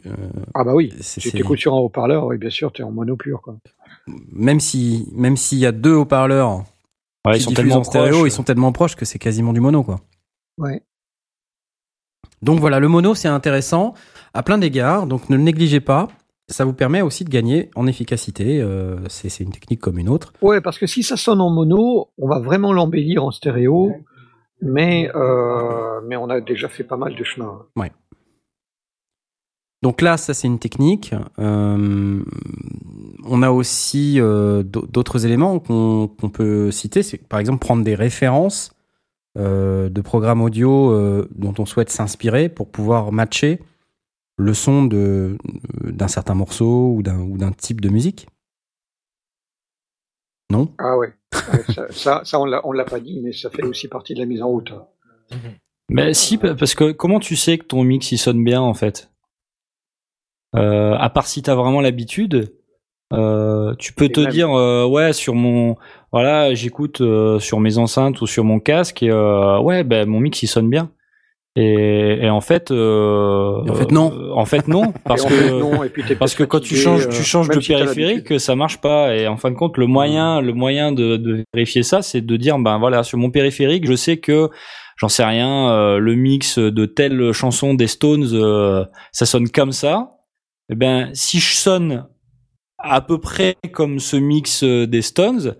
Euh, 0.05 0.13
ah 0.53 0.63
bah 0.63 0.73
oui. 0.73 0.93
Si 1.01 1.19
tu 1.19 1.37
écoutes 1.37 1.59
sur 1.59 1.73
un 1.73 1.79
haut-parleur, 1.79 2.25
oui, 2.25 2.37
bien 2.37 2.49
sûr, 2.49 2.71
tu 2.71 2.81
es 2.81 2.85
en 2.85 2.91
mono 2.91 3.17
pur. 3.17 3.41
Quoi. 3.41 3.57
Même 4.31 4.61
si, 4.61 5.09
même 5.13 5.35
s'il 5.35 5.57
y 5.57 5.65
a 5.65 5.73
deux 5.73 5.93
haut-parleurs 5.93 6.63
Ouais, 7.25 7.37
ils 7.37 7.41
sont 7.41 7.51
tellement 7.51 7.83
stéréo, 7.83 8.25
ils 8.25 8.31
sont 8.31 8.43
tellement 8.43 8.71
proches 8.71 8.95
que 8.95 9.05
c'est 9.05 9.19
quasiment 9.19 9.53
du 9.53 9.59
mono, 9.59 9.83
quoi. 9.83 9.99
Ouais. 10.57 10.81
Donc 12.41 12.59
voilà, 12.59 12.79
le 12.79 12.87
mono, 12.87 13.15
c'est 13.15 13.27
intéressant 13.27 13.93
à 14.33 14.43
plein 14.43 14.57
d'égards, 14.57 15.07
donc 15.07 15.29
ne 15.29 15.35
le 15.35 15.43
négligez 15.43 15.81
pas. 15.81 16.07
Ça 16.47 16.65
vous 16.65 16.73
permet 16.73 17.01
aussi 17.01 17.25
de 17.25 17.29
gagner 17.29 17.69
en 17.75 17.85
efficacité. 17.85 18.59
Euh, 18.61 18.97
c'est 19.07 19.43
une 19.43 19.51
technique 19.51 19.81
comme 19.81 19.99
une 19.99 20.09
autre. 20.09 20.33
Ouais, 20.41 20.61
parce 20.61 20.79
que 20.79 20.87
si 20.87 21.03
ça 21.03 21.15
sonne 21.15 21.41
en 21.41 21.49
mono, 21.49 22.09
on 22.17 22.27
va 22.27 22.39
vraiment 22.39 22.73
l'embellir 22.73 23.23
en 23.23 23.31
stéréo, 23.31 23.91
mais 24.61 25.11
euh, 25.13 26.01
mais 26.07 26.15
on 26.15 26.29
a 26.29 26.41
déjà 26.41 26.67
fait 26.67 26.83
pas 26.83 26.97
mal 26.97 27.15
de 27.15 27.23
chemin. 27.23 27.65
Ouais. 27.75 27.91
Donc 29.81 30.01
là, 30.01 30.17
ça 30.17 30.33
c'est 30.33 30.47
une 30.47 30.59
technique. 30.59 31.13
Euh, 31.39 32.23
on 33.25 33.43
a 33.43 33.49
aussi 33.49 34.19
euh, 34.19 34.63
d'autres 34.63 35.25
éléments 35.25 35.59
qu'on 35.59 36.29
peut 36.33 36.71
citer. 36.71 37.01
C'est 37.01 37.17
par 37.17 37.39
exemple 37.39 37.59
prendre 37.59 37.83
des 37.83 37.95
références 37.95 38.73
euh, 39.37 39.89
de 39.89 40.01
programmes 40.01 40.41
audio 40.41 41.25
dont 41.31 41.53
on 41.59 41.65
souhaite 41.65 41.89
s'inspirer 41.89 42.49
pour 42.49 42.69
pouvoir 42.69 43.11
matcher 43.11 43.59
le 44.37 44.53
son 44.53 44.85
d'un 44.85 46.07
certain 46.07 46.33
morceau 46.33 46.95
ou 46.95 47.01
d'un 47.01 47.51
type 47.51 47.79
de 47.79 47.89
musique. 47.89 48.27
Non? 50.51 50.73
Ah 50.77 50.97
ouais. 50.97 51.13
ça, 51.91 52.21
ça, 52.25 52.39
on 52.39 52.45
l'a 52.45 52.83
pas 52.85 52.99
dit, 52.99 53.19
mais 53.21 53.31
ça 53.31 53.49
fait 53.49 53.63
aussi 53.63 53.87
partie 53.87 54.13
de 54.13 54.19
la 54.19 54.25
mise 54.25 54.41
en 54.41 54.47
route. 54.47 54.73
Mais 55.89 56.13
si, 56.13 56.37
parce 56.37 56.75
que 56.75 56.91
comment 56.91 57.19
tu 57.19 57.35
sais 57.35 57.57
que 57.57 57.65
ton 57.65 57.83
mix 57.83 58.11
il 58.11 58.17
sonne 58.17 58.43
bien 58.43 58.61
en 58.61 58.73
fait? 58.73 59.09
Euh, 60.55 60.95
À 60.97 61.09
part 61.09 61.27
si 61.27 61.41
t'as 61.41 61.55
vraiment 61.55 61.81
l'habitude, 61.81 62.53
euh, 63.13 63.73
tu 63.79 63.93
peux 63.93 64.09
te 64.09 64.21
dire 64.29 64.51
euh, 64.51 64.85
ouais 64.85 65.13
sur 65.13 65.33
mon 65.33 65.75
voilà 66.11 66.53
j'écoute 66.53 67.01
euh, 67.01 67.39
sur 67.39 67.59
mes 67.59 67.79
enceintes 67.79 68.21
ou 68.21 68.27
sur 68.27 68.43
mon 68.43 68.59
casque 68.59 69.01
et 69.01 69.09
euh, 69.09 69.59
ouais 69.59 69.83
ben 69.83 70.07
mon 70.07 70.19
mix 70.19 70.43
il 70.43 70.47
sonne 70.47 70.69
bien. 70.69 70.91
Et, 71.55 72.19
et 72.21 72.29
en 72.29 72.41
fait, 72.41 72.71
euh, 72.71 73.61
en 73.67 73.73
fait 73.73 73.91
non. 73.91 74.13
En 74.33 74.45
fait 74.45 74.67
non, 74.67 74.93
parce 75.03 75.25
que 75.25 76.13
parce 76.13 76.35
que 76.35 76.43
quand 76.43 76.59
tu 76.59 76.75
changes, 76.75 77.09
tu 77.09 77.23
changes 77.23 77.49
de 77.49 77.59
périphérique, 77.59 78.39
ça 78.39 78.55
marche 78.55 78.79
pas. 78.79 79.15
Et 79.15 79.27
en 79.27 79.35
fin 79.35 79.49
de 79.49 79.55
compte, 79.55 79.77
le 79.77 79.87
moyen, 79.87 80.39
le 80.41 80.53
moyen 80.53 80.91
de, 80.91 81.17
de 81.17 81.43
vérifier 81.53 81.83
ça, 81.83 82.01
c'est 82.01 82.21
de 82.21 82.37
dire 82.37 82.57
ben 82.59 82.77
voilà 82.77 83.03
sur 83.03 83.17
mon 83.17 83.31
périphérique, 83.31 83.87
je 83.87 83.95
sais 83.95 84.17
que 84.17 84.49
j'en 84.97 85.09
sais 85.09 85.25
rien, 85.25 85.69
euh, 85.71 85.97
le 85.97 86.15
mix 86.15 86.59
de 86.59 86.85
telle 86.85 87.31
chanson 87.33 87.73
des 87.73 87.87
Stones, 87.87 88.29
euh, 88.33 88.85
ça 89.11 89.25
sonne 89.25 89.49
comme 89.49 89.71
ça. 89.71 90.11
Eh 90.69 90.75
ben, 90.75 91.09
si 91.13 91.39
je 91.39 91.55
sonne 91.55 92.07
à 92.77 93.01
peu 93.01 93.17
près 93.19 93.55
comme 93.73 93.99
ce 93.99 94.15
mix 94.15 94.63
euh, 94.63 94.87
des 94.87 95.01
Stones, 95.01 95.55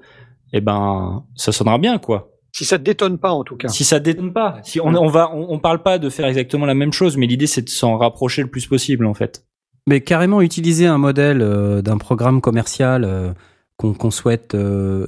eh 0.53 0.61
ben, 0.61 1.26
ça 1.36 1.52
sonnera 1.52 1.77
bien, 1.77 1.98
quoi. 1.98 2.31
Si 2.52 2.65
ça 2.65 2.77
détonne 2.77 3.19
pas, 3.19 3.31
en 3.31 3.44
tout 3.44 3.57
cas. 3.57 3.68
Si 3.68 3.84
ça 3.84 3.99
détonne 3.99 4.34
pas. 4.34 4.60
Si 4.64 4.80
on, 4.80 4.88
on 4.88 5.07
va, 5.07 5.31
on, 5.34 5.60
parle 5.60 5.84
pas 5.84 5.99
de 5.99 6.10
faire 6.10 6.26
exactement 6.26 6.65
la 6.65 6.73
même 6.73 6.94
chose, 6.94 7.15
mais 7.15 7.27
l'idée 7.27 7.48
c'est 7.48 7.61
de 7.61 7.69
s'en 7.69 7.98
rapprocher 7.98 8.41
le 8.41 8.49
plus 8.49 8.65
possible, 8.65 9.06
en 9.06 9.14
fait. 9.14 9.45
Mais 9.88 10.02
carrément 10.02 10.41
utiliser 10.41 10.88
un 10.88 10.98
modèle 10.98 11.40
d'un 11.84 11.98
programme 11.98 12.41
commercial 12.41 13.36
qu'on 13.77 14.11
souhaite 14.11 14.57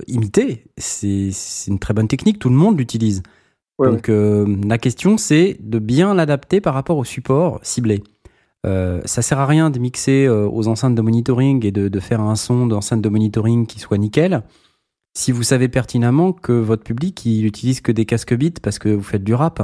imiter, 0.08 0.66
c'est 0.78 1.32
une 1.68 1.80
très 1.80 1.94
bonne 1.94 2.08
technique. 2.08 2.40
Tout 2.40 2.50
le 2.50 2.56
monde 2.56 2.78
l'utilise. 2.78 3.22
Donc 3.86 4.10
euh, 4.10 4.58
la 4.66 4.78
question 4.78 5.18
c'est 5.18 5.58
de 5.60 5.80
bien 5.80 6.14
l'adapter 6.14 6.62
par 6.62 6.74
rapport 6.74 6.98
au 6.98 7.04
support 7.04 7.60
ciblé. 7.64 8.04
Euh, 8.66 9.02
ça 9.06 9.22
sert 9.22 9.40
à 9.40 9.46
rien 9.46 9.70
de 9.70 9.80
mixer 9.80 10.26
euh, 10.26 10.48
aux 10.48 10.68
enceintes 10.68 10.96
de 10.96 11.02
monitoring 11.02 11.66
et 11.66 11.72
de, 11.72 12.00
faire 12.00 12.22
un 12.22 12.36
son 12.36 12.68
d'enceinte 12.68 13.02
de 13.02 13.10
monitoring 13.10 13.66
qui 13.66 13.80
soit 13.80 13.98
nickel. 13.98 14.44
Si 15.14 15.32
vous 15.32 15.44
savez 15.44 15.68
pertinemment 15.68 16.32
que 16.32 16.54
votre 16.54 16.84
public 16.84 17.26
il 17.26 17.46
utilise 17.46 17.82
que 17.82 17.92
des 17.92 18.06
casques 18.06 18.36
bits 18.36 18.54
parce 18.62 18.80
que 18.80 18.90
vous 18.90 19.04
faites 19.04 19.24
du 19.24 19.34
rap. 19.34 19.62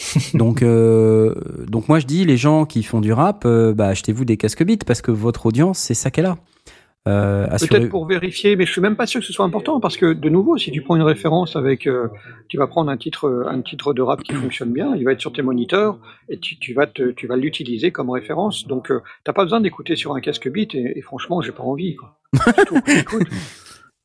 donc, 0.34 0.64
donc 0.64 1.88
moi 1.88 2.00
je 2.00 2.06
dis 2.06 2.24
les 2.24 2.36
gens 2.36 2.64
qui 2.64 2.82
font 2.82 3.00
du 3.00 3.12
rap, 3.12 3.46
bah, 3.46 3.88
achetez-vous 3.88 4.24
des 4.24 4.36
casques 4.36 4.64
bits 4.64 4.78
parce 4.78 5.02
que 5.02 5.12
votre 5.12 5.46
audience 5.46 5.78
c'est 5.78 5.94
ça 5.94 6.10
qu'elle 6.10 6.26
a. 6.26 6.36
Euh, 7.08 7.48
Peut-être 7.58 7.88
pour 7.88 8.06
vérifier, 8.06 8.54
mais 8.54 8.64
je 8.64 8.70
suis 8.70 8.80
même 8.80 8.94
pas 8.94 9.06
sûr 9.06 9.20
que 9.20 9.26
ce 9.26 9.32
soit 9.32 9.44
important 9.44 9.80
parce 9.80 9.96
que 9.96 10.12
de 10.12 10.28
nouveau, 10.28 10.56
si 10.56 10.70
tu 10.70 10.82
prends 10.82 10.94
une 10.94 11.02
référence 11.02 11.56
avec, 11.56 11.88
euh, 11.88 12.06
tu 12.48 12.58
vas 12.58 12.68
prendre 12.68 12.92
un 12.92 12.96
titre, 12.96 13.44
un 13.48 13.60
titre 13.60 13.92
de 13.92 14.02
rap 14.02 14.22
qui 14.22 14.34
fonctionne 14.34 14.72
bien, 14.72 14.94
il 14.94 15.04
va 15.04 15.12
être 15.12 15.20
sur 15.20 15.32
tes 15.32 15.42
moniteurs 15.42 15.98
et 16.28 16.38
tu, 16.38 16.58
tu 16.60 16.74
vas 16.74 16.86
te, 16.86 17.10
tu 17.10 17.26
vas 17.26 17.36
l'utiliser 17.36 17.90
comme 17.90 18.10
référence. 18.10 18.68
Donc, 18.68 18.92
euh, 18.92 19.00
t'as 19.24 19.32
pas 19.32 19.42
besoin 19.42 19.60
d'écouter 19.60 19.96
sur 19.96 20.14
un 20.14 20.20
casque 20.20 20.48
bit 20.48 20.76
et, 20.76 20.96
et 20.96 21.02
franchement, 21.02 21.40
j'ai 21.40 21.50
pas 21.50 21.64
envie. 21.64 21.96
Quoi. 21.96 22.16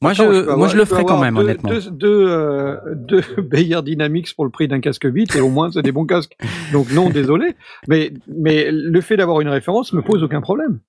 moi, 0.01 0.13
je, 0.13 0.55
moi, 0.55 0.67
je 0.67 0.77
le 0.77 0.85
ferai 0.85 1.05
quand 1.05 1.21
même, 1.21 1.37
honnêtement. 1.37 1.69
Deux, 1.69 1.91
deux, 1.91 2.27
euh, 2.29 2.77
deux 2.95 3.21
Bayer 3.43 3.83
Dynamics 3.83 4.35
pour 4.35 4.43
le 4.43 4.49
prix 4.49 4.67
d'un 4.67 4.79
casque 4.79 5.05
bit 5.05 5.35
et 5.35 5.41
au 5.41 5.49
moins 5.49 5.69
c'est 5.71 5.83
des 5.83 5.91
bons 5.91 6.07
casques. 6.07 6.35
Donc 6.73 6.91
non, 6.91 7.11
désolé, 7.11 7.53
mais 7.87 8.11
mais 8.27 8.71
le 8.71 9.01
fait 9.01 9.17
d'avoir 9.17 9.39
une 9.41 9.49
référence 9.49 9.93
me 9.93 10.01
pose 10.01 10.23
aucun 10.23 10.41
problème. 10.41 10.79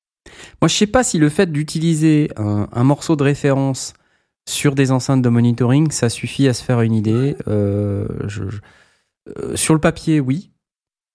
Moi, 0.60 0.68
je 0.68 0.74
sais 0.74 0.86
pas 0.86 1.04
si 1.04 1.18
le 1.18 1.28
fait 1.28 1.50
d'utiliser 1.50 2.30
un, 2.36 2.84
morceau 2.84 3.16
de 3.16 3.22
référence 3.22 3.94
sur 4.48 4.74
des 4.74 4.92
enceintes 4.92 5.22
de 5.22 5.28
monitoring, 5.28 5.90
ça 5.90 6.08
suffit 6.08 6.48
à 6.48 6.54
se 6.54 6.64
faire 6.64 6.80
une 6.80 6.94
idée. 6.94 7.36
Euh, 7.48 8.06
euh, 9.28 9.56
sur 9.56 9.74
le 9.74 9.80
papier, 9.80 10.20
oui. 10.20 10.50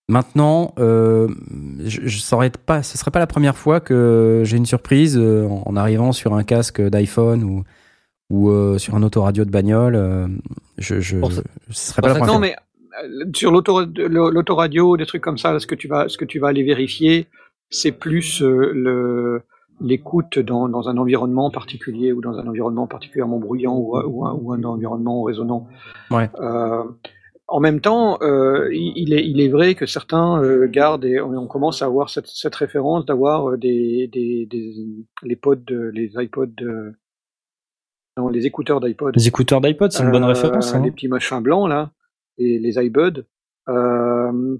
Maintenant, 0.09 0.75
euh, 0.79 1.29
je, 1.83 2.01
je 2.05 2.49
pas, 2.65 2.83
ce 2.83 2.97
serait 2.97 3.11
pas 3.11 3.19
la 3.19 3.27
première 3.27 3.57
fois 3.57 3.79
que 3.79 4.43
j'ai 4.45 4.57
une 4.57 4.65
surprise 4.65 5.17
en, 5.17 5.75
arrivant 5.75 6.11
sur 6.11 6.33
un 6.33 6.43
casque 6.43 6.81
d'iPhone 6.81 7.43
ou, 7.43 7.63
ou 8.29 8.77
sur 8.77 8.95
un 8.95 9.03
autoradio 9.03 9.45
de 9.45 9.49
bagnole. 9.49 10.39
je, 10.77 10.99
je, 10.99 11.17
ce 11.71 11.91
serait 11.91 12.01
pas 12.01 12.09
la 12.09 12.15
première 12.15 12.33
non, 12.33 12.39
mais 12.39 12.55
sur 13.35 13.51
l'autoradio, 13.51 14.97
des 14.97 15.05
trucs 15.05 15.21
comme 15.21 15.37
ça, 15.37 15.59
ce 15.59 15.67
que 15.67 15.75
tu 15.75 15.87
vas, 15.87 16.09
ce 16.09 16.17
que 16.17 16.25
tu 16.25 16.39
vas 16.39 16.49
aller 16.49 16.63
vérifier, 16.63 17.27
c'est 17.73 17.91
plus 17.91 18.41
euh, 18.41 18.71
le 18.73 19.41
l'écoute 19.81 20.39
dans, 20.39 20.69
dans, 20.69 20.89
un 20.89 20.97
environnement 20.97 21.51
particulier 21.51 22.13
ou 22.13 22.21
dans 22.21 22.37
un 22.37 22.47
environnement 22.47 22.87
particulièrement 22.87 23.39
bruyant 23.39 23.75
ou, 23.75 23.97
ou, 23.97 24.25
un, 24.25 24.33
ou 24.33 24.53
un, 24.53 24.63
environnement 24.63 25.23
résonnant. 25.23 25.67
Ouais. 26.11 26.29
Euh, 26.39 26.83
en 27.47 27.59
même 27.59 27.81
temps, 27.81 28.17
euh, 28.21 28.69
il, 28.73 29.13
est, 29.13 29.27
il 29.27 29.41
est 29.41 29.49
vrai 29.49 29.75
que 29.75 29.85
certains 29.85 30.41
euh, 30.41 30.67
gardent 30.67 31.05
et 31.05 31.19
on, 31.19 31.45
commence 31.47 31.81
à 31.81 31.85
avoir 31.85 32.09
cette, 32.09 32.27
cette 32.27 32.55
référence 32.55 33.05
d'avoir 33.05 33.57
des, 33.57 34.09
des, 34.11 34.47
des, 34.49 34.73
les 35.23 35.35
pods, 35.35 35.65
les 35.91 36.13
iPods, 36.15 36.93
non, 38.17 38.29
les 38.29 38.45
écouteurs 38.45 38.79
d'iPod. 38.79 39.15
Les 39.15 39.27
écouteurs 39.27 39.59
d'iPod, 39.59 39.91
c'est 39.91 40.03
une 40.03 40.11
bonne 40.11 40.23
référence. 40.23 40.73
Hein. 40.73 40.83
Les 40.83 40.91
petits 40.91 41.09
machins 41.09 41.41
blancs 41.41 41.67
là, 41.67 41.91
et 42.37 42.59
les 42.59 42.79
iBuds, 42.79 43.25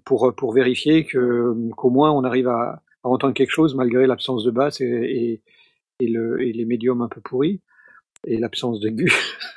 pour 0.04 0.34
pour 0.36 0.54
vérifier 0.54 1.06
que 1.06 1.56
qu'au 1.78 1.90
moins 1.90 2.12
on 2.12 2.24
arrive 2.24 2.50
à 2.50 2.83
à 3.04 3.10
entendre 3.10 3.34
quelque 3.34 3.52
chose 3.52 3.76
malgré 3.76 4.08
l'absence 4.08 4.44
de 4.44 4.52
basse 4.52 4.82
et, 4.82 4.86
et, 4.86 5.42
et, 6.00 6.08
le, 6.08 6.42
et 6.42 6.54
les 6.54 6.66
médiums 6.66 7.02
un 7.02 7.10
peu 7.10 7.22
pourris 7.22 7.62
et 8.26 8.38
l'absence 8.38 8.80
d'aigu. 8.80 9.12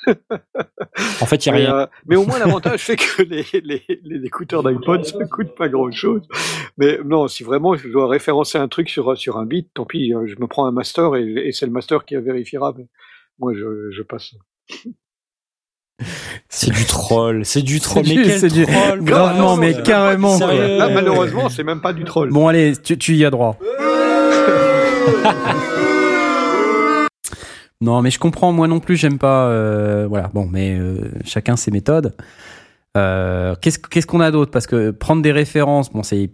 en 0.07 1.27
fait, 1.27 1.47
il 1.47 1.53
n'y 1.53 1.55
a 1.55 1.59
rien. 1.59 1.79
Euh, 1.79 1.87
mais 2.07 2.17
au 2.17 2.27
moins, 2.27 2.39
l'avantage, 2.39 2.85
c'est 2.85 2.97
que 2.97 3.23
les, 3.23 3.45
les, 3.63 3.85
les 4.03 4.27
écouteurs 4.27 4.63
d'iPod, 4.63 5.05
ça 5.05 5.25
coûte 5.27 5.55
pas 5.55 5.69
grand-chose. 5.69 6.23
Mais 6.77 6.99
non, 7.05 7.29
si 7.29 7.45
vraiment 7.45 7.77
je 7.77 7.89
dois 7.89 8.09
référencer 8.09 8.59
un 8.59 8.69
truc 8.69 8.89
sur, 8.89 9.17
sur 9.17 9.39
un 9.39 9.47
bit, 9.47 9.71
tant 9.75 9.85
pis, 9.85 10.13
euh, 10.15 10.27
je 10.27 10.37
me 10.41 10.47
prends 10.47 10.67
un 10.67 10.73
master 10.73 11.15
et, 11.17 11.49
et 11.49 11.53
c'est 11.53 11.67
le 11.67 11.73
master 11.73 12.05
qui 12.05 12.17
vérifiera. 12.17 12.75
Mais 12.77 12.89
moi, 13.39 13.55
je, 13.55 13.91
je 13.91 14.03
passe. 14.03 14.35
C'est 16.49 16.73
du 16.73 16.85
troll, 16.85 17.45
c'est 17.45 17.63
du 17.63 17.81
troll. 17.81 18.05
Mais 18.07 18.23
quel 18.23 18.53
du... 18.53 18.67
troll 18.67 19.03
Gravement, 19.03 19.57
mais 19.57 19.83
carrément. 19.83 20.39
Là, 20.39 20.89
malheureusement, 20.89 21.49
c'est 21.49 21.65
même 21.65 21.81
pas 21.81 21.93
du 21.93 22.05
troll. 22.05 22.31
Bon, 22.31 22.49
allez, 22.49 22.75
tu, 22.77 22.99
tu 22.99 23.15
y 23.15 23.25
as 23.25 23.31
droit. 23.31 23.59
non, 27.81 28.03
mais 28.03 28.11
je 28.11 28.19
comprends. 28.19 28.53
Moi 28.53 28.69
non 28.69 28.81
plus, 28.81 28.97
j'aime 28.97 29.19
pas. 29.19 29.49
Euh, 29.49 30.07
voilà. 30.09 30.31
Bon, 30.35 30.49
mais 30.51 30.77
euh, 30.79 31.11
chacun 31.25 31.57
ses 31.57 31.71
méthodes. 31.71 32.15
Euh, 32.97 33.55
qu'est-ce 33.61 34.07
qu'on 34.07 34.21
a 34.21 34.31
d'autre? 34.31 34.51
Parce 34.51 34.67
que 34.67 34.91
prendre 34.91 35.23
des 35.23 35.33
références, 35.33 35.91
bon, 35.91 36.03
c'est 36.03 36.31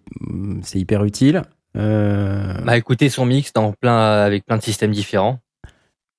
c'est 0.62 0.78
hyper 0.78 1.04
utile. 1.04 1.42
Bah, 1.74 2.76
écouter 2.76 3.08
son 3.08 3.26
mix 3.26 3.52
dans 3.52 3.72
plein 3.72 4.22
avec 4.22 4.44
plein 4.44 4.56
de 4.56 4.62
systèmes 4.62 4.92
différents. 4.92 5.40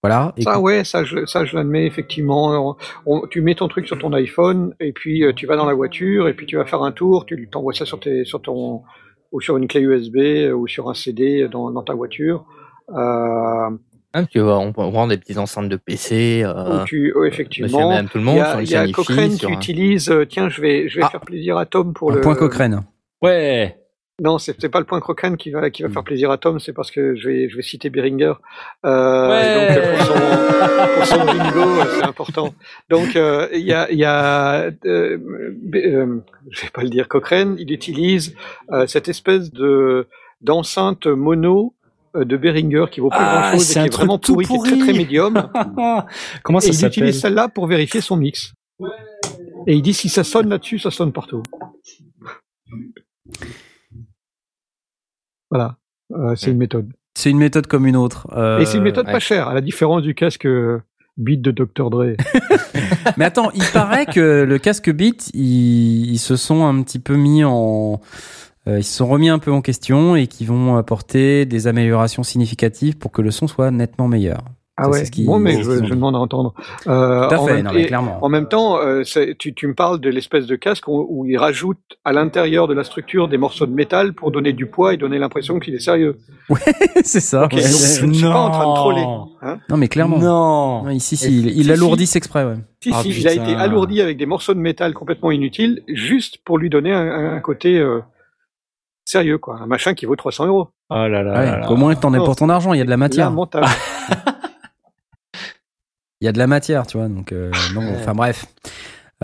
Voilà. 0.04 0.34
ça, 0.40 0.60
ouais, 0.60 0.84
ça, 0.84 1.06
je, 1.06 1.26
ça, 1.26 1.46
je 1.46 1.56
l'admets 1.56 1.86
effectivement. 1.86 2.76
tu 3.32 3.42
mets 3.42 3.56
ton 3.56 3.70
truc 3.70 3.88
sur 3.88 3.98
ton 3.98 4.12
iPhone 4.12 4.76
et 4.82 4.92
puis 4.92 5.24
euh, 5.24 5.32
tu 5.32 5.46
vas 5.46 5.56
dans 5.56 5.66
la 5.66 5.74
voiture 5.74 6.28
et 6.28 6.34
puis 6.34 6.46
tu 6.46 6.58
vas 6.58 6.66
faire 6.66 6.84
un 6.84 6.92
tour. 6.92 7.26
Tu 7.26 7.48
t'envoies 7.50 7.74
ça 7.74 7.86
sur 7.86 8.02
tes, 8.02 8.26
sur 8.26 8.42
ton 8.42 8.82
ou 9.32 9.40
sur 9.40 9.56
une 9.56 9.68
clé 9.68 9.80
USB 9.80 10.18
euh, 10.18 10.52
ou 10.52 10.68
sur 10.68 10.90
un 10.90 10.94
CD 10.94 11.48
dans, 11.48 11.72
dans 11.72 11.84
ta 11.84 11.94
voiture. 11.94 12.46
Euh, 12.90 13.70
ah, 14.16 14.26
tu 14.30 14.42
vois, 14.42 14.60
on 14.60 14.74
peut 14.74 14.82
prendre 14.92 15.08
des 15.08 15.18
petites 15.18 15.38
enceintes 15.38 15.70
de 15.70 15.78
PC. 15.78 16.44
Euh, 16.46 16.84
tu, 16.84 17.14
oh, 17.16 17.24
effectivement. 17.24 17.90
Même 17.90 18.10
tout 18.10 18.18
le 18.18 18.26
monde. 18.26 18.44
Il 18.60 18.70
y 18.70 18.76
a, 18.76 18.86
y 18.86 18.90
a 18.90 18.92
Cochrane 18.92 19.38
qui 19.38 19.52
utilise. 19.52 20.14
tiens, 20.28 20.50
je 20.50 20.62
vais, 20.62 20.90
je 20.90 20.98
vais 20.98 21.06
ah. 21.06 21.10
faire 21.10 21.22
plaisir 21.22 21.58
à 21.58 21.66
Tom 21.66 21.94
pour 21.94 22.12
le. 22.12 22.20
Point 22.20 22.36
Cochrane. 22.36 22.84
Ouais. 23.22 23.78
Non, 24.24 24.38
c'est 24.38 24.70
pas 24.70 24.80
le 24.80 24.86
point 24.86 25.02
Cochrane 25.02 25.36
qui 25.36 25.52
va 25.52 25.70
qui 25.70 25.84
va 25.84 25.90
faire 25.90 26.02
mm. 26.02 26.06
plaisir 26.06 26.32
à 26.32 26.38
Tom, 26.38 26.58
c'est 26.58 26.72
parce 26.72 26.92
que 26.92 27.14
je 27.14 27.28
vais 27.28 27.50
je 27.50 27.58
vais 27.58 27.62
citer 27.62 27.90
Beringer. 27.90 28.36
Euh, 28.86 29.76
donc 29.76 29.98
pour 29.98 30.06
son, 30.06 30.14
pour 30.96 31.06
son 31.06 31.26
bingo, 31.26 31.84
c'est 31.94 32.06
important. 32.06 32.54
Donc 32.90 33.18
euh, 33.18 33.50
il 33.52 33.66
y 33.66 33.74
a 33.74 33.92
il 33.92 33.98
y 33.98 34.06
a 34.06 34.72
euh, 34.86 35.18
euh, 35.76 36.22
je 36.50 36.62
vais 36.62 36.70
pas 36.70 36.84
le 36.84 36.90
dire 36.90 37.10
Cochrane, 37.10 37.58
il 37.60 37.70
utilise 37.74 38.34
euh, 38.72 38.88
cette 38.88 39.10
espèce 39.10 39.52
de 39.52 40.08
d'enceinte 40.40 41.06
mono 41.06 41.74
de 42.16 42.38
Beringer 42.38 42.86
qui 42.90 43.02
vaut 43.02 43.10
pas 43.10 43.18
ah, 43.20 43.42
grand 43.50 43.52
chose 43.58 43.72
et 43.72 43.74
qui 43.74 43.86
est 43.88 43.94
vraiment 43.94 44.20
pourri, 44.20 44.46
qui 44.46 44.54
est 44.54 44.60
très 44.60 44.78
très 44.78 44.94
médium. 44.94 45.50
Comment 46.44 46.62
ça 46.62 46.72
s'appelle 46.72 46.94
Il 46.94 47.00
utilise 47.00 47.20
celle-là 47.20 47.50
pour 47.50 47.68
vérifier 47.68 48.00
son 48.00 48.16
mix. 48.16 48.54
Et 49.68 49.74
il 49.74 49.82
dit 49.82 49.94
si 49.94 50.08
ça 50.08 50.24
sonne 50.24 50.48
là-dessus, 50.48 50.80
ça 50.80 50.92
sonne 50.92 51.12
partout. 51.12 51.44
Voilà. 55.54 55.78
Euh, 56.12 56.36
c'est 56.36 56.50
une 56.50 56.58
méthode. 56.58 56.92
C'est 57.14 57.30
une 57.30 57.38
méthode 57.38 57.68
comme 57.68 57.86
une 57.86 57.96
autre. 57.96 58.28
Euh, 58.36 58.60
Et 58.60 58.66
c'est 58.66 58.78
une 58.78 58.84
méthode 58.84 59.06
ouais. 59.06 59.14
pas 59.14 59.20
chère, 59.20 59.48
à 59.48 59.54
la 59.54 59.62
différence 59.62 60.02
du 60.02 60.16
casque 60.16 60.48
euh, 60.48 60.82
Beat 61.18 61.44
de 61.44 61.52
Dr. 61.52 61.92
Dre. 61.92 62.16
Mais 63.18 63.26
attends, 63.26 63.52
il 63.52 63.64
paraît 63.72 64.08
que 64.08 64.44
le 64.44 64.58
casque 64.58 64.90
Beat, 64.92 65.30
ils, 65.36 66.12
ils 66.12 66.18
se 66.18 66.36
sont 66.36 66.66
un 66.66 66.82
petit 66.82 66.98
peu 66.98 67.16
mis 67.16 67.44
en, 67.44 68.02
ils 68.66 68.84
se 68.84 68.98
sont 68.98 69.08
remis 69.08 69.30
un 69.30 69.38
peu 69.38 69.52
en 69.52 69.62
question 69.62 70.16
et 70.16 70.26
qui 70.26 70.44
vont 70.44 70.76
apporter 70.76 71.46
des 71.46 71.68
améliorations 71.68 72.24
significatives 72.24 72.98
pour 72.98 73.12
que 73.12 73.22
le 73.22 73.30
son 73.30 73.48
soit 73.48 73.70
nettement 73.70 74.08
meilleur. 74.08 74.44
Ah 74.76 74.90
ouais. 74.90 75.06
ce 75.06 75.24
bon, 75.24 75.38
mais 75.38 75.62
je, 75.62 75.72
je 75.86 75.90
demande 75.94 76.16
à 76.16 76.20
entendre. 76.20 76.56
Euh, 76.88 77.28
Tout 77.28 77.36
à 77.36 77.40
en 77.40 77.46
fait, 77.46 77.54
même- 77.58 77.66
non, 77.66 77.74
mais 77.74 77.84
et- 77.84 77.86
clairement. 77.86 78.18
En 78.24 78.30
même 78.30 78.48
temps, 78.48 78.80
euh, 78.80 79.04
tu, 79.38 79.54
tu 79.54 79.68
me 79.68 79.76
parles 79.76 80.00
de 80.00 80.10
l'espèce 80.10 80.48
de 80.48 80.56
casque 80.56 80.88
où, 80.88 81.06
où 81.10 81.26
il 81.28 81.38
rajoute 81.38 81.78
à 82.04 82.12
l'intérieur 82.12 82.68
de 82.68 82.74
la 82.74 82.84
structure 82.84 83.28
des 83.28 83.38
morceaux 83.38 83.68
de 83.68 83.72
métal 83.74 84.14
pour 84.14 84.32
donner 84.32 84.52
du 84.52 84.66
poids 84.66 84.94
et 84.94 84.98
donner 84.98 85.20
l'impression 85.20 85.60
qu'il 85.60 85.76
est 85.76 85.80
sérieux. 85.80 86.18
c'est 87.04 87.20
ça. 87.20 87.44
Ok, 87.46 87.54
ouais. 87.54 87.62
donc 87.62 87.70
je 87.70 88.12
suis 88.14 88.24
pas 88.24 88.36
en 88.36 88.50
train 88.50 88.70
de 88.72 88.76
troller. 88.76 89.06
Hein 89.44 89.60
Non, 89.70 89.78
mais 89.78 89.88
clairement. 89.90 90.18
Non. 90.18 90.84
Non, 90.86 90.90
ici, 90.90 91.18
si, 91.18 91.28
il, 91.28 91.50
il 91.56 91.66
si, 91.66 91.72
alourdissent 91.72 92.16
exprès, 92.16 92.44
ouais. 92.44 92.56
Si, 92.84 92.90
Ah, 92.92 93.02
si, 93.04 93.10
il 93.10 93.28
a 93.28 93.34
été 93.34 93.54
alourdi 93.54 94.02
avec 94.02 94.18
des 94.18 94.26
morceaux 94.26 94.56
de 94.56 94.60
métal 94.60 94.94
complètement 94.96 95.30
inutiles, 95.30 95.84
juste 95.88 96.40
pour 96.44 96.58
lui 96.58 96.72
donner 96.72 96.92
un, 96.92 97.36
un 97.36 97.40
côté 97.42 97.78
euh, 97.78 98.00
sérieux, 99.06 99.38
quoi. 99.38 99.60
Un 99.62 99.68
machin 99.68 99.94
qui 99.94 100.08
vaut 100.08 100.16
300 100.16 100.48
euros. 100.48 100.70
Oh 100.90 100.96
là 100.96 101.08
là 101.10 101.20
Ouais, 101.22 101.46
là 101.46 101.60
là. 101.60 101.72
Au 101.72 101.76
moins 101.76 101.94
que 101.94 102.00
t'en 102.02 102.12
aies 102.16 102.18
Non. 102.18 102.26
pour 102.26 102.36
ton 102.36 102.50
argent, 102.50 102.74
il 102.74 102.80
y 102.80 102.82
a 102.82 102.86
de 102.86 102.90
la 102.90 102.98
matière. 102.98 103.32
Il 106.24 106.26
y 106.26 106.30
a 106.30 106.32
de 106.32 106.38
la 106.38 106.48
matière, 106.48 106.88
tu 106.88 106.98
vois. 106.98 107.10
Donc, 107.10 107.34
euh, 107.34 107.52
non, 107.76 107.84
enfin 107.98 108.14
bref. 108.14 108.46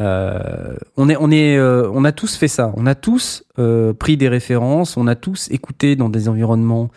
Euh, 0.02 0.76
on 0.98 1.08
est, 1.08 1.16
on 1.18 1.32
est, 1.32 1.58
euh, 1.58 1.90
on 1.94 2.04
a 2.04 2.12
tous 2.12 2.36
fait 2.36 2.50
ça. 2.50 2.74
On 2.76 2.86
a 2.86 2.94
tous 2.94 3.46
euh, 3.58 3.94
pris 3.94 4.18
des 4.18 4.28
références. 4.28 4.98
On 4.98 5.08
a 5.08 5.16
tous 5.16 5.48
écouté 5.50 5.96
dans 5.96 6.10
des 6.10 6.28
environnements 6.28 6.90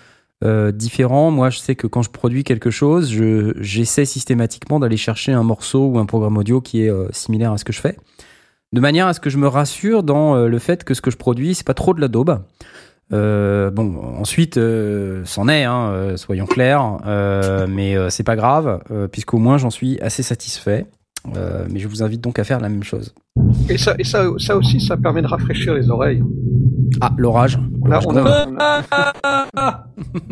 différents. 0.75 1.31
Moi, 1.31 1.51
je 1.51 1.61
sais 1.61 1.77
que 1.77 1.87
quand 1.87 2.03
je 2.03 2.11
produis 2.11 2.43
quelque 2.43 2.69
chose, 2.73 3.13
je, 3.13 3.53
j'essaie 3.61 4.05
systématiquement 4.05 4.81
d'aller 4.81 4.97
chercher 4.97 5.31
un 5.31 5.45
morceau 5.45 5.87
ou 5.87 6.01
un 6.01 6.05
programme 6.05 6.37
audio 6.37 6.61
qui 6.61 6.83
est 6.83 6.91
similaire 7.13 7.53
à 7.53 7.59
ce 7.59 7.65
que 7.65 7.73
je 7.73 7.81
fais, 7.81 7.97
de 8.73 8.81
manière 8.81 9.07
à 9.07 9.15
ce 9.15 9.21
que 9.21 9.31
je 9.31 9.39
me 9.39 9.47
rassure 9.47 10.03
dans 10.03 10.35
le 10.35 10.59
fait 10.59 10.83
que 10.83 10.95
ce 10.95 11.01
que 11.01 11.13
je 11.13 11.17
produis, 11.17 11.55
c'est 11.55 11.65
pas 11.65 11.75
trop 11.75 11.95
de 11.95 12.01
la 12.01 12.09
daube. 12.09 12.43
Euh, 13.13 13.71
bon, 13.71 13.95
ensuite, 14.19 14.57
euh, 14.57 15.23
c'en 15.25 15.49
est, 15.49 15.65
hein, 15.65 15.91
euh, 15.93 16.17
soyons 16.17 16.47
clairs, 16.47 16.99
mais 17.69 17.97
c'est 18.11 18.25
pas 18.25 18.37
grave, 18.37 18.81
puisqu'au 19.11 19.39
moins 19.39 19.59
j'en 19.59 19.71
suis 19.71 20.01
assez 20.01 20.23
satisfait. 20.23 20.87
Mais 21.71 21.79
je 21.79 21.89
vous 21.89 22.03
invite 22.03 22.21
donc 22.21 22.39
à 22.39 22.45
faire 22.45 22.61
la 22.61 22.69
même 22.69 22.83
chose. 22.83 23.15
Et 23.69 23.79
ça, 23.79 23.95
et 23.99 24.05
ça, 24.05 24.27
ça 24.39 24.57
aussi, 24.57 24.81
ça 24.81 24.97
permet 24.97 25.23
de 25.23 25.27
rafraîchir 25.27 25.75
les 25.75 25.89
oreilles. 25.91 26.23
Ah, 27.01 27.13
l'orage. 27.17 27.59
On 27.81 27.91
a, 27.91 28.01
L'orage 28.01 28.07
on 28.07 28.17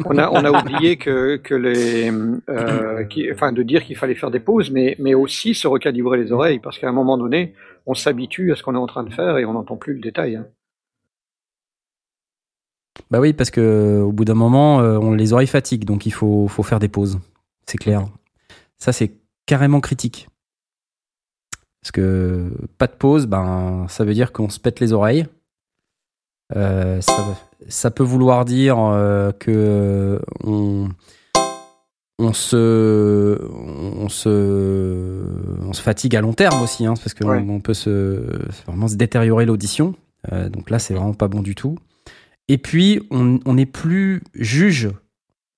on 0.05 0.19
a, 0.19 0.31
on 0.31 0.37
on 0.37 0.45
a 0.45 0.51
oublié 0.61 0.97
que, 0.97 1.37
que 1.37 1.55
les, 1.55 2.11
euh, 2.49 3.05
qui, 3.05 3.31
enfin, 3.33 3.53
de 3.53 3.63
dire 3.63 3.85
qu'il 3.85 3.97
fallait 3.97 4.15
faire 4.15 4.31
des 4.31 4.41
pauses, 4.41 4.71
mais, 4.71 4.97
mais 4.99 5.15
aussi 5.15 5.55
se 5.55 5.67
recalibrer 5.67 6.19
les 6.19 6.33
oreilles, 6.33 6.59
parce 6.59 6.79
qu'à 6.79 6.89
un 6.89 6.93
moment 6.93 7.17
donné, 7.17 7.55
on 7.87 7.95
s'habitue 7.95 8.53
à 8.53 8.57
ce 8.57 8.63
qu'on 8.63 8.75
est 8.75 8.79
en 8.79 8.87
train 8.87 9.05
de 9.05 9.13
faire 9.13 9.39
et 9.39 9.45
on 9.45 9.55
n'entend 9.55 9.77
plus 9.77 9.95
le 9.95 10.01
détail. 10.01 10.37
hein. 10.37 10.47
Bah 13.11 13.21
oui, 13.21 13.33
parce 13.33 13.51
que 13.51 14.01
au 14.05 14.13
bout 14.13 14.25
d'un 14.25 14.35
moment, 14.35 14.81
euh, 14.81 14.99
on 14.99 15.13
les 15.15 15.33
oreilles 15.33 15.47
fatiguent, 15.47 15.85
donc 15.85 16.07
il 16.07 16.11
faut, 16.13 16.49
faut 16.49 16.63
faire 16.63 16.79
des 16.81 16.89
pauses. 16.89 17.19
C'est 17.67 17.79
clair. 17.79 18.07
Ça, 18.79 18.93
c'est 18.93 19.13
carrément 19.47 19.81
critique. 19.81 20.29
Parce 21.83 21.93
que 21.93 22.51
pas 22.79 22.87
de 22.87 22.93
pause, 22.93 23.27
ben, 23.27 23.87
ça 23.89 24.05
veut 24.05 24.13
dire 24.15 24.33
qu'on 24.33 24.49
se 24.51 24.61
pète 24.61 24.81
les 24.81 24.93
oreilles. 24.93 25.27
Euh, 26.55 27.01
ça, 27.01 27.25
ça 27.69 27.91
peut 27.91 28.03
vouloir 28.03 28.45
dire 28.45 28.77
euh, 28.79 29.31
que 29.33 30.21
on, 30.45 30.89
on 32.19 32.33
se, 32.33 33.39
on 33.51 34.09
se, 34.09 35.25
on 35.63 35.73
se 35.73 35.81
fatigue 35.81 36.17
à 36.17 36.21
long 36.21 36.33
terme 36.35 36.61
aussi, 36.63 36.85
hein, 36.87 36.95
parce 36.95 37.15
qu'on 37.15 37.29
Ouais. 37.29 37.45
on 37.49 37.61
peut 37.61 37.73
se, 37.75 38.25
vraiment 38.67 38.89
se 38.89 38.97
détériorer 38.97 39.47
l'audition. 39.47 39.95
Euh, 40.33 40.49
donc 40.51 40.69
là, 40.71 40.79
c'est 40.79 40.93
vraiment 40.95 41.15
pas 41.15 41.29
bon 41.29 41.41
du 41.41 41.55
tout. 41.55 41.79
Et 42.53 42.59
puis, 42.59 43.01
on 43.11 43.55
n'est 43.55 43.67
plus 43.67 44.23
juge. 44.35 44.89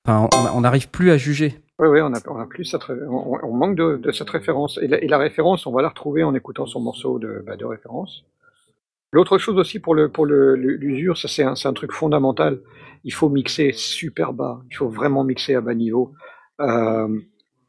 Enfin, 0.05 0.29
on- 0.55 0.61
n'arrive 0.61 0.89
plus 0.91 1.11
à 1.11 1.17
juger. 1.17 1.55
Oui, 1.79 1.89
oui, 1.89 2.01
on 2.03 2.13
a, 2.13 2.21
on 2.29 2.39
a 2.39 2.47
plus 2.47 2.65
cette, 2.65 2.83
on, 2.91 3.39
on 3.43 3.57
manque 3.57 3.77
de, 3.77 3.97
de 3.97 4.13
cette 4.13 4.29
référence. 4.29 4.79
Et 4.83 4.89
la, 4.89 5.03
et 5.03 5.09
la 5.09 5.17
référence, 5.19 5.67
on 5.67 5.73
va 5.73 5.81
la 5.81 5.89
retrouver 5.89 6.23
en 6.23 6.35
écoutant 6.35 6.67
son 6.67 6.81
morceau 6.81 7.19
de, 7.19 7.43
bah, 7.47 7.57
de 7.57 7.65
référence. 7.65 8.25
L'autre 9.11 9.39
chose 9.39 9.57
aussi 9.57 9.79
pour 9.79 9.95
le 9.95 10.09
pour 10.11 10.27
le- 10.27 10.55
l'usure, 10.55 11.17
ça 11.17 11.29
c'est 11.29 11.43
un, 11.43 11.55
c'est 11.55 11.67
un 11.69 11.73
truc 11.73 11.93
fondamental. 11.93 12.61
Il 13.05 13.13
faut 13.15 13.29
mixer 13.31 13.73
super 13.73 14.33
bas. 14.35 14.63
Il 14.71 14.77
faut 14.77 14.89
vraiment 14.91 15.25
mixer 15.25 15.55
à 15.55 15.61
bas 15.63 15.75
niveau. 15.75 16.13
Euh, 16.61 17.09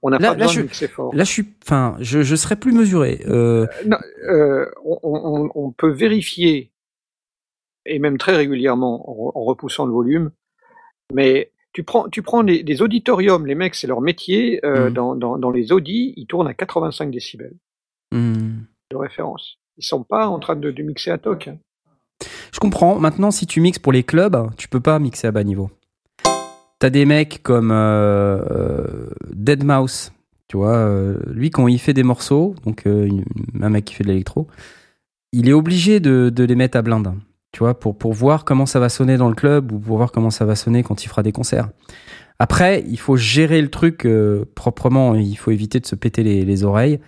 on 0.01 0.09
n'a 0.09 0.17
pas 0.19 0.23
là, 0.27 0.33
besoin 0.35 0.47
je- 0.51 0.57
de 0.59 0.63
mixer 0.63 0.87
fort. 0.89 1.15
Là, 1.15 1.23
je 1.23 1.31
suis, 1.31 1.45
enfin, 1.63 1.95
je, 2.01 2.23
je 2.23 2.35
serais 2.35 2.57
plus 2.57 2.73
mesuré. 2.73 3.21
Euh, 3.27 3.67
Non, 3.85 3.97
euh, 4.29 4.65
on, 4.83 4.99
on- 5.03 5.49
on 5.55 5.71
peut 5.71 5.91
vérifier, 5.91 6.72
et 7.85 7.99
même 7.99 8.17
très 8.17 8.35
régulièrement, 8.35 9.09
en, 9.09 9.13
re- 9.13 9.31
en 9.35 9.43
repoussant 9.43 9.85
le 9.85 9.91
volume, 9.93 10.31
mais 11.13 11.51
tu 11.73 11.83
prends, 11.83 12.07
tu 12.09 12.21
prends 12.21 12.43
des, 12.43 12.63
des 12.63 12.81
auditoriums, 12.81 13.45
les 13.47 13.55
mecs, 13.55 13.75
c'est 13.75 13.87
leur 13.87 14.01
métier, 14.01 14.63
euh, 14.65 14.87
Mhm. 14.89 14.93
dans, 14.93 15.15
dans, 15.15 15.37
dans 15.37 15.51
les 15.51 15.71
audis, 15.71 16.13
ils 16.17 16.27
tournent 16.27 16.47
à 16.47 16.53
85 16.53 17.09
décibels 17.11 17.55
hmm. 18.11 18.59
de 18.91 18.95
référence. 18.95 19.57
Ils 19.77 19.83
sont 19.85 20.03
pas 20.03 20.27
en 20.27 20.37
train 20.39 20.55
de, 20.55 20.69
de 20.69 20.83
mixer 20.83 21.09
à 21.11 21.17
toc. 21.17 21.47
hein. 21.47 21.57
Je 22.53 22.59
comprends. 22.59 22.99
Maintenant, 22.99 23.31
si 23.31 23.47
tu 23.47 23.59
mixes 23.59 23.79
pour 23.79 23.91
les 23.91 24.03
clubs, 24.03 24.49
tu 24.55 24.67
peux 24.67 24.79
pas 24.79 24.99
mixer 24.99 25.27
à 25.27 25.31
bas 25.31 25.43
niveau. 25.43 25.71
T'as 26.79 26.89
des 26.91 27.05
mecs 27.05 27.41
comme 27.43 27.71
euh, 27.71 28.37
euh, 28.51 29.09
Dead 29.33 29.63
Mouse, 29.63 30.11
tu 30.47 30.57
vois. 30.57 30.75
euh, 30.75 31.17
lui, 31.27 31.49
quand 31.49 31.67
il 31.67 31.79
fait 31.79 31.93
des 31.93 32.03
morceaux, 32.03 32.55
donc 32.65 32.85
un 32.85 33.69
mec 33.69 33.85
qui 33.85 33.95
fait 33.95 34.03
de 34.03 34.09
l'électro, 34.09 34.47
il 35.31 35.49
est 35.49 35.53
obligé 35.53 35.99
de, 35.99 36.29
de 36.29 36.43
les 36.43 36.55
mettre 36.55 36.77
à 36.77 36.81
blinde, 36.83 37.13
tu 37.53 37.59
vois, 37.59 37.79
pour, 37.79 37.97
pour 37.97 38.11
voir 38.13 38.43
comment 38.45 38.65
ça 38.65 38.79
va 38.79 38.89
sonner 38.89 39.15
dans 39.15 39.29
le 39.29 39.35
club 39.35 39.71
ou 39.71 39.79
pour 39.79 39.97
voir 39.97 40.11
comment 40.11 40.29
ça 40.31 40.43
va 40.43 40.55
sonner 40.55 40.83
quand 40.83 41.03
il 41.03 41.07
fera 41.07 41.23
des 41.23 41.31
concerts. 41.31 41.69
Après, 42.39 42.83
il 42.87 42.99
faut 42.99 43.15
gérer 43.15 43.61
le 43.61 43.69
truc 43.69 44.05
euh, 44.05 44.43
proprement. 44.55 45.15
Il 45.15 45.35
faut 45.37 45.51
éviter 45.51 45.79
de 45.79 45.85
se 45.85 45.95
péter 45.95 46.23
les, 46.23 46.43
les 46.43 46.63
oreilles. 46.63 46.99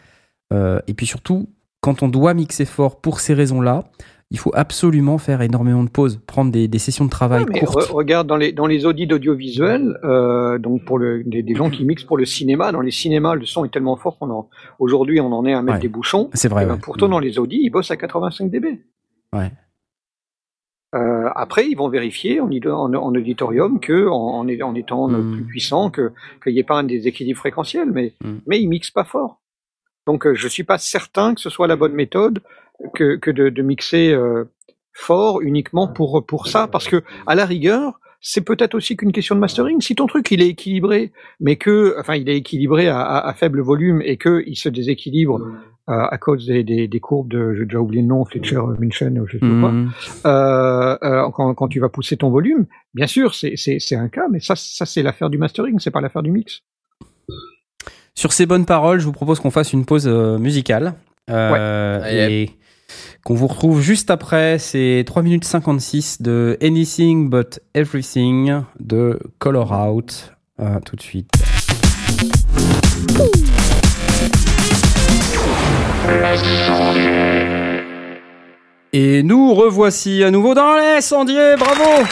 Euh, 0.53 0.79
et 0.87 0.93
puis 0.93 1.07
surtout, 1.07 1.49
quand 1.81 2.03
on 2.03 2.07
doit 2.07 2.33
mixer 2.35 2.65
fort 2.65 3.01
pour 3.01 3.19
ces 3.19 3.33
raisons-là, 3.33 3.83
il 4.31 4.37
faut 4.39 4.51
absolument 4.55 5.17
faire 5.17 5.41
énormément 5.41 5.83
de 5.83 5.89
pauses, 5.89 6.19
prendre 6.25 6.51
des, 6.51 6.67
des 6.67 6.79
sessions 6.79 7.05
de 7.05 7.09
travail 7.09 7.43
Ouais, 7.45 7.59
courtes. 7.59 7.89
re- 7.89 7.91
regarde 7.91 8.27
dans 8.27 8.37
les 8.37 8.51
dans 8.51 8.65
les 8.65 8.85
audits 8.87 9.05
d'audiovisuel, 9.05 9.97
euh, 10.03 10.57
donc 10.57 10.83
pour 10.83 10.97
le 10.97 11.23
des, 11.23 11.43
des 11.43 11.53
gens 11.55 11.69
qui 11.69 11.85
mixent 11.85 12.03
pour 12.05 12.17
le 12.17 12.25
cinéma, 12.25 12.71
dans 12.71 12.81
les 12.81 12.89
cinémas, 12.91 13.35
le 13.35 13.45
son 13.45 13.65
est 13.65 13.69
tellement 13.69 13.95
fort 13.97 14.17
qu'on 14.17 14.31
en 14.31 14.49
aujourd'hui 14.79 15.19
on 15.21 15.31
en 15.31 15.45
est 15.45 15.53
à 15.53 15.61
mettre 15.61 15.75
Ouais. 15.77 15.81
des 15.81 15.89
bouchons. 15.89 16.29
C'est 16.33 16.47
vrai. 16.49 16.63
Eh 16.63 16.65
ben, 16.67 16.73
ouais. 16.73 16.79
pourtant, 16.81 17.07
dans 17.07 17.19
les 17.19 17.37
audits, 17.37 17.59
ils 17.61 17.69
bossent 17.69 17.91
à 17.91 17.97
85 17.97 18.49
dB. 18.49 18.81
Ouais. 19.33 19.51
Euh, 20.95 21.29
après, 21.35 21.67
ils 21.67 21.75
vont 21.75 21.89
vérifier 21.89 22.39
en, 22.39 22.49
id- 22.49 22.67
en, 22.69 22.93
en 22.93 23.15
auditorium 23.15 23.79
que, 23.79 24.07
en, 24.07 24.47
étant 24.47 25.11
euh, 25.11 25.17
Mm. 25.17 25.33
plus 25.35 25.43
puissant, 25.45 25.89
que 25.89 26.11
qu'il 26.41 26.53
n'y 26.53 26.59
ait 26.59 26.63
pas 26.63 26.77
un 26.79 26.83
déséquilibre 26.83 27.39
fréquentiel, 27.39 27.91
mais 27.91 28.13
Mm. 28.23 28.35
mais 28.47 28.61
ils 28.61 28.67
mixent 28.69 28.91
pas 28.91 29.03
fort. 29.03 29.41
Donc, 30.07 30.25
euh, 30.25 30.33
je 30.35 30.47
suis 30.47 30.63
pas 30.63 30.77
certain 30.77 31.33
que 31.35 31.41
ce 31.41 31.49
soit 31.49 31.67
la 31.67 31.75
bonne 31.75 31.93
méthode 31.93 32.41
que, 32.93 33.15
que 33.17 33.31
de, 33.31 33.49
de 33.49 33.61
mixer 33.61 34.13
euh, 34.13 34.45
fort 34.93 35.41
uniquement 35.41 35.87
pour 35.87 36.25
pour 36.25 36.47
ça, 36.47 36.67
parce 36.67 36.87
que 36.87 37.03
à 37.27 37.35
la 37.35 37.45
rigueur, 37.45 37.99
c'est 38.27 38.41
peut-être 38.41 38.73
aussi 38.73 38.97
qu'une 38.97 39.11
question 39.11 39.35
de 39.35 39.39
mastering. 39.39 39.79
Si 39.81 39.93
ton 39.93 40.07
truc 40.07 40.31
il 40.31 40.41
est 40.41 40.47
équilibré, 40.49 41.11
mais 41.39 41.57
que, 41.57 41.95
enfin, 41.99 42.15
il 42.15 42.27
est 42.27 42.37
équilibré 42.37 42.87
à, 42.87 42.99
à- 42.99 43.29
à 43.29 43.33
faible 43.35 43.61
volume 43.61 44.01
et 44.03 44.17
que 44.17 44.43
il 44.47 44.55
se 44.55 44.67
déséquilibre 44.67 45.39
euh, 45.89 45.93
à 46.09 46.17
cause 46.17 46.47
des, 46.47 46.63
des, 46.63 46.87
des 46.87 46.99
courbes 46.99 47.29
de, 47.29 47.53
j'ai 47.53 47.65
déjà 47.65 47.77
oublié 47.79 48.01
le 48.01 48.07
nom, 48.07 48.25
Fletcher, 48.25 48.59
Minchen, 48.79 49.19
ou 49.19 49.27
je 49.27 49.33
sais 49.33 49.39
pas 49.39 49.59
quoi. 49.59 49.71
Mhm. 49.71 49.91
Euh, 50.25 50.97
euh, 51.03 51.29
quand, 51.35 51.53
quand 51.53 51.67
tu 51.67 51.79
vas 51.79 51.89
pousser 51.89 52.17
ton 52.17 52.31
volume, 52.31 52.65
bien 52.95 53.05
sûr, 53.05 53.35
c'est 53.35 53.95
un 53.95 54.09
cas, 54.09 54.25
mais 54.31 54.39
ça, 54.39 54.55
ça 54.55 54.87
c'est 54.87 55.03
l'affaire 55.03 55.29
du 55.29 55.37
mastering, 55.37 55.77
c'est 55.77 55.91
pas 55.91 56.01
l'affaire 56.01 56.23
du 56.23 56.31
mix. 56.31 56.61
Sur 58.15 58.33
ces 58.33 58.47
bonnes 58.47 58.65
paroles, 58.65 58.99
je 58.99 59.05
vous 59.05 59.11
propose 59.11 59.39
qu'on 59.39 59.51
fasse 59.51 59.71
une 59.73 59.85
pause 59.85 60.07
musicale. 60.07 60.95
Euh, 61.29 62.01
Ouais. 62.01 62.31
Et 62.43 62.49
qu'on 63.25 63.33
vous 63.33 63.47
retrouve 63.47 63.81
juste 63.81 64.11
après. 64.11 64.59
C'est 64.59 65.03
3 65.05 65.23
minutes 65.23 65.45
56 65.45 66.21
de 66.21 66.57
Anything 66.61 67.29
But 67.29 67.59
Everything 67.73 68.61
de 68.79 69.19
Color 69.39 69.71
Out. 69.71 70.31
À 70.59 70.79
tout 70.79 70.95
de 70.95 71.01
suite. 71.01 71.29
Et 78.93 79.23
nous 79.23 79.53
revoici 79.55 80.23
à 80.23 80.29
nouveau 80.29 80.53
dans 80.53 80.75
les 80.75 81.01
sondiers, 81.01 81.55
bravo 81.57 82.05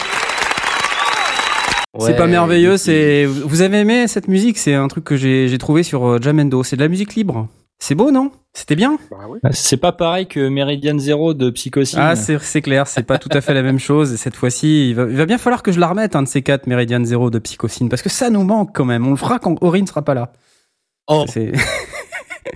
C'est 2.00 2.06
Ouais, 2.06 2.16
pas 2.16 2.26
merveilleux, 2.26 2.76
c'est... 2.76 3.24
Vous 3.24 3.62
avez 3.62 3.78
aimé 3.78 4.08
cette 4.08 4.26
musique? 4.26 4.58
C'est 4.58 4.74
un 4.74 4.88
truc 4.88 5.04
que 5.04 5.16
j'ai 5.16 5.46
j'ai 5.46 5.58
trouvé 5.58 5.84
sur 5.84 6.04
euh, 6.04 6.18
Jamendo. 6.20 6.64
C'est 6.64 6.74
de 6.74 6.82
la 6.82 6.88
musique 6.88 7.14
libre. 7.14 7.48
C'est 7.78 7.94
beau, 7.94 8.10
non? 8.10 8.30
C'était 8.52 8.76
bien? 8.76 8.98
Bah 9.10 9.26
oui. 9.28 9.40
Bah, 9.42 9.50
C'est 9.52 9.76
pas 9.76 9.92
pareil 9.92 10.26
que 10.26 10.48
Meridian 10.48 10.98
Zero 10.98 11.34
de 11.34 11.50
Psychocine. 11.50 11.98
Ah, 12.00 12.16
c'est 12.16 12.38
c'est 12.40 12.62
clair, 12.62 12.86
c'est 12.86 13.02
pas 13.02 13.18
tout 13.18 13.28
à 13.32 13.40
fait 13.40 13.52
la 13.52 13.62
même 13.62 13.80
chose. 13.80 14.12
Et 14.12 14.16
cette 14.16 14.36
fois-ci, 14.36 14.90
il 14.90 14.94
va, 14.94 15.04
il 15.04 15.16
va 15.16 15.26
bien 15.26 15.38
falloir 15.38 15.62
que 15.62 15.72
je 15.72 15.80
la 15.80 15.88
remette, 15.88 16.16
un 16.16 16.22
de 16.22 16.28
ces 16.28 16.42
quatre 16.42 16.66
Meridian 16.66 17.04
Zero 17.04 17.30
de 17.30 17.38
Psychocine, 17.40 17.88
parce 17.88 18.02
que 18.02 18.08
ça 18.08 18.30
nous 18.30 18.44
manque 18.44 18.70
quand 18.74 18.84
même. 18.84 19.06
On 19.06 19.10
le 19.10 19.16
fera 19.16 19.38
quand 19.38 19.60
Aurine 19.62 19.86
sera 19.86 20.02
pas 20.02 20.14
là. 20.14 20.32
Oh. 21.08 21.24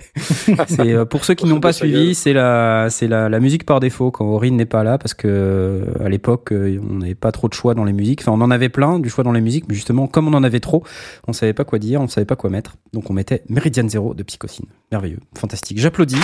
C'est 0.67 0.93
euh, 0.93 1.05
pour 1.05 1.25
ceux 1.25 1.33
qui 1.33 1.45
n'ont 1.45 1.59
pas 1.59 1.73
suivi, 1.73 2.15
c'est 2.15 2.33
la 2.33 2.87
c'est 2.89 3.07
la, 3.07 3.29
la 3.29 3.39
musique 3.39 3.65
par 3.65 3.79
défaut 3.79 4.11
quand 4.11 4.25
Aurine 4.25 4.55
n'est 4.55 4.65
pas 4.65 4.83
là 4.83 4.97
parce 4.97 5.13
que 5.13 5.27
euh, 5.27 6.05
à 6.05 6.09
l'époque 6.09 6.51
euh, 6.51 6.79
on 6.89 6.95
n'avait 6.95 7.15
pas 7.15 7.31
trop 7.31 7.47
de 7.47 7.53
choix 7.53 7.73
dans 7.73 7.85
les 7.85 7.93
musiques. 7.93 8.21
Enfin, 8.21 8.31
on 8.31 8.41
en 8.41 8.51
avait 8.51 8.69
plein 8.69 8.99
du 8.99 9.09
choix 9.09 9.23
dans 9.23 9.31
les 9.31 9.41
musiques, 9.41 9.65
mais 9.67 9.75
justement 9.75 10.07
comme 10.07 10.27
on 10.27 10.33
en 10.33 10.43
avait 10.43 10.59
trop, 10.59 10.83
on 11.27 11.33
savait 11.33 11.53
pas 11.53 11.65
quoi 11.65 11.79
dire, 11.79 12.01
on 12.01 12.07
savait 12.07 12.25
pas 12.25 12.35
quoi 12.35 12.49
mettre. 12.49 12.75
Donc 12.93 13.09
on 13.09 13.13
mettait 13.13 13.43
Meridian 13.49 13.87
Zero 13.87 14.13
de 14.13 14.23
Psychocine. 14.23 14.65
Merveilleux, 14.91 15.19
fantastique. 15.37 15.79
J'applaudis. 15.79 16.21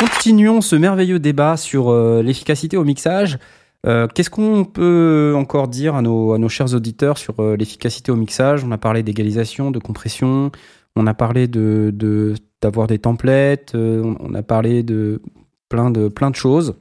Continuons 0.00 0.62
ce 0.62 0.76
merveilleux 0.76 1.18
débat 1.18 1.58
sur 1.58 1.90
euh, 1.90 2.22
l'efficacité 2.22 2.78
au 2.78 2.84
mixage. 2.84 3.38
Euh, 3.86 4.06
Qu'est-ce 4.08 4.30
qu'on 4.30 4.64
peut 4.64 5.34
encore 5.36 5.68
dire 5.68 5.94
à 5.94 6.02
nos, 6.02 6.32
à 6.32 6.38
nos 6.38 6.48
chers 6.48 6.74
auditeurs 6.74 7.18
sur 7.18 7.34
euh, 7.38 7.54
l'efficacité 7.56 8.10
au 8.10 8.16
mixage? 8.16 8.64
On 8.64 8.72
a 8.72 8.78
parlé 8.78 9.02
d'égalisation, 9.02 9.70
de 9.70 9.78
compression, 9.78 10.52
on 10.96 11.06
a 11.06 11.14
parlé 11.14 11.46
d'avoir 11.48 12.86
des 12.86 12.98
templates, 12.98 13.74
euh, 13.74 14.14
on, 14.20 14.34
a 14.34 14.42
parlé 14.42 14.82
de 14.82 15.20
plein 15.68 15.90
de 15.90 16.36
choses. 16.36 16.74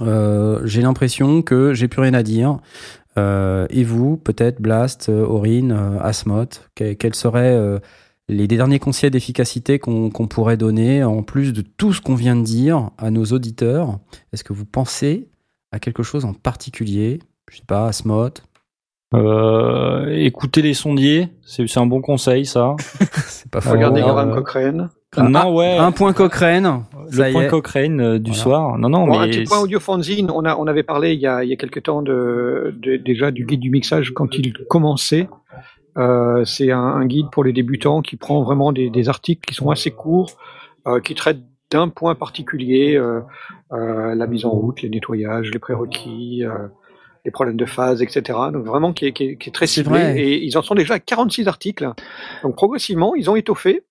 Euh, 0.00 0.60
j'ai 0.64 0.82
l'impression 0.82 1.42
que 1.42 1.74
j'ai 1.74 1.88
plus 1.88 2.00
rien 2.00 2.14
à 2.14 2.22
dire. 2.22 2.58
Euh, 3.16 3.66
et 3.70 3.84
vous, 3.84 4.16
peut-être 4.16 4.60
Blast, 4.60 5.08
Aurine, 5.08 5.76
que- 6.74 6.92
quels 6.94 7.14
seraient 7.14 7.80
les 8.28 8.48
derniers 8.48 8.78
conseils 8.78 9.10
d'efficacité 9.10 9.78
qu'on 9.78 10.10
pourrait 10.10 10.56
donner 10.56 11.04
en 11.04 11.22
plus 11.22 11.52
de 11.52 11.62
tout 11.62 11.92
ce 11.92 12.00
qu'on 12.00 12.14
vient 12.14 12.36
de 12.36 12.42
dire 12.42 12.90
à 12.98 13.10
nos 13.10 13.24
auditeurs? 13.26 13.98
Est-ce 14.32 14.44
que 14.44 14.52
vous 14.52 14.64
pensez 14.64 15.28
à 15.70 15.78
quelque 15.78 16.02
chose 16.02 16.24
en 16.24 16.34
particulier? 16.34 17.20
Je 17.50 17.58
sais 17.58 17.64
pas, 17.66 17.88
Asmoth? 17.88 18.42
Euh, 19.14 20.06
écoutez 20.10 20.62
les 20.62 20.74
sondiers, 20.74 21.28
c'est 21.42 21.66
c'est 21.68 21.80
un 21.80 21.86
bon 21.86 22.00
conseil 22.00 22.44
ça. 22.46 22.74
C'est 23.26 23.50
pas 23.50 23.60
faux. 23.60 23.70
Regardez 23.70 24.00
euh, 24.02 24.06
Graham 24.06 24.34
Cochrane. 24.34 24.90
Ah, 25.16 25.28
non 25.28 25.54
ouais. 25.54 25.76
Un 25.76 25.92
point 25.92 26.12
Cochrane. 26.12 26.84
ça 27.10 27.24
le 27.24 27.30
y 27.30 27.32
point 27.32 27.42
est. 27.44 27.48
Cochrane 27.48 28.00
euh, 28.00 28.18
du 28.18 28.30
Voilà. 28.32 28.42
soir. 28.42 28.78
Non 28.78 28.88
non 28.88 29.06
Bon, 29.06 29.18
un 29.18 29.26
mais 29.26 29.30
petit 29.30 29.44
point 29.44 29.60
audio 29.60 29.78
fanzine. 29.78 30.30
On, 30.34 30.44
a, 30.44 30.56
on 30.56 30.66
avait 30.66 30.82
parlé 30.82 31.14
il 31.14 31.20
y 31.20 31.26
a, 31.26 31.44
il 31.44 31.50
y 31.50 31.52
a 31.52 31.56
quelques 31.56 31.82
temps 31.84 32.02
de, 32.02 32.74
de- 32.82 32.96
déjà 32.96 33.30
du 33.30 33.44
guide 33.44 33.60
du 33.60 33.70
mixage 33.70 34.12
quand 34.14 34.34
il 34.36 34.52
commençait. 34.68 35.28
Euh, 35.96 36.44
c'est 36.44 36.72
un, 36.72 36.80
un 36.80 37.06
guide 37.06 37.26
pour 37.30 37.44
les 37.44 37.52
débutants 37.52 38.02
qui 38.02 38.16
prend 38.16 38.42
vraiment 38.42 38.72
des, 38.72 38.90
des 38.90 39.08
articles 39.08 39.42
qui 39.46 39.54
sont 39.54 39.70
assez 39.70 39.92
courts, 39.92 40.30
euh, 40.88 41.00
qui 41.00 41.14
traitent 41.14 41.42
d'un 41.70 41.88
point 41.88 42.14
particulier, 42.16 42.96
euh, 42.96 43.20
euh, 43.72 44.14
la 44.16 44.26
mise 44.26 44.44
en 44.44 44.50
route, 44.50 44.82
les 44.82 44.88
nettoyages, 44.88 45.50
les 45.52 45.58
prérequis, 45.60 46.42
euh, 46.44 46.50
les 47.24 47.30
problèmes 47.30 47.56
de 47.56 47.66
phase, 47.66 48.02
etc. 48.02 48.38
Donc 48.52 48.64
vraiment 48.64 48.92
qui 48.92 49.06
est, 49.06 49.12
qui 49.12 49.24
est, 49.24 49.36
qui 49.36 49.48
est 49.48 49.52
très 49.52 49.66
ciblé. 49.66 49.98
vrai. 49.98 50.20
Et 50.20 50.44
ils 50.44 50.58
en 50.58 50.62
sont 50.62 50.74
déjà 50.74 50.94
à 50.94 50.98
46 50.98 51.48
articles. 51.48 51.88
Donc 52.42 52.56
progressivement, 52.56 53.14
ils 53.14 53.30
ont 53.30 53.36
étoffé. 53.36 53.82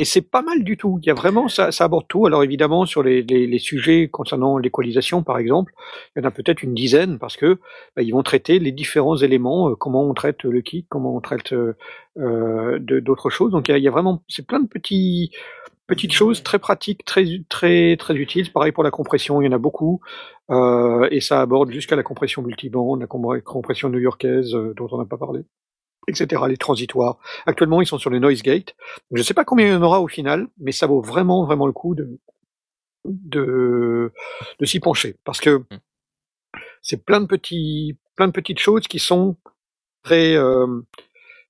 Et 0.00 0.04
c'est 0.04 0.22
pas 0.22 0.42
mal 0.42 0.62
du 0.62 0.76
tout. 0.76 1.00
Il 1.02 1.08
y 1.08 1.10
a 1.10 1.14
vraiment, 1.14 1.48
ça, 1.48 1.72
ça 1.72 1.84
aborde 1.84 2.06
tout. 2.06 2.24
Alors 2.24 2.44
évidemment, 2.44 2.86
sur 2.86 3.02
les, 3.02 3.22
les, 3.22 3.48
les 3.48 3.58
sujets 3.58 4.06
concernant 4.08 4.56
l'équalisation, 4.56 5.24
par 5.24 5.38
exemple, 5.38 5.72
il 6.14 6.22
y 6.22 6.24
en 6.24 6.28
a 6.28 6.30
peut-être 6.30 6.62
une 6.62 6.72
dizaine 6.72 7.18
parce 7.18 7.36
que 7.36 7.58
bah, 7.96 8.02
ils 8.02 8.12
vont 8.12 8.22
traiter 8.22 8.60
les 8.60 8.70
différents 8.70 9.16
éléments, 9.16 9.70
euh, 9.70 9.74
comment 9.74 10.08
on 10.08 10.14
traite 10.14 10.44
le 10.44 10.60
kick, 10.60 10.86
comment 10.88 11.16
on 11.16 11.20
traite 11.20 11.52
euh, 11.52 11.76
euh, 12.16 12.78
d'autres 12.78 13.28
choses. 13.28 13.50
Donc 13.50 13.66
il 13.66 13.72
y 13.72 13.74
a, 13.74 13.78
il 13.78 13.82
y 13.82 13.88
a 13.88 13.90
vraiment, 13.90 14.22
c'est 14.28 14.46
plein 14.46 14.60
de 14.60 14.68
petits 14.68 15.32
petites 15.88 16.12
choses 16.12 16.44
très 16.44 16.60
pratiques, 16.60 17.04
très 17.04 17.24
très 17.48 17.96
très 17.96 18.14
utiles. 18.14 18.52
Pareil 18.52 18.70
pour 18.72 18.84
la 18.84 18.92
compression, 18.92 19.42
il 19.42 19.46
y 19.46 19.48
en 19.48 19.52
a 19.52 19.58
beaucoup. 19.58 20.00
Euh, 20.50 21.08
et 21.10 21.20
ça 21.20 21.40
aborde 21.40 21.72
jusqu'à 21.72 21.96
la 21.96 22.04
compression 22.04 22.42
multiband, 22.42 22.96
la 22.96 23.08
com- 23.08 23.40
compression 23.42 23.88
new-yorkaise 23.88 24.54
euh, 24.54 24.74
dont 24.76 24.88
on 24.92 24.98
n'a 24.98 25.06
pas 25.06 25.18
parlé, 25.18 25.42
etc. 26.08 26.42
Les 26.48 26.56
transitoires. 26.58 27.18
Actuellement, 27.46 27.80
ils 27.82 27.86
sont 27.86 27.98
sur 27.98 28.10
le 28.10 28.20
noise 28.20 28.42
gate. 28.42 28.76
Je 29.12 29.18
ne 29.18 29.22
sais 29.24 29.34
pas 29.34 29.44
combien 29.44 29.66
il 29.68 29.72
y 29.72 29.76
en 29.76 29.82
aura 29.82 30.00
au 30.00 30.08
final, 30.08 30.46
mais 30.58 30.72
ça 30.72 30.86
vaut 30.86 31.02
vraiment 31.02 31.44
vraiment 31.44 31.66
le 31.66 31.72
coup 31.72 31.94
de 31.96 32.18
de, 33.04 34.12
de 34.60 34.64
s'y 34.66 34.80
pencher 34.80 35.16
parce 35.24 35.40
que 35.40 35.64
c'est 36.82 37.04
plein 37.04 37.20
de 37.20 37.26
petits 37.26 37.96
plein 38.16 38.26
de 38.26 38.32
petites 38.32 38.58
choses 38.58 38.86
qui 38.88 38.98
sont 38.98 39.36
très 40.02 40.36
euh, 40.36 40.82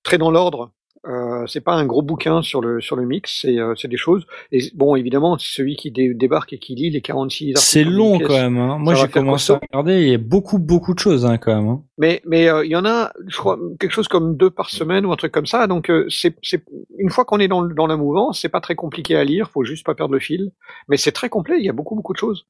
très 0.02 0.18
dans 0.18 0.30
l'ordre. 0.30 0.72
Euh, 1.06 1.46
c'est 1.46 1.60
pas 1.60 1.74
un 1.74 1.86
gros 1.86 2.02
bouquin 2.02 2.42
sur 2.42 2.60
le 2.60 2.80
sur 2.80 2.96
le 2.96 3.06
mix, 3.06 3.40
c'est 3.42 3.58
euh, 3.58 3.74
c'est 3.76 3.88
des 3.88 3.96
choses. 3.96 4.26
Et 4.52 4.60
bon, 4.74 4.96
évidemment, 4.96 5.36
celui 5.38 5.76
qui 5.76 5.90
dé- 5.90 6.12
débarque 6.12 6.52
et 6.52 6.58
qui 6.58 6.74
lit 6.74 6.90
les 6.90 7.00
46 7.00 7.54
articles 7.54 7.60
c'est 7.64 7.84
long 7.84 8.18
pièce, 8.18 8.28
quand 8.28 8.34
même. 8.34 8.58
Hein. 8.58 8.78
Moi 8.78 8.94
j'ai 8.94 9.08
commencé 9.08 9.52
à 9.52 9.60
regarder, 9.72 10.02
il 10.02 10.08
y 10.10 10.14
a 10.14 10.18
beaucoup 10.18 10.58
beaucoup 10.58 10.94
de 10.94 10.98
choses 10.98 11.24
hein, 11.24 11.38
quand 11.38 11.54
même. 11.54 11.68
Hein. 11.68 11.82
Mais 11.98 12.20
mais 12.26 12.48
euh, 12.48 12.64
il 12.64 12.70
y 12.70 12.76
en 12.76 12.84
a, 12.84 13.12
je 13.28 13.36
crois, 13.36 13.58
quelque 13.78 13.92
chose 13.92 14.08
comme 14.08 14.36
deux 14.36 14.50
par 14.50 14.70
semaine 14.70 15.06
ou 15.06 15.12
un 15.12 15.16
truc 15.16 15.32
comme 15.32 15.46
ça. 15.46 15.66
Donc 15.66 15.88
euh, 15.88 16.06
c'est 16.08 16.36
c'est 16.42 16.64
une 16.98 17.10
fois 17.10 17.24
qu'on 17.24 17.38
est 17.38 17.48
dans 17.48 17.60
le- 17.60 17.74
dans 17.74 17.86
la 17.86 17.96
mouvance, 17.96 18.40
c'est 18.40 18.48
pas 18.48 18.60
très 18.60 18.74
compliqué 18.74 19.14
à 19.16 19.24
lire. 19.24 19.50
Faut 19.50 19.64
juste 19.64 19.86
pas 19.86 19.94
perdre 19.94 20.14
le 20.14 20.20
fil. 20.20 20.50
Mais 20.88 20.96
c'est 20.96 21.12
très 21.12 21.28
complet. 21.28 21.56
Il 21.58 21.64
y 21.64 21.70
a 21.70 21.72
beaucoup 21.72 21.94
beaucoup 21.94 22.12
de 22.12 22.18
choses. 22.18 22.46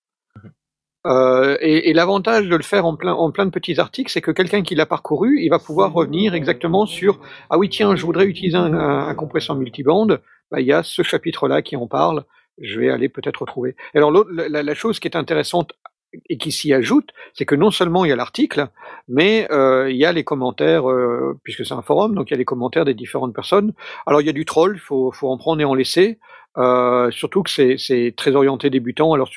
Euh, 1.07 1.57
et 1.61 1.91
et 1.91 1.93
l'avantage 1.93 2.49
de 2.49 2.57
le 2.57 2.63
faire 2.63 2.85
en 2.85 2.97
plein 2.97 3.15
en 3.15 3.31
plein 3.31 3.47
de 3.47 3.51
petits 3.51 3.79
articles, 3.79 4.11
c'est 4.11 4.21
que 4.21 4.33
quelqu'un 4.33 4.63
qui 4.63 4.75
l'a 4.75 4.85
parcouru, 4.87 5.39
il 5.41 5.49
va 5.49 5.59
pouvoir 5.61 5.93
revenir 5.93 6.35
exactement 6.35 6.87
sur 6.87 7.21
ah 7.51 7.57
oui 7.59 7.69
tiens, 7.69 7.95
je 7.95 8.05
voudrais 8.05 8.27
utiliser 8.27 8.57
un, 8.57 8.75
un, 8.75 9.09
un 9.09 9.15
compresseur 9.15 9.55
multibande. 9.57 10.21
Bah 10.51 10.61
il 10.61 10.67
y 10.67 10.73
a 10.73 10.83
ce 10.83 11.03
chapitre-là 11.03 11.63
qui 11.63 11.77
en 11.77 11.87
parle. 11.87 12.25
Je 12.61 12.81
vais 12.81 12.91
aller 12.91 13.09
peut-être 13.09 13.43
retrouver. 13.43 13.77
Alors 13.95 14.11
la, 14.11 14.63
la- 14.63 14.75
chose 14.75 14.99
qui 14.99 15.07
est 15.07 15.17
intéressante 15.17 15.73
et 16.29 16.39
qui 16.39 16.51
s'y 16.51 16.73
ajoute, 16.73 17.11
c'est 17.35 17.45
que 17.45 17.55
non 17.55 17.71
seulement 17.71 18.05
il 18.05 18.09
y 18.09 18.13
a 18.13 18.17
l'article, 18.17 18.69
mais 19.09 19.47
euh, 19.53 19.91
il 19.91 19.97
y 19.97 20.05
a 20.07 20.13
les 20.13 20.25
commentaires, 20.25 20.91
euh, 20.91 21.39
puisque 21.45 21.65
c'est 21.67 21.75
un 21.75 21.83
forum, 21.83 22.15
donc 22.15 22.31
il 22.31 22.33
y 22.33 22.35
a 22.35 22.39
les 22.39 22.45
commentaires 22.47 22.85
des 22.85 22.95
différentes 22.95 23.35
personnes. 23.35 23.73
Alors 24.07 24.21
il 24.21 24.27
y 24.27 24.31
a 24.31 24.33
du 24.33 24.45
troll, 24.45 24.79
faut, 24.79 25.13
faut 25.13 25.29
en 25.29 25.37
prendre 25.39 25.61
et 25.61 25.65
en 25.65 25.75
laisser, 25.75 26.19
euh, 26.57 27.11
surtout 27.11 27.43
que 27.43 27.51
c'est 27.51 28.15
très 28.17 28.35
orienté 28.35 28.71
débutant. 28.71 29.13
Alors 29.13 29.29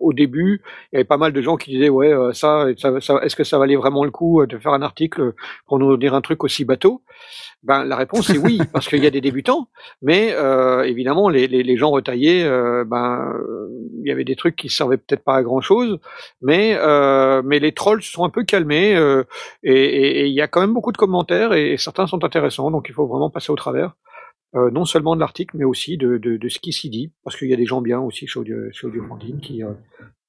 au 0.00 0.12
début, 0.12 0.62
il 0.92 0.96
y 0.96 0.98
avait 0.98 1.04
pas 1.04 1.16
mal 1.16 1.32
de 1.32 1.40
gens 1.40 1.56
qui 1.56 1.70
disaient 1.70 1.88
ouais 1.88 2.12
euh, 2.12 2.32
ça, 2.32 2.66
est-ce 2.68 3.36
que 3.36 3.44
ça 3.44 3.58
valait 3.58 3.76
vraiment 3.76 4.04
le 4.04 4.10
coup 4.10 4.40
euh, 4.40 4.46
de 4.46 4.58
faire 4.58 4.72
un 4.72 4.82
article 4.82 5.32
pour 5.66 5.78
nous 5.78 5.96
dire 5.96 6.14
un 6.14 6.20
truc 6.20 6.44
aussi 6.44 6.64
bateau? 6.64 7.02
Ben 7.62 7.84
la 7.84 7.96
réponse 7.96 8.28
est 8.30 8.38
oui, 8.38 8.60
parce 8.72 8.88
qu'il 8.88 9.02
y 9.02 9.06
a 9.06 9.10
des 9.10 9.20
débutants, 9.20 9.68
mais 10.02 10.32
euh, 10.32 10.82
évidemment 10.82 11.28
les, 11.28 11.46
les, 11.46 11.76
gens 11.76 11.90
retaillés, 11.90 12.44
ben 12.86 13.32
il 14.02 14.06
y 14.06 14.12
avait 14.12 14.24
des 14.24 14.36
trucs 14.36 14.54
qui 14.54 14.68
servaient 14.68 14.98
peut-être 14.98 15.24
pas 15.24 15.36
à 15.36 15.42
grand 15.42 15.60
chose, 15.60 15.98
mais 16.42 16.78
mais 17.42 17.58
les 17.58 17.72
trolls 17.72 18.02
se 18.02 18.12
sont 18.12 18.24
un 18.24 18.30
peu 18.30 18.44
calmés 18.44 18.94
et 19.62 20.26
il 20.26 20.32
y 20.32 20.42
a 20.42 20.48
quand 20.48 20.60
même 20.60 20.74
beaucoup 20.74 20.92
de 20.92 20.98
commentaires 20.98 21.54
et, 21.54 21.76
certains 21.78 22.06
sont 22.06 22.22
intéressants, 22.24 22.70
donc 22.70 22.86
il 22.88 22.94
faut 22.94 23.06
vraiment 23.06 23.30
passer 23.30 23.50
au 23.50 23.56
travers. 23.56 23.94
Euh, 24.54 24.70
non 24.70 24.84
seulement 24.84 25.14
de 25.14 25.20
l'article, 25.20 25.56
mais 25.56 25.64
aussi 25.64 25.96
de, 25.96 26.18
de, 26.18 26.36
de 26.36 26.48
ce 26.48 26.58
qui 26.58 26.72
s'y 26.72 26.88
dit, 26.90 27.10
parce 27.24 27.36
qu'il 27.36 27.48
y 27.48 27.54
a 27.54 27.56
des 27.56 27.66
gens 27.66 27.80
bien 27.80 28.00
aussi 28.00 28.26
chez 28.26 28.38
Audio, 28.38 28.56
chez 28.72 28.86
Audio 28.86 29.04
Fantine 29.06 29.40
qui, 29.40 29.62
euh, 29.62 29.72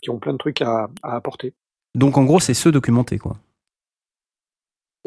qui 0.02 0.10
ont 0.10 0.19
plein 0.19 0.34
de 0.34 0.38
trucs 0.38 0.61
à, 0.61 0.89
à 1.03 1.15
apporter. 1.15 1.53
Donc 1.93 2.18
en 2.18 2.23
gros, 2.26 2.39
c'est 2.39 2.53
se 2.53 2.69
documenter 2.69 3.18
quoi. 3.18 3.38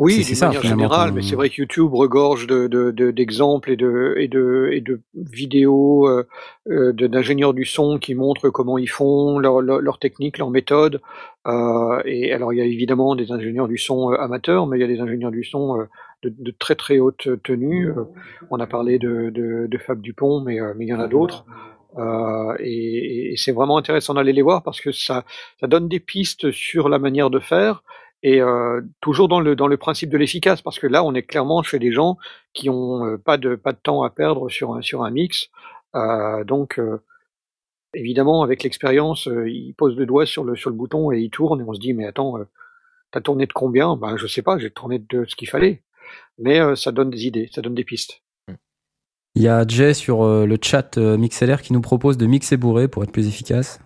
Oui, 0.01 0.23
C'est- 0.23 0.27
d'une 0.29 0.35
ça, 0.37 0.47
manière 0.47 0.61
finalement, 0.61 0.83
générale, 0.85 1.13
mais 1.13 1.23
c'est 1.23 1.35
vrai 1.35 1.51
que 1.51 1.57
YouTube 1.61 1.93
regorge 1.93 2.47
de, 2.47 2.69
de, 2.69 3.11
d'exemples 3.11 3.73
et 3.73 3.77
de, 3.77 4.15
et 4.17 4.29
de, 4.29 4.71
et 4.73 4.81
de 4.81 5.01
vidéos 5.15 6.07
euh, 6.09 6.25
euh, 6.71 6.93
d'ingénieurs 6.93 7.53
du 7.53 7.65
son 7.65 7.99
qui 7.99 8.15
montrent 8.15 8.49
comment 8.49 8.79
ils 8.79 8.87
font, 8.89 9.41
leur, 9.41 9.61
leur, 9.61 9.81
leur 9.81 9.99
technique, 9.99 10.39
leur 10.39 10.51
méthode. 10.51 11.01
Euh, 11.49 12.01
et 12.05 12.33
alors, 12.33 12.53
il 12.53 12.59
y 12.59 12.61
a 12.61 12.65
évidemment 12.65 13.17
des 13.17 13.33
ingénieurs 13.33 13.67
du 13.67 13.77
son 13.77 14.11
amateurs, 14.11 14.69
mais 14.69 14.79
il 14.79 14.81
y 14.83 14.85
a 14.85 14.87
des 14.87 15.01
ingénieurs 15.01 15.33
du 15.33 15.43
son 15.43 15.85
de, 16.23 16.35
de 16.37 16.51
très 16.59 16.75
très 16.75 16.99
haute 16.99 17.29
tenue. 17.43 17.91
Euh, 17.91 18.05
on 18.51 18.61
a 18.61 18.67
parlé 18.67 18.99
de, 18.99 19.31
de, 19.31 19.67
de 19.69 19.79
Fab 19.79 20.01
Dupont, 20.01 20.41
mais, 20.41 20.61
euh, 20.61 20.75
mais 20.77 20.87
il 20.87 20.89
y 20.89 20.95
en 20.95 21.01
a 21.01 21.09
d'autres. 21.09 21.45
Euh, 21.97 22.55
et, 22.61 23.33
et 23.33 23.37
c'est 23.37 23.53
vraiment 23.53 23.79
intéressant 23.79 24.15
d'aller 24.15 24.33
les 24.33 24.43
voir 24.43 24.63
parce 24.63 24.81
que 24.81 24.93
ça, 24.93 25.25
ça 25.59 25.67
donne 25.67 25.89
des 25.89 26.01
pistes 26.01 26.51
sur 26.51 26.89
la 26.89 26.99
manière 26.99 27.31
de 27.31 27.41
faire 27.41 27.83
et 28.23 28.41
euh, 28.41 28.81
toujours 29.01 29.29
dans 29.29 29.41
le 29.41 29.55
dans 29.57 29.69
le 29.69 29.77
principe 29.77 30.11
de 30.11 30.19
l'efficace 30.19 30.61
parce 30.61 30.79
que 30.79 30.87
là 30.87 31.05
on 31.05 31.15
est 31.15 31.23
clairement 31.23 31.63
chez 31.63 31.79
des 31.79 31.93
gens 31.93 32.17
qui 32.53 32.69
ont 32.69 33.07
euh, 33.07 33.17
pas 33.17 33.37
de 33.37 33.55
pas 33.55 33.73
de 33.73 33.79
temps 33.79 34.03
à 34.03 34.11
perdre 34.11 34.49
sur 34.49 34.75
un 34.75 34.83
sur 34.83 35.03
un 35.05 35.11
mix. 35.11 35.49
Euh, 35.95 36.45
donc 36.45 36.79
euh, 36.79 37.03
évidemment 37.95 38.43
avec 38.43 38.63
l'expérience 38.65 39.29
euh, 39.29 39.49
ils 39.49 39.73
posent 39.75 39.97
le 39.97 40.07
doigt 40.07 40.27
sur 40.27 40.45
le 40.45 40.57
sur 40.57 40.71
le 40.71 40.77
bouton 40.77 41.13
et 41.13 41.21
ils 41.21 41.31
tournent 41.31 41.61
et 41.61 41.65
on 41.65 41.73
se 41.73 41.81
dit 41.81 41.95
mais 41.95 42.07
attends 42.07 42.39
euh, 42.39 42.45
t'as 43.13 43.21
tourné 43.21 43.47
de 43.47 43.53
combien? 43.53 43.97
Ben 43.97 44.17
je 44.17 44.27
sais 44.27 44.43
pas 44.43 44.59
j'ai 44.59 44.71
tourné 44.71 44.99
de 44.99 45.25
ce 45.27 45.37
qu'il 45.37 45.49
fallait 45.49 45.83
mais 46.39 46.61
euh, 46.61 46.75
ça 46.77 46.93
donne 46.93 47.11
des 47.11 47.27
idées 47.27 47.49
ça 47.53 47.61
donne 47.63 47.75
des 47.75 47.85
pistes 47.85 48.23
Il 49.35 49.43
y 49.43 49.49
a 49.49 49.67
Jay 49.67 49.95
sur 49.95 50.25
euh, 50.25 50.47
le 50.47 50.59
chat 50.61 50.99
euh, 50.99 51.17
MixLR 51.17 51.63
qui 51.63 51.73
nous 51.73 51.81
propose 51.81 52.17
de 52.19 52.27
mixer 52.27 52.57
bourré 52.57 52.89
pour 52.89 53.03
être 53.05 53.13
plus 53.13 53.29
efficace. 53.29 53.79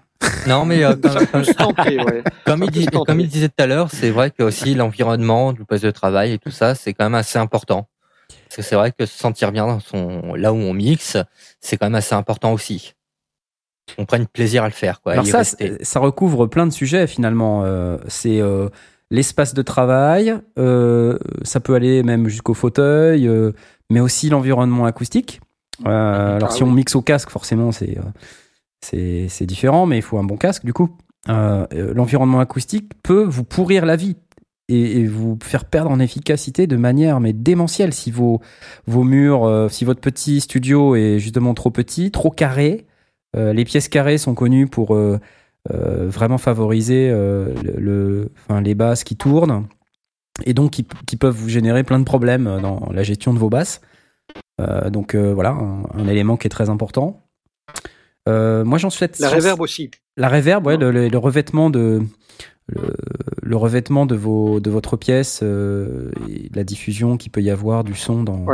Non, 0.47 0.65
mais 0.65 0.85
euh, 0.85 0.94
comme, 0.94 1.11
ça 1.11 1.19
comme- 1.19 1.27
peut 1.28 1.44
se 1.44 1.53
tenter 1.53 1.99
ouais 1.99 2.23
comme 2.47 2.62
il, 2.73 2.90
comme 2.90 3.23
disait 3.23 3.49
tout 3.49 3.62
à 3.62 3.66
l'heure, 3.66 3.90
c'est 3.90 4.11
vrai 4.11 4.31
que 4.31 4.43
aussi 4.43 4.74
l'environnement, 4.74 5.53
le 5.53 5.65
poste 5.65 5.85
de 5.85 5.90
travail 5.90 6.32
et 6.32 6.39
tout 6.39 6.51
ça, 6.51 6.74
c'est 6.74 6.94
quand 6.94 7.05
même 7.05 7.15
assez 7.15 7.39
important. 7.39 7.89
Parce 8.49 8.57
que 8.57 8.62
c'est 8.62 8.77
vrai 8.77 8.93
que 8.93 9.05
se 9.05 9.19
sentir 9.19 9.53
bien 9.53 9.66
dans 9.66 9.81
son, 9.81 10.35
là 10.35 10.53
où 10.53 10.57
on 10.57 10.73
mixe, 10.74 11.16
c'est 11.61 11.77
quand 11.77 11.86
même 11.86 11.94
assez 11.97 12.15
important 12.15 12.53
aussi. 12.53 12.94
On 13.99 14.05
prenne 14.05 14.27
plaisir 14.27 14.62
à 14.62 14.69
le 14.69 14.73
faire, 14.73 15.01
quoi. 15.01 15.12
Alors 15.12 15.27
ça, 15.27 15.43
ça 15.44 16.01
recouvre 16.01 16.47
plein 16.47 16.66
de 16.66 16.73
sujets 16.73 17.07
finalement. 17.07 17.65
Euh, 17.65 17.99
c'est 18.09 18.40
euh, 18.40 18.69
l'espace 19.13 19.55
de 19.55 19.63
travail, 19.63 20.35
euh, 20.59 21.19
ça 21.43 21.61
peut 21.61 21.75
aller 21.75 22.03
même 22.03 22.29
jusqu'au 22.29 22.55
fauteuil, 22.55 23.31
mais 23.91 24.01
aussi 24.01 24.29
l'environnement 24.29 24.85
acoustique. 24.85 25.41
Ah 25.85 26.37
alors 26.37 26.53
si 26.53 26.63
on 26.63 26.71
mixe 26.71 26.97
au 26.97 27.03
casque, 27.03 27.31
forcément, 27.31 27.71
c'est 27.73 27.99
c'est 28.81 29.47
différent, 29.47 29.87
mais 29.87 29.99
il 29.99 30.03
faut 30.03 30.19
un 30.19 30.25
bon 30.25 30.37
casque 30.37 30.65
du 30.65 30.73
coup. 30.73 30.91
l'environnement 31.29 32.41
acoustique 32.41 32.91
peut 33.03 33.23
vous 33.23 33.45
pourrir 33.45 33.87
la 33.87 33.97
vie 33.97 34.17
et, 34.69 35.07
vous 35.07 35.39
faire 35.43 35.65
perdre 35.65 35.91
en 35.91 36.01
efficacité 36.01 36.67
de 36.67 36.77
manière 36.77 37.21
mais 37.21 37.33
démentielle 37.33 37.93
si 37.93 38.11
vos, 38.11 38.41
vos 38.87 39.05
murs, 39.05 39.45
euh, 39.45 39.69
si 39.69 39.85
votre 39.85 40.01
petit 40.01 40.41
studio 40.41 40.97
est 40.97 41.19
justement 41.19 41.55
trop 41.55 41.71
petit, 41.71 42.11
trop 42.11 42.31
carré. 42.31 42.87
Euh, 43.37 43.53
les 43.53 43.65
pièces 43.65 43.89
carrées 43.89 44.19
sont 44.19 44.35
connues 44.35 44.67
pour 44.67 44.95
euh, 44.95 45.19
vraiment 45.71 46.39
favoriser 46.39 47.09
le, 47.11 48.33
enfin, 48.37 48.61
les 48.61 48.75
basses 48.75 49.05
qui 49.05 49.17
tournent 49.17 49.67
et 50.45 50.55
donc 50.55 50.73
qui, 50.73 50.87
qui, 51.07 51.17
peuvent 51.17 51.37
vous 51.37 51.49
générer 51.49 51.85
plein 51.85 52.01
de 52.01 52.05
problèmes 52.05 52.61
dans 52.61 52.91
la 52.93 53.03
gestion 53.03 53.33
de 53.33 53.39
vos 53.39 53.49
basses. 53.49 53.81
donc 54.89 55.15
voilà, 55.15 55.51
un, 55.51 56.09
élément 56.09 56.37
qui 56.37 56.49
est 56.49 56.51
très 56.51 56.69
important. 56.69 57.25
moi 58.27 58.79
j'en 58.79 58.91
souhaite. 58.91 59.19
La 59.21 59.29
réverb 59.29 59.61
aussi. 59.61 59.91
La 60.17 60.29
réverb, 60.29 60.67
ouais, 60.67 60.77
le, 60.77 61.17
revêtement 61.17 61.71
de, 61.71 62.03
le, 62.69 63.57
revêtement 63.57 64.07
de, 64.07 64.15
vos, 64.15 64.61
de 64.61 64.71
votre 64.71 64.97
pièce 64.97 65.41
euh, 65.43 66.11
et 66.29 66.51
la 66.55 66.65
diffusion 66.65 67.17
qu'il 67.17 67.33
peut 67.33 67.43
y 67.43 67.51
avoir 67.51 67.85
du 67.85 67.95
son 67.95 68.23
dans, 68.23 68.47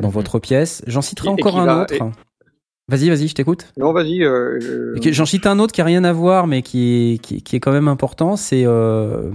dans 0.00 0.08
votre 0.08 0.38
pièce. 0.38 0.82
J'en 0.86 1.02
citerai 1.02 1.28
encore 1.28 1.58
un 1.58 1.82
autre. 1.82 1.94
Vas-y, 2.88 3.10
vas-y, 3.10 3.28
je 3.28 3.34
t'écoute. 3.34 3.72
Non, 3.76 3.92
vas-y. 3.92 4.24
Euh, 4.24 4.96
J'en 5.12 5.26
cite 5.26 5.46
un 5.46 5.58
autre 5.58 5.72
qui 5.72 5.80
a 5.80 5.84
rien 5.84 6.04
à 6.04 6.12
voir, 6.12 6.46
mais 6.46 6.62
qui 6.62 7.14
est, 7.14 7.18
qui, 7.18 7.56
est 7.56 7.60
quand 7.60 7.72
même 7.72 7.88
important, 7.88 8.36
c'est 8.36 8.62
euh, 8.64 9.30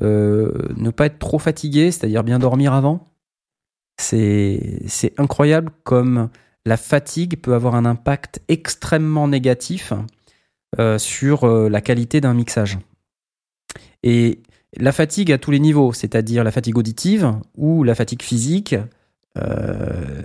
ne 0.00 0.90
pas 0.90 1.06
être 1.06 1.18
trop 1.18 1.40
fatigué, 1.40 1.90
c'est-à-dire 1.90 2.22
bien 2.22 2.38
dormir 2.38 2.72
avant. 2.72 3.08
C'est 3.98 5.12
incroyable 5.18 5.72
comme 5.82 6.28
la 6.66 6.76
fatigue 6.76 7.40
peut 7.40 7.54
avoir 7.54 7.74
un 7.74 7.84
impact 7.84 8.40
extrêmement 8.48 9.28
négatif 9.28 9.92
sur 10.98 11.46
la 11.46 11.80
qualité 11.80 12.20
d'un 12.20 12.34
mixage. 12.34 12.78
Et 14.02 14.40
la 14.76 14.92
fatigue 14.92 15.32
à 15.32 15.38
tous 15.38 15.50
les 15.50 15.60
niveaux, 15.60 15.92
c'est-à-dire 15.92 16.44
la 16.44 16.50
fatigue 16.50 16.76
auditive 16.76 17.32
ou 17.56 17.84
la 17.84 17.94
fatigue 17.94 18.22
physique, 18.22 18.74
euh, 19.36 20.22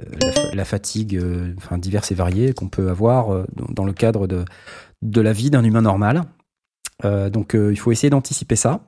la, 0.53 0.65
fatigue 0.65 1.15
euh, 1.15 1.53
enfin, 1.57 1.77
diverses 1.79 2.11
et 2.11 2.15
variées 2.15 2.53
qu'on 2.53 2.69
peut 2.69 2.89
avoir 2.89 3.33
euh, 3.33 3.45
dans 3.55 3.83
le 3.83 3.93
cadre 3.93 4.27
de, 4.27 4.45
de 5.01 5.21
la 5.21 5.33
vie 5.33 5.49
d'un 5.49 5.63
humain 5.63 5.81
normal. 5.81 6.23
donc 7.03 7.55
il 7.55 7.79
faut 7.79 7.91
essayer 7.91 8.09
d'anticiper 8.09 8.55
ça. 8.55 8.81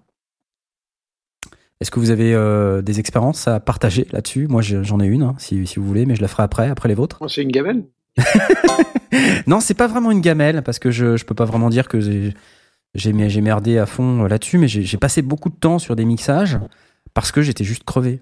Est-ce 1.80 1.90
que 1.90 2.00
vous 2.00 2.12
avez 2.12 2.36
des 2.84 3.00
expériences 3.00 3.48
à 3.48 3.60
partager 3.60 4.08
là-dessus? 4.12 4.48
Moi 4.48 4.62
j'en 4.62 5.00
ai 5.00 5.08
une, 5.08 5.24
hein, 5.24 5.36
si, 5.40 5.66
si, 5.66 5.80
vous 5.80 5.86
voulez, 5.86 6.06
mais 6.06 6.16
je 6.16 6.22
la 6.22 6.28
ferai 6.28 6.44
après, 6.44 6.70
après 6.70 6.90
les 6.90 6.96
vôtres. 6.96 7.18
Oh, 7.22 7.28
c'est 7.28 7.42
une 7.42 7.52
gamelle? 7.52 7.86
Non, 9.48 9.60
c'est 9.60 9.74
pas 9.74 9.88
vraiment 9.88 10.12
une 10.12 10.22
gamelle, 10.22 10.62
parce 10.64 10.80
que 10.80 10.92
je, 10.92 11.18
je 11.18 11.26
peux 11.26 11.36
pas 11.36 11.46
vraiment 11.46 11.70
dire 11.70 11.88
que 11.88 12.00
j'ai 12.96 13.14
merdé 13.42 13.78
à 13.78 13.86
fond 13.86 14.24
là-dessus, 14.24 14.58
mais 14.58 14.68
j'ai 14.68 14.98
passé 14.98 15.22
beaucoup 15.22 15.50
de 15.50 15.56
temps 15.56 15.80
sur 15.80 15.96
des 15.96 16.06
mixages 16.06 16.60
parce 17.14 17.32
que 17.32 17.42
j'étais 17.42 17.64
juste 17.64 17.84
crevé. 17.84 18.22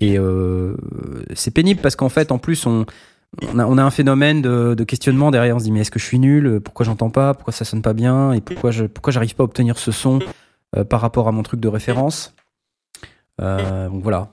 Et 0.00 0.18
euh, 0.18 0.76
c'est 1.34 1.52
pénible 1.52 1.80
parce 1.80 1.96
qu'en 1.96 2.08
fait, 2.08 2.30
en 2.30 2.38
plus, 2.38 2.66
on, 2.66 2.86
on, 3.42 3.78
a, 3.78 3.82
un 3.82 3.90
phénomène 3.90 4.42
de, 4.42 4.84
questionnement 4.84 5.30
derrière. 5.30 5.56
On 5.56 5.58
se 5.58 5.64
dit, 5.64 5.72
mais 5.72 5.80
est-ce 5.80 5.90
que 5.90 5.98
je 5.98 6.04
suis 6.04 6.18
nul? 6.18 6.60
Pourquoi 6.60 6.86
j'entends 6.86 7.10
pas? 7.10 7.34
Pourquoi 7.34 7.52
ça 7.52 7.64
sonne 7.64 7.82
pas 7.82 7.94
bien? 7.94 8.32
Et 8.32 8.40
pourquoi 8.40 8.70
je 8.70 8.84
pourquoi 8.84 9.12
j'arrive 9.12 9.34
pas 9.34 9.42
à 9.42 9.46
obtenir 9.46 9.78
ce 9.78 9.90
son 9.90 10.20
euh, 10.76 10.84
par 10.84 11.00
rapport 11.00 11.28
à 11.28 11.32
mon 11.32 11.42
truc 11.42 11.60
de 11.60 11.68
référence? 11.68 12.34
Donc 13.40 14.02
voilà. 14.02 14.30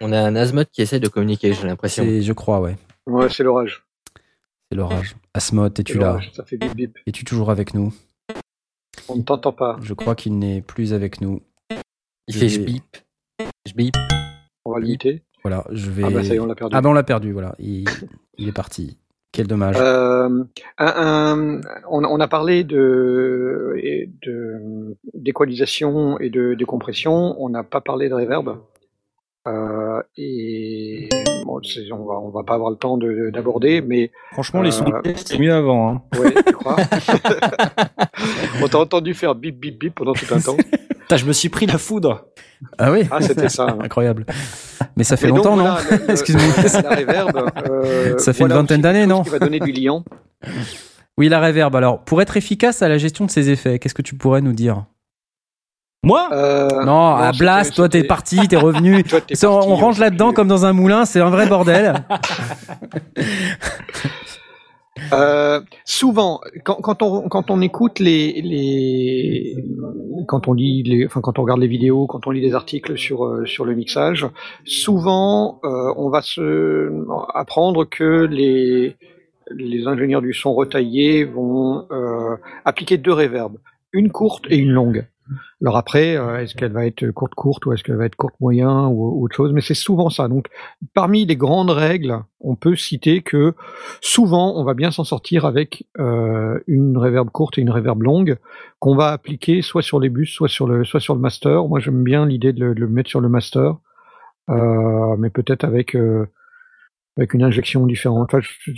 On 0.00 0.12
a 0.12 0.20
un 0.20 0.36
Asmod 0.36 0.68
qui 0.70 0.82
essaie 0.82 1.00
de 1.00 1.08
communiquer, 1.08 1.52
j'ai 1.54 1.66
l'impression. 1.66 2.04
Je 2.04 2.32
crois, 2.32 2.60
ouais. 2.60 2.76
Ouais, 3.06 3.28
c'est 3.28 3.42
l'orage. 3.42 3.84
C'est 4.70 4.76
l'orage. 4.76 5.16
Asmod, 5.34 5.78
es-tu 5.78 5.98
là? 5.98 6.20
Ça 6.32 6.44
fait 6.44 6.56
bip 6.56 6.74
bip. 6.74 6.98
Es-tu 7.06 7.24
toujours 7.24 7.50
avec 7.50 7.74
nous? 7.74 7.92
On 9.08 9.16
ne 9.16 9.22
t'entend 9.22 9.52
pas. 9.52 9.78
Je 9.82 9.94
crois 9.94 10.14
qu'il 10.14 10.38
n'est 10.38 10.62
plus 10.62 10.92
avec 10.92 11.20
nous. 11.20 11.42
Il 12.28 12.34
fait 12.34 12.48
je 12.48 12.60
bip. 12.60 12.96
Je 13.66 13.74
bip. 13.74 13.94
On 14.64 14.72
va 14.72 14.78
le 14.78 14.86
muter. 14.86 15.22
Voilà, 15.42 15.64
je 15.70 15.90
vais. 15.90 16.04
Ah 16.04 16.10
bah 16.10 16.22
ça 16.22 16.34
y 16.34 16.36
est, 16.36 16.40
on 16.40 16.46
l'a 16.46 16.54
perdu. 16.54 16.76
Ah 16.76 16.80
bah 16.80 16.88
on 16.88 16.92
l'a 16.92 17.02
perdu, 17.02 17.32
voilà. 17.32 17.54
Il, 17.58 17.88
est 18.38 18.52
parti. 18.52 18.96
Quel 19.32 19.46
dommage. 19.46 19.76
Euh, 19.78 20.44
on, 20.78 22.20
a 22.20 22.28
parlé 22.28 22.64
de, 22.64 23.74
d'équalisation 25.14 26.18
et 26.20 26.30
de 26.30 26.54
décompression. 26.54 27.34
On 27.42 27.48
n'a 27.48 27.64
pas 27.64 27.80
parlé 27.80 28.08
de 28.08 28.14
reverb. 28.14 28.58
Euh, 29.48 30.00
et 30.16 31.08
bon, 31.44 31.60
on 31.90 32.04
va 32.04 32.14
on 32.20 32.30
va 32.30 32.44
pas 32.44 32.54
avoir 32.54 32.70
le 32.70 32.76
temps 32.76 32.96
d'aborder, 32.96 33.80
mais 33.80 34.12
franchement 34.30 34.62
les 34.62 34.70
sons 34.70 34.84
euh, 34.84 35.00
c'était 35.16 35.38
mieux 35.38 35.52
avant. 35.52 35.88
Hein. 35.88 36.02
Ouais, 36.16 36.32
tu 36.46 36.52
crois 36.52 36.76
On 38.62 38.68
t'a 38.68 38.78
entendu 38.78 39.14
faire 39.14 39.34
bip 39.34 39.58
bip 39.58 39.80
bip 39.80 39.96
pendant 39.96 40.12
tout 40.12 40.32
un 40.32 40.38
temps. 40.38 40.56
je 41.10 41.24
me 41.24 41.32
suis 41.32 41.48
pris 41.48 41.66
la 41.66 41.78
foudre. 41.78 42.26
Ah 42.78 42.90
oui. 42.92 43.06
Ah 43.10 43.20
c'était 43.20 43.48
ça. 43.48 43.64
Hein. 43.64 43.78
Incroyable. 43.84 44.26
Mais 44.96 45.04
ça 45.04 45.16
fait 45.16 45.28
longtemps, 45.28 45.56
non 45.56 45.74
Excuse-moi. 46.08 46.44
La 46.82 46.96
reverb. 46.96 47.50
Euh, 47.68 48.18
ça 48.18 48.32
fait 48.32 48.44
une 48.44 48.52
vingtaine 48.52 48.80
d'années, 48.80 49.06
non 49.06 49.22
Qui 49.22 49.30
va 49.30 49.38
donner 49.38 49.60
du 49.60 49.72
liant. 49.72 50.04
Oui, 51.18 51.28
la 51.28 51.40
reverb. 51.40 51.74
Alors, 51.76 52.04
pour 52.04 52.22
être 52.22 52.36
efficace 52.36 52.82
à 52.82 52.88
la 52.88 52.98
gestion 52.98 53.26
de 53.26 53.30
ces 53.30 53.50
effets, 53.50 53.78
qu'est-ce 53.78 53.94
que 53.94 54.02
tu 54.02 54.14
pourrais 54.14 54.40
nous 54.40 54.52
dire? 54.52 54.84
Moi? 56.04 56.28
Euh, 56.32 56.84
Non, 56.84 57.14
à 57.14 57.30
Blast, 57.32 57.74
toi 57.74 57.88
t'es 57.88 58.02
parti, 58.02 58.48
t'es 58.48 58.56
revenu. 58.56 59.04
on 59.44 59.76
range 59.76 60.00
là-dedans 60.00 60.32
comme 60.32 60.48
dans 60.48 60.66
un 60.66 60.72
moulin, 60.72 61.04
c'est 61.04 61.20
un 61.20 61.30
vrai 61.30 61.46
bordel. 61.46 61.94
Euh, 65.12 65.60
souvent, 65.84 66.40
quand, 66.64 67.02
on 67.02 67.28
quand 67.28 67.50
on 67.50 67.62
écoute 67.62 67.98
les 67.98 68.42
les 68.42 69.56
quand 70.28 70.48
on 70.48 70.52
lit 70.52 70.82
les 70.82 71.06
enfin 71.06 71.22
quand 71.22 71.38
on 71.38 71.42
regarde 71.42 71.60
les 71.60 71.66
vidéos, 71.66 72.06
quand 72.06 72.26
on 72.26 72.30
lit 72.30 72.42
des 72.42 72.54
articles 72.54 72.98
sur 72.98 73.24
euh, 73.24 73.46
sur 73.46 73.64
le 73.64 73.74
mixage, 73.74 74.26
souvent 74.66 75.60
euh, 75.64 75.94
on 75.96 76.10
va 76.10 76.20
se 76.20 76.92
apprendre 77.34 77.84
que 77.88 78.26
les 78.26 78.96
les 79.50 79.86
ingénieurs 79.86 80.22
du 80.22 80.34
son 80.34 80.54
retaillé 80.54 81.24
vont 81.24 81.86
appliquer 82.64 82.98
deux 82.98 83.12
réverbes, 83.12 83.58
une 83.92 84.10
courte 84.10 84.44
et 84.50 84.56
une 84.56 84.70
longue. 84.70 85.06
Alors 85.60 85.76
après, 85.76 86.16
euh, 86.16 86.40
est-ce 86.40 86.54
qu'elle 86.54 86.72
va 86.72 86.86
être 86.86 87.10
courte 87.10 87.34
courte 87.34 87.64
ou 87.66 87.72
est-ce 87.72 87.84
qu'elle 87.84 87.96
va 87.96 88.06
être 88.06 88.16
courte 88.16 88.34
moyen 88.40 88.86
ou, 88.88 89.22
autre 89.22 89.34
chose? 89.34 89.52
Mais 89.52 89.60
c'est 89.60 89.74
souvent 89.74 90.10
ça. 90.10 90.28
Donc 90.28 90.48
parmi 90.94 91.24
les 91.24 91.36
grandes 91.36 91.70
règles, 91.70 92.18
on 92.40 92.56
peut 92.56 92.76
citer 92.76 93.22
que 93.22 93.54
souvent 94.00 94.54
on 94.56 94.64
va 94.64 94.74
bien 94.74 94.90
s'en 94.90 95.04
sortir 95.04 95.44
avec 95.44 95.86
euh, 95.98 96.58
une 96.66 96.98
réverb 96.98 97.30
courte 97.30 97.58
et 97.58 97.60
une 97.60 97.70
réverb 97.70 98.02
longue 98.02 98.38
qu'on 98.80 98.96
va 98.96 99.08
appliquer 99.08 99.62
soit 99.62 99.82
sur 99.82 100.00
les 100.00 100.08
bus, 100.08 100.30
soit 100.30 100.48
sur 100.48 100.66
le 100.66 100.84
soit 100.84 101.00
sur 101.00 101.14
le 101.14 101.20
master. 101.20 101.66
Moi 101.68 101.78
j'aime 101.78 102.02
bien 102.02 102.26
l'idée 102.26 102.52
de, 102.52 102.64
le 102.64 102.88
mettre 102.88 103.10
sur 103.10 103.20
le 103.20 103.28
master, 103.28 103.76
euh, 104.50 105.16
mais 105.18 105.30
peut-être 105.30 105.64
avec 105.64 105.96
avec 107.16 107.34
une 107.34 107.42
injection 107.44 107.86
différente. 107.86 108.34
je, 108.40 108.72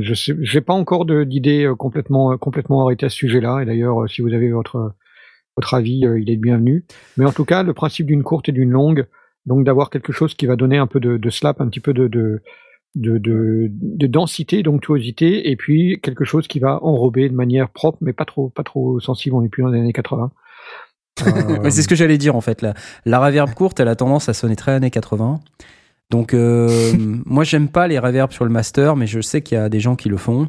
je, 0.00 0.34
je 0.42 0.58
pas 0.58 0.74
encore 0.74 1.06
d'idée 1.06 1.72
complètement 1.78 2.36
complètement 2.36 2.82
arrêtée 2.84 3.06
à 3.06 3.08
ce 3.08 3.16
sujet-là. 3.16 3.60
Et 3.62 3.64
d'ailleurs, 3.64 4.10
si 4.10 4.20
vous 4.20 4.34
avez 4.34 4.50
votre 4.50 4.94
votre 5.56 5.74
avis, 5.74 6.06
euh, 6.06 6.20
il 6.20 6.30
est 6.30 6.36
bienvenu. 6.36 6.84
Mais 7.16 7.24
en 7.24 7.32
tout 7.32 7.44
cas, 7.44 7.62
le 7.62 7.74
principe 7.74 8.06
d'une 8.06 8.22
courte 8.22 8.48
et 8.48 8.52
d'une 8.52 8.70
longue, 8.70 9.06
donc 9.46 9.64
d'avoir 9.64 9.90
quelque 9.90 10.12
chose 10.12 10.34
qui 10.34 10.46
va 10.46 10.56
donner 10.56 10.78
un 10.78 10.86
peu 10.86 11.00
de, 11.00 11.30
slap, 11.30 11.60
un 11.60 11.68
petit 11.68 11.80
peu 11.80 11.92
de, 11.92 12.08
de, 12.08 12.42
de, 12.94 14.06
densité, 14.06 14.62
d'onctuosité, 14.62 15.50
et 15.50 15.56
puis 15.56 16.00
quelque 16.02 16.24
chose 16.24 16.48
qui 16.48 16.58
va 16.58 16.82
enrober 16.82 17.28
de 17.28 17.34
manière 17.34 17.70
propre, 17.70 17.98
mais 18.00 18.12
pas 18.12 18.24
trop, 18.24 18.48
pas 18.48 18.64
trop 18.64 19.00
sensible. 19.00 19.34
On 19.36 19.42
est 19.42 19.48
plus 19.48 19.62
dans 19.62 19.70
les 19.70 19.80
années 19.80 19.92
80. 19.92 20.32
c'est 21.70 21.82
ce 21.82 21.88
que 21.88 21.94
j'allais 21.94 22.18
dire 22.18 22.36
en 22.36 22.40
fait. 22.40 22.62
La, 22.62 22.74
la 23.04 23.24
reverb 23.24 23.52
courte, 23.54 23.80
elle 23.80 23.88
a 23.88 23.96
tendance 23.96 24.28
à 24.28 24.34
sonner 24.34 24.56
très 24.56 24.72
années 24.72 24.90
80. 24.90 25.40
Donc 26.10 26.34
euh, 26.34 26.92
moi 27.26 27.44
j'aime 27.44 27.68
pas 27.68 27.88
les 27.88 27.98
reverbs 27.98 28.32
sur 28.32 28.44
le 28.44 28.50
master, 28.50 28.96
mais 28.96 29.06
je 29.06 29.20
sais 29.20 29.42
qu'il 29.42 29.56
y 29.56 29.60
a 29.60 29.68
des 29.68 29.80
gens 29.80 29.96
qui 29.96 30.08
le 30.08 30.16
font. 30.16 30.48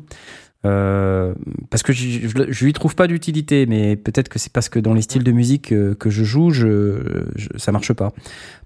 Euh, 0.63 1.33
parce 1.71 1.81
que 1.81 1.91
je, 1.91 2.27
je, 2.27 2.65
lui 2.65 2.73
trouve 2.73 2.95
pas 2.95 3.07
d'utilité, 3.07 3.65
mais 3.65 3.95
peut-être 3.95 4.29
que 4.29 4.37
c'est 4.37 4.53
parce 4.53 4.69
que 4.69 4.77
dans 4.77 4.93
les 4.93 5.01
styles 5.01 5.23
de 5.23 5.31
musique 5.31 5.71
euh, 5.71 5.95
que, 5.95 6.11
je 6.11 6.23
joue, 6.23 6.51
je, 6.51 7.27
ça 7.57 7.71
marche 7.71 7.93
pas. 7.93 8.13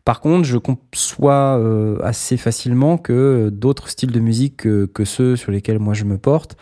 Par 0.03 0.19
contre, 0.19 0.43
je 0.43 0.57
conçois 0.57 1.57
euh, 1.57 1.97
assez 2.03 2.35
facilement 2.35 2.97
que 2.97 3.49
d'autres 3.49 3.87
styles 3.87 4.11
de 4.11 4.19
musique 4.19 4.57
que, 4.57 5.05
ceux 5.05 5.35
sur 5.37 5.51
lesquels 5.51 5.79
moi 5.79 5.93
je 5.93 6.03
me 6.03 6.17
porte 6.17 6.57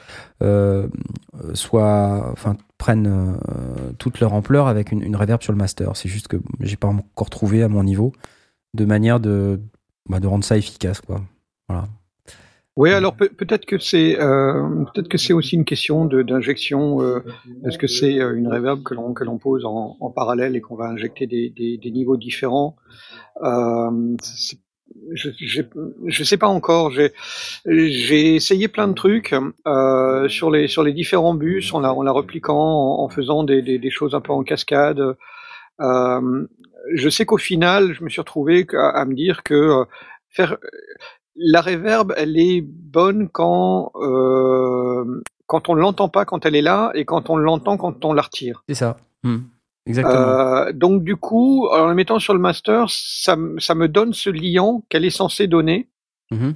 prennent 2.78 3.38
toute 3.98 4.20
leur 4.20 4.34
ampleur 4.34 4.68
avec 4.68 4.92
une, 4.92 5.02
une 5.02 5.18
sur 5.40 5.54
le 5.54 5.58
master. 5.58 5.96
C'est 5.96 6.10
juste 6.10 6.28
que 6.28 6.38
j'ai 6.60 6.76
pas 6.76 6.90
encore 6.90 7.30
trouvé 7.30 7.64
à 7.64 7.70
mon 7.70 7.84
niveau 7.84 8.12
de 8.74 8.84
manière 8.86 9.20
de, 9.22 9.62
bah, 10.10 10.20
rendre 10.22 10.44
ça 10.44 10.58
efficace. 10.58 11.02
Voilà. 11.70 11.88
Oui, 12.76 12.92
alors 12.92 13.16
peut- 13.16 13.30
peut-être 13.30 13.66
que 13.68 13.78
c'est 13.78 14.20
euh, 14.20 14.84
peut-être 14.94 15.08
que 15.08 15.20
c'est 15.20 15.34
aussi 15.34 15.56
une 15.56 15.66
question 15.66 16.06
de- 16.06 16.24
d'injection. 16.24 17.02
euh, 17.04 17.20
Est-ce 17.66 17.78
que 17.78 17.86
c'est 17.86 18.20
euh, 18.20 18.34
une 18.36 18.48
reverb 18.48 18.82
que 18.82 18.96
l'on 18.96 19.14
que 19.14 19.24
l'on 19.24 19.38
pose 19.38 19.64
en, 19.64 19.96
en 20.00 20.10
parallèle 20.10 20.56
et 20.56 20.62
qu'on 20.62 20.76
va 20.76 20.86
injecter 20.86 21.28
des, 21.28 21.52
des, 21.52 21.78
des 21.78 21.92
niveaux 21.92 22.18
différents? 22.18 22.76
Euh, 23.44 24.16
je, 25.14 25.30
je 25.40 25.62
je 26.08 26.24
sais 26.24 26.38
pas 26.38 26.48
encore. 26.48 26.92
J'ai 26.92 27.12
j'ai 27.66 28.36
essayé 28.36 28.68
plein 28.68 28.88
de 28.88 28.94
trucs 28.94 29.36
euh, 29.68 30.28
sur 30.30 30.52
les 30.52 30.68
sur 30.68 30.84
les 30.84 30.94
différents 30.94 31.34
bus 31.36 31.74
en 31.74 31.80
la 31.80 31.94
en 31.94 32.04
la 32.04 32.12
repliquant 32.12 32.56
en, 32.58 33.04
en 33.04 33.10
faisant 33.10 33.44
des, 33.44 33.62
des, 33.62 33.80
des 33.80 33.90
choses 33.92 34.16
un 34.16 34.22
peu 34.22 34.32
en 34.34 34.44
cascade. 34.44 35.02
Euh, 35.82 36.48
je 36.96 37.10
sais 37.10 37.26
qu'au 37.26 37.38
final, 37.38 37.94
je 37.94 38.04
me 38.04 38.10
suis 38.10 38.22
retrouvé 38.22 38.68
à, 38.74 38.90
à 39.02 39.06
me 39.06 39.16
dire 39.16 39.44
que 39.44 39.54
euh, 39.56 39.86
faire 40.30 40.58
la 41.36 41.62
reverb, 41.62 42.14
elle 42.18 42.38
est 42.38 42.62
bonne 42.62 43.30
quand 43.30 43.92
euh, 43.96 45.22
quand 45.48 45.70
on 45.70 45.74
l'entend 45.74 46.10
pas 46.10 46.26
quand 46.26 46.46
elle 46.46 46.56
est 46.56 46.62
là 46.62 46.92
et 46.94 47.06
quand 47.06 47.30
on 47.30 47.38
l'entend 47.38 47.78
quand 47.78 48.06
on 48.06 48.14
la 48.14 48.22
retire. 48.22 48.64
C'est 48.68 48.76
ça. 48.76 48.98
Hmm. 49.24 49.40
Exactement. 49.86 50.16
Euh, 50.16 50.72
donc 50.72 51.04
du 51.04 51.16
coup, 51.16 51.68
en 51.68 51.88
la 51.88 51.94
mettant 51.94 52.20
sur 52.20 52.34
le 52.34 52.40
master, 52.40 52.86
ça, 52.90 53.38
ça 53.58 53.76
me 53.76 53.88
donne 53.88 54.14
ce 54.14 54.30
liant 54.30 54.84
qu'elle 54.90 55.06
est 55.06 55.10
censée 55.10 55.48
donner 55.48 55.90
Mhm. 56.32 56.56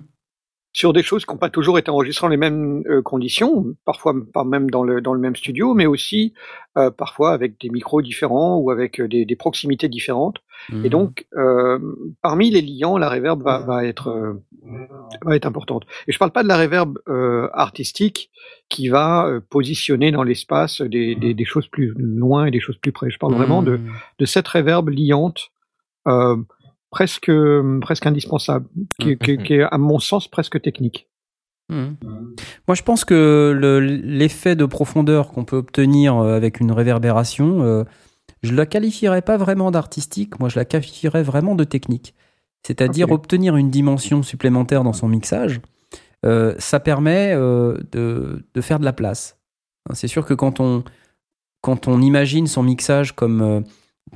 Sur 0.77 0.93
des 0.93 1.01
choses 1.01 1.25
qui 1.25 1.33
n'ont 1.33 1.39
pas 1.39 1.49
toujours 1.49 1.79
été 1.79 1.89
enregistrées 1.89 2.27
dans 2.27 2.29
les 2.29 2.37
mêmes 2.37 2.83
euh, 2.87 3.01
conditions, 3.01 3.65
parfois 3.83 4.13
pas 4.31 4.43
même 4.43 4.69
dans 4.69 4.83
le, 4.83 5.01
dans 5.01 5.15
le 5.15 5.19
même 5.19 5.35
studio, 5.35 5.73
mais 5.73 5.87
aussi 5.87 6.35
euh, 6.77 6.91
parfois 6.91 7.31
avec 7.33 7.59
des 7.59 7.71
micros 7.71 8.03
différents 8.03 8.57
ou 8.57 8.69
avec 8.69 9.01
euh, 9.01 9.07
des, 9.07 9.25
des 9.25 9.35
proximités 9.35 9.89
différentes. 9.89 10.37
Et 10.69 10.75
Mhm. 10.75 10.89
donc, 10.89 11.25
euh, 11.35 11.79
parmi 12.21 12.51
les 12.51 12.61
liants, 12.61 12.99
la 12.99 13.09
reverb 13.09 13.41
va, 13.41 13.57
va 13.59 13.85
être 13.85 14.37
va 15.25 15.35
être 15.35 15.47
importante. 15.47 15.83
Et 16.07 16.11
je 16.11 16.19
parle 16.19 16.31
pas 16.31 16.43
de 16.43 16.47
la 16.47 16.57
reverb 16.57 16.99
artistique 17.53 18.29
qui 18.69 18.89
va 18.89 19.39
positionner 19.49 20.11
dans 20.11 20.23
l'espace 20.23 20.81
des, 20.81 21.15
des, 21.15 21.33
des 21.33 21.45
choses 21.45 21.67
plus 21.67 21.93
loin 21.97 22.45
et 22.45 22.51
des 22.51 22.59
choses 22.59 22.77
plus 22.77 22.91
près. 22.91 23.09
Je 23.09 23.17
parle 23.17 23.33
vraiment 23.33 23.63
de, 23.63 23.79
de 24.19 24.25
cette 24.25 24.47
reverb 24.47 24.89
liante 24.89 25.51
euh, 26.07 26.37
presque 26.89 27.31
presque 27.81 28.05
indispensable, 28.05 28.68
qui, 28.99 29.18
qui- 29.18 29.38
qui 29.38 29.53
est 29.55 29.64
à 29.64 29.77
mon 29.77 29.99
sens 29.99 30.27
presque 30.27 30.61
technique. 30.61 31.07
Mhm. 31.69 31.97
Moi, 32.68 32.76
je 32.76 32.84
pense 32.84 33.03
que 33.03 33.53
le- 33.55 33.80
l'effet 33.80 34.55
de 34.55 34.65
profondeur 34.65 35.31
qu'on 35.31 35.43
peut 35.45 35.57
obtenir 35.57 36.15
euh, 36.18 36.35
avec 36.38 36.59
une 36.61 36.72
réverbération, 36.72 37.61
euh, 37.64 37.84
je 38.41 38.53
la 38.53 38.65
qualifierais 38.65 39.22
pas 39.22 39.35
vraiment 39.38 39.69
d'artistique. 39.72 40.39
Moi, 40.39 40.47
je 40.49 40.57
la 40.57 40.65
qualifierais 40.65 41.23
vraiment 41.23 41.55
de 41.55 41.64
technique. 41.65 42.14
C'est-à-dire 42.65 43.07
obtenir 43.15 43.55
une 43.57 43.69
dimension 43.69 44.23
supplémentaire 44.23 44.84
dans 44.84 44.93
son 44.93 45.07
mixage. 45.09 45.59
euh, 46.26 46.55
ça 46.57 46.80
permet 46.80 47.34
euh, 47.35 47.77
de, 47.91 48.43
de 48.53 48.61
faire 48.61 48.80
de 48.80 48.85
la 48.85 48.93
place. 48.93 49.38
Hein, 49.89 49.93
C'est 49.93 50.07
sûr 50.07 50.26
que 50.26 50.34
quand 50.34 50.59
on, 50.59 50.84
quand 51.61 51.88
on 51.88 52.01
imagine 52.01 52.47
son 52.47 52.64
mixage 52.64 53.14
comme 53.15 53.41
euh, 53.41 53.61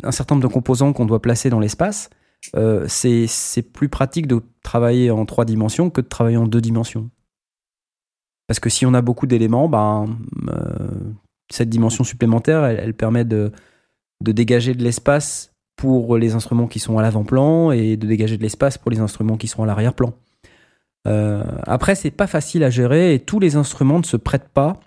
un 0.03 0.11
certain 0.11 0.35
nombre 0.35 0.48
de 0.48 0.52
composants 0.53 0.93
qu'on 0.93 1.06
doit 1.06 1.22
placer 1.22 1.49
dans 1.49 1.60
l'espace, 1.60 2.10
euh, 2.55 2.85
c'est 2.88 3.61
plus 3.61 3.89
pratique 3.89 4.27
de 4.27 4.41
travailler 4.63 5.11
en 5.11 5.26
trois 5.26 5.45
dimensions 5.45 5.89
que 5.89 6.01
de 6.01 6.07
travailler 6.07 6.38
en 6.38 6.47
deux 6.47 6.61
dimensions. 6.61 7.09
Parce 8.47 8.59
que 8.59 8.69
si 8.69 8.85
on 8.85 8.93
a 8.93 9.01
beaucoup 9.01 9.27
d'éléments, 9.27 9.69
ben, 9.69 10.18
euh, 10.49 10.89
cette 11.49 11.69
dimension 11.69 12.03
supplémentaire, 12.03 12.65
elle, 12.65 12.80
elle 12.80 12.93
permet 12.93 13.23
de, 13.23 13.51
de 14.22 14.31
dégager 14.31 14.73
de 14.73 14.84
l'espace 14.84 15.53
pour 15.77 16.18
les 16.18 16.35
instruments 16.35 16.68
qui 16.68 16.80
sont 16.80 16.97
à 16.97 17.01
l'avant-plan 17.01 17.72
et 17.72 17.97
de 17.97 18.05
dégager 18.05 18.38
de 18.38 18.43
l'espace 18.43 18.77
pour 18.77 18.91
les 18.91 18.99
instruments 18.99 19.38
qui 19.38 19.47
sont 19.47 19.63
à 19.63 19.65
l'arrière-plan. 19.65 20.13
Euh, 21.07 21.43
après, 21.63 21.95
c'est 21.95 22.11
pas 22.11 22.27
facile 22.27 22.63
à 22.63 22.69
gérer 22.69 23.15
et 23.15 23.19
tous 23.19 23.39
les 23.39 23.55
instruments 23.55 23.99
ne 23.99 24.03
se 24.03 24.18
prêtent 24.18 24.49
pas 24.49 24.80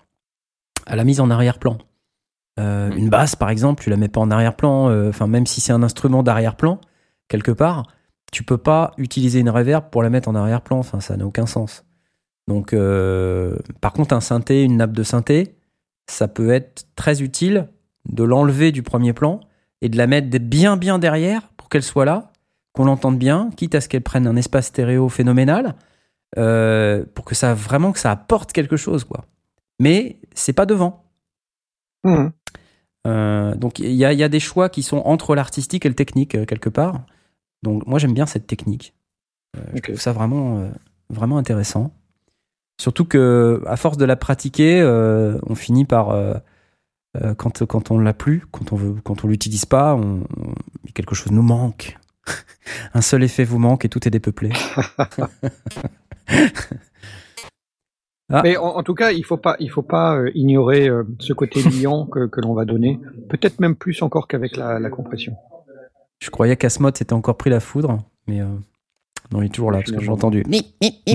à 0.85 0.95
la 0.95 1.03
mise 1.03 1.19
en 1.19 1.29
arrière-plan. 1.29 1.77
Euh, 2.59 2.91
une 2.95 3.09
basse, 3.09 3.35
par 3.35 3.49
exemple, 3.49 3.83
tu 3.83 3.89
la 3.89 3.97
mets 3.97 4.07
pas 4.07 4.21
en 4.21 4.31
arrière-plan. 4.31 5.09
Enfin, 5.09 5.27
même 5.27 5.45
si 5.45 5.59
c'est 5.59 5.73
un 5.73 5.83
instrument 5.83 6.23
d'arrière-plan, 6.23 6.79
quelque 7.27 7.51
part, 7.51 7.87
tu 8.31 8.43
peux 8.43 8.57
pas 8.57 8.91
utiliser 8.97 9.39
une 9.39 9.49
reverb 9.49 9.89
pour 9.89 10.03
la 10.03 10.09
mettre 10.09 10.27
en 10.27 10.35
arrière-plan. 10.35 10.77
Enfin, 10.77 10.99
ça 10.99 11.15
n'a 11.17 11.25
aucun 11.25 11.45
sens. 11.45 11.85
Donc, 12.47 12.73
euh, 12.73 13.57
par 13.81 13.93
contre, 13.93 14.13
un 14.13 14.21
synthé, 14.21 14.63
une 14.63 14.77
nappe 14.77 14.91
de 14.91 15.03
synthé, 15.03 15.55
ça 16.07 16.27
peut 16.27 16.51
être 16.51 16.87
très 16.95 17.21
utile 17.21 17.69
de 18.09 18.23
l'enlever 18.23 18.71
du 18.71 18.83
premier 18.83 19.13
plan 19.13 19.39
et 19.81 19.89
de 19.89 19.97
la 19.97 20.07
mettre 20.07 20.29
bien 20.37 20.77
bien 20.77 20.99
derrière 20.99 21.49
pour 21.57 21.69
qu'elle 21.69 21.83
soit 21.83 22.05
là, 22.05 22.31
qu'on 22.73 22.85
l'entende 22.85 23.17
bien, 23.17 23.49
quitte 23.55 23.73
à 23.73 23.81
ce 23.81 23.89
qu'elle 23.89 24.03
prenne 24.03 24.27
un 24.27 24.35
espace 24.35 24.67
stéréo 24.67 25.09
phénoménal, 25.09 25.75
euh, 26.37 27.03
pour 27.15 27.25
que 27.25 27.33
ça 27.33 27.53
vraiment 27.53 27.91
que 27.91 27.99
ça 27.99 28.11
apporte 28.11 28.51
quelque 28.51 28.77
chose, 28.77 29.03
quoi. 29.05 29.25
Mais 29.79 30.19
c'est 30.33 30.53
pas 30.53 30.65
devant. 30.65 31.03
Mhm. 32.03 32.31
Euh, 33.07 33.55
donc 33.55 33.79
il 33.79 33.93
y 33.93 34.05
a, 34.05 34.13
il 34.13 34.19
y 34.19 34.23
a 34.23 34.29
des 34.29 34.39
choix 34.39 34.69
qui 34.69 34.83
sont 34.83 34.97
entre 34.97 35.35
l'artistique 35.35 35.85
et 35.85 35.89
le 35.89 35.95
technique 35.95 36.45
quelque 36.45 36.69
part. 36.69 37.05
Donc 37.65 37.85
moi 37.85 37.99
j'aime 37.99 38.13
bien 38.13 38.25
cette 38.25 38.47
technique. 38.47 38.93
Euh, 39.57 39.61
Je 39.73 39.81
trouve 39.81 39.99
ça 39.99 40.13
vraiment, 40.13 40.59
euh, 40.59 40.69
vraiment 41.09 41.37
intéressant. 41.37 41.91
Surtout 42.79 43.05
que 43.05 43.61
à 43.67 43.75
force 43.75 43.97
de 43.97 44.05
la 44.05 44.15
pratiquer, 44.15 44.79
euh, 44.81 45.37
on 45.47 45.55
finit 45.55 45.85
par 45.85 46.15
quand 47.37 47.65
quand 47.65 47.91
on 47.91 47.97
l'a 47.99 48.13
plus, 48.13 48.43
quand 48.51 48.73
on 48.73 48.75
veut, 48.75 48.95
quand 49.03 49.23
on 49.23 49.27
l'utilise 49.27 49.65
pas, 49.65 49.95
on, 49.95 50.21
on- 50.37 50.53
quelque 50.93 51.15
chose 51.15 51.31
nous 51.31 51.41
manque. 51.41 51.97
Un 52.93 53.01
seul 53.01 53.23
effet 53.23 53.43
vous 53.45 53.59
manque 53.59 53.85
et 53.85 53.89
tout 53.89 54.05
est 54.07 54.11
dépeuplé. 54.11 54.51
Ah. 58.33 58.41
Mais 58.43 58.57
en, 58.57 58.65
en 58.77 58.81
tout 58.81 58.95
cas, 58.95 59.11
il 59.11 59.23
faut 59.23 59.37
pas, 59.37 59.55
il 59.59 59.69
faut 59.69 59.83
pas 59.83 60.15
euh, 60.17 60.31
ignorer 60.33 60.89
euh, 60.89 61.03
ce 61.19 61.31
côté 61.31 61.61
liant 61.61 62.07
que, 62.07 62.25
que 62.25 62.41
l'on 62.41 62.55
va 62.55 62.65
donner. 62.65 62.99
Peut-être 63.29 63.59
même 63.59 63.75
plus 63.75 64.01
encore 64.01 64.27
qu'avec 64.27 64.57
la, 64.57 64.79
la 64.79 64.89
compression. 64.89 65.37
Je 66.19 66.29
croyais 66.29 66.55
qu'Asmod 66.55 66.97
s'était 66.97 67.13
encore 67.13 67.37
pris 67.37 67.49
la 67.49 67.59
foudre, 67.59 67.99
mais 68.27 68.41
euh, 68.41 68.47
non, 69.31 69.41
il 69.41 69.47
est 69.47 69.49
toujours 69.49 69.71
là 69.71 69.79
parce 69.79 69.91
que 69.91 70.01
j'ai 70.01 70.09
entendu. 70.09 70.43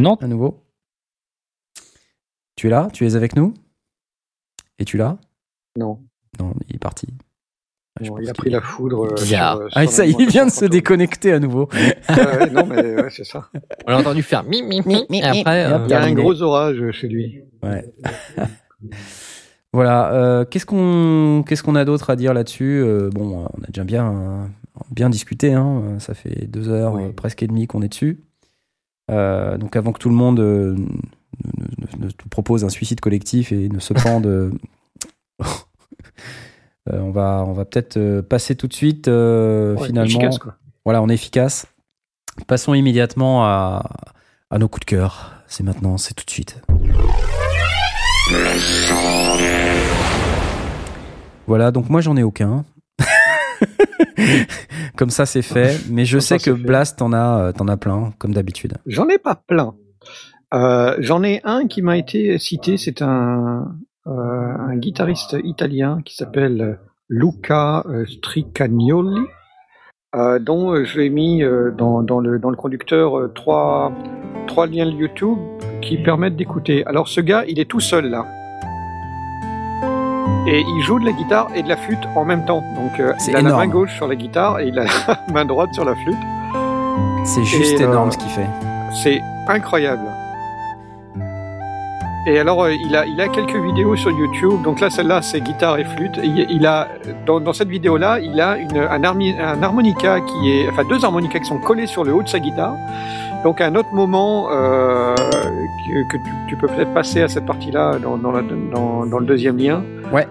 Non, 0.01 0.17
à 0.17 0.27
nouveau. 0.27 0.63
Tu 2.57 2.67
es 2.67 2.71
là? 2.71 2.89
Tu 2.93 3.07
es 3.07 3.17
avec 3.17 3.35
nous? 3.37 3.55
Et 4.79 4.85
tu 4.85 4.97
là? 4.97 5.19
Non, 5.77 6.01
Non, 6.39 6.53
il 6.69 6.77
est 6.77 6.79
parti. 6.79 7.07
Ah, 7.99 8.05
il 8.23 8.31
a 8.31 8.33
pris 8.35 8.51
la 8.51 8.61
foudre. 8.61 9.13
euh, 9.13 9.17
sur, 9.17 9.39
euh, 9.43 9.69
Ah, 9.75 9.83
sur 9.83 9.91
ça, 9.93 10.07
il 10.07 10.27
vient 10.29 10.47
de 10.47 10.51
se 10.51 10.65
déconnecter 10.65 11.33
à 11.33 11.39
nouveau. 11.41 11.69
Ouais, 11.73 12.51
non, 12.51 12.67
mais 12.67 12.95
ouais, 13.03 13.11
c'est 13.11 13.25
ça. 13.25 13.49
On 13.87 13.91
l'a 13.91 13.99
entendu 13.99 14.23
faire 14.23 14.45
mi 14.45 14.63
mi 14.63 14.81
mi. 14.87 15.05
Et 15.19 15.23
après, 15.23 15.65
euh, 15.73 15.85
Il 15.87 15.91
y 15.91 15.95
a 15.95 16.03
un 16.03 16.13
gros 16.13 16.41
orage 16.43 16.91
chez 16.93 17.09
lui. 17.09 17.41
Ouais. 17.63 17.93
voilà. 19.73 20.13
euh, 20.15 20.45
qu'est-ce 20.45 20.67
qu'on 20.67 21.43
qu'est-ce 21.47 21.63
qu'on 21.63 21.75
a 21.75 21.85
d'autre 21.85 22.11
à 22.11 22.17
dire 22.17 22.33
là-dessus? 22.35 22.81
Euh, 22.83 23.11
Bon, 23.11 23.43
euh, 23.45 23.49
on 23.59 23.63
a 23.65 23.67
déjà 23.67 23.85
bien 23.85 24.07
euh, 24.13 24.47
bien 24.91 25.11
discuté. 25.11 25.53
Hein, 25.55 25.99
ça 25.99 26.15
fait 26.15 26.47
deux 26.47 26.69
heures 26.69 26.95
Oui. 26.95 27.13
presque 27.13 27.43
et 27.43 27.47
demie 27.47 27.67
qu'on 27.67 27.83
est 27.83 27.89
dessus. 27.89 28.25
Euh, 29.11 29.57
donc 29.59 29.75
avant 29.77 29.93
que 29.93 29.99
tout 29.99 30.09
le 30.09 30.15
monde 30.15 30.39
euh, 30.41 30.75
ne, 31.45 32.07
ne- 32.07 32.11
propose 32.31 32.65
un 32.65 32.69
suicide 32.69 33.01
collectif 33.01 33.51
et 33.53 33.69
ne 33.69 33.81
se 33.81 33.93
pende, 33.93 34.27
euh, 34.27 34.51
euh, 35.41 37.01
on 37.01 37.11
va 37.11 37.45
on 37.47 37.53
va 37.53 37.65
peut-être 37.65 37.97
euh, 37.97 38.23
passer 38.23 38.55
tout 38.57 38.69
de 38.69 38.73
suite 38.73 39.09
euh, 39.09 39.75
Ouais, 39.77 39.87
finalement. 39.89 40.09
efficace, 40.09 40.39
quoi. 40.39 40.57
Voilà, 40.85 41.03
on 41.03 41.09
est 41.09 41.15
efficace. 41.15 41.67
Passons 42.47 42.73
immédiatement 42.75 43.45
à, 43.45 43.83
à 44.51 44.59
nos 44.59 44.69
coups 44.69 44.87
de 44.87 44.91
cœur. 44.91 45.33
C'est 45.49 45.65
maintenant, 45.65 45.99
c'est 45.99 46.15
tout 46.15 46.25
de 46.25 46.31
suite. 46.31 46.63
Voilà, 51.47 51.71
donc 51.71 51.89
moi 51.91 52.01
j'en 52.01 52.17
ai 52.17 52.23
aucun. 52.23 52.65
comme 54.97 55.11
ça 55.11 55.27
c'est 55.27 55.43
fait, 55.43 55.81
mais 55.91 56.05
je 56.05 56.17
Comme 56.17 56.21
sais 56.21 56.39
ça, 56.39 56.45
que. 56.45 56.57
Blast 56.57 56.99
t'en 56.99 57.13
as, 57.13 57.41
euh, 57.41 57.53
t'en 57.53 57.69
as 57.69 57.77
plein, 57.77 58.13
comme 58.19 58.35
d'habitude. 58.35 58.75
J'en 58.87 59.09
ai 59.09 59.19
pas 59.19 59.35
plein. 59.35 59.75
Euh, 60.53 60.97
J'en 60.99 61.23
ai 61.23 61.41
un 61.45 61.67
qui 61.69 61.83
m'a 61.83 61.97
été 61.97 62.39
cité. 62.39 62.77
C'est 62.77 63.03
un, 63.03 63.77
euh, 64.07 64.11
un 64.11 64.77
guitariste 64.77 65.37
italien 65.45 66.01
qui 66.05 66.17
s'appelle 66.17 66.79
Luca 67.09 67.85
Stricagnoli, 68.07 69.21
euh, 70.17 70.39
dont 70.39 70.85
je 70.85 70.99
l'ai 70.99 71.11
mis 71.11 71.43
dans, 71.77 72.03
dans, 72.03 72.21
le, 72.21 72.39
dans 72.39 72.51
le 72.51 72.57
conducteur 72.57 73.33
trois, 73.35 73.93
trois 74.49 74.67
liens 74.67 74.87
YouTube 74.91 75.39
qui 75.81 75.99
permettent 75.99 76.37
d'écouter. 76.37 76.85
Alors 76.87 77.09
ce 77.09 77.21
gars, 77.21 77.45
il 77.47 77.61
est 77.61 77.71
tout 77.71 77.81
seul 77.81 78.11
là. 78.11 78.27
Et 80.47 80.65
il 80.67 80.83
joue 80.83 80.99
de 80.99 81.05
la 81.05 81.13
guitare 81.13 81.49
et 81.55 81.63
de 81.63 81.69
la 81.69 81.77
flûte 81.77 82.01
en 82.17 82.25
même 82.25 82.45
temps. 82.45 82.63
Donc 82.75 82.99
euh, 82.99 83.13
il 83.29 83.37
a 83.37 83.43
la 83.43 83.57
main 83.57 83.67
gauche 83.67 83.95
sur 83.95 84.09
la 84.09 84.17
guitare 84.17 84.61
et 84.61 84.69
il 84.69 84.79
a 84.79 84.85
la 85.09 85.19
main 85.33 85.45
droite 85.45 85.73
sur 85.75 85.85
la 85.85 85.95
flûte. 85.95 86.17
C'est 87.25 87.45
juste 87.45 87.79
Et, 87.81 87.83
énorme 87.85 88.09
euh, 88.09 88.13
ce 88.13 88.19
qu'il 88.19 88.31
fait. 88.31 88.47
C'est 89.03 89.21
incroyable. 89.49 90.07
Et 92.27 92.39
alors, 92.39 92.65
euh, 92.65 92.75
il, 92.75 92.95
a, 92.95 93.07
il 93.07 93.21
a 93.21 93.29
quelques 93.29 93.57
vidéos 93.57 93.97
sur 93.97 94.11
YouTube. 94.11 94.63
Donc 94.63 94.81
là, 94.81 94.91
celle-là, 94.91 95.23
c'est 95.23 95.41
guitare 95.41 95.79
et 95.79 95.85
flûte. 95.85 96.19
Il, 96.23 96.47
il 96.51 96.67
a, 96.67 96.89
dans, 97.27 97.41
dans 97.41 97.55
cette 97.55 97.69
vidéo-là, 97.69 98.19
il 98.21 98.39
a 98.41 98.59
une, 98.59 98.77
un, 98.77 99.03
un, 99.03 99.63
harmonica 99.63 100.21
qui 100.21 100.51
est, 100.51 100.69
enfin, 100.69 100.85
deux 100.85 101.03
harmonicas 101.03 101.39
qui 101.39 101.47
sont 101.47 101.59
collés 101.59 101.87
sur 101.87 102.05
le 102.05 102.13
haut 102.13 102.23
de 102.23 102.29
sa 102.29 102.39
guitare. 102.39 102.75
Donc, 103.45 103.63
un 103.63 103.75
autre 103.75 103.93
moment 103.95 104.51
euh, 104.51 105.15
que, 105.15 106.09
que 106.13 106.17
tu, 106.19 106.31
tu, 106.51 106.57
peux 106.57 106.67
peut-être 106.67 106.93
passer 106.93 107.23
à 107.23 107.29
cette 107.29 107.47
partie-là 107.47 107.99
dans, 107.99 108.19
dans, 108.19 108.33
dans, 108.43 109.07
dans, 109.07 109.19
le 109.19 109.25
deuxième 109.25 109.57
lien. 109.57 109.83
Ouais. 110.13 110.29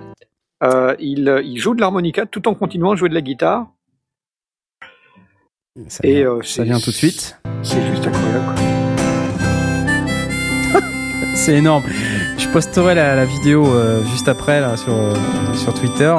Euh, 0.61 0.95
il, 0.99 1.41
il 1.43 1.57
joue 1.57 1.73
de 1.73 1.81
l'harmonica 1.81 2.27
tout 2.27 2.47
en 2.47 2.53
continuant 2.53 2.91
à 2.91 2.95
jouer 2.95 3.09
de 3.09 3.15
la 3.15 3.21
guitare. 3.21 3.67
Ça 5.87 6.01
vient, 6.03 6.11
et 6.11 6.23
euh, 6.23 6.41
ça 6.43 6.63
vient 6.63 6.79
tout 6.79 6.91
de 6.91 6.95
suite. 6.95 7.39
C'est 7.63 7.81
juste 7.87 8.05
incroyable. 8.05 8.55
C'est 11.35 11.55
énorme. 11.55 11.83
Je 12.37 12.47
posterai 12.49 12.93
la, 12.93 13.15
la 13.15 13.25
vidéo 13.25 13.65
juste 14.11 14.27
après 14.27 14.61
là, 14.61 14.77
sur, 14.77 14.93
sur 15.55 15.73
Twitter. 15.73 16.15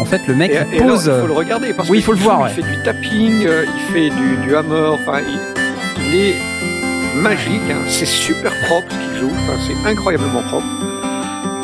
En 0.00 0.04
fait, 0.04 0.26
le 0.26 0.34
mec 0.34 0.50
et, 0.50 0.58
il 0.72 0.82
pose. 0.82 1.10
il 1.12 1.20
faut 1.20 1.26
le 1.26 1.32
regarder 1.32 1.72
parce 1.72 1.88
oui, 1.88 1.98
il 1.98 2.02
faut 2.02 2.12
le 2.12 2.18
voir. 2.18 2.48
Il 2.48 2.54
fait 2.54 2.62
du 2.62 2.82
tapping, 2.82 3.46
euh, 3.46 3.64
il 3.64 3.92
fait 3.92 4.10
du, 4.10 4.36
du 4.36 4.56
hammer. 4.56 4.88
Enfin, 4.92 5.20
il, 5.20 6.04
il, 6.04 6.14
est 6.14 6.34
magique. 7.16 7.62
Hein. 7.70 7.82
C'est 7.88 8.06
super 8.06 8.52
propre 8.66 8.88
ce 8.90 8.96
qu'il 8.96 9.20
joue. 9.20 9.30
Enfin, 9.30 9.58
c'est 9.66 9.88
incroyablement 9.88 10.42
propre. 10.42 10.66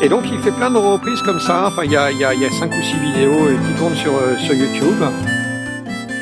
Et 0.03 0.09
donc, 0.09 0.25
il 0.33 0.39
fait 0.39 0.53
plein 0.53 0.71
de 0.71 0.79
reprises 0.79 1.21
comme 1.23 1.41
ça. 1.41 1.67
Enfin, 1.67 1.83
il 1.85 1.93
y 1.93 1.97
a, 1.97 2.11
il 2.11 2.19
y 2.19 2.25
a, 2.25 2.33
il 2.33 2.41
y 2.41 2.47
a 2.47 2.51
cinq 2.51 2.73
ou 2.73 2.83
six 2.83 2.99
vidéos 2.99 3.49
qui 3.67 3.75
tournent 3.75 3.97
sur, 3.97 4.13
sur 4.39 4.55
YouTube. 4.55 5.03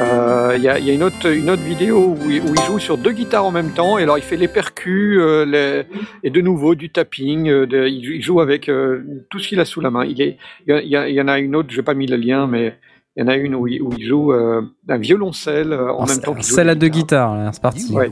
Il 0.00 0.04
euh, 0.04 0.56
y, 0.58 0.68
a, 0.68 0.78
y, 0.78 0.90
a, 0.90 0.92
une 0.94 1.02
autre, 1.02 1.26
une 1.28 1.50
autre 1.50 1.62
vidéo 1.62 2.16
où 2.20 2.30
il, 2.30 2.40
où 2.40 2.54
il, 2.54 2.62
joue 2.62 2.78
sur 2.78 2.96
deux 2.96 3.10
guitares 3.10 3.44
en 3.44 3.50
même 3.50 3.70
temps, 3.70 3.98
et 3.98 4.04
alors 4.04 4.16
il 4.16 4.22
fait 4.22 4.36
les 4.36 4.46
percus, 4.46 5.18
euh, 5.20 5.44
les, 5.44 5.86
et 6.22 6.30
de 6.30 6.40
nouveau 6.40 6.76
du 6.76 6.90
tapping, 6.90 7.48
euh, 7.48 7.66
de, 7.66 7.88
il, 7.88 8.04
il, 8.04 8.22
joue 8.22 8.40
avec 8.40 8.70
tout 9.28 9.38
ce 9.40 9.48
qu'il 9.48 9.58
a 9.58 9.64
sous 9.64 9.80
la 9.80 9.90
main. 9.90 10.04
Il, 10.04 10.22
est, 10.22 10.38
il, 10.68 10.88
y, 10.88 10.96
a, 10.96 11.08
il 11.08 11.14
y 11.14 11.20
en 11.20 11.26
a 11.26 11.40
une 11.40 11.56
autre, 11.56 11.70
je 11.72 11.78
n'ai 11.78 11.82
pas 11.82 11.94
mis 11.94 12.06
le 12.06 12.16
lien, 12.16 12.46
mais 12.46 12.78
il 13.16 13.24
y 13.24 13.26
en 13.26 13.28
a 13.28 13.34
une 13.34 13.56
où 13.56 13.66
il, 13.66 13.82
où 13.82 13.90
il 13.98 14.06
joue 14.06 14.32
un 14.32 14.98
violoncelle 14.98 15.72
en 15.72 16.06
même 16.06 16.20
temps. 16.20 16.36
Celle 16.42 16.68
à 16.68 16.76
deux 16.76 16.88
guitares, 16.88 17.50
c'est 17.52 17.62
parti. 17.62 17.92
Ouais. 17.92 18.08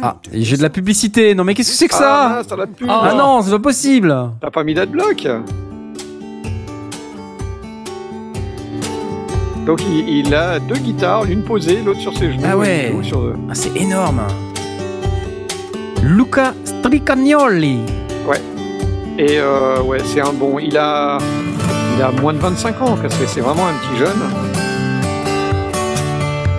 Ah, 0.00 0.18
j'ai 0.32 0.56
de 0.56 0.62
la 0.62 0.70
publicité. 0.70 1.34
Non 1.34 1.44
mais 1.44 1.54
qu'est-ce 1.54 1.72
que 1.72 1.76
c'est 1.76 1.88
que 1.88 1.94
ça 1.94 2.38
Ah, 2.38 2.42
ça 2.42 2.56
pub. 2.56 2.88
ah 2.88 3.14
non, 3.18 3.42
c'est 3.42 3.50
pas 3.50 3.58
possible. 3.58 4.16
T'as 4.40 4.50
pas 4.50 4.64
mis 4.64 4.74
d'adblock? 4.74 5.26
Donc 9.66 9.80
il, 9.82 10.08
il, 10.08 10.34
a 10.34 10.58
deux 10.58 10.76
guitares, 10.76 11.24
l'une 11.24 11.42
posée, 11.42 11.80
l'autre 11.82 12.00
sur 12.00 12.16
ses 12.16 12.32
genoux. 12.32 12.44
Ah 12.46 12.56
ouais, 12.56 12.92
sur... 13.02 13.32
ah, 13.48 13.54
c'est 13.54 13.74
énorme. 13.76 14.22
Luca 16.02 16.52
Stricagnoli. 16.64 17.80
Ouais. 18.28 18.40
Et 19.18 19.38
euh, 19.38 19.80
ouais, 19.82 19.98
c'est 20.04 20.20
un 20.20 20.34
bon. 20.34 20.58
Il 20.58 20.76
a, 20.76 21.18
il 21.96 22.02
a 22.02 22.10
moins 22.10 22.34
de 22.34 22.38
25 22.38 22.82
ans, 22.82 22.98
c'est 23.08 23.40
vraiment 23.40 23.66
un 23.66 23.72
petit 23.72 23.98
jeune. 23.98 24.20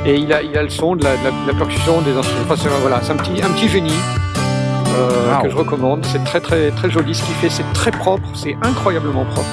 Et 0.07 0.15
il 0.15 0.33
a, 0.33 0.41
il 0.41 0.57
a 0.57 0.63
le 0.63 0.69
son 0.69 0.95
de 0.95 1.03
la, 1.03 1.15
de 1.17 1.23
la, 1.25 1.31
de 1.31 1.47
la 1.47 1.53
percussion 1.53 2.01
des 2.01 2.11
instruments. 2.11 2.41
Enfin, 2.49 2.69
voilà, 2.81 3.01
c'est 3.03 3.11
un 3.11 3.17
petit, 3.17 3.41
un 3.43 3.49
petit 3.49 3.67
génie 3.67 3.91
euh, 4.97 5.35
wow. 5.35 5.43
que 5.43 5.49
je 5.49 5.55
recommande. 5.55 6.05
C'est 6.11 6.23
très 6.23 6.39
très 6.39 6.71
très 6.71 6.89
joli 6.89 7.13
ce 7.13 7.23
qu'il 7.23 7.35
fait. 7.35 7.49
C'est 7.49 7.71
très 7.73 7.91
propre. 7.91 8.27
C'est 8.33 8.57
incroyablement 8.63 9.25
propre. 9.25 9.49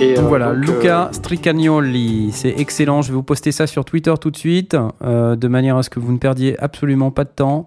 Et 0.00 0.14
donc 0.14 0.26
euh, 0.26 0.28
voilà, 0.28 0.54
donc, 0.54 0.64
Luca 0.64 1.08
euh... 1.08 1.12
Stricagnoli, 1.12 2.30
c'est 2.32 2.54
excellent. 2.56 3.02
Je 3.02 3.08
vais 3.08 3.14
vous 3.14 3.24
poster 3.24 3.50
ça 3.50 3.66
sur 3.66 3.84
Twitter 3.84 4.14
tout 4.20 4.30
de 4.30 4.36
suite, 4.36 4.76
euh, 5.02 5.34
de 5.34 5.48
manière 5.48 5.76
à 5.76 5.82
ce 5.82 5.90
que 5.90 5.98
vous 5.98 6.12
ne 6.12 6.18
perdiez 6.18 6.56
absolument 6.60 7.10
pas 7.10 7.24
de 7.24 7.30
temps 7.30 7.66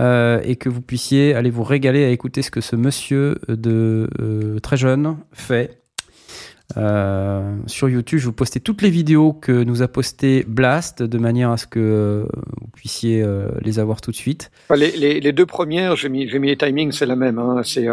euh, 0.00 0.40
et 0.44 0.56
que 0.56 0.70
vous 0.70 0.80
puissiez 0.80 1.34
aller 1.34 1.50
vous 1.50 1.62
régaler 1.62 2.04
à 2.04 2.08
écouter 2.08 2.40
ce 2.40 2.50
que 2.50 2.62
ce 2.62 2.74
monsieur 2.74 3.38
de 3.48 4.08
euh, 4.18 4.60
très 4.60 4.78
jeune 4.78 5.18
fait. 5.32 5.82
sur 7.66 7.90
YouTube, 7.90 8.18
je 8.18 8.24
vais 8.24 8.30
vous 8.30 8.32
poster 8.32 8.60
toutes 8.60 8.80
les 8.80 8.88
vidéos 8.88 9.34
que 9.34 9.52
nous 9.52 9.82
a 9.82 9.88
postées 9.88 10.46
Blast, 10.48 11.02
de 11.02 11.18
manière 11.18 11.50
à 11.50 11.58
ce 11.58 11.66
que 11.66 12.26
vous 12.32 12.68
puissiez 12.68 13.22
les 13.60 13.78
avoir 13.78 14.00
tout 14.00 14.10
de 14.10 14.16
suite. 14.16 14.50
Les, 14.74 14.90
les, 14.92 15.20
les 15.20 15.32
deux 15.32 15.44
premières, 15.44 15.96
j'ai 15.96 16.08
mis, 16.08 16.24
mis 16.38 16.48
les 16.48 16.56
timings, 16.56 16.92
c'est 16.92 17.04
la 17.04 17.16
même. 17.16 17.38
Hein, 17.38 17.60
c'est 17.62 17.88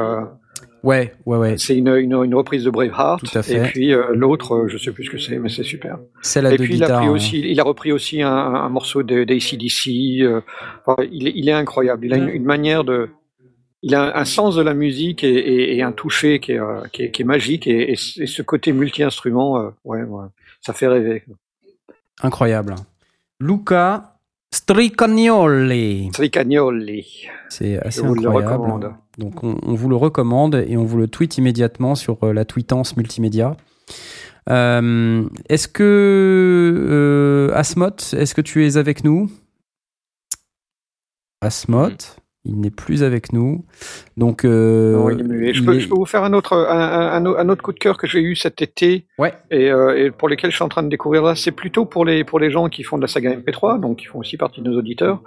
Ouais, 0.84 1.14
ouais, 1.26 1.38
ouais. 1.38 1.58
C'est 1.58 1.76
une, 1.78 1.90
une, 1.90 2.14
une, 2.14 2.36
reprise 2.36 2.64
de 2.64 2.70
Braveheart. 2.70 3.24
Tout 3.24 3.38
à 3.38 3.44
fait. 3.44 3.58
Et 3.58 3.62
puis 3.64 3.94
euh, 3.94 4.14
l'autre, 4.14 4.56
euh, 4.56 4.68
je 4.68 4.78
sais 4.78 4.92
plus 4.92 5.06
ce 5.06 5.10
que 5.10 5.18
c'est, 5.18 5.38
mais 5.38 5.50
c'est 5.50 5.64
super. 5.64 6.00
C'est 6.22 6.42
la 6.42 6.54
Et 6.54 6.58
de 6.58 6.64
puis 6.64 6.74
guitare, 6.74 6.90
il 6.90 6.94
a, 6.94 6.98
pris 7.00 7.08
hein. 7.08 7.12
aussi, 7.12 7.40
il 7.40 7.60
a 7.60 7.64
repris 7.64 7.92
aussi 7.92 8.22
un, 8.22 8.30
un 8.30 8.70
morceau 8.70 9.04
d'ACDC. 9.04 10.22
Euh, 10.22 10.42
enfin, 10.86 11.02
il, 11.12 11.28
est, 11.28 11.34
il 11.36 11.50
est 11.50 11.54
incroyable. 11.54 12.06
Il 12.06 12.14
a 12.14 12.18
une, 12.18 12.30
une, 12.30 12.46
manière 12.46 12.84
de. 12.84 13.10
Il 13.82 13.96
a 13.96 14.18
un 14.18 14.26
sens 14.26 14.56
de 14.56 14.62
la 14.62 14.74
musique 14.74 15.24
et, 15.24 15.34
et, 15.34 15.78
et 15.78 15.84
un 15.84 15.92
toucher 15.92 16.40
qui 16.40 16.54
est, 16.54 16.60
euh, 16.60 16.82
qui 16.92 17.04
est, 17.04 17.12
qui 17.12 17.24
est 17.24 17.26
magique. 17.26 17.68
Et, 17.68 17.92
et, 17.92 17.96
ce 17.96 18.42
côté 18.42 18.72
multi-instrument, 18.72 19.60
euh, 19.60 19.70
ouais, 19.84 20.04
ouais, 20.04 20.26
ça 20.62 20.74
fait 20.74 20.88
rêver. 20.88 21.24
Incroyable. 22.22 22.76
Luca 23.40 24.19
Stricagnoli. 24.52 26.10
Stricagnoli. 26.12 27.28
C'est 27.50 27.78
assez 27.80 28.02
Je 28.02 28.08
vous 28.08 28.14
incroyable. 28.14 28.46
le 28.46 28.54
recommande. 28.54 28.94
Donc 29.18 29.44
on, 29.44 29.58
on, 29.64 29.74
vous 29.76 29.90
le 29.90 29.96
recommande 29.96 30.64
et 30.68 30.76
on 30.78 30.84
vous 30.84 30.98
le 30.98 31.08
tweet 31.08 31.38
immédiatement 31.38 31.96
sur 31.96 32.24
euh, 32.24 32.34
la 32.34 32.46
tweetance 32.46 32.98
multimédia. 32.98 33.56
Euh, 34.50 35.28
est-ce 35.50 35.68
que 35.68 35.84
euh, 36.90 37.56
Asmot, 37.56 37.96
est-ce 38.14 38.34
que 38.34 38.42
tu 38.42 38.66
es 38.66 38.78
avec 38.78 39.04
nous? 39.04 39.30
Asmot, 41.42 41.90
il 42.46 42.60
n'est 42.60 42.72
plus 42.72 43.04
avec 43.04 43.34
nous. 43.34 43.66
Donc 44.18 44.46
euh, 44.46 44.94
non, 44.94 45.10
il 45.10 45.20
est 45.20 45.24
muet. 45.24 45.54
Je, 45.54 45.64
peux, 45.64 45.76
est... 45.76 45.80
je, 45.80 45.90
peux, 45.90 45.96
vous 45.96 46.06
faire 46.06 46.24
un 46.24 46.34
autre, 46.34 46.54
un, 46.54 47.14
un, 47.14 47.26
un 47.26 47.50
autre 47.50 47.62
coup 47.62 47.74
de 47.74 47.80
cœur 47.80 47.98
que 47.98 48.08
j'ai 48.08 48.22
eu 48.22 48.36
cet 48.36 48.62
été 48.62 49.06
ouais. 49.18 49.34
et, 49.52 49.70
euh, 49.70 50.06
et, 50.06 50.12
pour 50.12 50.30
lesquels 50.30 50.52
je 50.52 50.56
suis 50.56 50.64
en 50.64 50.70
train 50.70 50.84
de 50.84 50.90
découvrir 50.90 51.24
là. 51.24 51.36
C'est 51.36 51.52
plutôt 51.52 51.86
pour 51.86 52.06
les, 52.06 52.24
pour 52.24 52.40
les 52.40 52.50
gens 52.50 52.70
qui 52.70 52.84
font 52.84 52.98
de 52.98 53.02
la 53.02 53.08
saga 53.08 53.36
MP3, 53.36 53.80
donc 53.80 54.00
qui 54.00 54.06
font 54.06 54.20
aussi 54.20 54.38
partie 54.38 54.62
de 54.62 54.70
nos 54.70 54.78
auditeurs. 54.78 55.22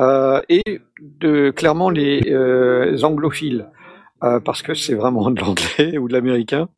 Euh, 0.00 0.40
et 0.48 0.80
de 1.00 1.50
clairement 1.50 1.90
les 1.90 2.32
anglophiles, 3.02 3.68
parce 4.20 4.62
que 4.62 4.74
c'est 4.74 4.94
vraiment 4.94 5.30
de 5.30 5.40
l'anglais 5.40 5.98
ou 5.98 6.08
de 6.08 6.12
l'américain. 6.12 6.68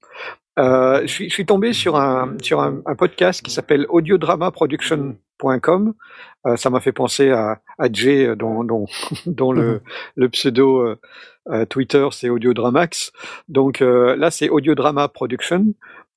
Je, 0.57 1.07
suis, 1.07 1.47
tombé 1.47 1.73
sur 1.73 1.97
un, 1.97 2.35
sur 2.43 2.61
un, 2.61 2.81
un 2.85 2.95
podcast 2.95 3.43
qui 3.43 3.51
s'appelle 3.51 3.87
Euh, 5.45 6.57
ça 6.57 6.71
m'a 6.71 6.81
fait 6.81 6.93
penser 6.93 7.31
à, 7.31 7.61
à 7.79 7.93
Jay, 7.93 8.35
dont, 8.37 8.63
le, 9.53 10.29
pseudo 10.29 10.97
Twitter 11.69 12.07
c'est 12.13 12.29
Audiodramax. 12.29 13.13
Donc 13.49 13.81
là, 13.81 14.31
c'est 14.31 14.49
Audiodrama 14.49 15.09
Production. 15.09 15.75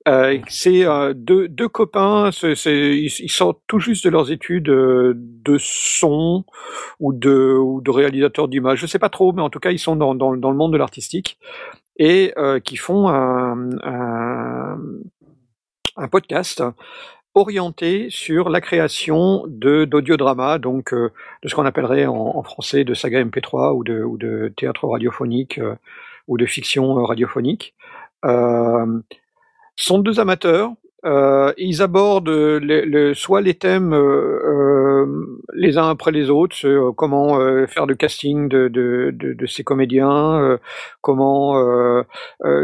Euh, 0.08 0.38
c'est 0.50 0.86
euh, 0.86 1.14
deux, 1.16 1.70
copains, 1.70 2.30
ils, 2.32 3.30
sortent 3.30 3.62
tout 3.68 3.80
juste 3.80 4.04
de 4.04 4.10
leurs 4.10 4.32
études 4.32 4.70
euh, 4.70 5.14
de 5.16 5.58
son 5.58 6.44
ou 7.00 7.14
de, 7.14 7.90
réalisateur 7.90 8.48
d'image. 8.50 8.80
Je 8.80 8.88
sais 8.88 9.00
pas 9.00 9.10
trop, 9.10 9.32
mais 9.32 9.42
en 9.42 9.50
tout 9.50 9.60
cas, 9.60 9.72
ils 9.72 9.80
sont 9.80 9.96
dans, 9.96 10.14
le 10.32 10.58
monde 10.58 10.74
de 10.74 10.78
l'artistique 10.78 11.40
et 11.98 12.34
euh, 12.38 12.60
qui 12.60 12.76
font 12.76 13.08
un, 13.08 13.70
podcast 16.12 16.64
orienté 17.36 18.08
sur 18.10 18.50
la 18.50 18.62
création 18.62 19.46
de 19.48 19.86
d'audiodrama, 19.86 20.60
donc 20.60 20.94
euh, 20.94 21.12
de 21.44 21.50
ce 21.50 21.56
qu'on 21.56 21.66
appellerait 21.66 22.06
en, 22.06 22.42
français 22.44 22.84
de 22.84 22.94
saga 22.94 23.24
MP3 23.24 23.74
ou 23.74 23.84
de, 24.18 24.54
théâtre 24.56 24.88
radiophonique 24.88 25.60
ou 26.28 26.38
de 26.38 26.46
fiction 26.46 26.94
radiophonique. 27.04 27.74
Euh, 28.26 29.02
sont 29.76 30.00
deux 30.00 30.20
amateurs. 30.20 30.74
Euh, 31.06 31.54
ils 31.58 31.82
abordent 31.82 32.62
soit 33.14 33.42
les 33.42 33.56
thèmes 33.56 33.94
euh, 33.94 34.00
euh, 34.00 34.93
les 35.54 35.78
uns 35.78 35.90
après 35.90 36.12
les 36.12 36.30
autres, 36.30 36.56
euh, 36.66 36.92
comment 36.92 37.38
faire 37.68 37.86
le 37.86 37.96
casting 37.96 38.48
de, 38.50 39.46
ces 39.48 39.64
comédiens, 39.64 40.60
comment 41.02 42.04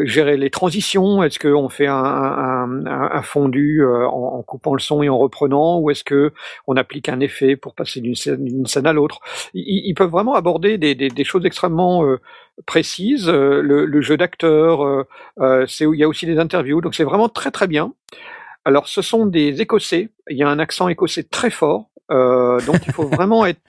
gérer 0.04 0.38
les 0.38 0.50
transitions, 0.50 1.24
est-ce 1.24 1.40
qu'on 1.40 1.70
fait 1.70 1.88
un, 1.88 3.22
fondu 3.24 3.86
en, 3.86 4.42
coupant 4.44 4.74
le 4.74 4.80
son 4.80 5.04
et 5.04 5.10
en 5.10 5.18
reprenant, 5.18 5.80
ou 5.80 5.92
est-ce 5.92 6.04
que 6.04 6.32
on 6.68 6.76
applique 6.76 7.10
un 7.10 7.20
effet 7.20 7.56
pour 7.56 7.76
passer 7.76 8.02
d'une 8.02 8.16
scène, 8.16 8.86
à 8.86 8.94
l'autre? 8.94 9.20
Ils, 9.54 9.94
peuvent 9.94 10.10
vraiment 10.10 10.36
aborder 10.36 10.78
des, 10.78 11.24
choses 11.24 11.46
extrêmement 11.46 12.04
précise, 12.66 13.30
euh, 13.30 13.62
le, 13.62 14.02
jeu 14.02 14.18
d'acteur, 14.18 14.84
euh, 14.84 15.08
euh, 15.40 15.66
il 15.80 16.00
y 16.00 16.04
a 16.04 16.08
aussi 16.08 16.26
des 16.26 16.40
interviews, 16.40 16.82
donc 16.82 16.96
c'est 16.96 17.04
vraiment 17.04 17.30
très 17.30 17.52
très 17.52 17.68
bien. 17.68 17.94
Alors 18.66 18.88
ce 18.88 19.02
sont 19.02 19.26
des 19.26 19.62
Écossais, 19.62 20.10
il 20.30 20.38
y 20.38 20.44
a 20.44 20.50
un 20.50 20.60
accent 20.60 20.90
écossais 20.90 21.24
très 21.24 21.50
fort, 21.50 21.90
donc 22.10 22.86
il 22.86 22.94
faut 22.94 23.08
vraiment 23.08 23.46
être 23.46 23.62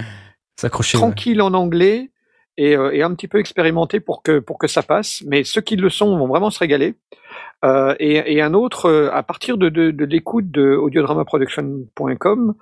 tranquille 0.93 1.41
ouais. 1.41 1.47
en 1.47 1.55
anglais 1.55 2.11
et, 2.57 2.73
et, 2.73 3.03
un 3.03 3.15
petit 3.15 3.29
peu 3.29 3.39
expérimenté 3.39 4.01
pour 4.01 4.23
que 4.23 4.39
pour 4.39 4.59
que 4.59 4.67
ça 4.67 4.83
passe. 4.83 5.23
Mais 5.27 5.45
ceux 5.45 5.61
qui 5.61 5.77
le 5.77 5.89
sont 5.89 6.19
vont 6.19 6.27
vraiment 6.27 6.51
se 6.51 6.59
régaler. 6.59 6.95
Euh, 7.65 7.95
et, 7.99 8.35
et, 8.35 8.43
un 8.43 8.55
autre, 8.55 9.11
à 9.13 9.23
partir 9.23 9.59
de, 9.59 9.69
de, 9.69 9.91
de 9.91 10.05
l'écoute 10.05 10.51
de 10.51 10.75
audiodramaproduction.com, 10.77 12.55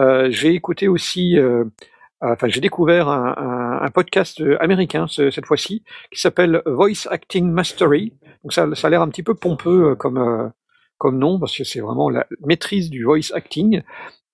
euh, 0.00 0.28
j'ai 0.30 0.54
écouté 0.54 0.88
aussi 0.88 1.38
euh, 1.38 1.64
enfin 2.20 2.48
j'ai 2.48 2.60
découvert 2.60 3.08
un, 3.08 3.34
un, 3.36 3.82
un, 3.82 3.90
podcast 3.90 4.42
américain 4.60 5.06
cette 5.08 5.46
fois-ci 5.46 5.84
qui 6.10 6.20
s'appelle 6.20 6.62
Voice 6.66 7.06
Acting 7.10 7.50
Mastery. 7.50 8.14
Donc 8.42 8.52
ça, 8.52 8.66
ça 8.74 8.86
a 8.86 8.90
l'air 8.90 9.02
un 9.02 9.08
petit 9.08 9.22
peu 9.22 9.34
pompeux 9.34 9.94
comme 9.94 10.52
comme 10.98 11.18
nom 11.18 11.38
parce 11.38 11.56
que 11.56 11.64
c'est 11.64 11.80
vraiment 11.80 12.08
la 12.08 12.26
maîtrise 12.40 12.90
du 12.90 13.04
voice 13.04 13.32
acting. 13.34 13.82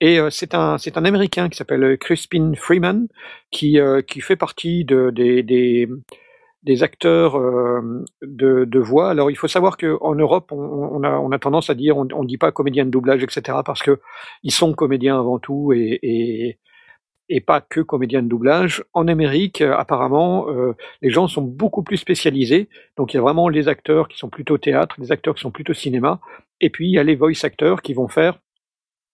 Et 0.03 0.19
euh, 0.19 0.31
c'est 0.31 0.55
un 0.55 0.79
c'est 0.79 0.99
un 0.99 1.05
américain 1.05 1.49
qui 1.49 1.57
s'appelle 1.57 1.97
Crispin 1.99 2.53
Freeman 2.57 3.07
qui 3.51 3.79
qui 4.07 4.21
fait 4.21 4.37
partie 4.37 4.85
de, 4.85 5.11
des, 5.11 5.43
des 6.63 6.83
acteurs 6.83 7.37
euh, 7.37 8.05
de, 8.23 8.79
voix. 8.79 9.11
Alors 9.11 9.31
il 9.31 9.37
faut 9.37 9.49
savoir 9.49 9.77
qu'en 9.77 10.15
Europe, 10.15 10.53
on, 10.53 11.03
a, 11.03 11.19
on, 11.19 11.33
a, 11.33 11.39
tendance 11.39 11.71
à 11.71 11.75
dire, 11.75 11.97
on 11.97 12.05
ne 12.05 12.27
dit 12.27 12.39
pas 12.39 12.53
comédien 12.53 12.85
de 12.85 12.91
doublage, 12.91 13.23
etc., 13.23 13.59
parce 13.65 13.83
que 13.83 14.01
ils 14.43 14.53
sont 14.53 14.73
comédiens 14.73 15.19
avant 15.19 15.39
tout 15.39 15.73
et, 15.73 15.99
et, 16.03 16.59
et 17.29 17.41
pas 17.41 17.61
que 17.61 17.81
comédiens 17.81 18.23
de 18.23 18.29
doublage. 18.29 18.85
En 18.93 19.09
Amérique, 19.09 19.61
euh, 19.61 19.77
apparemment, 19.77 20.49
euh, 20.51 20.75
les 21.01 21.11
gens 21.11 21.27
sont 21.29 21.43
beaucoup 21.43 21.83
plus 21.83 21.97
spécialisés. 21.97 22.69
Donc 22.97 23.13
il 23.13 23.17
y 23.17 23.19
a 23.19 23.23
vraiment 23.23 23.49
les 23.49 23.69
acteurs 23.69 24.09
qui 24.09 24.19
sont 24.19 24.31
plutôt 24.31 24.59
théâtre, 24.59 24.97
les 24.99 25.13
acteurs 25.13 25.35
qui 25.35 25.43
sont 25.43 25.51
plutôt 25.51 25.75
cinéma, 25.75 26.21
et 26.61 26.71
puis 26.71 26.89
il 26.89 26.93
y 26.93 26.99
a 26.99 27.05
les 27.05 27.17
voice 27.17 27.45
acteurs 27.45 27.83
qui 27.83 27.95
vont 27.95 28.09
faire 28.09 28.39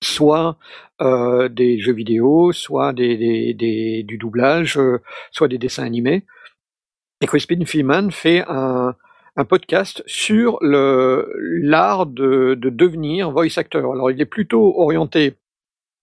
soit 0.03 0.57
euh, 1.01 1.49
des 1.49 1.79
jeux 1.79 1.93
vidéo, 1.93 2.53
soit 2.53 2.93
du 2.93 4.19
doublage, 4.19 4.79
euh, 4.79 5.01
soit 5.31 5.49
des 5.49 5.59
dessins 5.59 5.85
animés. 5.85 6.25
Et 7.21 7.27
Crispin 7.27 7.65
Freeman 7.65 8.11
fait 8.11 8.45
un, 8.49 8.95
podcast 9.49 10.03
sur 10.07 10.59
l'art 10.61 12.07
de, 12.07 12.55
de, 12.55 12.71
devenir 12.71 13.31
voice 13.31 13.57
actor. 13.57 13.93
Alors 13.93 14.11
il 14.11 14.21
est 14.21 14.27
plutôt 14.27 14.75
orienté 14.81 15.35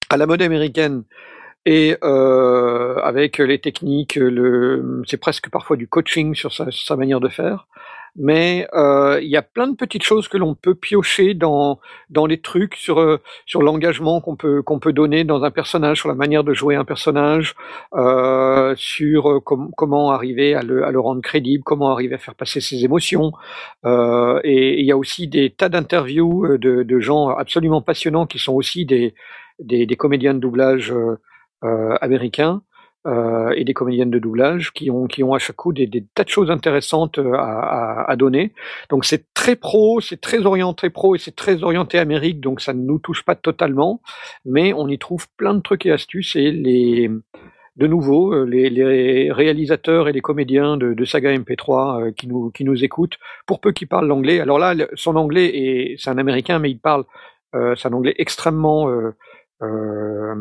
à 0.09 0.15
la 0.15 0.25
mode 0.25 0.41
américaine 0.41 1.03
et 1.65 1.97
euh, 2.03 2.95
avec 3.01 3.39
les 3.39 3.59
techniques, 3.59 4.19
c'est 5.05 5.17
presque 5.17 5.49
parfois 5.49 5.75
du 5.75 5.87
coaching 5.87 6.35
sur 6.35 6.53
sa 6.53 6.95
manière 6.95 7.19
de 7.19 7.27
faire 7.27 7.67
mais 8.15 8.67
euh, 8.73 9.19
il 9.21 9.27
y 9.29 9.37
a 9.37 9.41
plein 9.41 9.67
de 9.67 9.75
petites 9.75 10.03
choses 10.03 10.27
que 10.27 10.37
l'on 10.37 10.55
peut 10.55 10.75
piocher 10.75 11.33
dans 11.33 11.79
dans 12.09 12.25
les 12.25 12.39
trucs 12.39 12.75
sur 12.75 12.99
euh, 12.99 13.21
sur 13.45 13.61
l'engagement 13.61 14.21
qu'on 14.21 14.35
peut 14.35 14.61
qu'on 14.61 14.79
peut 14.79 14.93
donner 14.93 15.23
dans 15.23 15.43
un 15.43 15.51
personnage, 15.51 15.99
sur 15.99 16.09
la 16.09 16.15
manière 16.15 16.43
de 16.43 16.53
jouer 16.53 16.75
un 16.75 16.85
personnage, 16.85 17.55
euh, 17.93 18.73
sur 18.77 19.29
euh, 19.29 19.39
comment 19.41 20.11
arriver 20.11 20.55
à 20.55 20.61
le 20.61 20.85
à 20.85 20.91
le 20.91 20.99
rendre 20.99 21.21
crédible, 21.21 21.63
comment 21.63 21.91
arriver 21.91 22.15
à 22.15 22.17
faire 22.19 22.35
passer 22.35 22.61
ses 22.61 22.85
émotions. 22.85 23.33
Euh, 23.85 24.39
et 24.43 24.79
il 24.79 24.85
y 24.85 24.91
a 24.91 24.97
aussi 24.97 25.27
des 25.27 25.49
tas 25.51 25.69
d'interviews 25.69 26.45
euh, 26.45 26.57
de, 26.57 26.83
de 26.83 26.99
gens 26.99 27.29
absolument 27.29 27.81
passionnants 27.81 28.25
qui 28.27 28.39
sont 28.39 28.53
aussi 28.53 28.85
des 28.85 29.13
des, 29.59 29.85
des 29.85 29.95
comédiens 29.95 30.33
de 30.33 30.39
doublage 30.39 30.93
américains 32.01 32.61
euh, 33.05 33.53
et 33.55 33.63
des 33.63 33.73
comédiennes 33.73 34.11
de 34.11 34.19
doublage 34.19 34.73
qui 34.73 34.89
ont, 34.89 35.07
qui 35.07 35.23
ont 35.23 35.33
à 35.33 35.39
chaque 35.39 35.55
coup 35.55 35.73
des, 35.73 35.87
des 35.87 36.03
tas 36.15 36.23
de 36.23 36.29
choses 36.29 36.49
intéressantes 36.51 37.19
euh, 37.19 37.33
à, 37.33 38.01
à, 38.01 38.11
à 38.11 38.15
donner. 38.15 38.51
Donc 38.89 39.05
c'est 39.05 39.33
très 39.33 39.55
pro, 39.55 40.01
c'est 40.01 40.19
très 40.19 40.45
orienté 40.45 40.89
pro 40.89 41.15
et 41.15 41.19
c'est 41.19 41.35
très 41.35 41.63
orienté 41.63 41.99
Amérique, 41.99 42.39
donc 42.39 42.61
ça 42.61 42.73
ne 42.73 42.81
nous 42.81 42.99
touche 42.99 43.23
pas 43.23 43.35
totalement, 43.35 44.01
mais 44.45 44.73
on 44.73 44.87
y 44.87 44.97
trouve 44.97 45.27
plein 45.37 45.53
de 45.53 45.61
trucs 45.61 45.85
et 45.85 45.91
astuces 45.91 46.35
et 46.35 46.51
les 46.51 47.09
de 47.75 47.87
nouveau, 47.87 48.33
euh, 48.33 48.45
les, 48.45 48.69
les 48.69 49.31
réalisateurs 49.31 50.07
et 50.07 50.13
les 50.13 50.21
comédiens 50.21 50.77
de, 50.77 50.93
de 50.93 51.05
Saga 51.05 51.35
MP3 51.35 52.07
euh, 52.07 52.11
qui, 52.11 52.27
nous, 52.27 52.49
qui 52.51 52.63
nous 52.63 52.83
écoutent, 52.83 53.17
pour 53.45 53.59
peu 53.59 53.71
qu'ils 53.71 53.87
parlent 53.87 54.07
l'anglais. 54.07 54.39
Alors 54.39 54.59
là, 54.59 54.73
son 54.93 55.15
anglais, 55.15 55.51
est, 55.53 55.95
c'est 55.97 56.09
un 56.09 56.17
américain, 56.17 56.59
mais 56.59 56.71
il 56.71 56.79
parle, 56.79 57.03
euh, 57.53 57.75
c'est 57.75 57.87
un 57.87 57.93
anglais 57.93 58.15
extrêmement 58.17 58.89
euh, 58.89 60.35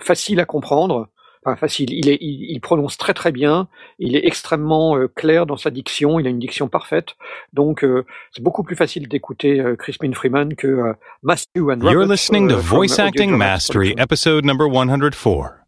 facile 0.00 0.40
à 0.40 0.44
comprendre 0.44 1.08
enfin 1.44 1.56
facile. 1.56 1.92
Il, 1.92 2.08
est, 2.08 2.18
il, 2.20 2.50
il, 2.50 2.60
prononce 2.60 2.96
très 2.96 3.14
très 3.14 3.32
bien. 3.32 3.68
Il 3.98 4.16
est 4.16 4.26
extrêmement 4.26 4.96
euh, 4.96 5.08
clair 5.08 5.46
dans 5.46 5.56
sa 5.56 5.70
diction. 5.70 6.18
Il 6.18 6.26
a 6.26 6.30
une 6.30 6.38
diction 6.38 6.68
parfaite. 6.68 7.14
Donc 7.52 7.84
euh, 7.84 8.04
c'est 8.32 8.42
beaucoup 8.42 8.62
plus 8.62 8.76
facile 8.76 9.08
d'écouter 9.08 9.60
euh, 9.60 9.76
Crispin 9.76 10.12
Freeman 10.12 10.54
que 10.54 10.66
euh, 10.66 10.92
Matthew 11.22 11.70
and 11.70 11.80
Robert, 11.80 11.92
You're 11.92 12.06
listening 12.06 12.48
to 12.48 12.56
Voice 12.56 12.98
Acting 12.98 13.36
Mastery, 13.36 13.94
episode 13.98 14.44
number 14.44 14.66
104. 14.68 15.60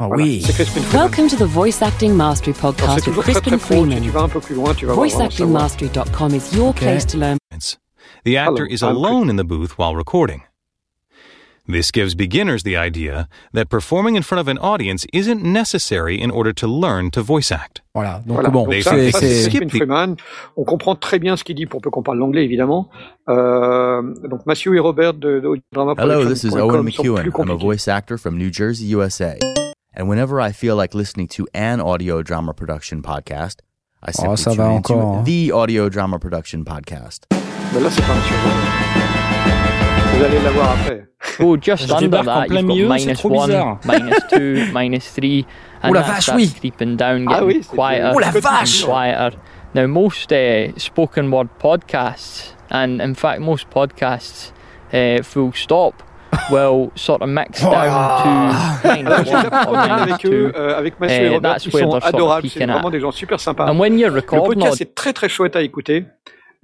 Oh 0.00 0.08
voilà, 0.08 0.24
oui. 0.24 0.42
Welcome 0.92 1.28
to 1.28 1.36
the 1.36 1.46
Voice 1.46 1.80
Acting 1.80 2.16
Mastery 2.16 2.54
podcast 2.54 3.06
with 3.06 3.16
Crispin 3.18 3.58
Freeman. 3.58 3.98
Si 3.98 4.02
tu 4.02 4.10
vas 4.10 4.22
un 4.22 4.28
peu 4.28 4.40
plus 4.40 4.56
loin, 4.56 4.74
tu 4.74 4.86
vas 4.86 4.94
VoiceActingMastery.com 4.94 6.34
is 6.34 6.52
your 6.54 6.70
okay. 6.70 6.86
place 6.86 7.06
to 7.06 7.18
learn. 7.18 7.38
The 8.24 8.36
actor 8.36 8.64
Hello, 8.64 8.74
is 8.74 8.82
alone 8.82 9.30
in 9.30 9.36
the 9.36 9.44
booth 9.44 9.78
while 9.78 9.94
recording. 9.94 10.42
This 11.68 11.92
gives 11.92 12.16
beginners 12.16 12.64
the 12.64 12.76
idea 12.76 13.28
that 13.52 13.68
performing 13.68 14.16
in 14.16 14.22
front 14.22 14.40
of 14.40 14.48
an 14.48 14.58
audience 14.58 15.06
isn't 15.12 15.44
necessary 15.44 16.20
in 16.20 16.28
order 16.28 16.52
to 16.52 16.66
learn 16.66 17.12
to 17.12 17.22
voice 17.22 17.52
act. 17.52 17.82
Voilà, 17.94 18.20
donc 18.26 18.38
voilà. 18.38 18.50
bon, 18.50 18.64
donc 18.64 18.82
ça, 18.82 19.10
ça, 19.12 19.20
c'est 19.20 19.68
Freeman. 19.68 20.16
On 20.56 20.64
comprend 20.64 20.96
très 20.96 21.20
bien 21.20 21.36
ce 21.36 21.44
qu'il 21.44 21.54
dit 21.54 21.66
pour 21.66 21.80
peu 21.80 21.90
qu'on 21.90 22.02
parle 22.02 22.18
l'anglais, 22.18 22.42
évidemment. 22.44 22.90
Euh, 23.28 24.02
donc 24.28 24.44
Matthew 24.44 24.74
et 24.74 24.80
Robert 24.80 25.14
de, 25.14 25.38
de 25.38 25.62
Drama 25.72 25.94
Hello, 25.98 26.24
this 26.24 26.42
is 26.42 26.56
Owen 26.56 26.82
McEwen. 26.82 27.30
I'm 27.38 27.50
a 27.50 27.56
voice 27.56 27.86
actor 27.86 28.18
from 28.18 28.36
New 28.36 28.50
Jersey, 28.50 28.86
USA. 28.86 29.38
And 29.94 30.08
whenever 30.08 30.40
I 30.40 30.50
feel 30.50 30.74
like 30.74 30.94
listening 30.94 31.28
to 31.36 31.46
an 31.54 31.80
audio 31.80 32.22
drama 32.22 32.54
production 32.54 33.02
podcast, 33.02 33.60
I 34.02 34.10
oh, 34.18 34.34
simply 34.34 34.64
oh, 34.64 34.66
tune 34.66 34.76
into 34.78 34.94
encore, 34.94 35.22
the 35.24 35.52
audio 35.52 35.88
drama 35.88 36.18
production 36.18 36.64
podcast. 36.64 37.26
Mais 37.72 37.80
là, 37.80 37.88
c'est 37.88 38.02
pas 38.02 38.14
un 38.14 38.20
Vous 40.16 40.24
allez 40.24 40.40
l'avoir 40.42 40.72
après. 40.72 41.11
Oh, 41.40 41.56
just 41.56 41.90
under 41.90 42.22
that, 42.22 42.50
you've 42.50 42.56
got 42.58 42.64
milieu, 42.64 42.88
minus 42.88 43.24
one, 43.24 43.50
minus 43.84 44.20
two, 44.30 44.72
minus 44.72 45.10
three. 45.10 45.46
And 45.82 45.96
oh 45.96 45.98
la 45.98 46.02
vache, 46.02 46.30
oui. 46.34 46.48
creeping 46.48 46.96
down, 46.96 47.24
getting 47.24 47.42
ah 47.42 47.44
oui, 47.44 47.62
quieter. 47.62 48.12
Oh 48.14 48.18
la 48.18 48.30
vache. 48.30 48.84
Quieter. 48.84 49.36
Now, 49.74 49.86
most 49.86 50.32
uh, 50.32 50.78
spoken 50.78 51.30
word 51.30 51.48
podcasts, 51.58 52.52
and 52.70 53.00
in 53.00 53.14
fact, 53.14 53.40
most 53.40 53.70
podcasts, 53.70 54.52
uh, 54.92 55.22
full 55.22 55.52
stop, 55.52 56.02
will 56.50 56.92
sort 56.94 57.22
of 57.22 57.28
mix 57.28 57.60
down 57.62 58.82
to 58.82 58.88
minus 58.88 59.28
one 59.28 59.46
or 59.46 59.72
minus 59.72 60.18
two. 60.18 60.52
Euh, 60.54 60.78
avec 60.78 61.00
Mathieu 61.00 61.16
et 61.16 61.28
Robert, 61.30 61.54
that's 61.54 61.66
ils 61.66 61.72
sont 61.72 61.94
adorables, 61.94 62.48
c'est 62.48 62.66
vraiment 62.66 62.90
des 62.90 63.00
gens 63.00 63.12
super 63.12 63.40
sympas. 63.40 63.66
And 63.66 63.78
when 63.78 63.98
you're 63.98 64.12
recording, 64.14 64.58
le 64.58 64.64
podcast 64.64 64.80
est 64.80 64.94
très 64.94 65.12
très 65.12 65.28
chouette 65.28 65.56
à 65.56 65.62
écouter. 65.62 66.04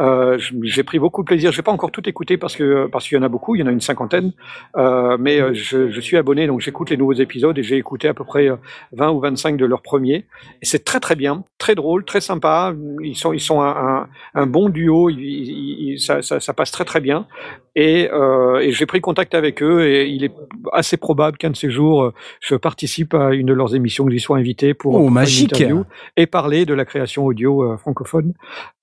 Euh, 0.00 0.38
j'ai 0.62 0.84
pris 0.84 0.98
beaucoup 0.98 1.22
de 1.22 1.26
plaisir. 1.26 1.50
Je 1.50 1.56
vais 1.56 1.62
pas 1.62 1.72
encore 1.72 1.90
tout 1.90 2.08
écouter 2.08 2.36
parce 2.36 2.54
que 2.54 2.86
parce 2.86 3.08
qu'il 3.08 3.16
y 3.16 3.20
en 3.20 3.24
a 3.24 3.28
beaucoup, 3.28 3.56
il 3.56 3.60
y 3.60 3.62
en 3.64 3.66
a 3.66 3.72
une 3.72 3.80
cinquantaine. 3.80 4.32
Euh, 4.76 5.16
mais 5.18 5.40
euh, 5.40 5.52
je, 5.54 5.90
je, 5.90 6.00
suis 6.00 6.16
abonné, 6.16 6.46
donc 6.46 6.60
j'écoute 6.60 6.90
les 6.90 6.96
nouveaux 6.96 7.14
épisodes 7.14 7.58
et 7.58 7.62
j'ai 7.62 7.76
écouté 7.76 8.06
à 8.06 8.14
peu 8.14 8.24
près 8.24 8.48
20 8.92 9.10
ou 9.10 9.20
25 9.20 9.56
de 9.56 9.66
leurs 9.66 9.82
premiers. 9.82 10.26
Et 10.62 10.66
c'est 10.66 10.84
très 10.84 11.00
très 11.00 11.16
bien, 11.16 11.44
très 11.58 11.74
drôle, 11.74 12.04
très 12.04 12.20
sympa. 12.20 12.72
Ils 13.02 13.16
sont 13.16 13.32
ils 13.32 13.40
sont 13.40 13.60
un, 13.60 13.76
un, 13.76 14.08
un 14.34 14.46
bon 14.46 14.68
duo. 14.68 15.10
Ils, 15.10 15.18
ils, 15.18 16.00
ça, 16.00 16.22
ça, 16.22 16.38
ça, 16.38 16.52
passe 16.54 16.70
très 16.70 16.84
très 16.84 17.00
bien. 17.00 17.26
Et, 17.74 18.08
euh, 18.12 18.60
et 18.60 18.72
j'ai 18.72 18.86
pris 18.86 19.00
contact 19.00 19.34
avec 19.34 19.62
eux 19.62 19.86
et 19.86 20.08
il 20.08 20.24
est 20.24 20.32
assez 20.72 20.96
probable 20.96 21.38
qu'un 21.38 21.50
de 21.50 21.56
ces 21.56 21.70
jours 21.70 22.12
je 22.40 22.56
participe 22.56 23.14
à 23.14 23.34
une 23.34 23.46
de 23.46 23.52
leurs 23.52 23.76
émissions, 23.76 24.04
que 24.04 24.10
j'y 24.10 24.18
sois 24.18 24.38
invité 24.38 24.74
pour, 24.74 24.94
oh, 24.94 24.98
pour 24.98 25.10
magique. 25.10 25.52
une 25.52 25.56
interview 25.56 25.84
et 26.16 26.26
parler 26.26 26.66
de 26.66 26.74
la 26.74 26.84
création 26.84 27.24
audio 27.24 27.76
francophone. 27.78 28.34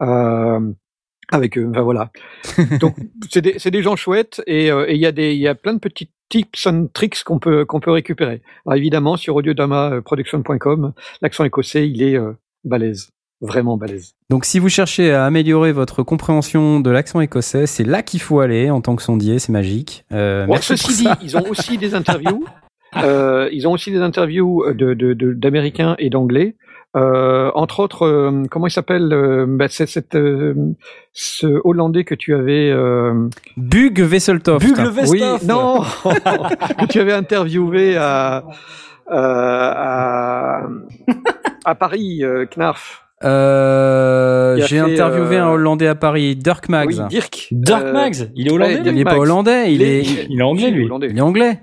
Euh, 0.01 0.59
avec 1.31 1.57
eux. 1.57 1.67
Enfin, 1.69 1.81
voilà. 1.81 2.11
Donc 2.79 2.95
c'est 3.29 3.41
des, 3.41 3.57
des, 3.57 3.81
gens 3.83 3.95
chouettes 3.95 4.41
et 4.47 4.71
euh, 4.71 4.89
il 4.89 4.97
y 4.97 5.05
a 5.05 5.11
des 5.11 5.33
il 5.33 5.39
y 5.39 5.47
a 5.47 5.55
plein 5.55 5.73
de 5.73 5.79
petits 5.79 6.09
tips 6.29 6.67
and 6.67 6.87
tricks 6.93 7.23
qu'on 7.23 7.39
peut 7.39 7.65
qu'on 7.65 7.79
peut 7.79 7.91
récupérer. 7.91 8.41
Alors, 8.65 8.77
évidemment 8.77 9.17
sur 9.17 9.35
audiodamaproduction.com, 9.35 10.93
l'accent 11.21 11.43
écossais 11.43 11.89
il 11.89 12.01
est 12.01 12.17
euh, 12.17 12.33
balèze, 12.63 13.11
vraiment 13.41 13.77
balèze. 13.77 14.13
Donc 14.29 14.45
si 14.45 14.59
vous 14.59 14.69
cherchez 14.69 15.11
à 15.11 15.25
améliorer 15.25 15.71
votre 15.71 16.03
compréhension 16.03 16.79
de 16.79 16.89
l'accent 16.89 17.21
écossais, 17.21 17.67
c'est 17.67 17.83
là 17.83 18.01
qu'il 18.01 18.21
faut 18.21 18.39
aller 18.39 18.69
en 18.69 18.81
tant 18.81 18.95
que 18.95 19.03
sondier, 19.03 19.39
c'est 19.39 19.51
magique. 19.51 20.05
Euh, 20.11 20.45
bon, 20.45 20.57
ceci 20.61 21.03
dit, 21.03 21.09
ils 21.21 21.37
ont 21.37 21.47
aussi 21.49 21.77
des 21.77 21.95
interviews. 21.95 22.45
Euh, 23.03 23.49
ils 23.51 23.67
ont 23.67 23.71
aussi 23.71 23.91
des 23.91 23.99
interviews 23.99 24.63
d'Américains 24.73 25.91
de, 25.91 25.95
de, 25.95 26.05
et 26.05 26.09
d'Anglais. 26.09 26.55
Euh, 26.95 27.51
entre 27.55 27.81
autres, 27.81 28.05
euh, 28.05 28.43
comment 28.49 28.67
il 28.67 28.71
s'appelle 28.71 29.11
euh, 29.11 29.45
bah, 29.47 29.65
C'est 29.69 30.15
euh, 30.15 30.53
ce 31.11 31.47
Hollandais 31.65 32.05
que 32.05 32.15
tu 32.15 32.33
avais. 32.33 32.69
Euh... 32.71 33.27
Bug 33.57 33.99
Vesseltoft. 34.01 34.65
Bug 34.65 34.77
le 34.77 35.09
Oui, 35.09 35.21
non, 35.45 35.81
que 36.79 36.85
tu 36.85 36.99
avais 36.99 37.13
interviewé 37.13 37.97
à 37.97 38.43
à, 39.07 40.61
à 41.63 41.75
Paris, 41.75 42.23
Knarf. 42.55 43.05
Euh, 43.23 44.57
j'ai 44.67 44.79
interviewé 44.79 45.37
un 45.37 45.47
Hollandais 45.47 45.87
à 45.87 45.95
Paris, 45.95 46.35
Dirk 46.35 46.69
Mags. 46.69 46.87
Oui, 46.87 46.99
Dirk. 47.09 47.47
Dirk 47.51 47.93
Mags, 47.93 48.29
il 48.35 48.47
est 48.47 48.51
hollandais. 48.51 48.81
il 48.85 48.95
n'est 48.95 49.03
pas 49.03 49.17
hollandais, 49.17 49.73
il, 49.73 49.81
est, 49.81 50.01
il 50.29 50.39
est 50.39 50.43
anglais 50.43 50.71
lui. 50.71 50.87
Il 51.09 51.17
est 51.17 51.21
anglais. 51.21 51.59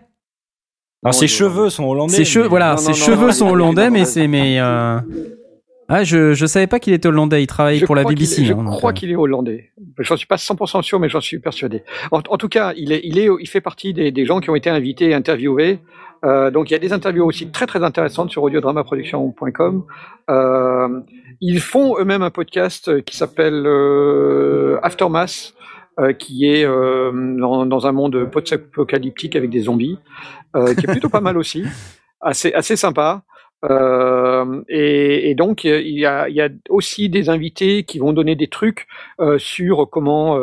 Alors 1.04 1.14
ses 1.14 1.26
cheveux 1.26 1.68
sont 1.68 1.84
hollandais. 1.84 2.14
Ses 2.14 2.24
cheveux, 2.24 2.46
voilà, 2.46 2.76
ses 2.76 2.94
cheveux 2.94 3.32
sont 3.32 3.48
hollandais, 3.48 3.90
mais 3.90 4.04
c'est 4.04 4.28
mais. 4.28 4.60
Euh... 4.60 5.00
Ah, 5.88 6.04
je 6.04 6.32
je 6.32 6.46
savais 6.46 6.68
pas 6.68 6.78
qu'il 6.78 6.92
était 6.92 7.08
hollandais. 7.08 7.42
Il 7.42 7.48
travaille 7.48 7.78
je 7.78 7.86
pour 7.86 7.96
la 7.96 8.04
BBC. 8.04 8.44
je 8.44 8.52
hein, 8.52 8.64
crois 8.66 8.90
euh. 8.90 8.92
qu'il 8.94 9.10
est 9.10 9.16
hollandais. 9.16 9.72
J'en 9.98 10.16
suis 10.16 10.28
pas 10.28 10.36
100% 10.36 10.82
sûr, 10.82 11.00
mais 11.00 11.08
j'en 11.08 11.20
suis 11.20 11.40
persuadé. 11.40 11.82
En, 12.12 12.18
en, 12.18 12.36
tout 12.38 12.48
cas, 12.48 12.72
il 12.76 12.92
est 12.92 13.00
il 13.02 13.18
est 13.18 13.28
il 13.40 13.48
fait 13.48 13.60
partie 13.60 13.92
des, 13.92 14.12
des 14.12 14.24
gens 14.24 14.38
qui 14.40 14.48
ont 14.50 14.54
été 14.54 14.70
invités 14.70 15.10
et 15.10 15.14
interviewés 15.14 15.80
donc 16.24 16.70
il 16.70 16.72
y 16.72 16.76
a 16.76 16.78
des 16.78 16.92
interviews 16.92 17.24
aussi 17.24 17.50
très 17.50 17.66
très 17.66 17.82
intéressantes 17.82 18.30
sur 18.30 18.44
audiodramaproduction.com. 18.44 19.84
ils 21.40 21.60
font 21.60 21.98
eux-mêmes 21.98 22.22
un 22.22 22.30
podcast 22.30 23.02
qui 23.02 23.16
s'appelle 23.16 23.66
Aftermath. 24.84 25.52
Qui 26.18 26.46
est 26.46 26.64
dans, 26.64 27.66
dans, 27.66 27.86
un 27.86 27.92
monde 27.92 28.24
post-apocalyptique 28.30 29.36
avec 29.36 29.50
des 29.50 29.60
zombies, 29.60 29.98
qui 30.54 30.84
est 30.84 30.90
plutôt 30.90 31.08
pas 31.08 31.20
mal 31.20 31.36
aussi, 31.36 31.64
assez 32.20 32.52
assez 32.52 32.76
sympa. 32.76 33.22
Euh, 33.64 34.62
et, 34.68 35.30
et, 35.30 35.34
donc 35.36 35.62
il 35.64 35.96
y, 35.96 36.04
a, 36.04 36.28
il 36.28 36.34
y, 36.34 36.40
a, 36.40 36.48
aussi 36.68 37.08
des 37.08 37.28
invités 37.28 37.84
qui 37.84 38.00
vont 38.00 38.12
donner 38.12 38.34
des 38.34 38.48
trucs 38.48 38.88
euh, 39.20 39.38
sur 39.38 39.88
comment 39.88 40.36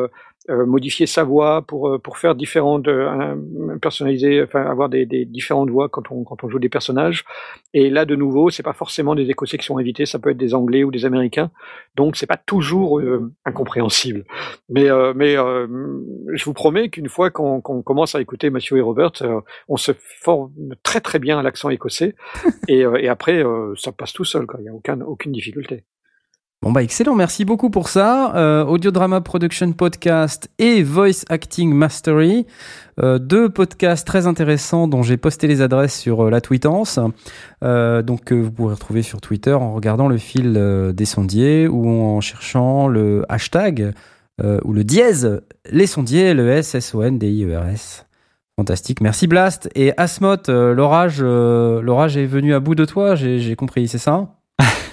euh, 0.49 0.59
euh, 0.59 0.65
modifier 0.65 1.05
sa 1.05 1.23
voix 1.23 1.61
pour 1.61 1.89
euh, 1.89 1.99
pour 1.99 2.17
faire 2.17 2.35
différentes 2.35 2.87
euh, 2.87 3.35
personnaliser 3.81 4.43
enfin 4.43 4.61
avoir 4.61 4.89
des, 4.89 5.05
des, 5.05 5.25
différentes 5.25 5.69
voix 5.69 5.89
quand 5.89 6.11
on 6.11 6.23
quand 6.23 6.43
on 6.43 6.49
joue 6.49 6.59
des 6.59 6.69
personnages. 6.69 7.23
Et 7.73 7.89
là 7.89 8.05
de 8.05 8.15
nouveau 8.15 8.49
c'est 8.49 8.63
pas 8.63 8.73
forcément 8.73 9.15
des 9.15 9.29
écossais 9.29 9.57
qui 9.57 9.65
sont 9.65 9.77
invités 9.77 10.05
ça 10.05 10.19
peut 10.19 10.29
être 10.31 10.37
des 10.37 10.53
anglais 10.53 10.83
ou 10.83 10.91
des 10.91 11.05
américains. 11.05 11.51
Donc 11.95 12.15
c'est 12.15 12.27
pas 12.27 12.37
toujours 12.37 13.01
incompréhensible. 13.45 14.25
Mais 14.69 14.87
mais 15.15 15.35
je 15.35 16.45
vous 16.45 16.53
promets 16.53 16.89
qu'une 16.89 17.09
fois 17.09 17.29
qu'on 17.29 17.61
commence 17.61 18.15
à 18.15 18.21
écouter 18.21 18.49
Matthew 18.49 18.77
et 18.77 18.81
Robert 18.81 19.11
on 19.67 19.77
se 19.77 19.91
forme 20.21 20.51
très 20.83 21.01
très 21.01 21.19
bien 21.19 21.39
à 21.39 21.43
l'accent 21.43 21.69
écossais. 21.69 22.15
Et, 22.67 22.81
et 22.81 23.07
après 23.07 23.43
ça 23.75 23.91
passe 23.91 24.13
tout 24.13 24.25
seul 24.25 24.45
quoi. 24.45 24.59
Il 24.61 24.65
y 24.65 24.69
a 24.69 24.73
aucun 24.73 25.01
aucune 25.01 25.31
difficulté 25.31 25.83
Bon 26.61 26.73
bah 26.73 26.83
excellent, 26.83 27.15
merci 27.15 27.45
beaucoup 27.45 27.69
pour 27.69 27.87
ça. 27.87 28.35
Euh, 28.35 28.65
Audio 28.65 28.91
Drama 28.91 29.21
Production 29.21 29.71
Podcast 29.71 30.49
et 30.59 30.83
Voice 30.83 31.23
Acting 31.29 31.73
Mastery, 31.73 32.47
euh, 33.01 33.17
deux 33.17 33.47
podcasts 33.47 34.05
très 34.05 34.27
intéressants 34.27 34.89
dont 34.89 35.01
j'ai 35.01 35.15
posté 35.15 35.47
les 35.47 35.61
adresses 35.61 35.97
sur 35.97 36.25
euh, 36.25 36.29
la 36.29 36.41
tweetance, 36.41 36.99
euh, 37.63 38.01
donc 38.01 38.33
vous 38.33 38.51
pourrez 38.51 38.73
retrouver 38.73 39.03
sur 39.03 39.21
Twitter 39.21 39.53
en 39.53 39.73
regardant 39.73 40.09
le 40.09 40.17
fil 40.17 40.61
des 40.93 41.05
sondiers 41.05 41.69
ou 41.69 41.87
en 41.87 42.19
cherchant 42.19 42.89
le 42.89 43.23
hashtag 43.29 43.93
ou 44.43 44.73
le 44.73 44.83
dièse 44.83 45.41
les 45.69 45.87
sondiers, 45.87 46.33
le 46.33 46.49
S 46.49 46.75
S 46.75 46.93
O 46.93 47.03
N 47.03 47.17
D 47.17 47.31
I 47.31 47.45
E 47.45 47.57
R 47.57 47.69
S. 47.69 48.05
Fantastique, 48.57 48.99
merci 48.99 49.27
Blast. 49.27 49.69
Et 49.75 49.93
Asmot, 49.95 50.35
l'orage, 50.49 51.21
l'orage 51.21 52.17
est 52.17 52.25
venu 52.25 52.53
à 52.53 52.59
bout 52.59 52.75
de 52.75 52.83
toi, 52.83 53.15
j'ai 53.15 53.55
compris, 53.55 53.87
c'est 53.87 53.97
ça? 53.97 54.35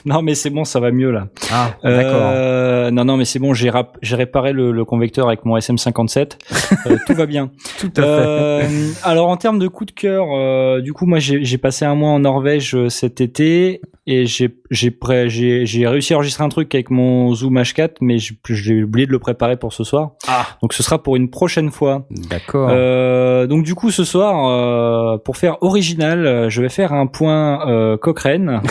Non, 0.06 0.22
mais 0.22 0.36
c'est 0.36 0.50
bon, 0.50 0.64
ça 0.64 0.78
va 0.78 0.92
mieux 0.92 1.10
là. 1.10 1.26
Ah, 1.52 1.72
d'accord. 1.82 2.20
Euh, 2.22 2.92
non, 2.92 3.04
non, 3.04 3.16
mais 3.16 3.24
c'est 3.24 3.40
bon, 3.40 3.54
j'ai 3.54 3.70
réparé 4.14 4.52
le, 4.52 4.70
le, 4.70 4.84
convecteur 4.84 5.26
avec 5.26 5.44
mon 5.44 5.58
SM57. 5.58 6.38
euh, 6.86 6.96
tout 7.06 7.14
va 7.14 7.26
bien. 7.26 7.50
Tout 7.80 7.90
à 7.96 8.02
fait. 8.02 8.06
Euh, 8.06 8.62
alors, 9.02 9.28
en 9.28 9.36
termes 9.36 9.58
de 9.58 9.66
coup 9.66 9.84
de 9.84 9.90
cœur, 9.90 10.26
euh, 10.32 10.80
du 10.80 10.92
coup, 10.92 11.06
moi, 11.06 11.18
j'ai 11.18 11.58
passé 11.58 11.84
un 11.84 11.96
mois 11.96 12.10
en 12.10 12.20
Norvège 12.20 12.88
cet 12.88 13.20
été 13.20 13.80
et 14.06 14.26
j'ai 14.26 14.54
j'ai 14.70 15.86
réussi 15.86 16.12
à 16.12 16.16
enregistrer 16.16 16.44
un 16.44 16.48
truc 16.48 16.74
avec 16.74 16.90
mon 16.90 17.34
Zoom 17.34 17.58
H4, 17.58 17.96
mais 18.00 18.18
j'ai 18.18 18.82
oublié 18.82 19.06
de 19.06 19.12
le 19.12 19.18
préparer 19.18 19.56
pour 19.56 19.72
ce 19.72 19.84
soir. 19.84 20.12
Ah. 20.28 20.46
Donc, 20.62 20.72
ce 20.72 20.82
sera 20.82 21.02
pour 21.02 21.16
une 21.16 21.30
prochaine 21.30 21.70
fois. 21.70 22.06
D'accord. 22.10 22.68
Euh, 22.70 23.46
donc, 23.46 23.64
du 23.64 23.74
coup, 23.74 23.90
ce 23.90 24.04
soir, 24.04 24.48
euh, 24.48 25.18
pour 25.18 25.36
faire 25.36 25.62
original, 25.62 26.48
je 26.48 26.62
vais 26.62 26.68
faire 26.68 26.92
un 26.92 27.06
point 27.06 27.68
euh, 27.68 27.96
Cochrane. 27.96 28.62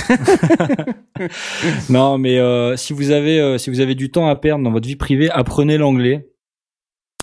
non, 1.90 2.18
mais 2.18 2.38
euh, 2.38 2.76
si 2.76 2.94
vous 2.94 3.12
avez 3.12 3.40
euh, 3.40 3.58
si 3.58 3.70
vous 3.70 3.80
avez 3.80 3.96
du 3.96 4.12
temps 4.12 4.28
à 4.28 4.36
perdre 4.36 4.64
dans 4.64 4.72
votre 4.72 4.88
vie 4.88 4.96
privée, 4.96 5.30
apprenez 5.30 5.78
l'anglais. 5.78 6.30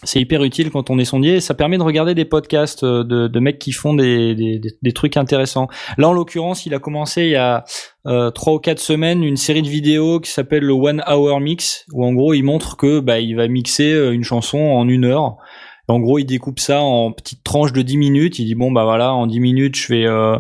C'est 0.05 0.20
hyper 0.20 0.42
utile 0.42 0.70
quand 0.72 0.90
on 0.90 0.98
est 0.98 1.05
sondier. 1.05 1.39
Ça 1.39 1.55
permet 1.55 1.78
de 1.78 1.84
regarder 1.84 2.16
des 2.16 2.24
podcasts 2.24 2.82
euh, 2.82 3.05
de, 3.05 3.28
de 3.28 3.40
mecs 3.40 3.60
qui 3.60 3.70
font 3.70 3.94
des, 3.94 4.34
des, 4.34 4.60
des, 4.82 4.92
trucs 4.92 5.16
intéressants. 5.16 5.68
Là, 5.97 6.08
en 6.08 6.12
l'occurrence, 6.12 6.66
il 6.66 6.74
a 6.74 6.81
commencé 6.81 7.22
il 7.22 7.31
y 7.31 7.36
a 7.36 7.64
trois 8.32 8.55
ou 8.55 8.58
quatre 8.58 8.81
semaines 8.81 9.22
une 9.22 9.36
série 9.36 9.62
de 9.62 9.68
vidéos 9.68 10.18
qui 10.18 10.32
s'appelle 10.32 10.64
le 10.64 10.72
One 10.72 11.05
Hour 11.08 11.39
Mix, 11.39 11.86
où 11.92 12.05
en 12.05 12.12
gros 12.14 12.34
il 12.34 12.42
montre 12.42 12.76
que 12.76 12.98
bah, 12.98 13.20
il 13.20 13.36
va 13.36 13.47
mixer 13.47 13.92
une 14.12 14.24
chanson 14.24 14.58
en 14.58 14.89
une 14.89 15.05
heure. 15.05 15.36
en 15.86 16.00
gros, 16.00 16.18
il 16.18 16.24
découpe 16.24 16.58
ça 16.58 16.81
en 16.81 17.12
petites 17.12 17.44
tranches 17.44 17.72
de 17.72 17.82
10 17.82 17.97
minutes. 17.97 18.40
Il 18.40 18.47
dit 18.47 18.56
bon 18.56 18.72
bah 18.72 18.82
voilà, 18.82 19.14
en 19.14 19.28
10 19.28 19.39
minutes, 19.39 19.76
je 19.76 19.86
fais 19.86 20.05
euh, 20.05 20.36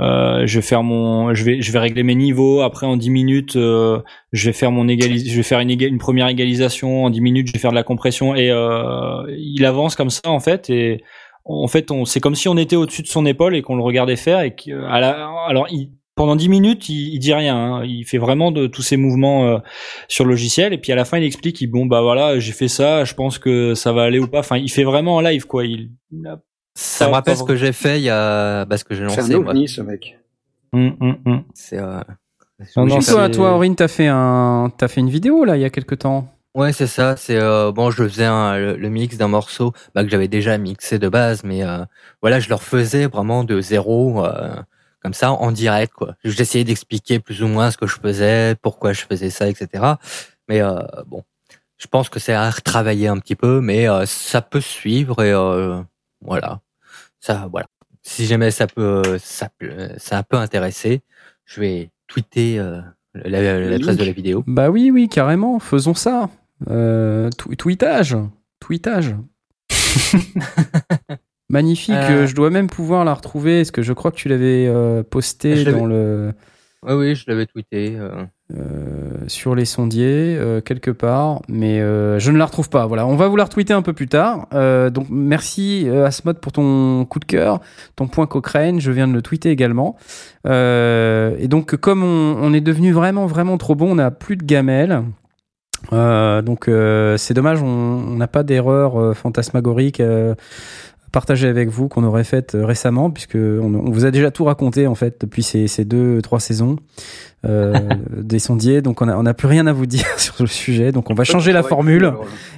je 0.00 0.54
vais 0.58 0.62
faire 0.62 0.82
mon, 0.82 1.34
je 1.34 1.44
vais, 1.44 1.60
je 1.60 1.72
vais 1.72 1.78
régler 1.78 2.02
mes 2.02 2.14
niveaux. 2.14 2.60
Après, 2.60 2.86
en 2.86 2.96
10 2.96 3.10
minutes, 3.10 3.56
euh, 3.56 4.00
je 4.32 4.46
vais 4.46 4.52
faire 4.52 4.70
mon 4.70 4.88
égalis, 4.88 5.28
je 5.28 5.36
vais 5.36 5.42
faire 5.42 5.60
une, 5.60 5.70
une, 5.70 5.98
première 5.98 6.28
égalisation. 6.28 7.04
En 7.04 7.10
10 7.10 7.20
minutes, 7.20 7.48
je 7.48 7.52
vais 7.52 7.58
faire 7.58 7.70
de 7.70 7.76
la 7.76 7.82
compression. 7.82 8.34
Et 8.34 8.50
euh, 8.50 9.24
il 9.38 9.64
avance 9.64 9.96
comme 9.96 10.10
ça 10.10 10.28
en 10.28 10.40
fait. 10.40 10.70
Et 10.70 11.02
en 11.44 11.68
fait, 11.68 11.90
on, 11.90 12.04
c'est 12.04 12.20
comme 12.20 12.34
si 12.34 12.48
on 12.48 12.56
était 12.56 12.76
au-dessus 12.76 13.02
de 13.02 13.08
son 13.08 13.26
épaule 13.26 13.56
et 13.56 13.62
qu'on 13.62 13.76
le 13.76 13.82
regardait 13.82 14.16
faire. 14.16 14.40
Et 14.40 14.54
alors, 14.88 15.66
il, 15.70 15.92
pendant 16.14 16.36
10 16.36 16.48
minutes, 16.48 16.88
il, 16.88 17.14
il 17.14 17.18
dit 17.18 17.32
rien. 17.32 17.56
Hein. 17.56 17.84
Il 17.84 18.04
fait 18.04 18.18
vraiment 18.18 18.52
de 18.52 18.66
tous 18.66 18.82
ses 18.82 18.96
mouvements 18.96 19.46
euh, 19.46 19.58
sur 20.08 20.24
le 20.24 20.30
logiciel. 20.30 20.72
Et 20.72 20.78
puis 20.78 20.92
à 20.92 20.96
la 20.96 21.04
fin, 21.04 21.18
il 21.18 21.24
explique, 21.24 21.60
il, 21.60 21.68
bon 21.68 21.86
bah 21.86 22.02
voilà, 22.02 22.38
j'ai 22.38 22.52
fait 22.52 22.68
ça. 22.68 23.04
Je 23.04 23.14
pense 23.14 23.38
que 23.38 23.74
ça 23.74 23.92
va 23.92 24.02
aller 24.02 24.18
ou 24.18 24.28
pas. 24.28 24.40
Enfin, 24.40 24.58
il 24.58 24.70
fait 24.70 24.84
vraiment 24.84 25.16
en 25.16 25.20
live 25.20 25.46
quoi. 25.46 25.64
Il 25.64 25.90
ça 26.78 27.08
me 27.08 27.12
rappelle 27.12 27.36
ce 27.36 27.42
que 27.42 27.56
j'ai 27.56 27.72
fait 27.72 27.98
il 27.98 28.04
y 28.04 28.10
a, 28.10 28.64
bah, 28.64 28.78
ce 28.78 28.84
que 28.84 28.94
j'ai 28.94 29.02
lancé. 29.02 29.22
C'est 29.22 29.34
un 29.34 29.38
ovni, 29.38 29.66
ce 29.68 29.82
mec. 29.82 30.16
Hum, 30.72 30.96
hum, 31.00 31.16
hum. 31.26 31.44
C'est, 31.52 31.78
euh... 31.78 32.00
Non, 32.76 32.86
non, 32.86 33.00
toi, 33.00 33.28
toi, 33.28 33.54
Aurine, 33.54 33.74
t'as 33.74 33.88
fait 33.88 34.06
un, 34.06 34.70
t'as 34.76 34.88
fait 34.88 35.00
une 35.00 35.10
vidéo, 35.10 35.44
là, 35.44 35.56
il 35.56 35.60
y 35.60 35.64
a 35.64 35.70
quelques 35.70 35.98
temps. 35.98 36.32
Ouais, 36.54 36.72
c'est 36.72 36.86
ça. 36.86 37.16
C'est 37.16 37.36
euh, 37.36 37.72
bon, 37.72 37.90
je 37.90 38.04
faisais 38.04 38.24
un, 38.24 38.56
le, 38.56 38.88
mix 38.88 39.16
d'un 39.16 39.28
morceau 39.28 39.72
bah, 39.94 40.04
que 40.04 40.10
j'avais 40.10 40.28
déjà 40.28 40.56
mixé 40.56 40.98
de 40.98 41.08
base, 41.08 41.42
mais 41.44 41.64
euh, 41.64 41.84
voilà, 42.20 42.38
je 42.38 42.48
le 42.48 42.54
refaisais 42.54 43.06
vraiment 43.06 43.44
de 43.44 43.60
zéro, 43.60 44.24
euh, 44.24 44.54
comme 45.02 45.14
ça, 45.14 45.32
en 45.32 45.50
direct, 45.50 45.92
quoi. 45.92 46.14
J'essayais 46.24 46.64
d'expliquer 46.64 47.18
plus 47.18 47.42
ou 47.42 47.48
moins 47.48 47.70
ce 47.70 47.76
que 47.76 47.86
je 47.86 47.96
faisais, 48.00 48.54
pourquoi 48.62 48.92
je 48.92 49.04
faisais 49.04 49.30
ça, 49.30 49.48
etc. 49.48 49.94
Mais 50.48 50.60
euh, 50.60 50.80
bon, 51.06 51.24
je 51.76 51.86
pense 51.88 52.08
que 52.08 52.18
c'est 52.20 52.34
à 52.34 52.50
retravailler 52.50 53.08
un 53.08 53.18
petit 53.18 53.36
peu, 53.36 53.60
mais 53.60 53.88
euh, 53.88 54.06
ça 54.06 54.42
peut 54.42 54.60
suivre 54.60 55.22
et 55.22 55.32
euh, 55.32 55.80
voilà 56.20 56.60
ça, 57.20 57.48
voilà. 57.50 57.66
Si 58.02 58.26
jamais 58.26 58.50
ça 58.50 58.66
peut, 58.66 59.18
ça, 59.18 59.48
ça 59.96 60.22
peut 60.22 60.36
intéresser, 60.36 61.02
je 61.44 61.60
vais 61.60 61.90
tweeter 62.06 62.58
euh, 62.58 62.80
l'adresse 63.14 63.96
de 63.96 64.04
la 64.04 64.12
vidéo. 64.12 64.44
Bah 64.46 64.70
oui, 64.70 64.90
oui, 64.90 65.08
carrément. 65.08 65.58
Faisons 65.58 65.94
ça. 65.94 66.30
Euh, 66.68 67.30
tweetage, 67.30 68.16
tweetage. 68.60 69.14
Magnifique. 71.48 71.94
Euh. 71.94 72.26
Je 72.26 72.34
dois 72.34 72.50
même 72.50 72.68
pouvoir 72.68 73.04
la 73.04 73.14
retrouver. 73.14 73.60
Est-ce 73.60 73.72
que 73.72 73.82
je 73.82 73.92
crois 73.92 74.10
que 74.10 74.16
tu 74.16 74.28
l'avais 74.28 74.66
euh, 74.66 75.02
posté 75.02 75.64
dans 75.64 75.86
le. 75.86 76.32
Oui, 76.86 77.14
je 77.14 77.24
l'avais 77.26 77.46
tweeté. 77.46 77.98
Euh, 78.56 79.24
sur 79.26 79.54
les 79.54 79.66
sondiers 79.66 80.34
euh, 80.38 80.62
quelque 80.62 80.90
part, 80.90 81.42
mais 81.50 81.82
euh, 81.82 82.18
je 82.18 82.32
ne 82.32 82.38
la 82.38 82.46
retrouve 82.46 82.70
pas. 82.70 82.86
Voilà, 82.86 83.06
on 83.06 83.14
va 83.14 83.28
vous 83.28 83.36
la 83.36 83.44
retweeter 83.44 83.74
un 83.74 83.82
peu 83.82 83.92
plus 83.92 84.08
tard. 84.08 84.46
donc 84.90 85.08
merci 85.10 85.86
Asmod 85.86 86.40
pour 86.40 86.52
ton 86.52 87.04
coup 87.04 87.18
de 87.18 87.26
cœur, 87.26 87.60
ton 87.94 88.06
point 88.08 88.26
Cochrane. 88.26 88.80
Je 88.80 88.90
viens 88.90 89.06
de 89.06 89.12
le 89.12 89.20
tweeter 89.20 89.50
également. 89.50 89.96
et 90.46 91.46
donc 91.46 91.76
comme 91.76 92.02
on, 92.02 92.38
on, 92.40 92.54
est 92.54 92.62
devenu 92.62 92.92
vraiment 92.92 93.26
vraiment 93.26 93.58
trop 93.58 93.74
bon, 93.74 93.90
on 93.92 93.96
n'a 93.96 94.10
plus 94.10 94.36
de 94.36 94.44
gamelles. 94.44 95.02
donc 95.92 96.70
c'est 97.18 97.34
dommage, 97.34 97.62
on 97.62 98.16
n'a 98.16 98.28
pas 98.28 98.44
d'erreur 98.44 99.14
fantasmagorique 99.14 100.00
partager 101.12 101.48
avec 101.48 101.68
vous 101.68 101.88
qu'on 101.88 102.04
aurait 102.04 102.24
faite 102.24 102.56
récemment, 102.58 103.10
puisque 103.10 103.36
on, 103.36 103.90
vous 103.90 104.04
a 104.04 104.10
déjà 104.10 104.30
tout 104.30 104.44
raconté 104.44 104.86
en 104.86 104.94
fait 104.94 105.20
depuis 105.20 105.42
ces, 105.42 105.68
ces 105.68 105.84
deux 105.84 106.20
trois 106.22 106.40
saisons 106.40 106.76
euh, 107.44 107.78
des 108.16 108.38
sondiers. 108.38 108.82
Donc 108.82 109.02
on 109.02 109.06
n'a 109.06 109.18
on 109.18 109.26
a 109.26 109.34
plus 109.34 109.48
rien 109.48 109.66
à 109.66 109.72
vous 109.72 109.86
dire 109.86 110.06
sur 110.16 110.34
le 110.40 110.46
sujet. 110.46 110.92
Donc 110.92 111.10
on 111.10 111.14
va 111.14 111.24
changer 111.24 111.52
la 111.52 111.62
formule 111.62 112.12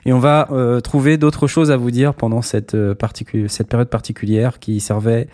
et 0.04 0.12
on 0.12 0.18
va 0.18 0.48
euh, 0.50 0.80
trouver 0.80 1.16
d'autres 1.16 1.46
choses 1.46 1.70
à 1.70 1.76
vous 1.76 1.90
dire 1.90 2.14
pendant 2.14 2.42
cette 2.42 2.74
euh, 2.74 2.94
cette 3.48 3.68
période 3.68 3.88
particulière 3.88 4.58
qui 4.58 4.80
servait 4.80 5.28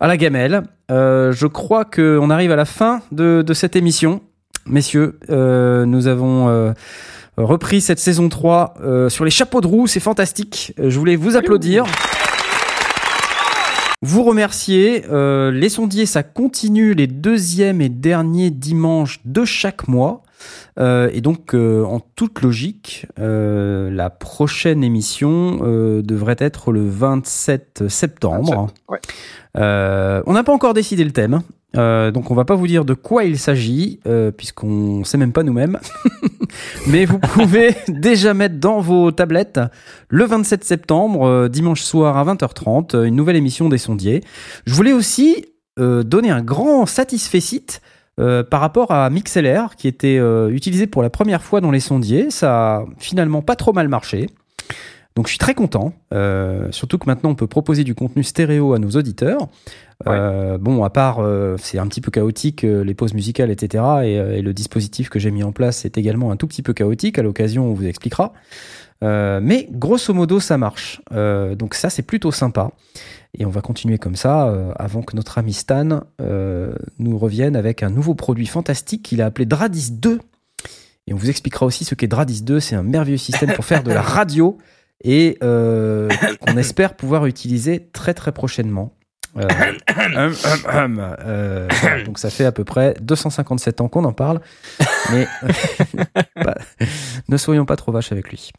à 0.00 0.08
la 0.08 0.16
gamelle. 0.16 0.62
Euh, 0.90 1.32
je 1.32 1.46
crois 1.46 1.84
que 1.84 2.18
on 2.20 2.30
arrive 2.30 2.52
à 2.52 2.56
la 2.56 2.64
fin 2.64 3.00
de, 3.12 3.42
de 3.46 3.54
cette 3.54 3.76
émission, 3.76 4.20
messieurs. 4.66 5.18
Euh, 5.30 5.84
nous 5.86 6.06
avons 6.06 6.74
repris 7.36 7.80
cette 7.80 7.98
saison 7.98 8.28
3 8.28 8.74
sur 9.08 9.24
les 9.24 9.30
chapeaux 9.30 9.60
de 9.60 9.66
roue. 9.66 9.86
C'est 9.86 10.00
fantastique. 10.00 10.74
Je 10.78 10.98
voulais 10.98 11.16
vous 11.16 11.36
applaudir 11.36 11.84
vous 14.02 14.22
remercier. 14.22 15.04
Euh, 15.10 15.50
les 15.50 15.68
sondiers, 15.68 16.06
ça 16.06 16.22
continue 16.22 16.94
les 16.94 17.06
deuxièmes 17.06 17.80
et 17.80 17.88
derniers 17.88 18.50
dimanches 18.50 19.20
de 19.24 19.44
chaque 19.44 19.88
mois. 19.88 20.22
Euh, 20.78 21.10
et 21.12 21.20
donc, 21.20 21.54
euh, 21.54 21.84
en 21.84 22.00
toute 22.00 22.40
logique, 22.40 23.06
euh, 23.18 23.90
la 23.90 24.10
prochaine 24.10 24.82
émission 24.82 25.60
euh, 25.62 26.02
devrait 26.02 26.36
être 26.38 26.72
le 26.72 26.88
27 26.88 27.88
septembre. 27.88 28.68
27, 28.88 29.00
ouais. 29.54 30.22
on 30.26 30.32
n'a 30.32 30.44
pas 30.44 30.52
encore 30.52 30.74
décidé 30.74 31.04
le 31.04 31.12
thème. 31.12 31.42
donc 31.74 32.30
on 32.30 32.34
va 32.34 32.44
pas 32.44 32.54
vous 32.54 32.66
dire 32.66 32.84
de 32.84 32.94
quoi 32.94 33.24
il 33.24 33.38
s'agit, 33.38 34.00
puisqu'on 34.36 35.04
sait 35.04 35.18
même 35.18 35.32
pas 35.32 35.42
nous-mêmes. 35.42 35.78
mais 36.86 37.04
vous 37.04 37.18
pouvez 37.18 37.74
déjà 37.88 38.34
mettre 38.34 38.56
dans 38.56 38.80
vos 38.80 39.10
tablettes 39.12 39.60
le 40.08 40.24
27 40.24 40.64
septembre, 40.64 41.26
euh, 41.26 41.48
dimanche 41.48 41.82
soir 41.82 42.16
à 42.16 42.24
20h30, 42.34 43.06
une 43.06 43.16
nouvelle 43.16 43.36
émission 43.36 43.68
des 43.68 43.78
sondiers. 43.78 44.22
Je 44.66 44.74
voulais 44.74 44.92
aussi 44.92 45.46
euh, 45.78 46.02
donner 46.02 46.30
un 46.30 46.42
grand 46.42 46.86
satisfait 46.86 47.40
site 47.40 47.80
euh, 48.18 48.42
par 48.42 48.60
rapport 48.60 48.90
à 48.90 49.08
MixLR 49.10 49.76
qui 49.76 49.88
était 49.88 50.20
utilisé 50.50 50.86
pour 50.86 51.02
la 51.02 51.10
première 51.10 51.42
fois 51.42 51.60
dans 51.60 51.70
les 51.70 51.80
sondiers. 51.80 52.30
Ça 52.30 52.76
a 52.76 52.84
finalement 52.98 53.42
pas 53.42 53.56
trop 53.56 53.72
mal 53.72 53.88
marché. 53.88 54.28
Donc 55.20 55.26
je 55.26 55.32
suis 55.32 55.38
très 55.38 55.52
content, 55.52 55.92
surtout 56.70 56.96
que 56.96 57.04
maintenant 57.04 57.28
on 57.28 57.34
peut 57.34 57.46
proposer 57.46 57.84
du 57.84 57.94
contenu 57.94 58.24
stéréo 58.24 58.72
à 58.72 58.78
nos 58.78 58.88
auditeurs. 58.92 59.48
Euh, 60.06 60.56
bon, 60.56 60.82
à 60.82 60.88
part, 60.88 61.18
euh, 61.18 61.56
c'est 61.58 61.78
un 61.78 61.86
petit 61.86 62.00
peu 62.00 62.10
chaotique, 62.10 62.64
euh, 62.64 62.82
les 62.82 62.94
pauses 62.94 63.12
musicales, 63.12 63.50
etc. 63.50 63.84
Et, 64.04 64.40
le 64.40 64.54
dispositif 64.54 65.10
que 65.10 65.18
j'ai 65.18 65.30
mis 65.30 65.42
en 65.42 65.52
place 65.52 65.84
est 65.84 65.98
également 65.98 66.30
un 66.30 66.36
tout 66.36 66.46
petit 66.46 66.62
peu 66.62 66.72
chaotique. 66.72 67.18
À 67.18 67.22
l'occasion, 67.22 67.66
on 67.66 67.74
vous 67.74 67.84
expliquera. 67.84 68.32
mais 69.02 69.68
grosso 69.70 70.14
modo, 70.14 70.40
ça 70.40 70.56
marche. 70.56 71.02
donc 71.10 71.74
ça, 71.74 71.90
c'est 71.90 72.02
plutôt 72.02 72.32
sympa. 72.32 72.70
Et 73.38 73.44
on 73.44 73.50
va 73.50 73.60
continuer 73.60 73.98
comme 73.98 74.16
ça 74.16 74.72
avant 74.76 75.02
que 75.02 75.14
notre 75.16 75.36
ami 75.36 75.52
Stan 75.52 76.00
nous 76.98 77.18
revienne 77.18 77.56
avec 77.56 77.82
un 77.82 77.90
nouveau 77.90 78.14
produit 78.14 78.46
fantastique 78.46 79.02
qu'il 79.02 79.20
a 79.20 79.26
appelé 79.26 79.44
Dradis 79.44 79.92
2. 79.92 80.18
Et 81.06 81.12
on 81.12 81.16
vous 81.16 81.28
expliquera 81.28 81.66
aussi 81.66 81.84
ce 81.84 81.94
qu'est 81.94 82.06
Dradis 82.06 82.42
2. 82.42 82.60
C'est 82.60 82.76
un 82.76 82.82
merveilleux 82.82 83.18
système 83.18 83.52
pour 83.52 83.64
faire 83.64 83.82
de 83.82 83.92
la 83.92 84.02
radio 84.02 84.56
et 85.02 85.38
qu'on 85.40 86.56
espère 86.56 86.94
pouvoir 86.94 87.26
utiliser 87.26 87.88
très 87.92 88.14
très 88.14 88.32
prochainement. 88.32 88.94
Euh, 89.36 89.46
euh, 91.24 91.68
donc 92.04 92.18
ça 92.18 92.30
fait 92.30 92.44
à 92.44 92.52
peu 92.52 92.64
près 92.64 92.94
257 93.00 93.80
ans 93.80 93.88
qu'on 93.88 94.04
en 94.04 94.12
parle, 94.12 94.40
mais 95.12 95.26
bah, 96.36 96.56
ne 97.28 97.36
soyons 97.36 97.64
pas 97.64 97.76
trop 97.76 97.92
vaches 97.92 98.12
avec 98.12 98.30
lui. 98.30 98.50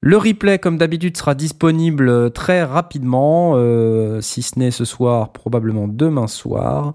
Le 0.00 0.16
replay, 0.16 0.58
comme 0.58 0.78
d'habitude, 0.78 1.16
sera 1.16 1.34
disponible 1.34 2.32
très 2.32 2.64
rapidement, 2.64 3.52
euh, 3.54 4.20
si 4.20 4.42
ce 4.42 4.58
n'est 4.58 4.72
ce 4.72 4.84
soir, 4.84 5.32
probablement 5.32 5.86
demain 5.86 6.26
soir. 6.26 6.94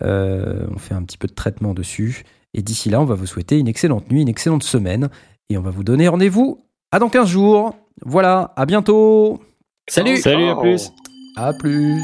on 0.00 0.78
fait 0.78 0.94
un 0.94 1.02
petit 1.02 1.18
peu 1.18 1.28
de 1.28 1.34
traitement 1.34 1.72
dessus. 1.72 2.24
Et 2.54 2.60
d'ici 2.60 2.90
là, 2.90 3.00
on 3.00 3.06
va 3.06 3.14
vous 3.14 3.26
souhaiter 3.26 3.58
une 3.58 3.68
excellente 3.68 4.10
nuit, 4.10 4.20
une 4.20 4.28
excellente 4.28 4.64
semaine. 4.64 5.08
Et 5.48 5.56
on 5.56 5.62
va 5.62 5.70
vous 5.70 5.84
donner 5.84 6.08
rendez-vous 6.08 6.66
à 6.90 6.98
dans 6.98 7.08
15 7.08 7.26
jours. 7.26 7.74
Voilà, 8.04 8.52
à 8.56 8.66
bientôt. 8.66 9.40
Salut. 9.88 10.18
Salut, 10.18 10.48
à 10.48 10.56
plus. 10.56 10.90
À 11.36 11.52
plus. 11.52 12.02